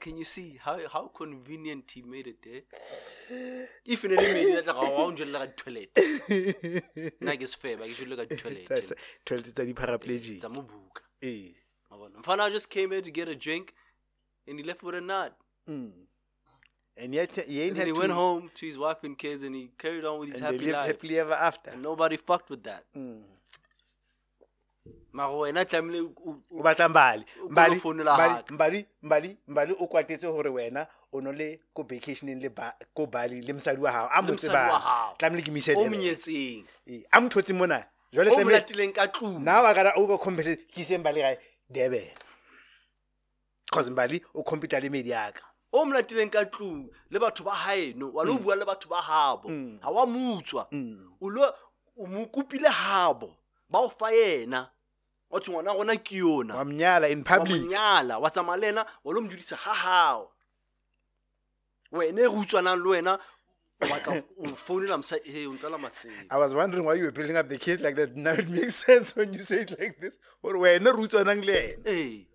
Can 0.00 0.16
you 0.16 0.24
see 0.24 0.58
how 0.64 0.78
how 0.88 1.08
convenient 1.08 1.90
he 1.92 2.00
made 2.02 2.26
it 2.26 2.38
eh? 2.46 2.60
If 3.84 4.04
in 4.04 4.12
any 4.18 4.32
minute 4.32 4.66
like 4.66 4.76
I 4.76 4.88
want 4.90 5.18
you 5.18 5.26
like 5.26 5.50
a 5.50 5.52
toilet. 5.52 5.90
Like 7.20 7.42
it's 7.42 7.54
fair, 7.54 7.76
but 7.76 7.86
you 7.88 7.94
should 7.94 8.08
look 8.08 8.18
at 8.20 8.38
toilet. 8.38 8.66
That's 8.68 8.92
toilet 9.26 9.46
tsa 9.54 9.64
di-paraplegic 9.66 10.36
It's 10.36 10.44
a 10.44 10.48
Zamubuka. 10.48 11.02
eh 11.22 11.52
Mfana 12.22 12.50
just 12.50 12.70
came 12.70 12.90
here 12.92 13.02
to 13.02 13.10
get 13.10 13.28
a 13.28 13.34
drink 13.34 13.74
and 14.48 14.58
he 14.58 14.64
left 14.64 14.82
with 14.82 14.94
a 14.94 15.00
nut. 15.02 15.36
mm. 15.68 15.92
and 16.96 17.14
yet 17.14 17.36
he 17.36 17.60
ain't 17.62 17.76
And 17.78 17.86
he 17.88 17.92
to, 17.92 17.98
went 18.00 18.12
home 18.12 18.50
to 18.54 18.66
his 18.66 18.78
wife 18.78 19.04
and 19.04 19.18
kids 19.18 19.44
and 19.44 19.54
he 19.54 19.70
carried 19.76 20.04
on 20.04 20.18
with 20.20 20.32
his 20.32 20.40
and 20.40 20.54
they 20.54 20.58
lived 20.58 20.72
life. 20.72 20.86
happily 20.86 21.18
ever 21.18 21.34
after 21.34 21.70
And 21.72 21.82
nobody 21.82 22.16
fucked 22.16 22.48
with 22.48 22.62
that. 22.64 22.84
Mm. 22.96 23.22
Mara 25.12 25.28
wena 25.32 25.64
tlamehile 25.64 26.00
o- 26.00 26.30
o- 26.30 26.42
o 26.58 26.62
batla 26.62 26.88
mbali. 26.88 27.24
O 27.44 27.48
mbali 27.48 27.80
mbali 28.50 28.86
mbali 29.02 29.38
mbali 29.48 29.72
o 29.78 29.86
kwatetse 29.86 30.26
hore 30.26 30.50
wena 30.50 30.86
o 31.12 31.20
no 31.20 31.32
le 31.32 31.60
ko 31.74 31.82
vacationing 31.82 32.40
le 32.40 32.48
ba 32.48 32.74
ko 32.94 33.06
bali 33.06 33.40
le 33.42 33.52
mosadi 33.52 33.80
wa 33.80 33.90
hao 33.90 34.08
a 34.12 34.20
Le 34.22 34.26
motse 34.28 34.48
wa 34.48 34.54
ba 34.54 35.14
tlamehile 35.18 35.42
ke 35.42 35.50
mo 35.50 35.56
ise 35.56 35.72
o 35.72 35.74
Durban. 35.74 35.90
monyetseng. 35.90 36.64
Eh, 36.86 37.02
a 37.10 37.20
mo 37.20 37.28
thotseng 37.28 37.58
mona. 37.58 37.84
Jwale 38.12 38.30
o 38.30 38.32
mo 38.32 38.36
tlamehile 38.36 38.58
latileng 38.60 38.92
ka 38.94 39.06
tlung. 39.08 39.40
Now 39.42 39.64
I 39.64 39.74
gotta 39.74 39.92
overcompensate 39.98 40.68
ke 40.70 40.80
iseng 40.80 41.02
bali 41.02 41.20
gae 41.20 41.38
Durban. 41.68 42.06
Cause 43.72 43.90
mbali 43.90 44.22
o 44.34 44.42
compete 44.42 44.80
le 44.80 44.88
medi 44.90 45.10
yaka 45.10 45.42
o 45.72 45.84
mo 45.84 45.92
latileng 45.94 46.30
ka 46.30 46.44
tlung 46.44 46.88
le 47.10 47.18
batho 47.18 47.42
ba 47.44 47.52
gaeno 47.66 48.12
wa 48.14 48.24
lo 48.24 48.38
bua 48.38 48.54
le 48.56 48.64
batho 48.64 48.88
ba 48.88 49.02
gabo 49.02 49.48
ga 49.82 49.88
wa 49.90 50.06
motswa 50.06 50.68
o 51.20 51.30
lo 51.30 51.42
o 51.98 52.06
mo 52.06 52.26
kopile 52.26 52.68
gabo 52.70 53.34
ba 53.68 53.78
o 53.80 53.88
fa 53.90 54.10
yena. 54.12 54.70
Wa 55.30 55.40
thwe 55.40 55.52
ngwana 55.52 55.74
gona 55.74 55.96
ke 55.96 56.16
yona 56.16 57.08
in 57.08 57.24
public 57.24 57.70
wa 57.70 58.30
tsamaya 58.30 58.60
le 58.60 58.68
ena 58.68 58.86
wa 59.04 59.14
lo 59.14 59.20
modudisa 59.20 59.56
hahao 59.56 60.32
wena 61.92 62.20
e 62.20 62.22
re 62.22 62.28
utswanang 62.28 62.82
le 62.82 62.90
wena 62.90 63.18
o 63.82 63.86
batla 63.86 64.22
o 64.38 64.54
founela 64.54 64.96
mosadi 64.96 65.30
he 65.30 65.46
o 65.46 65.52
ntlala 65.52 65.78
masedi 65.78 66.26
I 66.30 66.36
was 66.36 66.54
wondering 66.54 66.84
why 66.84 66.94
you 66.94 67.04
were 67.04 67.12
building 67.12 67.36
up 67.36 67.48
the 67.48 67.58
case 67.58 67.80
like 67.80 67.96
that. 67.96 68.16
Now 68.16 68.32
it 68.32 68.48
makes 68.48 68.76
sense 68.76 69.16
when 69.16 69.32
you 69.32 69.40
say 69.40 69.62
it 69.62 69.78
like 69.78 70.00
this. 70.00 70.18
Or 70.42 70.54
wena 70.54 70.92
roots. 70.94 71.14
Hey. 71.84 72.26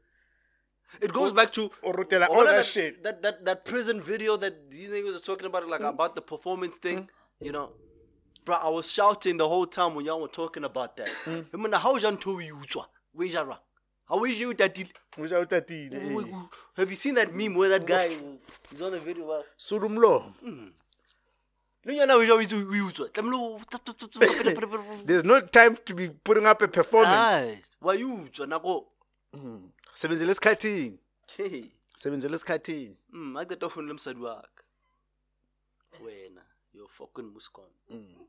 It 1.02 1.14
goes 1.14 1.34
back 1.34 1.52
to 1.52 1.70
o 1.84 1.92
rotela 1.92 2.30
Wa 2.30 2.38
all 2.38 2.46
that 2.46 2.66
shit. 2.66 3.04
That, 3.04 3.22
that 3.22 3.46
that 3.46 3.66
prison 3.66 4.02
video 4.02 4.38
that 4.38 4.70
these 4.72 4.90
niggas 4.90 5.14
was 5.14 5.22
talking 5.22 5.46
about, 5.46 5.68
like 5.68 5.82
hmm? 5.82 5.88
about 5.88 6.16
the 6.16 6.22
performance 6.22 6.78
thing. 6.78 6.98
Hmm? 6.98 7.46
You 7.46 7.52
know, 7.52 7.72
bro, 8.46 8.56
I 8.56 8.70
was 8.70 8.90
shouting 8.92 9.38
the 9.38 9.48
whole 9.50 9.66
time 9.66 9.96
when 9.96 10.06
y'all 10.06 10.22
were 10.22 10.28
talking 10.28 10.64
about 10.64 10.96
that. 10.98 11.10
I 11.28 11.58
mean, 11.58 11.72
how 11.74 11.98
jan 11.98 12.18
to 12.18 12.40
you 12.40 12.62
Where 13.14 13.28
you 13.28 13.40
are? 13.40 13.60
How 14.08 14.24
is 14.24 14.40
you 14.40 14.54
that? 14.54 14.74
deal? 14.74 14.88
Which 15.18 15.32
out 15.32 15.50
that 15.50 15.68
thing. 15.68 15.92
Have 16.78 16.90
you 16.92 16.96
seen 16.98 17.16
that 17.16 17.34
meme 17.34 17.56
where 17.56 17.70
that 17.70 17.86
guy 17.86 18.16
is 18.72 18.82
on 18.82 18.92
the 18.92 19.00
video? 19.00 19.30
uh, 19.32 19.42
Sulumlo. 19.58 20.34
"Le 21.86 21.94
nyana 21.94 22.16
o 22.16 22.22
ja 22.22 22.34
o 22.34 22.40
itse 22.42 22.54
o 22.54 22.58
utswa." 22.58 23.10
There's 25.06 25.24
no 25.24 25.40
time 25.42 25.76
to 25.86 25.94
be 25.94 26.10
putting 26.10 26.46
up 26.46 26.62
a 26.62 26.68
performance. 26.68 27.16
Ai, 27.16 27.64
wa 27.82 27.94
utswa 27.94 28.48
nako. 28.48 28.86
Sebenzele 29.96 30.32
esikhathini. 30.32 31.00
Hey. 31.38 31.72
Sebenzele 31.98 32.36
esikhathini. 32.36 32.98
Mm, 33.14 33.38
a 33.38 33.46
qeta 33.46 33.64
ho 33.64 33.70
founela 33.70 33.94
mosadi 33.94 34.20
wa 34.20 34.42
ka. 34.42 34.64
Wena, 36.04 36.42
you're 36.74 36.90
fucking 36.90 37.32
muskon. 37.34 37.72
Founela 37.90 38.26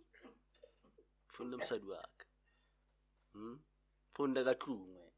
mosadi 1.45 1.87
wa 1.89 1.97
ka. 1.97 2.27
Hmm? 3.35 3.55
Founela 4.17 4.55
ka 4.59 4.67
tlung 4.67 4.87
wena. 4.87 5.11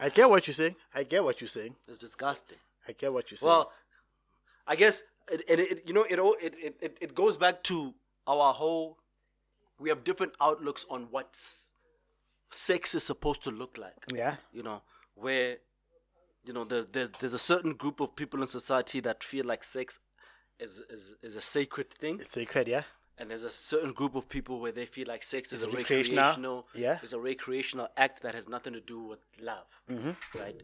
I 0.00 0.08
get 0.08 0.28
what 0.28 0.46
you're 0.46 0.54
saying. 0.54 0.76
I 0.94 1.04
get 1.04 1.22
what 1.22 1.40
you're 1.40 1.48
saying. 1.48 1.76
It's 1.86 1.98
disgusting. 1.98 2.58
I 2.88 2.92
get 2.92 3.12
what 3.12 3.30
you're 3.30 3.36
saying. 3.36 3.48
Well, 3.48 3.72
I 4.66 4.76
guess 4.76 5.02
it, 5.30 5.42
it, 5.48 5.60
it 5.60 5.82
you 5.86 5.94
know 5.94 6.04
it 6.08 6.18
all 6.18 6.36
it, 6.40 6.54
it, 6.60 6.76
it, 6.80 6.98
it 7.00 7.14
goes 7.14 7.36
back 7.36 7.62
to 7.64 7.94
our 8.26 8.52
whole 8.52 8.98
we 9.80 9.88
have 9.88 10.04
different 10.04 10.34
outlooks 10.40 10.86
on 10.90 11.08
what 11.10 11.36
sex 12.50 12.94
is 12.94 13.04
supposed 13.04 13.42
to 13.44 13.50
look 13.50 13.78
like. 13.78 13.94
yeah. 14.14 14.36
You 14.52 14.62
know, 14.62 14.82
where 15.14 15.58
you 16.44 16.52
know 16.52 16.64
there, 16.64 16.82
there's 16.82 17.10
there's 17.10 17.34
a 17.34 17.38
certain 17.38 17.74
group 17.74 18.00
of 18.00 18.16
people 18.16 18.40
in 18.42 18.48
society 18.48 19.00
that 19.00 19.22
feel 19.24 19.44
like 19.46 19.64
sex 19.64 19.98
is 20.58 20.82
is, 20.90 21.14
is 21.22 21.36
a 21.36 21.40
sacred 21.40 21.90
thing. 21.90 22.18
It's 22.20 22.34
sacred, 22.34 22.68
yeah. 22.68 22.82
And 23.18 23.30
there's 23.30 23.44
a 23.44 23.50
certain 23.50 23.92
group 23.92 24.14
of 24.14 24.28
people 24.28 24.58
where 24.60 24.72
they 24.72 24.86
feel 24.86 25.06
like 25.08 25.22
sex 25.22 25.52
is 25.52 25.62
It's 25.62 25.72
a 25.72 25.76
recreational, 25.76 26.24
recreational, 26.24 26.66
yeah. 26.74 26.98
is 27.02 27.12
a 27.12 27.18
recreational 27.20 27.88
act 27.96 28.22
that 28.22 28.34
has 28.34 28.48
nothing 28.48 28.72
to 28.72 28.80
do 28.80 29.00
with 29.00 29.20
love, 29.40 29.66
Mm-hmm. 29.90 30.38
right? 30.38 30.60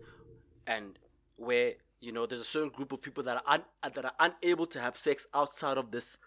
And 0.66 0.98
where 1.36 1.74
you 2.00 2.12
know 2.12 2.26
there's 2.26 2.40
a 2.40 2.44
certain 2.44 2.68
group 2.70 2.92
of 2.92 3.00
people 3.02 3.22
that 3.24 3.36
are 3.36 3.42
un- 3.46 3.64
uh, 3.82 3.88
that 3.90 4.04
are 4.04 4.12
unable 4.20 4.66
to 4.66 4.80
have 4.80 4.96
sex 4.96 5.26
outside 5.34 5.78
of 5.78 5.90
this 5.90 6.18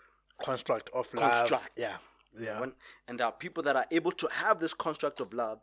Construct 0.44 0.90
of 0.94 1.14
love. 1.14 1.32
Construct. 1.32 1.72
Yeah. 1.78 1.98
Yeah. 2.40 2.66
and 3.08 3.20
there 3.20 3.28
are 3.28 3.32
people 3.34 3.62
that 3.64 3.76
are 3.76 3.86
able 3.92 4.12
to 4.14 4.28
have 4.32 4.60
this 4.60 4.74
construct 4.74 5.20
of 5.20 5.34
love 5.34 5.60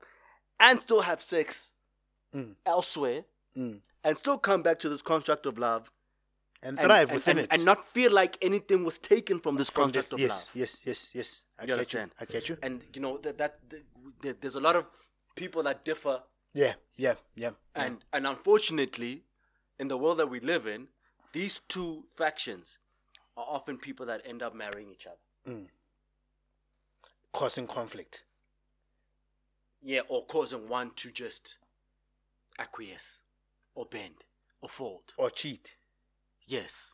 and 0.61 0.81
still 0.81 1.03
have 1.03 1.21
sex 1.23 1.73
Mm. 2.35 2.57
elsewhere 2.67 3.25
and 3.57 4.17
still 4.17 4.37
come 4.37 4.63
back 4.63 4.79
to 4.81 4.89
this 4.91 5.01
construct 5.03 5.47
of 5.47 5.57
love 5.59 5.91
And 6.63 6.79
thrive 6.79 7.11
and- 7.11 7.17
within 7.19 7.39
and- 7.39 7.45
it. 7.45 7.53
and 7.53 7.65
not 7.65 7.87
feel 7.89 8.11
like 8.13 8.37
anything 8.43 8.85
was 8.85 8.99
taken 8.99 9.39
from 9.41 9.57
this 9.57 9.71
From 9.71 9.93
this- 9.93 10.11
of 10.13 10.19
yes, 10.19 10.49
love. 10.49 10.57
yes, 10.57 10.87
yes, 10.87 11.15
yes. 11.15 11.45
I 11.59 11.65
You 11.65 11.77
get 11.77 11.93
you. 11.93 12.11
I 12.21 12.25
get 12.25 12.49
you. 12.49 12.59
And 12.63 12.83
you 12.95 13.01
know 13.01 13.19
that 13.19 13.39
that, 13.39 13.61
that 14.23 14.41
there's 14.41 14.57
a 14.57 14.61
lot 14.61 14.75
of 14.77 14.87
people 15.37 15.63
that 15.63 15.85
differ, 15.85 16.23
Yeah, 16.53 16.75
yeah, 16.97 17.15
yeah. 17.37 17.53
and 17.77 18.05
and 18.13 18.27
unfortunately, 18.27 19.25
in 19.79 19.87
the 19.89 19.97
world 19.97 20.19
that 20.19 20.29
we 20.29 20.41
live 20.41 20.67
in, 20.67 20.89
these 21.33 21.61
two 21.69 22.09
factions 22.17 22.79
are 23.37 23.47
often 23.49 23.79
people 23.79 24.05
that 24.07 24.21
end 24.27 24.43
up 24.43 24.53
marrying 24.53 24.91
each 24.91 25.07
other. 25.07 25.23
Mm. 25.47 25.69
Causing 27.33 27.69
conflict. 27.69 28.25
Yeah, 29.81 30.01
or 30.09 30.27
causing 30.27 30.69
one 30.69 30.91
to 30.97 31.13
just 31.13 31.59
acquiesce, 32.59 33.21
or 33.77 33.87
bend, 33.87 34.25
or 34.61 34.69
fold. 34.69 35.13
Or 35.17 35.31
cheat. 35.31 35.77
Yes. 36.49 36.93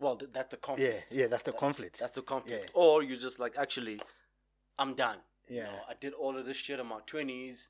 Well, 0.00 0.16
th- 0.16 0.30
that's 0.32 0.50
the 0.50 0.56
conflict. 0.56 1.06
yeah, 1.10 1.20
yeah, 1.22 1.26
that's 1.26 1.42
the 1.42 1.52
conflict. 1.52 1.98
That's 1.98 2.12
the 2.12 2.22
conflict. 2.22 2.64
Yeah. 2.64 2.70
Or 2.82 3.02
you're 3.02 3.16
just 3.18 3.38
like, 3.40 3.54
actually, 3.58 4.00
I'm 4.78 4.94
done. 4.94 5.18
You 5.48 5.56
Yeah. 5.56 5.64
know, 5.64 5.80
I 5.88 5.94
did 5.98 6.12
all 6.12 6.36
of 6.38 6.46
this 6.46 6.56
shit 6.56 6.78
in 6.78 6.86
my 6.86 7.00
twenties. 7.06 7.68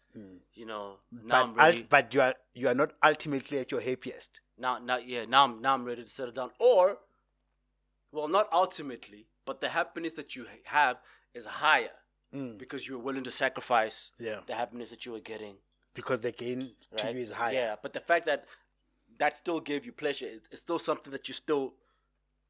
You 0.54 0.66
know, 0.66 0.98
now 1.10 1.42
I'm 1.44 1.54
but, 1.54 1.60
ul- 1.64 1.66
ready. 1.70 1.82
but 1.88 2.14
you 2.14 2.20
are 2.20 2.34
you 2.54 2.68
are 2.68 2.74
not 2.74 2.92
ultimately 3.02 3.58
at 3.60 3.70
your 3.72 3.80
happiest. 3.80 4.40
now 4.58 4.78
now 4.78 4.98
yeah 4.98 5.24
now 5.24 5.44
I'm 5.44 5.60
now 5.62 5.74
I'm 5.74 5.84
ready 5.84 6.02
to 6.02 6.10
settle 6.10 6.32
down 6.40 6.50
or 6.58 6.98
well 8.12 8.26
not 8.28 8.48
ultimately 8.52 9.28
but 9.46 9.60
the 9.60 9.68
happiness 9.68 10.14
that 10.14 10.34
you 10.36 10.44
ha- 10.52 10.64
have 10.78 10.96
is 11.38 11.46
higher 11.46 11.96
because 12.62 12.86
you're 12.88 12.98
willing 13.08 13.24
to 13.24 13.30
sacrifice 13.30 14.10
Mm. 14.20 14.26
Yeah. 14.26 14.40
the 14.50 14.54
happiness 14.62 14.90
that 14.90 15.06
you 15.06 15.12
were 15.12 15.20
getting 15.32 15.56
Because 15.94 16.20
the 16.20 16.32
gain 16.32 16.60
to 16.96 17.12
you 17.12 17.20
is 17.20 17.30
higher. 17.32 17.54
yeah 17.54 17.76
but 17.82 17.92
the 17.92 18.00
fact 18.10 18.26
that 18.26 18.44
that 19.18 19.36
still 19.36 19.60
gave 19.60 19.84
you 19.86 19.92
pleasure. 19.92 20.26
It, 20.26 20.42
it's 20.50 20.62
still 20.62 20.78
something 20.78 21.12
that 21.12 21.28
you 21.28 21.34
still 21.34 21.74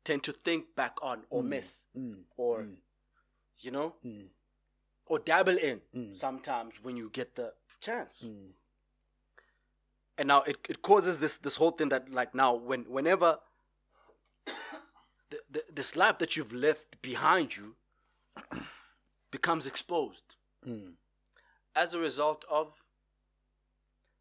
tend 0.05 0.22
to 0.24 0.32
think 0.32 0.74
back 0.76 0.97
on 1.02 1.24
or 1.30 1.42
Mm. 1.42 1.47
miss 1.48 1.82
mm, 1.97 2.22
or 2.36 2.62
mm. 2.62 2.76
you 3.60 3.70
know? 3.70 3.94
Mm. 4.05 4.28
Or 5.06 5.18
dabble 5.18 5.56
in 5.58 5.80
Mm. 5.94 6.16
sometimes 6.16 6.74
when 6.82 6.97
you 6.97 7.10
get 7.10 7.34
the 7.34 7.55
chance. 7.80 8.22
And 10.18 10.28
now 10.28 10.42
it, 10.42 10.56
it 10.68 10.82
causes 10.82 11.18
this 11.20 11.36
this 11.36 11.56
whole 11.56 11.70
thing 11.70 11.88
that 11.90 12.10
like 12.10 12.34
now 12.34 12.55
when 12.55 12.84
whenever 12.84 13.38
the, 15.30 15.38
the, 15.50 15.64
this 15.72 15.94
life 15.97 16.18
that 16.18 16.36
you've 16.36 16.52
left 16.52 17.00
behind 17.02 17.56
you 17.56 17.76
becomes 19.30 19.66
exposed 19.66 20.34
as 21.76 21.94
a 21.94 21.98
result 21.98 22.44
of 22.50 22.82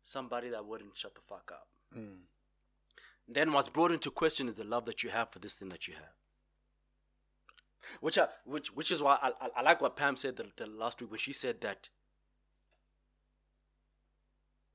somebody 0.03 0.49
that 0.49 0.65
wouldn't 0.65 0.95
shut 0.97 1.15
the 1.15 1.21
fuck 1.21 1.51
up 1.51 1.67
then 3.27 3.51
what's 3.53 3.69
brought 3.69 3.91
into 3.91 4.09
question 4.11 4.47
is 4.47 4.55
the 4.55 4.63
love 4.63 4.85
that 4.85 5.03
you 5.03 5.09
have 5.09 5.29
for 5.31 5.39
this 5.39 5.53
thing 5.53 5.69
that 5.69 5.87
you 5.87 5.93
have 5.95 6.13
which 8.01 8.17
I, 8.17 8.27
which 8.45 8.73
which 8.75 8.91
is 8.91 9.01
why 9.01 9.17
I, 9.21 9.29
I, 9.29 9.49
I 9.57 9.61
like 9.61 9.81
what 9.81 9.95
Pam 9.95 10.15
said 10.15 10.35
the, 10.35 10.47
the 10.55 10.67
last 10.67 11.01
week 11.01 11.11
when 11.11 11.19
she 11.19 11.33
said 11.33 11.61
that 11.61 11.89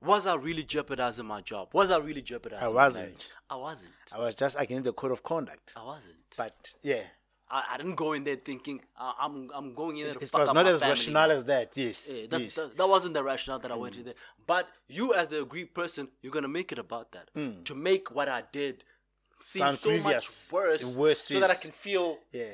was 0.03 0.27
I 0.27 0.35
really 0.35 0.65
jeopardizing 0.65 1.27
my 1.27 1.43
job? 1.43 1.69
Was 1.73 1.93
I 1.93 1.99
really 1.99 2.23
jeopardizing? 2.23 2.67
I 2.67 2.69
wasn't. 2.69 3.33
I 3.49 3.55
wasn't. 3.55 3.93
I 4.13 4.19
was 4.19 4.35
just 4.35 4.57
against 4.59 4.85
the 4.85 4.93
code 4.93 5.13
of 5.13 5.23
conduct. 5.23 5.75
I 5.77 5.85
wasn't. 5.85 6.17
But 6.37 6.75
yeah, 6.83 7.05
I, 7.53 7.75
I 7.75 7.77
didn't 7.77 7.97
go 7.97 8.15
in 8.15 8.25
there 8.25 8.37
thinking 8.37 8.81
I, 8.99 9.13
I'm 9.21 9.51
I'm 9.55 9.75
going 9.75 9.99
in 9.99 10.05
there 10.07 10.15
to 10.15 10.23
it 10.25 10.31
fuck 10.31 10.41
was 10.41 10.49
up 10.49 10.55
not 10.55 10.65
my 10.65 10.71
as 10.71 10.81
family, 10.81 10.93
rational 10.95 11.31
as 11.31 11.45
that. 11.45 11.77
Yes. 11.77 12.11
Yeah, 12.21 12.27
that, 12.31 12.41
yes. 12.41 12.55
that, 12.55 12.77
that 12.79 12.89
wasn't 12.89 13.15
the 13.15 13.23
rationale 13.23 13.59
that 13.59 13.71
I 13.71 13.77
went 13.77 13.97
in 13.97 14.05
there. 14.05 14.15
But 14.47 14.69
you, 14.89 15.13
as 15.15 15.29
the 15.29 15.43
aggrieved 15.43 15.75
person, 15.75 16.09
you're 16.23 16.33
gonna 16.33 16.49
make 16.49 16.73
it 16.73 16.79
about 16.79 17.13
that 17.13 17.29
hmm. 17.35 17.63
to 17.65 17.75
make 17.75 18.11
what 18.11 18.29
I 18.29 18.43
did 18.51 18.85
seem 19.37 19.61
Sound 19.61 19.79
so 19.79 19.89
previous. 19.91 20.51
much 20.51 20.53
worse, 20.53 20.97
Worse 20.97 21.21
so 21.21 21.41
that 21.41 21.51
I 21.51 21.55
can 21.55 21.73
feel. 21.73 22.19
Yeah. 22.33 22.45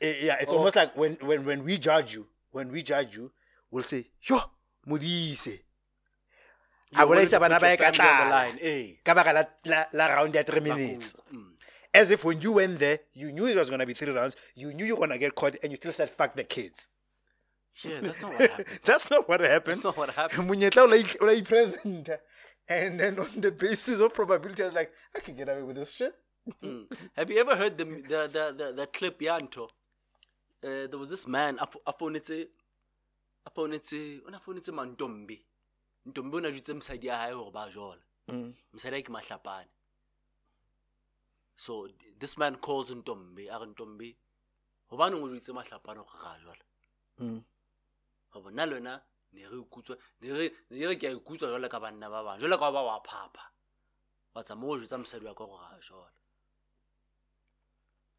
Yeah, 0.00 0.36
it's 0.40 0.52
Oh. 0.52 0.56
almost 0.56 0.76
like 0.76 0.96
when, 0.96 1.14
when 1.20 1.44
when 1.44 1.64
we 1.64 1.76
judge 1.78 2.14
you, 2.14 2.26
when 2.50 2.72
we 2.72 2.82
judge 2.82 3.14
you, 3.16 3.30
we'll 3.70 3.82
say, 3.84 4.08
Yo, 4.22 4.40
Modise. 4.88 5.60
I 6.94 7.04
will 7.04 7.26
say 7.26 7.38
bana 7.38 7.58
ba 7.60 7.72
e 7.72 7.76
ka 7.76 7.88
line, 8.30 8.58
eh. 8.60 8.86
Ka 9.04 9.14
baka 9.14 9.32
la, 9.64 9.84
la, 9.92 10.06
round 10.12 10.34
ya 10.34 10.42
three 10.42 10.60
minutes. 10.60 11.16
As 11.94 12.10
if 12.10 12.24
when 12.24 12.40
you 12.40 12.52
went 12.52 12.78
there, 12.78 13.00
you 13.12 13.32
knew 13.32 13.46
it 13.46 13.56
was 13.56 13.68
gonna 13.68 13.84
be 13.86 13.92
three 13.94 14.12
rounds, 14.12 14.36
you 14.54 14.72
knew 14.72 14.84
you 14.84 14.94
were 14.96 15.00
gonna 15.06 15.18
get 15.18 15.34
caught, 15.34 15.56
and 15.62 15.70
you 15.72 15.76
still 15.76 15.92
said 15.92 16.08
fuck 16.10 16.34
the 16.34 16.44
kids. 16.44 16.88
Yeah, 17.84 18.00
that's 18.00 18.20
not 18.22 18.32
what 18.32 18.40
happened. 18.50 18.66
That's 18.84 19.10
not 19.10 19.28
what 19.28 19.40
happened. 19.40 19.74
That's 19.76 19.84
not 19.84 19.96
what 19.96 20.10
happened. 20.10 20.48
Monyetla 20.50 20.78
o 20.82 20.84
la 20.86 20.96
i- 20.96 21.16
o 21.20 21.24
la 21.26 21.32
i-present. 21.32 22.08
And 22.68 23.00
then 23.00 23.18
on 23.18 23.40
the 23.40 23.50
basis 23.50 24.00
of 24.00 24.14
probability, 24.14 24.62
I 24.62 24.66
was 24.66 24.74
like, 24.74 24.92
I 25.16 25.20
can 25.20 25.34
get 25.36 25.48
away 25.48 25.62
with 25.62 25.76
this 25.76 25.92
shit. 25.92 26.14
Have 27.16 27.30
you 27.30 27.38
ever 27.40 27.56
heard 27.56 27.76
the 27.78 27.84
the 27.84 28.28
the 28.32 28.54
the, 28.56 28.72
the 28.72 28.86
clip 28.86 29.18
Yanto? 29.20 29.64
Uh, 30.64 30.86
there 30.88 30.98
was 30.98 31.08
this 31.08 31.26
man. 31.26 31.58
I 31.60 31.92
phone 31.98 32.16
it. 32.16 32.30
I 32.30 33.50
phone 33.54 33.72
it. 33.74 33.88
When 34.24 34.34
I 34.34 34.38
phone 34.38 34.56
it, 34.58 34.72
man, 34.72 34.94
Ntombi. 34.96 35.40
O 36.06 36.38
na 36.40 36.50
dutse 36.50 36.72
mosadi 36.74 37.06
ya 37.06 37.16
hae 37.18 37.32
hore 37.32 37.50
ba 37.52 37.68
jola. 37.74 37.96
Mosadi 38.74 38.94
hae 38.94 39.02
ke 39.02 39.08
mahlapane. 39.10 39.66
So 41.62 41.86
this 42.18 42.36
man 42.38 42.56
calls 42.56 42.90
Ntombi. 42.90 43.46
A 43.48 43.56
re 43.60 43.66
Ntombi, 43.66 44.16
hobaneng 44.90 45.22
o 45.22 45.28
dutse 45.28 45.52
mahlapane 45.54 46.02
hore 46.02 46.18
ra 46.24 46.34
jola? 46.42 46.64
Mm. 47.20 47.42
Hoba 48.34 48.50
nna 48.50 48.66
le 48.66 48.74
wena 48.74 49.00
ne 49.32 49.46
re 49.46 49.56
ikutswa 49.62 49.96
ne 50.20 50.32
re 50.32 50.50
ne 50.70 50.86
re 50.86 50.96
ke 50.96 51.06
a 51.06 51.12
ikutswa 51.14 51.46
jwalo 51.52 51.68
ka 51.70 51.78
banna 51.78 52.10
ba 52.10 52.24
bang. 52.24 52.40
Jwalo 52.40 52.58
ka 52.58 52.72
ba 52.72 52.82
wa 52.82 52.98
phapa. 53.06 53.44
Wa 54.34 54.42
tsamaya 54.42 54.72
o 54.72 54.78
jwetsa 54.78 54.98
mosadi 54.98 55.24
wa 55.24 55.34
ka 55.34 55.44
hore 55.44 55.62
ra 55.70 55.78
jola. 55.78 56.10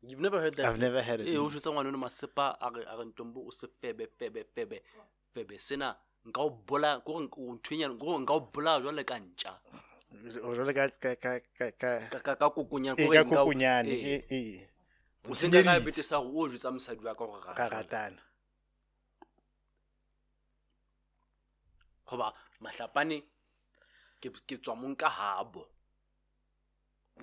You've 0.03 0.21
never 0.21 0.39
heard 0.39 0.55
that? 0.55 0.65
I've 0.65 0.79
never 0.79 1.03
heard 1.03 1.19
it. 1.19 1.27
ee 1.27 1.37
o 1.37 1.49
jwetsa 1.49 1.71
ngwana 1.71 1.89
ono 1.89 1.97
masepa 1.97 2.55
a 2.61 2.69
re 2.69 2.85
a 2.87 2.95
re 2.95 3.05
ntombo 3.11 3.43
o 3.43 3.51
se 3.51 3.67
febe 3.67 4.07
febe 4.07 4.45
febe 4.55 4.83
febe 5.33 5.59
sena 5.59 5.97
nka 6.23 6.39
o 6.41 6.49
bolaya 6.49 7.03
kore 7.03 7.27
o 7.27 7.53
nthwenyana 7.59 7.99
kore 7.99 8.23
nka 8.23 8.33
o 8.33 8.39
bolaya 8.39 8.79
jwale 8.79 9.03
ka 9.03 9.19
ntja 9.19 9.59
jwale 10.13 10.73
ka 10.73 10.87
ka 10.89 11.15
ka 11.15 11.39
ka 11.57 11.71
ka 11.71 11.91
ka 12.09 12.19
ka- 12.21 12.35
ka 12.37 12.47
kokonyana 12.49 12.95
eh, 13.01 13.05
kore 13.07 13.17
ka 13.17 13.23
nka 13.25 13.33
o- 13.41 13.45
kokonyane 13.45 13.89
eh, 13.91 14.21
eh, 14.21 14.21
eh. 14.29 14.67
o 15.29 15.33
senka 15.35 15.63
ka 15.63 15.73
Tsenyeditse. 15.73 15.85
bete 15.85 16.03
sa 16.03 16.17
gore 16.21 16.47
o 16.47 16.49
jwetsa 16.53 16.71
mosadi 16.71 17.01
wa 17.05 17.13
ka 17.15 17.25
gore 17.25 17.41
ka 17.41 17.51
ra 17.53 17.65
ratana. 17.69 17.75
ratana 17.81 18.21
goba 22.05 22.33
matlapane 22.61 23.17
ke 24.21 24.29
ke 24.47 24.55
tswa 24.61 24.75
mo 24.75 24.87
nka 24.93 25.09
habo 25.09 25.65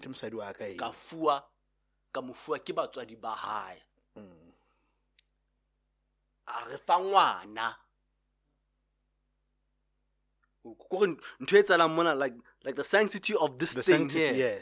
ke 0.01 0.07
mosadi 0.09 0.35
wa 0.37 0.53
ka 0.53 0.67
ka 0.77 0.87
eo. 0.91 0.93
fua 0.93 1.37
ka 2.13 2.21
mo 2.21 2.33
fua 2.35 2.59
ke 2.59 2.73
batswadi 2.73 3.17
ba 3.17 3.35
hae 3.35 3.79
Mm. 4.17 4.51
a 6.51 6.65
re 6.67 6.77
fa 6.83 6.99
ngwana 6.99 7.79
kore 10.91 11.15
ntho 11.41 11.55
e 11.57 11.63
tsalang 11.63 11.95
mona 11.95 12.15
like 12.19 12.35
like 12.65 12.77
the 12.77 12.85
sanctity 12.85 13.35
of 13.35 13.59
this 13.59 13.75
the 13.75 13.83
thing 13.83 14.09
sanctity 14.09 14.35
here 14.35 14.49
yeah 14.49 14.59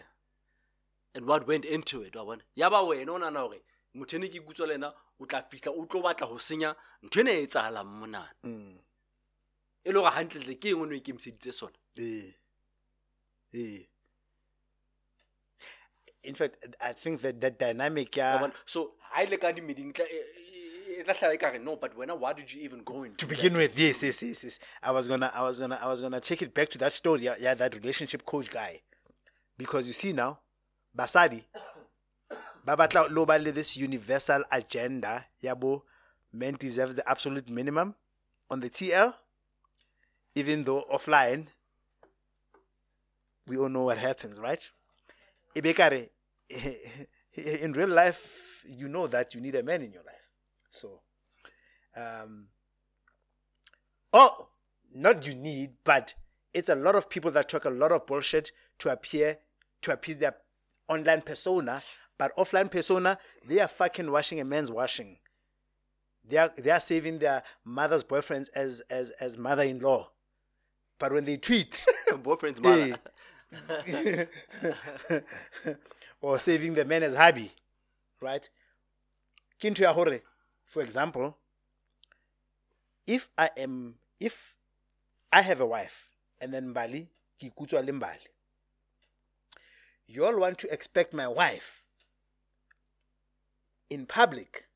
and 1.15 1.27
what 1.27 1.47
went 1.49 1.65
into 1.65 2.03
it 2.03 2.15
wa 2.17 2.25
bona 2.25 2.43
ya 2.55 2.71
ba 2.71 2.83
wena 2.83 3.13
o 3.13 3.19
nana 3.19 3.41
gore 3.41 3.61
motho 3.95 4.17
ene 4.17 4.29
ke 4.29 4.41
kutswa 4.41 4.67
le 4.69 4.75
ena 4.75 4.93
o 5.21 5.27
tla 5.27 5.43
fihla 5.51 5.73
o 5.73 5.87
tlo 5.87 6.03
batla 6.03 6.27
go 6.29 6.39
senya 6.39 6.75
ntho 7.03 7.21
ene 7.21 7.43
e 7.43 7.47
tsagalang 7.47 7.85
monana 8.01 8.31
Mm. 8.45 8.79
e 9.85 9.93
le 9.93 9.99
gore 10.01 10.11
gantletle 10.15 10.55
ke 10.61 10.69
eng 10.71 10.83
o 10.83 10.87
ne 10.87 10.95
o 10.95 10.99
ikemiseditse 11.01 11.53
sona 11.53 11.79
Eh. 11.99 12.31
Eh. 13.55 13.83
In 16.25 16.35
fact, 16.35 16.57
I 16.81 16.93
think 16.93 17.21
that 17.23 17.41
that 17.41 17.59
dynamic, 17.59 18.15
yeah, 18.17 18.51
so 18.67 18.93
ga 19.15 19.23
e 19.23 19.27
le 19.31 19.37
ka 19.39 19.53
dimeding 19.53 19.93
e 20.89 20.89
tla- 20.89 20.91
e- 20.91 20.97
e- 20.97 21.01
e 21.01 21.05
tla 21.05 21.15
tlhala 21.15 21.35
e 21.35 21.39
kare 21.39 21.59
no 21.59 21.77
but 21.77 21.95
wena 21.97 22.15
why 22.19 22.33
did 22.33 22.53
you 22.53 22.61
even 22.63 22.83
go 22.85 23.03
into 23.05 23.17
to 23.19 23.27
that? 23.27 23.37
begin 23.37 23.55
with, 23.57 23.79
yes, 23.79 24.03
yes, 24.03 24.23
yes, 24.23 24.45
yes. 24.45 24.59
I 24.83 24.91
was 24.91 25.07
gonna, 25.09 25.31
I 25.35 25.43
was 25.43 25.59
gonna, 25.59 25.79
I 25.81 25.87
was 25.87 26.01
gonna 26.01 26.21
take 26.21 26.43
it 26.43 26.55
back 26.55 26.69
to 26.71 26.79
that 26.79 26.93
story, 26.93 27.23
yeah, 27.23 27.35
yeah 27.41 27.55
that 27.55 27.75
relationship 27.75 28.25
coach 28.25 28.51
guy, 28.51 28.81
because 29.57 29.87
you 29.87 29.93
see 29.93 30.13
now, 30.13 30.41
Basadi, 30.97 31.45
Babatla 32.67 33.09
Lobale, 33.09 33.53
this 33.53 33.77
universal 33.77 34.43
agenda, 34.51 35.27
yabo, 35.43 35.83
men 36.33 36.57
deserve 36.59 36.97
the 36.97 37.09
absolute 37.09 37.49
minimum 37.49 37.95
on 38.51 38.61
the 38.61 38.69
TL, 38.69 39.15
even 40.35 40.65
though 40.65 40.85
offline, 40.93 41.47
we 43.47 43.57
all 43.57 43.69
know 43.69 43.85
what 43.85 43.99
happens, 43.99 44.39
right? 44.39 44.69
In 45.55 45.63
real 47.73 47.89
life, 47.89 48.65
you 48.67 48.89
know 48.89 49.07
that 49.07 49.35
you 49.35 49.41
need 49.41 49.55
a 49.55 49.63
man 49.63 49.83
in 49.83 49.93
your 49.93 50.03
life. 50.03 50.15
So, 50.71 51.01
um, 51.97 52.47
oh, 54.13 54.49
not 54.95 55.27
you 55.27 55.35
need, 55.35 55.73
but 55.85 56.15
it's 56.55 56.69
a 56.69 56.75
lot 56.75 56.95
of 56.95 57.09
people 57.11 57.31
that 57.33 57.49
talk 57.49 57.65
a 57.65 57.71
lot 57.71 57.93
of 57.93 58.07
bullshit 58.07 58.53
to 58.79 58.91
appear, 58.91 59.39
to 59.83 59.93
appease 59.93 60.19
their 60.19 60.37
online 60.89 61.23
persona, 61.23 61.83
but 62.19 62.37
offline 62.37 62.71
persona, 62.71 63.19
they 63.47 63.61
are 63.61 63.69
fucking 63.69 64.11
washing 64.11 64.41
a 64.41 64.45
man's 64.45 64.71
washing. 64.71 65.19
They 66.27 66.37
are 66.37 66.53
they 66.57 66.71
are 66.71 66.81
saving 66.81 67.21
their 67.21 67.43
mother's 67.65 68.05
boyfriends 68.05 68.51
as 68.55 68.83
as 68.91 69.11
as 69.13 69.39
mother-in-law, 69.39 70.11
but 70.99 71.13
when 71.13 71.25
they 71.25 71.39
tweet, 71.39 71.87
boyfriend's 72.23 72.61
mother 72.61 72.99
or 76.21 76.39
saving 76.39 76.75
the 76.75 76.85
man 76.85 77.03
as 77.03 77.15
hubby, 77.15 77.53
right? 78.21 78.49
Kintu 79.63 79.81
ya 79.81 79.93
hore, 79.95 80.21
for 80.69 80.83
example, 80.83 81.37
if 83.07 83.31
I 83.39 83.51
am, 83.57 83.95
if 84.21 84.55
I 85.33 85.41
have 85.41 85.61
a 85.61 85.67
wife 85.67 86.11
and 86.41 86.53
then 86.53 86.75
Mbali, 86.75 87.07
ki 87.39 87.51
kutswa 87.59 87.85
le 87.85 87.93
Mbali, 87.93 88.29
you 90.07 90.25
all 90.27 90.39
want 90.39 90.59
to 90.59 90.73
expect 90.73 91.15
my 91.15 91.27
wife 91.27 91.83
in 93.89 94.05
public 94.05 94.67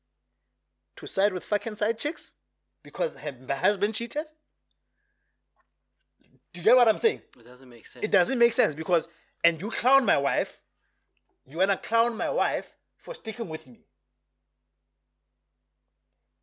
to 0.95 1.05
side 1.05 1.31
with 1.31 1.43
fucking 1.43 1.75
side 1.75 1.99
chicks 1.99 2.33
because 2.81 3.15
her, 3.17 3.35
husband 3.49 3.93
cheated? 3.93 4.25
Do 6.53 6.59
you 6.59 6.63
get 6.63 6.75
what 6.75 6.87
I'm 6.87 6.97
saying? 6.97 7.21
it 7.39 7.45
doesn't 7.45 7.69
make 7.69 7.85
sense 7.85 8.05
It 8.05 8.11
doesn't 8.11 8.39
make 8.39 8.53
sense 8.53 8.73
because, 8.75 9.07
and 9.43 9.61
you 9.61 9.69
clown 9.69 10.05
my 10.05 10.17
wife, 10.17 10.61
you 11.47 11.57
wanna 11.59 11.77
clown 11.77 12.17
my 12.17 12.29
wife 12.29 12.73
for 12.97 13.13
sticking 13.13 13.47
with 13.47 13.67
me. 13.67 13.85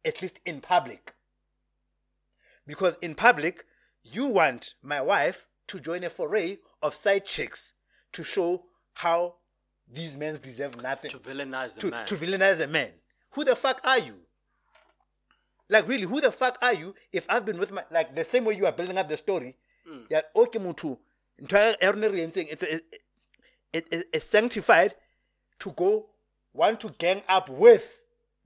At 0.04 0.22
least 0.22 0.40
in 0.46 0.60
public. 0.60 1.14
Because 2.66 2.96
in 3.02 3.14
public, 3.14 3.64
you 4.02 4.26
want 4.26 4.74
my 4.82 5.00
wife 5.00 5.46
to 5.68 5.80
join 5.80 6.04
a 6.04 6.10
foray 6.10 6.58
of 6.82 6.94
side 6.94 7.24
chicks 7.24 7.72
to 8.12 8.24
show 8.24 8.64
how 8.94 9.34
these 9.92 10.16
men 10.16 10.38
deserve 10.42 10.80
nothing. 10.80 11.10
to 11.10 11.18
villainize 11.18 11.74
the 11.74 11.80
to, 11.80 11.90
man 11.90 12.06
to 12.06 12.14
villainize 12.16 12.62
a 12.62 12.66
man. 12.66 12.90
Who 13.32 13.44
the 13.44 13.56
fuck 13.56 13.80
are 13.84 13.98
you? 13.98 14.14
Like 15.68 15.86
really, 15.86 16.02
who 16.04 16.20
the 16.20 16.32
fuck 16.32 16.58
are 16.62 16.74
you 16.74 16.94
if 17.12 17.26
I've 17.28 17.44
been 17.44 17.58
with 17.58 17.70
my 17.72 17.84
like 17.90 18.14
the 18.14 18.24
same 18.24 18.44
way 18.44 18.56
you 18.56 18.66
are 18.66 18.72
building 18.72 18.98
up 18.98 19.08
the 19.08 19.16
story? 19.16 19.56
Mm. 19.88 20.06
Yeah, 20.10 20.22
okay, 20.34 20.58
mutu. 20.58 20.98
ntho 21.40 21.76
rona 21.82 22.08
re 22.08 22.20
entseng, 22.26 22.48
It's 22.50 22.62
it, 22.62 22.84
it, 23.72 23.86
it, 23.90 24.08
it's 24.12 24.26
sanctified 24.26 24.94
to 25.60 25.70
go 25.72 26.06
want 26.52 26.80
to 26.80 26.90
gang 26.98 27.22
up 27.28 27.48
with 27.48 27.99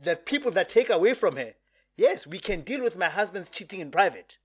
the 0.05 0.17
people 0.17 0.51
that 0.53 0.69
take 0.69 0.91
away 0.91 1.15
from 1.15 1.37
her. 1.37 1.55
Yes, 1.97 2.27
we 2.27 2.39
can 2.39 2.63
deal 2.63 2.83
with 2.83 2.97
my 2.99 3.09
husband's 3.09 3.49
cheating 3.49 3.81
in 3.81 3.91
private. 3.91 4.39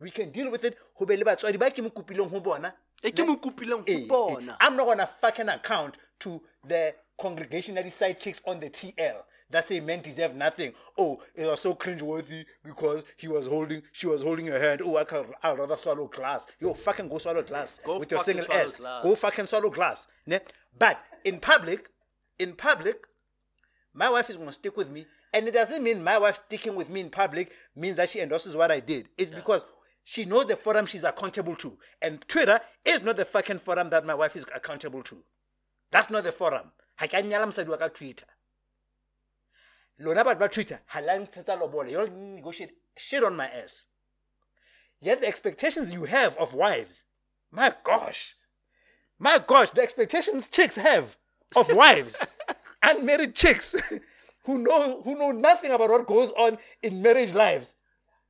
We 0.00 0.10
can 0.10 0.30
deal 0.30 0.50
with 0.50 0.64
it. 0.64 0.76
Ho 0.94 1.06
be 1.06 1.16
le 1.16 1.24
batswadi 1.24 1.58
ba 1.58 1.70
ke 1.70 1.78
mo 1.82 1.90
kopileng 1.90 2.30
ho 2.30 2.40
bona. 2.40 2.74
e 3.02 3.10
ke 3.10 3.26
mo 3.26 3.36
kopileng 3.36 3.88
Eh, 3.88 4.02
eh, 4.02 4.06
bona 4.06 4.56
I'm 4.60 4.76
not 4.76 4.86
gonna 4.86 5.06
fucking 5.06 5.48
account 5.48 5.96
to 6.20 6.40
the 6.66 6.94
congregationary 7.16 7.90
side 7.90 8.20
chicks 8.20 8.40
on 8.46 8.60
the 8.60 8.70
TL 8.70 9.22
that 9.50 9.66
say 9.66 9.80
men 9.80 10.00
deserve 10.00 10.34
nothing. 10.36 10.72
Oh, 10.96 11.20
it 11.34 11.46
was 11.46 11.60
so 11.60 11.74
cringeworthy 11.74 12.44
because 12.62 13.02
he 13.16 13.26
was 13.28 13.46
holding, 13.46 13.82
she 13.92 14.06
was 14.06 14.22
holding 14.22 14.46
her 14.46 14.58
hand. 14.58 14.82
Oh, 14.84 14.96
I 14.96 15.04
can, 15.04 15.24
I'd 15.42 15.58
rather 15.58 15.76
swallow 15.76 16.06
glass. 16.06 16.46
Yo, 16.60 16.74
fucking 16.74 17.08
go 17.08 17.18
swallow 17.18 17.42
glass 17.42 17.78
Go 17.78 17.98
with 17.98 18.10
your 18.10 18.20
single 18.20 18.44
swallow 18.44 18.60
S. 18.60 18.78
glass. 18.78 19.02
Go 19.02 19.14
fucking 19.14 19.46
swallow 19.46 19.70
glass. 19.70 20.06
Ne? 20.26 20.40
But 20.78 21.02
in 21.24 21.40
public, 21.40 21.90
in 22.38 22.52
public, 22.54 23.06
my 23.98 24.08
wife 24.08 24.30
is 24.30 24.36
gonna 24.36 24.52
stick 24.52 24.76
with 24.76 24.90
me, 24.92 25.06
and 25.32 25.48
it 25.48 25.54
doesn't 25.54 25.82
mean 25.82 26.04
my 26.04 26.18
wife 26.18 26.36
sticking 26.46 26.76
with 26.76 26.88
me 26.88 27.00
in 27.00 27.10
public 27.10 27.50
means 27.74 27.96
that 27.96 28.08
she 28.08 28.20
endorses 28.20 28.54
what 28.56 28.70
I 28.70 28.78
did. 28.78 29.08
It's 29.18 29.32
because 29.32 29.64
she 30.04 30.24
knows 30.24 30.46
the 30.46 30.54
forum 30.54 30.86
she's 30.86 31.02
accountable 31.02 31.56
to, 31.56 31.76
and 32.00 32.26
Twitter 32.28 32.60
is 32.84 33.02
not 33.02 33.16
the 33.16 33.24
fucking 33.24 33.58
forum 33.58 33.90
that 33.90 34.06
my 34.06 34.14
wife 34.14 34.36
is 34.36 34.46
accountable 34.54 35.02
to. 35.02 35.18
That's 35.90 36.10
not 36.10 36.22
the 36.22 36.30
forum. 36.30 36.70
Ha 36.98 37.06
ke 37.06 37.14
a 37.14 37.22
nyala 37.22 37.46
mosadi 37.46 37.66
wa 37.68 37.76
ka 37.76 37.88
Twitter. 37.88 38.26
Lona 39.98 40.24
batho 40.24 40.38
ba 40.38 40.48
Twitter 40.48 40.80
ha 40.86 41.00
la 41.00 41.14
ntshetsa 41.14 41.58
lobola. 41.60 41.90
You 41.90 41.96
don't 41.96 42.36
negotiate 42.36 42.70
shit 42.96 43.24
on 43.24 43.36
my 43.36 43.48
ass. 43.48 43.86
Yet 45.00 45.20
the 45.22 45.26
expectations 45.26 45.92
you 45.92 46.04
have 46.04 46.36
of 46.36 46.54
wives, 46.54 47.02
my 47.50 47.74
gosh, 47.82 48.36
my 49.18 49.40
gosh, 49.44 49.70
the 49.70 49.82
expectations 49.82 50.46
chicks 50.46 50.76
have 50.76 51.16
of 51.56 51.72
wives, 51.74 52.16
unmarried 52.82 53.34
chicks 53.34 53.74
who 54.44 54.58
know 54.58 55.02
who 55.02 55.16
know 55.16 55.30
nothing 55.30 55.70
about 55.70 55.90
what 55.90 56.06
goes 56.06 56.30
on 56.32 56.58
in 56.82 57.02
marriage 57.02 57.34
lives. 57.34 57.74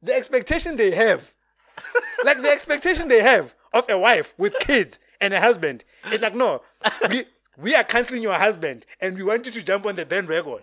The 0.02 0.15
expectation 0.15 0.77
they 0.77 0.93
have, 0.93 1.35
like 2.25 2.41
the 2.43 2.51
expectation 2.51 3.09
they 3.09 3.23
have 3.23 3.55
of 3.73 3.89
a 3.89 3.99
wife 3.99 4.35
with 4.39 4.59
kids 4.60 4.99
and 5.20 5.35
a 5.35 5.41
husband, 5.41 5.85
is 6.12 6.20
like 6.20 6.35
no, 6.35 6.62
we 7.10 7.25
we 7.57 7.75
are 7.75 7.85
canceling 7.85 8.23
your 8.23 8.35
husband 8.35 8.86
and 9.01 9.17
we 9.17 9.23
want 9.23 9.44
you 9.47 9.52
to 9.52 9.62
jump 9.62 9.86
on 9.86 9.97
the 9.97 10.07
bandwagon. 10.07 10.60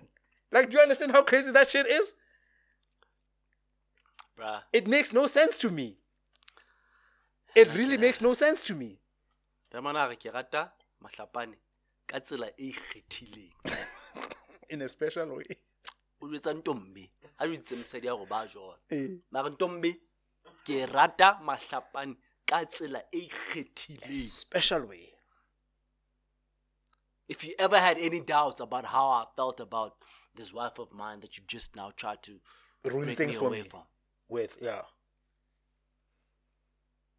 Like, 0.52 0.70
do 0.70 0.78
you 0.78 0.84
understand 0.84 1.12
how 1.12 1.24
crazy 1.24 1.52
that 1.52 1.68
shit 1.68 1.86
is? 1.86 2.14
bruh 4.38 4.62
It 4.72 4.88
makes 4.88 5.12
no 5.12 5.28
sense 5.28 5.58
to 5.60 5.70
me. 5.70 5.98
It 7.56 7.74
really 7.76 7.98
makes 7.98 8.22
no 8.22 8.34
sense 8.34 8.64
to 8.66 8.76
me. 8.76 9.00
tamana 9.72 10.08
ke 10.16 10.32
rata 10.34 10.72
mahlapane 11.04 11.56
ka 12.08 12.20
tsela 12.20 12.48
e 12.58 12.70
ikgethileng 12.70 13.54
In 14.70 14.82
a 14.82 14.88
special 14.90 15.30
way. 15.38 15.46
o 16.22 16.28
jwetsa 16.28 16.54
ntombe 16.54 17.10
a 17.40 17.48
jwetse 17.48 17.76
mosadi 17.76 18.08
ya 18.08 18.16
go 18.16 18.26
ba 18.26 18.48
jona 18.48 18.78
mare 19.32 19.50
ntombe 19.50 19.92
ke 20.66 20.86
rata 20.86 21.40
mahlapane 21.44 22.16
ka 22.46 22.66
tsela 22.66 23.02
e 23.12 23.20
ikgethileng 23.30 24.22
Special 24.22 24.86
way. 24.88 25.12
if 27.28 27.44
you 27.44 27.54
ever 27.60 27.80
had 27.80 27.98
any 27.98 28.20
doubts 28.22 28.60
about 28.62 28.86
how 28.86 29.08
I 29.10 29.26
felt 29.36 29.60
about 29.60 29.96
this 30.36 30.54
wife 30.54 30.78
of 30.80 30.92
mine 30.94 31.20
that 31.22 31.38
you've 31.38 31.48
just 31.48 31.76
now 31.76 31.92
tried 31.96 32.22
to 32.24 32.40
Ruin 32.84 33.16
things 33.16 33.34
me 33.36 33.40
for 33.40 33.48
away 33.48 33.62
me. 33.64 33.70
from, 33.70 33.82
With, 34.30 34.58
yeah. 34.62 34.84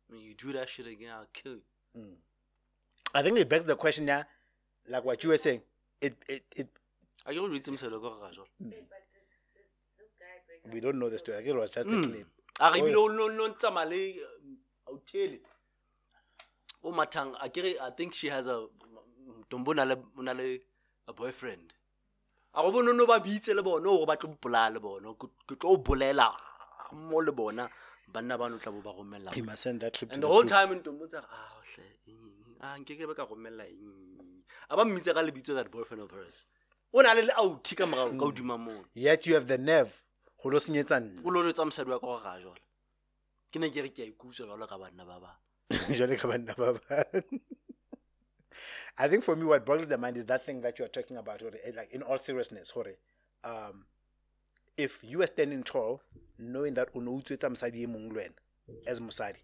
when 0.09 0.21
you 0.21 0.35
do 0.35 0.53
that 0.53 0.69
shit 0.69 0.87
again, 0.87 1.11
I'll 1.13 1.27
kill 1.33 1.55
you. 1.55 1.63
Hmm. 1.95 2.15
I 3.13 3.23
think 3.23 3.39
it 3.39 3.49
begs 3.49 3.65
the 3.65 3.75
question 3.75 4.07
yeah, 4.07 4.25
like 4.89 5.05
what 5.05 5.23
you 5.25 5.31
were 5.31 5.37
saying. 5.37 5.63
It 6.01 6.15
it 6.29 6.45
it 6.57 6.69
I 7.27 7.35
don't 7.35 7.51
read 7.51 7.65
some 7.65 7.77
sort 7.77 7.93
of 7.93 8.03
Wait, 8.03 8.13
but 8.61 9.03
did, 9.13 9.27
did 9.55 9.67
this 9.99 10.13
guy 10.21 10.39
break 10.47 10.65
up? 10.67 10.73
we 10.75 10.81
don't 10.81 10.99
know 10.99 11.09
the 11.09 11.19
story. 11.19 11.39
Like 11.39 11.47
it 11.47 11.57
was 11.57 11.71
just 11.71 11.89
a 11.89 11.93
Mm. 11.93 12.25
a 12.61 12.73
re 12.73 12.81
Oh, 12.81 12.85
ebile 12.85 12.97
o 12.97 13.09
no 13.09 13.29
no 13.29 13.49
tsamaya 13.53 13.89
le 13.91 14.01
authele 14.87 15.41
o 16.85 16.93
mathang 16.93 17.35
a 17.41 17.49
kere 17.49 17.77
i 17.81 17.91
think 17.91 18.15
she 18.15 18.29
has 18.29 18.47
a 18.47 18.67
tombo 19.51 19.75
na 19.75 19.85
le 19.85 19.97
o 20.19 20.23
na 20.23 20.33
le 20.33 20.59
a 21.09 21.13
boyfriend 21.13 21.75
a 22.55 22.63
go 22.63 22.71
bone 22.73 22.97
no 22.97 23.07
ba 23.07 23.21
bitse 23.21 23.53
le 23.55 23.63
bona 23.63 23.85
gore 23.85 24.07
ba 24.07 24.17
tlo 24.17 24.31
bolaya 24.41 24.71
le 24.75 24.81
bona 24.81 25.13
ke 25.15 25.55
tlo 25.61 25.71
o 25.75 25.77
bolela 25.77 26.33
mo 26.93 27.21
le 27.21 27.33
bona 27.33 27.69
banna 28.09 28.39
bano 28.39 28.57
tla 28.59 28.73
bo 28.73 28.81
ba 28.81 28.93
romella 28.97 29.35
He 29.35 29.43
must 29.43 29.63
send 29.65 29.81
that 29.83 29.93
clip 29.93 30.09
to 30.11 30.15
and 30.15 30.23
the 30.23 30.29
whole 30.29 30.45
time 30.45 30.71
ntombo 30.81 31.05
tsa 31.07 31.21
ah 31.29 31.61
hle 31.61 31.85
ah 32.61 32.75
nke 32.79 32.97
ke 32.97 33.05
be 33.09 33.15
ka 33.15 33.29
romella 33.29 33.65
eng 33.69 34.06
a 34.69 34.77
ba 34.77 34.85
mmitse 34.85 35.15
ka 35.15 35.23
lebitso 35.23 35.55
that 35.55 35.71
boyfriend 35.71 36.03
of 36.03 36.11
hers 36.11 36.45
o 36.93 37.03
le 37.03 37.23
le 37.23 37.33
ka 37.33 37.87
ka 37.87 37.87
hodima 38.19 38.59
moo 38.59 38.85
Yet 38.95 39.27
you 39.27 39.35
have 39.35 39.47
the 39.47 39.59
nerve. 39.59 40.03
go 40.43 40.49
lo 40.51 40.59
senyetsa 40.59 41.01
nna. 41.01 41.23
o 41.25 41.31
lo 41.31 41.43
retsa 41.43 41.65
mosadi 41.65 41.91
wa 41.91 41.99
ka 42.01 42.07
gore 42.07 42.23
ga 42.23 42.39
jale 42.41 42.61
ke 43.53 43.59
ne 43.59 43.71
ke 43.71 43.83
re 43.83 43.89
ke 43.89 44.03
a 44.03 44.07
ikutswa 44.13 44.69
ka 44.69 44.79
banna 44.79 45.05
ba 45.05 45.39
Jwale 45.97 46.17
ka 46.19 46.29
banna 46.29 46.55
ba. 46.57 46.79
I 48.99 49.09
think 49.09 49.25
for 49.25 49.37
me, 49.37 49.45
what 49.45 49.67
boggles 49.67 49.89
the 49.89 49.99
mind 49.99 50.17
is 50.17 50.27
that 50.27 50.45
thing 50.45 50.61
that 50.63 50.79
you 50.79 50.85
are 50.85 50.89
talking 50.89 51.17
about. 51.17 51.41
hore, 51.41 51.51
eh, 51.65 51.73
Like 51.77 51.93
in 51.93 52.03
all 52.03 52.19
seriousness, 52.19 52.71
hore, 52.71 52.95
um, 53.45 53.85
if 54.77 55.01
you 55.03 55.21
are 55.23 55.27
standing 55.27 55.63
tall, 55.63 56.01
knowing 56.39 56.75
that 56.75 56.89
o 56.95 57.01
no 57.01 57.13
utswetsa 57.13 57.75
e 57.75 58.29
as 58.87 59.01
mosadi, 59.01 59.39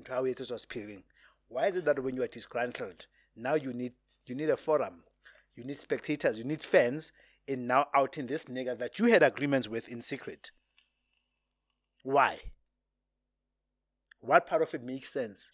ntho 0.00 0.12
ya 0.12 0.20
o 0.20 0.24
etsetswa 0.24 0.58
sephiring, 0.58 1.02
why 1.48 1.66
is 1.66 1.76
it 1.76 1.84
that 1.84 1.98
when 2.02 2.16
you 2.16 2.22
are 2.22 2.28
disgruntled, 2.28 3.06
now 3.36 3.54
you 3.54 3.72
need 3.72 3.92
you 4.28 4.34
need 4.34 4.50
a 4.50 4.56
forum, 4.56 5.04
you 5.54 5.64
need 5.64 5.80
spectators, 5.80 6.38
you 6.38 6.44
need 6.44 6.62
fans 6.62 7.12
in 7.46 7.66
now 7.66 7.86
outing 7.94 8.26
this 8.26 8.46
nigga 8.46 8.76
that 8.78 8.98
you 8.98 9.06
had 9.06 9.22
agreements 9.22 9.68
with 9.68 9.88
in 9.88 10.00
secret? 10.00 10.50
Why? 12.02 12.38
What 14.20 14.46
part 14.46 14.62
of 14.62 14.74
it 14.74 14.82
makes 14.82 15.08
sense? 15.08 15.50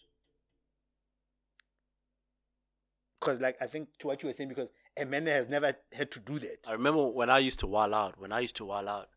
Because, 3.19 3.39
like, 3.39 3.55
I 3.61 3.67
think 3.67 3.89
to 3.99 4.07
what 4.07 4.21
you 4.21 4.27
were 4.27 4.33
saying, 4.33 4.49
because 4.49 4.71
a 4.97 5.05
man 5.05 5.25
has 5.27 5.47
never 5.47 5.75
had 5.93 6.11
to 6.11 6.19
do 6.19 6.39
that. 6.39 6.65
I 6.67 6.73
remember 6.73 7.07
when 7.07 7.29
I 7.29 7.39
used 7.39 7.59
to 7.59 7.67
wall 7.67 7.93
out, 7.93 8.19
when 8.19 8.31
I 8.31 8.41
used 8.41 8.55
to 8.57 8.65
wall 8.65 8.89
out, 8.89 9.09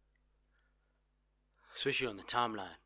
especially 1.75 2.07
on 2.07 2.17
the 2.17 2.23
timeline, 2.23 2.79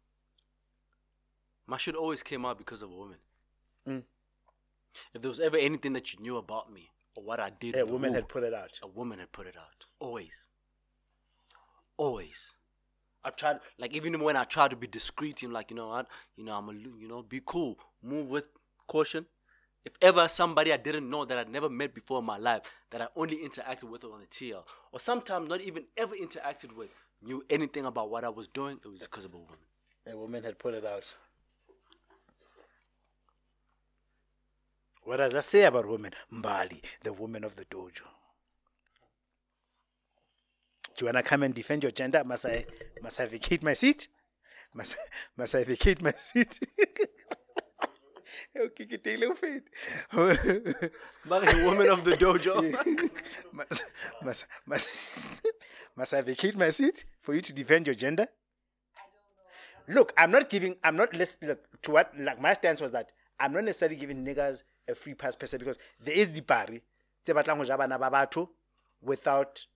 my 1.67 1.77
shit 1.77 1.95
always 1.95 2.23
came 2.23 2.45
out 2.45 2.59
because 2.59 2.83
of 2.83 2.91
a 2.91 2.95
woman. 2.95 3.19
Mm. 3.87 4.03
If 5.15 5.23
there 5.23 5.29
was 5.29 5.41
ever 5.41 5.57
anything 5.57 5.93
that 5.95 6.13
you 6.13 6.21
knew 6.21 6.37
about 6.37 6.73
me 6.73 6.91
or 7.15 7.23
what 7.25 7.41
I 7.41 7.51
did, 7.51 7.77
A 7.77 7.87
woman 7.87 8.15
had 8.15 8.29
put 8.29 8.43
it 8.43 8.55
out. 8.55 8.79
a 8.83 8.87
woman 8.87 9.19
had 9.19 9.33
put 9.33 9.47
it 9.47 9.57
out. 9.57 9.87
Always. 9.99 10.45
Always. 11.97 12.55
I 13.23 13.31
tried, 13.31 13.61
like, 13.79 13.93
even 13.95 14.19
when 14.21 14.37
I 14.37 14.45
tried 14.45 14.71
to 14.71 14.77
be 14.77 14.87
discreet, 14.87 15.43
I'm 15.43 15.53
like, 15.53 15.71
you 15.71 15.77
know 15.77 15.89
what, 15.89 16.07
you 16.37 16.45
know, 16.45 16.53
I'm 16.57 16.69
a, 16.71 16.73
you 16.73 17.07
know, 17.07 17.23
be 17.23 17.43
cool, 17.45 17.79
move 18.03 18.31
with 18.31 18.47
caution. 18.87 19.27
If 19.85 19.93
ever 20.01 20.27
somebody 20.29 20.73
I 20.73 20.77
didn't 20.79 21.09
know 21.09 21.25
that 21.27 21.37
I'd 21.39 21.49
never 21.51 21.69
met 21.69 21.95
before 21.95 22.21
in 22.21 22.25
my 22.25 22.39
life, 22.39 22.63
that 22.91 23.01
I 23.03 23.09
only 23.17 23.37
interacted 23.39 23.85
with 23.85 24.05
on 24.05 24.21
the 24.21 24.27
TL, 24.27 24.65
or 24.93 25.01
sometimes 25.01 25.49
not 25.49 25.61
even 25.61 25.85
ever 25.99 26.15
interacted 26.15 26.75
with, 26.75 26.91
knew 27.23 27.45
anything 27.51 27.85
about 27.85 28.11
what 28.11 28.25
I 28.25 28.31
was 28.31 28.49
doing, 28.49 28.79
it 28.83 28.89
was 28.89 29.01
because 29.01 29.27
of 29.27 29.35
a 29.35 29.39
woman. 29.39 29.59
A 30.07 30.17
woman 30.17 30.43
had 30.43 30.59
put 30.59 30.73
it 30.75 30.85
out. 30.87 31.15
What 35.11 35.17
does 35.17 35.33
that 35.33 35.45
say 35.45 35.65
about 35.65 35.89
women? 35.89 36.13
Mbali, 36.33 36.81
the 37.03 37.13
woman 37.13 37.43
of 37.43 37.57
the 37.57 37.65
dojo. 37.65 38.07
Do 40.97 41.01
you 41.01 41.07
wanna 41.07 41.25
come 41.25 41.43
and 41.43 41.53
defend 41.53 41.83
your 41.83 41.91
gender? 41.91 42.23
Must 42.25 42.47
I 42.47 42.65
must 43.03 43.19
I 43.19 43.27
vacate 43.27 43.65
my 43.65 43.73
seat? 43.73 44.07
Must, 44.73 44.95
must 45.37 45.57
I 45.57 45.65
vacate 45.65 46.01
my 46.01 46.13
seat? 46.13 46.61
okay, 48.57 48.85
get 48.85 49.05
a 49.05 49.17
little 49.17 49.35
fit. 49.35 49.65
The 50.13 51.63
woman 51.65 51.91
of 51.91 52.05
the 52.05 52.13
dojo. 52.13 53.11
must, 53.53 53.85
must, 54.23 54.45
must, 54.65 55.53
must 55.97 56.15
I 56.15 56.21
vacate 56.21 56.57
my 56.57 56.71
seat 56.71 57.05
for 57.21 57.35
you 57.35 57.41
to 57.41 57.53
defend 57.53 57.89
your 57.89 57.97
gender? 57.97 58.29
Look, 59.89 60.13
I'm 60.17 60.31
not 60.31 60.49
giving. 60.49 60.77
I'm 60.85 60.95
not. 60.95 61.13
Let's 61.13 61.37
look 61.43 61.67
to 61.83 61.91
what. 61.91 62.13
Like 62.17 62.41
my 62.41 62.53
stance 62.53 62.81
was 62.81 62.93
that 62.93 63.11
I'm 63.41 63.53
not 63.53 63.65
necessarily 63.65 63.97
giving 63.97 64.25
niggas 64.25 64.63
a 64.91 64.95
free 64.95 65.15
pass 65.15 65.37
per 65.37 65.47
se 65.47 65.59
because 65.59 65.79
there 66.03 66.15
is 66.15 66.33
the 66.33 66.41
pari 66.43 66.83
tse 67.25 67.33
batlang 67.35 67.57
ho 67.59 67.65
ja 67.65 67.77
bana 67.77 67.99
ba 67.99 68.11
batho 68.11 68.49
without 69.03 69.67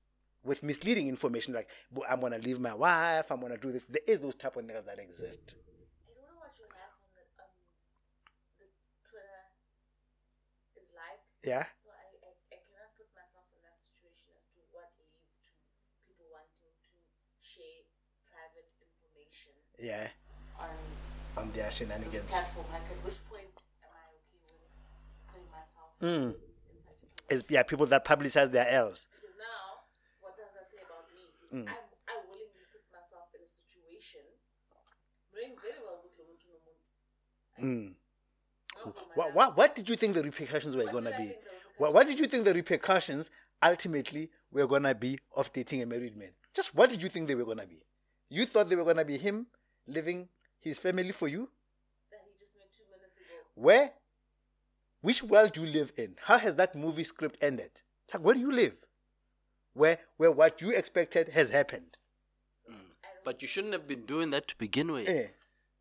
with 0.45 0.63
misleading 0.63 1.09
information 1.09 1.55
like 1.55 1.69
I'm 2.09 2.21
gonna 2.21 2.39
leave 2.39 2.61
my 2.61 2.75
wife. 2.75 3.31
I'm 3.33 3.41
gonna 3.41 3.57
do 3.57 3.73
this. 3.73 3.87
There 3.87 4.05
is 4.07 4.21
those 4.21 4.35
type 4.35 4.57
of 4.57 4.65
niggas 4.65 4.85
that 4.85 4.99
exist. 5.01 5.57
I 5.57 6.13
don't 6.13 6.29
know 6.29 6.37
what 6.45 6.53
your 6.61 6.69
life 6.69 6.93
on 7.01 7.09
the, 7.17 7.25
on 7.41 7.49
the 8.61 8.69
Twitter 9.09 9.41
is 10.77 10.93
like. 10.93 11.25
Yeah. 11.41 11.65
So 11.73 11.89
I, 11.97 12.05
I, 12.29 12.31
I 12.53 12.59
cannot 12.61 12.93
put 12.93 13.09
myself 13.17 13.49
in 13.57 13.61
that 13.65 13.81
situation 13.81 14.37
as 14.37 14.45
to 14.53 14.61
what 14.69 14.93
leads 15.01 15.41
to 15.49 15.53
people 16.05 16.29
wanting 16.29 16.77
to 16.93 16.97
share 17.41 17.89
private 18.29 18.69
information 18.85 19.57
Yeah. 19.81 20.13
on 20.61 20.77
On 21.41 21.49
their 21.57 21.73
shenanigans. 21.73 22.29
platform. 22.29 22.69
Like 22.69 22.85
at 22.93 23.01
which 23.01 23.17
point 23.33 23.49
am 23.81 23.97
I 23.97 24.13
okay 24.13 24.45
with 24.45 24.69
putting 25.25 25.49
myself 25.49 25.94
Mm. 26.05 26.37
in 26.37 26.77
such 26.77 27.01
a? 27.01 27.35
It's, 27.35 27.45
yeah, 27.49 27.65
people 27.65 27.87
that 27.87 28.05
publicize 28.05 28.53
their 28.53 28.69
L's. 28.69 29.09
Because 29.09 29.37
now, 29.41 29.89
what 30.21 30.37
does 30.37 30.53
that 30.53 30.69
say 30.69 30.85
about 30.85 31.09
me? 31.17 31.25
Mm. 31.49 31.65
I, 31.65 31.81
I 32.13 32.15
willingly 32.29 32.69
put 32.69 32.85
myself 32.93 33.33
in 33.33 33.41
a 33.41 33.49
situation 33.49 34.21
knowing 35.33 35.57
very 35.65 35.81
well 35.81 36.05
what. 36.05 36.15
Mm. 37.61 37.95
What, 39.15 39.35
what, 39.35 39.57
what 39.57 39.75
did 39.75 39.89
you 39.89 39.97
think 39.97 40.15
the 40.15 40.23
repercussions 40.23 40.77
were 40.77 40.85
going 40.85 41.05
to 41.05 41.15
be? 41.17 41.33
What, 41.79 41.95
what 41.95 42.07
did 42.07 42.19
you 42.19 42.27
think 42.27 42.45
the 42.45 42.53
repercussions 42.53 43.31
ultimately 43.63 44.31
were 44.53 44.67
going 44.67 44.83
to 44.83 44.95
be 44.95 45.19
of 45.35 45.53
dating 45.53 45.83
a 45.83 45.87
married 45.87 46.17
man? 46.17 46.31
Just 46.55 46.75
what 46.75 46.91
did 46.91 47.03
you 47.03 47.09
think 47.09 47.29
they 47.29 47.35
were 47.35 47.45
going 47.45 47.59
to 47.59 47.67
be? 47.67 47.83
You 48.29 48.47
thought 48.47 48.69
they 48.69 48.77
were 48.77 48.85
going 48.85 48.97
to 48.97 49.05
be 49.05 49.17
him 49.17 49.47
leaving 49.87 50.29
his 50.61 50.79
family 50.79 51.13
for 51.13 51.29
you? 51.29 51.49
that 52.11 52.21
he 52.27 52.39
just 52.39 52.55
made 52.59 52.69
two 52.77 52.85
minutes 52.91 53.17
ago. 53.17 53.35
Where? 53.55 53.93
Which 55.05 55.21
world 55.23 55.53
do 55.53 55.61
you 55.61 55.69
live 55.69 55.93
in? 56.01 56.17
How 56.33 56.39
has 56.41 56.55
that 56.57 56.73
movie 56.75 57.05
script 57.05 57.37
ended? 57.45 57.85
Like, 58.09 58.25
where 58.25 58.33
do 58.33 58.41
you 58.41 58.49
live? 58.51 58.81
Where, 59.77 60.01
where 60.17 60.33
what 60.33 60.63
you 60.65 60.71
expected 60.73 61.37
has 61.37 61.51
happened? 61.53 62.01
but 63.21 63.41
you 63.41 63.49
shouldn't 63.49 63.73
have 63.77 63.89
been 63.89 64.05
doing 64.09 64.29
that 64.37 64.49
to 64.49 64.57
begin 64.57 64.93
with 64.93 65.09
Eh. 65.09 65.29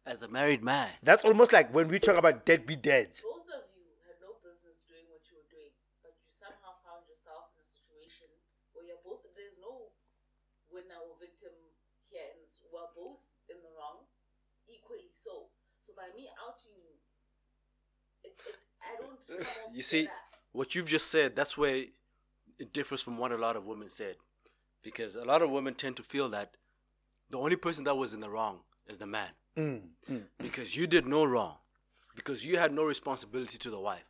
as 0.08 0.20
a 0.24 0.28
married 0.28 0.64
man. 0.64 0.88
That's 1.04 1.24
almost 1.24 1.52
like 1.52 1.72
when 1.76 1.88
we 1.88 2.00
talk 2.00 2.16
about 2.20 2.44
deadbeat 2.48 2.84
dads. 2.84 3.20
Both 3.24 3.48
of 3.52 3.64
you 3.76 3.84
had 4.08 4.20
no 4.24 4.36
business 4.44 4.84
doing 4.88 5.08
what 5.12 5.24
you 5.32 5.40
were 5.40 5.48
doing, 5.52 5.72
but 6.04 6.16
you 6.24 6.28
somehow 6.28 6.80
found 6.84 7.04
yourself 7.08 7.52
in 7.56 7.64
a 7.64 7.68
situation 7.68 8.28
where 8.76 8.84
you're 8.88 9.04
both, 9.04 9.24
there's 9.40 9.56
no 9.60 9.92
winner 10.72 11.00
or 11.00 11.16
victim 11.20 11.52
here. 12.12 12.28
and 12.32 12.44
this, 12.44 12.60
we're 12.72 12.92
both 12.96 13.24
in 13.52 13.60
the 13.64 13.72
wrong, 13.76 14.04
equally 14.68 15.12
so. 15.16 15.48
So 15.84 15.92
by 15.96 16.12
me 16.16 16.32
outing 16.40 16.76
you, 16.80 16.92
it, 16.92 16.93
it, 16.93 16.93
I 18.84 19.02
don't. 19.02 19.48
You 19.74 19.84
see, 19.84 20.04
better. 20.04 20.14
what 20.52 20.76
you've 20.76 20.88
just 20.88 21.10
said, 21.10 21.36
that's 21.36 21.58
where 21.58 21.86
it 22.60 22.74
differs 22.74 23.02
from 23.02 23.18
what 23.18 23.32
a 23.32 23.38
lot 23.38 23.56
of 23.56 23.66
women 23.66 23.90
said. 23.90 24.16
Because 24.84 25.16
a 25.16 25.24
lot 25.24 25.42
of 25.42 25.50
women 25.50 25.76
tend 25.76 25.98
to 25.98 26.04
feel 26.04 26.30
that 26.30 26.56
the 27.30 27.38
only 27.38 27.56
person 27.56 27.84
that 27.86 27.96
was 27.96 28.14
in 28.14 28.20
the 28.20 28.30
wrong 28.30 28.60
is 28.88 28.98
the 28.98 29.06
man. 29.08 29.30
Mm, 29.58 29.82
mm, 30.10 30.16
mm. 30.16 30.24
Because 30.40 30.76
you 30.76 30.88
did 30.88 31.06
no 31.08 31.24
wrong. 31.24 31.56
Because 32.16 32.46
you 32.46 32.58
had 32.58 32.74
no 32.74 32.84
responsibility 32.84 33.58
to 33.58 33.70
the 33.70 33.80
wife. 33.80 34.06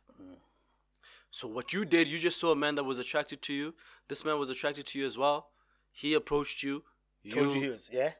So 1.30 1.48
what 1.48 1.72
you 1.72 1.84
did, 1.84 2.06
you 2.06 2.18
just 2.20 2.38
saw 2.38 2.52
a 2.52 2.56
man 2.56 2.76
that 2.76 2.84
was 2.84 3.00
attracted 3.00 3.42
to 3.42 3.52
you. 3.52 3.74
This 4.08 4.24
man 4.24 4.38
was 4.38 4.50
attracted 4.50 4.86
to 4.86 4.98
you 5.00 5.06
as 5.06 5.18
well. 5.18 5.48
He 5.90 6.14
approached 6.14 6.62
you. 6.62 6.84
Told 7.28 7.54
you 7.54 7.60
he 7.60 7.68
was, 7.68 7.90
yeah? 7.92 8.12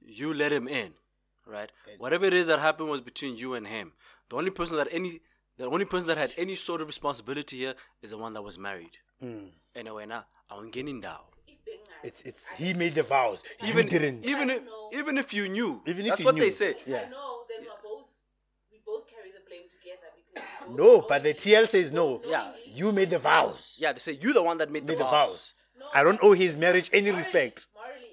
you 0.00 0.32
let 0.32 0.52
him 0.52 0.68
in, 0.68 0.92
right? 1.46 1.70
Whatever 1.98 2.26
it 2.26 2.34
is 2.34 2.46
that 2.46 2.58
happened 2.58 2.88
was 2.88 3.00
between 3.00 3.36
you 3.36 3.54
and 3.54 3.66
him. 3.66 3.92
The 4.30 4.36
only 4.36 4.50
person 4.50 4.76
that 4.76 4.88
any 4.90 5.20
the 5.58 5.66
only 5.66 5.84
person 5.84 6.06
that 6.08 6.16
had 6.18 6.32
any 6.36 6.56
sort 6.56 6.80
of 6.80 6.86
responsibility 6.86 7.58
here 7.58 7.74
is 8.02 8.10
the 8.10 8.18
one 8.18 8.32
that 8.34 8.42
was 8.42 8.58
married. 8.58 8.96
Mm. 9.22 9.50
Anyway, 9.74 10.06
now 10.06 10.24
I'm 10.50 10.70
getting 10.70 11.00
down. 11.00 11.20
If 11.46 11.64
being 11.64 11.78
nice, 12.02 12.04
It's, 12.10 12.22
it's, 12.22 12.48
he 12.56 12.74
made 12.74 12.94
the 12.94 13.02
vows. 13.02 13.42
Even 13.64 13.84
you 13.84 13.90
didn't. 13.90 14.24
even 14.26 14.50
I 14.50 14.54
if 14.54 14.64
know. 14.64 14.88
even 14.92 15.18
if 15.18 15.34
you 15.34 15.48
knew, 15.48 15.82
Even 15.86 16.04
if 16.06 16.10
that's 16.10 16.20
you 16.20 16.24
what 16.26 16.34
knew. 16.36 16.40
they 16.42 16.50
say. 16.50 16.70
if 16.70 16.86
Yeah. 16.86 17.04
I 17.06 17.10
know, 17.10 17.42
then 17.48 17.66
we're 17.66 17.82
both, 17.82 18.08
we 18.70 18.78
both 18.86 19.04
carry 19.08 19.30
the 19.32 19.42
blame 19.48 19.66
together 19.68 20.08
because 20.16 20.76
No, 20.76 21.04
but 21.08 21.22
the 21.22 21.34
TL 21.34 21.66
says 21.66 21.90
no. 21.92 22.22
Yeah. 22.24 22.52
You 22.66 22.92
made 22.92 23.10
the 23.10 23.18
vows. 23.18 23.76
Yeah, 23.78 23.92
they 23.92 23.98
say 23.98 24.12
you're 24.12 24.32
the 24.34 24.42
one 24.42 24.58
that 24.58 24.70
made, 24.70 24.84
Made 24.86 24.94
the, 24.98 25.04
the 25.04 25.10
vows. 25.10 25.30
vows. 25.30 25.54
No, 25.78 25.86
I 25.94 26.02
don't 26.04 26.18
owe 26.22 26.32
his 26.32 26.56
marriage 26.56 26.88
any 26.92 27.02
morally- 27.10 27.18
respect. 27.18 27.66
Morally, 27.74 28.04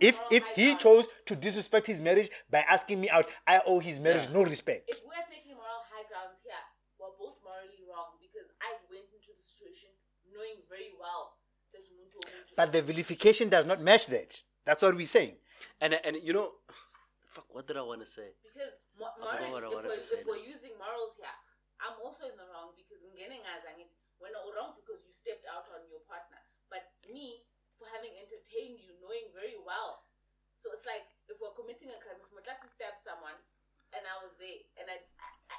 if 0.00 0.18
If 0.18 0.20
if 0.38 0.44
he 0.54 0.66
ground- 0.66 0.80
chose 0.80 1.04
to 1.26 1.34
disrespect 1.36 1.86
his 1.86 2.00
marriage 2.00 2.30
by 2.50 2.60
asking 2.68 3.00
me 3.00 3.08
out, 3.10 3.26
I 3.46 3.60
owe 3.66 3.80
his 3.80 3.98
marriage 4.00 4.28
no 4.30 4.42
respect. 4.44 4.88
if 4.90 4.98
we're 5.06 5.26
taking 5.28 5.54
moral 5.54 5.82
high 5.90 6.06
grounds 6.10 6.40
here, 6.42 6.64
we're 6.98 7.14
both 7.18 7.38
morally 7.42 7.82
wrong 7.88 8.18
because 8.20 8.48
I 8.60 8.70
went 8.90 9.06
into 9.14 9.30
the 9.38 9.42
situation 9.42 9.90
knowing 10.34 10.60
very 10.68 10.90
well 10.98 11.38
that 11.72 11.82
Muntu 11.94 12.18
Muntu. 12.18 12.52
But 12.58 12.72
the 12.74 12.82
vilification 12.82 13.48
does 13.48 13.64
not 13.64 13.80
match 13.80 14.06
that. 14.10 14.42
That's 14.66 14.82
what 14.82 14.94
we're 14.94 15.06
saying. 15.06 15.38
And 15.80 15.94
and 16.04 16.18
you 16.22 16.32
know, 16.34 16.60
fuck, 17.26 17.46
what 17.54 17.66
did 17.66 17.78
I 17.78 17.82
want 17.86 18.02
to 18.02 18.10
say? 18.10 18.34
Because 18.42 18.74
mo- 18.98 19.14
I 19.22 19.48
moral, 19.48 19.78
if, 19.78 19.86
we're, 19.86 19.96
to 19.96 20.04
say 20.04 20.20
if 20.20 20.26
we're 20.26 20.42
using 20.42 20.74
morals 20.76 21.16
here, 21.18 21.38
I'm 21.82 21.98
also 22.02 22.26
in 22.30 22.36
the 22.38 22.46
wrong 22.50 22.74
because 22.74 23.02
ngene 23.14 23.38
ngazi 23.42 23.70
when 24.18 24.30
we're 24.30 24.34
not 24.34 24.46
wrong 24.54 24.70
because 24.78 25.02
you 25.06 25.12
stepped 25.12 25.46
out 25.50 25.66
on 25.74 25.86
your 25.90 26.02
partner. 26.06 26.38
But 26.70 26.90
me 27.10 27.46
for 27.76 27.90
having 27.90 28.14
entertained 28.16 28.78
you, 28.78 28.94
knowing 29.02 29.30
very 29.34 29.58
well. 29.58 30.06
So 30.54 30.70
it's 30.70 30.86
like 30.86 31.04
if 31.26 31.36
we're 31.42 31.54
committing 31.58 31.90
a 31.90 31.98
crime, 31.98 32.22
if 32.22 32.30
Mutlati 32.30 32.70
stabbed 32.70 33.02
someone 33.02 33.36
and 33.90 34.02
I 34.06 34.16
was 34.22 34.38
there 34.38 34.62
and 34.78 34.86
I, 34.86 35.02
I, 35.18 35.30
I, 35.50 35.58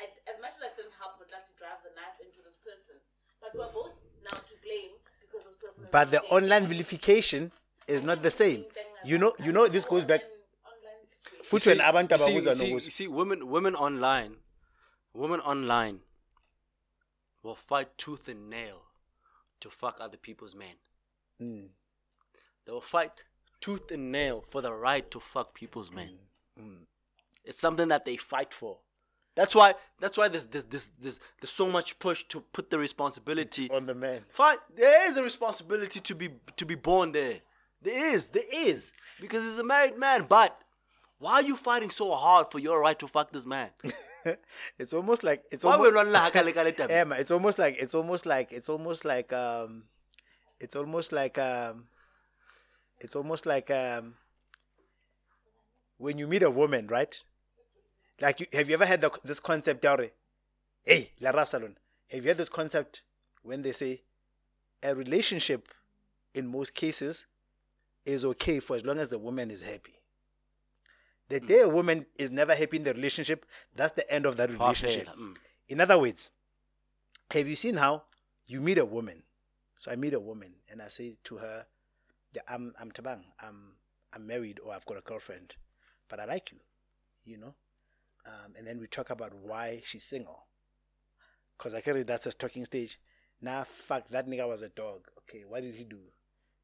I 0.00 0.04
as 0.26 0.40
much 0.40 0.56
as 0.56 0.64
I 0.64 0.72
didn't 0.72 0.96
help 0.96 1.20
Mutlati 1.20 1.52
drive 1.60 1.84
the 1.84 1.92
knife 1.92 2.16
into 2.24 2.40
this 2.40 2.56
person, 2.56 2.98
but 3.40 3.50
we're 3.54 3.72
both 3.72 3.92
now 4.24 4.38
to 4.38 4.54
blame 4.62 4.90
because 5.20 5.44
this 5.46 5.54
person. 5.54 5.84
is 5.84 5.90
But 5.90 6.10
the 6.10 6.16
not 6.16 6.32
online 6.32 6.64
vilification 6.66 7.52
is 7.86 8.02
not 8.02 8.22
the 8.22 8.30
same. 8.30 8.64
You 9.04 9.18
know, 9.18 9.34
you 9.42 9.52
know, 9.52 9.68
this 9.68 9.84
goes 9.84 10.04
back. 10.04 10.22
Online 10.64 11.00
situation. 11.10 11.58
Futhi 11.58 11.70
wena 11.70 11.84
abantu 11.84 12.12
you 12.12 12.18
see, 12.18 12.24
abakuzwa 12.24 12.52
you 12.52 12.78
see, 12.80 12.84
you 12.84 12.90
see, 12.90 13.08
women, 13.08 13.48
women 13.48 13.74
online, 13.74 14.36
women 15.14 15.40
online 15.40 16.00
will 17.42 17.56
fight 17.56 17.88
tooth 17.96 18.28
and 18.28 18.50
nail 18.50 18.82
to 19.60 19.70
fuck 19.70 19.96
other 20.00 20.16
people's 20.18 20.54
men. 20.54 20.76
Mm. 21.40 21.68
They 22.66 22.72
will 22.72 22.80
fight 22.80 23.12
tooth 23.60 23.90
and 23.90 24.12
nail 24.12 24.44
for 24.50 24.60
the 24.62 24.72
right 24.72 25.10
to 25.10 25.20
fuck 25.20 25.54
people's 25.54 25.90
men. 25.90 26.18
Mm. 26.60 26.86
It's 27.44 27.58
something 27.58 27.88
that 27.88 28.04
they 28.04 28.16
fight 28.16 28.52
for. 28.52 28.78
That's 29.40 29.54
why. 29.54 29.74
That's 29.98 30.18
why 30.18 30.28
there's 30.28 30.44
there's, 30.44 30.64
there's, 30.64 30.90
there's, 31.00 31.18
there's 31.40 31.50
so 31.50 31.66
much 31.66 31.98
push 31.98 32.24
to 32.24 32.40
put 32.40 32.68
the 32.68 32.78
responsibility 32.78 33.70
on 33.70 33.86
the 33.86 33.94
man. 33.94 34.20
Fine, 34.28 34.58
there 34.76 35.10
is 35.10 35.16
a 35.16 35.22
responsibility 35.22 35.98
to 35.98 36.14
be 36.14 36.28
to 36.58 36.66
be 36.66 36.74
born 36.74 37.12
there. 37.12 37.40
There 37.80 38.14
is, 38.14 38.28
there 38.28 38.44
is, 38.52 38.92
because 39.18 39.42
he's 39.46 39.56
a 39.56 39.64
married 39.64 39.96
man. 39.96 40.26
But 40.28 40.60
why 41.18 41.36
are 41.36 41.42
you 41.42 41.56
fighting 41.56 41.88
so 41.88 42.12
hard 42.12 42.50
for 42.50 42.58
your 42.58 42.82
right 42.82 42.98
to 42.98 43.08
fuck 43.08 43.32
this 43.32 43.46
man? 43.46 43.70
it's 44.78 44.92
almost 44.92 45.24
like 45.24 45.42
it's 45.50 45.64
Why 45.64 45.72
almost 45.72 45.94
that? 46.76 46.90
Emma, 46.90 47.14
it's 47.14 47.30
almost 47.30 47.58
like 47.58 47.76
it's 47.78 47.94
almost 47.94 48.26
like 48.26 48.52
it's 48.52 48.68
almost 48.68 49.06
like 49.06 49.32
um 49.32 49.84
it's 50.60 50.76
almost 50.76 51.12
like 51.12 51.38
um 51.38 51.84
it's 53.00 53.16
almost 53.16 53.46
like 53.46 53.70
um 53.70 54.16
when 55.96 56.18
you 56.18 56.26
meet 56.26 56.42
a 56.42 56.50
woman, 56.50 56.88
right? 56.88 57.22
Like 58.20 58.40
you 58.40 58.46
have 58.52 58.68
you 58.68 58.74
ever 58.74 58.86
had 58.86 59.00
the, 59.00 59.10
this 59.24 59.40
concept 59.40 59.82
Daure? 59.82 60.10
Hey, 60.82 61.10
Lara 61.20 61.46
Salon. 61.46 61.76
Have 62.08 62.22
you 62.22 62.28
had 62.28 62.38
this 62.38 62.48
concept 62.48 63.02
when 63.42 63.62
they 63.62 63.72
say 63.72 64.02
a 64.82 64.94
relationship 64.94 65.68
in 66.34 66.46
most 66.46 66.74
cases 66.74 67.26
is 68.04 68.24
okay 68.24 68.60
for 68.60 68.76
as 68.76 68.84
long 68.84 68.98
as 68.98 69.08
the 69.08 69.18
woman 69.18 69.50
is 69.50 69.62
happy. 69.62 69.94
The 71.28 71.40
day 71.40 71.60
a 71.60 71.68
woman 71.68 72.06
is 72.16 72.30
never 72.30 72.54
happy 72.54 72.78
in 72.78 72.84
the 72.84 72.92
relationship, 72.92 73.46
that's 73.76 73.92
the 73.92 74.10
end 74.12 74.26
of 74.26 74.36
that 74.36 74.50
relationship. 74.50 75.08
Mm. 75.08 75.36
In 75.68 75.80
other 75.80 75.98
words, 75.98 76.30
have 77.30 77.46
you 77.46 77.54
seen 77.54 77.76
how 77.76 78.02
you 78.46 78.60
meet 78.60 78.78
a 78.78 78.84
woman? 78.84 79.22
So 79.76 79.92
I 79.92 79.96
meet 79.96 80.12
a 80.14 80.20
woman 80.20 80.54
and 80.68 80.82
I 80.82 80.88
say 80.88 81.16
to 81.24 81.36
her, 81.36 81.66
"Yeah, 82.32 82.42
I'm 82.48 82.74
I'm 82.80 82.90
Tabang, 82.90 83.22
I'm 83.40 83.74
I'm 84.12 84.26
married 84.26 84.58
or 84.64 84.74
I've 84.74 84.84
got 84.84 84.98
a 84.98 85.02
girlfriend, 85.02 85.54
but 86.08 86.18
I 86.18 86.24
like 86.24 86.50
you, 86.50 86.58
you 87.24 87.38
know. 87.38 87.54
Um, 88.26 88.54
and 88.56 88.66
then 88.66 88.78
we 88.78 88.86
talk 88.86 89.10
about 89.10 89.34
why 89.34 89.80
she's 89.84 90.04
single. 90.04 90.46
Cause 91.58 91.74
I 91.74 91.80
carry 91.80 92.02
that's 92.02 92.26
a 92.26 92.32
talking 92.32 92.64
stage. 92.64 92.98
Nah, 93.42 93.64
fuck 93.64 94.08
that 94.08 94.28
nigga 94.28 94.48
was 94.48 94.62
a 94.62 94.68
dog. 94.68 95.08
Okay, 95.18 95.44
what 95.46 95.62
did 95.62 95.74
he 95.74 95.84
do? 95.84 95.98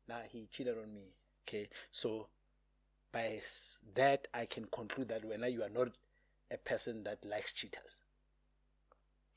Nah, 0.09 0.23
he 0.31 0.49
cheated 0.51 0.77
on 0.79 0.95
me. 0.95 1.13
Okay, 1.47 1.69
so 1.93 2.29
by 3.13 3.41
that 3.95 4.29
I 4.33 4.47
can 4.47 4.67
conclude 4.67 5.09
that 5.09 5.25
when 5.25 5.43
you 5.53 5.63
are 5.63 5.69
not 5.69 5.89
a 6.51 6.57
person 6.57 7.03
that 7.05 7.25
likes 7.25 7.53
cheaters. 7.53 7.99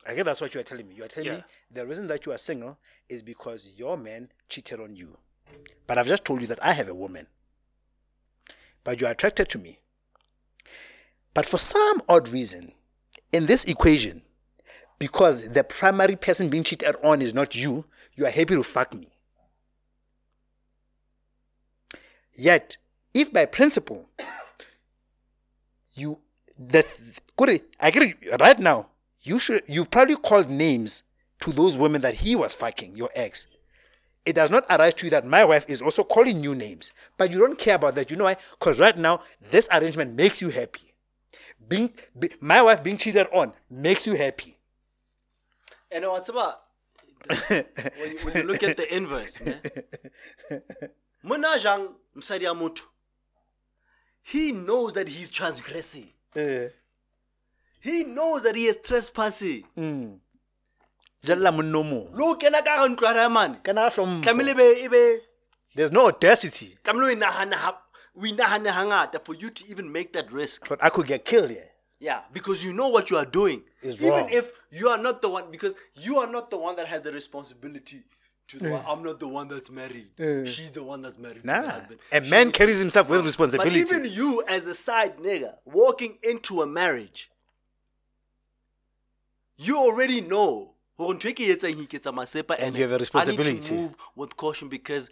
I 0.08 0.14
guess 0.14 0.26
that's 0.26 0.42
what 0.42 0.54
you 0.54 0.62
are 0.62 0.64
telling 0.64 0.88
me. 0.88 0.96
You 0.96 1.04
are 1.04 1.10
telling 1.10 1.34
me 1.34 1.44
the 1.72 1.86
reason 1.86 2.08
that 2.08 2.26
you 2.26 2.32
are 2.32 2.38
single 2.38 2.78
is 3.08 3.22
because 3.22 3.74
your 3.76 3.98
man 3.98 4.30
cheated 4.48 4.80
on 4.80 4.96
you. 4.96 5.18
But 5.88 5.98
I've 5.98 6.08
just 6.08 6.24
told 6.24 6.42
you 6.42 6.48
that 6.48 6.64
I 6.64 6.74
have 6.74 6.88
a 6.88 6.94
woman. 6.94 7.28
But 8.84 9.02
you 9.02 9.08
are 9.08 9.12
attracted 9.12 9.50
to 9.50 9.58
me. 9.58 9.80
But 11.40 11.46
for 11.46 11.58
some 11.58 12.02
odd 12.10 12.28
reason, 12.28 12.74
in 13.32 13.46
this 13.46 13.64
equation, 13.64 14.24
because 14.98 15.48
the 15.52 15.64
primary 15.64 16.18
person 16.18 16.50
being 16.50 16.66
cheated 16.66 16.98
on 17.02 17.22
is 17.22 17.34
not 17.34 17.56
you, 17.56 17.86
you 18.16 18.26
are 18.26 18.30
happy 18.30 18.56
to 18.56 18.62
fuck 18.62 18.94
me. 18.94 19.08
Yet, 22.36 22.76
if 23.14 23.32
by 23.32 23.46
principle, 23.46 24.10
you 25.94 26.20
that 26.58 26.86
I 27.40 27.88
agree 27.88 28.16
right 28.38 28.60
now, 28.60 28.88
you 29.22 29.40
should 29.40 29.64
you 29.66 29.86
probably 29.86 30.18
called 30.18 30.50
names 30.50 31.04
to 31.40 31.54
those 31.54 31.78
women 31.78 32.02
that 32.02 32.16
he 32.16 32.36
was 32.36 32.54
fucking, 32.54 32.98
your 32.98 33.12
ex. 33.16 33.48
It 34.26 34.34
does 34.34 34.50
not 34.50 34.66
arise 34.70 34.94
to 34.96 35.06
you 35.06 35.12
that 35.12 35.26
my 35.26 35.46
wife 35.46 35.64
is 35.70 35.82
also 35.82 36.04
calling 36.04 36.44
you 36.44 36.54
names, 36.54 36.92
but 37.18 37.32
you 37.32 37.40
don't 37.40 37.58
care 37.58 37.76
about 37.76 37.96
that. 37.96 38.12
You 38.12 38.18
know 38.18 38.26
why? 38.26 38.36
Because 38.60 38.78
right 38.78 38.98
now, 38.98 39.22
this 39.50 39.70
arrangement 39.72 40.16
makes 40.16 40.42
you 40.42 40.50
happy. 40.50 40.89
Being 41.70 41.94
be, 42.18 42.30
my 42.42 42.62
wife 42.62 42.82
being 42.84 42.98
cheated 42.98 43.28
on 43.32 43.54
makes 43.70 44.06
you 44.08 44.16
happy. 44.16 44.58
And 45.92 46.06
what's 46.08 46.30
about 46.30 46.62
when 47.48 47.64
you, 47.80 48.18
when 48.24 48.36
you 48.38 48.44
look 48.44 48.64
at 48.64 48.76
the 48.78 48.96
inverse, 48.96 49.40
ne? 49.42 49.56
Mona 51.24 51.60
jang 51.60 51.90
msadi 52.16 52.82
he 54.22 54.52
knows 54.52 54.94
that 54.94 55.08
he's 55.08 55.32
transgressing. 55.32 56.10
Eh, 56.36 56.68
He 57.82 58.04
knows 58.04 58.44
that 58.44 58.56
he 58.56 58.66
is 58.68 58.78
trespassing. 58.84 59.64
jalla 61.24 61.52
monna 61.52 61.84
mo. 61.84 62.10
Lo 62.14 62.36
kena 62.36 62.64
ka 62.64 62.88
ntlo 62.88 63.16
ya 63.16 63.30
mane. 63.30 63.58
Kana 63.64 63.90
hlompho. 63.90 64.24
Tlamehile 64.24 64.52
ebe 64.52 64.84
ebe 64.86 65.22
There's 65.76 65.92
no 65.92 66.08
audacity. 66.08 66.78
tlamehile 66.84 67.26
o 67.26 67.74
o 68.20 68.26
inahane 68.26 68.70
hangata 68.72 69.20
for 69.24 69.36
you 69.36 69.50
to 69.50 69.64
even 69.72 69.92
make 69.92 70.14
that 70.14 70.32
risk. 70.32 70.68
But 70.68 70.84
I 70.84 70.90
could 70.90 71.08
get 71.08 71.24
killed 71.26 71.50
here. 71.50 71.70
Yeah, 72.00 72.22
because 72.34 72.64
you 72.64 72.72
know 72.74 72.88
what 72.90 73.10
you 73.10 73.18
are 73.18 73.26
doing. 73.26 73.64
Is 73.82 73.96
Even 73.96 74.10
wrong. 74.10 74.30
if 74.32 74.52
you 74.72 74.88
are 74.90 74.98
not 74.98 75.22
the 75.22 75.30
one, 75.30 75.52
because 75.52 75.74
you 75.96 76.18
are 76.20 76.28
not 76.32 76.50
the 76.50 76.58
one 76.58 76.76
that 76.78 76.88
has 76.88 77.02
the 77.02 77.12
responsibility 77.12 78.04
to 78.48 78.58
the 78.60 78.70
one. 78.72 78.84
I'm 78.88 79.04
not 79.04 79.20
the 79.20 79.28
one 79.28 79.48
that's 79.50 79.70
married. 79.70 80.08
Mm. 80.18 80.48
She's 80.48 80.72
the 80.72 80.84
one 80.84 81.02
that's 81.02 81.18
married 81.20 81.42
to 81.42 81.48
the 81.48 81.62
Nah. 81.62 81.70
husband. 81.70 82.00
A 82.12 82.22
man 82.22 82.48
She- 82.48 82.52
carries 82.54 82.80
himself 82.80 83.10
with 83.10 83.26
responsibility. 83.26 83.70
But 83.70 83.92
responsibility. 83.92 84.16
even 84.16 84.32
you, 84.32 84.44
as 84.48 84.64
a 84.66 84.74
side 84.76 85.18
nigga, 85.18 85.56
walking 85.66 86.18
into 86.24 86.62
a 86.62 86.68
marriage, 86.68 87.30
you 89.58 89.78
already 89.78 90.22
know. 90.22 90.74
hore 90.98 91.14
ntho 91.16 91.32
ke 91.34 91.48
etsang 91.48 91.76
iketsa 91.88 92.12
masepa 92.12 92.56
And 92.60 92.76
you 92.76 92.82
have 92.84 92.92
a 92.92 92.96
I 92.96 92.98
need 92.98 93.00
responsibility. 93.02 93.60
to 93.68 93.74
move 93.74 93.96
with 94.16 94.36
caution 94.36 94.68
because 94.68 95.10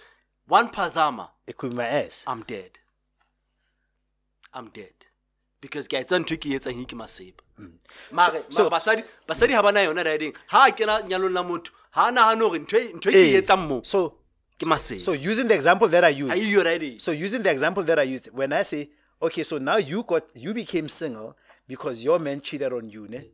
one 0.47 0.69
pazama, 0.69 1.29
it 1.45 1.55
could 1.57 1.69
be 1.71 1.75
my 1.77 1.87
ass. 1.87 2.23
I'm 2.27 2.43
dead. 2.43 2.71
I'm 4.57 4.69
dead. 4.69 4.93
Because 5.61 5.87
ke 5.87 5.93
a 5.93 6.03
etsa 6.03 6.17
ntho 6.23 6.37
ke 6.41 6.45
e 6.53 6.59
etsang 6.59 6.81
e 6.81 6.85
ke 6.85 6.95
masepa. 6.95 7.41
Mare 8.11 8.41
Mm. 8.41 8.53
so- 8.53 8.69
basadi 8.69 9.03
basadi 9.27 9.53
ha 9.53 9.61
bana 9.61 9.79
yona 9.85 10.03
riding. 10.05 10.33
Ha 10.47 10.69
kena 10.71 11.01
nyalong 11.07 11.33
la 11.33 11.43
motho, 11.43 11.71
ha 11.91 12.11
nahane 12.11 12.41
hore 12.41 12.59
ntho 12.59 12.77
ntho 12.99 13.11
ke 13.11 13.15
Eh, 13.15 13.41
etsang 13.41 13.67
mo 13.67 13.81
So, 13.83 14.17
ke 14.59 14.65
masepa. 14.65 15.01
so 15.01 15.13
using 15.13 15.47
the 15.47 15.55
example 15.55 15.87
that 15.87 16.03
I 16.03 16.09
used, 16.09 16.31
Are 16.31 16.37
you 16.37 16.63
ready? 16.63 16.99
So 16.99 17.11
using 17.11 17.41
the 17.43 17.51
example 17.51 17.83
that 17.83 17.99
I 17.99 18.03
used, 18.03 18.29
when 18.33 18.53
I 18.53 18.63
say, 18.63 18.89
okay, 19.21 19.43
so 19.43 19.57
now 19.57 19.77
you 19.77 20.03
got 20.03 20.23
you 20.35 20.53
became 20.53 20.89
single 20.89 21.35
because 21.67 22.03
your 22.03 22.19
man 22.19 22.41
cheated 22.41 22.71
on 22.73 22.89
you, 22.89 23.07
ne? 23.07 23.29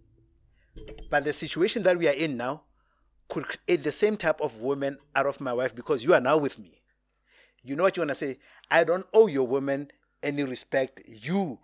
But 1.10 1.24
the 1.26 1.34
situation 1.34 1.84
that 1.84 1.98
we 1.98 2.08
are 2.08 2.14
in 2.28 2.38
now 2.38 2.64
could 3.30 3.46
create 3.48 3.84
the 3.84 3.92
same 3.92 4.16
type 4.18 4.40
of 4.42 4.60
woman 4.62 4.98
out 5.16 5.26
of 5.26 5.40
my 5.42 5.54
wife 5.54 5.76
because 5.76 6.04
you 6.06 6.14
are 6.14 6.22
now 6.22 6.38
with 6.38 6.58
me. 6.58 6.82
You 7.64 7.76
know 7.76 7.84
what 7.84 7.96
you 7.98 8.02
wanna 8.02 8.16
say? 8.16 8.40
I 8.72 8.84
don't 8.84 9.06
owe 9.14 9.28
your 9.28 9.46
woman 9.48 9.92
any 10.24 10.44
respect. 10.44 11.02
You 11.08 11.60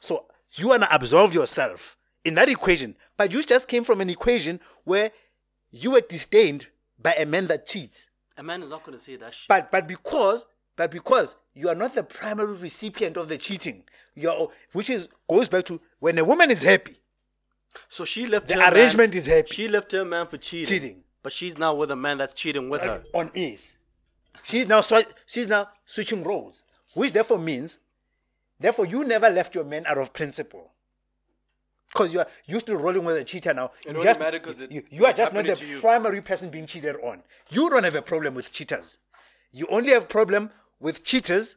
so 0.00 0.26
you 0.52 0.68
wanna 0.68 0.88
absolve 0.90 1.34
yourself 1.34 1.96
in 2.24 2.34
that 2.34 2.48
equation. 2.48 2.96
But 3.16 3.32
you 3.32 3.42
just 3.42 3.68
came 3.68 3.84
from 3.84 4.00
an 4.00 4.10
equation 4.10 4.60
where 4.84 5.10
you 5.70 5.92
were 5.92 6.00
disdained 6.00 6.68
by 6.98 7.12
a 7.14 7.26
man 7.26 7.46
that 7.48 7.66
cheats. 7.66 8.08
A 8.36 8.42
man 8.42 8.62
is 8.62 8.70
not 8.70 8.84
going 8.84 8.96
to 8.96 9.02
say 9.02 9.16
that 9.16 9.34
shit. 9.34 9.48
But 9.48 9.70
but 9.70 9.86
because 9.88 10.46
but 10.76 10.90
because 10.90 11.34
you 11.54 11.68
are 11.68 11.74
not 11.74 11.94
the 11.94 12.04
primary 12.04 12.54
recipient 12.54 13.16
of 13.16 13.28
the 13.28 13.36
cheating, 13.36 13.82
you 14.14 14.30
are 14.30 14.48
which 14.72 14.88
is 14.88 15.08
goes 15.28 15.48
back 15.48 15.64
to 15.66 15.80
when 15.98 16.18
a 16.18 16.24
woman 16.24 16.50
is 16.50 16.62
happy, 16.62 16.96
So 17.88 18.04
she 18.04 18.26
left 18.26 18.48
The 18.48 18.54
her 18.54 18.72
arrangement 18.72 19.12
man, 19.12 19.18
is 19.18 19.26
happy. 19.26 19.54
She 19.54 19.68
left 19.68 19.92
her 19.92 20.04
man 20.04 20.26
for 20.26 20.38
cheating. 20.38 20.66
Cheating. 20.66 21.04
But 21.22 21.32
she's 21.32 21.58
now 21.58 21.74
with 21.74 21.90
a 21.90 21.96
man 21.96 22.18
that's 22.18 22.32
cheating 22.34 22.68
with 22.70 22.82
her. 22.82 23.02
on 23.12 23.30
ease. 23.34 23.76
She's 24.44 24.68
now 24.68 24.80
she's 25.26 25.48
now 25.48 25.68
switching 25.84 26.22
roles, 26.22 26.62
which 26.98 27.12
therefore 27.12 27.38
means, 27.38 27.78
therefore 28.58 28.86
you 28.86 29.04
never 29.04 29.30
left 29.30 29.54
your 29.54 29.64
man 29.64 29.84
out 29.86 29.98
of 29.98 30.12
principle. 30.12 30.72
Because 31.92 32.12
you 32.12 32.20
are 32.20 32.26
you 32.46 32.60
still 32.60 32.76
rolling 32.76 33.04
with 33.04 33.16
a 33.16 33.24
cheater 33.24 33.54
now. 33.54 33.70
It 33.86 33.96
you, 33.96 34.02
just, 34.02 34.20
matter 34.20 34.38
'cause 34.40 34.60
it- 34.60 34.70
you, 34.72 34.82
you 34.90 35.06
are 35.06 35.12
just 35.12 35.32
not 35.32 35.46
the 35.46 35.56
you. 35.64 35.80
primary 35.80 36.20
person 36.20 36.50
being 36.50 36.66
cheated 36.66 36.96
on. 37.02 37.22
You 37.50 37.70
don't 37.70 37.84
have 37.84 37.94
a 37.94 38.02
problem 38.02 38.34
with 38.34 38.52
cheaters. 38.52 38.98
You 39.52 39.66
only 39.70 39.92
have 39.92 40.08
problem 40.08 40.50
with 40.80 41.02
cheaters 41.04 41.54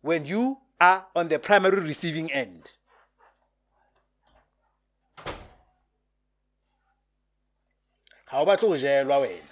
when 0.00 0.24
you 0.26 0.58
are 0.80 1.06
on 1.14 1.28
the 1.28 1.38
primary 1.38 1.80
receiving 1.80 2.32
end. 2.32 2.70
Ha 8.30 8.40
o 8.40 8.46
batle 8.46 8.68
go 8.68 8.76
jelwa 8.76 9.18
wena. 9.20 9.50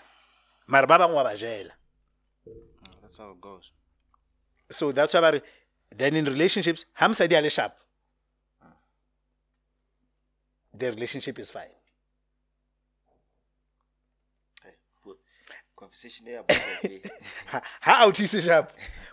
Mara 0.67 0.87
ba 0.87 0.99
bangwe 0.99 1.15
wa 1.17 1.25
ba 1.25 1.37
jela. 1.37 1.73
That's 3.01 3.19
how 3.19 3.31
it 3.31 3.41
goes. 3.41 3.71
So 4.73 4.93
that's 4.93 5.15
why 5.15 5.41
then 5.97 6.17
in 6.17 6.25
relationships, 6.25 6.87
ha 6.95 7.09
mosadi 7.09 7.39
a 7.39 7.43
le 7.43 7.51
sharp. 7.51 7.77
The 10.75 10.91
relationship 10.91 11.39
is 11.39 11.51
fine. 11.51 11.67
Conversation 15.77 16.27
there 16.27 16.41
about. 16.41 16.57
Ha- 16.57 17.59
eh? 17.59 17.61
How 17.81 18.07
out 18.07 18.21
is? 18.21 18.51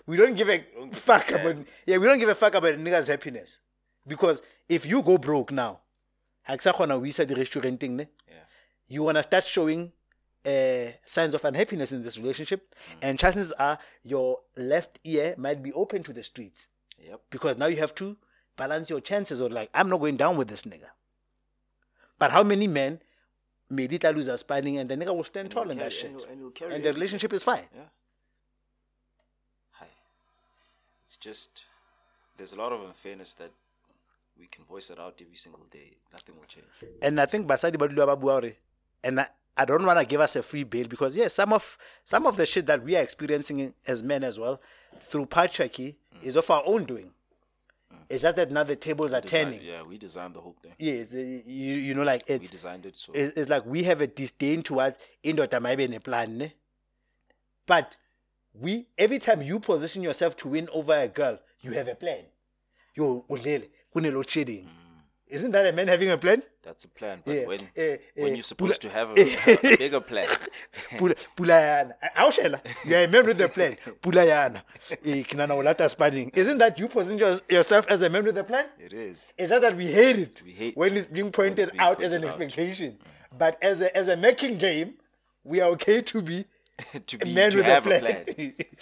We 0.05 0.17
don't 0.17 0.35
give 0.35 0.49
a 0.49 0.63
fuck 0.93 1.31
about 1.31 1.57
yeah, 1.85 1.97
we 1.97 2.05
don't 2.05 2.19
give 2.19 2.29
a 2.29 2.35
fuck 2.35 2.53
about 2.55 2.73
a 2.73 2.77
nigga's 2.77 3.07
happiness. 3.07 3.59
Because 4.07 4.41
if 4.67 4.85
you 4.85 5.01
go 5.01 5.17
broke 5.17 5.51
now, 5.51 5.79
ha 6.43 6.55
ke 6.55 6.61
sa 6.61 6.71
kgona 6.71 6.97
ho 6.97 7.05
isa 7.05 7.25
di-restauranteng 7.25 7.91
ne? 7.91 8.07
You 8.87 9.03
want 9.03 9.17
to 9.17 9.23
start 9.23 9.45
showing 9.45 9.91
uh, 10.45 10.91
signs 11.05 11.33
of 11.33 11.43
unhappiness 11.45 11.91
in 11.91 12.03
this 12.03 12.17
relationship, 12.17 12.73
and 13.01 13.19
chances 13.19 13.51
are 13.53 13.77
your 14.03 14.39
left 14.55 14.99
ear 15.03 15.35
might 15.37 15.61
be 15.61 15.73
open 15.73 16.03
to 16.03 16.13
the 16.13 16.23
streets 16.23 16.67
Yep. 17.01 17.21
because 17.29 17.57
now 17.57 17.65
you 17.67 17.77
have 17.77 17.93
to 17.95 18.17
balance 18.57 18.89
your 18.89 19.01
chances 19.01 19.39
of 19.39 19.51
like, 19.51 19.69
I'm 19.73 19.89
not 19.89 19.99
going 19.99 20.17
down 20.17 20.37
with 20.37 20.47
this 20.47 20.63
nigga. 20.63 20.89
But 22.17 22.31
how 22.31 22.43
many 22.43 22.67
men 22.67 22.99
made 23.69 23.93
it 23.93 24.03
lose 24.15 24.27
a 24.27 24.37
spanning 24.37 24.77
and 24.77 24.89
the 24.89 24.97
nigga 24.97 25.15
will 25.15 25.23
stand 25.23 25.51
tall 25.51 25.69
in 25.69 25.77
that 25.77 25.93
shit? 25.93 26.11
and 26.11 26.21
and 26.21 26.29
And 26.41 26.53
the 26.55 26.65
everything. 26.65 26.93
relationship 26.95 27.33
is 27.33 27.43
fine. 27.43 27.63
Yeah. 27.75 27.81
Hi. 29.79 29.87
It's 31.05 31.15
just 31.17 31.63
there's 32.37 32.53
a 32.53 32.57
lot 32.57 32.71
of 32.71 32.81
unfairness 32.81 33.33
that 33.35 33.51
we 34.39 34.47
can 34.47 34.63
voice 34.65 34.89
it 34.89 34.99
out 34.99 35.19
every 35.21 35.35
single 35.35 35.65
day. 35.71 35.97
Nothing 36.11 36.35
will 36.35 36.45
change. 36.47 36.65
And 37.01 37.19
I 37.19 37.25
think 37.25 37.47
Basadi 37.47 37.75
Badulu 37.75 38.05
ba 38.05 38.15
bua 38.15 38.39
hore, 38.41 38.51
and 39.03 39.19
I, 39.21 39.27
I 39.59 39.65
don't 39.65 39.85
want 39.85 39.99
to 39.99 40.05
give 40.05 40.21
us 40.21 40.37
a 40.37 40.41
free 40.41 40.63
bail 40.63 40.87
because 40.87 41.17
yes, 41.17 41.33
some 41.33 41.51
of 41.51 41.77
some 42.05 42.25
of 42.25 42.37
the 42.37 42.45
shit 42.45 42.65
that 42.67 42.81
we 42.81 42.95
are 42.95 43.01
experiencing 43.01 43.73
as 43.85 44.01
men 44.01 44.23
as 44.23 44.39
well 44.39 44.61
through 45.01 45.25
patriarchy 45.25 45.95
is 46.23 46.37
of 46.37 46.49
our 46.49 46.63
own 46.65 46.85
doing. 46.85 47.11
It's 48.09 48.23
just 48.23 48.37
that 48.37 48.51
now 48.51 48.63
the 48.63 48.77
tables 48.77 49.11
are 49.11 49.19
Design- 49.21 49.45
turning. 49.51 49.61
yeah, 49.61 49.83
we 49.83 49.97
designed 49.97 50.33
the 50.33 50.39
whole 50.41 50.55
thing. 50.63 50.71
Yes, 50.79 51.09
the- 51.09 51.43
you 51.45 51.75
you 51.75 51.93
know 51.93 52.03
like 52.03 52.23
We 52.29 52.35
it's 52.35 52.49
designed 52.49 52.85
it 52.85 52.95
so 52.95 53.11
it's, 53.13 53.37
it's 53.37 53.49
like 53.49 53.65
we 53.65 53.83
have 53.83 53.99
a 54.01 54.07
disdain 54.07 54.63
towards 54.63 54.97
indoda 55.23 55.61
maybe 55.61 55.83
a 55.93 55.99
plan, 55.99 56.37
ne? 56.37 56.53
but 57.67 57.97
we 58.53 58.87
every 58.97 59.19
time 59.19 59.41
you 59.41 59.59
position 59.59 60.01
yourself 60.03 60.37
to 60.37 60.47
win 60.47 60.69
over 60.71 60.97
a 60.97 61.09
girl, 61.09 61.37
you 61.61 61.71
have 61.73 61.89
a 61.89 61.95
plan. 61.95 62.23
You 62.95 63.25
load 64.11 64.29
shedding. 64.29 64.69
Isn't 65.29 65.51
that 65.51 65.65
a 65.67 65.71
man 65.71 65.87
having 65.87 66.09
a 66.09 66.17
plan? 66.17 66.41
that's 66.63 66.83
a 66.85 66.87
plan. 66.87 67.21
But 67.25 67.33
Yeah, 67.35 67.45
when 67.45 67.61
eh, 67.77 67.97
when 68.15 68.31
eh, 68.31 68.35
you're 68.35 68.43
supposed 68.43 68.81
pula- 68.81 68.85
to 68.85 68.89
have 68.89 69.09
a, 69.11 69.21
a 69.73 69.77
bigger 69.77 70.01
plan, 70.01 70.25
Pula 70.97 71.15
Pulayana. 71.37 71.93
Aushela. 72.17 72.59
You 72.85 72.95
are 72.95 73.03
a 73.03 73.07
man 73.07 73.25
with 73.25 73.39
a 73.41 73.47
plan. 73.49 73.77
Pulayana. 74.01 74.61
Eh, 74.91 75.23
kinana 75.23 75.53
ulata 75.55 75.89
spanning. 75.89 76.31
Isn't 76.35 76.57
that 76.57 76.79
you 76.79 76.87
position 76.87 77.19
yours- 77.19 77.41
yourself 77.49 77.85
as 77.89 78.01
a 78.01 78.09
man 78.09 78.23
with 78.25 78.37
a 78.37 78.43
plan? 78.43 78.65
it 78.79 78.93
is. 78.93 79.33
Is 79.37 79.49
that 79.49 79.61
that 79.61 79.75
we 79.77 79.87
hate 79.87 80.17
it 80.17 80.41
We 80.45 80.51
hate 80.51 80.75
when 80.77 80.97
it's 80.97 81.07
being 81.07 81.31
pointed 81.31 81.69
being 81.71 81.79
out 81.79 82.01
as 82.01 82.13
an 82.13 82.23
out. 82.23 82.29
expectation? 82.29 82.97
But 83.37 83.57
as 83.61 83.81
a 83.81 83.95
as 83.95 84.07
a 84.07 84.17
making 84.17 84.57
game, 84.57 84.95
we 85.43 85.61
are 85.61 85.69
okay 85.77 86.01
to 86.01 86.21
be 86.21 86.45
to 87.07 87.15
a 87.21 87.25
be 87.25 87.33
man 87.33 87.51
to 87.51 87.57
with 87.57 87.65
have 87.65 87.85
a 87.85 87.99
plan. 87.99 88.25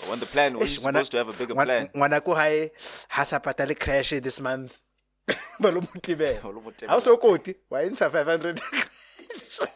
when 0.10 0.20
the 0.20 0.26
plan 0.26 0.54
when 0.54 0.60
you're 0.60 0.68
Eish, 0.68 0.80
ngwana- 0.80 1.04
supposed 1.04 1.12
to 1.12 1.18
have 1.18 1.30
a 1.30 1.34
bigger 1.34 1.54
plan. 1.56 1.90
ngwana 1.96 2.24
ko 2.24 2.36
hae 2.36 2.70
ha 3.10 3.24
sa 3.24 3.40
patale 3.40 3.76
crash 3.78 4.10
this 4.22 4.40
month 4.40 4.76
ba 5.60 5.72
lo 5.72 5.82
motebela. 5.82 6.42
Ba 6.42 6.50
lo 6.50 6.62
motebela. 6.62 6.90
Ha 6.90 6.96
o 6.96 7.00
so 7.00 7.18
koti 7.18 7.56
wa 7.70 7.82
e 7.84 7.90
ntsha 7.90 8.10
500 8.10 8.62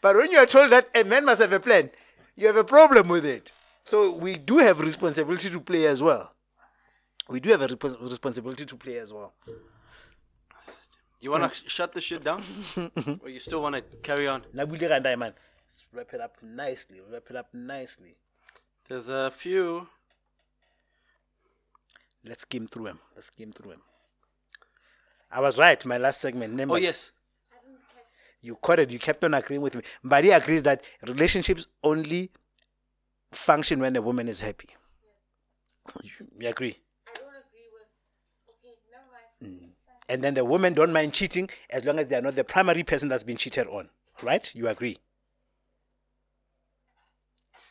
but 0.00 0.16
when 0.16 0.30
you 0.30 0.38
are 0.38 0.46
told 0.46 0.70
that 0.70 0.88
a 0.94 1.04
man 1.04 1.24
must 1.24 1.40
have 1.40 1.52
a 1.52 1.60
plan 1.60 1.90
you 2.36 2.46
have 2.46 2.56
a 2.56 2.64
problem 2.64 3.08
with 3.08 3.24
it. 3.24 3.52
So 3.84 4.10
we 4.10 4.36
do 4.38 4.58
have 4.58 4.80
responsibility 4.80 5.50
to 5.50 5.60
play 5.60 5.86
as 5.86 6.02
well. 6.02 6.32
We 7.28 7.38
do 7.40 7.50
have 7.50 7.62
a 7.62 7.68
responsibility 8.00 8.64
to 8.66 8.76
play 8.76 8.96
as 8.98 9.12
well. 9.12 9.34
You 11.20 11.30
wanna 11.30 11.50
sh- 11.54 11.62
shut 11.68 11.92
the 11.94 12.00
shit 12.00 12.22
down, 12.24 12.42
or 13.22 13.28
you 13.30 13.40
still 13.40 13.62
wanna 13.62 13.82
carry 14.02 14.26
on? 14.28 14.44
na 14.52 14.66
bule 14.66 14.88
ka 14.88 14.98
ndae, 15.00 15.16
man. 15.18 15.32
Let's 15.68 15.86
wrap 15.92 16.12
it 16.12 16.20
up 16.20 16.36
nicely 16.42 17.00
wrap 17.10 17.24
it 17.30 17.36
up 17.36 17.48
nicely. 17.52 18.16
There's 18.88 19.08
a 19.08 19.30
few. 19.30 19.88
let's 22.26 22.42
skim 22.42 22.66
through 22.66 22.86
them 22.86 22.98
let's 23.14 23.26
skim 23.26 23.52
through 23.52 23.70
them 23.72 23.82
I 25.30 25.40
was 25.40 25.58
right 25.58 25.84
my 25.84 25.98
last 25.98 26.20
segment 26.20 26.50
Oh 26.50 26.52
remember 26.52 26.78
yes, 26.78 27.10
you 28.40 28.56
caught 28.56 28.78
it. 28.78 28.90
You 28.90 28.98
kept 28.98 29.24
on 29.24 29.32
agreeing 29.34 29.62
with 29.62 29.74
me. 29.74 29.82
Mbadi 30.04 30.36
agrees 30.36 30.62
that 30.64 30.84
relationships 31.06 31.66
only 31.82 32.30
function 33.32 33.80
when 33.80 33.96
a 33.96 34.02
woman 34.02 34.28
is 34.28 34.42
happy. 34.42 34.68
You, 36.02 36.10
you 36.38 36.48
agree? 36.48 36.76
I 37.06 37.12
don't 37.14 37.26
agree 37.28 37.68
with. 37.72 37.88
Okay, 38.50 38.74
never 38.92 39.04
mind. 39.10 39.60
It's 39.72 39.82
fine. 39.82 39.96
And 40.08 40.22
then 40.22 40.34
the 40.34 40.44
women 40.44 40.74
don't 40.74 40.92
mind 40.92 41.14
cheating 41.14 41.48
as 41.70 41.84
long 41.84 41.98
as 41.98 42.08
they 42.08 42.16
are 42.16 42.22
not 42.22 42.36
the 42.36 42.44
primary 42.44 42.82
person 42.82 43.08
that's 43.08 43.24
been 43.24 43.36
cheated 43.38 43.66
on. 43.68 43.88
Right? 44.22 44.54
You 44.54 44.68
agree? 44.68 44.98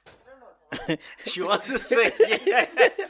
I 0.07 0.09
don't 0.29 0.39
know 0.39 0.45
what's 0.47 0.79
happening. 0.79 0.97
she 1.25 1.41
wants 1.41 1.67
to 1.67 1.77
say 1.77 2.11
yes. 2.45 2.69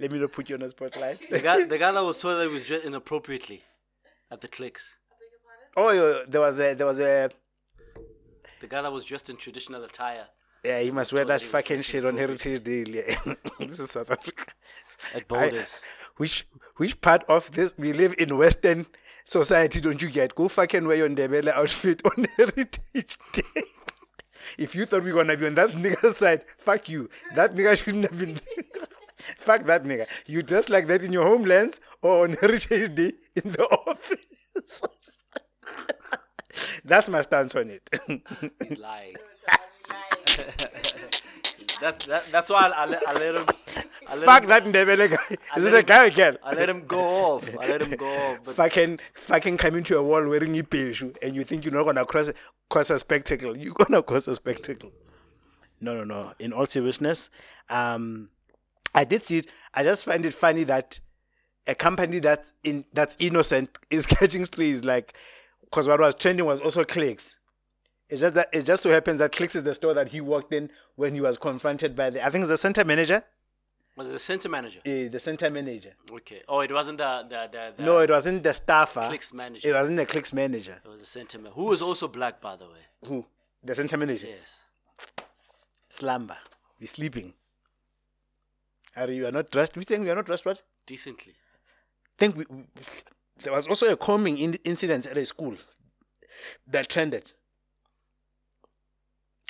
Let 0.00 0.10
me 0.12 0.18
not 0.18 0.32
put 0.32 0.48
you 0.48 0.56
on 0.56 0.60
the 0.60 0.70
spotlight. 0.70 1.30
The 1.30 1.40
guy, 1.40 1.64
the 1.64 1.78
guy 1.78 1.92
that 1.92 2.02
was 2.04 2.18
told 2.18 2.38
that 2.40 2.48
he 2.48 2.52
was 2.54 2.64
dressed 2.64 2.84
inappropriately 2.84 3.62
at 4.30 4.40
the 4.40 4.48
clicks. 4.48 4.96
I 5.10 5.14
beg 5.76 5.86
your 5.86 5.94
pardon? 5.94 6.24
oh, 6.24 6.30
there 6.30 6.40
was 6.40 6.60
a, 6.60 6.74
there 6.74 6.86
was 6.86 7.00
a, 7.00 7.30
The 8.60 8.66
guy 8.66 8.82
that 8.82 8.92
was 8.92 9.04
dressed 9.04 9.30
in 9.30 9.36
traditional 9.36 9.82
attire 9.84 10.26
yeah, 10.64 10.78
you 10.78 10.92
must 10.92 11.12
wear 11.12 11.24
that 11.24 11.40
he 11.40 11.46
fucking 11.48 11.82
shit 11.82 12.04
on 12.04 12.16
Heritage 12.16 12.62
Day. 12.62 12.84
Yeah. 12.86 13.34
this 13.58 13.80
is 13.80 13.90
South 13.90 14.10
Africa. 14.10 14.44
at 15.14 15.24
I- 15.32 15.64
which 16.18 16.46
which 16.76 17.00
part 17.00 17.24
of 17.28 17.50
this 17.52 17.74
we 17.76 17.92
live 17.92 18.14
in 18.18 18.36
Western 18.36 18.86
society 19.24 19.80
don't 19.80 20.00
you 20.00 20.10
get? 20.10 20.34
Go 20.34 20.46
fucking 20.48 20.86
wear 20.86 20.98
your 20.98 21.08
Ndebele 21.08 21.48
outfit 21.48 22.02
on 22.04 22.26
Heritage 22.36 23.18
Day. 23.32 23.62
if 24.58 24.74
you 24.74 24.84
thought 24.84 25.02
we 25.02 25.12
were 25.12 25.24
gonna 25.24 25.36
be 25.36 25.46
on 25.46 25.54
that 25.56 25.70
nigga's 25.70 26.18
side, 26.18 26.44
fuck 26.58 26.88
you. 26.88 27.08
That 27.34 27.56
nigga 27.56 27.82
shouldn't 27.82 28.08
have 28.08 28.18
been. 28.18 28.38
fuck 29.38 29.64
that 29.66 29.84
nigga. 29.84 30.06
You 30.26 30.42
dress 30.42 30.68
like 30.68 30.88
that 30.88 31.02
in 31.02 31.12
your 31.12 31.26
homelands 31.26 31.80
or 32.02 32.24
on 32.24 32.30
Rich 32.42 32.68
HD 32.68 33.12
in 33.36 33.52
the 33.52 33.64
office. 33.86 34.50
That's 36.84 37.08
my 37.08 37.22
stance 37.22 37.54
on 37.54 37.70
it. 37.70 37.88
He's 38.68 38.78
lying. 38.78 39.14
It's 39.46 39.48
a 39.48 39.52
lie. 39.88 40.72
That, 41.82 41.98
that, 42.00 42.24
that's 42.30 42.48
why 42.48 42.68
I, 42.68 42.82
I, 42.82 42.86
let, 42.86 43.08
I 43.08 43.12
let 43.14 43.34
him. 43.34 43.46
I 44.06 44.14
let 44.14 44.24
fuck 44.24 44.44
him, 44.44 44.48
that 44.50 44.64
Ndebele 44.86 45.10
guy. 45.10 45.36
Is 45.56 45.64
it 45.64 45.74
a 45.74 45.82
guy 45.82 46.10
girl? 46.10 46.36
I 46.44 46.54
let 46.54 46.68
him 46.68 46.86
go 46.86 47.00
off. 47.00 47.56
I 47.58 47.68
let 47.68 47.82
him 47.82 47.96
go 47.96 48.06
off. 48.06 48.38
But 48.44 48.54
fucking 48.54 49.00
fucking 49.14 49.56
come 49.56 49.74
into 49.74 49.98
a 49.98 50.02
wall 50.02 50.22
wearing 50.28 50.56
a 50.58 50.62
peshu 50.62 51.16
and 51.20 51.34
you 51.34 51.42
think 51.42 51.64
you're 51.64 51.74
not 51.74 51.82
gonna 51.84 52.04
cross 52.04 52.30
cause 52.70 52.92
a 52.92 53.00
spectacle. 53.00 53.56
You're 53.56 53.74
gonna 53.74 54.00
cause 54.00 54.28
a 54.28 54.36
spectacle. 54.36 54.92
No, 55.80 55.96
no, 55.96 56.04
no. 56.04 56.32
In 56.38 56.52
all 56.52 56.66
seriousness, 56.66 57.30
um, 57.68 58.28
I 58.94 59.04
did 59.04 59.24
see 59.24 59.38
it. 59.38 59.46
I 59.74 59.82
just 59.82 60.04
find 60.04 60.24
it 60.26 60.34
funny 60.34 60.64
that 60.64 61.00
a 61.66 61.74
company 61.74 62.18
that's 62.18 62.52
in 62.64 62.84
that's 62.92 63.16
innocent 63.18 63.70
is 63.90 64.06
catching 64.06 64.44
strays. 64.44 64.84
Like, 64.84 65.14
because 65.64 65.88
what 65.88 66.00
was 66.00 66.14
trending 66.14 66.44
was 66.46 66.60
also 66.60 66.84
clicks. 66.84 67.38
It's 68.08 68.20
just 68.20 68.34
that 68.34 68.48
it 68.52 68.64
just 68.64 68.82
so 68.82 68.90
happens 68.90 69.20
that 69.20 69.32
clicks 69.32 69.56
is 69.56 69.64
the 69.64 69.74
store 69.74 69.94
that 69.94 70.08
he 70.08 70.20
walked 70.20 70.52
in 70.52 70.70
when 70.96 71.14
he 71.14 71.20
was 71.20 71.38
confronted 71.38 71.96
by 71.96 72.10
the 72.10 72.24
I 72.24 72.28
think 72.28 72.42
it's 72.42 72.50
the 72.50 72.58
center 72.58 72.84
manager. 72.84 73.22
was 73.96 74.06
it 74.08 74.12
the 74.12 74.18
center 74.18 74.48
manager? 74.50 74.80
Eh, 74.84 75.08
the 75.08 75.18
center 75.18 75.48
manager. 75.48 75.94
Okay. 76.10 76.42
Oh, 76.46 76.60
it 76.60 76.70
wasn't 76.72 76.98
the 76.98 77.24
the 77.28 77.48
the, 77.50 77.72
the 77.78 77.82
No, 77.82 77.98
it 78.00 78.10
wasn't 78.10 78.42
the 78.42 78.52
staffer. 78.52 79.06
Clicks 79.08 79.32
manager. 79.32 79.68
It 79.70 79.72
wasn't 79.72 79.96
the 79.96 80.04
clicks 80.06 80.32
manager. 80.34 80.78
It 80.84 80.88
was 80.88 81.00
the 81.00 81.06
center 81.06 81.38
manager. 81.38 81.54
who 81.54 81.64
was 81.64 81.80
also 81.80 82.06
black, 82.08 82.42
by 82.42 82.56
the 82.56 82.66
way. 82.66 82.84
Who? 83.06 83.24
The 83.64 83.74
center 83.74 83.96
manager. 83.96 84.26
Yes. 84.26 84.60
Slumber. 85.88 86.36
Be 86.80 86.86
sleeping. 86.86 87.32
Are 88.96 89.10
you 89.10 89.26
are 89.26 89.32
not 89.32 89.50
dressed? 89.50 89.76
We 89.76 89.84
think 89.84 90.04
we 90.04 90.10
are 90.10 90.14
not 90.14 90.26
dressed, 90.26 90.44
what? 90.44 90.62
Decently. 90.86 91.34
think 92.18 92.36
we, 92.36 92.44
we- 92.50 92.64
there 93.42 93.52
was 93.52 93.66
also 93.66 93.88
a 93.90 93.96
combing 93.96 94.38
in, 94.38 94.54
incident 94.64 95.06
at 95.06 95.16
a 95.16 95.24
school 95.26 95.56
that 96.66 96.88
trended 96.88 97.32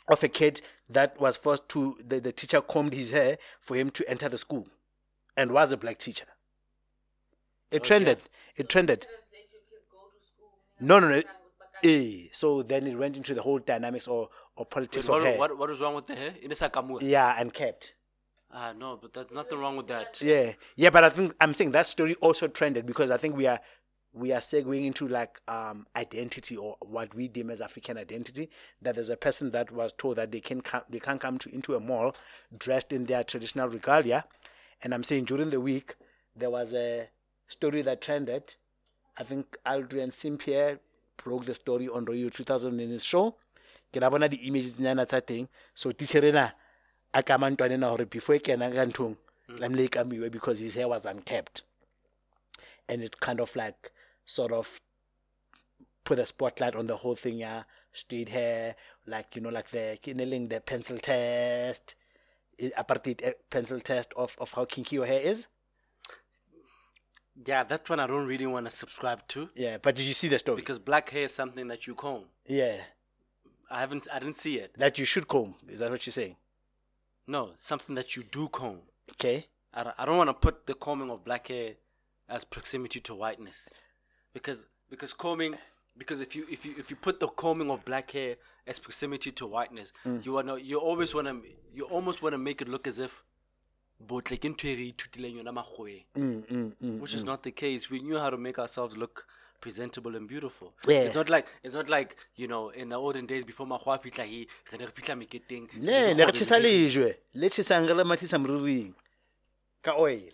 of 0.09 0.23
a 0.23 0.29
kid 0.29 0.61
that 0.89 1.21
was 1.21 1.37
forced 1.37 1.69
to 1.71 1.97
the, 2.05 2.21
the 2.21 2.33
teacher 2.33 2.61
combed 2.61 2.95
his 2.95 3.11
hair 3.11 3.39
for 3.61 3.77
him 3.77 3.91
to 3.91 4.09
enter 4.09 4.29
the 4.29 4.39
school 4.39 4.67
and 5.37 5.53
was 5.53 5.73
a 5.73 5.77
black 5.77 5.99
teacher 5.99 6.25
it 7.71 7.83
trended 7.83 8.19
it 8.57 8.69
trended 8.69 9.01
Just 9.03 9.13
let 9.33 9.41
your 9.53 9.61
kids 9.71 9.87
go 9.91 9.99
to 10.19 10.25
school. 10.25 10.51
no 10.81 10.99
no 11.01 11.09
no 11.09 11.23
Eh, 11.85 12.29
so 12.33 12.63
then 12.63 12.87
it 12.87 12.97
went 12.97 13.17
into 13.17 13.35
the 13.35 13.43
whole 13.43 13.59
dynamics 13.59 14.07
or, 14.07 14.29
or 14.57 14.65
politics 14.65 15.09
Wait, 15.09 15.17
of 15.17 15.21
what, 15.23 15.29
hair. 15.29 15.39
what, 15.39 15.59
what 15.59 15.71
is 15.71 15.81
wrong 15.81 15.95
with 15.97 16.07
the 16.07 16.15
hair? 16.15 16.31
Inesa 16.41 16.71
kamua. 16.71 17.01
Yeah, 17.03 17.35
and 17.37 17.53
kept. 17.53 17.95
Ah, 18.55 18.75
no, 18.79 18.99
but 19.01 19.15
there's 19.15 19.31
nothing 19.31 19.59
wrong 19.59 19.77
with 19.77 19.87
that. 19.87 20.21
Yeah, 20.21 20.53
yeah, 20.77 20.91
but 20.91 21.05
I 21.05 21.09
think 21.09 21.35
I'm 21.41 21.55
saying 21.55 21.71
that 21.73 21.87
story 21.87 22.15
also 22.17 22.49
trended 22.49 22.85
because 22.85 23.11
I 23.11 23.17
think 23.17 23.35
we 23.35 23.47
are 23.47 23.59
we 24.13 24.31
are 24.31 24.41
segueing 24.41 24.85
into 24.85 25.09
like 25.09 25.41
um 25.49 25.87
identity 25.97 26.57
or 26.57 26.77
what 26.81 27.15
we 27.15 27.29
deem 27.29 27.51
as 27.51 27.63
African 27.63 27.97
identity. 27.97 28.51
That 28.83 28.97
there's 28.97 29.09
a 29.09 29.17
person 29.17 29.53
that 29.53 29.71
was 29.71 29.95
told 29.95 30.17
that 30.17 30.33
they 30.33 30.41
can 30.41 30.61
come 30.61 30.83
they 30.91 31.01
can't 31.01 31.19
come 31.21 31.39
to 31.39 31.55
into 31.55 31.75
a 31.77 31.81
mall 31.81 32.15
dressed 32.57 32.93
in 32.93 33.07
their 33.07 33.25
traditional 33.25 33.69
regalia, 33.69 34.27
and 34.83 34.93
I'm 34.93 35.05
saying 35.05 35.25
during 35.25 35.49
the 35.49 35.61
week 35.61 35.95
there 36.37 36.51
was 36.51 36.75
a 36.75 37.09
story 37.49 37.81
that 37.83 38.03
trended. 38.03 38.57
I 39.19 39.23
think 39.23 39.57
Aldrin 39.67 40.13
Sampear 40.13 40.81
broke 41.17 41.45
the 41.47 41.55
story 41.55 41.89
on 41.89 42.05
Royal 42.05 42.31
2000 42.31 42.81
in 42.81 42.91
his 42.91 43.05
show. 43.05 43.37
Ke 43.93 44.01
la 44.01 44.11
bona 44.11 44.29
di 44.29 44.37
images 44.49 44.79
nyana 44.79 45.07
tsa 45.07 45.21
teng. 45.23 45.49
So 45.75 45.91
teacher 45.93 46.25
ena 46.25 46.55
a 47.15 47.23
ka 47.23 47.39
mantwane 47.39 47.79
na 47.79 47.89
hore 47.89 48.05
before 48.07 48.37
e 48.37 48.41
kena 48.41 48.71
ka 48.73 48.85
nthong 48.87 49.17
tlamehile 49.57 49.85
e 49.85 49.89
kamiwe 49.89 50.31
because 50.31 50.61
his 50.61 50.75
hair 50.75 50.89
was 50.89 51.05
unkept. 51.07 51.63
And 52.89 53.03
it 53.03 53.21
kind 53.21 53.41
of 53.41 53.55
like 53.57 53.93
sort 54.27 54.53
of 54.53 54.81
put 56.05 56.19
a 56.19 56.27
spotlight 56.27 56.75
on 56.75 56.87
the 56.87 56.97
whole 56.97 57.15
thing 57.17 57.39
yeah. 57.39 57.63
Straight 57.93 58.31
hair 58.31 58.75
like 59.07 59.37
you 59.37 59.43
know 59.43 59.51
like 59.51 59.71
the 59.71 59.99
kinneling 60.03 60.49
the 60.49 60.61
pencil 60.61 60.99
test. 60.99 61.95
Apartheid 62.79 63.21
eh, 63.23 63.33
pencil 63.51 63.81
test 63.81 64.13
of, 64.17 64.37
of 64.39 64.53
how 64.53 64.65
kinky 64.65 64.97
your 64.97 65.07
hair 65.07 65.21
is. 65.21 65.47
Yeah, 67.47 67.65
that 67.65 67.89
one 67.89 67.99
I 68.01 68.07
don't 68.07 68.27
really 68.27 68.47
want 68.47 68.67
to 68.67 68.71
subscribe 68.71 69.27
to. 69.29 69.51
Yeah 69.55 69.77
but 69.83 69.95
did 69.97 70.05
you 70.07 70.15
see 70.15 70.29
the 70.29 70.39
story? 70.39 70.57
Because 70.57 70.79
black 70.79 71.11
hair 71.11 71.25
is 71.25 71.35
something 71.35 71.67
that 71.69 71.87
you 71.87 71.95
comb. 71.95 72.25
yeah. 72.47 72.77
I 73.71 73.81
haven't, 73.81 74.07
I 74.13 74.19
didn't 74.19 74.37
see 74.37 74.57
it. 74.59 74.75
that 74.77 74.99
you 74.99 75.07
should 75.07 75.27
comb 75.29 75.55
is 75.67 75.79
that 75.81 75.91
what 75.91 76.05
you're 76.07 76.13
saying 76.13 76.37
No, 77.27 77.51
something 77.59 77.95
that 77.95 78.17
you 78.17 78.23
do 78.25 78.49
comb. 78.49 78.81
okay 79.13 79.47
I 79.75 79.85
don't, 79.85 79.95
I 79.99 80.05
don't 80.05 80.19
want 80.19 80.29
to 80.29 80.35
put 80.35 80.67
the 80.67 80.75
combing 80.75 81.11
of 81.11 81.25
black 81.25 81.49
hair 81.49 81.75
as 82.29 82.45
proximity 82.45 83.01
to 83.01 83.15
whiteness, 83.15 83.69
because 84.35 84.61
because 84.91 85.13
combing 85.15 85.57
because 85.97 86.21
if 86.21 86.35
you 86.37 86.47
if 86.51 86.65
you 86.67 86.75
if 86.79 86.91
you 86.91 86.97
put 86.97 87.21
the 87.21 87.29
combing 87.29 87.71
of 87.71 87.85
black 87.85 88.11
hair 88.11 88.37
as 88.67 88.79
proximity 88.79 89.33
to 89.33 89.47
whiteness, 89.47 89.93
mm. 90.07 90.25
you 90.25 90.33
wanna 90.33 90.57
you 90.59 90.79
always 90.79 91.15
wanna 91.15 91.41
you 91.75 91.85
almost 91.85 92.23
wanna 92.23 92.39
make 92.39 92.61
it 92.61 92.69
look 92.69 92.87
as 92.87 92.99
if 92.99 93.25
botle 94.07 94.37
ke 94.37 94.49
ntho 94.51 94.69
e 94.69 94.75
re 94.75 94.93
ithutileng 94.93 95.37
yona 95.39 95.53
makgweng. 95.53 96.05
Mm, 96.17 96.73
mm, 96.83 97.01
which 97.01 97.15
is 97.15 97.25
not 97.25 97.43
the 97.43 97.53
case. 97.53 97.89
We 97.91 98.01
knew 98.01 98.19
how 98.19 98.31
to 98.31 98.37
make 98.37 98.59
ourselves 98.59 98.97
look 98.97 99.27
presentable 99.63 100.17
and 100.19 100.27
beautiful. 100.29 100.73
Yeah. 100.89 101.07
It's 101.07 101.15
not 101.15 101.31
like 101.31 101.47
it's 101.63 101.75
not 101.75 101.89
like 101.89 102.17
you 102.37 102.49
know 102.53 102.69
in 102.83 102.89
the 102.91 102.97
olden 102.97 103.27
days 103.33 103.45
before 103.51 103.67
makgwa 103.73 103.95
a 103.97 103.99
fihla 104.05 104.25
he 104.33 104.41
re 104.73 104.79
ne 104.79 104.85
re 104.91 104.93
fihla 104.99 105.15
meketeng 105.23 105.69
ne 105.89 106.15
ne 106.19 106.25
re 106.29 106.33
tjhesa 106.33 106.59
lejwe 106.67 107.09
le 107.43 107.49
tjhesang 107.49 107.87
re 107.89 107.95
le 107.95 108.05
mathisa 108.05 108.39
ka 109.83 109.95
oil 109.99 110.33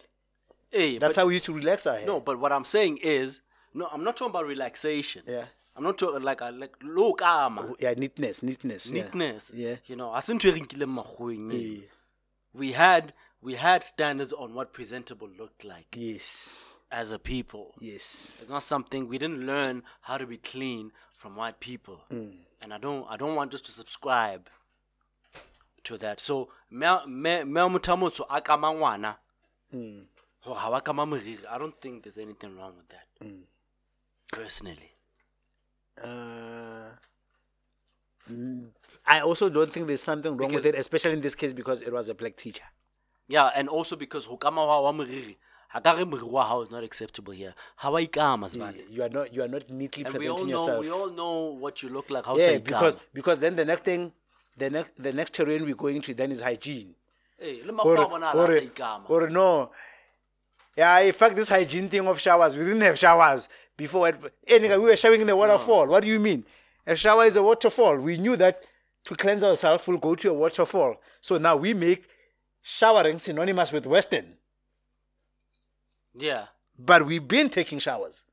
Hey, 0.70 0.98
that's 0.98 1.15
but- 1.16 1.20
how 1.23 1.26
we 1.26 1.34
used 1.34 1.47
to 1.47 1.55
relax 1.55 1.86
our 1.86 1.97
hair 1.97 2.07
No, 2.07 2.20
but 2.20 2.39
what 2.39 2.52
I'm 2.52 2.65
saying 2.66 2.98
is, 2.98 3.40
no, 3.73 3.86
I'm 3.90 4.05
not 4.05 4.16
talking 4.18 4.31
about 4.34 4.47
relaxation. 4.47 5.23
Yeah. 5.26 5.47
I'm 5.74 5.84
not 5.84 5.97
talking 5.97 6.23
like 6.23 6.40
a 6.42 6.50
like 6.50 6.74
low 6.82 7.12
karma, 7.15 7.62
oh, 7.70 7.76
yeah 7.78 7.94
neatness 7.97 8.42
neatness 8.42 8.90
neatness. 8.92 9.50
yeah 9.55 9.76
You 9.86 9.97
know, 9.97 10.10
I 10.12 10.20
ntho 10.20 10.52
re 10.52 10.60
nkileng 10.60 10.92
makgoweng 10.98 11.52
eo. 11.52 11.60
Yeah. 11.60 11.86
We 12.52 12.73
had 12.73 13.12
we 13.41 13.55
had 13.55 13.84
standards 13.84 14.33
on 14.33 14.55
what 14.55 14.73
presentable 14.73 15.28
looked 15.39 15.65
like 15.65 15.86
yes 15.97 16.81
as 16.91 17.12
a 17.12 17.18
people. 17.18 17.75
yes 17.81 18.41
It's 18.42 18.50
not 18.50 18.62
something 18.62 19.08
we 19.08 19.18
didn't 19.18 19.47
learn 19.47 19.83
how 20.02 20.18
to 20.18 20.26
be 20.26 20.36
clean 20.39 20.92
from 21.12 21.36
white 21.36 21.60
people, 21.60 22.00
Mm. 22.10 22.33
and 22.62 22.73
I 22.75 22.78
don't 22.78 23.07
I 23.08 23.17
don't 23.17 23.34
want 23.34 23.55
us 23.55 23.60
to 23.62 23.73
subscribe 23.73 24.49
to 25.84 25.99
that. 25.99 26.20
So 26.20 26.49
me 26.70 26.86
me 27.07 27.44
me 27.44 27.60
motho 27.60 27.92
a 27.92 27.97
motsho 27.97 28.25
a 28.31 28.41
kama 28.41 28.73
ngwana 28.73 29.17
Mm. 29.75 30.07
hore 30.41 30.57
ha 30.57 30.70
wa 30.70 30.81
kama 30.81 31.07
moriri. 31.07 31.44
I 31.47 31.58
don't 31.58 31.78
think 31.81 32.02
there's 32.05 32.18
anything 32.18 32.57
wrong 32.57 32.75
with 32.76 32.89
that. 32.89 33.07
Mm. 33.20 33.42
Personally, 34.33 34.91
Uh, 36.02 36.91
I 39.07 39.20
also 39.20 39.49
don't 39.49 39.73
think 39.73 39.86
there's 39.86 40.02
something 40.02 40.36
wrong 40.36 40.52
with 40.52 40.67
it, 40.67 40.75
especially 40.75 41.15
in 41.15 41.20
this 41.23 41.34
case 41.34 41.52
because 41.52 41.81
it 41.81 41.92
was 41.92 42.08
a 42.08 42.15
black 42.15 42.36
teacher. 42.36 42.65
Yeah, 43.28 43.50
and 43.55 43.68
also 43.68 43.97
because 43.97 44.24
ho 44.26 44.36
kama 44.36 44.65
wa 44.65 44.81
wa 44.81 44.92
moriri 44.92 45.36
ha 45.68 45.81
ka 45.81 45.92
re 45.92 46.05
moriri 46.05 46.31
wa 46.31 46.44
hao 46.44 46.62
is 46.62 46.70
not 46.70 46.82
acceptable 46.82 47.32
here. 47.32 47.55
Ha 47.76 47.90
wa 47.90 47.98
ikama. 48.00 48.48
You 48.90 49.02
are 49.02 49.08
not 49.08 49.32
you 49.32 49.42
are 49.42 49.48
not 49.48 49.68
neatly 49.70 50.05
presenting. 50.05 50.15
And 50.15 50.18
we 50.18 50.28
all 50.28 50.34
presenting 50.36 50.55
know 50.55 50.60
yourself. 50.60 50.84
we 50.84 50.90
all 50.90 51.10
know 51.10 51.40
what 51.60 51.82
you 51.82 51.89
look 51.90 52.10
like. 52.10 52.24
How 52.26 52.36
yeah, 52.36 52.58
because 52.58 52.97
because 53.12 53.39
then 53.39 53.55
the 53.57 53.65
next 53.65 53.84
thing, 53.84 54.12
the 54.57 54.70
next 54.70 55.02
the 55.02 55.12
next 55.12 55.34
terrain 55.34 55.65
we're 55.65 55.74
going 55.74 56.00
to 56.02 56.15
then 56.15 56.32
is 56.32 56.40
hygiene. 56.40 56.94
hey, 57.39 57.60
Or, 57.60 57.73
makgwa 57.73 58.05
a 58.05 58.08
bonahala 58.08 58.78
a 58.81 59.12
or, 59.12 59.24
or 59.24 59.31
no. 59.31 59.70
Yeah, 60.76 61.00
in 61.00 61.12
fact, 61.12 61.34
this 61.34 61.48
hygiene 61.48 61.89
thing 61.89 62.07
of 62.07 62.20
showers, 62.20 62.57
we 62.57 62.65
didn't 62.65 62.82
have 62.82 62.97
showers 62.97 63.48
before. 63.76 64.12
Hey, 64.47 64.60
we 64.78 64.84
were 64.84 64.97
showering 64.97 65.20
in 65.23 65.26
the 65.26 65.34
waterfall. 65.34 65.89
What 65.89 66.05
do 66.05 66.08
you 66.08 66.20
mean? 66.20 66.44
A 66.86 66.94
shower 66.94 67.24
is 67.24 67.36
a 67.36 67.42
waterfall. 67.42 67.97
We 67.97 68.16
knew 68.16 68.36
that 68.36 68.62
to 69.05 69.15
cleanse 69.16 69.42
ourselves, 69.42 69.86
we'll 69.89 69.98
go 69.98 70.15
to 70.15 70.31
a 70.31 70.34
waterfall. 70.34 70.97
So 71.20 71.39
now 71.39 71.57
we 71.57 71.74
make 71.74 72.08
showering 72.68 73.18
synonymous 73.18 73.72
with 73.72 73.86
Western. 73.86 74.34
Yeah. 76.14 76.47
But 76.78 77.06
we've 77.06 77.26
been 77.26 77.48
taking 77.48 77.78
showers 77.78 78.24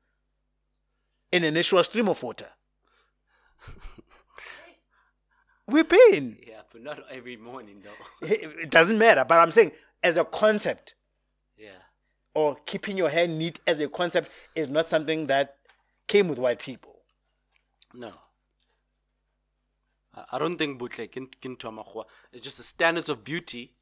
in 1.32 1.42
a 1.42 1.50
natural 1.50 1.82
stream 1.84 2.08
of 2.08 2.22
water. 2.22 2.48
we've 5.66 5.88
been. 5.88 6.36
Yeah, 6.46 6.60
but 6.70 6.82
not 6.82 7.00
every 7.10 7.36
morning 7.36 7.82
though. 7.82 8.26
It 8.28 8.70
doesn't 8.70 8.98
matter. 8.98 9.24
But 9.26 9.40
I'm 9.40 9.52
saying, 9.52 9.72
as 10.02 10.18
a 10.18 10.24
concept, 10.24 10.94
yeah. 11.56 11.82
or 12.34 12.56
keeping 12.66 12.98
your 12.98 13.08
hair 13.08 13.26
neat 13.26 13.60
as 13.66 13.80
a 13.80 13.88
concept 13.88 14.30
is 14.54 14.68
not 14.68 14.88
something 14.88 15.28
that 15.28 15.56
came 16.06 16.28
with 16.28 16.38
white 16.38 16.58
people. 16.58 17.00
No. 17.94 18.12
I- 20.14 20.38
don't 20.38 20.56
think 20.58 20.78
bootleg 20.78 21.12
kin 21.12 21.28
kin 21.40 21.56
to 21.56 21.70
makgwa. 21.70 22.04
It's 22.32 22.44
just 22.44 22.58
the 22.58 22.64
standards 22.64 23.08
of 23.08 23.24
beauty. 23.24 23.75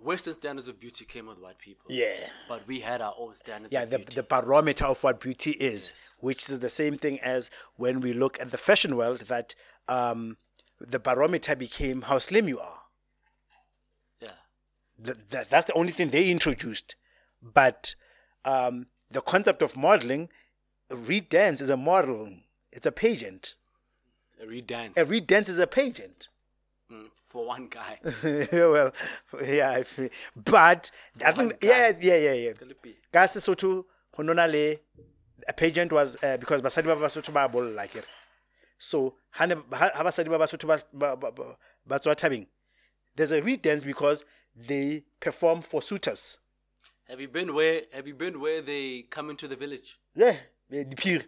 Western 0.00 0.36
standards 0.36 0.68
of 0.68 0.78
beauty 0.78 1.04
came 1.04 1.26
with 1.26 1.38
white 1.38 1.58
people. 1.58 1.90
Yeah. 1.90 2.28
But 2.48 2.66
we 2.68 2.80
had 2.80 3.00
our 3.02 3.14
own 3.18 3.34
standards 3.34 3.72
Yeah, 3.72 3.82
of 3.82 3.90
the, 3.90 3.98
beauty. 3.98 4.14
the 4.14 4.22
barometer 4.22 4.86
of 4.86 5.02
what 5.02 5.20
beauty 5.20 5.50
is, 5.52 5.92
which 6.20 6.48
is 6.48 6.60
the 6.60 6.68
same 6.68 6.96
thing 6.96 7.18
as 7.20 7.50
when 7.76 8.00
we 8.00 8.12
look 8.12 8.40
at 8.40 8.50
the 8.52 8.58
fashion 8.58 8.96
world, 8.96 9.22
that 9.22 9.54
um, 9.88 10.36
the 10.80 10.98
barometer 11.00 11.56
became 11.56 12.02
how 12.02 12.18
slim 12.18 12.46
you 12.46 12.60
are. 12.60 12.80
yeah. 14.20 14.28
Th- 15.04 15.16
that, 15.30 15.50
that's 15.50 15.66
the 15.66 15.74
only 15.74 15.90
thing 15.92 16.10
they 16.10 16.30
introduced. 16.30 16.94
But 17.42 17.94
um, 18.44 18.86
the 19.10 19.20
concept 19.20 19.62
of 19.62 19.76
modeling, 19.76 20.28
Reed 20.90 21.28
Dance 21.28 21.60
is 21.60 21.70
a 21.70 21.76
model, 21.76 22.30
it's 22.72 22.86
a 22.86 22.92
pageant. 22.92 23.54
A 24.40 24.46
redance 24.46 24.96
A 24.96 25.04
Reed 25.04 25.26
Dance 25.26 25.48
is 25.48 25.58
a 25.58 25.66
pageant. 25.66 26.28
For 27.28 27.46
one 27.46 27.68
guy. 27.68 27.98
well, 28.52 28.92
yeah, 29.44 29.70
I 29.70 29.82
feel- 29.82 30.08
but 30.36 30.90
I 31.24 31.32
think 31.32 31.58
yeah, 31.62 31.92
yeah, 32.00 32.16
yeah, 32.16 32.32
yeah. 32.32 32.52
Ka 33.12 33.20
Sesotho 33.26 33.84
ho 34.14 34.22
nona 34.22 34.46
le 34.48 34.76
a 35.46 35.52
pageant 35.52 35.92
was 35.92 36.16
uh, 36.22 36.36
because 36.36 36.62
basadi 36.62 36.84
ba 36.84 36.96
Basotho 36.96 37.32
ba 37.32 37.48
bolla 37.48 37.74
like 37.74 37.96
it. 37.96 38.04
So 38.78 39.14
ha 39.30 39.46
ha 39.46 40.02
basadi 40.04 40.28
ba 40.28 40.38
Basotho 40.38 40.66
ba 40.92 41.16
ba 41.16 41.98
tswa 41.98 42.14
thabeng. 42.14 42.46
There's 43.16 43.30
a 43.32 43.42
reed 43.42 43.62
dance 43.62 43.84
because 43.84 44.24
they 44.56 45.04
perform 45.20 45.62
for 45.62 45.82
suitors. 45.82 46.38
Have 47.08 47.20
you 47.20 47.28
been 47.28 47.54
where 47.54 47.82
have 47.92 48.06
you 48.06 48.14
been 48.14 48.40
where 48.40 48.60
they 48.62 49.02
come 49.10 49.30
into 49.30 49.48
the 49.48 49.56
village? 49.56 49.98
Yeah, 50.14 50.36
eh, 50.72 50.84
diphiri. 50.84 51.24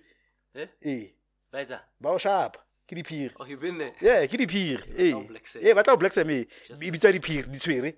Eh? 0.55 0.67
Eh, 0.83 1.05
Better. 1.53 1.81
ba 2.01 2.11
o 2.11 2.19
sharp. 2.19 2.57
Ke. 2.95 3.31
Oh, 3.39 3.45
you've 3.47 3.61
been 3.61 3.79
there? 3.79 3.93
Yeah, 4.01 4.27
ke 4.27 4.37
diphiri. 4.37 4.83
Eh. 4.99 5.13
o 5.15 5.21
blacksem. 5.31 5.63
Eh, 5.63 5.73
ba 5.75 5.83
tla 5.83 5.95
o 5.95 5.97
blacksem 5.97 6.29
eh. 6.31 6.45
E 6.81 6.91
bitswa 6.91 7.13
diphiri, 7.13 7.49
di 7.51 7.59
tshwere. 7.59 7.95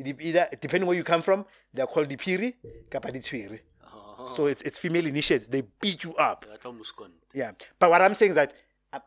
Di- 0.00 0.16
Either 0.20 0.48
depending 0.60 0.86
where 0.86 0.96
you 0.96 1.04
come 1.04 1.20
from, 1.22 1.44
they 1.74 1.82
are 1.82 1.86
called 1.86 2.08
diphiri 2.08 2.54
kapa 2.90 3.12
di 3.12 3.18
tshwere. 3.20 3.60
Oh, 3.92 4.26
So 4.26 4.46
it's 4.46 4.62
it's 4.62 4.78
female 4.78 5.06
initiates. 5.06 5.46
They 5.48 5.62
beat 5.80 6.04
you 6.04 6.14
up. 6.16 6.44
that 6.48 6.64
one 6.64 6.78
was 6.78 6.90
gone. 6.92 7.12
Yeah. 7.34 7.52
But 7.78 7.90
what 7.90 8.00
I'm 8.00 8.14
saying 8.14 8.30
is 8.30 8.36
that 8.36 8.54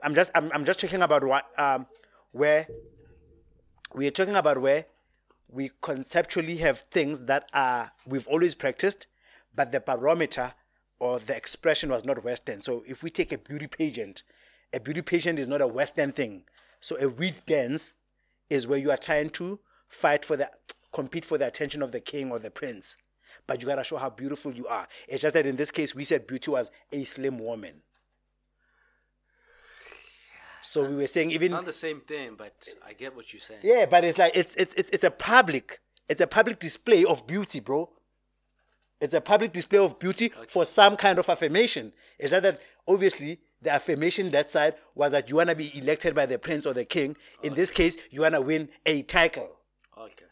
I'm 0.03 0.13
just 0.13 0.29
I'm, 0.35 0.51
I'm 0.53 0.65
just 0.65 0.79
talking 0.79 1.01
about 1.01 1.23
what 1.23 1.45
um 1.57 1.87
where 2.31 2.67
we 3.95 4.07
are 4.07 4.11
talking 4.11 4.35
about 4.35 4.59
where 4.61 4.85
we 5.51 5.69
conceptually 5.81 6.57
have 6.57 6.79
things 6.91 7.23
that 7.25 7.47
are 7.53 7.91
we've 8.07 8.27
always 8.27 8.55
practiced, 8.55 9.07
but 9.55 9.71
the 9.71 9.79
barometer 9.79 10.53
or 10.99 11.19
the 11.19 11.35
expression 11.35 11.89
was 11.89 12.05
not 12.05 12.23
Western. 12.23 12.61
So 12.61 12.83
if 12.87 13.03
we 13.03 13.09
take 13.09 13.31
a 13.31 13.37
beauty 13.37 13.67
pageant, 13.67 14.23
a 14.73 14.79
beauty 14.79 15.01
pageant 15.01 15.39
is 15.39 15.47
not 15.47 15.61
a 15.61 15.67
Western 15.67 16.11
thing. 16.11 16.43
So 16.81 16.97
a 16.99 17.07
reed 17.07 17.41
dance 17.45 17.93
is 18.49 18.67
where 18.67 18.79
you 18.79 18.91
are 18.91 18.97
trying 18.97 19.29
to 19.31 19.59
fight 19.87 20.25
for 20.25 20.35
the 20.35 20.49
compete 20.91 21.25
for 21.25 21.37
the 21.37 21.47
attention 21.47 21.81
of 21.81 21.91
the 21.91 21.99
king 21.99 22.31
or 22.31 22.39
the 22.39 22.51
prince. 22.51 22.97
But 23.47 23.61
you 23.61 23.67
gotta 23.67 23.83
show 23.83 23.97
how 23.97 24.09
beautiful 24.09 24.53
you 24.53 24.67
are. 24.67 24.87
It's 25.07 25.21
just 25.21 25.33
that 25.33 25.45
in 25.45 25.55
this 25.55 25.71
case 25.71 25.95
we 25.95 26.03
said 26.03 26.27
beauty 26.27 26.51
was 26.51 26.71
a 26.91 27.03
slim 27.03 27.39
woman. 27.39 27.81
So 30.61 30.85
we 30.89 30.95
were 30.95 31.07
saying 31.07 31.31
even 31.31 31.47
it's 31.47 31.51
Not 31.51 31.65
the 31.65 31.73
same 31.73 32.01
thing, 32.01 32.35
but 32.37 32.53
I 32.85 32.93
get 32.93 33.15
what 33.15 33.33
you're 33.33 33.41
saying. 33.41 33.59
yeah, 33.63 33.85
but 33.85 34.03
it's 34.03 34.17
like 34.17 34.35
it's 34.35 34.55
it's 34.55 34.73
it's 34.75 34.89
it's 34.91 35.03
a 35.03 35.11
public 35.11 35.79
it's 36.07 36.21
a 36.21 36.27
public 36.27 36.59
display 36.59 37.05
of 37.05 37.27
beauty, 37.27 37.59
bro. 37.59 37.89
It's 39.01 39.13
a 39.13 39.21
public 39.21 39.51
display 39.51 39.79
of 39.79 39.99
beauty 39.99 40.31
for 40.47 40.63
some 40.63 40.95
kind 40.95 41.19
of 41.19 41.27
affirmation. 41.27 41.91
It's 42.17 42.31
not 42.31 42.43
that 42.43 42.61
obviously 42.87 43.39
the 43.63 43.71
affirmation 43.71 44.31
that 44.31 44.51
side 44.51 44.75
was 44.95 45.11
that 45.11 45.29
you 45.29 45.37
wanna 45.37 45.55
be 45.55 45.75
elected 45.77 46.13
by 46.13 46.25
the 46.25 46.37
prince 46.37 46.65
or 46.65 46.73
the 46.73 46.85
king. 46.85 47.15
In 47.41 47.53
this 47.53 47.71
case, 47.71 47.97
you 48.11 48.21
wanna 48.21 48.41
win 48.41 48.69
a 48.85 49.01
title 49.03 49.49
oh, 49.97 50.03
Okay. 50.05 50.25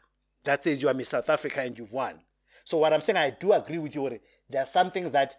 that 0.43 0.63
says 0.63 0.81
you 0.81 0.89
are 0.89 0.93
Miss 0.93 1.09
South 1.09 1.29
Africa 1.29 1.61
and 1.61 1.77
you've 1.77 1.91
won. 1.91 2.19
So 2.63 2.77
what 2.77 2.93
I'm 2.93 3.01
saying, 3.01 3.17
I 3.17 3.31
do 3.31 3.53
agree 3.53 3.79
with 3.79 3.95
you. 3.95 4.19
There 4.49 4.61
are 4.61 4.65
some 4.65 4.91
things 4.91 5.11
that 5.11 5.37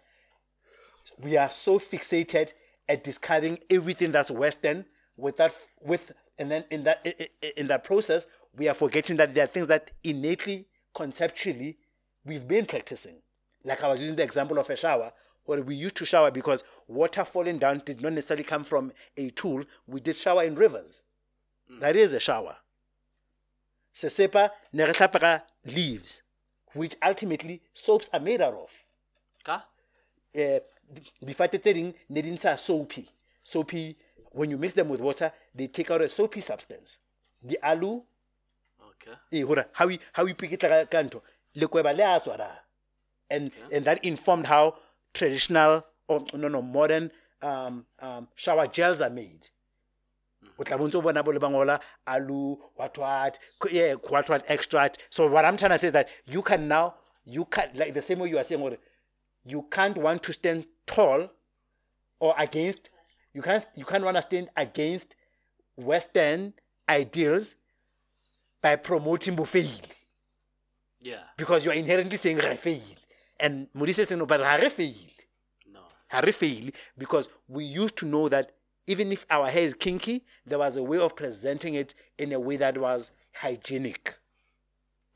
we 1.19 1.37
are 1.37 1.49
so 1.49 1.79
fixated 1.79 2.51
at 2.87 3.03
discarding 3.03 3.59
everything 3.69 4.11
that's 4.11 4.31
Western 4.31 4.85
with 5.15 5.37
that 5.37 5.53
with 5.81 6.11
and 6.39 6.49
then 6.49 6.65
in 6.71 6.83
that 6.83 7.05
in 7.55 7.67
that 7.67 7.83
process 7.83 8.27
we 8.57 8.67
are 8.67 8.73
forgetting 8.73 9.17
that 9.17 9.33
there 9.33 9.43
are 9.43 9.47
things 9.47 9.67
that 9.67 9.91
innately 10.03 10.67
conceptually 10.93 11.77
we've 12.25 12.47
been 12.47 12.65
practicing. 12.65 13.21
Like 13.63 13.83
I 13.83 13.89
was 13.89 14.01
using 14.01 14.15
the 14.15 14.23
example 14.23 14.57
of 14.57 14.69
a 14.69 14.75
shower, 14.75 15.11
where 15.45 15.61
we 15.61 15.75
used 15.75 15.95
to 15.95 16.05
shower 16.05 16.31
because 16.31 16.63
water 16.87 17.23
falling 17.25 17.57
down 17.57 17.81
did 17.85 18.01
not 18.01 18.13
necessarily 18.13 18.43
come 18.43 18.63
from 18.63 18.91
a 19.17 19.29
tool. 19.31 19.63
We 19.87 19.99
did 19.99 20.15
shower 20.15 20.43
in 20.43 20.55
rivers. 20.55 21.01
That 21.79 21.95
is 21.95 22.13
a 22.13 22.19
shower. 22.19 22.57
Sesepa 23.93 24.51
ne 24.73 24.85
re 24.85 25.39
leaves, 25.65 26.21
which 26.73 26.95
ultimately 27.01 27.61
soaps 27.73 28.09
are 28.13 28.19
made 28.19 28.41
out 28.41 28.53
of. 28.53 28.71
Ka? 29.43 29.65
uh, 30.35 30.59
difate 31.23 31.59
tse 31.61 31.73
ding 31.73 31.93
ne 32.09 32.21
di 32.21 32.31
ntsha 32.31 32.57
soapy 32.59 33.07
soapy 33.43 33.95
when 34.31 34.49
you 34.49 34.57
mix 34.57 34.73
them 34.73 34.89
with 34.89 35.01
water 35.01 35.31
they 35.53 35.67
take 35.67 35.91
out 35.91 36.01
a 36.01 36.09
soapy 36.09 36.41
substance 36.41 36.99
the 37.43 37.57
alu 37.61 38.01
Okay. 39.05 39.43
eh 39.43 39.63
how 39.73 39.87
we 39.87 39.99
how 40.13 40.23
we 40.23 40.33
pikitla 40.33 40.69
ka- 40.69 40.85
ka 40.85 41.03
ntho 41.03 41.21
lekweba 41.55 41.93
le 41.95 42.03
a 42.03 42.61
and 43.29 43.51
and 43.71 43.85
that 43.85 44.03
informed 44.03 44.45
how 44.47 44.75
traditional 45.13 45.83
or 46.07 46.25
no 46.33 46.47
no 46.47 46.61
modern 46.61 47.11
um, 47.41 47.85
um, 47.99 48.27
shower 48.35 48.67
gels 48.67 49.01
are 49.01 49.09
made. 49.09 49.49
O 50.59 50.63
tla 50.63 50.77
bontse 50.77 50.95
o 50.95 51.01
bona 51.01 51.23
bo 51.23 51.31
le 51.31 51.39
bangola 51.39 51.79
alu 52.07 52.57
what 52.75 52.97
what 52.97 53.39
yeah 53.71 53.93
what 54.09 54.29
what 54.29 54.43
extract 54.49 54.97
so 55.09 55.27
what 55.27 55.45
i'm 55.45 55.57
trying 55.57 55.71
to 55.71 55.77
say 55.77 55.87
is 55.87 55.93
that 55.93 56.09
you 56.27 56.41
can 56.41 56.67
now 56.67 56.93
you 57.25 57.45
can 57.45 57.69
like 57.75 57.93
the 57.93 58.01
same 58.01 58.19
way 58.19 58.29
you 58.29 58.37
are 58.37 58.43
saying 58.43 58.61
or 58.61 58.77
you 59.45 59.65
can't 59.71 59.97
want 59.97 60.21
to 60.21 60.31
stand 60.33 60.65
tall 60.85 61.29
or 62.19 62.35
against 62.37 62.89
you 63.33 63.41
can't 63.41 63.65
you 63.75 63.83
can't 63.85 64.03
want 64.03 64.15
to 64.15 64.21
stand 64.21 64.47
against 64.55 65.15
western 65.75 66.53
ideals 66.87 67.55
by 68.61 68.75
promoting 68.75 69.35
bofeile 69.35 69.89
Yeah. 71.01 71.23
because 71.35 71.65
you 71.65 71.71
are 71.71 71.75
inherently 71.75 72.17
saying 72.17 72.37
re 72.37 72.55
fail 72.55 72.81
and 73.43 73.67
modise 73.81 74.01
seno 74.09 74.25
but 74.33 74.39
ha 74.49 74.55
re 74.63 74.69
fail 74.79 74.95
No. 75.75 75.81
ha 76.15 76.19
re 76.27 76.31
fail 76.31 76.71
because 76.97 77.29
we 77.47 77.63
used 77.65 77.95
to 78.01 78.05
know 78.05 78.25
that 78.29 78.51
even 78.93 79.11
if 79.11 79.25
our 79.29 79.47
hair 79.55 79.63
is 79.69 79.73
kinky 79.85 80.15
there 80.45 80.59
was 80.59 80.77
a 80.77 80.83
way 80.91 80.99
of 81.07 81.15
presenting 81.21 81.75
it 81.83 81.93
in 82.17 82.31
a 82.33 82.39
way 82.39 82.57
that 82.65 82.77
was 82.77 83.11
hygienic 83.43 84.15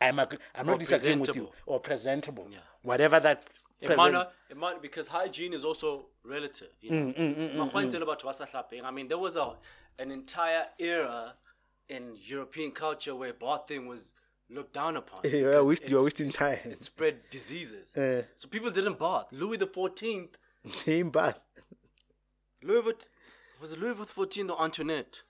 i'm, 0.01 0.19
ag- 0.19 0.39
I'm 0.56 0.67
not 0.67 0.80
disagreeing 0.80 1.19
with 1.19 1.35
you 1.35 1.49
or 1.65 1.80
presentable 1.80 2.47
Yeah. 2.51 2.59
whatever 2.83 3.19
that 3.19 3.45
It 3.80 3.88
present- 3.88 3.97
might 3.97 4.11
not, 4.19 4.33
it 4.49 4.57
might 4.57 4.81
because 4.81 5.07
hygiene 5.07 5.53
is 5.53 5.64
also 5.64 5.89
relative. 6.23 6.69
You 6.81 6.89
know? 6.91 7.14
Mm, 7.14 7.35
mm, 7.38 7.56
mm, 7.56 7.99
Le 7.99 8.06
batho 8.11 8.23
ba 8.30 8.33
sa 8.33 8.45
hlapeng. 8.53 8.83
I 8.83 8.89
mean, 8.91 9.07
there 9.07 9.19
was 9.19 9.35
a 9.38 9.53
an 9.99 10.09
entire 10.11 10.65
era 10.80 11.35
in 11.88 12.17
European 12.33 12.72
culture 12.72 13.15
where 13.15 13.33
bathing 13.33 13.85
was 13.91 14.15
looked 14.50 14.74
down 14.74 14.95
upon. 14.98 15.22
you 15.30 15.50
are, 15.51 15.64
waste, 15.64 15.90
you 15.90 15.98
are 16.00 16.03
wasting 16.03 16.32
time 16.32 16.59
It 16.66 16.82
spread 16.84 17.30
diseases. 17.30 17.92
Eh. 17.98 18.22
so 18.35 18.48
people 18.48 18.72
didn't 18.72 19.00
bath. 19.00 19.26
Louis 19.32 19.58
the 19.58 19.67
Fourteenth, 19.67 20.38
same 20.69 21.09
bath 21.09 21.42
Louis 22.64 22.82
Vut- 22.82 23.09
was 23.61 23.72
it 23.74 23.80
Louis 23.80 23.93
the 23.95 24.06
Fourteenth 24.06 24.51
or 24.51 24.61
Antoinette? 24.61 25.22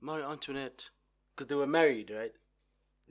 Marie 0.00 0.22
Antoinette, 0.22 0.90
because 1.34 1.46
they 1.48 1.54
were 1.54 1.66
married, 1.66 2.10
right? 2.10 2.32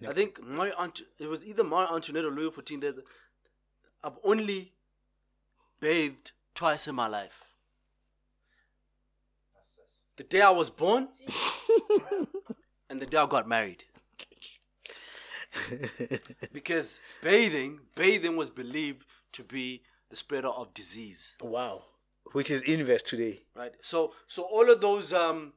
I 0.08 0.14
think 0.14 0.42
Marie 0.44 0.74
Ant- 0.80 1.02
it 1.20 1.28
was 1.28 1.44
either 1.46 1.64
Marie 1.64 1.88
Antoinette 1.92 2.26
or 2.26 2.32
Louis 2.32 2.52
XIV. 2.52 2.82
that 2.82 3.04
I've 4.04 4.18
only 4.24 4.74
bathed 5.80 6.32
twice 6.54 6.88
in 6.88 6.96
my 6.96 7.08
life. 7.08 7.46
The 10.18 10.24
day 10.24 10.42
I 10.42 10.52
was 10.52 10.70
born, 10.70 11.08
and 12.90 13.00
the 13.02 13.06
day 13.08 13.18
I 13.18 13.26
got 13.26 13.48
married. 13.48 13.86
because 16.54 17.00
bathing, 17.22 17.80
bathing 17.96 18.36
was 18.36 18.50
believed 18.50 19.06
to 19.34 19.44
be 19.44 19.84
the 20.10 20.16
spreader 20.16 20.48
of 20.50 20.74
disease 20.74 21.36
wow 21.42 21.84
which 22.34 22.50
is 22.52 22.62
inverse 22.64 23.04
today 23.04 23.42
right? 23.56 23.74
So 23.82 24.14
so 24.28 24.44
all 24.44 24.70
of 24.72 24.82
those 24.82 25.12
um 25.14 25.54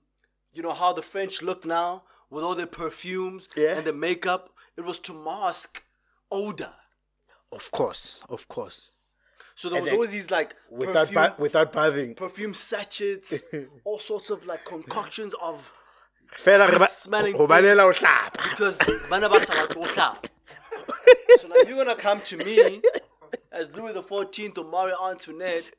you 0.53 0.63
know 0.63 0.73
how 0.73 0.93
the 0.93 1.03
French 1.03 1.43
look 1.43 1.65
now 1.65 2.05
with 2.31 2.43
all 2.45 2.55
their 2.55 2.67
perfumes 2.67 3.49
Yeah. 3.57 3.77
and 3.77 3.87
the 3.87 3.93
makeup, 3.93 4.51
it 4.77 4.85
was 4.85 4.99
to 5.01 5.13
mask 5.13 5.85
odor. 6.31 6.73
of 7.53 7.71
course 7.71 8.23
of 8.29 8.49
course 8.49 8.95
So 9.55 9.69
there 9.69 9.79
And 9.79 9.85
was 9.85 9.93
always 9.93 10.11
these 10.11 10.31
like 10.31 10.55
without 10.71 11.07
perfume, 11.09 11.15
ba- 11.23 11.35
without 11.39 11.73
bathing 11.73 12.15
perfume 12.15 12.55
sachets, 12.55 13.43
all 13.85 13.99
sorts 14.01 14.29
of 14.31 14.45
like 14.47 14.65
concoctions 14.65 15.33
of 15.41 15.73
fela 16.33 16.89
smelling 16.89 17.35
balela 17.35 17.85
o 17.85 17.93
hlapa 17.93 18.51
because 18.51 18.79
bana 19.11 19.29
ba 19.29 19.45
sa 19.45 19.53
batle 19.55 19.85
ho 19.85 19.95
hlapa. 19.95 20.31
So 21.41 21.49
now 21.49 21.57
you're 21.67 21.85
gonna 21.85 21.97
come 21.97 22.21
to 22.21 22.37
me 22.39 22.81
as 23.53 23.69
Louis 23.75 23.93
the 23.93 24.03
Fourteenth 24.03 24.57
or 24.59 24.65
Marie 24.65 24.95
Antoinette 25.03 25.71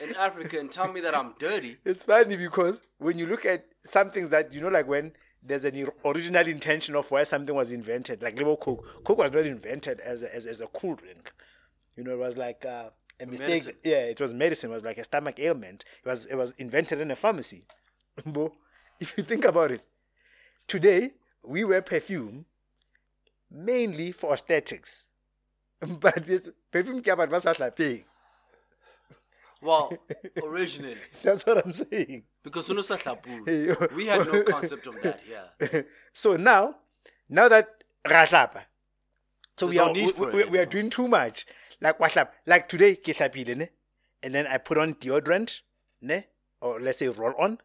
in 0.00 0.14
Africa 0.16 0.58
and 0.58 0.70
tell 0.70 0.92
me 0.92 1.00
that 1.00 1.16
I'm 1.16 1.34
dirty. 1.38 1.78
It's 1.84 2.04
funny 2.04 2.36
because 2.36 2.80
when 2.98 3.18
you 3.18 3.26
look 3.26 3.44
at 3.46 3.66
some 3.82 4.10
things 4.10 4.28
that 4.30 4.52
you 4.54 4.60
know, 4.60 4.68
like 4.68 4.86
when 4.86 5.12
there's 5.42 5.64
an 5.64 5.88
original 6.04 6.46
intention 6.46 6.96
of 6.96 7.10
why 7.10 7.22
something 7.22 7.54
was 7.54 7.72
invented, 7.72 8.22
like 8.22 8.36
little 8.36 8.56
Coke. 8.56 8.84
Coke 9.04 9.18
was 9.18 9.32
not 9.32 9.44
invented 9.44 10.00
as 10.00 10.22
a, 10.22 10.34
as, 10.34 10.46
as 10.46 10.60
a 10.60 10.66
cool 10.68 10.94
drink. 10.94 11.32
You 11.96 12.04
know, 12.04 12.12
it 12.12 12.18
was 12.18 12.36
like 12.36 12.64
uh, 12.64 12.90
a 13.20 13.26
mistake. 13.26 13.48
Medicine. 13.48 13.76
Yeah, 13.84 14.04
it 14.04 14.20
was 14.20 14.32
medicine. 14.32 14.70
It 14.70 14.74
was 14.74 14.84
like 14.84 14.98
a 14.98 15.04
stomach 15.04 15.38
ailment. 15.38 15.84
It 16.04 16.08
was 16.08 16.26
it 16.26 16.36
was 16.36 16.52
invented 16.58 17.00
in 17.00 17.10
a 17.10 17.16
pharmacy. 17.16 17.66
If 19.00 19.14
you 19.16 19.24
think 19.24 19.44
about 19.44 19.70
it, 19.70 19.84
today 20.66 21.12
we 21.42 21.64
wear 21.64 21.82
perfume 21.82 22.46
mainly 23.50 24.12
for 24.12 24.34
aesthetics. 24.34 25.06
But 26.00 26.24
perfume 26.70 27.02
ke 27.02 27.06
ya 27.06 27.16
batho 27.16 27.30
ba 27.30 27.40
sa. 27.40 27.54
Well, 29.64 29.92
originally. 30.44 30.96
That's 31.22 31.46
what 31.46 31.64
I'm 31.64 31.72
saying. 31.72 32.24
Because 32.42 32.68
Suno 32.68 32.84
Sahlapuru, 32.84 33.48
Hey, 33.48 33.96
we 33.96 34.06
had 34.06 34.26
no 34.26 34.42
concept 34.42 34.86
of 34.86 35.00
that 35.02 35.20
here. 35.24 35.86
so 36.12 36.36
now, 36.36 36.76
now 37.28 37.48
that 37.48 37.82
ra 38.06 38.26
hlapa, 38.26 38.64
so 39.56 39.66
we 39.68 39.78
There's 39.78 39.88
are 39.88 39.94
no 39.94 40.28
we, 40.32 40.44
we, 40.44 40.44
we 40.50 40.58
are 40.58 40.66
doing 40.66 40.90
too 40.90 41.08
much. 41.08 41.46
Like 41.80 41.98
what 41.98 42.12
hlapa? 42.12 42.28
Like 42.46 42.68
today, 42.68 42.94
ke 42.96 43.16
hlapile, 43.16 43.56
ne? 43.56 43.68
and 44.22 44.34
then 44.34 44.46
I 44.46 44.58
put 44.58 44.76
on 44.76 44.94
deodorant, 44.94 45.60
ne? 46.02 46.26
or 46.60 46.78
let's 46.80 46.98
say 46.98 47.08
roll 47.08 47.34
on. 47.38 47.58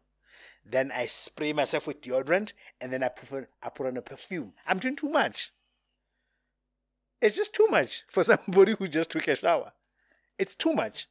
Then 0.70 0.92
I 0.94 1.06
spray 1.06 1.52
myself 1.52 1.86
with 1.86 2.00
deodorant, 2.00 2.52
and 2.80 2.92
then 2.92 3.02
I 3.02 3.08
put 3.08 3.32
on, 3.32 3.46
I 3.62 3.70
put 3.70 3.86
on 3.86 3.96
a 3.96 4.02
perfume. 4.02 4.52
I'm 4.66 4.78
doing 4.78 4.94
too 4.96 5.08
much. 5.08 5.52
It's 7.20 7.36
just 7.36 7.54
too 7.54 7.66
much 7.68 8.04
for 8.08 8.22
somebody 8.30 8.74
who 8.78 8.86
just 8.86 9.10
took 9.10 9.26
a 9.26 9.34
shower. 9.34 9.72
It's 10.38 10.54
too 10.54 10.72
much. 10.72 11.08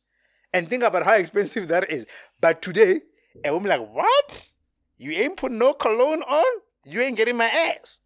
And 0.54 0.68
think 0.68 0.84
about 0.84 1.04
how 1.04 1.14
expensive 1.14 1.68
that 1.68 1.90
is. 1.92 2.08
But 2.40 2.62
today, 2.62 3.02
a 3.46 3.54
woman 3.54 3.70
like, 3.70 3.94
what? 3.94 4.50
You 4.98 5.12
ain't 5.12 5.38
put 5.38 5.52
no 5.52 5.74
cologne 5.74 6.24
on? 6.24 6.62
You 6.86 7.02
ain't 7.02 7.18
getting 7.18 7.38
my 7.38 7.46
ass. 7.46 8.00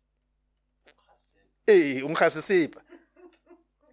Hey, 1.66 2.02
umkhasisipa. 2.02 2.78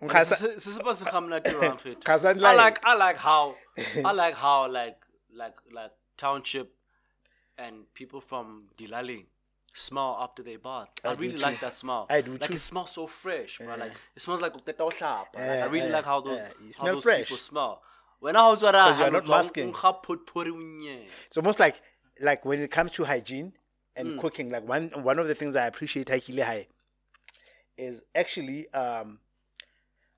Umkhasa 0.03 0.57
Sisipa 0.57 0.97
sikhamnati 0.97 1.55
around 1.55 1.81
fit. 1.83 2.01
Khasa 2.01 2.43
I 2.43 2.55
like 2.55 2.81
I 2.85 2.95
like 2.97 3.19
how 3.19 3.55
I 4.05 4.13
like 4.13 4.35
how 4.35 4.67
like 4.71 4.97
like 5.33 5.55
like 5.71 5.93
township 6.17 6.73
and 7.61 7.93
people 7.95 8.21
from 8.21 8.65
Dilali 8.79 9.27
smell 9.75 10.17
after 10.21 10.43
they 10.43 10.57
bath. 10.57 10.89
I, 11.05 11.11
I 11.11 11.13
really 11.13 11.35
too. 11.35 11.43
like 11.43 11.61
that 11.61 11.75
smell. 11.75 12.07
I 12.11 12.21
do 12.21 12.33
Like 12.33 12.49
too. 12.49 12.55
it 12.55 12.61
smells 12.61 12.91
so 12.93 13.07
fresh, 13.07 13.59
bro. 13.59 13.77
Like 13.77 13.93
it 14.17 14.23
smells 14.23 14.41
like 14.41 14.55
uhlapa. 14.55 15.35
Like, 15.35 15.63
I 15.63 15.67
really 15.67 15.91
like 15.91 16.05
how 16.05 16.21
those. 16.21 16.41
You 16.61 16.73
how 16.77 16.85
smell 16.85 16.95
those 16.95 17.03
fresh. 17.03 17.19
people 17.23 17.39
smell. 17.39 17.83
When 18.19 18.37
I 18.37 18.49
was 18.49 18.63
around, 18.63 18.99
you 18.99 19.05
are 19.05 19.11
not 19.11 19.27
masking. 19.29 19.75
It's 21.27 21.37
almost 21.37 21.61
like 21.61 21.81
like 22.21 22.45
when 22.45 22.61
it 22.61 22.71
comes 22.71 22.93
to 22.93 23.05
hygiene 23.05 23.53
and 23.97 24.13
Hmm. 24.13 24.19
cooking, 24.19 24.51
like 24.51 24.67
one 24.69 24.91
one 25.03 25.19
of 25.19 25.29
the 25.29 25.35
things 25.35 25.57
I 25.57 25.67
appreciate 25.67 26.09
Haikile 26.09 26.43
High 26.43 26.67
is 27.77 28.03
actually 28.15 28.69
um 28.73 29.21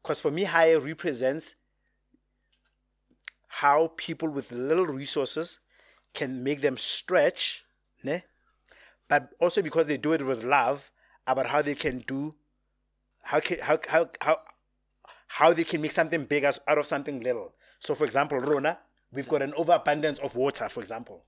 because 0.02 0.20
for 0.20 0.30
me 0.30 0.44
high 0.44 0.74
represents 0.74 1.54
how 3.46 3.92
people 3.96 4.28
with 4.28 4.50
little 4.50 4.86
resources 4.86 5.60
can 6.14 6.42
make 6.42 6.60
them 6.60 6.76
stretch, 6.76 7.64
ne? 8.02 8.24
but 9.08 9.30
also 9.40 9.62
because 9.62 9.86
they 9.86 9.96
do 9.96 10.12
it 10.12 10.24
with 10.24 10.44
love 10.44 10.90
about 11.26 11.46
how 11.46 11.62
they 11.62 11.74
can 11.74 12.00
do, 12.00 12.34
how 13.22 13.40
can, 13.40 13.58
how 13.60 13.78
how 13.88 14.08
how 14.20 14.38
how 15.28 15.52
they 15.52 15.64
can 15.64 15.80
make 15.80 15.92
something 15.92 16.24
big 16.24 16.44
out 16.44 16.58
of 16.66 16.86
something 16.86 17.20
little. 17.20 17.54
So, 17.78 17.94
for 17.94 18.04
example, 18.04 18.38
Rona, 18.38 18.78
we've 19.12 19.28
got 19.28 19.42
an 19.42 19.54
overabundance 19.54 20.18
of 20.18 20.34
water. 20.34 20.68
For 20.68 20.80
example, 20.80 21.22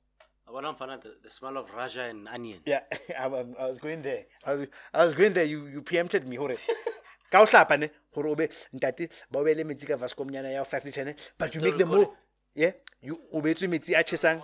I 0.46 0.50
want 0.50 0.66
to 0.66 0.74
find 0.74 0.90
out 0.92 1.02
the, 1.02 1.14
the 1.22 1.30
smell 1.30 1.56
of 1.56 1.72
Raja 1.74 2.02
and 2.04 2.28
onion. 2.28 2.60
yeah, 2.66 2.80
I, 3.18 3.26
was 3.26 3.78
going 3.78 4.02
there. 4.02 4.24
I 4.44 4.52
was 4.52 4.66
I 4.92 5.04
was 5.04 5.12
going 5.14 5.32
there. 5.32 5.44
You 5.44 5.66
you 5.66 5.82
preempted 5.82 6.26
me. 6.28 6.36
Hore. 6.36 6.54
Ka 7.30 7.42
o 7.42 7.46
hlapa 7.46 7.78
ne 7.78 7.90
hore 8.14 8.28
o 8.28 8.34
be 8.34 8.46
ntate 8.46 9.10
ba 9.30 9.38
o 9.40 9.44
beele 9.44 9.64
metsi 9.64 9.86
ka 9.86 9.96
vascomnyana 9.96 10.52
ya 10.52 10.62
5 10.64 10.84
liter 10.84 11.04
ne 11.04 11.14
but 11.36 11.54
you 11.54 11.60
make 11.60 11.76
the 11.76 11.86
more 11.86 12.10
yeah 12.54 12.70
you 13.02 13.18
o 13.32 13.40
beetswe 13.40 13.66
metsi 13.66 13.98
a 13.98 14.04
chesang 14.04 14.40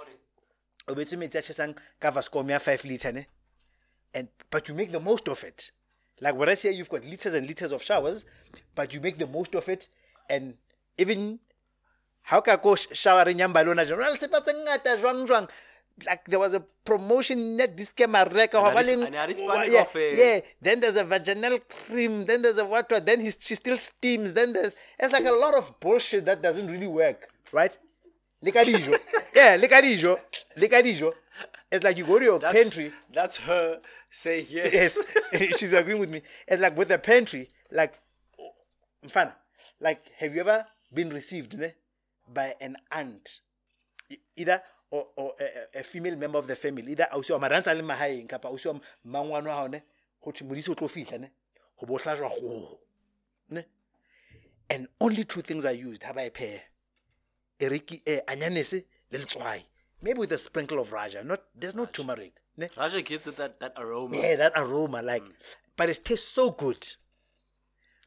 o 0.89 0.95
beetswe 0.95 1.17
metsi 1.19 1.39
a 1.39 1.43
chesang 1.43 1.75
ka 2.01 2.11
vascom 2.11 2.49
ya 2.51 2.59
5 2.59 2.85
liter 2.85 3.13
ne? 3.13 3.27
And 4.15 4.29
but 4.51 4.69
you 4.69 4.75
make 4.75 4.91
the 4.93 5.01
most 5.01 5.29
of 5.29 5.45
it. 5.45 5.71
Like 6.21 6.35
what 6.35 6.49
I 6.49 6.55
say 6.55 6.73
you've 6.73 6.89
got 6.89 7.05
liters 7.05 7.35
and 7.35 7.47
liters 7.47 7.73
of 7.73 7.83
showers 7.83 8.25
but 8.75 8.93
you 8.95 9.01
make 9.01 9.19
the 9.19 9.27
most 9.27 9.55
of 9.55 9.69
it. 9.69 9.89
And 10.29 10.55
even 10.99 11.39
how 12.23 12.41
ka 12.41 12.57
go 12.57 12.75
showereng 12.75 13.39
ya 13.39 13.49
mbalona 13.49 13.87
jang 13.87 14.17
se 14.17 14.29
pa 14.29 14.41
tse 14.41 14.53
ngata 14.53 14.97
jwang 15.01 15.27
jwang? 15.27 15.49
Like 16.07 16.25
there 16.25 16.39
was 16.39 16.55
a 16.55 16.61
promotion 16.85 17.57
net 17.57 17.77
mareka 17.77 18.55
And 18.55 18.67
a 18.67 18.75
ba 18.75 18.83
leng- 18.89 19.07
and 19.07 19.15
a 19.15 19.27
dis- 19.27 19.41
wa- 19.43 19.55
panic 19.57 19.73
yeah, 19.95 20.13
yeah. 20.13 20.41
Then 20.61 20.81
there's 20.81 20.97
a 20.97 21.05
vaginal 21.05 21.59
cream 21.69 22.25
then 22.27 22.43
there's 22.43 22.59
a 22.59 22.65
what 22.65 22.91
what? 22.91 23.05
Then 23.05 23.21
he's, 23.21 23.39
she 23.41 23.55
still 23.55 23.77
steams 23.79 24.33
then 24.33 24.53
there's 24.53 24.77
it's 24.99 25.13
like 25.13 25.27
a 25.27 25.33
lot 25.33 25.55
of 25.55 25.79
bullshit 25.79 26.25
that 26.25 26.43
doesn't 26.43 26.69
really 26.71 26.87
work 26.87 27.29
right 27.53 27.77
dijo 28.43 28.99
yeah 29.35 29.57
le 29.57 29.69
ka 29.69 29.81
dijo 29.81 30.19
le 30.57 30.69
ka 30.69 30.83
dijo 30.83 31.13
it's 31.73 31.85
like 31.85 31.97
you 31.97 32.05
go 32.05 32.19
to 32.19 32.25
your 32.25 32.39
That's, 32.41 32.53
pantry. 32.53 32.93
That's 33.13 33.37
her 33.37 33.81
saying 34.11 34.47
yes. 34.51 34.99
yes. 35.33 35.57
She's 35.59 35.73
agreeing 35.73 36.01
with 36.01 36.11
me. 36.11 36.21
It's 36.49 36.61
like 36.61 36.77
with 36.77 36.89
the 36.89 36.99
pantry 36.99 37.49
like 37.71 37.95
mfana 39.07 39.35
like 39.81 40.11
have 40.19 40.35
you 40.35 40.41
ever 40.41 40.67
been 40.93 41.11
received 41.11 41.57
ne, 41.57 41.73
by 42.29 42.55
an 42.61 42.77
aunt 42.91 43.39
either 44.37 44.61
or, 44.91 45.07
or 45.15 45.35
a, 45.41 45.79
a- 45.79 45.83
female 45.85 46.17
member 46.17 46.39
of 46.39 46.49
the 46.49 46.57
family 46.57 46.91
either 46.93 47.07
ausi 47.13 47.31
wa 47.33 47.39
marantsa 47.39 47.75
le 47.77 47.83
mahaeng 47.83 48.27
kapa 48.29 48.49
ausi 48.49 48.67
wa 48.69 48.81
mmangwane 49.05 49.49
wa 49.49 49.55
hao 49.55 49.69
ne 49.69 49.83
go 50.25 50.33
thwe 50.33 50.49
modise 50.49 50.71
o 50.71 50.75
tlo 50.75 50.89
fihla 50.89 51.19
ne 51.21 51.31
go 51.79 51.87
bo 51.87 51.99
hlajwa 51.99 52.31
ne. 53.51 53.65
And 54.69 54.89
only 55.01 55.23
two 55.25 55.43
things 55.43 55.65
are 55.65 55.73
used 55.73 56.03
ha 56.03 56.13
ba 56.13 56.27
e 56.27 56.31
pheha 56.31 56.61
ereki 57.61 58.03
eh, 58.07 58.21
anyanese 58.27 58.85
le 59.11 59.19
letswai 59.19 59.63
maybe 60.03 60.19
with 60.21 60.33
a 60.33 60.39
sprinkle 60.39 60.79
of 60.79 60.93
raja 60.93 61.23
not 61.25 61.41
there's 61.61 61.75
no 61.75 61.87
turmeric 61.87 62.33
ne 62.57 62.69
Raja 62.77 63.03
gives 63.03 63.27
it 63.27 63.37
that, 63.37 63.59
that 63.61 63.73
aroma. 63.77 64.17
yeah 64.17 64.37
that 64.37 64.53
aroma 64.57 65.03
like 65.03 65.25
but 65.77 65.89
it 65.89 66.05
tastes 66.05 66.29
so 66.29 66.51
good 66.51 66.87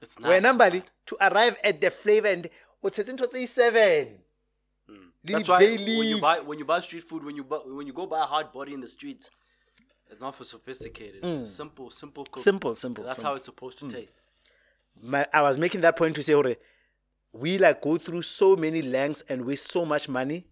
It's 0.01 0.19
when 0.19 0.41
nice. 0.43 0.49
somebody 0.51 0.83
to 1.06 1.17
arrive 1.22 1.56
at 1.64 1.80
the 1.82 1.90
flavor 1.91 2.27
and 2.27 2.49
o 2.83 2.90
tshetse 2.90 3.14
ntho 3.14 3.27
tse 3.27 3.48
seven 3.48 4.19
That's 5.25 5.48
why 5.48 5.59
when 5.59 6.07
you 6.07 6.19
buy 6.19 6.40
when 6.41 6.59
you 6.59 6.65
buy 6.65 6.82
street 6.82 7.03
food, 7.09 7.23
when 7.23 7.35
you 7.38 7.45
buy, 7.45 7.59
when 7.65 7.88
you 7.88 7.93
go 7.93 8.06
buy 8.06 8.23
a 8.23 8.25
hard 8.25 8.51
body 8.51 8.73
in 8.73 8.82
the 8.82 8.90
streets, 8.90 9.30
it's 10.11 10.19
not 10.19 10.35
for 10.35 10.43
sophisticated. 10.43 11.23
It's 11.23 11.41
a 11.41 11.48
simple, 11.48 11.90
simple 11.91 12.25
cook. 12.25 12.41
Mm. 12.41 12.48
Simple, 12.49 12.75
simple, 12.75 13.03
That's 13.06 13.15
simple. 13.15 13.30
Mm. 13.30 13.32
how 13.32 13.35
it's 13.38 13.45
supposed 13.45 13.80
to 13.80 13.90
taste. 13.90 14.11
my, 15.01 15.25
I 15.33 15.41
was 15.41 15.57
making 15.57 15.80
that 15.82 15.95
point 15.95 16.15
to 16.15 16.23
say, 16.23 16.33
we 17.34 17.58
like 17.58 17.82
go 17.82 17.98
through 17.98 18.22
so 18.22 18.56
many 18.56 18.82
lengths 18.82 19.24
and 19.28 19.44
waste 19.45 19.72
so 19.72 19.84
much 19.86 20.08
money 20.08 20.45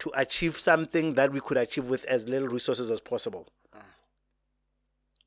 to 0.00 0.10
achieve 0.14 0.58
something 0.58 1.14
that 1.14 1.32
we 1.32 1.40
could 1.40 1.56
achieve 1.56 1.88
with 1.88 2.04
as 2.06 2.28
little 2.28 2.48
resources 2.48 2.90
as 2.90 3.00
possible. 3.00 3.46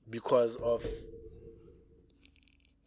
Because 0.09 0.57
of 0.57 0.83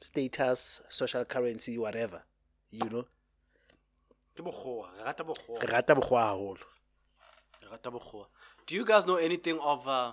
status, 0.00 0.83
social 0.89 1.25
currency, 1.25 1.78
whatever. 1.78 2.23
You 2.70 2.89
know? 2.91 3.05
Ke 4.36 4.42
bokgowa, 4.42 4.86
re 4.99 5.05
rata 5.05 5.25
bokgowa, 5.25 5.62
Re 5.62 5.68
rata 5.73 5.94
bokgowa 5.97 6.23
haholo. 6.28 6.58
re 7.62 7.68
rata 7.73 7.91
bokgowa. 7.91 8.26
Do 8.67 8.75
you 8.75 8.84
guys 8.84 9.07
know 9.07 9.17
anything 9.17 9.58
of 9.60 9.89
uh, 9.89 10.12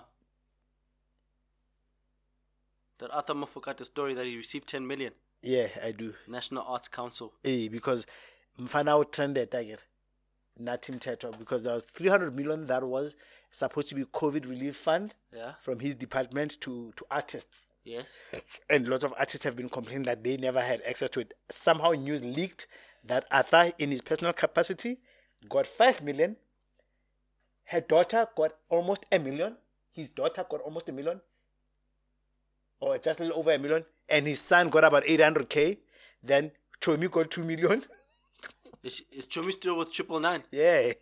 that 2.98 3.10
Arthur 3.12 3.34
Mafokate 3.34 3.84
story 3.84 4.14
that 4.14 4.24
he 4.26 4.36
received 4.36 4.66
10 4.66 4.84
million? 4.86 5.12
Yeah, 5.42 5.68
I 5.82 5.92
do. 5.92 6.14
National 6.26 6.64
Arts 6.66 6.88
Council. 6.88 7.32
Eh, 7.44 7.68
because 7.68 8.06
mfana 8.60 9.10
trended 9.10 9.54
again. 9.54 9.78
Nathi 10.60 10.98
Mthethwa 10.98 11.38
because 11.38 11.62
there 11.64 11.74
was 11.74 11.84
300 11.84 12.34
million 12.34 12.64
that 12.66 12.82
was 12.82 13.14
supposed 13.50 13.88
to 13.90 13.94
be 13.94 14.04
COVID 14.04 14.48
relief 14.48 14.76
fund 14.76 15.14
Yeah. 15.32 15.52
from 15.60 15.80
his 15.80 15.94
department 15.94 16.58
to, 16.62 16.92
to 16.96 17.04
artists. 17.10 17.66
Yes. 17.84 18.16
And 18.70 18.88
lots 18.88 19.04
of 19.04 19.12
artists 19.18 19.44
have 19.44 19.54
been 19.54 19.68
complaining 19.68 20.04
that 20.04 20.24
they 20.24 20.36
never 20.38 20.60
had 20.62 20.80
access 20.88 21.10
to 21.10 21.20
it. 21.20 21.34
Somehow 21.50 21.90
news 21.92 22.24
leaked 22.24 22.66
that 23.04 23.26
Arthur, 23.30 23.70
in 23.78 23.90
his 23.90 24.00
personal 24.00 24.32
capacity, 24.32 24.98
got 25.48 25.66
5 25.66 26.02
million. 26.02 26.36
Her 27.64 27.80
daughter 27.82 28.26
got 28.36 28.52
almost 28.70 29.04
a 29.12 29.18
million. 29.18 29.56
His 29.92 30.08
daughter 30.08 30.44
got 30.48 30.60
almost 30.62 30.88
a 30.88 30.92
million. 30.92 31.20
Or 32.80 32.98
just 32.98 33.20
a 33.20 33.24
little 33.24 33.38
over 33.38 33.52
a 33.52 33.58
million. 33.58 33.84
And 34.08 34.26
his 34.26 34.40
son 34.40 34.68
got 34.68 34.84
about 34.84 35.04
800k. 35.04 35.78
Then 36.22 36.52
Chomi 36.80 37.10
got 37.10 37.30
2 37.30 37.44
million. 37.44 37.82
Is, 38.82 39.02
is 39.10 39.26
Chomi 39.26 39.52
still 39.52 39.76
with 39.76 39.92
Triple 39.92 40.20
Nine? 40.20 40.42
Yeah. 40.50 40.92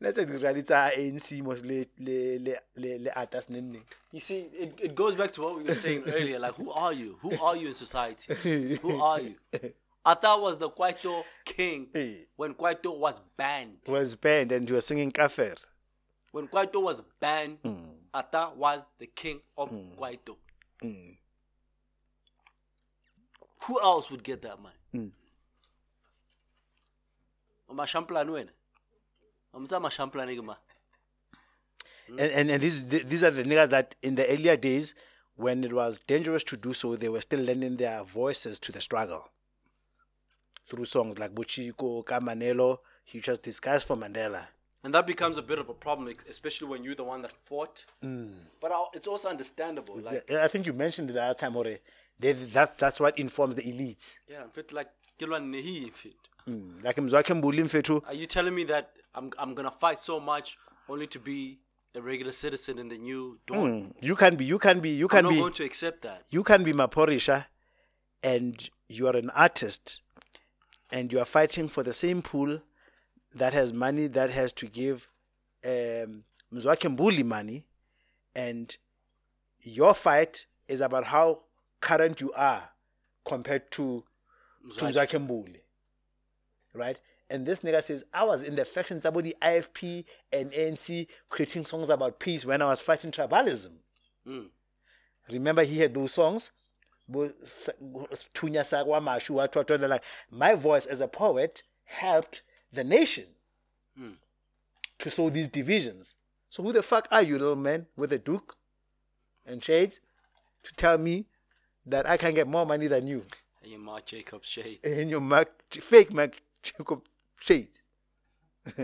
Let's 0.00 0.16
say 0.16 0.24
the 0.24 0.38
reality 0.38 0.72
ANC 0.72 1.40
ah, 1.40 1.44
mos 1.44 1.62
le 1.62 1.84
le 1.98 2.38
le 2.38 2.56
le 2.76 2.98
le 2.98 3.10
atas. 3.16 3.46
You 3.50 4.20
see, 4.20 4.40
it, 4.40 4.78
it 4.82 4.94
goes 4.94 5.16
back 5.16 5.32
to 5.32 5.42
what 5.42 5.56
we 5.56 5.64
were 5.64 5.74
saying 5.74 6.04
earlier. 6.06 6.38
Like, 6.38 6.54
who 6.54 6.70
are 6.70 6.92
you? 6.92 7.18
Who 7.22 7.38
are 7.40 7.56
you 7.56 7.68
in 7.68 7.74
society? 7.74 8.34
Who 8.82 9.00
are 9.00 9.20
you? 9.20 9.34
Ata 10.04 10.36
was 10.38 10.58
the 10.58 10.70
Kwaito 10.70 11.24
king 11.44 11.88
when 12.36 12.54
Kwaito 12.54 12.96
was 12.96 13.20
banned. 13.36 13.78
Was 13.86 14.16
banned 14.16 14.52
and 14.52 14.68
you 14.68 14.74
were 14.74 14.80
singing 14.80 15.10
kafir. 15.10 15.54
When 16.32 16.48
Kwaito 16.48 16.82
was 16.82 17.02
banned, 17.20 17.58
hmm. 17.62 17.99
Ata 18.12 18.50
was 18.56 18.82
the 18.98 19.06
king 19.06 19.40
of 19.56 19.70
hmm. 19.70 19.92
Kwaito. 19.98 20.36
Hmm. 20.80 21.12
Who 23.64 23.80
else 23.80 24.10
would 24.10 24.22
get 24.24 24.42
that 24.42 24.58
hmm. 24.92 24.98
man? 24.98 25.12
Mashamplani 27.72 28.30
wena. 28.30 28.50
Amsa 29.54 29.80
mashamplani 29.80 30.42
ma. 30.42 30.54
And, 32.08 32.20
and 32.20 32.50
and 32.50 32.62
these 32.62 32.82
th- 32.82 33.04
these 33.04 33.22
are 33.22 33.30
the 33.30 33.44
niggas 33.44 33.68
that 33.70 33.94
in 34.02 34.16
the 34.16 34.28
earlier 34.28 34.56
days 34.56 34.94
when 35.36 35.64
it 35.64 35.72
was 35.72 35.98
dangerous 36.00 36.44
to 36.44 36.56
do 36.56 36.74
so, 36.74 36.96
they 36.96 37.08
were 37.08 37.20
still 37.20 37.40
lending 37.40 37.76
their 37.76 38.02
voices 38.04 38.60
to 38.60 38.72
the 38.72 38.80
struggle. 38.80 39.30
Through 40.68 40.84
songs 40.84 41.18
like 41.18 41.34
Buchiko, 41.34 42.04
Kamanelo, 42.04 42.78
he 43.04 43.20
just 43.20 43.42
disguised 43.42 43.86
for 43.86 43.96
Mandela. 43.96 44.48
And 44.82 44.94
that 44.94 45.06
becomes 45.06 45.36
a 45.36 45.42
bit 45.42 45.58
of 45.58 45.68
a 45.68 45.74
problem, 45.74 46.12
especially 46.28 46.68
when 46.68 46.82
you're 46.84 46.94
the 46.94 47.04
one 47.04 47.20
that 47.22 47.32
fought. 47.32 47.84
But 48.00 48.72
uh, 48.72 48.84
it's 48.94 49.06
also 49.06 49.28
understandable. 49.28 49.98
Like, 49.98 50.24
Yeah, 50.30 50.44
I 50.44 50.48
think 50.48 50.66
you 50.66 50.72
mentioned 50.72 51.10
it 51.10 51.12
the 51.14 51.22
other 51.22 51.34
time 51.34 51.54
already. 51.56 51.78
They, 52.18 52.32
that's 52.32 52.74
that's 52.74 53.00
what 53.00 53.18
informs 53.18 53.54
the 53.54 53.62
elites. 53.62 54.16
yeah, 54.28 54.42
in 54.44 54.50
fact, 54.50 54.72
like, 54.72 54.88
Kilwan 55.18 55.50
Nehi, 55.54 55.84
in 55.84 55.90
fact. 55.90 56.28
Mm. 56.48 56.82
Like 56.84 56.96
Mzwakhe 56.96 58.02
Are 58.06 58.14
you 58.14 58.26
telling 58.26 58.54
me 58.54 58.64
that 58.64 58.90
I'm 59.14 59.30
I'm 59.38 59.54
gonna 59.54 59.70
fight 59.70 59.98
so 59.98 60.18
much 60.18 60.56
only 60.88 61.06
to 61.08 61.18
be 61.18 61.58
a 61.94 62.00
regular 62.00 62.32
citizen 62.32 62.78
in 62.78 62.88
the 62.88 62.98
new 62.98 63.38
dawn? 63.46 63.70
Mm, 63.70 63.92
you 64.02 64.16
can 64.16 64.36
be, 64.36 64.44
you 64.44 64.58
can 64.58 64.80
be, 64.80 64.90
you 64.90 65.06
I'm 65.06 65.08
can 65.10 65.24
not 65.24 65.30
be, 65.30 65.36
going 65.38 65.52
to 65.54 65.64
accept 65.64 66.02
that. 66.02 66.24
you 66.30 66.42
can 66.42 66.62
be 66.64 66.72
Maporisha, 66.72 67.46
and 68.22 68.68
you 68.88 69.06
are 69.06 69.16
an 69.16 69.30
artist, 69.30 70.00
and 70.90 71.12
you 71.12 71.18
are 71.18 71.24
fighting 71.24 71.68
for 71.68 71.82
the 71.82 71.92
same 71.92 72.22
pool 72.22 72.60
that 73.34 73.52
has 73.52 73.72
money 73.72 74.06
that 74.08 74.30
has 74.30 74.52
to 74.54 74.66
give 74.66 75.08
um, 75.64 76.24
Mzwakhe 76.52 76.96
Mbuli 76.96 77.24
money, 77.24 77.64
and 78.34 78.76
your 79.62 79.94
fight 79.94 80.46
is 80.68 80.80
about 80.80 81.04
how 81.04 81.40
current 81.80 82.20
you 82.20 82.32
are 82.32 82.70
compared 83.24 83.70
to 83.72 84.04
to 84.76 84.84
Mzwakhe. 84.84 85.08
Mzwakhe 85.08 85.26
Mbuli. 85.26 85.60
Right? 86.74 87.00
And 87.28 87.46
this 87.46 87.60
nigga 87.60 87.82
says, 87.82 88.04
I 88.12 88.24
was 88.24 88.42
in 88.42 88.56
the 88.56 88.64
factions 88.64 89.04
about 89.04 89.22
the 89.22 89.36
IFP 89.40 90.04
and 90.32 90.50
ANC 90.50 91.06
creating 91.28 91.64
songs 91.64 91.88
about 91.88 92.18
peace 92.18 92.44
when 92.44 92.60
I 92.60 92.66
was 92.66 92.80
fighting 92.80 93.12
tribalism. 93.12 93.70
Remember, 95.30 95.62
he 95.62 95.78
had 95.78 95.94
those 95.94 96.12
songs? 96.12 96.50
Like, 97.08 97.34
my 100.30 100.54
voice 100.54 100.86
as 100.86 101.00
a 101.00 101.08
poet 101.08 101.62
helped 101.84 102.42
the 102.72 102.84
nation 102.84 103.24
to 105.00 105.10
sow 105.10 105.28
these 105.30 105.48
divisions. 105.48 106.14
So, 106.48 106.62
who 106.62 106.72
the 106.72 106.82
fuck 106.82 107.08
are 107.10 107.22
you, 107.22 107.38
little 107.38 107.56
man, 107.56 107.86
with 107.96 108.12
a 108.12 108.18
duke 108.18 108.56
and 109.46 109.62
shades, 109.62 110.00
to 110.62 110.72
tell 110.74 110.98
me 110.98 111.26
that 111.86 112.06
I 112.06 112.16
can 112.16 112.34
get 112.34 112.46
more 112.46 112.66
money 112.66 112.86
than 112.86 113.06
you? 113.06 113.24
And 113.62 113.70
your 113.72 113.80
Marc 113.80 114.06
Jacobs 114.06 114.48
shade. 114.48 114.78
in 114.84 115.08
your 115.08 115.20
Mac, 115.20 115.48
fake 115.70 116.12
Mac 116.12 116.42
Jacob 116.62 117.02
shades. 117.40 117.82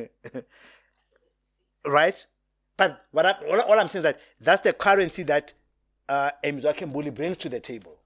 right? 1.86 2.26
But 2.76 3.06
what 3.10 3.26
I, 3.26 3.32
all, 3.50 3.60
all 3.60 3.78
I'm 3.78 3.88
saying 3.88 4.04
is 4.04 4.12
that 4.12 4.20
that's 4.40 4.60
the 4.60 4.72
currency 4.72 5.22
that 5.24 5.54
uh, 6.08 6.30
Mzwakhe 6.44 6.90
Mbuli 6.90 7.14
brings 7.14 7.36
to 7.38 7.48
the 7.48 7.60
table. 7.60 7.96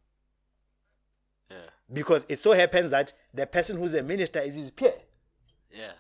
Yeah. 1.50 1.56
Because 1.92 2.24
it 2.28 2.42
so 2.42 2.52
happens 2.52 2.90
that 2.90 3.12
the 3.34 3.46
person 3.46 3.76
who's 3.76 3.94
a 3.94 4.02
minister 4.02 4.40
is 4.40 4.56
his 4.56 4.70
peer 4.70 4.94
Yeah. 5.70 5.92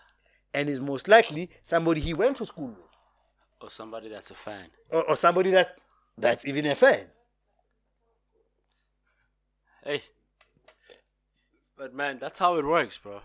and 0.52 0.68
is 0.68 0.80
most 0.80 1.06
likely 1.08 1.50
somebody 1.62 2.00
he 2.00 2.14
went 2.14 2.36
to 2.38 2.46
school 2.46 2.68
with 2.68 2.90
Or 3.60 3.70
somebody 3.70 4.08
that's 4.08 4.30
a 4.30 4.34
fan. 4.34 4.68
or, 4.90 5.02
or 5.04 5.16
somebody 5.16 5.50
that 5.50 5.78
that's 6.18 6.44
even 6.46 6.66
a 6.66 6.74
fan. 6.74 7.06
Hey. 9.84 10.02
But 11.76 11.94
man, 11.94 12.18
that's 12.18 12.38
how 12.38 12.56
it 12.56 12.64
works, 12.64 12.98
bro. 12.98 13.22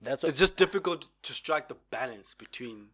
That's 0.00 0.22
It's 0.24 0.38
just 0.38 0.56
difficult 0.56 1.08
to 1.22 1.32
strike 1.32 1.68
the 1.68 1.76
balance 1.90 2.34
between, 2.34 2.88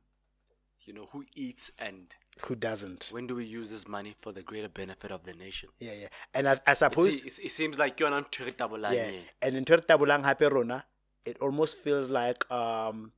you 0.85 0.93
know, 0.93 1.09
who 1.13 1.25
eats 1.35 1.73
and 1.79 2.15
who 2.47 2.55
doesn't. 2.55 3.09
when 3.13 3.27
do 3.27 3.35
we 3.35 3.45
use 3.45 3.69
this 3.71 3.87
money 3.89 4.15
for 4.19 4.33
the 4.33 4.43
greater 4.43 4.69
benefit 4.69 5.11
of 5.11 5.25
the 5.25 5.33
nation. 5.35 5.69
Yeah, 5.79 5.93
yeah. 6.03 6.09
And 6.35 6.49
I, 6.49 6.61
I 6.67 6.73
It, 6.73 6.77
suppose 6.77 7.19
se- 7.19 7.27
it, 7.27 7.47
it 7.47 7.51
seems 7.53 7.79
like 7.79 7.99
you're 8.01 8.11
not 8.11 8.37
line. 8.39 8.95
yeah. 8.97 9.11
And 9.43 9.55
in 9.57 9.65
Ntho 9.65 9.77
re 9.77 9.83
tabolang 9.83 10.25
hape 10.25 10.51
rona, 10.53 10.85
it 11.25 11.37
almost 11.41 11.79
feels 11.79 12.09
like 12.09 12.51
um 12.51 13.13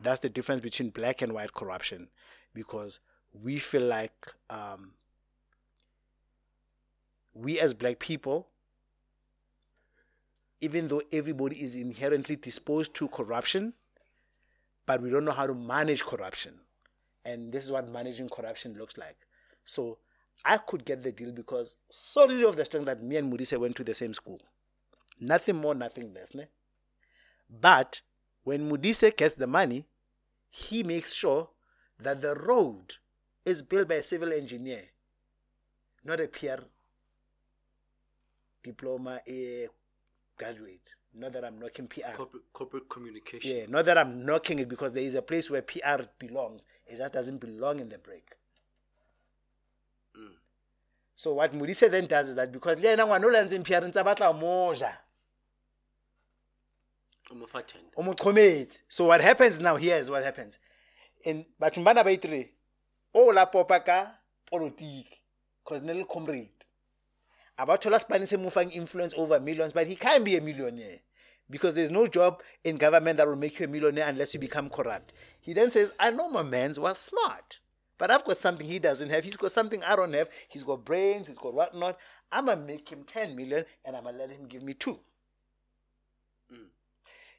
that's 0.00 0.20
the 0.20 0.28
difference 0.28 0.60
between 0.60 0.90
black 0.90 1.22
and 1.22 1.32
white 1.32 1.52
corruption 1.54 2.08
because 2.54 3.00
we 3.32 3.58
feel 3.58 3.82
like 3.82 4.34
um 4.50 4.92
we 7.34 7.58
as 7.60 7.74
black 7.74 7.98
people 7.98 8.48
even 10.60 10.88
though 10.88 11.02
everybody 11.12 11.62
is 11.62 11.74
inherently 11.74 12.36
disposed 12.36 12.94
to 12.94 13.08
corruption 13.08 13.74
but 14.86 15.02
we 15.02 15.10
don't 15.10 15.24
know 15.24 15.32
how 15.32 15.46
to 15.46 15.54
manage 15.54 16.04
corruption 16.04 16.60
and 17.26 17.52
this 17.52 17.64
is 17.64 17.70
what 17.72 17.88
managing 17.90 18.28
corruption 18.28 18.74
looks 18.78 18.96
like. 18.96 19.16
So 19.64 19.98
i 20.44 20.58
could 20.58 20.84
get 20.84 21.02
the 21.02 21.12
deal 21.12 21.32
because 21.32 21.76
solely 21.90 22.44
of 22.44 22.56
the 22.56 22.64
strength 22.64 22.84
that 22.86 23.02
me 23.02 23.16
and 23.16 23.32
Mudise 23.32 23.58
went 23.58 23.74
to 23.76 23.84
the 23.84 23.94
same 23.94 24.12
school. 24.14 24.40
Nothing 25.20 25.56
more 25.56 25.74
nothing 25.74 26.12
less 26.14 26.34
ne? 26.34 26.44
but 27.48 28.00
when 28.44 28.70
Mudise 28.70 29.16
gets 29.16 29.34
the 29.36 29.46
money 29.46 29.86
he 30.50 30.82
makes 30.82 31.12
sure 31.14 31.48
that 31.98 32.20
the 32.20 32.34
road 32.34 32.94
is 33.44 33.62
built 33.62 33.88
by 33.88 33.96
a 33.96 34.02
civil 34.02 34.32
engineer 34.32 34.82
not 36.04 36.20
a 36.20 36.28
PR 36.28 36.62
diploma 38.62 39.20
a 39.26 39.68
graduate 40.36 40.94
not 41.18 41.32
that 41.32 41.44
i'm 41.44 41.58
knocking 41.58 41.86
PR 41.88 42.12
Corporate, 42.14 42.42
corporate 42.52 42.88
communication. 42.88 43.50
yeah, 43.56 43.64
not 43.68 43.84
that 43.86 43.96
I'm 43.98 44.24
knocking 44.24 44.58
it 44.58 44.68
because 44.68 44.92
there 44.92 45.02
is 45.04 45.14
a 45.14 45.22
place 45.22 45.50
where 45.50 45.62
PR 45.62 46.02
belongs. 46.18 46.62
It 46.86 46.98
just 46.98 47.14
doesn't 47.14 47.38
belong 47.38 47.80
in 47.80 47.88
the 47.88 47.98
break. 47.98 48.28
Mm. 50.16 50.34
So 51.16 51.34
what 51.34 51.52
Mudise 51.52 51.90
then 51.90 52.06
does 52.06 52.28
is 52.28 52.36
that 52.36 52.52
because 52.52 52.76
le 52.78 52.84
yena 52.96 53.06
ngwana 53.06 53.24
o 53.24 53.30
lantse 53.30 53.58
PR 53.64 53.84
ntse 53.86 54.02
batla 54.04 54.26
ho 54.26 54.32
mo 54.34 54.72
ja, 54.74 54.92
Umufatende. 57.30 57.90
o 57.96 58.02
mo. 58.02 58.14
So 58.88 59.06
what 59.06 59.20
happens 59.20 59.58
now 59.58 59.76
here 59.76 59.96
is 59.96 60.10
what 60.10 60.22
happens. 60.22 60.58
In 61.24 61.44
bathong 61.60 61.84
bana 61.84 62.04
ba 62.04 62.10
itire 62.10 62.50
o 63.14 63.26
la 63.32 63.46
popa 63.46 63.80
ka 63.84 64.12
politiki 64.50 65.06
because 65.64 65.82
ne 65.82 65.94
le 65.94 66.04
comrade. 66.04 66.55
A 67.58 67.66
ba 67.66 67.78
thola 67.78 68.00
spane 68.00 68.26
se 68.26 68.36
mo 68.36 68.50
fang 68.50 68.70
influence 68.70 69.14
over 69.16 69.40
millions 69.40 69.72
but 69.72 69.86
he 69.86 69.96
can't 69.96 70.24
be 70.24 70.36
a 70.36 70.40
millionaire 70.40 70.98
because 71.48 71.74
there's 71.74 71.90
no 71.90 72.06
job 72.06 72.42
in 72.64 72.76
government 72.76 73.16
that 73.16 73.26
will 73.26 73.36
make 73.36 73.58
you 73.58 73.66
a 73.66 73.68
millionaire 73.68 74.08
unless 74.08 74.34
you 74.34 74.40
become 74.40 74.68
corrupt. 74.68 75.12
He 75.40 75.52
then 75.52 75.70
says 75.70 75.92
i 75.98 76.10
know 76.10 76.28
my 76.30 76.42
man's 76.42 76.78
was 76.78 76.98
smart 76.98 77.60
but 77.98 78.10
i've 78.10 78.24
got 78.24 78.38
something 78.38 78.66
he 78.66 78.78
doesn't 78.78 79.10
have. 79.10 79.24
He's 79.24 79.36
got 79.36 79.52
something 79.52 79.82
i 79.84 79.96
don't 79.96 80.12
have. 80.14 80.28
He's 80.48 80.62
got 80.62 80.84
brains 80.84 81.28
he's 81.28 81.38
got 81.38 81.54
whatnot. 81.54 81.98
I'm 82.30 82.46
gonna 82.46 82.64
make 82.64 82.88
him 82.90 83.04
10 83.04 83.34
million 83.36 83.64
and 83.84 83.96
i'm 83.96 84.04
gonna 84.04 84.18
let 84.18 84.30
him 84.30 84.46
give 84.48 84.62
me 84.62 84.74
two. 84.74 84.98
Hmm. 86.50 86.68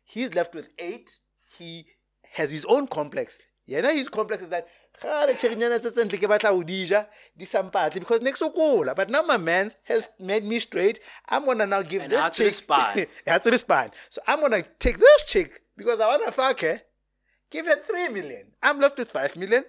He's 0.03 0.33
left 0.33 0.55
with 0.55 0.69
eight. 0.79 1.19
He 1.57 1.85
has 2.33 2.51
his 2.51 2.65
own 2.65 2.87
complex 2.87 3.43
yena 3.67 3.93
his 3.93 4.09
complex 4.09 4.43
is 4.43 4.49
that 4.49 4.67
"Kgale 4.99 5.33
tšherinyana 5.35 5.79
tse 5.79 5.91
tse 5.91 6.03
ntle 6.05 6.19
ke 6.19 6.29
batla 6.31 6.49
ho 6.49 6.63
di 6.63 6.85
ja 6.85 7.05
di 7.37 7.45
sampatle 7.45 7.99
because 7.99 8.21
next 8.21 8.41
sokola. 8.41 8.95
But 8.95 9.09
now 9.09 9.21
my 9.21 9.37
man 9.37 9.71
has 9.83 10.09
made 10.19 10.43
me 10.43 10.59
straight. 10.59 10.99
I'm 11.29 11.45
gonna 11.45 11.65
now 11.65 11.81
give 11.81 12.01
And 12.01 12.11
this 12.11 12.21
had 12.21 12.33
to 12.33 12.43
be 12.43 12.49
chick 12.49 12.53
spine. 12.53 13.05
had 13.25 13.43
to 13.43 13.51
be 13.51 13.57
spine 13.57 13.91
so 14.09 14.21
i'm 14.27 14.41
gonna 14.41 14.63
take 14.79 14.97
this 14.97 15.23
chick 15.23 15.61
because 15.75 15.99
i 15.99 16.07
wanna 16.07 16.31
fuck 16.31 16.61
her 16.61 16.81
give 17.51 17.65
her 17.65 17.75
three 17.77 18.09
million. 18.09 18.51
I'm 18.61 18.79
left 18.79 18.97
with 18.97 19.11
five 19.11 19.35
million. 19.35 19.63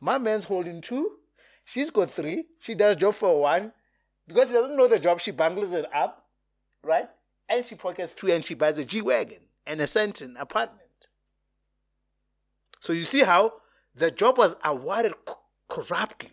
My 0.00 0.18
man's 0.18 0.44
holding 0.44 0.80
two. 0.80 1.18
She's 1.64 1.90
got 1.90 2.10
three. 2.10 2.44
She 2.58 2.74
does 2.74 2.96
job 2.96 3.14
for 3.14 3.40
one. 3.40 3.72
Because 4.26 4.48
she 4.48 4.54
doesn't 4.54 4.76
know 4.76 4.88
the 4.88 4.98
job 4.98 5.20
she 5.20 5.30
bungles 5.30 5.72
it 5.72 5.86
up 5.94 6.22
right? 6.84 7.08
And 7.48 7.64
she 7.64 7.74
pockets 7.74 8.14
two 8.14 8.30
and 8.30 8.44
she 8.44 8.54
buys 8.54 8.78
a 8.78 8.84
g-wagon 8.84 9.38
and 9.66 9.80
a 9.80 9.84
Sandton 9.84 10.34
apartment 10.40 10.81
so 12.82 12.92
you 12.92 13.04
see 13.04 13.20
how 13.22 13.52
the 13.94 14.10
job 14.10 14.36
was 14.38 14.56
awarded 14.64 15.14
co- 15.24 15.38
corruptly, 15.68 16.30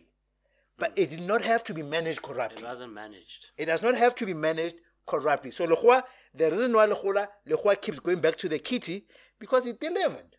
but 0.78 0.92
it 0.98 1.10
did 1.12 1.22
not 1.22 1.42
have 1.44 1.64
to 1.66 1.74
be 1.74 1.84
managed 1.84 2.22
corruptly. 2.22 2.62
It 2.62 2.66
wasn't 2.66 2.94
managed. 2.94 3.42
It 3.58 3.66
does 3.66 3.82
not 3.84 3.96
have 3.96 4.14
to 4.16 4.26
be 4.26 4.34
managed 4.34 4.76
corruptly. 5.06 5.52
So 5.52 5.68
Lehua, 5.68 6.04
the 6.34 6.50
reason 6.50 6.74
why 6.74 6.88
Lehua, 6.88 7.28
Lehua 7.48 7.80
keeps 7.82 8.00
going 8.00 8.20
back 8.20 8.36
to 8.38 8.50
the 8.50 8.60
kitty 8.60 9.06
because 9.40 9.66
it 9.66 9.80
delivered. 9.80 10.36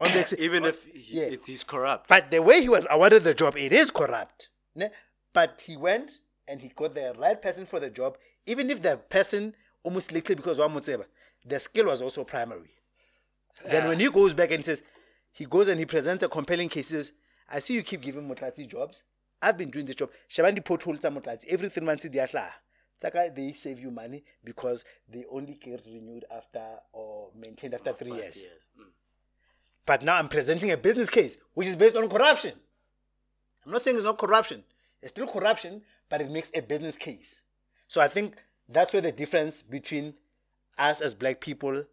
On 0.00 0.10
the 0.12 0.18
ex- 0.20 0.34
Even 0.38 0.64
on- 0.64 0.70
if 0.70 0.84
he, 0.84 1.18
yeah. 1.18 1.24
it 1.36 1.48
is 1.48 1.62
corrupt. 1.64 2.08
But 2.08 2.30
the 2.30 2.42
way 2.42 2.60
he 2.60 2.68
was 2.68 2.86
awarded 2.90 3.22
the 3.24 3.34
job, 3.34 3.56
it 3.56 3.72
is 3.72 3.90
corrupt. 3.90 4.48
ne? 4.74 4.88
But 5.32 5.62
he 5.64 5.76
went 5.76 6.18
and 6.48 6.60
he 6.60 6.68
got 6.68 6.94
the 6.94 7.14
right 7.18 7.40
person 7.40 7.66
for 7.66 7.78
the 7.80 7.88
job, 7.90 8.16
even 8.46 8.68
if 8.70 8.82
the 8.82 8.96
person 8.96 9.54
almost 9.84 10.12
likely 10.12 10.34
because 10.34 10.58
of 10.58 10.70
Mutseba, 10.72 11.04
the 11.46 11.58
skill 11.60 11.86
was 11.86 12.02
also 12.02 12.24
primary. 12.24 12.70
Then 13.68 13.88
when 13.88 14.00
he 14.00 14.10
goes 14.10 14.34
back 14.34 14.50
and 14.50 14.64
says, 14.64 14.82
he 15.32 15.46
goes 15.46 15.68
and 15.68 15.78
he 15.78 15.86
presents 15.86 16.22
a 16.22 16.28
compelling 16.28 16.68
case, 16.68 16.88
says, 16.88 17.12
I 17.50 17.58
see 17.58 17.74
you 17.74 17.82
keep 17.82 18.02
giving 18.02 18.28
Motlati 18.28 18.66
jobs. 18.66 19.02
I've 19.40 19.58
been 19.58 19.70
doing 19.70 19.86
this 19.86 19.96
job. 19.96 20.10
Shabandi 20.28 20.64
potholes 20.64 21.00
tsa 21.00 21.10
Motlati. 21.10 21.46
Every 21.48 21.68
three 21.68 21.84
months 21.84 22.08
they 22.08 22.18
are 22.18 22.28
Tsaka, 23.02 23.32
they 23.34 23.52
save 23.52 23.80
you 23.80 23.90
money 23.90 24.22
because 24.44 24.84
they 25.08 25.24
only 25.30 25.54
get 25.54 25.84
renewed 25.86 26.24
after 26.30 26.62
or 26.92 27.30
maintained 27.36 27.74
after 27.74 27.92
three 27.92 28.10
Five 28.10 28.18
years. 28.18 28.46
Mm. 28.78 28.84
But 29.84 30.02
now 30.02 30.16
I'm 30.16 30.28
presenting 30.28 30.70
a 30.70 30.76
business 30.76 31.10
case 31.10 31.36
which 31.54 31.66
is 31.66 31.74
based 31.74 31.96
on 31.96 32.08
corruption. 32.08 32.52
I'm 33.66 33.72
not 33.72 33.82
saying 33.82 33.96
it's 33.96 34.04
not 34.04 34.18
corruption. 34.18 34.62
It's 35.02 35.12
still 35.12 35.26
corruption, 35.26 35.82
but 36.08 36.20
it 36.20 36.30
makes 36.30 36.52
a 36.54 36.62
business 36.62 36.96
case. 36.96 37.42
So 37.88 38.00
I 38.00 38.06
think 38.06 38.36
that's 38.68 38.92
where 38.92 39.02
the 39.02 39.10
difference 39.10 39.62
between 39.62 40.14
us 40.78 41.00
as 41.00 41.14
black 41.14 41.40
people, 41.40 41.84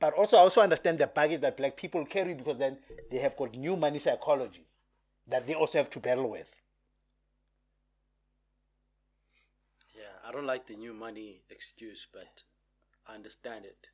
but 0.00 0.14
also 0.14 0.36
I 0.36 0.40
also 0.40 0.60
understand 0.60 0.98
the 0.98 1.06
baggage 1.06 1.40
that 1.40 1.56
black 1.56 1.76
people 1.76 2.04
carry 2.04 2.34
because 2.34 2.58
then 2.58 2.78
they 3.10 3.18
have 3.18 3.36
got 3.36 3.54
new 3.54 3.76
money 3.76 3.98
psychology 3.98 4.66
that 5.26 5.46
they 5.46 5.54
also 5.54 5.78
have 5.78 5.90
to 5.90 6.00
battle 6.00 6.30
with. 6.30 6.54
Yeah, 9.94 10.02
I 10.26 10.32
don't 10.32 10.46
like 10.46 10.66
the 10.66 10.76
new 10.76 10.92
money 10.92 11.42
excuse, 11.50 12.06
but 12.12 12.42
I 13.06 13.14
understand 13.14 13.64
it. 13.64 13.88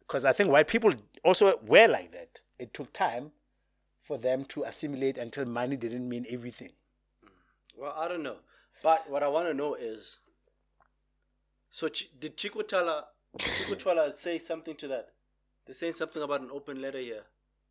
Because 0.00 0.24
I 0.24 0.32
think 0.32 0.50
white 0.50 0.68
people 0.68 0.94
also 1.24 1.58
were 1.66 1.88
like 1.88 2.12
that. 2.12 2.40
It 2.58 2.72
took 2.72 2.92
time 2.92 3.32
for 4.02 4.18
them 4.18 4.44
to 4.44 4.62
assimilate 4.64 5.18
until 5.18 5.44
money 5.46 5.76
didn't 5.76 6.08
mean 6.08 6.26
everything. 6.30 6.70
Mm. 7.24 7.30
Well, 7.76 7.94
I 7.96 8.06
don't 8.06 8.22
know. 8.22 8.36
But 8.82 9.10
what 9.10 9.22
I 9.24 9.28
want 9.28 9.48
to 9.48 9.54
know 9.54 9.74
is 9.74 10.16
so 11.70 11.88
Ch- 11.88 12.10
did 12.18 12.36
Chicco 12.36 12.62
Twala, 12.62 14.12
say 14.12 14.38
something 14.38 14.76
to 14.76 14.88
that? 14.88 15.08
They're 15.66 15.74
saying 15.74 15.94
something 15.94 16.22
about 16.22 16.40
an 16.40 16.50
open 16.52 16.80
letter 16.80 17.00
here. 17.00 17.22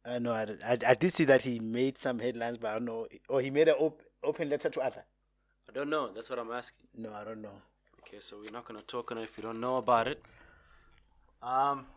I 0.06 0.20
know. 0.20 0.32
I, 0.32 0.44
I, 0.64 0.78
I 0.88 0.94
did 0.94 1.14
see 1.14 1.24
that 1.26 1.42
he 1.42 1.60
made 1.60 1.98
some 1.98 2.20
headlines, 2.20 2.58
but 2.58 2.70
I 2.70 2.74
don't 2.74 2.86
know. 2.86 3.08
Or 3.30 3.42
he 3.42 3.50
made 3.50 3.68
an 3.68 3.76
op- 3.80 4.02
open 4.24 4.50
letter 4.50 4.70
to 4.70 4.82
Arthur. 4.82 5.04
I 5.68 5.72
don't 5.72 5.90
know. 5.90 6.12
That's 6.14 6.30
what 6.30 6.38
I'm 6.38 6.52
asking. 6.52 6.86
No, 6.98 7.14
I 7.14 7.24
don't 7.24 7.42
know. 7.42 7.62
Okay, 8.02 8.18
so 8.20 8.38
we're 8.40 8.52
not 8.52 8.66
gonna 8.66 8.82
talk 8.82 9.12
on 9.12 9.18
it 9.18 9.24
if 9.24 9.38
you 9.38 9.42
don't 9.44 9.60
know 9.60 9.78
about 9.78 10.08
it. 10.08 10.22
Um, 11.42 11.88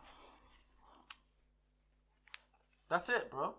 that's 2.88 3.08
it, 3.10 3.30
bro. 3.30 3.54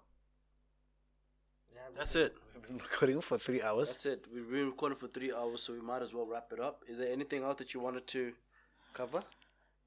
That's 1.96 2.16
it. 2.16 2.36
We've 2.56 2.68
been 2.68 2.78
recording 2.78 3.22
for 3.22 3.38
three 3.38 3.62
hours. 3.62 3.92
That's 3.92 4.06
it. 4.06 4.26
We've 4.34 4.50
been 4.50 4.68
recording 4.68 4.98
for 4.98 5.08
three 5.08 5.32
hours, 5.34 5.62
so 5.64 5.74
we 5.74 5.82
might 5.82 6.02
as 6.02 6.14
well 6.14 6.26
wrap 6.26 6.52
it 6.52 6.60
up. 6.60 6.84
Is 6.88 6.98
there 6.98 7.12
anything 7.12 7.44
else 7.44 7.58
that 7.58 7.74
you 7.74 7.80
wanted 7.80 8.08
to 8.08 8.34
cover? 8.94 9.24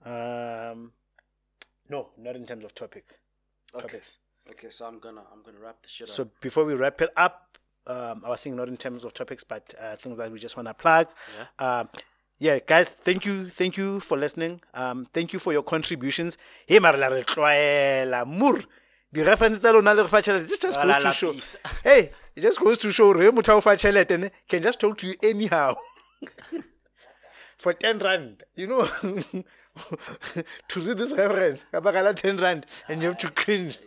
Um, 0.05 0.93
no, 1.89 2.11
not 2.19 2.37
in 2.37 2.47
terms 2.47 2.65
of 2.65 2.75
topic. 2.75 3.05
Okay. 3.75 3.83
Topics. 3.87 4.19
Okay, 4.51 4.71
so 4.71 4.87
I'm 4.87 4.99
gonna 4.99 5.23
I'm 5.33 5.43
gonna 5.43 5.59
wrap 5.59 5.83
the 5.83 5.89
shit 5.89 6.09
So 6.09 6.25
up. 6.25 6.29
before 6.41 6.65
we 6.65 6.75
wrap 6.75 7.01
it 7.01 7.11
up, 7.17 7.59
um, 7.87 8.23
I 8.25 8.31
was 8.31 8.41
saying 8.41 8.57
not 8.57 8.69
in 8.69 8.77
terms 8.77 9.05
of 9.05 9.15
topics, 9.15 9.45
but 9.45 9.73
uh, 9.81 9.97
things 9.97 10.19
that 10.19 10.31
we 10.33 10.39
just 10.39 10.57
want 10.57 10.69
to 10.69 10.75
plug. 10.75 11.09
Um, 11.59 11.89
yeah, 12.39 12.59
guys, 12.67 12.89
thank 12.91 13.25
you, 13.25 13.49
thank 13.49 13.77
you 13.77 14.01
for 14.01 14.19
listening. 14.19 14.61
Um, 14.75 15.07
thank 15.13 15.33
you 15.33 15.39
for 15.39 15.53
your 15.53 15.63
contributions. 15.63 16.37
Hey, 16.67 16.79
Marla, 16.79 18.27
mur. 18.27 18.65
The 19.13 19.23
reference 19.25 19.63
lona 19.63 19.93
le 19.95 20.05
re 20.05 20.19
it 20.21 20.61
just 20.61 20.81
goes 20.83 21.03
to 21.03 21.13
show. 21.13 21.35
Hey, 21.85 22.11
it 22.35 22.41
just 22.41 22.59
goes 22.61 22.79
to 22.79 22.91
show 22.91 23.13
re 23.13 23.31
motho 23.31 23.53
a 23.53 23.57
o 23.57 23.61
fa 23.61 23.77
tjhelete 23.77 24.31
can 24.49 24.63
just 24.63 24.81
talk 24.81 24.97
to 24.99 25.07
you 25.07 25.15
anyhow. 25.23 25.77
For 27.59 27.75
10 27.75 27.99
rand, 27.99 28.43
you 28.55 28.67
know, 28.67 28.89
to 30.69 30.81
read 30.81 30.99
this 30.99 31.13
reference, 31.13 31.65
ka 31.73 31.81
baka 31.81 32.13
10 32.13 32.37
rand, 32.37 32.67
and 32.89 33.01
you 33.01 33.09
have 33.09 33.19
to 33.19 33.31
cringe. 33.31 33.79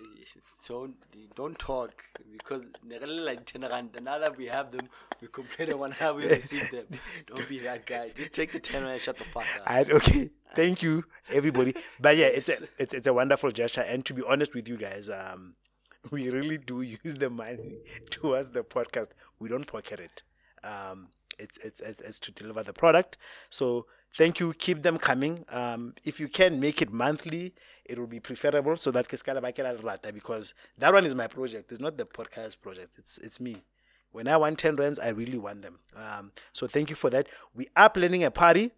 Don't 0.67 0.95
don't 1.35 1.59
talk 1.59 2.03
because 2.31 2.63
like 2.91 3.45
ten 3.45 3.61
rand. 3.61 3.91
Now 4.01 4.17
that 4.17 4.35
we 4.35 4.47
have 4.47 4.71
them, 4.71 4.89
we 5.21 5.27
complain 5.27 5.71
about 5.71 5.93
how 5.93 6.15
we 6.15 6.27
receive 6.27 6.71
them. 6.71 6.85
Don't 7.27 7.47
be 7.47 7.59
that 7.59 7.85
guy. 7.85 8.11
Just 8.15 8.33
take 8.33 8.51
the 8.51 8.59
ten 8.59 8.81
rand 8.81 8.93
and 8.93 9.01
shut 9.01 9.17
the 9.17 9.25
fuck 9.25 9.45
up. 9.63 9.89
Okay. 9.89 10.31
Thank 10.55 10.81
you, 10.81 11.03
everybody. 11.31 11.75
But 11.99 12.17
yeah, 12.17 12.27
it's 12.27 12.49
a 12.49 12.57
it's 12.79 12.93
it's 12.93 13.05
a 13.05 13.13
wonderful 13.13 13.51
gesture. 13.51 13.81
And 13.81 14.03
to 14.05 14.13
be 14.13 14.23
honest 14.27 14.55
with 14.55 14.67
you 14.67 14.77
guys, 14.77 15.09
um, 15.09 15.55
we 16.09 16.29
really 16.29 16.57
do 16.57 16.81
use 17.03 17.15
the 17.15 17.29
money 17.29 17.75
towards 18.09 18.51
the 18.51 18.63
podcast. 18.63 19.09
We 19.39 19.49
don't 19.49 19.67
pocket 19.67 19.99
it. 19.99 20.23
Um, 20.65 21.09
it's 21.37 21.57
it's 21.57 21.79
it's, 21.81 22.01
it's 22.01 22.19
to 22.21 22.31
deliver 22.31 22.63
the 22.63 22.73
product. 22.73 23.17
So 23.49 23.85
thank 24.15 24.39
you. 24.39 24.53
Keep 24.53 24.83
them 24.83 24.97
coming. 24.97 25.45
Um, 25.49 25.93
if 26.03 26.19
you 26.19 26.27
can 26.27 26.59
make 26.59 26.81
it 26.81 26.91
monthly, 26.91 27.53
it 27.85 27.99
will 27.99 28.07
be 28.07 28.19
preferable. 28.19 28.77
So 28.77 28.91
that 28.91 29.07
because 30.13 30.53
that 30.77 30.93
one 30.93 31.05
is 31.05 31.15
my 31.15 31.27
project. 31.27 31.71
It's 31.71 31.81
not 31.81 31.97
the 31.97 32.05
podcast 32.05 32.61
project. 32.61 32.95
It's 32.97 33.17
it's 33.19 33.39
me. 33.39 33.63
When 34.11 34.29
I 34.29 34.37
want 34.37 34.59
10 34.59 34.77
rands, 34.77 34.97
I 34.97 35.09
really 35.09 35.37
want 35.37 35.61
them. 35.61 35.79
Um, 35.93 36.31
so 36.53 36.67
thank 36.67 36.89
you 36.89 36.95
for 36.95 37.09
that. 37.09 37.27
We 37.53 37.67
are 37.75 37.89
planning 37.89 38.23
a 38.23 38.31
party. 38.31 38.71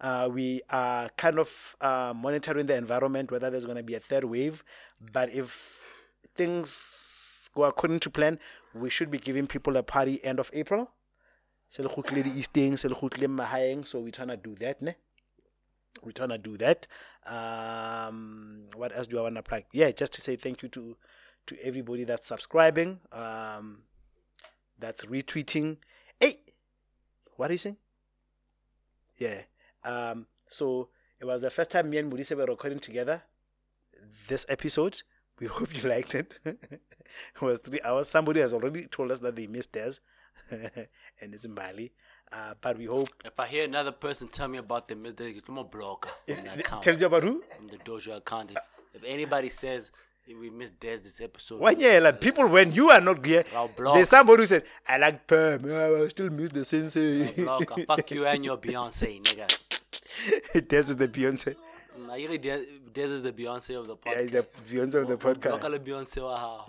Uh, 0.00 0.28
we 0.32 0.62
are 0.68 1.10
kind 1.10 1.38
of 1.38 1.76
uh, 1.80 2.12
monitoring 2.16 2.66
the 2.66 2.74
environment, 2.74 3.30
whether 3.30 3.50
there's 3.50 3.66
going 3.66 3.76
to 3.76 3.84
be 3.84 3.94
a 3.94 4.00
third 4.00 4.24
wave. 4.24 4.64
But 5.12 5.32
if 5.32 5.84
things 6.34 7.48
go 7.54 7.64
according 7.64 8.00
to 8.00 8.10
plan, 8.10 8.40
we 8.74 8.90
should 8.90 9.12
be 9.12 9.18
giving 9.18 9.46
people 9.46 9.76
a 9.76 9.84
party 9.84 10.24
end 10.24 10.40
of 10.40 10.50
April. 10.52 10.90
Se 11.70 11.82
le 11.82 11.88
kgutlile 11.88 12.24
di-Easteng, 12.24 12.76
se 12.76 12.88
le 12.88 12.94
kgutlile 12.94 13.28
mahaeng, 13.28 13.86
So 13.86 14.00
we're 14.00 14.10
trying 14.10 14.28
to 14.28 14.36
do 14.36 14.54
that, 14.56 14.82
ne? 14.82 14.96
We're 16.02 16.12
trying 16.12 16.30
to 16.30 16.38
do 16.38 16.56
that. 16.56 16.86
Um, 17.26 18.66
what 18.74 18.94
else 18.96 19.06
do 19.06 19.18
I 19.18 19.22
want 19.22 19.36
to 19.36 19.42
plug? 19.42 19.62
Yeah, 19.72 19.90
just 19.92 20.12
to 20.14 20.20
say 20.20 20.36
thank 20.36 20.62
you 20.62 20.68
to 20.70 20.96
to 21.46 21.56
everybody 21.62 22.04
that's 22.04 22.26
subscribing. 22.26 23.00
Um, 23.12 23.82
that's 24.78 25.04
retweeting. 25.04 25.78
Hey, 26.18 26.40
what 27.36 27.50
are 27.50 27.54
you 27.54 27.58
saying? 27.58 27.76
Yeah. 29.16 29.42
Um, 29.84 30.26
so 30.48 30.88
it 31.20 31.24
was 31.24 31.42
the 31.42 31.50
first 31.50 31.70
time 31.70 31.90
me 31.90 31.98
and 31.98 32.12
Mudise 32.12 32.36
were 32.36 32.46
recording 32.46 32.78
together 32.78 33.22
this 34.28 34.46
episode. 34.48 35.02
We 35.38 35.46
hope 35.58 35.74
you 35.80 35.88
liked 35.88 36.14
it. 36.14 36.38
it 36.44 36.80
was 37.40 37.60
three 37.60 37.80
hours. 37.84 38.08
Somebody 38.08 38.40
has 38.40 38.54
already 38.54 38.86
told 38.86 39.10
us 39.10 39.20
that 39.20 39.36
they 39.36 39.46
missed 39.46 39.72
theirs, 39.72 40.00
and 40.50 41.34
it's 41.34 41.44
in 41.44 41.54
Bali. 41.54 41.92
Uh, 42.32 42.54
but 42.60 42.78
we 42.78 42.84
hope. 42.86 43.08
If 43.24 43.38
I 43.40 43.46
hear 43.46 43.64
another 43.64 43.92
person 43.92 44.28
tell 44.28 44.48
me 44.48 44.58
about 44.58 44.88
them, 44.88 45.02
they 45.16 45.32
get 45.32 45.48
more 45.48 45.64
blocker 45.64 46.10
on 46.28 46.44
the 46.44 46.60
account. 46.60 46.82
Tells 46.82 47.00
you 47.00 47.06
about 47.06 47.22
who? 47.24 47.42
from 47.56 47.68
the 47.68 47.76
dojo 47.78 48.16
account. 48.16 48.52
If, 48.52 48.58
if 48.94 49.04
anybody 49.04 49.48
says 49.48 49.90
we 50.38 50.48
missed 50.48 50.78
Des 50.78 50.98
this 50.98 51.20
episode, 51.20 51.58
One 51.60 51.80
yeah, 51.80 51.98
like 51.98 52.20
people, 52.20 52.46
when 52.46 52.70
you 52.72 52.90
are 52.90 53.00
not 53.00 53.24
here, 53.24 53.44
there's 53.94 54.08
somebody 54.10 54.42
who 54.42 54.46
said, 54.46 54.62
I 54.86 54.98
like 54.98 55.26
Perm. 55.26 55.64
I 55.64 56.06
still 56.08 56.30
miss 56.30 56.50
the 56.50 56.64
sensei. 56.64 57.32
blocker, 57.32 57.84
fuck 57.84 58.10
you 58.12 58.26
and 58.26 58.44
your 58.44 58.58
Beyonce, 58.58 59.20
nigga. 59.22 59.48
this 60.68 60.90
is 60.90 60.96
the 60.96 61.08
Beyonce. 61.08 61.56
You 61.98 62.06
really 62.12 62.38
Des, 62.38 62.64
Des 62.92 63.02
is 63.02 63.22
the 63.22 63.32
Beyonce 63.32 63.76
of 63.78 63.88
the 63.88 63.96
Yeah, 64.06 64.12
podcast. 64.14 64.20
it's 64.22 64.30
the 64.32 64.46
Beyonce 64.76 64.94
of 65.02 65.08
the 65.08 65.16
podcast. 65.16 65.84
Beyonce 65.84 66.22
wa. 66.22 66.64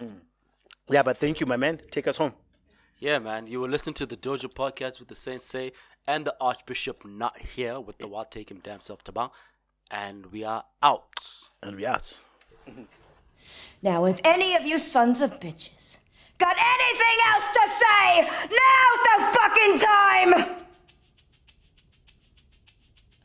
Yeah, 0.89 1.03
but 1.03 1.17
thank 1.17 1.39
you, 1.39 1.45
my 1.45 1.57
man. 1.57 1.79
Take 1.91 2.07
us 2.07 2.17
home. 2.17 2.33
Yeah, 3.01 3.17
man. 3.17 3.47
You 3.47 3.59
were 3.59 3.67
listening 3.67 3.95
to 3.95 4.05
the 4.05 4.15
Dojo 4.15 4.53
podcast 4.53 4.99
with 4.99 5.07
the 5.07 5.15
Sensei 5.15 5.71
and 6.05 6.23
the 6.23 6.35
Archbishop 6.39 7.03
not 7.03 7.35
here 7.39 7.79
with 7.79 7.97
the 7.97 8.07
Wild 8.07 8.29
Take 8.29 8.51
Him 8.51 8.59
Damn 8.61 8.81
Self 8.81 9.03
Tabang. 9.03 9.31
And 9.89 10.27
we 10.27 10.43
are 10.43 10.65
out. 10.83 11.09
And 11.63 11.75
we 11.77 11.85
out. 11.85 12.21
Now, 13.83 14.05
if 14.05 14.19
any 14.23 14.55
of 14.55 14.63
you 14.63 14.77
sons 14.77 15.19
of 15.21 15.39
bitches 15.39 15.97
got 16.37 16.55
anything 16.55 17.17
else 17.33 17.47
to 17.49 17.67
say, 17.67 18.21
now's 18.59 19.01
the 19.09 19.39
fucking 19.39 19.79
time! 19.79 20.65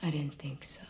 I 0.02 0.10
didn't 0.10 0.34
think 0.34 0.64
so. 0.64 0.85